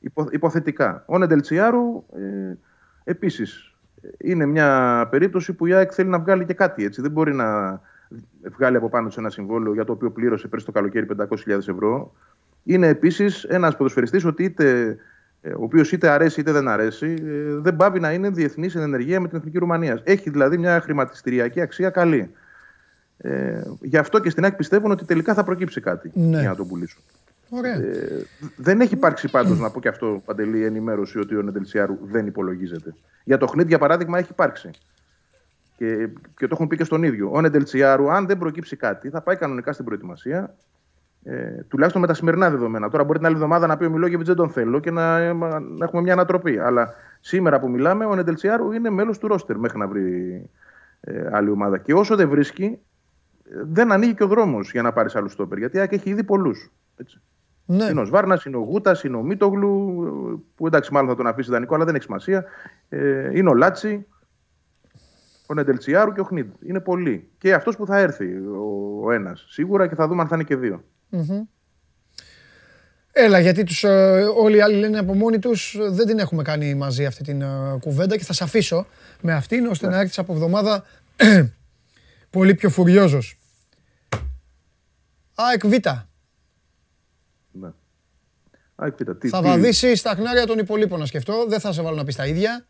Υπο, 0.00 0.26
υποθετικά. 0.30 1.02
Ο 1.06 1.18
Νεντελτσιάρου 1.18 2.04
ε, 2.16 2.56
επίσης 3.04 3.72
είναι 4.18 4.46
μια 4.46 5.06
περίπτωση 5.10 5.52
που 5.52 5.66
η 5.66 5.72
ΑΕΚ 5.72 5.90
θέλει 5.94 6.08
να 6.08 6.18
βγάλει 6.18 6.44
και 6.44 6.54
κάτι 6.54 6.84
έτσι. 6.84 7.00
Δεν 7.00 7.10
μπορεί 7.10 7.34
να, 7.34 7.80
βγάλει 8.56 8.76
από 8.76 8.88
πάνω 8.88 9.10
σε 9.10 9.20
ένα 9.20 9.30
συμβόλαιο 9.30 9.72
για 9.72 9.84
το 9.84 9.92
οποίο 9.92 10.10
πλήρωσε 10.10 10.48
πέρσι 10.48 10.66
το 10.66 10.72
καλοκαίρι 10.72 11.06
500.000 11.18 11.48
ευρώ. 11.48 12.12
Είναι 12.64 12.86
επίσης 12.86 13.44
ένας 13.44 13.76
ποδοσφαιριστής 13.76 14.24
ότι 14.24 14.44
είτε, 14.44 14.96
ε, 15.40 15.50
ο 15.50 15.62
οποίος 15.62 15.92
είτε 15.92 16.08
αρέσει 16.08 16.40
είτε 16.40 16.52
δεν 16.52 16.68
αρέσει, 16.68 17.14
ε, 17.26 17.54
δεν 17.54 17.76
πάβει 17.76 18.00
να 18.00 18.12
είναι 18.12 18.30
διεθνής 18.30 18.74
εν 18.74 18.82
ενεργεία 18.82 19.20
με 19.20 19.28
την 19.28 19.36
Εθνική 19.36 19.58
Ρουμανίας. 19.58 20.00
Έχει 20.04 20.30
δηλαδή 20.30 20.58
μια 20.58 20.80
χρηματιστηριακή 20.80 21.60
αξία 21.60 21.90
καλή. 21.90 22.30
Ε, 23.18 23.62
γι' 23.80 23.96
αυτό 23.96 24.18
και 24.18 24.30
στην 24.30 24.44
ΑΕΚ 24.44 24.54
πιστεύουν 24.54 24.90
ότι 24.90 25.04
τελικά 25.04 25.34
θα 25.34 25.44
προκύψει 25.44 25.80
κάτι 25.80 26.10
Ναι. 26.14 26.40
για 26.40 26.48
να 26.48 26.56
τον 26.56 26.68
πουλήσουν. 26.68 27.02
Ωραία. 27.50 27.74
Ε, 27.74 28.26
δεν 28.56 28.80
έχει 28.80 28.94
υπάρξει 28.94 29.28
πάντως, 29.28 29.58
να 29.58 29.70
πω 29.70 29.80
και 29.80 29.88
αυτό, 29.88 30.22
Παντελή, 30.24 30.64
ενημέρωση 30.64 31.18
ότι 31.18 31.36
ο 31.36 31.42
Νεντελσιάρου 31.42 31.98
δεν 32.02 32.26
υπολογίζεται. 32.26 32.94
Για 33.24 33.38
το 33.38 33.46
Χνίτ, 33.46 33.68
για 33.68 33.78
παράδειγμα, 33.78 34.18
έχει 34.18 34.28
υπάρξει. 34.30 34.70
Και, 35.76 36.08
και 36.36 36.46
το 36.46 36.48
έχουν 36.50 36.66
πει 36.66 36.76
και 36.76 36.84
στον 36.84 37.02
ίδιο. 37.02 37.30
Ο 37.32 37.40
Νεντελσιάρου, 37.40 38.12
αν 38.12 38.26
δεν 38.26 38.38
προκύψει 38.38 38.76
κάτι, 38.76 39.08
θα 39.08 39.20
πάει 39.20 39.36
κανονικά 39.36 39.72
στην 39.72 39.84
προετοιμασία. 39.84 40.54
Ε, 41.24 41.62
τουλάχιστον 41.68 42.00
με 42.00 42.06
τα 42.06 42.14
σημερινά 42.14 42.50
δεδομένα. 42.50 42.88
Τώρα 42.88 43.04
μπορεί 43.04 43.18
την 43.18 43.26
άλλη 43.26 43.34
εβδομάδα 43.34 43.66
να 43.66 43.76
πει 43.76 43.84
ο 43.84 43.90
Μιλόγεβιτς 43.90 44.28
δεν 44.28 44.36
τον 44.36 44.50
θέλω 44.50 44.80
και 44.80 44.90
να, 44.90 45.18
ε, 45.18 45.32
να 45.32 45.84
έχουμε 45.84 46.02
μια 46.02 46.12
ανατροπή. 46.12 46.58
Αλλά 46.58 46.94
σήμερα 47.20 47.60
που 47.60 47.70
μιλάμε, 47.70 48.04
ο 48.04 48.14
Νεντελσιάρου 48.14 48.72
είναι 48.72 48.90
μέλος 48.90 49.18
του 49.18 49.28
ρόστερ 49.28 49.56
μέχρι 49.56 49.78
να 49.78 49.86
βρει 49.86 50.50
ε, 51.00 51.28
άλλη 51.32 51.50
ομάδα. 51.50 51.78
Και 51.78 51.94
όσο 51.94 52.16
δεν 52.16 52.28
βρίσκει, 52.28 52.64
ε, 52.64 53.62
δεν 53.64 53.92
ανοίγει 53.92 54.14
και 54.14 54.22
ο 54.22 54.26
δρόμος 54.26 54.70
για 54.70 54.82
να 54.82 54.92
πάρει 54.92 55.10
άλλους 55.14 55.32
στόπερ. 55.32 55.58
Γιατί 55.58 55.76
η 55.76 55.80
ΑΕΚ 55.80 55.92
έχει 55.92 56.10
ήδη 56.10 56.24
πολλούς. 56.24 56.70
Ναι. 57.70 57.84
Είναι 57.84 58.00
ο 58.00 58.04
Σβάρνας, 58.04 58.44
είναι 58.44 58.56
ο 58.56 58.60
Γούτας, 58.60 59.02
είναι 59.02 59.16
ο 59.16 59.22
Μίτογλου, 59.22 60.46
που 60.54 60.66
εντάξει, 60.66 60.92
μάλλον 60.92 61.08
θα 61.08 61.16
τον 61.16 61.26
αφήσει 61.26 61.50
δανεικό, 61.50 61.74
αλλά 61.74 61.84
δεν 61.84 61.94
έχει 61.94 62.04
σημασία. 62.04 62.44
Ε, 62.88 63.38
είναι 63.38 63.48
ο 63.48 63.54
Λάτσι, 63.54 64.06
ο 65.46 65.54
Νεντελτσιάρου 65.54 66.12
και 66.12 66.20
ο 66.20 66.24
Χνίδ. 66.24 66.46
Είναι 66.66 66.80
πολλοί. 66.80 67.30
Και 67.38 67.54
αυτός 67.54 67.76
που 67.76 67.86
θα 67.86 67.98
έρθει 67.98 68.36
ο, 68.36 69.00
ο 69.02 69.12
ένας 69.12 69.44
σίγουρα 69.48 69.86
και 69.86 69.94
θα 69.94 70.08
δούμε 70.08 70.22
αν 70.22 70.28
θα 70.28 70.34
είναι 70.34 70.44
και 70.44 70.56
δύο. 70.56 70.84
Μμμ. 71.08 71.42
Έλα, 73.12 73.38
γιατί 73.38 73.64
τους, 73.64 73.84
ε, 73.84 74.26
όλοι 74.36 74.56
οι 74.56 74.60
άλλοι 74.60 74.76
λένε 74.76 74.98
από 74.98 75.14
μόνοι 75.14 75.38
τους 75.38 75.74
ε, 75.74 75.88
δεν 75.90 76.06
την 76.06 76.18
έχουμε 76.18 76.42
κάνει 76.42 76.74
μαζί 76.74 77.06
αυτή 77.06 77.22
την 77.22 77.42
ε, 77.42 77.78
κουβέντα 77.80 78.16
και 78.16 78.24
θα 78.24 78.32
σε 78.32 78.44
αφήσω 78.44 78.86
με 79.20 79.32
αυτήν 79.32 79.66
ώστε 79.66 79.88
να 79.88 79.98
έρθεις 79.98 80.18
από 80.18 80.32
εβδομάδα 80.32 80.84
πολύ 82.30 82.54
πιο 82.54 82.70
φουριόζος. 82.70 83.38
ΑΕΚ 85.34 85.66
Β. 85.66 85.72
Ναι. 87.50 87.66
Α, 87.68 87.72
κοίτα, 87.72 88.48
τι, 88.58 88.67
Θα 88.78 89.14
τι- 89.18 89.28
βαδίσει 89.30 89.96
στα 89.96 90.10
χνάρια 90.14 90.46
των 90.46 90.58
υπολείπων 90.58 90.98
να 90.98 91.06
σκεφτώ. 91.06 91.44
Δεν 91.48 91.60
θα 91.60 91.72
σε 91.72 91.82
βάλω 91.82 91.96
να 91.96 92.04
πεις 92.04 92.16
τα 92.16 92.26
ίδια. 92.26 92.66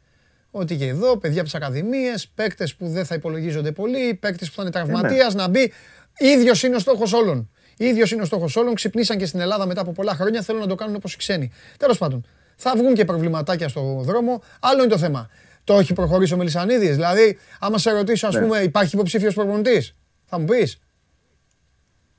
Ότι 0.50 0.76
και 0.76 0.86
εδώ, 0.86 1.16
παιδιά 1.16 1.40
από 1.40 1.44
τις 1.50 1.54
ακαδημίες, 1.54 2.28
παίκτες 2.34 2.74
που 2.74 2.88
δεν 2.88 3.04
θα 3.04 3.14
υπολογίζονται 3.14 3.72
πολύ, 3.72 4.14
παίκτες 4.14 4.48
που 4.48 4.54
θα 4.54 4.62
είναι 4.62 4.70
τραυματίας, 4.70 5.34
να 5.34 5.48
μπει. 5.48 5.72
ίδιος 6.18 6.62
είναι 6.62 6.76
ο 6.76 6.78
στόχος 6.78 7.12
όλων. 7.12 7.50
ίδιος 7.76 8.10
είναι 8.10 8.22
ο 8.22 8.24
στόχος 8.24 8.56
όλων. 8.56 8.74
Ξυπνήσαν 8.74 9.18
και 9.18 9.26
στην 9.26 9.40
Ελλάδα 9.40 9.66
μετά 9.66 9.80
από 9.80 9.92
πολλά 9.92 10.14
χρόνια. 10.14 10.42
Θέλουν 10.42 10.60
να 10.60 10.66
το 10.66 10.74
κάνουν 10.74 10.94
όπως 10.94 11.12
οι 11.14 11.16
ξένοι. 11.16 11.50
Τέλος 11.76 11.98
πάντων, 11.98 12.26
θα 12.56 12.74
βγουν 12.76 12.94
και 12.94 13.04
προβληματάκια 13.04 13.68
στο 13.68 14.00
δρόμο. 14.04 14.42
Άλλο 14.60 14.82
είναι 14.82 14.90
το 14.92 14.98
θέμα. 14.98 15.28
Το 15.64 15.78
έχει 15.78 15.92
προχωρήσει 15.92 16.34
ο 16.34 16.36
Μελισανίδης. 16.36 16.94
Δηλαδή, 16.94 17.38
άμα 17.60 17.78
σε 17.78 17.90
ρωτήσω, 17.90 18.26
ας 18.26 18.34
Ναι. 18.34 18.40
πούμε, 18.40 18.58
υπάρχει 18.58 18.94
υποψήφιος 18.94 19.34
προπονητής, 19.34 19.94
θα 20.24 20.38
μου 20.38 20.44
πεις. 20.44 20.78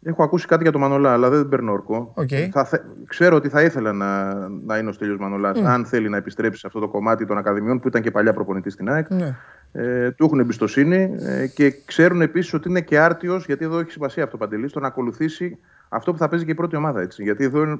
Έχω 0.03 0.23
ακούσει 0.23 0.47
κάτι 0.47 0.63
για 0.63 0.71
τον 0.71 0.81
Μανολά, 0.81 1.13
αλλά 1.13 1.29
δεν 1.29 1.47
παίρνω 1.49 1.71
όρκο. 1.71 2.11
Οκ. 2.15 2.27
Θα 2.51 2.65
θε- 2.65 2.81
Ξέρω 3.07 3.35
ότι 3.35 3.49
θα 3.49 3.61
ήθελα 3.61 3.93
να, 3.93 4.33
να 4.49 4.77
είναι 4.77 4.89
ο 4.89 4.91
Στέλιος 4.91 5.17
Μανολάς, 5.19 5.59
Μμ. 5.61 5.67
αν 5.67 5.85
θέλει 5.85 6.09
να 6.09 6.17
επιστρέψει 6.17 6.59
σε 6.59 6.67
αυτό 6.67 6.79
το 6.79 6.87
κομμάτι 6.87 7.25
των 7.25 7.37
Ακαδημιών 7.37 7.79
που 7.79 7.87
ήταν 7.87 8.01
και 8.01 8.11
παλιά 8.11 8.33
προπονητής 8.33 8.73
στην 8.73 8.89
ΑΕΚ. 8.89 9.09
Ναι. 9.09 9.35
Ε, 9.71 10.11
του 10.11 10.25
έχουν 10.25 10.39
εμπιστοσύνη 10.39 11.15
ε, 11.19 11.47
και 11.47 11.73
ξέρουν 11.85 12.21
επίσης 12.21 12.53
ότι 12.53 12.69
είναι 12.69 12.81
και 12.81 12.99
άρτιος, 12.99 13.45
γιατί 13.45 13.65
εδώ 13.65 13.79
έχει 13.79 13.91
σημασία 13.91 14.23
αυτό 14.23 14.37
Παντελή, 14.37 14.69
στο 14.71 14.79
να 14.79 14.87
ακολουθήσει 14.87 15.57
αυτό 15.89 16.11
που 16.11 16.17
θα 16.17 16.27
παίζει 16.29 16.45
και 16.45 16.51
η 16.51 16.55
πρώτη 16.55 16.75
ομάδα. 16.75 17.01
Έτσι. 17.01 17.23
Γιατί 17.23 17.43
εδώ 17.43 17.61
είναι- 17.63 17.79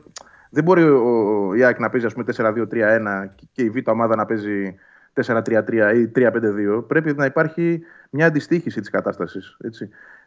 δεν 0.49 0.63
μπορεί 0.63 0.83
ο, 0.83 0.97
ο, 0.97 1.53
η 1.55 1.63
ΑΕΚ 1.63 1.79
να 1.79 1.89
παίζει 1.89 2.05
ας 2.05 2.13
πούμε 2.13 2.25
4-2-3-1 2.25 3.27
και- 3.35 3.47
και 3.51 3.61
η 3.63 3.69
Β' 3.69 3.87
ομάδα 3.89 4.15
να 4.15 4.25
παίζει 4.25 4.75
4-3-3 5.13 5.93
ή 5.95 6.07
3-5-2. 6.07 6.83
Πρέπει 6.87 7.13
να 7.15 7.25
υπάρχει 7.25 7.81
μια 8.09 8.25
αντιστοίχηση 8.25 8.79
της 8.79 8.89
κατάστασης. 8.89 9.57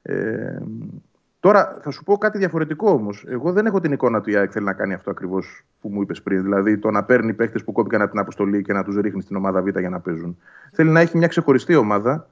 Ε, 0.02 0.14
Τώρα 1.42 1.78
θα 1.82 1.90
σου 1.90 2.04
πω 2.04 2.16
κάτι 2.18 2.38
διαφορετικό 2.38 2.90
όμως. 2.90 3.24
Εγώ 3.28 3.52
δεν 3.52 3.66
έχω 3.66 3.80
την 3.80 3.92
εικόνα 3.92 4.20
του 4.20 4.30
η 4.30 4.36
ΑΕΚ 4.36 4.50
θέλει 4.52 4.64
να 4.64 4.72
κάνει 4.72 4.94
αυτό 4.94 5.10
ακριβώς 5.10 5.64
που 5.80 5.88
μου 5.88 6.02
είπες 6.02 6.22
πριν. 6.22 6.42
Δηλαδή 6.42 6.78
το 6.78 6.90
να 6.90 7.04
παίρνει 7.04 7.32
παίχτε 7.34 7.58
που 7.58 7.72
κόπηκαν 7.72 8.00
από 8.02 8.10
την 8.10 8.20
αποστολή 8.20 8.62
και 8.62 8.72
να 8.72 8.84
τους 8.84 8.96
ρίχνει 8.96 9.22
στην 9.22 9.36
ομάδα 9.36 9.62
Β 9.62 9.78
για 9.78 9.88
να 9.88 10.00
παίζουν. 10.00 10.38
Θέλει 10.72 10.90
να 10.90 11.00
έχει 11.00 11.16
μια 11.16 11.26
ξεχωριστή 11.26 11.74
ομάδα. 11.74 12.28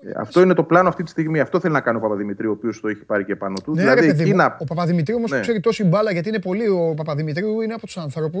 Ε, 0.00 0.12
αυτό 0.16 0.40
είναι 0.40 0.54
το 0.54 0.62
πλάνο 0.64 0.88
αυτή 0.88 1.02
τη 1.02 1.10
στιγμή. 1.10 1.40
Αυτό 1.40 1.60
θέλει 1.60 1.72
να 1.72 1.80
κάνει 1.80 1.96
ο 1.96 2.00
Παπαδημητρίου, 2.00 2.50
ο 2.50 2.52
οποίος 2.52 2.80
το 2.80 2.88
έχει 2.88 3.04
πάρει 3.04 3.24
και 3.24 3.36
πάνω 3.36 3.54
του. 3.64 3.74
Ναι, 3.74 3.80
δηλαδή 3.80 4.00
ρε 4.00 4.06
παιδί 4.06 4.20
εκεί 4.22 4.30
μου, 4.30 4.36
να- 4.36 4.56
ο 4.60 4.64
Παπαδημητρίου 4.64 5.16
όμως 5.16 5.30
Ναι. 5.30 5.40
ξέρει 5.40 5.60
τόση 5.60 5.84
μπάλα 5.84 6.10
γιατί 6.12 6.28
είναι 6.28 6.40
πολύ. 6.40 6.68
Ο 6.68 6.94
Παπαδημητρίου 6.96 7.60
είναι 7.60 7.74
από 7.74 7.86
τους 7.86 7.96
ανθρώπου. 7.96 8.40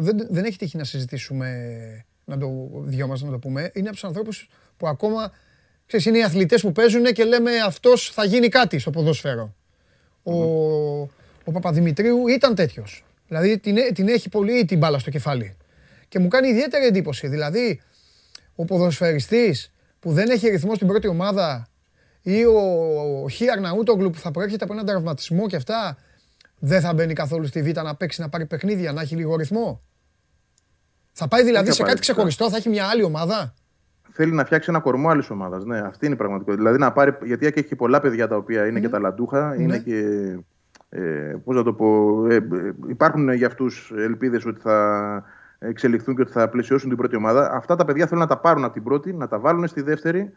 Δεν, 0.00 0.26
δεν 0.30 0.44
έχει 0.44 0.58
τύχει 0.58 0.76
να 0.76 0.84
συζητήσουμε, 0.84 1.48
να 2.24 2.38
το 2.38 2.48
δυο 2.84 3.06
μας 3.06 3.22
να 3.22 3.30
το 3.30 3.38
πούμε. 3.38 3.70
Είναι 3.74 3.86
από 3.88 3.94
τους 3.96 4.04
ανθρώπους 4.04 4.48
που 4.76 4.88
ακόμα. 4.88 5.32
Ξέρεις, 5.88 6.06
είναι 6.06 6.18
οι 6.18 6.22
αθλητές 6.22 6.60
που 6.62 6.72
παίζουν 6.72 7.04
και 7.04 7.24
λέμε 7.24 7.50
αυτός 7.66 8.10
θα 8.14 8.24
γίνει 8.24 8.48
κάτι 8.48 8.78
στο 8.78 8.90
ποδόσφαιρο. 8.90 9.54
Ο, 10.22 10.32
ο 11.44 11.52
Παπαδημητρίου 11.52 12.28
ήταν 12.28 12.54
τέτοιος. 12.54 13.04
Δηλαδή 13.28 13.58
την, 13.58 13.76
έ- 13.76 13.92
την 13.94 14.08
έχει 14.08 14.28
πολύ 14.28 14.64
την 14.64 14.78
μπάλα 14.78 14.98
στο 14.98 15.10
κεφάλι. 15.10 15.56
Και 16.08 16.18
μου 16.18 16.28
κάνει 16.28 16.48
ιδιαίτερη 16.48 16.86
εντύπωση. 16.86 17.28
Δηλαδή, 17.28 17.80
ο 18.54 18.64
ποδοσφαιριστής 18.64 19.72
που 20.00 20.12
δεν 20.12 20.30
έχει 20.30 20.48
ρυθμό 20.48 20.74
στην 20.74 20.86
πρώτη 20.86 21.08
ομάδα 21.08 21.68
ή 22.22 22.44
ο, 22.44 22.60
ο 23.22 23.28
Χι 23.28 23.50
Αρναούτογλου 23.50 24.10
που 24.10 24.18
θα 24.18 24.30
προέρχεται 24.30 24.64
από 24.64 24.72
έναν 24.72 24.86
τραυματισμό 24.86 25.46
και 25.46 25.56
αυτά, 25.56 25.98
δεν 26.58 26.80
θα 26.80 26.92
μπαίνει 26.94 27.12
καθόλου 27.12 27.46
στη 27.46 27.62
Β' 27.62 27.76
να 27.82 27.94
παίξει, 27.94 28.20
να 28.20 28.28
πάρει 28.28 28.46
παιχνίδια, 28.46 28.92
να 28.92 29.00
έχει 29.00 29.14
λίγο 29.16 29.36
ρυθμό. 29.36 29.82
Θα 31.12 31.28
πάει 31.28 31.42
δηλαδή 31.44 31.68
Όχι 31.68 31.76
σε 31.76 31.82
κάτι 31.82 31.90
απαραίτητα. 31.90 32.12
ξεχωριστό, 32.12 32.50
θα 32.50 32.56
έχει 32.56 32.68
μια 32.68 32.86
άλλη 32.86 33.02
ομάδα. 33.02 33.54
Θέλει 34.20 34.32
να 34.32 34.44
φτιάξει 34.44 34.70
ένα 34.70 34.80
κορμό 34.80 35.08
άλλης 35.08 35.30
ομάδας. 35.30 35.64
Ναι, 35.64 35.78
αυτή 35.78 36.04
είναι 36.06 36.14
η 36.14 36.18
πραγματικότητα. 36.18 36.62
Δηλαδή 36.62 36.78
να 36.78 36.92
πάρει. 36.92 37.12
Γιατί 37.22 37.44
η 37.44 37.46
ΑΕΚ 37.46 37.56
έχει 37.56 37.76
πολλά 37.76 38.00
παιδιά 38.00 38.28
τα 38.28 38.36
οποία 38.36 38.66
είναι 38.66 38.80
και 38.80 38.88
ταλαντούχα, 38.88 39.54
είναι 39.54 39.66
Ναι. 39.66 39.78
και. 39.78 40.38
Ε, 40.88 41.00
πώς 41.44 41.56
να 41.56 41.62
το 41.62 41.72
πω. 41.72 42.26
Ε, 42.26 42.34
ε, 42.34 42.40
υπάρχουν 42.88 43.32
για 43.32 43.46
αυτούς 43.46 43.92
ελπίδες 43.96 44.46
ότι 44.46 44.60
θα 44.60 45.24
εξελιχθούν 45.58 46.14
και 46.14 46.22
ότι 46.22 46.32
θα 46.32 46.48
πλαισιώσουν 46.48 46.88
την 46.88 46.98
πρώτη 46.98 47.16
ομάδα. 47.16 47.50
Αυτά 47.52 47.76
τα 47.76 47.84
παιδιά 47.84 48.06
θέλουν 48.06 48.22
να 48.22 48.28
τα 48.28 48.38
πάρουν 48.38 48.64
από 48.64 48.72
την 48.72 48.82
πρώτη, 48.82 49.12
να 49.12 49.28
τα 49.28 49.38
βάλουν 49.38 49.66
στη 49.66 49.82
δεύτερη 49.82 50.32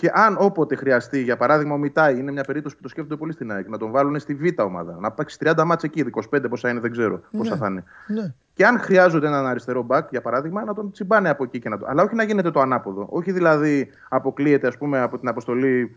και 0.00 0.10
αν 0.12 0.36
όποτε 0.38 0.74
χρειαστεί, 0.74 1.22
για 1.22 1.36
παράδειγμα, 1.36 1.74
ο 1.74 1.78
Μιτάη 1.78 2.18
είναι 2.18 2.32
μια 2.32 2.44
περίπτωση 2.44 2.76
που 2.76 2.82
το 2.82 2.88
σκέφτονται 2.88 3.16
πολύ 3.16 3.32
στην 3.32 3.52
ΑΕΚ, 3.52 3.68
να 3.68 3.78
τον 3.78 3.90
βάλουν 3.90 4.18
στη 4.18 4.34
Β' 4.34 4.60
ομάδα. 4.60 4.96
Να 5.00 5.10
παίξει 5.10 5.36
30 5.40 5.64
μάτσε 5.64 5.86
εκεί, 5.86 6.04
25 6.32 6.44
πόσα 6.48 6.70
είναι, 6.70 6.80
δεν 6.80 6.90
ξέρω 6.90 7.20
πόσα 7.36 7.50
Ναι. 7.50 7.56
θα 7.56 7.66
είναι. 7.66 7.84
Ναι. 8.06 8.34
Και 8.54 8.66
αν 8.66 8.78
χρειάζονται 8.78 9.26
έναν 9.26 9.46
αριστερό 9.46 9.82
μπακ, 9.82 10.08
για 10.10 10.20
παράδειγμα, 10.20 10.64
να 10.64 10.74
τον 10.74 10.90
τσιμπάνε 10.90 11.28
από 11.28 11.44
εκεί 11.44 11.58
και 11.58 11.68
να 11.68 11.78
το. 11.78 11.86
Αλλά 11.88 12.02
όχι 12.02 12.14
να 12.14 12.22
γίνεται 12.22 12.50
το 12.50 12.60
ανάποδο. 12.60 13.06
Όχι 13.10 13.32
δηλαδή 13.32 13.90
αποκλείεται 14.08 14.66
ας 14.66 14.78
πούμε, 14.78 15.00
από 15.00 15.18
την 15.18 15.28
αποστολή 15.28 15.96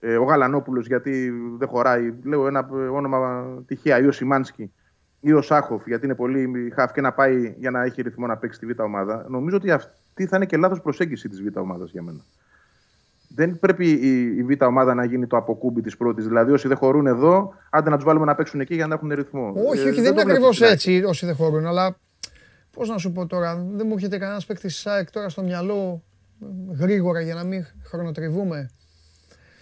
ε, 0.00 0.16
ο 0.16 0.24
Γαλανόπουλος 0.24 0.86
γιατί 0.86 1.32
δεν 1.58 1.68
χωράει. 1.68 2.14
Λέω 2.22 2.46
ένα 2.46 2.68
ε, 2.72 2.74
όνομα 2.74 3.46
τυχαία, 3.66 3.98
ή 4.00 4.06
ο 4.06 4.12
Σιμάνσκι 4.12 4.72
ή 5.20 5.32
ο 5.32 5.42
Σάχοφ, 5.42 5.86
γιατί 5.86 6.04
είναι 6.04 6.14
πολύ 6.14 6.72
χαφ 6.74 6.92
και 6.92 7.00
να 7.00 7.12
πάει 7.12 7.54
για 7.58 7.70
να 7.70 7.82
έχει 7.82 8.02
ρυθμό 8.02 8.26
να 8.26 8.36
παίξει 8.36 8.58
τη 8.58 8.66
Β' 8.66 8.80
ομάδα. 8.80 9.26
Νομίζω 9.28 9.56
ότι 9.56 9.70
αυτή 9.70 10.26
θα 10.26 10.36
είναι 10.36 10.46
και 10.46 10.56
λάθος 10.56 10.80
προσέγγιση 10.80 11.28
της 11.28 11.42
Β' 11.42 11.58
ομάδας 11.58 11.90
για 11.90 12.02
μένα. 12.02 12.20
Δεν 13.38 13.58
πρέπει 13.58 13.88
η, 13.90 14.36
η 14.36 14.42
Β' 14.42 14.62
ομάδα 14.62 14.94
να 14.94 15.04
γίνει 15.04 15.26
το 15.26 15.36
αποκούμπι 15.36 15.80
της 15.80 15.96
πρώτης. 15.96 16.26
Δηλαδή, 16.26 16.52
όσοι 16.52 16.68
δεν 16.68 16.76
χωρούν 16.76 17.06
εδώ, 17.06 17.54
άντε 17.70 17.90
να 17.90 17.96
τους 17.96 18.04
βάλουμε 18.04 18.24
να 18.24 18.34
παίξουν 18.34 18.60
εκεί 18.60 18.74
για 18.74 18.86
να 18.86 18.94
έχουν 18.94 19.12
ρυθμό. 19.14 19.52
Όχι, 19.68 19.80
Ε, 19.80 19.88
όχι, 19.88 19.90
δεν 19.90 19.94
το 19.94 20.00
είναι 20.00 20.10
βλέπω 20.10 20.20
ακριβώς 20.20 20.54
στην 20.54 20.66
ΑΕΚ. 20.66 20.74
έτσι 20.74 21.02
όσοι 21.06 21.26
δεν 21.26 21.34
χωρούν, 21.34 21.66
αλλά 21.66 21.96
πώς 22.70 22.88
να 22.88 22.98
σου 22.98 23.12
πω 23.12 23.26
τώρα, 23.26 23.54
δεν 23.72 23.86
μου 23.86 23.92
έρχεται 23.94 24.18
κανένας 24.18 24.46
παίκτης 24.46 24.72
της 24.72 24.80
ΣΑΕΚ 24.82 25.10
τώρα 25.10 25.28
στο 25.28 25.42
μυαλό 25.42 26.02
ε, 26.42 26.46
γρήγορα 26.82 27.20
για 27.20 27.34
να 27.34 27.44
μην 27.44 27.64
χρονοτριβούμε. 27.84 28.70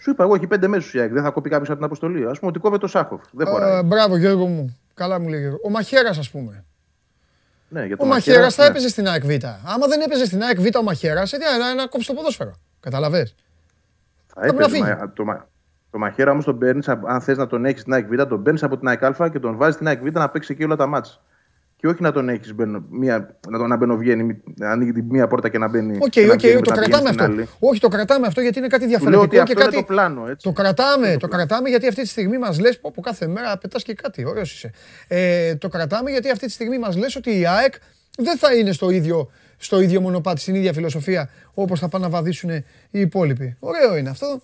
Σου 0.01 0.09
είπα, 0.09 0.23
εγώ 0.23 0.35
έχει 0.35 0.47
πέντε 0.47 0.67
μέσους 0.67 0.93
η 0.93 0.99
ΑΕΚ. 0.99 1.11
Δεν 1.11 1.23
θα 1.23 1.29
κοπεί 1.29 1.49
κάποιος 1.49 1.67
από 1.69 1.77
την 1.77 1.85
αποστολή. 1.85 2.23
Α 2.23 2.31
πούμε 2.31 2.47
ότι 2.51 2.59
κόβεται 2.59 2.81
το 2.81 2.87
Σάχοφ. 2.87 3.21
Δεν 3.31 3.47
χωράει. 3.47 3.79
Ε, 3.79 3.83
μπράβο 3.83 4.17
Γιώργο 4.17 4.45
μου. 4.45 4.77
Καλά 4.93 5.19
μου 5.19 5.27
λέει 5.27 5.39
Γιώργο. 5.39 5.59
Ο 5.63 5.69
Μαχαίρας, 5.69 6.17
ας 6.17 6.29
πούμε. 6.29 6.65
ναι, 7.69 7.85
για 7.85 7.97
το 7.97 8.03
Ο 8.03 8.07
Μαχαίρας 8.07 8.55
θα 8.55 8.63
ναι. 8.63 8.69
έπαιζε 8.69 8.89
στην 8.89 9.07
ΑΕΚ 9.07 9.25
Β. 9.25 9.29
Άμα 9.65 9.87
δεν 9.87 10.01
έπαιζε 10.01 10.25
στην 10.25 10.41
ΑΕΚ 10.43 10.59
Β 10.59 10.65
ο 10.77 10.83
Μαχαίρας, 10.83 11.31
να, 11.59 11.73
να 11.75 11.87
κόψει 11.87 12.07
το 12.07 12.13
ποδόσφαιρο. 12.13 12.55
Καταλαβες. 12.79 13.35
Θα 14.39 14.53
πρέπει 14.53 14.57
να 14.57 14.63
έπαιζε, 14.63 14.83
φύγει. 14.83 14.95
μα- 14.99 15.11
το, 15.13 15.25
μα- 15.25 15.47
το 15.91 15.97
μαχαίρα 15.97 16.31
όμω 16.31 16.41
τον 16.43 16.57
παίρνει, 16.57 16.81
αν 17.07 17.21
θες 17.21 17.37
να 17.37 17.47
τον 17.47 17.65
έχεις 17.65 17.81
στην 17.81 17.93
ΑΕΚ 17.93 18.07
Β, 18.07 18.15
τον 18.27 18.43
παίρνει 18.43 18.59
από 18.63 18.77
την 18.77 18.87
ΑΕΚ 18.87 19.03
Α 19.03 19.29
και 19.31 19.39
τον 19.39 19.57
βάζεις 19.57 19.75
στην 19.75 19.87
ΑΕΚ 19.87 20.01
Β 20.01 20.11
να 20.11 20.29
παίξει 20.29 20.51
εκεί 20.53 20.63
όλα 20.63 20.75
τα 20.75 20.87
ματς. 20.87 21.21
Και 21.79 21.87
όχι 21.87 22.01
να 22.01 22.11
τον 22.11 22.29
έχεις 22.29 22.53
να 23.49 23.57
τον 23.57 23.67
να 23.67 23.75
μπαινοβγαίνει, 23.77 24.23
μη- 24.23 24.43
να 24.55 24.69
ανοίγει 24.71 24.91
τη 24.91 25.01
μία 25.01 25.27
πόρτα 25.27 25.49
και 25.49 25.57
να 25.57 25.67
μπαίνει. 25.67 25.97
Οκ, 26.01 26.09
και 26.09 26.25
να 26.25 26.33
οκ, 26.33 26.39
βγαίνει 26.39 26.61
το 26.61 26.69
μετά 26.69 26.73
κρατάμε 26.73 26.97
βγαίνει 26.97 27.07
στην 27.07 27.19
αυτό. 27.21 27.33
άλλη. 27.33 27.47
Όχι, 27.59 27.79
το 27.79 27.87
κρατάμε 27.87 28.27
αυτό 28.27 28.41
γιατί 28.41 28.57
είναι 28.59 28.67
κάτι 28.67 28.83
Του 28.83 28.89
λέω 28.89 28.99
διαφορετικό 28.99 29.23
ότι 29.25 29.35
και 29.35 29.41
αυτό 29.41 29.63
κάτι. 29.63 29.75
είναι 29.75 29.85
το 29.85 29.93
πλάνο. 29.93 30.27
Έτσι. 30.29 30.43
Το 30.47 30.51
κρατάμε, 30.51 31.17
το 31.19 31.27
κρατάμε 31.27 31.69
γιατί 31.69 31.87
αυτή 31.87 32.01
τη 32.01 32.07
στιγμή 32.07 32.37
μας 32.37 32.59
λες, 32.59 32.79
πω, 32.79 32.91
πω 32.95 33.01
κάθε 33.01 33.27
μέρα 33.27 33.57
πετάς 33.57 33.83
και 33.83 33.93
κάτι, 33.93 34.25
ωραίος 34.25 34.53
είσαι. 34.53 34.71
Ε, 35.07 35.55
το 35.55 35.67
κρατάμε 35.67 36.11
γιατί 36.11 36.29
αυτή 36.29 36.45
τη 36.45 36.51
στιγμή 36.51 36.77
μας 36.79 36.97
λες 36.97 37.15
ότι 37.15 37.39
η 37.39 37.47
ΑΕΚ 37.47 37.73
δεν 38.17 38.37
θα 38.37 38.53
είναι 38.55 38.71
στο 38.71 38.89
ίδιο, 38.89 39.29
στο 39.57 39.79
ίδιο 39.81 40.01
μονοπάτι, 40.01 40.39
στην 40.41 40.55
ίδια 40.55 40.73
φιλοσοφία 40.73 41.29
όπως 41.53 41.79
θα 41.79 41.89
πάνε 41.89 42.03
να 42.03 42.09
βαδίσουν 42.09 42.49
οι 42.49 42.63
υπόλοιποι. 42.99 43.55
Ωραίο 43.59 43.97
είναι 43.97 44.09
αυτό. 44.09 44.41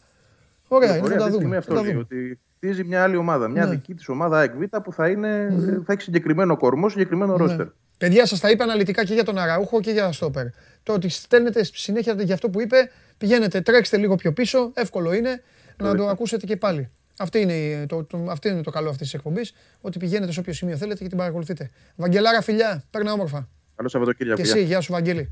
Ωραία, 0.68 0.96
Η 0.96 0.98
είναι, 0.98 1.08
πληροφορία 1.08 1.18
θα 1.18 1.18
τα 1.18 1.26
αυτή 1.26 1.38
τη 1.38 1.44
στιγμή 1.44 1.44
δούμε. 1.44 1.58
αυτό 1.58 1.74
θα 1.74 1.78
τα 1.80 1.84
λέει, 1.86 1.92
δούμε. 1.92 2.04
ότι 2.04 2.40
χτίζει 2.56 2.84
μια 2.84 3.04
άλλη 3.04 3.16
ομάδα. 3.16 3.48
Μια 3.48 3.66
Ναι. 3.66 3.72
δική 3.72 3.94
της 3.94 4.08
ομάδα 4.10 4.38
ΑΕΚ 4.38 4.52
Β 4.56 4.64
που 4.84 4.94
θα, 4.94 5.10
είναι, 5.10 5.54
θα 5.86 5.94
έχει 5.94 6.02
συγκεκριμένο 6.02 6.58
κορμό, 6.58 6.90
συγκεκριμένο 6.90 7.38
ρόστερ. 7.38 7.58
Ναι. 7.66 7.72
Παιδιά, 7.98 8.26
σας 8.26 8.40
τα 8.40 8.50
είπα 8.50 8.64
αναλυτικά 8.64 9.04
και 9.06 9.14
για 9.14 9.24
τον 9.24 9.38
Αραούχο 9.38 9.80
και 9.82 9.92
για 9.92 10.12
Στόπερ. 10.12 10.46
Το 10.84 10.94
ότι 10.94 11.10
στέλνετε 11.10 11.64
συνέχεια 11.64 12.16
για 12.20 12.34
αυτό 12.34 12.50
που 12.50 12.62
είπε, 12.62 12.90
πηγαίνετε, 13.18 13.62
τρέξτε 13.62 13.98
λίγο 13.98 14.16
πιο 14.16 14.34
πίσω, 14.34 14.72
εύκολο 14.74 15.14
είναι 15.14 15.42
να 15.78 15.96
το 15.96 16.08
ακούσετε 16.08 16.46
και 16.46 16.58
πάλι. 16.58 16.90
Αυτή 17.18 17.40
είναι, 17.40 17.54
η- 17.54 17.86
το, 17.86 18.04
το, 18.04 18.26
αυτή 18.30 18.50
είναι 18.50 18.62
το 18.62 18.72
καλό 18.72 18.90
αυτής 18.90 19.02
της 19.06 19.14
εκπομπής, 19.14 19.54
ότι 19.82 20.00
πηγαίνετε 20.00 20.32
σε 20.32 20.40
όποιο 20.40 20.54
σημείο 20.54 20.78
θέλετε 20.78 21.04
και 21.04 21.10
την 21.10 21.18
παρακολουθείτε. 21.18 21.70
Βαγγελάρα, 21.96 22.42
φιλιά, 22.42 22.84
παίρνα 22.92 23.12
όμορφα. 23.14 23.50
Καλό 23.76 23.90
Σαββατοκύριακο. 23.90 24.42
Και 24.42 24.48
γεια. 24.48 24.56
εσύ, 24.56 24.66
γεια 24.66 24.82
σου 24.82 24.92
Βαγγέλη. 24.92 25.32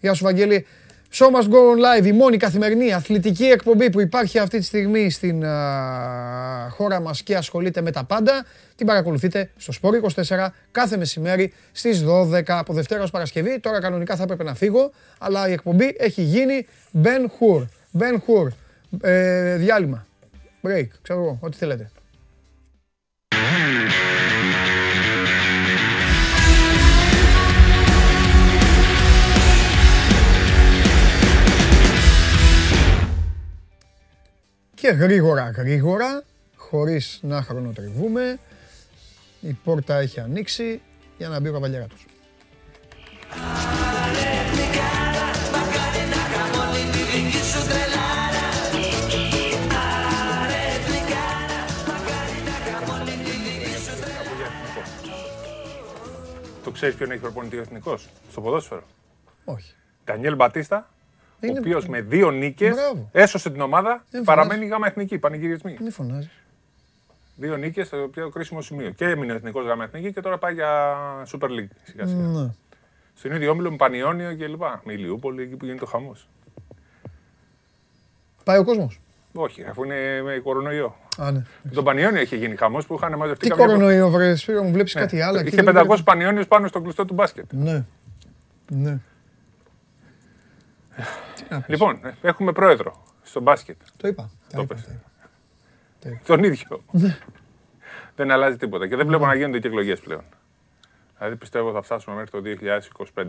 Γεια 0.00 0.14
σου 0.14 0.24
Βαγγέλη. 0.24 0.66
Show 1.16 1.26
must 1.26 1.48
go 1.48 1.70
on 1.72 2.00
live, 2.00 2.06
η 2.06 2.12
μόνη 2.12 2.36
καθημερινή 2.36 2.92
αθλητική 2.92 3.44
εκπομπή 3.44 3.90
που 3.90 4.00
υπάρχει 4.00 4.38
αυτή 4.38 4.58
τη 4.58 4.64
στιγμή 4.64 5.10
στην 5.10 5.44
α, 5.44 6.68
χώρα 6.70 7.00
μας 7.00 7.22
και 7.22 7.36
ασχολείται 7.36 7.80
με 7.80 7.90
τα 7.90 8.04
πάντα. 8.04 8.44
Την 8.76 8.86
παρακολουθείτε 8.86 9.50
στο 9.56 9.72
Σπόρ 9.72 10.00
24 10.14 10.46
κάθε 10.70 10.96
μεσημέρι 10.96 11.52
στις 11.72 12.04
12 12.06 12.42
από 12.46 12.72
Δευτέρα 12.72 13.02
ως 13.02 13.10
Παρασκευή. 13.10 13.60
Τώρα 13.60 13.80
κανονικά 13.80 14.16
θα 14.16 14.22
έπρεπε 14.22 14.42
να 14.42 14.54
φύγω, 14.54 14.90
αλλά 15.18 15.48
η 15.48 15.52
εκπομπή 15.52 15.94
έχει 15.98 16.22
γίνει 16.22 16.66
Ben 17.02 17.24
Hur. 17.38 17.66
Ben 17.98 18.14
Hur. 18.14 18.48
Ε, 19.00 19.56
διάλειμμα. 19.56 20.06
Break, 20.62 20.86
ξέρω 21.02 21.20
εγώ, 21.20 21.38
ό,τι 21.40 21.56
θέλετε. 21.56 21.90
Και 34.84 34.90
γρήγορα 34.90 35.50
γρήγορα, 35.50 36.22
χωρίς 36.56 37.18
να 37.22 37.42
χρονοτριβούμε, 37.42 38.38
η 39.40 39.52
πόρτα 39.52 39.98
έχει 39.98 40.20
ανοίξει 40.20 40.80
για 41.18 41.28
να 41.28 41.40
μπει 41.40 41.48
ο 41.48 41.52
Καβαλιαράτος. 41.52 42.06
Το 56.64 56.70
ξέρεις 56.70 56.94
ποιον 56.94 57.10
έχει 57.10 57.20
προπονητή 57.20 57.56
ο 57.56 57.60
εθνικός; 57.60 58.08
Στο 58.30 58.40
ποδόσφαιρο. 58.40 58.82
Όχι. 59.44 59.74
Ντανιέλ 60.04 60.34
Μπατίστα, 60.34 60.93
ο 61.46 61.50
Είναι- 61.50 61.58
οποίος 61.58 61.86
με 61.86 62.00
δύο 62.00 62.30
νίκες 62.30 62.74
Μπράβο. 62.74 63.08
έσωσε 63.12 63.50
την 63.50 63.60
ομάδα, 63.60 64.04
Δεν 64.10 64.22
παραμένει 64.22 64.66
γάμα 64.66 64.86
εθνική, 64.86 65.18
πανηγυρισμοί. 65.18 65.76
Μη 65.80 65.90
φωνάζεις. 65.90 66.30
Δύο 67.36 67.56
νίκες 67.56 67.86
στο 67.86 67.96
πιο 68.12 68.28
κρίσιμο 68.28 68.60
σημείο. 68.60 68.90
Και 68.90 69.04
έμεινε 69.04 69.32
εθνικός 69.32 69.66
γάμα 69.66 69.84
εθνική 69.84 70.12
και 70.12 70.20
τώρα 70.20 70.38
πάει 70.38 70.54
για 70.54 70.94
Super 71.32 71.46
League 71.46 71.68
σιγά 71.84 72.06
σιγά. 72.06 72.20
Ναι. 72.22 72.50
Στην 73.14 73.32
ίδιο 73.32 73.50
όμιλο 73.50 73.70
με 73.70 73.76
Πανιόνιο 73.76 74.34
και 74.34 74.46
λοιπά. 74.46 74.80
Με 74.84 74.92
Ηλιούπολη, 74.92 75.42
εκεί 75.42 75.56
που 75.56 75.64
γίνεται 75.64 75.84
ο 75.84 75.86
χαμός. 75.86 76.28
Πάει 78.44 78.58
ο 78.58 78.64
κόσμος. 78.64 79.00
Όχι, 79.32 79.64
αφού 79.64 79.84
είναι 79.84 80.22
με 80.22 80.38
κορονοϊό. 80.44 80.96
Α, 81.18 81.30
ναι. 81.32 81.42
Με 81.62 81.70
τον 81.70 81.84
Πανιόνιο 81.84 82.20
είχε 82.20 82.36
γίνει 82.36 82.56
χαμός 82.56 82.86
που 82.86 82.94
είχαν 82.94 83.16
μαζευτεί 83.16 83.44
Τι 83.44 83.48
καμιά- 83.50 83.66
κορονοϊό 83.66 84.10
βρε, 84.10 84.34
Σπύρο 84.36 84.62
μου, 84.62 84.72
βλέπεις 84.72 84.94
Ναι. 84.94 85.00
κάτι 85.00 85.20
άλλο. 85.20 85.38
εκεί 85.38 85.46
Είχε 85.48 85.56
δεν 85.56 85.64
500 85.64 85.84
βλέπεις. 85.86 86.02
Πανιόνιους 86.02 86.46
πάνω 86.46 86.66
στο 86.66 86.80
κλειστό 86.80 87.04
του 87.04 87.14
μπάσκετ. 87.14 87.52
Ναι. 87.52 87.84
Ναι. 88.68 88.98
Λοιπόν, 91.66 92.00
ε, 92.04 92.14
έχουμε 92.20 92.52
πρόεδρο 92.52 93.02
στο 93.22 93.40
μπάσκετ. 93.40 93.76
Το 93.96 94.08
είπα. 94.08 94.30
Το 94.52 94.60
είπες. 94.60 94.88
Τον 96.26 96.44
ίδιο. 96.44 96.84
δεν 98.16 98.30
αλλάζει 98.30 98.56
τίποτα. 98.56 98.88
Και 98.88 98.96
δεν 98.96 99.06
βλέπω 99.06 99.26
να 99.26 99.34
γίνονται 99.34 99.58
και 99.58 99.66
εκλογές 99.66 100.00
πλέον. 100.00 100.24
Δηλαδή 101.18 101.36
πιστεύω 101.36 101.72
θα 101.72 101.82
φτάσουμε 101.82 102.16
μέχρι 102.16 102.30
το 102.30 102.40
2025. 103.14 103.28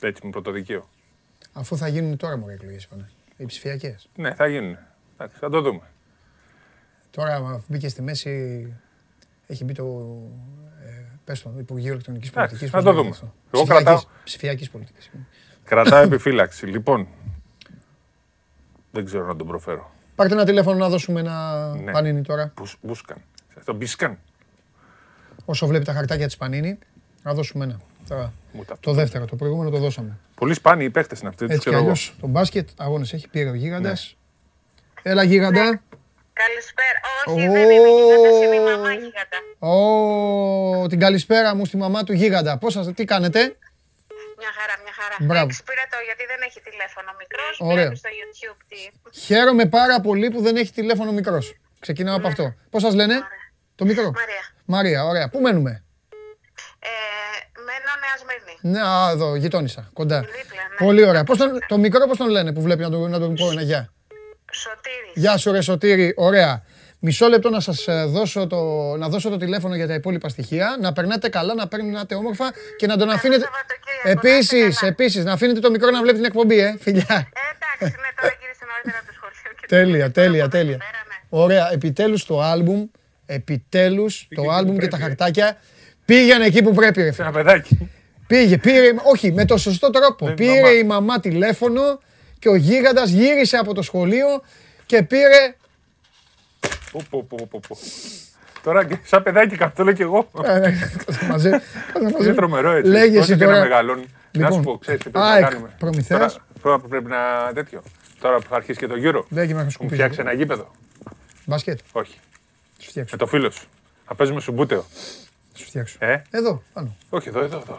Έτσι 0.00 0.24
με 0.24 0.30
πρωτοδικείο. 0.30 0.88
Αφού 1.52 1.76
θα 1.76 1.88
γίνουν 1.88 2.16
τώρα 2.16 2.36
μόνο 2.36 2.50
οι 2.52 2.54
εκλογές, 2.54 2.84
είπανε. 2.84 3.10
Οι 3.36 3.44
ψηφιακές. 3.44 4.08
Ναι, 4.14 4.34
θα 4.34 4.46
γίνουν. 4.46 4.78
Εντάξει, 5.14 5.38
θα 5.38 5.50
το 5.50 5.60
δούμε. 5.60 5.82
Τώρα 7.10 7.34
αφού 7.34 7.64
μπήκε 7.68 7.88
στη 7.88 8.02
μέση, 8.02 8.72
έχει 9.46 9.64
μπει 9.64 9.72
το 9.72 10.16
ε, 11.28 11.32
πες 11.32 11.42
το, 11.42 11.52
Υπουργείο 11.58 11.92
Ηλεκτρονικής 11.92 12.28
Εντάξει, 12.28 12.48
Πολιτικής. 12.56 12.70
θα 12.70 12.76
πώς 12.76 12.84
το 12.86 12.90
λέγεται 13.02 13.18
δούμε. 13.18 13.30
αυτό; 13.30 13.34
Εγώ 13.52 13.62
Ψηφιακής- 13.64 13.84
κρατάω- 13.84 14.24
Ψηφιακής 14.24 14.70
πολιτικής. 14.70 15.10
Κρατάω 15.64 16.02
επιφύλαξη. 16.02 16.66
Λοιπόν, 16.66 17.08
δεν 18.90 19.04
ξέρω 19.04 19.26
να 19.26 19.36
τον 19.36 19.46
προφέρω. 19.46 19.90
Πάρτε 20.14 20.34
ένα 20.34 20.44
τηλέφωνο 20.44 20.76
να 20.78 20.88
δώσουμε 20.88 21.20
ένα 21.20 21.68
Ναι. 21.74 21.92
πανίνι 21.92 22.22
τώρα. 22.22 22.52
Μπους- 22.56 22.76
Μπούσκαν. 22.82 23.16
Τον 23.64 23.76
Μπίσκαν. 23.76 24.18
Όσο 25.44 25.66
βλέπει 25.66 25.84
τα 25.84 25.92
χαρτάκια 25.92 26.26
της 26.26 26.36
πανίνι, 26.36 26.78
να 27.22 27.34
δώσουμε 27.34 27.64
ένα. 27.64 27.80
Τώρα, 28.08 28.32
Μου 28.52 28.64
τα- 28.64 28.76
το 28.80 28.92
δεύτερο, 28.92 29.24
το 29.24 29.36
προηγούμενο 29.36 29.70
το 29.70 29.78
δώσαμε. 29.78 30.18
Πολύ 30.34 30.54
σπάνιοι 30.54 30.90
παίχτε 30.90 31.16
είναι 31.20 31.28
αυτοί, 31.28 31.44
τους 31.46 31.54
Έτσι 31.54 31.58
κι 31.62 31.68
ξέρω 31.70 31.76
εγώ. 31.76 31.84
αλλιώς, 31.84 32.14
το 32.20 32.26
μπάσκετ, 32.26 32.68
αγώνες 32.76 33.12
έχει, 33.12 33.28
πήρε 33.28 33.48
ο 33.50 33.54
Γίγαντας. 33.54 34.16
Έλα 35.02 35.22
Γίγαντα. 35.22 35.80
Καλησπέρα. 36.42 36.98
Ω. 37.26 37.32
Όχι, 37.32 37.48
δεν 37.56 37.70
είμαι 37.70 37.90
γίγαντας, 37.96 38.36
είμαι 38.44 38.54
η 38.54 38.64
μαμά 38.70 38.92
γίγαντα. 38.92 39.38
Ω, 39.72 40.86
την 40.86 40.98
καλησπέρα 40.98 41.54
μου 41.54 41.64
στη 41.64 41.76
μαμά 41.76 42.02
του 42.04 42.12
Γίγαντα. 42.12 42.58
Πώς 42.58 42.72
σας, 42.72 42.86
τι 42.94 43.04
κάνετε; 43.04 43.40
Μια 44.40 44.50
χαρά, 44.58 44.74
μια 44.84 44.92
χαρά. 45.00 45.16
Μπράβο. 45.20 45.46
Εξυπηρετώ 45.46 45.96
γιατί 46.04 46.24
δεν 46.32 46.40
έχει 46.46 46.60
τηλέφωνο 46.68 47.10
μικρός. 47.22 47.54
Ωραία. 47.60 47.74
Βλέπει 47.74 47.96
στο 47.96 48.08
YouTube 48.18 48.60
τι. 48.68 49.20
Χαίρομαι 49.20 49.66
πάρα 49.66 50.00
πολύ 50.00 50.30
που 50.30 50.40
δεν 50.42 50.56
έχει 50.56 50.72
τηλέφωνο 50.72 51.12
μικρός. 51.12 51.54
Ξεκινάω 51.78 52.16
από 52.16 52.26
αυτό. 52.26 52.54
Πώς 52.70 52.82
σας 52.82 52.94
λένε, 52.94 53.14
το 53.74 53.84
μικρό. 53.84 54.02
Ναι. 54.04 54.10
Μαρία. 54.10 54.42
Μαρία, 54.64 55.04
ωραία. 55.04 55.28
Πού 55.28 55.40
μένουμε; 55.40 55.84
Ε, 56.78 56.88
μένω 57.68 57.90
Νέα 58.02 58.16
Σμύρνη. 58.20 58.54
Ναι, 58.60 58.80
α, 58.88 59.10
εδώ, 59.10 59.34
γειτόνισσα, 59.36 59.90
κοντά. 59.92 60.20
Δίπλα, 60.20 60.62
ναι. 60.70 60.86
Πολύ 60.86 61.04
ωραία. 61.04 61.24
Πώς 61.24 61.38
τον, 61.38 61.58
το 61.68 61.78
μικρό 61.78 62.06
πώς 62.06 62.16
τον 62.16 62.28
λένε 62.28 62.52
που 62.52 62.60
βλέπει 62.62 62.82
να 62.82 62.90
τον, 62.90 63.10
να 63.10 63.18
τον 63.18 63.34
πω 63.34 63.50
ένα 63.50 63.62
γεια; 63.62 63.92
Σωτήρης. 64.52 65.12
Γεια 65.14 65.36
σου 65.36 65.52
ρε 65.52 65.60
Σωτήρη, 65.60 66.12
ωραία. 66.16 66.62
Μισό 67.00 67.28
λεπτό 67.28 67.50
να 67.50 67.60
σας 67.60 67.88
ε, 67.88 68.04
δώσω 68.04 68.46
το, 68.46 68.56
να 68.96 69.08
δώσω 69.08 69.28
το 69.28 69.36
τηλέφωνο 69.36 69.74
για 69.74 69.86
τα 69.86 69.94
υπόλοιπα 69.94 70.28
στοιχεία, 70.28 70.76
να 70.80 70.92
περνάτε 70.92 71.28
καλά, 71.28 71.54
να 71.54 71.68
περνάτε 71.68 72.14
όμορφα 72.14 72.50
και 72.76 72.86
να 72.86 72.96
τον 72.96 73.10
αφήνετε... 73.10 73.48
Επίσης, 74.02 74.82
επίσης, 74.82 75.24
να 75.24 75.32
αφήνετε 75.32 75.60
το 75.60 75.70
μικρό 75.70 75.90
να 75.90 76.00
βλέπει 76.02 76.16
την 76.16 76.24
εκπομπή, 76.26 76.58
ε, 76.58 76.76
φιλιά. 76.80 77.02
Εντάξει, 77.08 77.96
ναι, 78.00 78.10
τώρα 78.20 78.34
γύρισε 78.40 78.64
νωρίτερα 78.70 78.98
από 78.98 79.06
το 79.06 79.12
σχολείο. 79.14 79.52
και 79.60 79.66
Τέλεια, 79.66 80.10
τέλεια, 80.10 80.48
τέλεια. 80.48 80.76
ναι. 80.76 80.82
Ωραία, 81.28 81.72
επιτέλους 81.72 82.24
το 82.26 82.40
άλμπουμ, 82.42 82.84
επιτέλους 83.26 84.28
το 84.34 84.50
άλμπουμ 84.50 84.76
και 84.76 84.88
τα 84.88 84.98
χαρτάκια 84.98 85.56
πήγαινε 86.04 86.44
εκεί 86.44 86.62
που 86.62 86.72
πρέπει 86.74 87.02
ρε 87.02 87.12
φίλε. 87.12 87.26
Ένα 87.26 87.36
παιδάκι. 87.36 87.90
Πήγε, 88.26 88.58
πήρε, 88.58 88.90
όχι, 89.04 89.32
με 89.32 89.44
το 89.44 89.56
σωστό 89.56 89.90
τρόπο. 89.90 90.26
Δεν 90.26 90.34
Πήρε 90.34 90.60
μαμά. 90.60 90.72
η 90.72 90.82
μαμά 90.84 91.20
τηλέφωνο 91.20 92.00
και 92.38 92.48
ο 92.48 92.54
γίγαντας 92.54 93.10
γύρισε 93.10 93.56
από 93.56 93.74
το 93.74 93.82
σχολείο 93.82 94.26
και 94.86 95.02
πήρε... 95.02 95.54
Πω, 96.92 97.02
πω, 97.10 97.22
πω, 97.28 97.46
πω, 97.50 97.60
πω. 97.68 97.76
Τώρα 98.62 98.84
και 98.86 98.98
σαν 99.04 99.22
παιδάκι 99.22 99.56
κάνω, 99.56 99.72
το 99.76 99.84
λέω 99.84 99.92
κι 99.94 100.02
εγώ. 100.02 100.30
Ε, 100.44 100.58
ναι, 100.58 100.70
κάτσε 101.06 101.26
μαζί, 101.30 101.50
κάτσε 101.50 101.62
μαζί. 102.12 102.24
Είναι 102.24 102.34
τρομερό 102.34 102.70
έτσι. 102.70 102.90
Λέγε 102.90 103.18
Όσο 103.18 103.32
εσύ 103.32 103.38
και 103.40 103.44
να 103.46 103.50
τώρα. 103.52 103.62
μεγαλώνει. 103.64 104.00
Να 104.32 104.40
Λοιπόν, 104.42 104.52
σου 104.52 104.60
πω, 104.60 104.78
ξέρεις 104.78 105.02
τι 105.02 105.10
πρέπει 105.10 105.26
ΑΕΚ, 105.26 105.42
να 105.42 105.48
κάνουμε. 105.48 105.70
Προμηθέας. 105.78 106.18
Τώρα, 106.32 106.44
τώρα 106.62 106.78
που 106.78 106.88
πρέπει 106.88 107.06
να 107.08 107.16
τέτοιο. 107.54 107.82
Τώρα 108.20 108.36
που 108.38 108.46
θα 108.48 108.56
αρχίσει 108.56 108.78
και 108.78 108.86
το 108.86 108.96
γύρο. 108.96 109.26
Λέγε 109.30 109.52
με 109.52 109.58
να 109.58 109.64
Μου 109.64 109.70
σκουπίσει. 109.70 109.94
φτιάξει 109.94 110.20
ένα 110.20 110.32
γήπεδο. 110.32 110.70
Μπάσκετ, 111.44 111.78
Όχι. 111.92 112.18
σου 112.78 112.88
φτιάξω. 112.90 113.16
Με 113.16 113.24
το 113.24 113.30
φίλο 113.30 113.50
σου. 113.50 113.66
Να 114.08 114.14
παίζουμε 114.14 114.40
σουμπούτεο. 114.40 114.84
Σου 115.54 115.64
φτιάξω. 115.64 115.96
Ε, 116.00 116.22
Εδώ, 116.30 116.62
πάνω. 116.72 116.96
όχι 117.10 117.28
εδώ, 117.28 117.40
εδώ. 117.40 117.56
εδώ. 117.56 117.78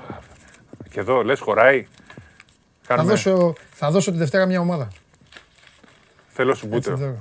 Και 0.90 0.99
εδώ, 0.99 1.23
λες, 1.23 1.40
χωράει. 1.40 1.88
Θα 2.91 2.95
Κάνουμε. 2.95 3.14
δώσω, 3.14 3.53
θα 3.72 3.91
δώσω 3.91 4.11
τη 4.11 4.18
Δευτέρα 4.18 4.45
μια 4.45 4.60
ομάδα. 4.60 4.88
Θέλω 6.30 6.49
Έτσι, 6.49 6.61
σουμπούτεο. 6.61 6.95
δώρο. 6.98 7.18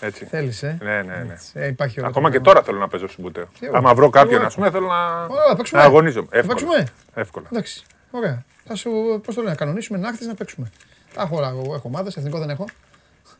Έτσι. 0.00 0.24
Θέλεις, 0.24 0.62
ε; 0.62 0.78
Ναι, 0.82 1.02
ναι, 1.02 1.16
ναι. 1.16 1.32
Έτσι, 1.32 1.50
ε, 1.54 1.66
υπάρχει 1.66 1.98
όλο 2.00 2.08
Ακόμα 2.08 2.26
το 2.28 2.32
και 2.36 2.40
πράγμα. 2.40 2.52
τώρα 2.60 2.62
θέλω 2.66 2.78
να 2.78 2.88
παίζω 2.88 3.08
σουμπούτεο. 3.08 3.44
Και 3.60 3.66
εγώ. 3.66 3.76
Άμα 3.76 3.94
βρω 3.94 4.04
Και 4.06 4.10
κάποιον, 4.18 4.34
εγώ. 4.38 4.46
ας 4.46 4.54
πούμε, 4.54 4.70
θέλω 4.70 4.86
να, 4.86 5.24
Ωραία, 5.24 5.46
να 5.48 5.56
παίξουμε. 5.56 5.80
να 5.80 5.86
αγωνίζομαι. 5.86 6.26
Θα 6.30 6.36
Εύκολα. 6.38 6.54
παίξουμε. 6.58 6.86
Εύκολα. 7.14 7.46
Εντάξει, 7.52 7.84
ωραία. 8.10 8.44
Θα 8.66 8.74
σου, 8.74 9.20
πώς 9.24 9.34
το 9.34 9.40
λένε, 9.40 9.52
να 9.52 9.56
κανονίσουμε 9.58 9.98
να 9.98 10.08
έρθεις 10.08 10.26
να 10.26 10.34
παίξουμε. 10.34 10.70
Τα 11.14 11.22
έχω 11.22 11.36
όλα, 11.36 11.48
εγώ 11.48 11.74
έχω 11.74 11.82
ομάδες, 11.88 12.16
εθνικό 12.16 12.38
δεν 12.38 12.50
έχω. 12.50 12.64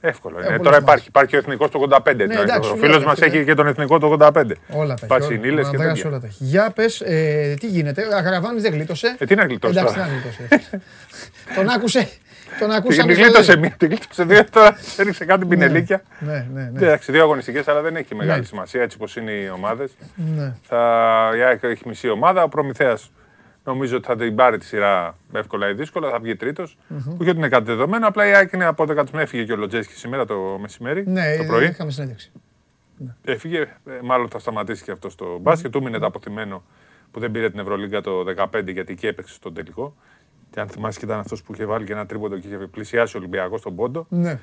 Εύκολο. 0.01 0.37
Ε, 0.37 0.39
είναι. 0.39 0.47
πολλές 0.49 0.63
Τώρα 0.65 0.77
ομάδες. 0.77 0.83
υπάρχει, 0.83 1.07
υπάρχει 1.09 1.31
και 1.31 1.37
ο 1.37 1.39
εθνικός 1.39 1.71
το 1.71 1.79
85. 1.79 2.15
Ναι, 2.17 2.23
εντάξει, 2.23 2.69
ο 2.71 2.73
όλα 2.73 2.81
φίλος 2.83 2.99
τα 3.03 3.05
μας 3.09 3.19
έχει, 3.21 3.29
έχει 3.29 3.39
ναι. 3.39 3.45
και 3.45 3.55
τον 3.55 3.67
εθνικό 3.67 3.99
το 3.99 4.17
85. 4.21 4.33
Όλα 4.69 4.87
τα 4.87 4.93
έχει. 4.95 5.07
Πατσινίλε 5.07 5.53
όλα. 5.53 5.61
και 5.61 5.67
Ο 5.77 5.81
Ανδρέας 5.81 5.93
τέτοια. 5.95 6.09
όλα 6.11 6.21
τα 6.21 6.27
έχει. 6.27 6.45
Για 6.45 6.71
πες, 6.75 7.01
ε, 7.01 7.55
τι 7.61 7.67
γίνεται. 7.67 8.03
Αγραβάνης 8.17 8.63
δεν 8.63 8.73
γλίτωσε. 8.73 9.15
Ε, 9.19 9.25
τι 9.25 9.35
να 9.35 9.45
γλιτώσει 9.45 9.79
Εντάξει, 9.79 9.95
τι 9.95 10.01
τώρα. 10.01 10.13
να 10.13 10.21
γλίτωσε. 10.21 10.81
Τον 11.57 11.69
άκουσε. 11.69 12.09
Τον 12.61 12.71
άκουσα. 12.71 13.03
Την 13.05 13.15
γλίτωσε 13.15 13.57
μία, 13.57 13.75
την 13.79 13.89
γλίτωσε 13.89 14.25
δύο, 14.25 14.45
τώρα 14.51 14.77
έριξε 14.97 15.25
κάτι 15.25 15.45
πινελίκια. 15.47 16.03
Ναι, 16.19 16.47
ναι, 16.55 16.71
ναι. 16.73 16.79
Εντάξει, 16.87 17.13
δύο 17.13 17.23
αγωνιστικές, 17.23 17.69
αλλά 17.69 17.81
δεν 17.81 17.97
έχει 17.97 18.15
μεγάλη 18.15 18.41
Ναι. 18.41 18.47
σημασία 18.47 18.83
έτσι 18.83 18.97
πω 18.99 19.07
είναι 19.19 19.31
οι 19.31 19.49
ομάδες. 19.55 19.91
ναι. 20.15 20.53
Θα... 20.69 20.79
Η 21.37 21.43
ΑΕΚ 21.43 21.63
έχει 21.63 21.83
μισή 21.89 22.09
ομάδα. 22.09 22.43
Ο 22.43 22.49
Προμηθέας 22.49 23.11
Νομίζω 23.71 23.97
ότι 23.97 24.07
θα 24.07 24.17
την 24.17 24.35
πάρει 24.35 24.59
τη 24.59 24.65
σειρά 24.65 25.15
εύκολα 25.33 25.69
ή 25.69 25.75
δύσκολα, 25.75 26.11
θα 26.11 26.19
βγει 26.21 26.37
τρίτος. 26.37 26.77
Όχι 27.21 27.29
ότι 27.29 27.39
είναι 27.39 27.49
κάτι 27.49 27.65
δεδομένο, 27.65 28.07
απλά 28.09 28.27
η 28.27 28.33
ΑΕΚ 28.35 28.53
είναι 28.53 28.65
από 28.65 28.85
10 28.85 28.97
τους 29.11 29.21
έφυγε 29.21 29.45
και 29.45 29.53
ο 29.53 29.57
Λοτζέσκι 29.57 29.93
σήμερα 29.95 30.25
το 30.25 30.59
μεσημέρι. 30.61 31.05
Ναι, 31.07 31.37
το 31.37 31.45
πρωί. 31.45 31.65
είχαμε 31.67 31.91
συνέντευξη. 31.91 32.33
Έφυγε, 33.25 33.59
ε, 33.61 33.69
μάλλον 34.03 34.29
θα 34.29 34.39
σταματήσει 34.39 34.85
και 34.85 34.91
αυτό 34.91 35.11
στο 35.11 35.39
μπάσκετ. 35.41 35.73
Του 35.73 35.83
μείνε 35.83 35.99
το 35.99 36.07
αποθυμένο 36.07 36.63
που 37.11 37.21
δεν 37.21 37.31
πήρε 37.31 37.51
την 37.51 37.59
Ευρωλίγκα 37.59 38.01
το 38.01 38.25
2015 38.37 38.73
γιατί 38.73 38.93
εκεί 38.93 39.07
έπαιξε 39.07 39.35
στον 39.35 39.55
τελικό. 39.55 39.95
Και 40.51 40.61
αν 40.61 40.69
θυμάσαι, 40.69 40.99
και 40.99 41.05
ήταν 41.05 41.19
αυτός 41.19 41.43
που 41.43 41.53
είχε 41.53 41.65
βάλει 41.65 41.85
και 41.85 41.93
ένα 41.93 42.07
τρίποντο 42.07 42.39
και 42.39 42.47
είχε 42.49 42.57
πλησιάσει 42.57 43.17
ο 43.17 43.19
Ολυμπιακός 43.19 43.61
στον 43.61 43.77
πόντο. 43.77 44.07
Ναι. 44.09 44.39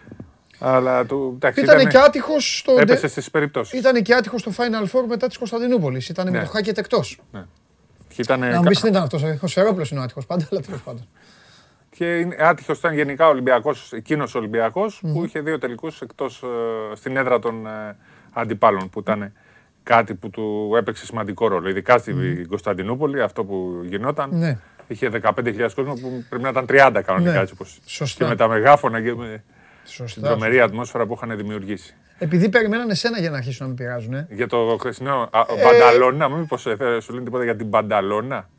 Αλλά 0.59 1.05
του, 1.05 1.31
εντάξει, 1.35 1.61
Ήταν 1.61 1.75
ήτανε- 1.75 1.91
και 1.93 1.99
άτυχος 1.99 2.57
στο. 2.57 2.75
Έπεσε 2.79 3.07
στις 3.07 3.31
περιπτώσεις. 3.31 3.79
Ήταν 3.79 4.03
και 4.03 4.13
άτυχος 4.13 4.41
στο 4.41 4.51
Final 4.57 4.83
Four 4.83 5.05
μετά 5.07 5.27
της 5.27 5.37
Κωνσταντινούπολης. 5.37 6.09
Ήταν 6.09 6.29
με 6.31 6.37
Ναι. 6.37 6.43
το 6.43 6.49
Χάκετ 6.51 6.77
εκτό. 6.77 6.99
Και, 7.31 7.37
ήταν, 8.21 8.39
Να 8.39 8.57
μου 8.57 8.63
πει 8.63 8.77
δεν 8.79 8.91
ήταν 8.91 9.03
αυτό. 9.03 9.19
Ο 9.41 9.47
Σφερόπουλο 9.47 9.85
είναι 9.91 9.99
ο 9.99 10.03
άτυχος 10.03 10.25
πάντα, 10.25 10.47
αλλά 10.51 10.61
τέλος 10.61 10.81
πάντων. 10.81 11.07
και 11.89 12.27
άτυχος 12.39 12.77
ήταν 12.77 12.93
γενικά 12.93 13.25
ο 13.27 13.29
Ολυμπιακός, 13.29 13.93
εκείνος 13.93 14.35
ο 14.35 14.37
ολυμπιακο 14.37 14.85
που 15.01 15.23
είχε 15.25 15.39
δύο 15.39 15.57
τελικούς 15.57 16.01
εκτός 16.01 16.43
στην 16.95 17.17
έδρα 17.17 17.39
των 17.39 17.67
ε, 17.67 17.95
αντιπάλων. 18.33 18.89
Που 18.89 18.99
ήταν 18.99 19.33
κάτι 19.83 20.13
που 20.15 20.29
του 20.29 20.73
έπαιξε 20.77 21.05
σημαντικό 21.05 21.47
ρόλο. 21.47 21.69
Ειδικά 21.69 21.97
στην 21.97 22.47
Κωνσταντινούπολη, 22.47 23.21
αυτό 23.21 23.43
που 23.43 23.81
γινόταν. 23.85 24.29
Ναι. 24.33 24.57
Είχε 24.87 25.09
15.000 25.23 25.69
κόσμο 25.75 25.93
που 25.93 26.23
πρέπει 26.29 26.43
να 26.43 26.49
ήταν 26.49 26.65
30 26.69 27.01
κανονικά 27.05 27.31
Ναι. 27.31 27.39
έτσι 27.39 27.53
όπως. 27.53 27.79
Σωστά. 27.85 28.23
Και 28.23 28.29
με 28.29 28.35
τα 28.35 28.47
μεγάφωνα 28.47 29.01
και 29.01 29.13
με 29.15 29.43
την 29.83 29.93
Σωστά. 29.93 30.21
τρομερή 30.21 30.59
ατμόσφαιρα 30.61 31.05
που 31.05 31.13
είχαν 31.23 31.37
δημιουργήσει. 31.37 31.95
Επειδή 32.19 32.49
περιμένανε 32.49 32.91
εσένα 32.91 33.19
για 33.19 33.29
να 33.29 33.37
αρχίσουν 33.37 33.65
να 33.65 33.69
με 33.71 33.75
πειράζουν. 33.77 34.13
Ε. 34.13 34.27
Για 34.31 34.47
το 34.47 34.77
χθεσινό 34.79 35.29
α, 35.31 35.45
Μπανταλώνα, 35.63 36.29
μήπω 36.29 36.57
σου 36.57 36.69
λένε 37.09 37.23
τίποτα 37.23 37.43
για 37.43 37.55
την 37.55 37.67
Μπανταλώνα; 37.67 38.49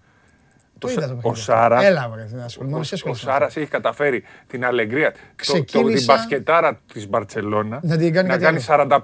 Το 0.79 0.89
Ο 0.89 0.91
είδα 0.91 1.01
Σα- 1.01 1.07
το 1.09 1.13
Ο 1.13 1.17
παιχνίδι. 1.17 1.41
Σάρα. 1.41 1.83
Έλα, 1.85 2.09
βρε, 2.09 2.27
δεν 2.31 2.41
ασχολούμαι. 2.41 2.71
Μόνο 2.73 2.83
εσύ 2.85 2.95
Ο 2.95 2.97
ασχολείσαι. 2.97 3.25
Σάρας 3.25 3.57
έχει 3.57 3.67
καταφέρει 3.67 4.23
την 4.47 4.65
αλεγκρία, 4.65 5.13
το, 5.13 5.19
το, 5.37 5.53
την 5.53 5.65
Ξεκίνησα- 5.65 6.15
μπασκετάρα 6.15 6.81
της 6.93 7.09
Μπαρσελόνα 7.09 7.81
Να 7.83 7.97
την 7.97 8.13
κάνει 8.13 8.29
να 8.29 8.39
κάτι 8.39 8.45
κάνει 8.45 8.81
άλλο. 8.83 9.01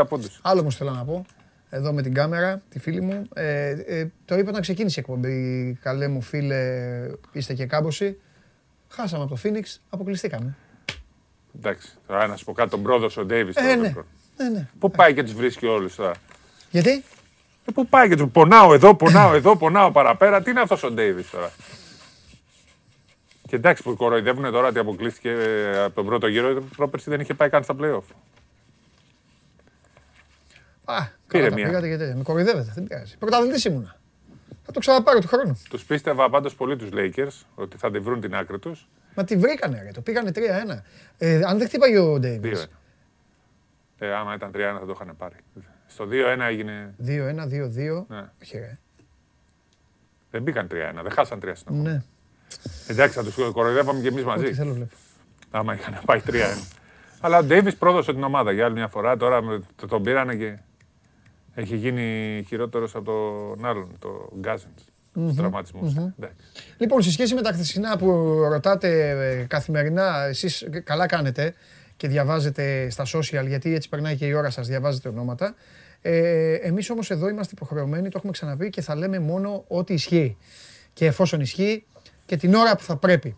45-50-60 0.00 0.04
πόντους. 0.08 0.38
Άλλο 0.42 0.60
όμως 0.60 0.76
θέλω 0.76 0.90
να 0.90 1.04
πω. 1.04 1.24
Εδώ 1.70 1.92
με 1.92 2.02
την 2.02 2.14
κάμερα, 2.14 2.62
τη 2.68 2.78
φίλη 2.78 3.00
μου. 3.00 3.28
Ε, 3.34 3.68
ε, 3.70 4.06
το 4.24 4.36
είπα 4.38 4.48
όταν 4.50 4.62
ξεκίνησε 4.62 5.00
η 5.00 5.02
εκπομπή. 5.06 5.78
Καλέ 5.82 6.08
μου 6.08 6.20
φίλε, 6.20 6.56
είστε 7.32 7.54
και 7.54 7.66
κάμποση. 7.66 8.20
Χάσαμε 8.88 9.22
από 9.24 9.34
το 9.34 9.40
Phoenix, 9.44 9.62
αποκλειστήκαμε. 9.90 10.56
Εντάξει, 11.56 11.88
τώρα 12.06 12.26
να 12.26 12.36
σου 12.36 12.44
πω 12.44 12.52
κάτι, 12.52 12.70
τον 12.70 12.82
πρόδωσε 12.82 13.20
ο 13.20 13.24
Ντέιβις. 13.24 13.56
Ε, 13.56 13.74
ναι. 13.74 13.94
Ναι, 14.36 14.48
ναι. 14.48 14.68
Πού 14.78 14.90
πάει 14.90 15.14
και 15.14 15.22
τους 15.22 15.32
βρίσκει 15.34 15.66
όλους 15.66 15.94
τώρα; 15.94 16.12
Γιατί; 16.70 16.90
Ε, 17.64 17.72
Πού 17.74 17.86
πάει 17.86 18.08
και 18.08 18.16
του 18.16 18.30
πονάω 18.30 18.74
εδώ, 18.74 18.94
πονάω 18.94 19.34
εδώ, 19.38 19.56
πονάω 19.56 19.90
παραπέρα. 19.92 20.42
Τι 20.42 20.50
είναι 20.50 20.60
αυτός 20.60 20.82
ο 20.82 20.90
Ντέιβις 20.90 21.30
τώρα; 21.30 21.50
Και 23.48 23.56
εντάξει 23.56 23.82
που 23.82 23.96
κοροϊδεύουν 23.96 24.52
τώρα 24.52 24.68
ότι 24.68 24.78
αποκλείστηκε 24.78 25.30
ε, 25.30 25.82
από 25.82 25.94
τον 25.94 26.06
πρώτο 26.06 26.26
γύρο, 26.26 26.62
πρόπερση 26.76 27.10
δεν 27.10 27.20
είχε 27.20 27.34
πάει 27.34 27.48
καν 27.50 27.62
στα 27.64 27.74
playoff. 27.80 28.02
Α, 30.84 30.96
Πήρε 31.28 31.42
καλά 31.42 31.48
τα 31.48 31.54
μία. 31.54 31.66
πήγατε 31.66 31.88
και 31.88 31.96
τέτοια. 31.96 32.16
Με 32.16 32.22
κοροϊδεύετε, 32.22 32.72
δεν 32.74 32.84
πειράζει. 32.84 33.16
Πρωταθλητής 33.18 33.64
ήμουνα. 33.64 33.96
Θα 34.66 34.72
το 34.72 34.80
ξαναπάρω 34.80 35.18
του 35.20 35.26
χρόνου. 35.28 35.60
Τους 35.70 35.84
πίστευα 35.84 36.30
πάντως 36.30 36.54
πολύ 36.54 36.76
τους 36.76 36.88
Lakers 36.92 37.44
ότι 37.54 37.76
θα 37.76 37.90
τη 37.90 37.98
βρουν 37.98 38.20
την 38.20 38.34
άκρη 38.34 38.58
τους. 38.58 38.86
Μα 39.14 39.24
τη 39.24 39.36
βρήκανε, 39.36 39.82
ρε. 39.82 39.90
Το 39.90 40.00
πήγανε 40.00 40.30
3-1. 40.34 40.40
Ε, 41.18 41.40
αν 41.46 41.58
δεν 41.58 41.66
χτύπαγε 41.66 41.98
ο 41.98 42.18
Ντέιβι. 42.18 42.52
2-1. 42.56 42.64
Ε, 43.98 44.12
άμα 44.14 44.34
ήταν 44.34 44.50
3-1 44.54 44.56
θα 44.78 44.86
το 44.86 44.92
είχαν 45.00 45.16
πάρει. 45.16 45.34
Στο 45.86 46.04
2-1 46.10 46.38
έγινε. 46.48 46.94
2-1, 47.06 47.08
2-2. 47.46 48.04
Ναι. 48.08 48.30
Όχι, 48.42 48.58
ρε. 48.58 48.78
Δεν 50.30 50.42
μπήκαν 50.42 50.66
3-1, 50.70 51.02
δεν 51.02 51.10
χάσαν 51.10 51.40
3 51.44 51.50
στην 51.54 51.82
Ναι. 51.82 52.02
Εντάξει, 52.88 53.14
θα 53.18 53.24
τους 53.24 53.34
κοροϊδεύαμε 53.52 54.00
και 54.00 54.08
εμείς 54.08 54.20
Ό,τι 54.24 54.28
μαζί. 54.40 54.54
θέλω 54.54 54.72
βλέπω. 54.72 54.94
Άμα 55.50 55.74
είχαν 55.74 56.00
πάει 56.04 56.20
3-1. 56.26 56.32
Αλλά 57.20 57.38
ο 57.38 57.42
Ντέιβι 57.44 57.74
πρόδωσε 57.74 58.12
την 58.12 58.22
ομάδα 58.22 58.52
για 58.52 58.64
άλλη 58.64 58.74
μια 58.74 58.88
φορά. 58.88 59.16
Τώρα 59.16 59.42
με- 59.42 59.60
το- 59.76 59.86
τον 59.86 60.02
πήρανε 60.02 60.34
και 60.36 60.58
έχει 61.54 61.76
γίνει 61.76 62.44
χειρότερος 62.46 62.94
από 62.94 63.04
τον 63.04 63.64
άλλον, 63.64 63.96
το 63.98 64.30
γκαζεντ 64.38 64.78
Του 65.14 65.34
τραυματισμούς. 65.36 65.94
Λοιπόν, 66.78 67.02
σε 67.02 67.10
σχέση 67.10 67.34
με 67.34 67.42
τα 67.42 67.52
χθεσινά 67.52 67.96
που 67.96 68.06
ρωτάτε 68.48 69.10
ε, 69.10 69.44
καθημερινά, 69.44 70.24
εσείς 70.24 70.68
καλά 70.84 71.06
κάνετε 71.06 71.54
και 71.96 72.08
διαβάζετε 72.08 72.90
στα 72.90 73.04
social, 73.06 73.46
γιατί 73.46 73.74
έτσι 73.74 73.88
περνάει 73.88 74.16
και 74.16 74.26
η 74.26 74.32
ώρα 74.32 74.50
σας, 74.50 74.66
διαβάζετε 74.66 75.08
ονόματα. 75.08 75.54
Ε, 76.02 76.54
εμείς 76.54 76.90
όμως 76.90 77.10
εδώ 77.10 77.28
είμαστε 77.28 77.52
υποχρεωμένοι, 77.56 78.08
το 78.08 78.14
έχουμε 78.16 78.32
ξαναπεί 78.32 78.70
και 78.70 78.80
θα 78.80 78.94
λέμε 78.94 79.18
μόνο 79.18 79.64
ό,τι 79.68 79.94
ισχύει. 79.94 80.36
Και 80.92 81.06
εφόσον 81.06 81.40
ισχύει 81.40 81.84
και 82.26 82.36
την 82.36 82.54
ώρα 82.54 82.76
που 82.76 82.82
θα 82.82 82.96
πρέπει. 82.96 83.36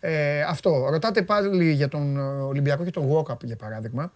Ε, 0.00 0.42
αυτό. 0.42 0.86
Ρωτάτε 0.90 1.22
πάλι 1.22 1.72
για 1.72 1.88
τον 1.88 2.16
ε, 2.16 2.20
Ολυμπιακό 2.20 2.84
και 2.84 2.90
τον 2.90 3.08
Walkup 3.12 3.44
για 3.44 3.56
παράδειγμα. 3.56 4.12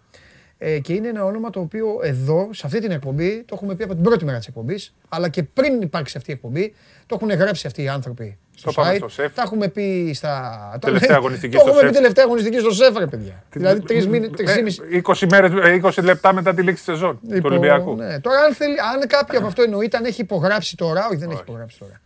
Ε, 0.57 0.79
και 0.79 0.93
είναι 0.93 1.07
ένα 1.07 1.25
όνομα 1.25 1.49
το 1.49 1.59
οποίο 1.59 1.99
εδώ, 2.03 2.49
σε 2.53 2.65
αυτή 2.65 2.79
την 2.79 2.91
εκπομπή, 2.91 3.43
το 3.43 3.55
έχουμε 3.55 3.75
πει 3.75 3.83
από 3.83 3.93
την 3.93 4.03
πρώτη 4.03 4.25
μέρα 4.25 4.37
της 4.37 4.47
εκπομπής, 4.47 4.95
αλλά 5.09 5.29
και 5.29 5.43
πριν 5.43 5.81
υπάρξει 5.81 6.17
αυτή 6.17 6.31
η 6.31 6.33
εκπομπή, 6.33 6.73
το 7.07 7.17
έχουν 7.21 7.29
γράψει 7.39 7.67
αυτοί 7.67 7.81
οι 7.83 7.87
άνθρωποι 7.87 8.37
στο 8.55 8.71
Το 8.71 8.81
πάμε 8.81 8.93
site. 8.93 8.97
στο 8.97 9.07
σεφ. 9.09 9.33
Τα 9.33 9.41
έχουμε 9.41 9.67
πει 9.67 10.11
στα... 10.13 10.77
Τελευταία 10.81 11.15
αγωνιστική 11.15 11.53
το 11.55 11.59
στο 11.59 11.67
έχουμε 11.69 11.81
πει 11.81 11.87
σεφ. 11.87 11.95
τελευταία 12.01 12.23
αγωνιστική 12.25 12.59
στο 12.59 12.71
σεφ, 12.71 12.97
ρε 12.97 13.07
παιδιά. 13.07 13.43
δηλαδή 13.51 13.81
τρεις 13.81 14.07
μήνες, 14.07 14.29
τρεις 14.29 14.55
Ε, 14.55 14.59
ή 14.59 14.63
μισή. 14.63 14.81
20, 15.05 15.27
μέρες, 15.29 15.51
ε, 15.63 15.81
20 15.83 16.03
λεπτά 16.03 16.33
μετά 16.33 16.53
τη 16.53 16.61
λήξη 16.61 16.83
της 16.83 16.93
σεζόν 16.93 17.19
του 17.27 17.33
Λοιπόν, 17.33 17.51
Ολυμπιακού. 17.51 17.95
Ναι. 17.95 18.19
Τώρα, 18.19 18.39
αν, 18.41 18.53
θέλει, 18.53 18.75
αν 18.79 19.07
κάποιο 19.07 19.37
από 19.37 19.47
αυτό 19.47 19.61
εννοείται, 19.61 19.97
αν 19.97 20.05
έχει 20.05 20.21
υπογράψει 20.21 20.75
τώρα, 20.77 21.05
όχι 21.07 21.15
δεν 21.15 21.29
έχει 21.29 21.41
υπογράψει 21.41 21.79
τώρα. 21.79 22.01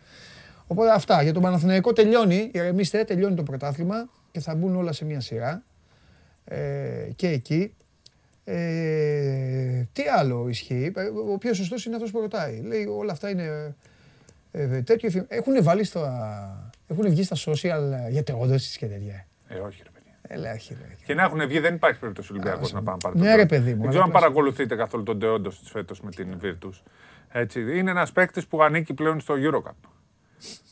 Οπότε 0.68 0.92
αυτά. 0.92 1.24
Για 1.24 1.34
τον 1.34 1.42
Παναθηναϊκό 1.42 1.94
τελειώνει, 1.94 2.50
ηρεμήστε, 2.54 3.04
τελειώνει 3.04 3.36
το 3.36 3.44
πρωτάθλημα 3.44 4.10
και 4.32 4.40
θα 4.40 4.56
μπουν 4.56 4.76
όλα 4.76 4.92
σε 4.92 5.06
μια 5.06 5.20
σειρά. 5.22 5.64
Ε, 6.46 6.58
και 7.16 7.28
εκεί. 7.28 7.74
Ε, 8.44 9.88
τι 9.94 10.04
άλλο 10.18 10.46
ισχύει; 10.50 10.92
Ε, 10.96 11.02
Ο 11.34 11.38
πιο 11.38 11.54
σωστό 11.54 11.76
είναι 11.86 11.96
αυτός 11.96 12.12
που 12.12 12.20
ρωτάει. 12.20 12.62
Λέει 12.66 12.86
όλα 12.86 13.12
αυτά 13.12 13.30
είναι 13.30 13.76
ε, 14.52 14.82
τέτοιο. 14.82 15.08
εφη- 15.08 15.26
Έχουν 15.32 15.64
βάλει 15.64 15.84
στα. 15.84 16.72
Έχουν 16.88 17.10
βγει 17.10 17.24
στα 17.24 17.36
social 17.36 18.10
για 18.10 18.24
τερόντωση 18.24 18.78
και 18.78 18.86
τέτοια. 18.86 19.28
Ε, 19.48 19.56
όχι, 19.60 19.82
ρε 19.84 19.90
παιδιά. 19.94 20.14
Έλα, 20.22 20.52
όχι, 20.54 20.74
ρε. 20.74 20.96
Και 21.06 21.14
να 21.14 21.24
έχουν 21.24 21.48
βγει, 21.48 21.60
δεν 21.60 21.76
υπάρχει 21.76 22.00
περίπτωση 22.00 22.32
ο 22.32 22.36
Ολυμπιακό 22.36 22.68
να 22.74 22.84
πάμε 22.84 22.98
πάρει. 23.02 23.20
Ναι, 23.20 23.26
τον 23.28 23.36
ρε, 23.36 23.46
Τεόντο. 23.46 23.56
παιδί 23.56 23.74
μου, 23.74 23.80
Δεν 23.82 23.90
ξέρω 23.90 24.04
αν 24.04 24.10
αλλά 24.10 24.20
παρακολουθείτε 24.20 24.76
καθόλου 24.76 25.04
τον 25.04 25.20
Τεόντος 25.20 25.60
της 25.60 25.70
φέτος 25.70 26.02
με 26.02 26.10
την 26.12 26.38
Virtus. 26.44 26.82
Έτσι, 27.32 27.78
είναι 27.78 27.92
ένας 27.92 28.12
παίκτης 28.12 28.48
που 28.48 28.64
ανήκει 28.64 28.94
πλέον 28.94 29.20
στο 29.20 29.36
Eurocup. 29.38 29.90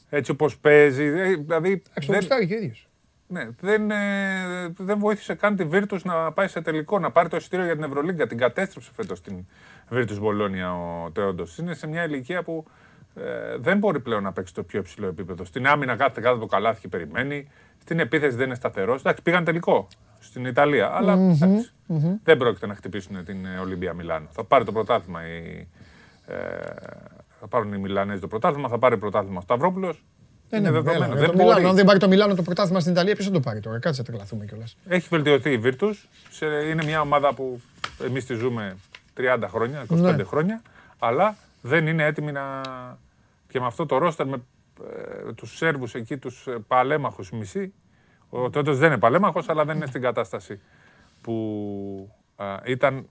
Έτσι 0.09 0.31
όπως 0.31 0.57
παίζει. 0.57 1.03
ε, 1.03 1.35
Δηλαδή. 1.35 1.81
Αυτό 1.97 2.11
δεν- 2.11 2.15
γουστάρει 2.19 2.47
και 2.47 2.53
ο 2.53 2.57
ίδιος. 2.57 2.87
Ναι, 3.29 3.47
δεν, 3.59 3.91
ε, 3.91 3.97
δεν 4.77 4.99
βοήθησε 4.99 5.33
καν 5.35 5.55
τη 5.55 5.67
Virtus 5.71 6.01
να 6.03 6.31
πάει 6.31 6.47
σε 6.47 6.61
τελικό, 6.61 6.99
να 6.99 7.11
πάρει 7.11 7.29
το 7.29 7.35
εισιτήριο 7.35 7.65
για 7.65 7.73
την 7.75 7.83
Ευρωλίγκα. 7.83 8.27
Την 8.27 8.37
κατέστρεψε 8.37 8.91
φέτος 8.93 9.21
την 9.21 9.45
Virtus 9.91 10.17
Μπολόνια 10.19 10.73
ο 10.75 11.11
Τεόντος. 11.11 11.57
Είναι 11.57 11.73
σε 11.73 11.87
μια 11.87 12.03
ηλικία 12.03 12.43
που 12.43 12.65
ε, 13.17 13.57
δεν 13.57 13.77
μπορεί 13.77 13.99
πλέον 13.99 14.23
να 14.23 14.31
παίξει 14.31 14.53
το 14.53 14.63
πιο 14.63 14.79
υψηλό 14.79 15.07
επίπεδο. 15.07 15.45
Στην 15.45 15.67
άμυνα 15.67 15.95
κάθεται 15.95 16.21
κάτω 16.21 16.33
από 16.35 16.41
το 16.41 16.47
καλάθι 16.55 16.81
και 16.81 16.87
περιμένει. 16.87 17.47
Στην 17.81 17.99
επίθεση 17.99 18.35
δεν 18.35 18.45
είναι 18.45 18.55
σταθερός. 18.55 18.99
Εντάξει, 18.99 19.21
πήγαν 19.21 19.43
τελικό 19.43 19.87
στην 20.19 20.45
Ιταλία. 20.45 20.89
Αλλά 20.95 21.13
εντάξει, 21.13 21.71
δεν 22.23 22.37
πρόκειται 22.37 22.67
να 22.67 22.75
χτυπήσουν 22.75 23.23
την 23.25 23.45
ε, 23.45 23.59
Ολυμπία 23.59 23.93
Μιλάνο. 23.93 24.27
Θα 24.31 24.43
πάρει 24.43 24.63
το 24.65 24.71
πρωτάθλημα 24.71 25.27
η, 25.27 25.67
ε, 26.27 26.35
θα 27.39 27.47
πάρουν 27.49 27.73
οι 27.73 27.77
Μιλανέζοι 27.77 28.19
το 28.19 28.27
πρωτάθλημα, 28.27 28.67
θα 28.69 28.77
πάρει 28.77 28.97
πρωτάθλημα 28.97 29.37
ο 29.37 29.41
Σταυρόπουλος. 29.41 30.03
Δεν 30.49 30.59
είναι 30.59 30.69
είναι 30.69 30.77
δεδομένο. 30.81 30.99
δεδομένο. 31.15 31.19
Δεν 31.19 31.29
Το 31.31 31.37
Μιλάνο, 31.37 31.53
μπορεί. 31.53 31.69
αν 31.69 31.75
δεν 31.75 31.85
πάρει 31.85 31.99
το 31.99 32.07
Μιλάνο 32.07 32.35
το 32.35 32.41
πρωτάθλημα 32.41 32.79
στην 32.79 32.91
Ιταλία, 32.91 33.13
ποιος 33.13 33.25
θα 33.27 33.31
το 33.33 33.39
πάρει 33.39 33.59
τώρα; 33.59 33.79
Κάτσε 33.79 34.01
να 34.01 34.07
τρελαθούμε 34.07 34.45
κιόλας. 34.45 34.77
Έχει 34.87 35.07
βελτιωθεί 35.09 35.51
η 35.51 35.61
Virtus. 35.63 35.93
Σε- 36.29 36.45
Είναι 36.45 36.83
μια 36.83 37.01
ομάδα 37.01 37.33
που 37.33 37.61
εμείς 38.05 38.25
τη 38.25 38.33
ζούμε 38.33 38.75
30 39.17 39.47
χρόνια, 39.47 39.85
25 39.87 40.15
Ναι. 40.15 40.23
χρόνια, 40.23 40.61
αλλά 40.99 41.35
δεν 41.61 41.87
είναι 41.87 42.03
έτοιμη 42.05 42.31
να. 42.31 42.41
Και 43.57 43.63
με 43.63 43.69
αυτό 43.69 43.85
το 43.85 43.97
ρόστερ 43.97 44.27
με 44.27 44.43
ε, 45.27 45.33
τους 45.33 45.57
Σέρβους 45.57 45.95
εκεί, 45.95 46.17
τους 46.17 46.47
παλέμαχους 46.67 47.31
μισή. 47.31 47.73
Ο 48.29 48.49
Τόντο 48.49 48.75
δεν 48.75 48.87
είναι 48.91 48.99
παλέμαχος, 48.99 49.49
αλλά 49.49 49.65
δεν 49.65 49.75
είναι 49.75 49.85
στην 49.85 50.01
κατάσταση 50.01 50.59
που 51.21 51.35
α, 52.35 52.45
ήταν 52.65 53.09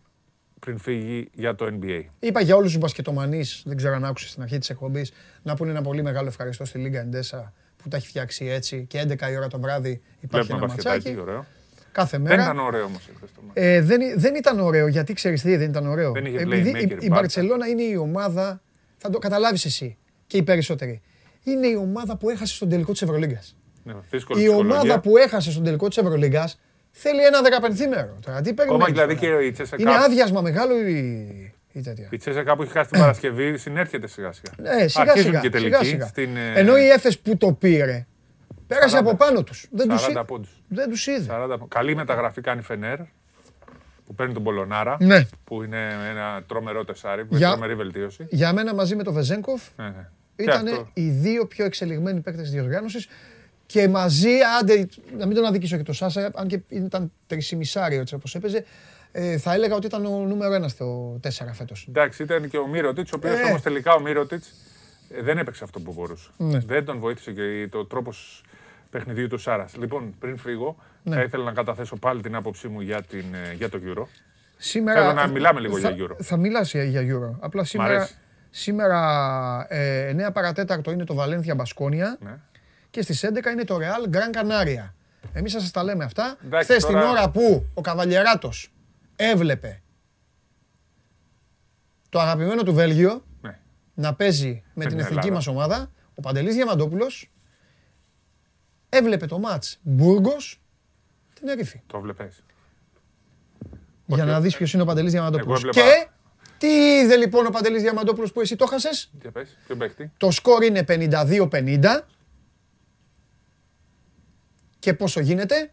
πριν 0.60 0.78
φύγει 0.78 1.30
για 1.32 1.54
το 1.54 1.66
NBA. 1.80 2.04
Είπα 2.18 2.40
για 2.40 2.56
όλους 2.56 2.70
τους 2.70 2.80
μπασκετομανείς, 2.80 3.62
δεν 3.66 3.76
ξέρω 3.76 3.94
αν 3.94 4.04
άκουσες 4.04 4.30
στην 4.30 4.42
αρχή 4.42 4.58
της 4.58 4.70
εκπομπής, 4.70 5.12
να 5.42 5.54
πούνε 5.54 5.70
ένα 5.70 5.82
πολύ 5.82 6.02
μεγάλο 6.02 6.28
ευχαριστώ 6.28 6.64
στη 6.64 6.78
Λίγκα 6.78 7.00
Εντέσα 7.00 7.52
που 7.76 7.88
τα 7.88 7.96
έχει 7.96 8.06
φτιάξει 8.06 8.44
έτσι 8.46 8.84
και 8.88 9.00
11 9.08 9.30
η 9.30 9.36
ώρα 9.36 9.48
το 9.48 9.60
βράδυ 9.60 10.02
υπάρχει 10.20 10.46
Βλέπουμε 10.46 10.56
ένα 10.56 10.66
μπασκετάκι, 10.66 11.08
ματσάκι. 11.08 11.20
ωραίο. 11.30 11.46
Κάθε 11.92 12.16
Δεν 12.18 12.26
μέρα. 12.26 12.42
ήταν 12.42 12.58
ωραίο 12.58 12.84
όμως 12.84 13.08
εχθέ 13.08 13.26
το 13.34 13.40
μάτι. 13.46 13.60
Ε, 13.60 13.82
δεν, 13.82 14.00
δεν 14.16 14.34
ήταν 14.34 14.60
ωραίο, 14.60 14.86
γιατί 14.86 15.12
ξέρεις 15.12 15.42
τι 15.42 15.56
δεν 15.56 15.68
ήταν 15.68 15.86
ωραίο. 15.86 16.12
Δεν 16.12 16.24
είχε 16.24 16.38
Επειδή 16.38 16.70
playmaker 16.74 16.90
η, 16.90 16.94
η 16.94 16.98
η 17.00 17.08
Μπαρσελόνα 17.10 17.66
είναι 17.66 17.82
η 17.82 17.96
ομάδα, 17.96 18.60
θα 18.96 19.10
το 19.10 19.18
καταλάβεις 19.18 19.64
εσύ 19.64 19.98
και 20.26 20.36
οι 20.36 20.42
περισσότεροι. 20.42 21.00
Είναι 21.44 21.66
η 21.66 21.74
ομάδα 21.74 22.16
που 22.16 22.30
έχασε 22.30 22.54
στον 22.54 22.68
τελικό 22.68 22.92
της 22.92 23.02
Ευρωλίγκας. 23.02 23.56
Ναι, 23.84 23.94
δύσκολη 24.10 24.40
Η 24.40 24.44
ψυχολογία. 24.44 24.76
ομάδα 24.76 25.00
που 25.00 25.16
έχασε 25.16 25.50
στον 25.50 25.64
τελικό 25.64 25.88
της 25.88 25.96
Ευρωλίγκας 25.96 26.60
θέλει 26.90 27.24
ένα 27.24 27.40
δεκαπενθήμερο. 27.42 28.16
Τώρα 28.26 28.40
τι 28.40 28.50
Ακόμα 28.50 28.54
περιμένεις 28.54 28.92
δηλαδή 28.92 29.14
τώρα; 29.26 29.38
και 29.40 29.46
η 29.46 29.50
Τσέσσεκα. 29.52 29.82
Είναι 29.82 29.94
άδειασμα 30.04 30.40
μεγάλο 30.40 30.78
η, 30.86 30.92
η 31.72 31.78
ή 31.78 31.80
τέτοια; 31.80 32.08
Η 32.10 32.16
Τσέσκα 32.16 32.56
που 32.56 32.62
έχει 32.62 32.72
χάσει 32.72 32.90
την 32.90 33.00
Παρασκευή 33.00 33.56
συνέρχεται 33.58 34.06
σιγά 34.06 34.32
σιγά. 34.32 34.52
Ναι, 34.76 34.88
σιγά 34.88 35.02
Αρχίζουν 35.04 35.28
σιγά. 35.30 35.40
και 35.40 35.50
τελικοί. 35.50 35.74
σιγά, 35.74 35.84
σιγά. 35.90 36.06
Στην, 36.06 36.36
ε, 36.36 36.52
Ενώ 36.54 36.78
η 36.78 36.88
Έφες 36.88 37.18
που 37.18 37.36
το 37.36 37.52
πήρε, 37.52 38.06
πέρασε 38.66 38.96
40. 38.96 38.98
από 39.00 39.16
πάνω 39.16 39.42
τους. 39.42 39.66
Δεν 39.70 39.88
τους, 39.88 40.02
40 40.06 40.10
είδε. 40.10 40.24
πόντους. 40.26 40.62
δεν 40.68 40.88
τους 40.90 41.06
είδε. 41.06 41.26
40. 41.30 41.56
Καλή 41.68 41.94
μεταγραφή 41.94 42.40
κάνει 42.40 42.60
η 42.60 42.62
Φενέρ 42.62 42.98
που 44.06 44.14
παίρνει 44.14 44.32
τον 44.34 44.42
Πολωνάρα. 44.42 44.96
Ναι. 45.00 45.26
Που 45.44 45.62
είναι 45.62 45.88
ένα 46.10 46.42
τρομερό 46.46 46.84
τεσάρι, 46.84 47.26
Για- 47.30 47.50
τρομερή 47.50 47.74
βελτίωση. 47.74 48.26
Για 48.30 48.52
μένα 48.52 48.74
μαζί 48.74 48.96
με 48.96 49.02
τον 49.02 49.12
Βεζέγκοφ 49.14 49.62
Ναι, 49.76 49.84
ναι. 49.84 50.08
Και 50.36 50.42
ήταν 50.42 50.66
αυτό. 50.66 50.88
οι 50.94 51.08
δύο 51.08 51.46
πιο 51.46 51.64
εξελιγμένοι 51.64 52.20
παίκτες 52.20 52.42
της 52.42 52.52
διοργάνωσης 52.52 53.08
και 53.66 53.88
μαζί, 53.88 54.30
άντε, 54.60 54.88
να 55.18 55.26
μην 55.26 55.36
τον 55.36 55.44
αδικήσω 55.44 55.76
και 55.76 55.82
το 55.82 55.92
Σάσα, 55.92 56.30
αν 56.34 56.46
και 56.48 56.60
ήταν 56.68 57.12
τρισιμισάριο 57.26 58.00
έτσι 58.00 58.14
όπως 58.14 58.34
έπαιζε, 58.34 58.64
ε, 59.12 59.38
θα 59.38 59.52
έλεγα 59.54 59.74
ότι 59.74 59.86
ήταν 59.86 60.06
ο 60.06 60.18
νούμερο 60.26 60.54
ένας 60.54 60.70
στο 60.70 61.18
4 61.22 61.52
φέτος. 61.52 61.86
Εντάξει, 61.88 62.22
ήταν 62.22 62.48
και 62.48 62.58
ο 62.58 62.66
Μύρωτιτς, 62.66 63.12
ο 63.12 63.16
οποίος 63.16 63.38
Ε. 63.38 63.42
όμως 63.42 63.62
τελικά 63.62 63.94
ο 63.94 64.00
Μύρωτιτς 64.00 64.52
δεν 65.22 65.38
έπαιξε 65.38 65.64
αυτό 65.64 65.80
που 65.80 65.92
μπορούσε. 65.92 66.28
Ναι. 66.36 66.58
Δεν 66.58 66.84
τον 66.84 66.98
βοήθησε 66.98 67.32
και 67.32 67.68
το 67.70 67.84
τρόπος 67.84 68.42
παιχνιδιού 68.98 69.26
του 69.28 69.38
Σάρας. 69.38 69.76
Λοιπόν, 69.76 70.14
πριν 70.18 70.36
φύγω, 70.38 70.76
Ναι. 71.02 71.14
θα 71.16 71.22
ήθελα 71.22 71.44
να 71.44 71.52
καταθέσω 71.52 71.96
πάλι 71.96 72.22
την 72.22 72.34
άποψή 72.34 72.68
μου 72.68 72.80
για, 72.80 73.02
την, 73.02 73.24
ε, 73.34 73.52
για 73.54 73.68
το 73.68 73.80
Euro. 73.86 74.02
Σήμερα, 74.56 75.00
Θέλω 75.00 75.12
να 75.12 75.26
μιλάμε 75.26 75.60
λίγο 75.60 75.78
θα, 75.78 75.90
για 75.90 76.06
Euro. 76.06 76.16
Θα 76.22 76.36
μιλάς 76.36 76.70
για, 76.72 76.84
για 76.84 77.00
Euro. 77.02 77.36
Απλά 77.40 77.64
σήμερα, 77.64 77.94
αρέσει. 77.94 78.14
σήμερα 78.50 79.66
ε, 79.68 80.14
9 80.28 80.32
παρατέταρτο 80.32 80.90
είναι 80.90 81.04
το 81.04 81.14
Βαλένθια 81.14 81.54
Μπασκόνια 81.54 82.16
Ναι. 82.20 82.38
και 82.90 83.02
στις 83.02 83.24
11 83.24 83.50
είναι 83.52 83.64
το 83.64 83.78
Real 83.80 84.14
Gran 84.14 84.36
Canaria. 84.40 84.90
Εμείς 85.32 85.52
θα 85.52 85.60
σας 85.60 85.70
τα 85.70 85.82
λέμε 85.84 86.04
αυτά. 86.04 86.36
Εντάξει, 86.44 86.68
Χθες 86.70 86.84
την 86.84 86.94
τώρα- 86.94 87.10
ώρα 87.10 87.30
που 87.30 87.66
ο 87.74 87.80
Καβαλιεράτος 87.80 88.72
έβλεπε 89.16 89.80
το 92.08 92.20
αγαπημένο 92.20 92.62
του 92.62 92.74
Βέλγιο 92.74 93.24
Ναι. 93.40 93.58
να 93.94 94.14
παίζει 94.14 94.46
με 94.48 94.70
Με 94.74 94.80
την 94.84 94.90
την 94.90 94.98
εθνική 94.98 95.18
Ελλάδα. 95.28 95.34
μας 95.34 95.46
ομάδα, 95.46 95.90
ο 96.14 96.20
Παντελής 96.20 96.54
Διαμαντόπουλος 96.54 97.30
έβλεπε 98.96 99.26
το 99.26 99.38
μάτς 99.38 99.78
Μπούργος 99.82 100.60
την 101.34 101.48
Ερήφη. 101.48 101.80
Το 101.86 102.00
βλέπεις. 102.00 102.42
Για 104.06 104.24
να 104.24 104.40
δεις 104.40 104.56
ποιος 104.56 104.72
είναι 104.72 104.82
ο 104.82 104.86
Παντελής 104.86 105.12
Διαμαντόπουλος. 105.12 105.64
Εγώ 105.64 105.68
έβλεπα- 105.68 105.90
Και 106.02 106.08
τι 106.58 106.66
είδε 106.66 107.16
λοιπόν 107.16 107.46
ο 107.46 107.50
Παντελής 107.50 107.82
Διαμαντόπουλος 107.82 108.32
που 108.32 108.40
εσύ 108.40 108.56
το 108.56 108.66
χάσες. 108.66 109.10
Για 109.20 109.30
πες, 109.30 109.56
ποιο 109.66 109.76
παίχτη; 109.76 110.10
Το 110.16 110.30
σκορ 110.30 110.62
είναι 110.64 110.82
52-50. 110.82 112.06
Και 114.78 114.94
πόσο 114.94 115.20
γίνεται; 115.20 115.70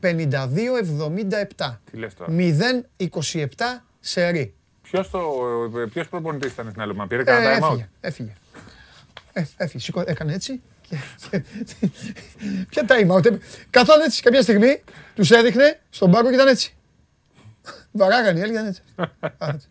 52-77. 0.00 1.80
Τι 1.90 1.96
λες 1.96 2.14
τώρα; 2.14 2.30
0-27 2.32 3.84
σερί. 4.00 4.54
Ποιος 4.82 5.10
ποιος 5.92 6.08
προπονητής 6.08 6.52
ήταν 6.52 6.70
στην 6.70 6.80
άλλη 6.82 6.92
ομάδα, 6.92 7.08
πήρε 7.08 7.22
Ε, 7.22 7.24
κανένα 7.24 7.58
time 7.58 7.62
out. 7.62 7.68
έφυγε, 7.70 7.88
έφυγε. 8.00 8.32
Ε, 9.32 9.44
έφυγε, 9.56 9.84
σήκω, 9.84 10.02
έκανε 10.06 10.32
έτσι. 10.34 10.62
Και- 11.30 11.42
Ποια 12.68 12.84
time 12.88 13.10
out. 13.16 13.24
ε, 13.26 13.36
Καθόταν 13.70 14.00
έτσι 14.00 14.22
κάποια 14.22 14.42
στιγμή, 14.42 14.82
τους 15.14 15.30
έδειχνε 15.30 15.80
στον 15.90 16.10
πάγκο 16.10 16.28
και 16.28 16.34
ήταν 16.34 16.48
έτσι. 16.48 16.74
Βαράγανε 17.92 18.38
οι 18.38 18.42
άλλοι, 18.42 18.52
ήταν 18.52 18.66
έτσι. 18.66 18.82
Α, 19.38 19.48
έτσι. 19.54 19.68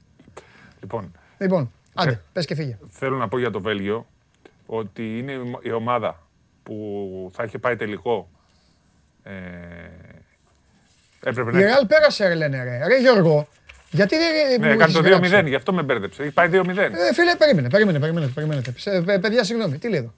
Λοιπόν, 0.81 1.11
Λοιπόν, 1.37 1.61
Ε. 1.63 2.01
άντε, 2.01 2.21
πες 2.33 2.45
και 2.45 2.55
φύγε. 2.55 2.77
θέλω 2.89 3.17
να 3.17 3.27
πω 3.27 3.39
για 3.39 3.51
το 3.51 3.61
Βέλγιο 3.61 4.07
ότι 4.65 5.17
είναι 5.19 5.31
η- 5.31 5.57
η 5.61 5.71
ομάδα 5.71 6.27
που 6.63 7.31
θα 7.33 7.43
είχε 7.43 7.57
πάει 7.57 7.75
τελικό. 7.75 8.29
Ε, 9.23 9.31
έπρεπε 11.23 11.49
Η 11.49 11.53
να 11.53 11.59
Ρεάλ 11.59 11.85
πέρασε, 11.85 12.27
ρε, 12.27 12.35
λένε 12.35 12.63
ρε. 12.63 12.87
Ρε 12.87 12.99
Γιώργο, 12.99 13.47
γιατί 13.91 14.15
δεν 14.17 14.59
Ναι, 14.59 14.69
έκανε 14.71 14.93
το 14.93 15.01
2-0, 15.03 15.47
γι' 15.47 15.55
αυτό 15.55 15.73
με 15.73 15.83
μπέρδεψε. 15.83 16.21
Έχει 16.23 16.31
πάει 16.31 16.47
2-0. 16.51 16.77
Ε, 16.77 17.13
φίλε, 17.13 17.35
περίμενε, 17.35 17.69
περίμενε, 17.69 17.99
περίμενε. 17.99 18.27
περίμενε. 18.27 18.61
Σε- 18.75 19.01
παι- 19.01 19.19
παιδιά, 19.19 19.43
συγγνώμη, 19.43 19.77
τι 19.77 19.89
λέει 19.89 19.99
εδώ. 19.99 20.13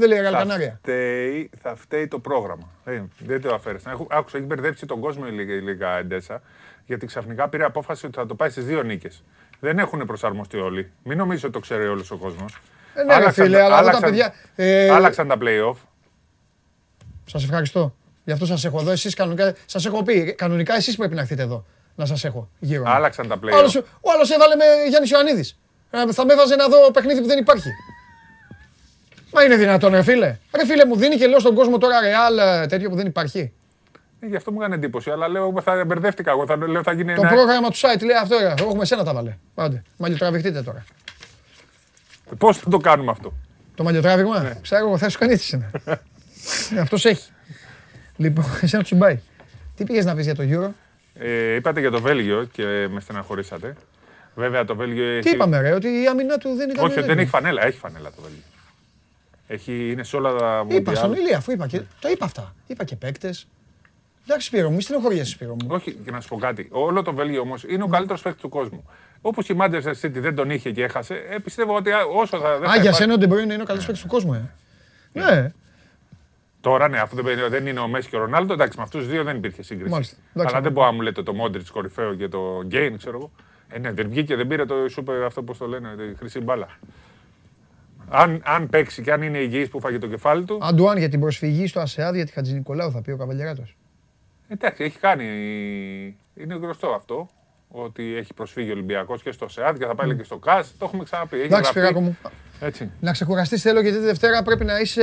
Δεν 0.00 0.08
λέει 0.08 0.20
Ρεάλ 0.20 0.32
θα, 0.32 0.38
Κανάρια. 0.38 0.78
φταίει, 0.82 1.50
θα 1.62 1.76
φταίει 1.76 2.08
το 2.08 2.18
πρόγραμμα. 2.18 2.68
Ε, 2.84 3.02
δεν 3.18 3.40
το 3.40 3.54
αφαίρεσα. 3.54 3.90
Έχω- 3.90 4.06
Άκουσα, 4.10 4.36
έχει 4.36 4.46
μπερδέψει 4.46 4.86
τον 4.86 5.00
κόσμο 5.00 5.24
η 5.28 5.30
Λίγα- 5.32 5.54
η 5.54 5.60
Λίγα 5.60 5.88
Εντέσα, 5.98 6.42
γιατί 6.86 7.06
ξαφνικά 7.06 7.48
πήρε 7.48 7.64
απόφαση 7.64 8.06
ότι 8.06 8.16
θα 8.18 8.26
το 8.26 8.34
πάει 8.34 8.50
στι 8.50 8.60
δύο 8.60 8.82
νίκες. 8.82 9.22
Δεν 9.60 9.78
έχουν 9.78 10.04
προσαρμοστεί 10.06 10.56
όλοι. 10.58 10.90
Μην 11.02 11.18
νομίζεις 11.18 11.44
ότι 11.44 11.52
το 11.52 11.58
ξέρει 11.58 11.86
όλος 11.86 12.10
ο 12.10 12.16
κόσμος. 12.16 12.58
Ε, 12.94 13.02
ναι, 13.02 13.18
ρε, 13.18 13.32
φίλε, 13.32 13.62
αλλά 13.62 13.76
αυτά 13.76 13.90
τα 13.90 14.00
παιδιά. 14.00 14.34
Ε, 14.56 14.90
άλλαξαν 14.90 15.28
τα 15.28 15.36
playoff. 15.40 15.76
Σας 17.26 17.44
ευχαριστώ. 17.44 17.94
Γι' 18.24 18.32
αυτό 18.32 18.46
σας 18.46 18.64
έχω 18.64 18.80
εδώ. 18.80 18.90
Εσείς 18.90 19.14
κανονικά, 19.14 19.54
σας 19.66 19.86
έχω 19.86 20.02
πει, 20.02 20.34
κανονικά 20.34 20.74
εσείς 20.74 20.96
πρέπει 20.96 21.14
να 21.14 21.20
έρθετε 21.20 21.42
εδώ. 21.42 21.64
Να 21.94 22.06
σας 22.06 22.24
έχω 22.24 22.48
γύρω. 22.58 22.82
μου. 22.82 22.90
Άλλαξαν 22.90 23.28
τα 23.28 23.38
Ο 23.52 23.56
άλλος, 23.56 23.76
playoff. 23.78 23.84
ο 24.00 24.10
άλλος 24.14 24.30
έβαλε 24.30 24.54
με 24.54 24.64
Γιάννης 24.88 25.10
Ιωαννίδης. 25.10 25.58
Ε, 25.90 26.12
θα 26.12 26.24
με 26.24 26.32
έβαζε 26.32 26.56
να 26.56 26.68
δω 26.68 26.90
παιχνίδι 26.90 27.20
που 27.20 27.26
δεν 27.26 27.38
υπάρχει. 27.38 27.68
Μα 29.32 29.42
είναι 29.44 29.56
δυνατόν, 29.56 29.92
ρε 29.92 30.02
φίλε. 30.02 30.36
Ρε 30.56 30.66
φίλε, 30.66 30.84
μου 30.86 30.96
δίνει 30.96 31.16
και 31.16 31.26
λέω 31.26 31.38
στον 31.38 31.54
κόσμο 31.54 31.78
τώρα 31.78 32.00
ρεάλ 32.00 32.38
ε, 32.38 32.66
τέτοιο 32.66 32.88
που 32.90 32.96
δεν 32.96 33.06
υπάρχει. 33.06 33.52
Ε, 34.20 34.26
γι' 34.26 34.36
αυτό 34.36 34.52
μου 34.52 34.60
έκανε 34.60 34.74
εντύπωση. 34.74 35.10
Αλλά 35.10 35.28
λέω, 35.28 35.54
θα 35.62 35.84
μπερδεύτηκα 35.84 36.30
εγώ. 36.30 36.46
Θα, 36.46 36.56
λέω, 36.56 36.82
θα 36.82 36.92
γίνει 36.92 37.14
Το 37.14 37.20
ένα... 37.20 37.30
πρόγραμμα 37.30 37.68
του 37.70 37.76
site 37.76 38.00
λέει 38.04 38.16
αυτό, 38.22 38.38
ρε. 38.38 38.54
Εγώ 38.58 38.74
με 38.74 38.84
σένα 38.84 39.04
τα 39.04 39.12
βάλε. 39.14 39.36
Άντε, 39.54 39.82
μαλλιοτραβηχτείτε 39.96 40.62
τώρα. 40.62 40.84
Πώς 42.38 42.58
θα 42.58 42.70
το 42.70 42.78
κάνουμε 42.78 43.10
αυτό; 43.10 43.32
Το 43.74 43.82
μαλλιοτράβηγμα, 43.82 44.40
Ναι. 44.42 44.54
ξέρω 44.62 44.86
εγώ, 44.86 44.98
θα 44.98 45.08
σου 45.08 45.18
κάνει 45.18 45.32
έτσι 45.32 45.56
είναι. 45.56 45.70
Αυτός 46.80 47.04
έχει. 47.04 47.30
Λοιπόν, 48.16 48.44
εσένα 48.62 48.82
του 48.82 48.96
πάει. 48.96 49.20
Τι 49.76 49.84
πήγες 49.84 50.04
να 50.04 50.14
πεις 50.14 50.24
για 50.24 50.34
το 50.34 50.42
Euro; 50.50 50.70
Ε, 51.14 51.54
είπατε 51.54 51.80
για 51.80 51.90
το 51.90 52.00
Βέλγιο 52.00 52.48
και 52.52 52.62
με 52.90 53.00
στεναχωρήσατε. 53.00 53.74
Βέβαια 54.34 54.64
το 54.64 54.76
Βέλγιο 54.76 55.04
έχει. 55.10 55.20
Τι 55.22 55.30
είπαμε 55.30 55.60
ρε, 55.60 55.72
ότι 55.72 55.88
η 55.88 56.06
άμυνα 56.06 56.38
του 56.38 56.54
δεν 56.54 56.70
ήταν... 56.70 56.84
Όχι, 56.84 56.94
δεν 56.94 57.06
τέτοιο. 57.06 57.20
έχει 57.20 57.30
φανέλα. 57.30 57.64
Έχει 57.64 57.78
φανέλα 57.78 58.08
το 58.16 58.22
Βέλγιο. 58.22 58.42
Έχει, 59.52 59.90
είναι 59.90 60.02
σε 60.02 60.16
όλα 60.16 60.34
τα 60.34 60.64
Είπα 60.68 60.94
στον 60.94 61.10
Mundial. 61.12 61.16
Ηλία, 61.16 61.36
αφού 61.36 61.50
είπα 61.52 61.66
και... 61.66 61.80
Το 62.00 62.08
είπα 62.08 62.24
αυτά. 62.24 62.54
Είπα 62.66 62.84
και 62.84 62.96
παίκτες. 62.96 63.46
Εντάξει 64.24 64.46
Σπύρο 64.46 64.68
μου, 64.68 64.74
μη 64.74 64.82
στενοχωριέσαι 64.82 65.30
Σπύρο 65.30 65.52
μου. 65.54 65.66
Όχι, 65.68 65.92
και 65.92 66.10
να 66.10 66.20
σου 66.20 66.28
πω 66.28 66.36
κάτι. 66.36 66.68
Όλο 66.70 67.02
το 67.02 67.14
Βέλγιο 67.14 67.40
όμως 67.40 67.64
είναι 67.68 67.82
ο 67.82 67.86
καλύτερος 67.86 68.22
παίκτης 68.22 68.42
του 68.42 68.48
κόσμου. 68.48 68.84
Όπως 69.20 69.48
η 69.48 69.56
Manchester 69.60 69.92
City 70.02 70.10
δεν 70.12 70.34
τον 70.34 70.50
είχε 70.50 70.70
και 70.70 70.82
έχασε, 70.82 71.14
ε, 71.14 71.38
πιστεύω 71.38 71.76
ότι 71.76 71.90
α, 71.90 71.98
όσο 72.16 72.38
θα. 72.38 72.58
δεν 72.58 72.68
Α, 72.68 72.70
θα 72.70 72.74
για 72.74 72.84
υπά- 72.84 72.94
σένα 72.94 73.14
ο 73.14 73.18
Ντεμπρόιν 73.18 73.44
είναι 73.44 73.52
ο 73.52 73.56
καλύτερος 73.56 73.84
παίκτης 73.86 74.02
του 74.02 74.08
κόσμου, 74.08 74.34
ε. 74.34 74.50
Ναι, 75.12 75.52
Τώρα 76.60 76.88
ναι, 76.88 76.98
αφού 76.98 77.22
δεν, 77.22 77.48
δεν 77.48 77.66
είναι 77.66 77.80
ο 77.80 77.88
Μέσι 77.88 78.08
και 78.08 78.16
ο 78.16 78.18
Ρονάλντο, 78.18 78.52
εντάξει, 78.52 78.76
με 78.78 78.82
αυτούς 78.84 79.02
τους 79.04 79.10
δύο 79.10 79.24
δεν 79.24 79.36
υπήρχε 79.36 79.62
σύγκριση. 79.62 79.90
Μάλιστα. 79.92 80.16
Εντάξει. 80.34 80.54
Αλλά 80.54 80.62
δεν 80.62 80.72
μπορώ 80.72 80.86
να 80.86 80.92
μου 80.92 81.00
λέτε 81.00 81.22
το 81.22 81.34
Μόντριτς 81.34 81.66
κορυφαίο 81.72 82.14
και 82.14 82.28
το 82.28 82.62
Γκέιν, 82.64 82.98
ξέρω 82.98 83.16
εγώ. 83.16 83.30
Ε, 83.68 83.78
ναι, 83.78 83.92
δεν 83.92 84.08
βγήκε, 84.08 84.36
δεν 84.36 84.46
πήρε 84.46 84.64
το 84.64 84.74
σούπερ 84.88 85.22
αυτό 85.24 85.42
που 85.42 85.56
το 85.56 85.66
λένε, 85.66 85.88
τη 85.96 86.16
χρυσή 86.16 86.40
μπάλα. 86.40 86.68
Αν, 88.12 88.42
αν 88.44 88.68
παίξει 88.68 89.02
και 89.02 89.12
αν 89.12 89.22
είναι 89.22 89.38
υγιής 89.38 89.68
που 89.68 89.80
έφαγε 89.80 89.98
το 89.98 90.06
κεφάλι 90.06 90.44
του. 90.44 90.58
Αντουάν 90.62 90.98
για 90.98 91.08
την 91.08 91.20
προσφυγή 91.20 91.66
στο 91.66 91.80
ΑΣΕΑΔ 91.80 92.14
για 92.14 92.26
τη 92.26 92.32
Χατζη 92.32 92.54
Νικολάου 92.54 92.90
θα 92.90 93.02
πει 93.02 93.10
ο 93.10 93.16
Καβαλιαράτος. 93.16 93.76
Εντάξει, 94.48 94.84
έχει 94.84 94.98
κάνει. 94.98 95.24
Είναι 96.34 96.54
γνωστό 96.54 96.88
αυτό. 96.88 97.28
Ότι 97.72 98.16
έχει 98.16 98.34
προσφύγει 98.34 98.68
ο 98.68 98.72
Ολυμπιακός 98.72 99.22
και 99.22 99.32
στο 99.32 99.48
ΣΕΑΤ 99.48 99.78
και 99.78 99.86
θα 99.86 99.94
πάει 99.94 100.16
και 100.16 100.24
στο 100.24 100.36
ΚΑΣ. 100.36 100.74
Το 100.78 100.84
έχουμε 100.84 101.04
ξαναπεί. 101.04 101.36
Έχει 101.36 101.44
Εντάξει 101.46 101.72
γραφτεί. 101.72 101.78
Σπυράκο 101.80 102.00
μου, 102.00 102.16
Έτσι. 102.60 102.90
να 103.00 103.12
ξεκουραστείς 103.12 103.62
θέλω 103.62 103.80
γιατί 103.80 103.98
τη 103.98 104.04
Δευτέρα 104.04 104.42
πρέπει 104.42 104.64
να 104.64 104.78
είσαι 104.80 105.02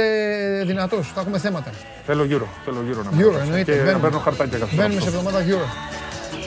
δυνατός. 0.65 1.11
Θα 1.11 1.21
έχουμε 1.21 1.37
θέματα. 1.37 1.71
Θέλω 2.05 2.23
γύρω. 2.23 2.47
Θέλω 2.65 2.81
γύρω 2.81 3.03
να 3.03 3.09
Euro, 3.11 3.31
πάω. 3.31 3.39
εννοείται. 3.41 3.71
Και 3.71 3.77
να 3.77 3.83
Μπαίνουμε. 3.83 4.01
παίρνω 4.03 4.19
χαρτάκια 4.19 4.57
καθόλου. 4.57 4.81
Μπαίνουμε 4.81 5.01
σε 5.01 5.07
εβδομάδα 5.07 5.39
Euro. 5.39 5.67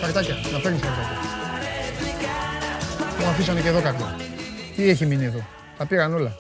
Χαρτάκια, 0.00 0.34
να 0.52 0.58
παίρνεις 0.60 0.80
χαρτάκια. 0.82 1.16
Μου 3.20 3.26
αφήσανε 3.26 3.60
και 3.60 3.68
εδώ 3.68 3.80
κάποια. 3.82 4.16
Τι 4.76 4.88
έχει 4.88 5.06
μείνει 5.06 5.24
εδώ; 5.24 5.46
Τα 5.78 5.86
πήραν 5.86 6.14
όλα. 6.14 6.36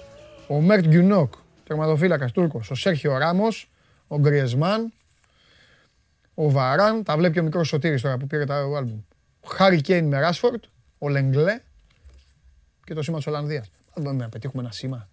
Ο 0.50 0.60
Μέρτ 0.60 0.86
Γκιουνόκ, 0.86 1.34
τερματοφύλακας 1.64 2.32
Τούρκος. 2.32 2.70
Ο 2.70 2.74
Σέρχιο 2.74 3.18
Ράμος, 3.18 3.70
ο 4.08 4.18
Γκριεσμάν, 4.18 4.92
ο 6.34 6.50
Βαράν. 6.50 7.02
Τα 7.02 7.16
βλέπει 7.16 7.38
ο 7.38 7.42
μικρός 7.42 7.68
Σωτήρης 7.68 8.02
τώρα 8.02 8.16
που 8.16 8.26
πήρε 8.26 8.44
τα 8.44 8.56
άλμπουμ. 8.76 9.00
Ο 9.40 9.48
Χάρι 9.48 9.80
Κέιν 9.80 10.06
με 10.06 10.18
Ράσφορντ, 10.18 10.62
ο 10.98 11.08
Λεγκλέ 11.08 11.60
και 12.84 12.94
το 12.94 13.02
σήμα 13.02 13.16
της 13.16 13.26
Ολλανδίας. 13.26 13.70
Θα 13.94 14.02
δούμε 14.02 14.12
να 14.22 14.28
πετύχουμε 14.28 14.62
ένα 14.62 14.72
σήμα. 14.72 15.08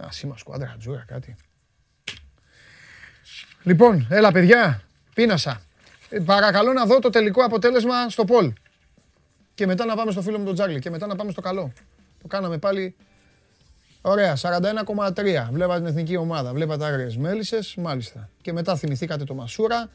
Ένα 0.00 0.10
σήμα 0.10 0.36
Σκουάντρα 0.36 0.76
Ατζούρα, 0.78 1.04
κάτι. 1.06 1.36
Λοιπόν, 3.62 4.06
έλα 4.10 4.32
παιδιά, 4.32 4.82
πείνασα. 5.14 5.62
Ε, 6.08 6.18
παρακαλώ 6.18 6.72
να 6.72 6.86
δω 6.86 6.98
το 6.98 7.10
τελικό 7.10 7.44
αποτέλεσμα 7.44 8.08
στο 8.08 8.24
poll. 8.24 8.52
Και 9.54 9.66
μετά 9.66 9.84
να 9.84 9.96
πάμε 9.96 10.10
στο 10.10 10.22
φίλο 10.22 10.38
μου 10.38 10.44
τον 10.44 10.54
Τζάρλι. 10.54 10.78
Και 10.78 10.90
μετά 10.90 11.06
να 11.06 11.16
πάμε 11.16 11.30
στο 11.30 11.40
καλό. 11.40 11.72
Το 12.22 12.26
κάναμε 12.28 12.58
πάλι. 12.58 12.96
Ωραία, 14.02 14.36
41,3. 14.36 15.48
Βλέπατε 15.50 15.78
την 15.78 15.88
εθνική 15.88 16.16
ομάδα. 16.16 16.52
Βλέπατε 16.52 16.84
άγριες 16.84 17.16
μέλισσες, 17.16 17.74
μάλιστα. 17.76 18.28
Και 18.42 18.52
μετά 18.52 18.76
θυμηθήκατε 18.76 19.24
το 19.24 19.34
Μασούρα 19.34 19.88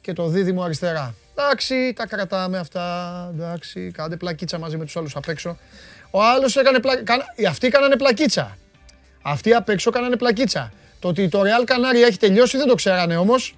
και 0.00 0.12
το 0.12 0.26
δίδυμο 0.26 0.62
αριστερά. 0.62 1.14
Εντάξει, 1.36 1.92
τα 1.92 2.06
κρατάμε 2.06 2.58
αυτά. 2.58 3.28
Εντάξει, 3.34 3.90
κάντε 3.90 4.16
πλακίτσα 4.16 4.58
μαζί 4.58 4.76
με 4.76 4.84
τους 4.84 4.96
άλλους 4.96 5.16
απ' 5.16 5.28
έξω. 5.28 5.56
Ο 6.10 6.22
άλλος 6.22 6.56
έκανε 6.56 6.78
πλακίτσα. 6.78 7.26
Αυτοί 7.48 7.68
κάνανε 7.68 7.96
πλακίτσα. 7.96 8.56
Αυτοί 9.22 9.54
απ' 9.54 9.68
έξω 9.68 9.90
κάνανε 9.90 10.16
πλακίτσα. 10.16 10.72
Το 10.98 11.08
ότι 11.08 11.28
το 11.28 11.40
Real 11.40 11.70
Canaria 11.70 12.06
έχει 12.06 12.18
τελειώσει 12.18 12.56
δεν 12.56 12.66
το 12.66 12.74
ξέρανε 12.74 13.16
όμως. 13.16 13.56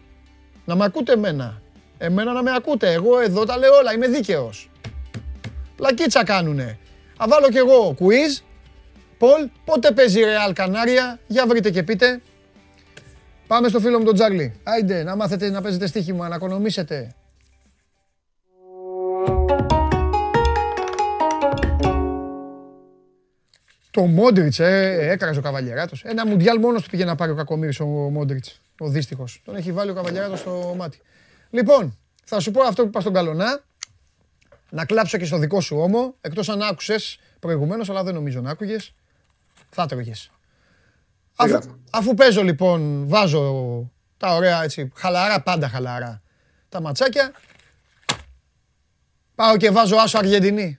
Να 0.65 0.75
με 0.77 0.85
ακούτε 0.85 1.13
εμένα. 1.13 1.61
Εμένα 1.99 2.33
να 2.33 2.43
με 2.43 2.53
ακούτε. 2.57 2.93
Εγώ 2.93 3.21
εδώ 3.21 3.45
τα 3.45 3.59
λέω 3.59 3.75
όλα. 3.75 3.93
Είμαι 3.93 4.09
δίκαιος. 4.09 4.71
Πλακίτσα 5.77 6.25
κάνουνε. 6.25 6.79
Θα 7.17 7.27
βάλω 7.29 7.49
κι 7.49 7.59
εγώ 7.59 7.97
quiz. 8.01 8.43
Πολ, 9.25 9.49
πότε 9.65 9.93
παίζει 9.93 10.21
η 10.21 10.23
Real 10.25 10.53
Κανάρια, 10.55 11.19
για 11.27 11.47
βρείτε 11.47 11.71
και 11.71 11.83
πείτε. 11.83 12.21
Πάμε 13.47 13.69
στο 13.69 13.81
φίλο 13.81 13.99
μου 13.99 14.05
τον 14.05 14.15
Τζάρλι. 14.15 14.61
Άιντε, 14.63 15.03
να 15.03 15.17
μάθετε 15.17 15.51
να 15.51 15.63
παίζετε 15.63 15.87
στοίχημα, 15.87 16.29
να 16.29 16.35
οικονομήσετε. 16.35 17.15
Το 23.91 24.03
Μόντριτς, 24.03 24.59
ε, 24.59 25.09
έκραζε 25.11 25.39
ο 25.39 25.43
Καβαλιεράτος. 25.43 26.05
Ένα 26.05 26.27
μουντιάλ 26.27 26.59
μόνος 26.59 26.83
του 26.83 26.91
πήγε 26.91 27.05
να 27.05 27.15
πάρει 27.15 27.31
ο 27.31 27.35
Κακομήρη 27.35 27.77
ο 27.81 27.85
Μόντριτς. 27.87 28.61
Ο 28.79 28.89
δύστιχος. 28.89 29.43
Τον 29.45 29.57
έχει 29.57 29.73
βάλει 29.73 29.91
ο 29.91 29.95
Καβαλιεράτος 29.95 30.39
στο 30.39 30.75
μάτι. 30.77 30.99
Λοιπόν, 31.51 31.99
θα 32.25 32.41
σου 32.41 32.51
πω 32.51 32.63
αυτό 32.63 32.83
που 32.83 32.89
είπα 32.89 33.01
στον 33.01 33.13
Καλονά. 33.13 33.65
Να 34.71 34.85
κλάψω 34.85 35.19
και 35.19 35.25
στο 35.25 35.39
δικό 35.39 35.61
σου 35.61 35.77
ώμο. 35.77 36.15
Εκτός 36.21 36.49
αν 36.49 36.63
άκουσες 36.63 37.19
προηγουμένως, 37.41 37.91
αλλά 37.91 38.03
δεν 38.03 38.15
νομίζω 38.15 38.41
να 38.41 38.51
άκουγες. 38.51 38.95
Θα 39.75 39.87
τρώγε. 39.87 40.13
Αφού, 41.37 41.59
αφού 41.91 42.15
παίζω 42.15 42.43
λοιπόν, 42.43 43.09
βάζω 43.09 43.43
τα 44.17 44.35
ωραία 44.35 44.63
έτσι, 44.63 44.93
χαλαρά, 44.95 45.43
πάντα 45.43 45.69
χαλαρά, 45.69 46.23
τα 46.69 46.81
ματσάκια. 46.81 47.33
Πάω 49.35 49.57
και 49.57 49.71
βάζω 49.71 49.97
άσο 49.97 50.19
Αργεντινή. 50.19 50.79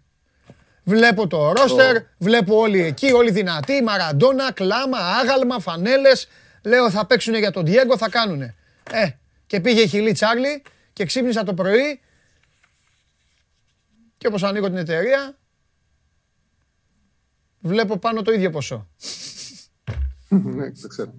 Βλέπω 0.83 1.27
το 1.27 1.51
ρόστερ, 1.51 1.97
βλέπω 2.17 2.57
όλοι 2.57 2.81
εκεί, 2.81 3.11
όλοι 3.11 3.31
δυνατοί, 3.31 3.83
Μαραντόνα, 3.83 4.51
κλάμα, 4.51 4.97
άγαλμα, 4.97 5.59
φανέλες. 5.59 6.27
Λέω 6.63 6.89
θα 6.89 7.05
παίξουν 7.05 7.35
για 7.35 7.51
τον 7.51 7.65
Διέγκο, 7.65 7.97
θα 7.97 8.09
κάνουνε. 8.09 8.55
Ε, 8.91 9.09
και 9.47 9.59
πήγε 9.59 9.81
η 9.81 9.87
χιλή 9.87 10.11
Τσάρλι 10.11 10.63
και 10.93 11.05
ξύπνησα 11.05 11.43
το 11.43 11.53
πρωί 11.53 11.99
και 14.17 14.27
όπως 14.27 14.43
ανοίγω 14.43 14.67
την 14.67 14.77
εταιρεία 14.77 15.35
βλέπω 17.65 17.97
πάνω 17.97 18.21
το 18.21 18.31
ίδιο 18.31 18.49
ποσό. 18.49 18.87
Ναι, 20.27 20.71
το 20.71 20.87
ξέρω. 20.87 21.13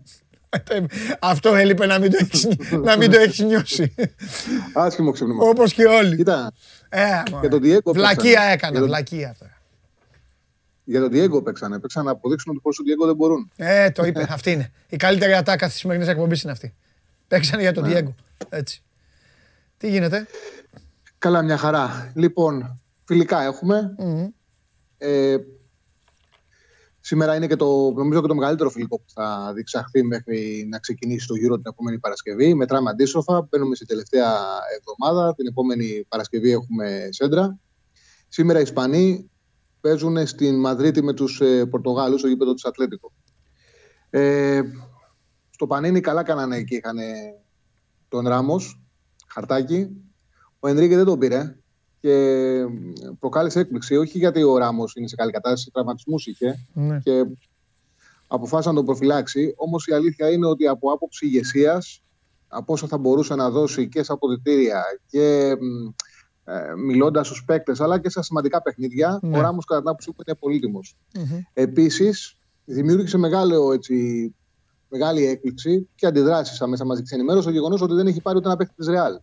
Αυτό 1.20 1.54
έλειπε 1.54 1.86
να 1.86 1.98
μην 1.98 2.10
το 2.10 2.16
έχεις, 2.20 2.48
να 2.82 2.96
μην 2.96 3.10
το 3.10 3.18
έχεις 3.18 3.38
νιώσει. 3.38 3.94
Άσχημο 4.74 5.10
ξύπνημα. 5.10 5.44
Όπως 5.44 5.72
και 5.72 5.84
όλοι. 5.84 6.16
Κοίτα, 6.16 6.52
Ε, 6.88 7.22
για 7.40 7.48
τον 7.50 7.60
Diego 7.62 7.92
βλακεία 7.92 8.22
παίξανε. 8.22 8.52
έκανα, 8.52 8.70
Για 8.72 8.80
τον- 8.80 8.88
βλακεία 8.88 9.36
τώρα. 9.38 9.54
Για 10.84 11.00
τον 11.00 11.10
Diego 11.12 11.44
παίξανε. 11.44 11.78
Παίξαν 11.78 12.04
να 12.04 12.10
αποδείξουν 12.10 12.52
ότι 12.52 12.60
πόσο 12.62 12.82
Diego 12.86 13.06
δεν 13.06 13.16
μπορούν. 13.16 13.50
Ε, 13.56 13.90
το 13.90 14.04
είπε. 14.04 14.26
Αυτή 14.30 14.50
είναι. 14.50 14.72
Η 14.88 14.96
καλύτερη 14.96 15.34
ατάκα 15.34 15.66
της 15.66 15.76
σημερινής 15.76 16.08
εκπομπής 16.08 16.42
είναι 16.42 16.52
αυτή. 16.52 16.74
Παίξανε 17.28 17.62
για 17.62 17.72
τον 17.72 17.88
Ναι. 17.88 17.98
Diego. 18.00 18.14
Έτσι. 18.48 18.82
Τι 19.76 19.90
γίνεται; 19.90 20.26
Καλά, 21.18 21.42
μια 21.42 21.56
χαρά. 21.56 22.12
Λοιπόν, 22.14 22.80
φιλικά 23.04 23.42
έχουμε. 23.42 23.94
Μμμ. 23.98 24.26
Ε, 24.98 25.36
σήμερα 27.06 27.34
είναι 27.34 27.46
και 27.46 27.56
το, 27.56 27.90
νομίζω 27.90 28.20
και 28.20 28.26
το 28.26 28.34
μεγαλύτερο 28.34 28.70
φιλικό 28.70 28.98
που 28.98 29.10
θα 29.14 29.52
διεξαχθεί 29.54 30.02
μέχρι 30.02 30.66
να 30.70 30.78
ξεκινήσει 30.78 31.26
το 31.26 31.34
Euro 31.34 31.54
την 31.54 31.70
επόμενη 31.70 31.98
Παρασκευή. 31.98 32.54
Μετράμε 32.54 32.90
αντίστροφα. 32.90 33.48
Μπαίνουμε 33.50 33.74
στη 33.74 33.86
τελευταία 33.86 34.32
εβδομάδα. 34.78 35.34
Την 35.34 35.46
επόμενη 35.46 36.06
Παρασκευή 36.08 36.50
έχουμε 36.50 37.08
σέντρα. 37.10 37.58
Σήμερα 38.28 38.58
οι 38.58 38.62
Ισπανοί 38.62 39.30
παίζουν 39.80 40.26
στην 40.26 40.60
Μαδρίτη 40.60 41.02
με 41.02 41.12
τους 41.12 41.40
ε, 41.40 41.66
Πορτογάλους 41.66 42.20
στο 42.20 42.28
γήπεδο 42.28 42.54
του 42.54 42.68
Ατλέτικο. 42.68 43.12
Ε, 44.10 44.60
στο 45.50 45.66
Πανίνι 45.66 46.00
καλά 46.00 46.22
κάνανε 46.22 46.62
και 46.62 46.76
είχαν 46.76 46.98
τον 48.08 48.28
Ράμος, 48.28 48.80
χαρτάκι. 49.26 49.88
Ο 50.60 50.68
Ενρίκε 50.68 50.96
δεν 50.96 51.04
τον 51.04 51.18
πήρε 51.18 51.56
και 52.00 52.64
προκάλεσε 53.18 53.60
έκπληξη. 53.60 53.96
Όχι 53.96 54.18
γιατί 54.18 54.42
ο 54.42 54.56
Ράμος 54.58 54.94
είναι 54.96 55.08
σε 55.08 55.14
καλή 55.16 55.30
κατάσταση, 55.32 55.70
τραυματισμούς 55.70 56.26
είχε 56.26 56.66
Ναι. 56.72 56.98
και 56.98 57.24
αποφάσισαν 58.26 58.72
να 58.72 58.78
τον 58.78 58.86
προφυλάξει. 58.86 59.54
Όμως 59.56 59.86
η 59.86 59.92
αλήθεια 59.92 60.30
είναι 60.30 60.46
ότι 60.46 60.66
από 60.66 60.92
άποψη 60.92 61.26
ηγεσίας, 61.26 62.00
από 62.48 62.72
όσο 62.72 62.86
θα 62.86 62.98
μπορούσε 62.98 63.34
να 63.34 63.50
δώσει 63.50 63.88
και 63.88 64.02
σε 64.02 64.12
αποδητήρια 64.12 64.84
και 65.06 65.56
μ, 65.60 65.88
ε, 66.50 66.74
μιλώντας 66.76 67.26
στους 67.26 67.44
παίκτες, 67.44 67.80
αλλά 67.80 67.98
και 68.00 68.10
σε 68.10 68.22
σημαντικά 68.22 68.62
παιχνίδια, 68.62 69.18
Ναι. 69.22 69.38
ο 69.38 69.40
Ράμος 69.40 69.64
κατά 69.64 69.80
την 69.80 69.88
άποψή 69.88 70.08
μου 70.08 70.16
είναι 70.26 70.36
πολύτιμος. 70.36 70.96
Μμμ. 71.14 71.40
Επίσης, 71.52 72.36
δημιούργησε 72.64 73.18
μεγάλο, 73.18 73.72
έτσι, 73.72 74.34
μεγάλη 74.88 75.26
έκπληξη 75.26 75.88
και 75.94 76.06
αντιδράσεις 76.06 76.56
στα 76.56 76.66
μέσα 76.66 76.84
μαζική 76.84 77.14
ενημέρωση 77.14 77.42
στο 77.42 77.50
γεγονός 77.52 77.80
ότι 77.80 77.94
δεν 77.94 78.06
έχει 78.06 78.20
πάρει 78.20 78.36
ούτε 78.36 78.46
ένα 78.48 78.56
παίκτη 78.56 78.74
της 78.74 78.86
Ρεάλ. 78.86 79.20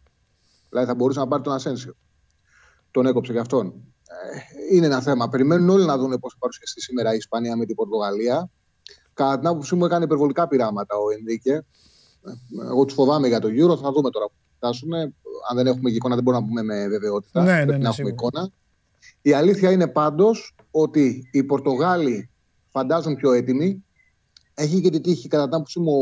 Δηλαδή 0.69 0.87
θα 0.87 0.95
μπορούσε 0.95 1.19
να 1.19 1.27
πάρει 1.27 1.43
τον 1.43 1.53
Ασένσιο. 1.53 1.93
Τον 2.93 3.05
έκοψε 3.05 3.33
και 3.33 3.39
αυτόν. 3.39 3.65
Ε, 3.67 4.75
είναι 4.75 4.85
ένα 4.85 5.01
θέμα. 5.01 5.29
Περιμένουν 5.29 5.69
όλοι 5.69 5.85
να 5.85 5.97
δουν 5.97 6.19
πώς 6.19 6.31
θα 6.33 6.37
παρουσιαστεί 6.39 6.81
σήμερα 6.81 7.13
η 7.13 7.17
Ισπανία 7.17 7.55
με 7.57 7.65
την 7.65 7.75
Πορτογαλία. 7.75 8.49
Κατά 9.13 9.37
την 9.39 9.47
άποψή 9.47 9.75
μου, 9.75 9.85
έκανε 9.85 10.03
υπερβολικά 10.05 10.47
πειράματα 10.47 10.95
ο 10.95 11.11
Ενρίκε. 11.19 11.51
Ε, 11.51 11.63
Εγώ 12.71 12.85
τους 12.85 12.93
φοβάμαι 12.93 13.27
για 13.27 13.39
το 13.39 13.47
Euro. 13.47 13.77
Θα 13.81 13.91
δούμε 13.91 14.09
τώρα 14.09 14.25
που 14.25 14.33
θα 14.37 14.55
φτάσουν. 14.55 14.93
Αν 15.49 15.55
δεν 15.55 15.67
έχουμε 15.67 15.89
και 15.89 15.95
εικόνα, 15.95 16.15
δεν 16.15 16.23
μπορούμε 16.23 16.43
να 16.43 16.49
πούμε 16.49 16.63
με 16.63 16.87
βεβαιότητα. 16.87 17.41
Ναι, 17.43 17.51
ναι, 17.51 17.55
Πρέπει 17.55 17.71
ναι, 17.71 17.77
να 17.77 17.89
έχουμε 17.89 17.93
σίγουρα. 18.09 18.13
εικόνα. 18.13 18.49
Η 19.21 19.33
αλήθεια 19.33 19.71
είναι 19.71 19.87
πάντως 19.87 20.55
ότι 20.71 21.29
οι 21.31 21.43
Πορτογάλοι 21.43 22.29
φαντάζουν 22.69 23.15
πιο 23.15 23.31
έτοιμοι. 23.31 23.85
Έχει 24.53 24.81
και 24.81 24.89
τη 24.89 25.01
τύχη, 25.01 25.27
κατά 25.27 25.43
την 25.43 25.53
άποψή 25.53 25.79
μου, 25.79 25.93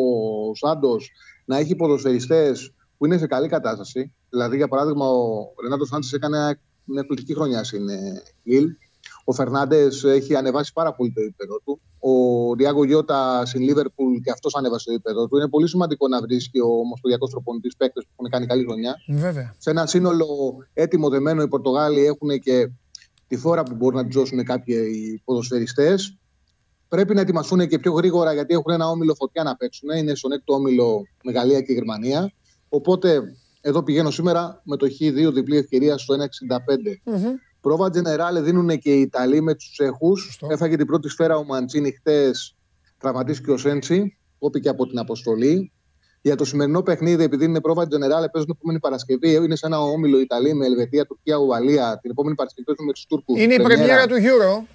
ο 0.50 0.56
Σάντος 0.56 1.12
να 1.46 1.58
έχει 1.58 1.76
ποδοσφαιριστές 1.76 2.74
που 2.98 3.06
είναι 3.06 3.18
σε 3.18 3.28
καλή 3.28 3.48
κατάσταση. 3.48 4.14
Δηλαδή, 4.30 4.56
για 4.56 4.68
παράδειγμα, 4.68 5.06
ο 5.10 5.54
Ρενάτο 5.62 5.86
Σάντο 5.86 6.08
έκανε 6.12 6.60
μια 6.84 7.00
εκπληκτική 7.00 7.34
χρονιά 7.34 7.64
στην 7.64 7.90
ε, 7.90 8.24
Λίλ. 8.44 8.68
Ο 9.24 9.34
Φερνάντες 9.34 10.04
έχει 10.04 10.36
ανεβάσει 10.36 10.74
πάρα 10.74 10.94
πολύ 10.94 11.12
το 11.12 11.22
επίπεδο 11.22 11.60
του. 11.66 11.80
Ο 12.00 12.56
Διάγκο 12.56 12.84
Γιώτα 12.84 13.46
στην 13.46 13.62
Λίβερπουλ 13.62 14.16
και 14.24 14.32
αυτός 14.32 14.56
ανέβασε 14.56 14.86
το 14.86 14.92
επίπεδο 14.94 15.28
του. 15.28 15.38
Είναι 15.38 15.50
πολύ 15.50 15.68
σημαντικό 15.68 16.08
να 16.08 16.22
βρίσκει 16.22 16.60
ο 16.60 16.68
Ομοσπονδιακός 16.68 17.30
Τροπονητής 17.30 17.76
παίκτες 17.76 18.04
που 18.04 18.12
έχουν 18.16 18.32
κάνει 18.32 18.46
καλή 18.46 18.64
χρονιά. 18.64 18.96
Βέβαια. 19.08 19.56
Σε 19.58 19.70
ένα 19.70 19.86
σύνολο 19.86 20.28
έτοιμο 20.74 21.10
δεμένο 21.10 21.42
οι 21.42 21.48
Πορτογάλοι 21.48 22.06
έχουν 22.06 22.40
και 22.40 22.72
τη 23.28 23.38
φόρα 23.38 23.64
που 23.64 23.76
μπορούν 23.76 23.98
να 23.98 24.06
τους 24.06 24.16
δώσουν 24.16 24.44
κάποιοι 24.44 25.22
ποδοσφαιριστές. 25.26 26.18
Πρέπει 26.88 27.14
να 27.14 27.22
ετοιμαστούν 27.22 27.68
και 27.68 27.80
πιο 27.80 27.92
γρήγορα 27.92 28.34
γιατί 28.34 28.54
έχουν 28.54 28.74
ένα 28.74 28.90
όμιλο 28.90 29.16
φωτιά 29.16 29.44
να 29.44 29.56
παίξουν. 29.56 29.90
Είναι 29.90 30.16
στον 30.16 30.32
έκτο 30.32 30.54
όμιλο 30.54 31.02
με 31.24 31.32
Γαλλία 31.32 31.62
και 31.62 31.74
Γερμανία. 31.74 32.32
Οπότε 32.70 33.22
εδώ 33.62 33.84
πηγαίνω 33.84 34.12
σήμερα 34.12 34.62
με 34.64 34.78
το 34.78 34.88
Χ2 35.00 35.34
διπλή 35.34 35.58
ευκαιρία 35.58 35.98
στο 35.98 36.16
1,65. 36.16 36.26
Μμμ. 37.04 37.34
Πρόβα 37.62 37.90
Τζενεράλε 37.90 38.42
δίνουν 38.42 38.80
και 38.80 38.94
οι 38.94 39.02
Ιταλοί 39.02 39.42
με 39.42 39.56
τους 39.56 39.72
Τσέχου. 39.72 40.14
Έφαγε 40.48 40.76
την 40.76 40.86
πρώτη 40.86 41.10
σφαίρα 41.10 41.36
ο 41.38 41.44
Μαντσίνη 41.44 41.92
χτες, 41.92 42.56
τραυματίστηκε 42.98 43.52
ο 43.52 43.58
Σέντσι, 43.58 44.18
κόπηκε 44.40 44.70
από 44.70 44.88
την 44.88 45.00
αποστολή. 45.00 45.72
Για 46.22 46.36
το 46.36 46.46
σημερινό 46.46 46.82
παιχνίδι, 46.82 47.24
επειδή 47.24 47.46
είναι 47.46 47.62
πρόβα 47.62 47.88
Τζενεράλε, 47.88 48.30
παίζουν 48.30 48.50
την 48.50 48.56
επόμενη 48.60 48.80
Παρασκευή. 48.80 49.34
Είναι 49.34 49.56
σε 49.56 49.66
ένα 49.66 49.80
όμιλο 49.80 50.20
Ιταλοί 50.20 50.54
με 50.54 50.66
Ελβετία, 50.66 51.06
Τουρκία, 51.06 51.38
Ουαλία. 51.38 52.00
Την 52.02 52.12
επόμενη 52.12 52.36
Παρασκευή 52.36 52.66
παίζουν 52.66 52.86
με 52.86 52.92
τους 52.92 53.06
Τούρκους. 53.06 53.42
Είναι 53.42 53.54
η 53.54 53.62
πρεμιέρα 53.62 54.08
του 54.08 54.16
Euro. 54.16 54.66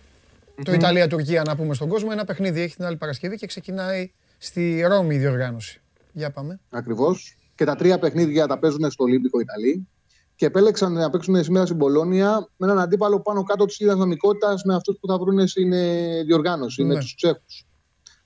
Το 0.64 0.72
Ιταλία-Τουρκία 0.72 1.42
να 1.46 1.56
πούμε 1.56 1.74
στον 1.74 1.88
κόσμο. 1.88 2.08
Ένα 2.12 2.24
παιχνίδι 2.24 2.60
έχει 2.60 2.76
την 2.76 2.84
άλλη 2.84 2.96
Παρασκευή 2.96 3.36
και 3.36 3.46
ξεκινάει 3.46 4.12
στη 4.38 4.84
Ρώμη 4.88 5.14
η 5.14 5.18
διοργάνωση. 5.18 5.80
Για 6.12 6.30
πάμε. 6.30 6.60
Ακριβώς. 6.70 7.35
Και 7.56 7.64
τα 7.64 7.74
τρία 7.74 7.98
παιχνίδια 7.98 8.46
τα 8.46 8.58
παίζουν 8.58 8.90
στο 8.90 9.04
Ολύμπικο 9.04 9.40
Ιταλοί. 9.40 9.88
Και 10.34 10.46
επέλεξαν 10.46 10.92
να 10.92 11.10
παίξουν 11.10 11.44
σήμερα 11.44 11.66
στην 11.66 11.78
Πολώνια 11.78 12.48
με 12.56 12.66
έναν 12.66 12.78
αντίπαλο 12.78 13.20
πάνω 13.20 13.42
κάτω 13.42 13.64
της 13.64 13.78
ίδιας 13.78 13.94
δυναμικότητα 13.94 14.54
με 14.64 14.74
αυτούς 14.74 14.96
που 15.00 15.06
θα 15.06 15.18
βρουν 15.18 15.46
στην 15.46 15.72
ε, 15.72 16.22
διοργάνωση, 16.22 16.84
με 16.84 16.94
Ναι. 16.94 17.00
τους 17.00 17.14
Τσέχους. 17.14 17.66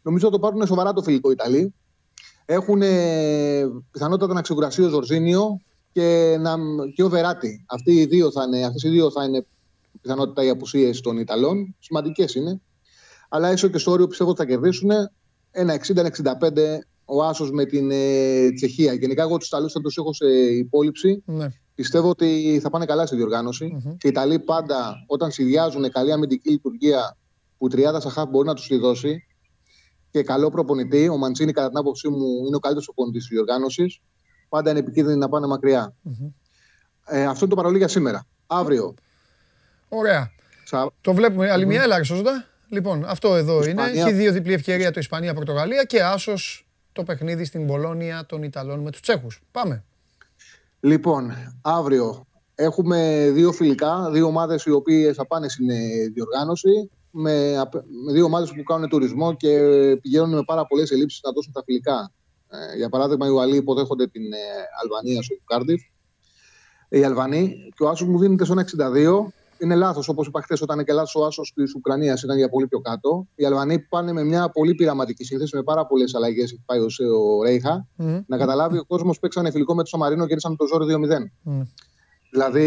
Νομίζω 0.03 0.27
ότι 0.27 0.37
το 0.37 0.43
πάρουν 0.43 0.67
σοβαρά 0.67 0.93
το 0.93 1.03
φιλικό 1.03 1.31
Ιταλοί. 1.31 1.75
Έχουν 2.45 2.83
ε, 2.83 3.65
πιθανότατα 3.91 4.33
να 4.33 4.41
ξεκουραστεί 4.41 4.83
ο 4.83 4.89
Ζορζίνιο 4.89 5.61
και, 5.93 6.37
να, 6.41 6.57
και 6.95 7.03
ο 7.03 7.09
Βεράτη. 7.09 7.65
Αυτοί 7.69 7.93
οι 7.93 8.07
δύο 8.07 8.31
θα 8.31 8.43
είναι, 8.43 8.65
αυτές 8.65 8.83
οι 8.83 8.89
δύο 8.89 9.11
θα 9.11 9.25
είναι 9.25 9.47
πιθανότητα 10.01 10.45
οι 10.45 10.49
απουσίες 10.49 11.01
των 11.01 11.19
Ιταλών. 11.19 11.77
Σημαντικές 11.79 12.35
είναι. 12.35 12.61
Αλλά 13.29 13.49
έστω 13.49 13.69
και 13.69 13.79
στο 13.79 13.91
όριο 13.91 14.07
πιστεύω 14.07 14.31
ότι 14.31 14.39
θα 14.41 14.47
κερδίσουν. 14.47 14.91
Ένα 15.51 15.75
60-65 15.75 16.03
ο 17.13 17.25
Άσος 17.25 17.51
με 17.51 17.65
την 17.65 17.91
ε, 17.91 18.53
Τσεχία. 18.55 18.93
Γενικά, 18.93 19.23
εγώ 19.23 19.37
τους 19.37 19.47
Ιταλούς 19.47 19.73
θα 19.73 19.81
τους 19.81 19.97
έχω 19.97 20.13
σε 20.13 20.27
υπόλοιψη. 20.35 21.23
Ναι. 21.27 21.47
Πιστεύω 21.75 22.09
ότι 22.09 22.59
θα 22.63 22.71
πάνε 22.71 22.85
καλά 22.85 23.07
στη 23.07 23.17
διοργάνωση. 23.17 23.97
Και 23.99 24.07
οι 24.07 24.11
Ιταλοί 24.11 24.39
πάντα, 24.39 25.05
όταν 25.07 25.31
συνδυάζουν 25.31 25.91
καλή 25.91 26.13
αμυντική 26.13 26.51
λειτουργία 26.51 27.17
που 27.59 27.67
η 27.67 27.71
τριάδα 27.71 28.01
Σαχάφ 28.01 28.29
μπορεί 28.29 28.47
να 28.47 28.55
τους 28.55 28.67
τη 28.67 28.77
δώσει 28.77 29.27
και 30.11 30.23
καλό 30.23 30.51
προπονητή, 30.51 31.09
ο 31.09 31.17
Μαντσίνη, 31.17 31.53
κατά 31.53 31.69
την 31.69 31.79
άποψή 31.79 32.09
μου, 32.09 32.47
είναι 32.47 32.57
ο 32.57 32.59
καλύτερος 32.59 32.85
προπονητής 32.85 33.27
της 33.27 33.31
διοργάνωσης. 33.37 34.01
Πάντα 34.49 34.71
είναι 34.71 34.79
επικίνδυνοι 34.79 35.19
να 35.19 35.29
πάνε 35.29 35.47
μακριά. 35.47 35.95
Ε, 37.05 37.25
αυτό 37.25 37.39
είναι 37.41 37.55
το 37.55 37.57
παρολί 37.57 37.79
για 37.79 37.89
σήμερα. 37.89 38.27
Αύριο. 38.47 38.95
Ωραία. 39.89 40.31
Σα... 40.65 40.93
Το 41.01 41.15
βλέπουμε. 41.15 41.51
Άλλη 41.51 41.67
μια, 41.67 41.83
έλα, 41.83 42.03
σωστά. 42.03 42.45
Λοιπόν, 42.69 43.05
αυτό 43.07 43.35
εδώ 43.35 43.59
Ισπανία. 43.59 43.91
είναι. 43.91 44.01
Έχει 44.01 44.13
δύο 44.13 44.33
διπλή 44.33 44.53
ευκαιρία 44.53 44.91
το 44.91 45.01
Ισπανία-Πορτογαλία 45.01 45.85
και 45.85 46.03
άσος 46.03 46.70
το 46.93 47.03
παιχνίδι 47.03 47.45
στην 47.45 47.67
Πολώνια 47.67 48.27
των 48.27 48.43
Ιταλών 48.43 48.81
με 48.81 48.91
τους 48.91 49.01
Τσέχους. 49.01 49.43
Πάμε. 49.51 49.85
Λοιπόν, 50.81 51.33
αύριο 51.63 52.27
Έχουμε 52.61 53.31
δύο 53.33 53.53
φιλικά, 53.53 54.11
δύο 54.11 54.27
ομάδες 54.27 54.65
οι 54.65 54.71
οποίες 54.71 55.17
θα 55.17 55.27
πάνε 55.27 55.49
στην 55.49 55.71
ε, 55.71 55.77
διοργάνωση. 56.13 56.91
Με, 57.11 57.59
απ- 57.59 57.85
με 58.05 58.13
δύο 58.13 58.25
ομάδες 58.25 58.53
που 58.53 58.63
κάνουν 58.63 58.89
τουρισμό 58.89 59.37
και 59.37 59.59
πηγαίνουν 60.01 60.31
με 60.31 60.43
πάρα 60.47 60.67
πολλές 60.67 60.91
ελλείψεις 60.91 61.21
να 61.25 61.33
δώσουν 61.33 61.53
τα 61.53 61.63
φιλικά. 61.65 62.13
Ε, 62.49 62.77
για 62.77 62.89
παράδειγμα, 62.89 63.27
οι 63.27 63.31
Ουαλοί 63.31 63.57
υποδέχονται 63.57 64.07
την 64.07 64.33
ε, 64.33 64.37
Αλβανία 64.83 65.23
στο 65.23 65.35
Κάρντιφ. 65.47 65.83
Οι 66.89 67.05
Αλβανοί 67.05 67.57
και 67.77 67.83
ο 67.83 67.89
Άσος 67.89 68.09
μου 68.09 68.19
δίνεται 68.19 68.45
στο 68.45 68.55
1,62. 68.55 69.27
Είναι 69.63 69.75
λάθος, 69.75 70.09
όπως 70.09 70.27
είπα 70.27 70.41
χθες, 70.43 70.63
όταν 70.63 70.85
και 70.85 70.93
λάθος 70.93 71.21
ο 71.21 71.27
Άσος 71.27 71.53
της 71.55 71.75
Ουκρανίας 71.75 72.23
ήταν 72.23 72.37
για 72.37 72.49
πολύ 72.49 72.67
πιο 72.67 72.81
κάτω. 72.81 73.27
Οι 73.35 73.45
Αλβανοί 73.45 73.79
πάνε 73.79 74.13
με 74.13 74.25
μια 74.25 74.51
πολύ 74.51 74.75
πειραματική 74.75 75.25
σύνθεση, 75.25 75.57
με 75.57 75.63
πάρα 75.63 75.87
πολλές 75.87 76.15
αλλαγές. 76.15 76.53
Έχει 76.53 76.63
πάει 76.67 76.79
ο, 76.79 76.87
ο 77.39 77.43
Ρέια. 77.43 77.87
Μμ. 77.97 78.19
Να 78.27 78.37
καταλάβει 78.37 78.79
ο 78.79 78.85
κόσμος 78.85 79.19
παίξανε 79.19 79.51
φιλικό 79.51 79.75
με 79.75 79.83
το 79.83 79.89
Σαμαρίνο 79.89 80.27
και 80.27 80.33
ήρθαν 80.33 80.57
το 80.57 80.67
ζόρι 80.67 80.87
2-0. 80.95 80.99
Μμ. 81.43 81.61
Δηλαδή, 82.31 82.67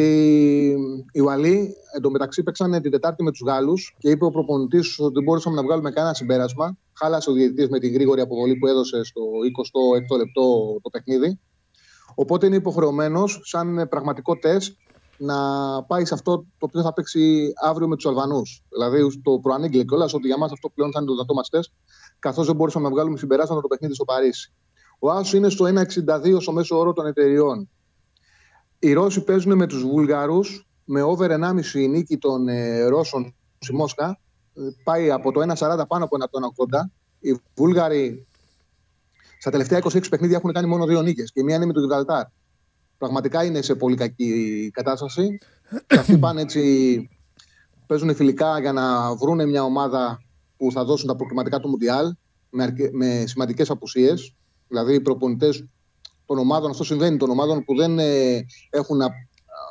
οι 1.11 1.19
Ουαλοί 1.19 1.75
εντωμεταξύ 1.95 2.43
παίξανε 2.43 2.81
την 2.81 2.91
Τετάρτη 2.91 3.23
με 3.23 3.31
τους 3.31 3.41
Γάλλους 3.45 3.95
και 3.97 4.09
είπε 4.09 4.25
ο 4.25 4.31
προπονητής 4.31 4.99
ότι 4.99 5.13
δεν 5.13 5.23
μπορούσαμε 5.23 5.55
να 5.55 5.63
βγάλουμε 5.63 5.91
κανένα 5.91 6.13
συμπέρασμα. 6.13 6.77
Χάλασε 6.93 7.29
ο 7.29 7.33
διαιτητής 7.33 7.69
με 7.69 7.79
την 7.79 7.93
γρήγορη 7.93 8.21
αποβολή 8.21 8.55
που 8.55 8.67
έδωσε 8.67 9.03
στο 9.03 9.21
26ο 9.21 10.17
λεπτό 10.17 10.77
το 10.81 10.89
παιχνίδι. 10.89 11.39
Οπότε 12.15 12.45
είναι 12.45 12.55
υποχρεωμένος, 12.55 13.39
σαν 13.43 13.87
πραγματικό 13.89 14.37
τεστ, 14.37 14.73
να 15.17 15.37
πάει 15.83 16.05
σε 16.05 16.13
αυτό 16.13 16.37
το 16.37 16.65
οποίο 16.65 16.81
θα 16.81 16.93
παίξει 16.93 17.53
αύριο 17.61 17.87
με 17.87 17.95
τους 17.95 18.05
Αλβανούς. 18.05 18.63
Δηλαδή, 18.69 19.21
το 19.21 19.39
προανήγγειλε 19.39 19.83
κιόλας 19.83 20.13
ότι 20.13 20.27
για 20.27 20.37
μας 20.37 20.51
αυτό 20.51 20.69
πλέον 20.69 20.91
θα 20.91 20.99
είναι 20.99 21.07
το 21.07 21.13
δυνατό 21.13 21.33
μα 21.33 21.41
τεστ, 21.41 21.71
καθώς 22.19 22.45
δεν 22.45 22.55
μπορούσαμε 22.55 22.87
να 22.87 22.93
βγάλουμε 22.93 23.17
συμπεράσματα 23.17 23.61
το 23.61 23.67
παιχνίδι 23.67 23.93
στο 23.93 24.05
Παρίσι. 24.05 24.53
Ο 24.99 25.11
Άσος 25.11 25.33
είναι 25.33 25.49
στο 25.49 25.65
1,62 25.65 26.37
στο 26.39 26.51
μέσο 26.51 26.77
όρο 26.77 26.93
των 26.93 27.05
εταιριών. 27.05 27.69
Οι 28.79 28.93
Ρώσοι 28.93 29.23
παίζουν 29.23 29.55
με 29.57 29.67
τους 29.67 29.81
Βούλγαρους 29.81 30.67
με 30.85 31.01
over 31.01 31.29
1,5 31.29 31.73
η 31.73 31.87
νίκη 31.87 32.17
των 32.17 32.47
ε, 32.47 32.83
Ρώσων 32.83 33.35
στη 33.59 33.73
Μόσχα. 33.75 34.19
Ε, 34.53 34.61
Πάει 34.83 35.11
από 35.11 35.31
το 35.31 35.41
1,40 35.41 35.83
πάνω 35.87 36.03
από 36.03 36.17
το 36.17 36.51
1,80. 36.71 36.89
Οι 37.19 37.41
Βούλγαροι 37.55 38.27
στα 39.39 39.51
τελευταία 39.51 39.79
26 39.79 40.09
παιχνίδια 40.09 40.37
έχουν 40.37 40.51
κάνει 40.51 40.67
μόνο 40.67 40.85
δύο 40.85 41.01
νίκες 41.01 41.31
και 41.31 41.39
η 41.39 41.43
μία 41.43 41.55
είναι 41.55 41.65
με 41.65 41.73
τον 41.73 41.81
Γιβραλτάρ. 41.81 42.25
Πραγματικά 43.03 43.43
είναι 43.43 43.61
σε 43.61 43.75
πολύ 43.75 43.95
κακή 43.95 44.71
κατάσταση. 44.73 45.37
και 45.87 45.97
αυτοί 45.97 46.17
πάνε 46.17 46.41
έτσι, 46.41 47.09
παίζουν 47.87 48.15
φιλικά 48.15 48.59
για 48.59 48.71
να 48.71 49.15
βρουν 49.15 49.49
μια 49.49 49.63
ομάδα 49.63 50.21
που 50.57 50.71
θα 50.71 50.83
δώσουν 50.83 51.07
τα 51.07 51.15
προκριματικά 51.15 51.59
του 51.59 51.69
Μουντιάλ 51.69 52.13
με, 52.49 52.63
αρκε... 52.63 52.89
με 52.93 53.23
σημαντικές 53.27 53.69
απουσίες. 53.69 54.35
Δηλαδή 54.67 54.93
οι 54.93 55.01
προπονητές 55.01 55.65
των 56.25 56.37
ομάδων, 56.37 56.69
αυτό 56.69 56.83
συμβαίνει, 56.83 57.17
των 57.17 57.29
ομάδων 57.29 57.63
που 57.63 57.75
δεν 57.75 57.99
ε, 57.99 58.45
έχουν 58.69 58.97
να 58.97 59.07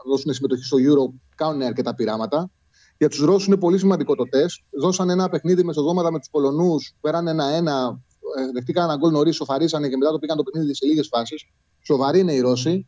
δώσουν 0.09 0.33
συμμετοχή 0.33 0.65
στο 0.65 0.77
Euro, 0.81 1.15
κάνουν 1.35 1.63
αρκετά 1.63 1.95
πειράματα. 1.95 2.51
Για 2.99 3.09
τους 3.09 3.21
Ρώσους 3.21 3.47
είναι 3.47 3.57
πολύ 3.57 3.79
σημαντικό 3.79 4.15
το 4.15 4.25
τεστ. 4.25 4.61
Δώσαν 4.81 5.11
ένα 5.11 5.29
παιχνίδι 5.29 5.65
μεσοδόματα 5.65 6.13
με 6.13 6.19
τους 6.19 6.29
Πολωνούς, 6.31 6.95
πέραν 7.01 7.27
ένα-ένα, 7.27 8.01
ε, 8.39 8.53
δεχτήκαν 8.53 8.85
ένα 8.85 8.97
γκολ 8.97 9.13
νωρίς, 9.13 9.37
σοφαρίσανε 9.37 9.89
και 9.89 9.97
μετά 9.97 10.11
το 10.11 10.19
πήγαν 10.19 10.37
το 10.37 10.43
παιχνίδι 10.43 10.75
σε 10.75 10.87
λίγες 10.87 11.09
φάσεις. 11.09 11.45
Σοβαροί 11.83 12.19
είναι 12.19 12.33
οι 12.33 12.41
Ρώσοι. 12.41 12.87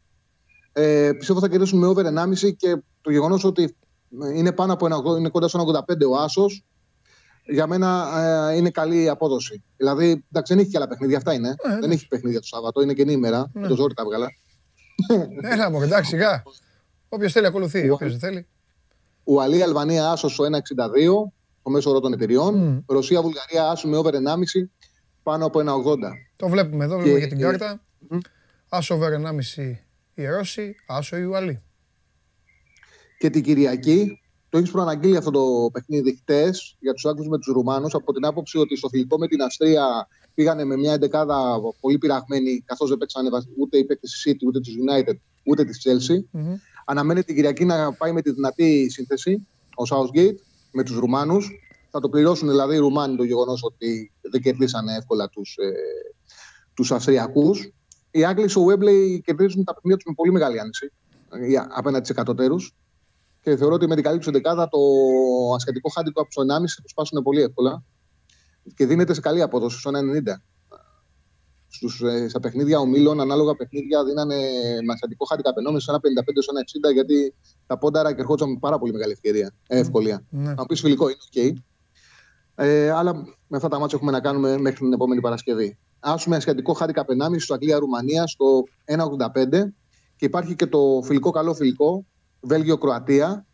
Ε, 0.77 1.13
πιστεύω 1.19 1.41
θα 1.41 1.49
κερδίσουν 1.49 1.79
με 1.79 1.87
over 1.87 2.05
1,5 2.07 2.53
και 2.57 2.77
το 3.01 3.11
γεγονός 3.11 3.45
ότι 3.45 3.77
είναι, 4.35 4.53
πάνω 4.53 4.73
από 4.73 4.87
ένα, 4.87 5.01
είναι 5.19 5.29
κοντά 5.29 5.49
στο 5.49 5.59
1,85 5.89 6.11
ο 6.11 6.17
Άσος, 6.17 6.65
για 7.47 7.67
μένα 7.67 8.09
ε, 8.51 8.57
είναι 8.57 8.71
καλή 8.71 9.09
απόδοση. 9.09 9.63
Δηλαδή, 9.77 10.25
εντάξει, 10.33 10.55
δεν 10.55 10.59
έχει 10.63 10.71
και 10.71 10.77
άλλα 10.77 10.89
παιχνίδια, 10.89 11.17
αυτά 11.17 11.33
είναι. 11.33 11.55
δεν 11.81 11.91
έχει 11.91 12.09
παιχνίδια 12.09 12.41
το 12.41 12.47
Σάββατο, 12.47 12.83
είναι 12.83 12.93
καινή 12.93 13.13
ημέρα. 13.13 13.51
Ναι. 13.53 13.61
Με 13.61 13.69
το 13.69 13.77
ζόρι 13.77 13.95
τα 13.95 14.03
έβγαλα. 14.03 14.29
Έλα 15.53 15.71
μου, 15.71 15.83
εντάξει, 15.83 16.11
σιγά. 16.11 16.43
Όποιος 17.09 17.33
θέλει 17.33 17.47
ακολουθεί, 17.47 17.91
όποιος 17.91 18.11
δεν 18.11 18.21
θέλει. 18.21 18.47
Ουαλία, 19.25 19.65
Αλβανία, 19.65 20.11
Άσος 20.11 20.33
στο 20.33 20.45
1,62 20.45 20.51
το 21.63 21.71
μέσο 21.71 21.91
όρο 21.91 22.01
των 22.01 22.13
εταιριών. 22.13 22.85
Ρωσία, 22.89 23.23
Βουλγαρία, 23.23 23.71
Άσο 23.71 23.89
με 23.89 23.97
over 23.97 24.13
1,5 24.15 24.71
πάνω 25.23 25.47
από 25.47 25.59
1,80. 25.59 25.97
Το 26.37 26.49
βλέπουμε 26.49 26.85
εδώ, 26.85 26.97
Και- 26.97 27.03
βλέπουμε 27.03 27.21
και 27.21 27.27
την 27.35 27.39
κάρτα. 27.39 27.81
Άσο 28.69 28.95
over 28.95 29.13
1,5 29.13 29.84
οι 30.15 30.27
Ρώσοι, 30.27 30.75
άσο 30.87 31.17
οι 31.17 31.23
Ουαλοί. 31.25 31.63
Και 33.19 33.31
την 33.31 33.43
Κυριακή, 33.43 34.21
το 34.49 34.59
έχεις 34.59 34.71
προαναγγείλει 34.71 35.17
αυτό 35.17 35.31
το 35.31 35.71
παιχνίδι 35.73 36.17
χτες 36.17 36.77
για 36.81 36.93
τους 36.93 37.05
Άγγλους 37.05 37.29
με 37.29 37.39
τους 37.39 37.53
Ρουμάνους, 37.55 37.95
από 37.95 38.13
την 38.13 38.25
άποψη 38.27 38.59
ότι 38.59 38.77
στο 38.77 38.89
φιλικό 38.89 39.19
με 39.19 39.29
την 39.29 39.43
Αυστρία 39.43 40.09
πήγανε 40.35 40.65
με 40.65 40.77
μια 40.77 40.93
εντεκάδα 40.93 41.59
πολύ 41.81 41.99
πειραγμένη, 41.99 42.61
καθώς 42.65 42.89
δεν 42.89 42.99
παίξανε 42.99 43.29
βασ- 43.31 43.49
ούτε 43.59 43.79
οι 43.79 43.85
παίκτες 43.85 44.11
της 44.11 44.27
City, 44.35 44.47
ούτε 44.47 44.61
της 44.61 44.75
United, 44.75 45.15
ούτε 45.45 45.65
της 45.65 45.83
Chelsea. 45.85 46.39
Αναμένει 46.85 47.23
την 47.23 47.35
Κυριακή 47.35 47.65
να 47.65 47.93
πάει 47.93 48.13
με 48.13 48.23
τη 48.23 48.33
δυνατή 48.33 48.91
σύνθεση 48.91 49.47
ο 49.77 49.83
Southgate 49.91 50.35
με 50.73 50.83
τους 50.83 50.97
Ρουμάνους. 50.99 51.51
Θα 51.91 52.01
το 52.01 52.09
πληρώσουν 52.09 52.49
δηλαδή 52.49 52.75
οι 52.75 52.79
Ρουμάνοι 52.79 53.17
το 53.17 53.25
γεγονός 53.25 53.63
ότι 53.63 54.13
δεν 54.31 54.41
κερδίσανε 54.43 54.97
εύκολα 54.97 55.29
τους 55.29 55.57
ε, 55.57 55.73
τους 56.75 56.93
Αυστριακούς. 56.93 57.73
Οι 58.17 58.25
Άγγλοι 58.25 58.49
στο 58.49 58.67
Wembley 58.67 59.21
κερδίζουν 59.25 59.65
τα 59.65 59.75
παιχνίδια 59.75 59.97
τους 59.97 60.05
με 60.07 60.13
πολύ 60.17 60.33
μεγάλη 60.33 60.61
άνεση 60.61 60.93
ε, 61.31 61.67
απέναντι 61.69 62.07
σε 62.07 62.13
εκατοτέρους. 62.13 62.75
Και 63.41 63.57
θεωρώ 63.57 63.75
ότι 63.75 63.87
με 63.87 63.95
την 63.95 64.05
καλή 64.05 64.19
τους 64.19 64.27
εντεκάδα 64.27 64.69
το 64.69 64.79
ασιατικό 65.55 65.89
χάντικο 65.89 66.21
από 66.21 66.31
το 66.35 66.41
1,5 66.43 66.47
θα 66.47 66.83
το 66.83 66.89
σπάσουν 66.89 67.23
πολύ 67.23 67.41
εύκολα. 67.41 67.83
Και 68.77 68.87
δίνεται 68.87 69.15
σε 69.15 69.21
καλή 69.21 69.43
απόδοση, 69.43 69.79
στο 69.79 69.91
1,90. 69.91 70.43
Στους, 71.69 72.03
ε, 72.03 72.29
στα 72.29 72.41
παιχνίδια 72.41 72.79
ομίλων, 72.79 73.21
ανάλογα 73.21 73.57
παιχνίδια, 73.57 74.05
δίνανε 74.05 74.37
με 74.85 74.93
ασιατικό 74.93 75.25
χάντικο 75.25 75.51
απενόμενο 75.51 75.81
στο 75.81 75.93
1,55 75.93 76.43
στο 76.43 76.53
1,60 76.89 76.93
γιατί 76.93 77.35
τα 77.67 77.79
πόνταρα 77.79 78.15
και 78.15 78.21
ερχόντουσαν 78.21 78.51
με 78.51 78.59
πάρα 78.61 78.79
πολύ 78.79 78.93
μεγάλη 78.93 79.13
ευκαιρία, 79.13 79.55
ε, 79.67 79.79
ευκολία. 79.79 80.25
Ναι. 80.31 80.55
Να 80.55 80.67
πεις 80.67 80.81
φιλικό 80.81 81.09
είναι 81.09 81.19
οκ. 81.27 81.63
Ε, 82.55 82.91
αλλά 82.91 83.15
με 83.47 83.57
αυτά 83.57 83.69
τα 83.69 83.79
ματς 83.79 83.97
έχουμε 83.97 84.13
να 84.13 84.21
κάνουμε 84.21 84.59
μέχρι 84.59 84.79
την 84.79 84.93
επόμενη 84.93 85.21
Παρασκευή. 85.21 85.79
Άσο 86.07 86.25
με 86.25 86.37
ασιατικό 86.37 86.73
χάντικαπ 86.73 87.05
1,5 87.09 87.35
στο 87.39 87.55
Αγγλία-Ρουμανία 87.55 88.27
στο 88.27 88.63
1,85 88.85 89.73
και 90.17 90.25
υπάρχει 90.25 90.55
και 90.55 90.67
το 90.67 91.03
φιλικό 91.05 91.31
καλό 91.31 91.55
φιλικό 91.55 92.07
Βέλγιο-Κροατία. 92.41 93.47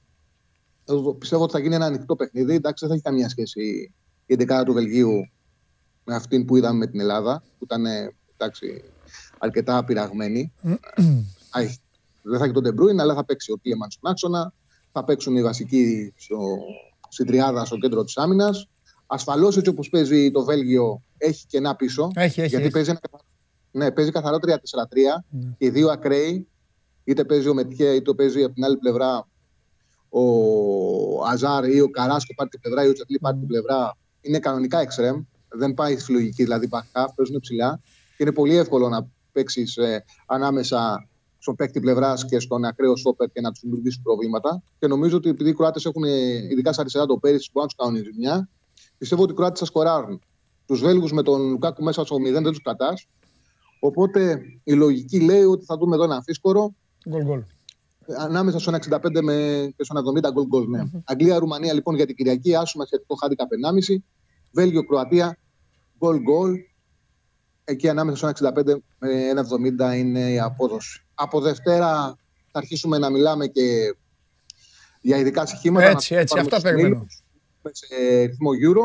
Εγώ 0.84 1.14
Πιστεύω 1.14 1.42
ότι 1.42 1.52
θα 1.52 1.58
γίνει 1.58 1.74
ένα 1.74 1.84
ανοιχτό 1.86 2.16
παιχνίδι. 2.16 2.54
Εντάξει, 2.54 2.86
δεν 2.86 2.88
θα 2.88 2.94
έχει 2.94 3.02
καμία 3.02 3.28
σχέση 3.28 3.92
η 4.26 4.36
11 4.48 4.62
του 4.64 4.72
Βελγίου 4.72 5.30
με 6.04 6.14
αυτήν 6.14 6.44
που 6.44 6.56
είδαμε 6.56 6.78
με 6.78 6.86
την 6.86 7.00
Ελλάδα, 7.00 7.42
που 7.58 7.64
ήταν 7.64 7.86
ε, 7.86 8.14
εντάξει, 8.36 8.82
αρκετά 9.38 9.84
πειραγμένη. 9.84 10.52
Α, 11.56 11.60
έχει- 11.60 11.78
δεν 12.22 12.38
θα 12.38 12.44
έχει 12.44 12.52
τον 12.54 12.62
Ντεμπρούιν, 12.62 13.00
αλλά 13.00 13.14
θα 13.14 13.24
παίξει 13.24 13.52
ο 13.52 13.58
Τίλεμανς 13.58 13.90
στον 13.90 14.10
άξονα. 14.10 14.52
Θα 14.92 15.04
παίξουν 15.04 15.36
οι 15.36 15.42
βασικοί 15.42 16.12
στο, 16.16 16.38
στην 17.08 17.26
τριάδα 17.26 17.64
στο 17.64 17.76
κέντρο 17.76 18.04
της 18.04 18.16
άμυνας. 18.16 18.68
Ασφαλώς 19.12 19.56
έτσι 19.56 19.70
όπως 19.70 19.88
παίζει 19.88 20.30
το 20.30 20.44
Βέλγιο, 20.44 21.02
έχει 21.18 21.46
κενά 21.46 21.76
πίσω. 21.76 22.10
Έχει, 22.14 22.40
έχει, 22.40 22.48
γιατί 22.48 22.64
έχει. 22.64 22.72
Παίζει, 22.72 22.90
ένα, 22.90 23.00
καθα- 23.00 23.24
ναι, 23.70 23.90
παίζει 23.90 24.10
καθαρό 24.10 24.36
3-4-3. 24.36 25.24
Και 25.58 25.66
οι 25.66 25.70
δύο 25.70 25.88
ακραίοι, 25.90 26.48
είτε 27.04 27.24
παίζει 27.24 27.48
ο 27.48 27.54
Μενιέ, 27.54 27.90
είτε 27.94 28.14
παίζει 28.14 28.42
από 28.42 28.54
την 28.54 28.64
άλλη 28.64 28.76
πλευρά 28.76 29.28
ο 30.08 30.22
Αζάρ 31.24 31.64
ή 31.68 31.80
ο 31.80 31.90
Καράσκο 31.90 32.34
πάρει 32.34 32.50
την 32.50 32.60
πλευρά 32.60 32.84
ή 32.84 32.88
ο 32.88 32.92
Σαντλί 32.92 33.18
πάρει 33.18 33.38
την 33.38 33.46
πλευρά. 33.46 33.96
Είναι 34.20 34.38
κανονικά 34.38 34.80
εξτρεμ. 34.80 35.22
Δεν 35.48 35.74
πάει 35.74 35.98
στη 35.98 36.12
λογική, 36.12 36.42
δηλαδή 36.42 36.68
back 36.70 36.78
half, 37.02 37.08
παίζουν 37.16 37.40
ψηλά. 37.40 37.80
Και 38.16 38.22
είναι 38.22 38.32
πολύ 38.32 38.56
εύκολο 38.56 38.88
να 38.88 39.06
παίξεις 39.32 39.78
ανάμεσα 40.26 41.08
στον 41.38 41.56
παίκτη 41.56 41.80
πλευράς 41.80 42.24
και 42.24 42.40
στον 42.40 42.64
ακραίο 42.64 42.96
στόπερ 42.96 43.28
και 43.28 43.40
να 43.40 43.50
τους 43.50 43.60
δημιουργήσεις 43.60 44.00
προβλήματα. 44.02 44.62
Και 44.78 44.86
νομίζω 44.86 45.16
ότι 45.16 45.28
επειδή 45.28 45.50
οι 45.50 45.54
Κροάτες 45.54 45.84
έχουν, 45.84 46.04
ε, 46.04 46.34
ειδικά 46.50 46.72
στα 46.72 46.80
αριστερά, 46.80 47.06
το 47.06 47.16
πέρυσι 47.16 47.50
που 47.52 47.60
να 47.60 47.66
τους 47.66 47.74
κάνουν 47.74 47.96
ζημιά, 48.04 48.48
πιστεύω 49.00 49.22
ότι 49.22 49.32
οι 49.32 49.34
Κροάτες 49.34 49.58
θα 49.58 49.64
σκοράρουν. 49.64 50.22
Τους 50.66 50.80
Βέλγους 50.80 51.12
με 51.12 51.22
τον 51.22 51.50
Λουκάκου 51.50 51.82
μέσα 51.82 52.04
στο 52.04 52.16
0 52.16 52.32
δεν 52.32 52.42
τους 52.42 52.62
κατά. 52.62 52.92
Οπότε 53.80 54.40
η 54.64 54.72
λογική 54.72 55.20
λέει 55.20 55.42
ότι 55.42 55.64
θα 55.64 55.76
δούμε 55.76 55.94
εδώ 55.94 56.04
ένα 56.04 56.14
αμφίσκορο 56.14 56.74
Γκολ 57.08 57.22
γκολ. 57.24 57.42
ανάμεσα 58.18 58.58
στο 58.58 58.72
1,65 58.72 59.20
με 59.22 59.68
και 59.76 59.84
στο 59.84 59.94
1,70 60.22 60.32
γκολ 60.32 60.46
γκολ. 60.46 60.68
Ναι. 60.68 60.82
Αγγλία-Ρουμανία 61.04 61.72
λοιπόν 61.72 61.94
για 61.94 62.06
την 62.06 62.16
Κυριακή, 62.16 62.54
άσουμε 62.56 62.86
σχετικό 62.86 63.14
χάντικα 63.14 63.46
1,5. 63.88 63.96
Βέλγιο-Κροατία, 64.50 65.38
γκολ 65.98 66.20
γκολ. 66.20 66.54
Εκεί 67.64 67.88
ανάμεσα 67.88 68.16
στο 68.16 68.48
1,65 68.48 68.76
με 68.98 69.08
1,70 69.90 69.96
είναι 69.96 70.30
η 70.30 70.40
απόδοση. 70.40 71.06
Από 71.14 71.40
Δευτέρα 71.40 71.88
θα 72.52 72.58
αρχίσουμε 72.58 72.98
να 72.98 73.10
μιλάμε 73.10 73.46
και 73.46 73.96
για 75.00 75.16
ειδικά 75.16 75.46
στοιχήματα. 75.46 75.86
Έτσι, 75.86 76.14
να 76.14 76.20
έτσι, 76.20 76.34
πάρουμε 76.34 76.54
αυτά 76.54 76.68
τους 76.68 76.76
περιμένω. 76.76 77.06
Μήλους, 77.62 77.78
Σε 77.78 78.22
ρυθμό 78.24 78.50
Euro. 78.66 78.84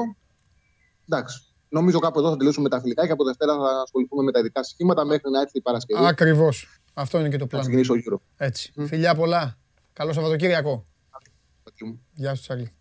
Εντάξει. 1.10 1.40
Νομίζω 1.70 2.00
κάπου 2.00 2.20
εδώ 2.20 2.30
θα 2.30 2.38
τελειώσουμε 2.38 2.64
με 2.64 2.70
τα 2.70 2.80
φιλικά 2.82 3.06
και 3.06 3.12
από 3.12 3.24
Δευτέρα 3.24 3.54
θα 3.54 3.82
ασχοληθούμε 3.84 4.24
με 4.24 4.32
τα 4.32 4.40
ειδικά 4.40 4.64
στοιχήματα 4.64 5.06
μέχρι 5.06 5.30
να 5.32 5.40
έρθει 5.42 5.58
η 5.58 5.62
Παρασκευή. 5.62 6.06
Ακριβώς. 6.08 6.80
Αυτό 6.94 7.20
είναι 7.20 7.30
και 7.30 7.38
το 7.38 7.44
Να 7.44 7.50
πλάνο. 7.50 7.64
ξεκινήσει 7.66 7.92
ο 7.92 7.96
Euro. 7.96 8.20
Έτσι. 8.38 8.74
Φιλιά 8.88 9.16
πολλά. 9.16 9.58
Καλό 9.94 10.14
Σαββατοκύριακο. 10.14 10.86
Γεια 12.14 12.36
σου, 12.36 12.42
Τσάρλι. 12.42 12.72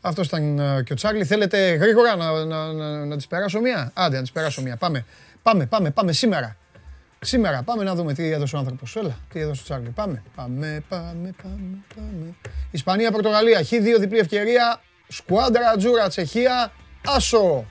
Αυτό 0.00 0.22
ήταν 0.22 0.58
ε, 0.58 0.82
και 0.82 0.92
ο 0.92 0.96
Τσάρλι. 0.96 1.24
Θέλετε 1.24 1.74
γρήγορα 1.74 2.16
να, 2.16 2.44
να, 2.44 2.72
να, 2.72 3.04
να 3.04 3.16
τις 3.16 3.26
περάσω 3.26 3.60
μία; 3.60 3.90
Άντε, 3.94 4.16
να 4.16 4.22
τις 4.22 4.32
περάσω 4.32 4.62
μία. 4.62 4.76
Πάμε. 4.76 5.04
Πάμε, 5.42 5.66
πάμε, 5.66 5.90
πάμε 5.90 6.12
σήμερα. 6.12 6.56
Σήμερα 7.20 7.62
πάμε 7.62 7.84
να 7.84 7.94
δούμε 7.94 8.12
τι 8.14 8.30
έδωσε 8.30 8.56
ο 8.56 8.58
άνθρωπος. 8.58 8.96
Έλα, 8.96 9.18
τι 9.32 9.40
έδωσε 9.40 9.60
ο 9.60 9.64
Τσάρλι. 9.64 9.88
Πάμε, 9.88 10.22
πάμε, 10.34 10.84
πάμε, 10.88 11.34
πάμε, 11.42 11.84
πάμε. 11.94 12.34
Ισπανία, 12.70 13.10
Πορτογαλία, 13.12 13.60
χ2 13.62 13.96
διπλή 14.00 14.18
ευκαιρία. 14.18 14.80
Σκουάντρα, 15.08 15.70
Ατζούρα, 15.70 16.08
Τσεχία. 16.08 16.72
Άσο, 17.06 17.64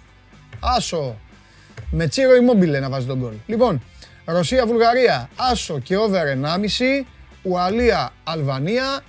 άσο. 0.60 1.16
Με 1.92 2.08
τσίρο 2.08 2.30
Immobile 2.32 2.80
να 2.80 2.90
βάζει 2.90 3.06
τον 3.06 3.18
γκολ. 3.18 3.34
Λοιπόν, 3.46 3.82
Ρωσία, 4.26 4.66
Βουλγαρία, 4.66 5.30
άσο 5.36 5.80
και 5.80 5.98
over 5.98 6.26
1,5. 6.26 7.06
Ουαλία, 7.44 8.14
Αλβανία, 8.24 9.02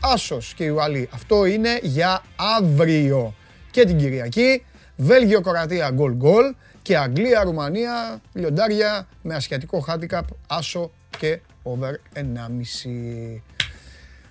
άσος 0.00 0.54
και 0.54 0.64
η 0.64 0.68
Ουαλή. 0.68 1.08
Αυτό 1.12 1.44
είναι 1.44 1.78
για 1.82 2.22
αύριο 2.58 3.34
και 3.70 3.84
την 3.84 3.98
Κυριακή. 3.98 4.64
Βέλγιο, 4.96 5.40
Κορατία, 5.40 5.90
γκολ 5.90 6.12
γκολ. 6.12 6.54
Και 6.82 6.96
Αγγλία, 6.96 7.42
Ρουμανία, 7.42 8.20
λιοντάρια 8.32 9.08
με 9.22 9.34
ασιατικό 9.34 9.84
handicap, 9.88 10.20
άσο 10.46 10.90
και 11.18 11.40
over 11.62 12.00
1,5. 12.12 13.42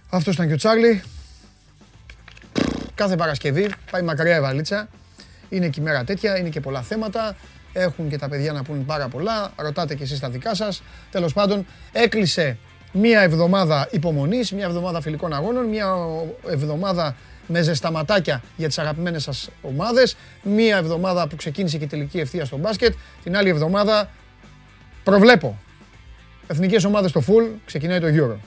Αυτός 0.10 0.34
ήταν 0.34 0.48
και 0.48 0.54
ο 0.54 0.56
Τσάρλι. 0.56 1.04
Κάθε 2.96 3.16
Παρασκευή 3.16 3.70
πάει 3.92 4.02
μακριά 4.02 4.38
η 4.38 4.42
βαλίτσα. 4.42 4.88
Είναι 5.50 5.68
και 5.68 5.80
η 5.80 5.84
μέρα 5.84 6.04
τέτοια, 6.04 6.38
είναι 6.38 6.50
και 6.50 6.60
πολλά 6.60 6.82
θέματα. 6.82 7.36
Έχουν 7.74 8.10
και 8.10 8.18
τα 8.18 8.30
παιδιά 8.30 8.52
να 8.52 8.64
πούν 8.64 8.86
πάρα 8.86 9.08
πολλά. 9.08 9.52
Ρωτάτε 9.56 9.96
και 9.96 10.04
εσείς 10.04 10.20
τα 10.20 10.30
δικά 10.30 10.56
σας. 10.56 10.84
Τέλος 11.12 11.34
πάντων, 11.34 11.66
έκλεισε 11.92 12.58
μία 12.92 13.22
εβδομάδα 13.22 13.88
υπομονής, 13.92 14.52
μία 14.52 14.66
εβδομάδα 14.66 15.02
φιλικών 15.02 15.34
αγώνων, 15.34 15.66
μία 15.66 15.96
εβδομάδα 16.50 17.16
με 17.48 17.62
ζεσταματάκια 17.62 18.42
για 18.56 18.68
τις 18.68 18.80
αγαπημένες 18.80 19.24
σας 19.24 19.50
ομάδες, 19.62 20.18
μία 20.42 20.78
εβδομάδα 20.78 21.28
που 21.28 21.36
ξεκίνησε 21.36 21.78
και 21.78 21.84
η 21.84 21.88
τελική 21.88 22.20
ευθεία 22.20 22.46
στο 22.46 22.58
μπάσκετ, 22.58 22.94
την 23.24 23.38
άλλη 23.38 23.50
εβδομάδα 23.50 24.10
προβλέπω. 25.04 25.60
Εθνικές 26.48 26.84
ομάδες 26.84 27.10
στο 27.10 27.24
full, 27.28 27.60
ξεκινάει 27.66 28.00
το 28.00 28.08
Euro. 28.08 28.38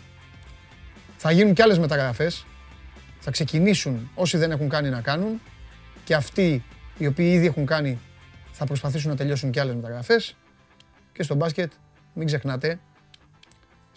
Θα 1.16 1.30
γίνουν 1.30 1.54
κι 1.54 1.62
άλλες 1.62 1.78
μεταγραφές, 1.78 2.46
θα 3.20 3.30
ξεκινήσουν 3.30 4.10
όσοι 4.14 4.36
δεν 4.36 4.50
έχουν 4.50 4.68
κάνει 4.68 4.88
να 4.88 5.00
κάνουν 5.00 5.40
και 6.04 6.14
αυτοί 6.14 6.64
οι 6.98 7.06
οποίοι 7.06 7.30
ήδη 7.34 7.46
έχουν 7.46 7.66
κάνει 7.66 7.98
θα 8.52 8.64
προσπαθήσουν 8.64 9.10
να 9.10 9.16
τελειώσουν 9.16 9.50
κι 9.50 9.60
άλλες 9.60 9.74
μεταγραφές 9.74 10.36
και 11.12 11.22
στο 11.22 11.34
μπάσκετ 11.34 11.72
μην 12.14 12.26
ξεχνάτε 12.26 12.78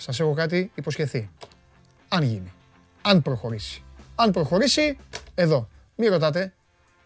σας 0.01 0.19
έχω 0.19 0.33
κάτι 0.33 0.71
υποσχεθεί. 0.75 1.29
Αν 2.07 2.23
γίνει. 2.23 2.53
Αν 3.01 3.21
προχωρήσει. 3.21 3.83
Αν 4.15 4.31
προχωρήσει, 4.31 4.97
εδώ. 5.35 5.67
Μην 5.95 6.09
ρωτάτε. 6.09 6.53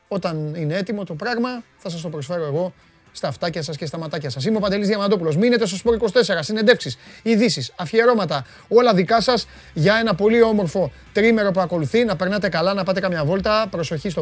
Όταν 0.08 0.56
είναι 0.56 0.76
έτοιμο 0.76 1.04
το 1.04 1.14
πράγμα, 1.14 1.64
θα 1.78 1.90
σας 1.90 2.02
το 2.02 2.10
προσφέρω 2.10 2.46
εγώ 2.46 2.74
στα 3.16 3.28
αυτάκια 3.28 3.62
σας 3.62 3.78
και 3.78 3.86
στα 3.86 3.98
ματάκια 3.98 4.30
σας. 4.30 4.46
Είμαι 4.46 4.58
ο 4.58 4.60
Παντελής 4.60 4.88
Διαμαντόπουλος. 4.88 5.38
Μείνετε 5.38 5.66
στο 5.66 5.76
Σπορ 5.76 5.94
24, 5.94 6.44
συνεντεύξεις, 6.44 6.98
ειδήσεις, 7.22 7.74
αφιερώματα, 7.76 8.46
όλα 8.68 8.94
δικά 8.94 9.22
σας 9.22 9.48
για 9.74 9.96
ένα 10.00 10.16
πολύ 10.16 10.42
όμορφο 10.42 10.92
τρίμερο 11.14 11.52
που 11.52 11.60
ακολουθεί. 11.60 12.06
Να 12.06 12.16
περνάτε 12.16 12.50
καλά, 12.50 12.74
να 12.74 12.84
πάτε 12.84 13.00
καμιά 13.00 13.26
βόλτα, 13.26 13.68
προσοχή 13.70 14.10
στο, 14.10 14.22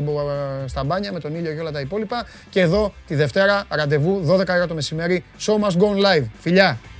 ε, 0.63 0.67
στα 0.67 0.83
μπάνια 0.83 1.11
με 1.11 1.19
τον 1.19 1.35
ήλιο 1.35 1.53
και 1.53 1.59
όλα 1.59 1.71
τα 1.71 1.79
υπόλοιπα. 1.79 2.25
Και 2.49 2.59
εδώ 2.59 2.93
τη 3.07 3.15
Δευτέρα, 3.15 3.65
ραντεβού, 3.69 4.21
12 4.25 4.55
ώρα 4.55 4.67
το 4.67 4.73
μεσημέρι, 4.73 5.23
Show 5.39 5.53
Must 5.53 5.77
Go 5.81 5.95
On 5.95 6.05
Live. 6.05 6.25
Φιλιά! 6.39 6.92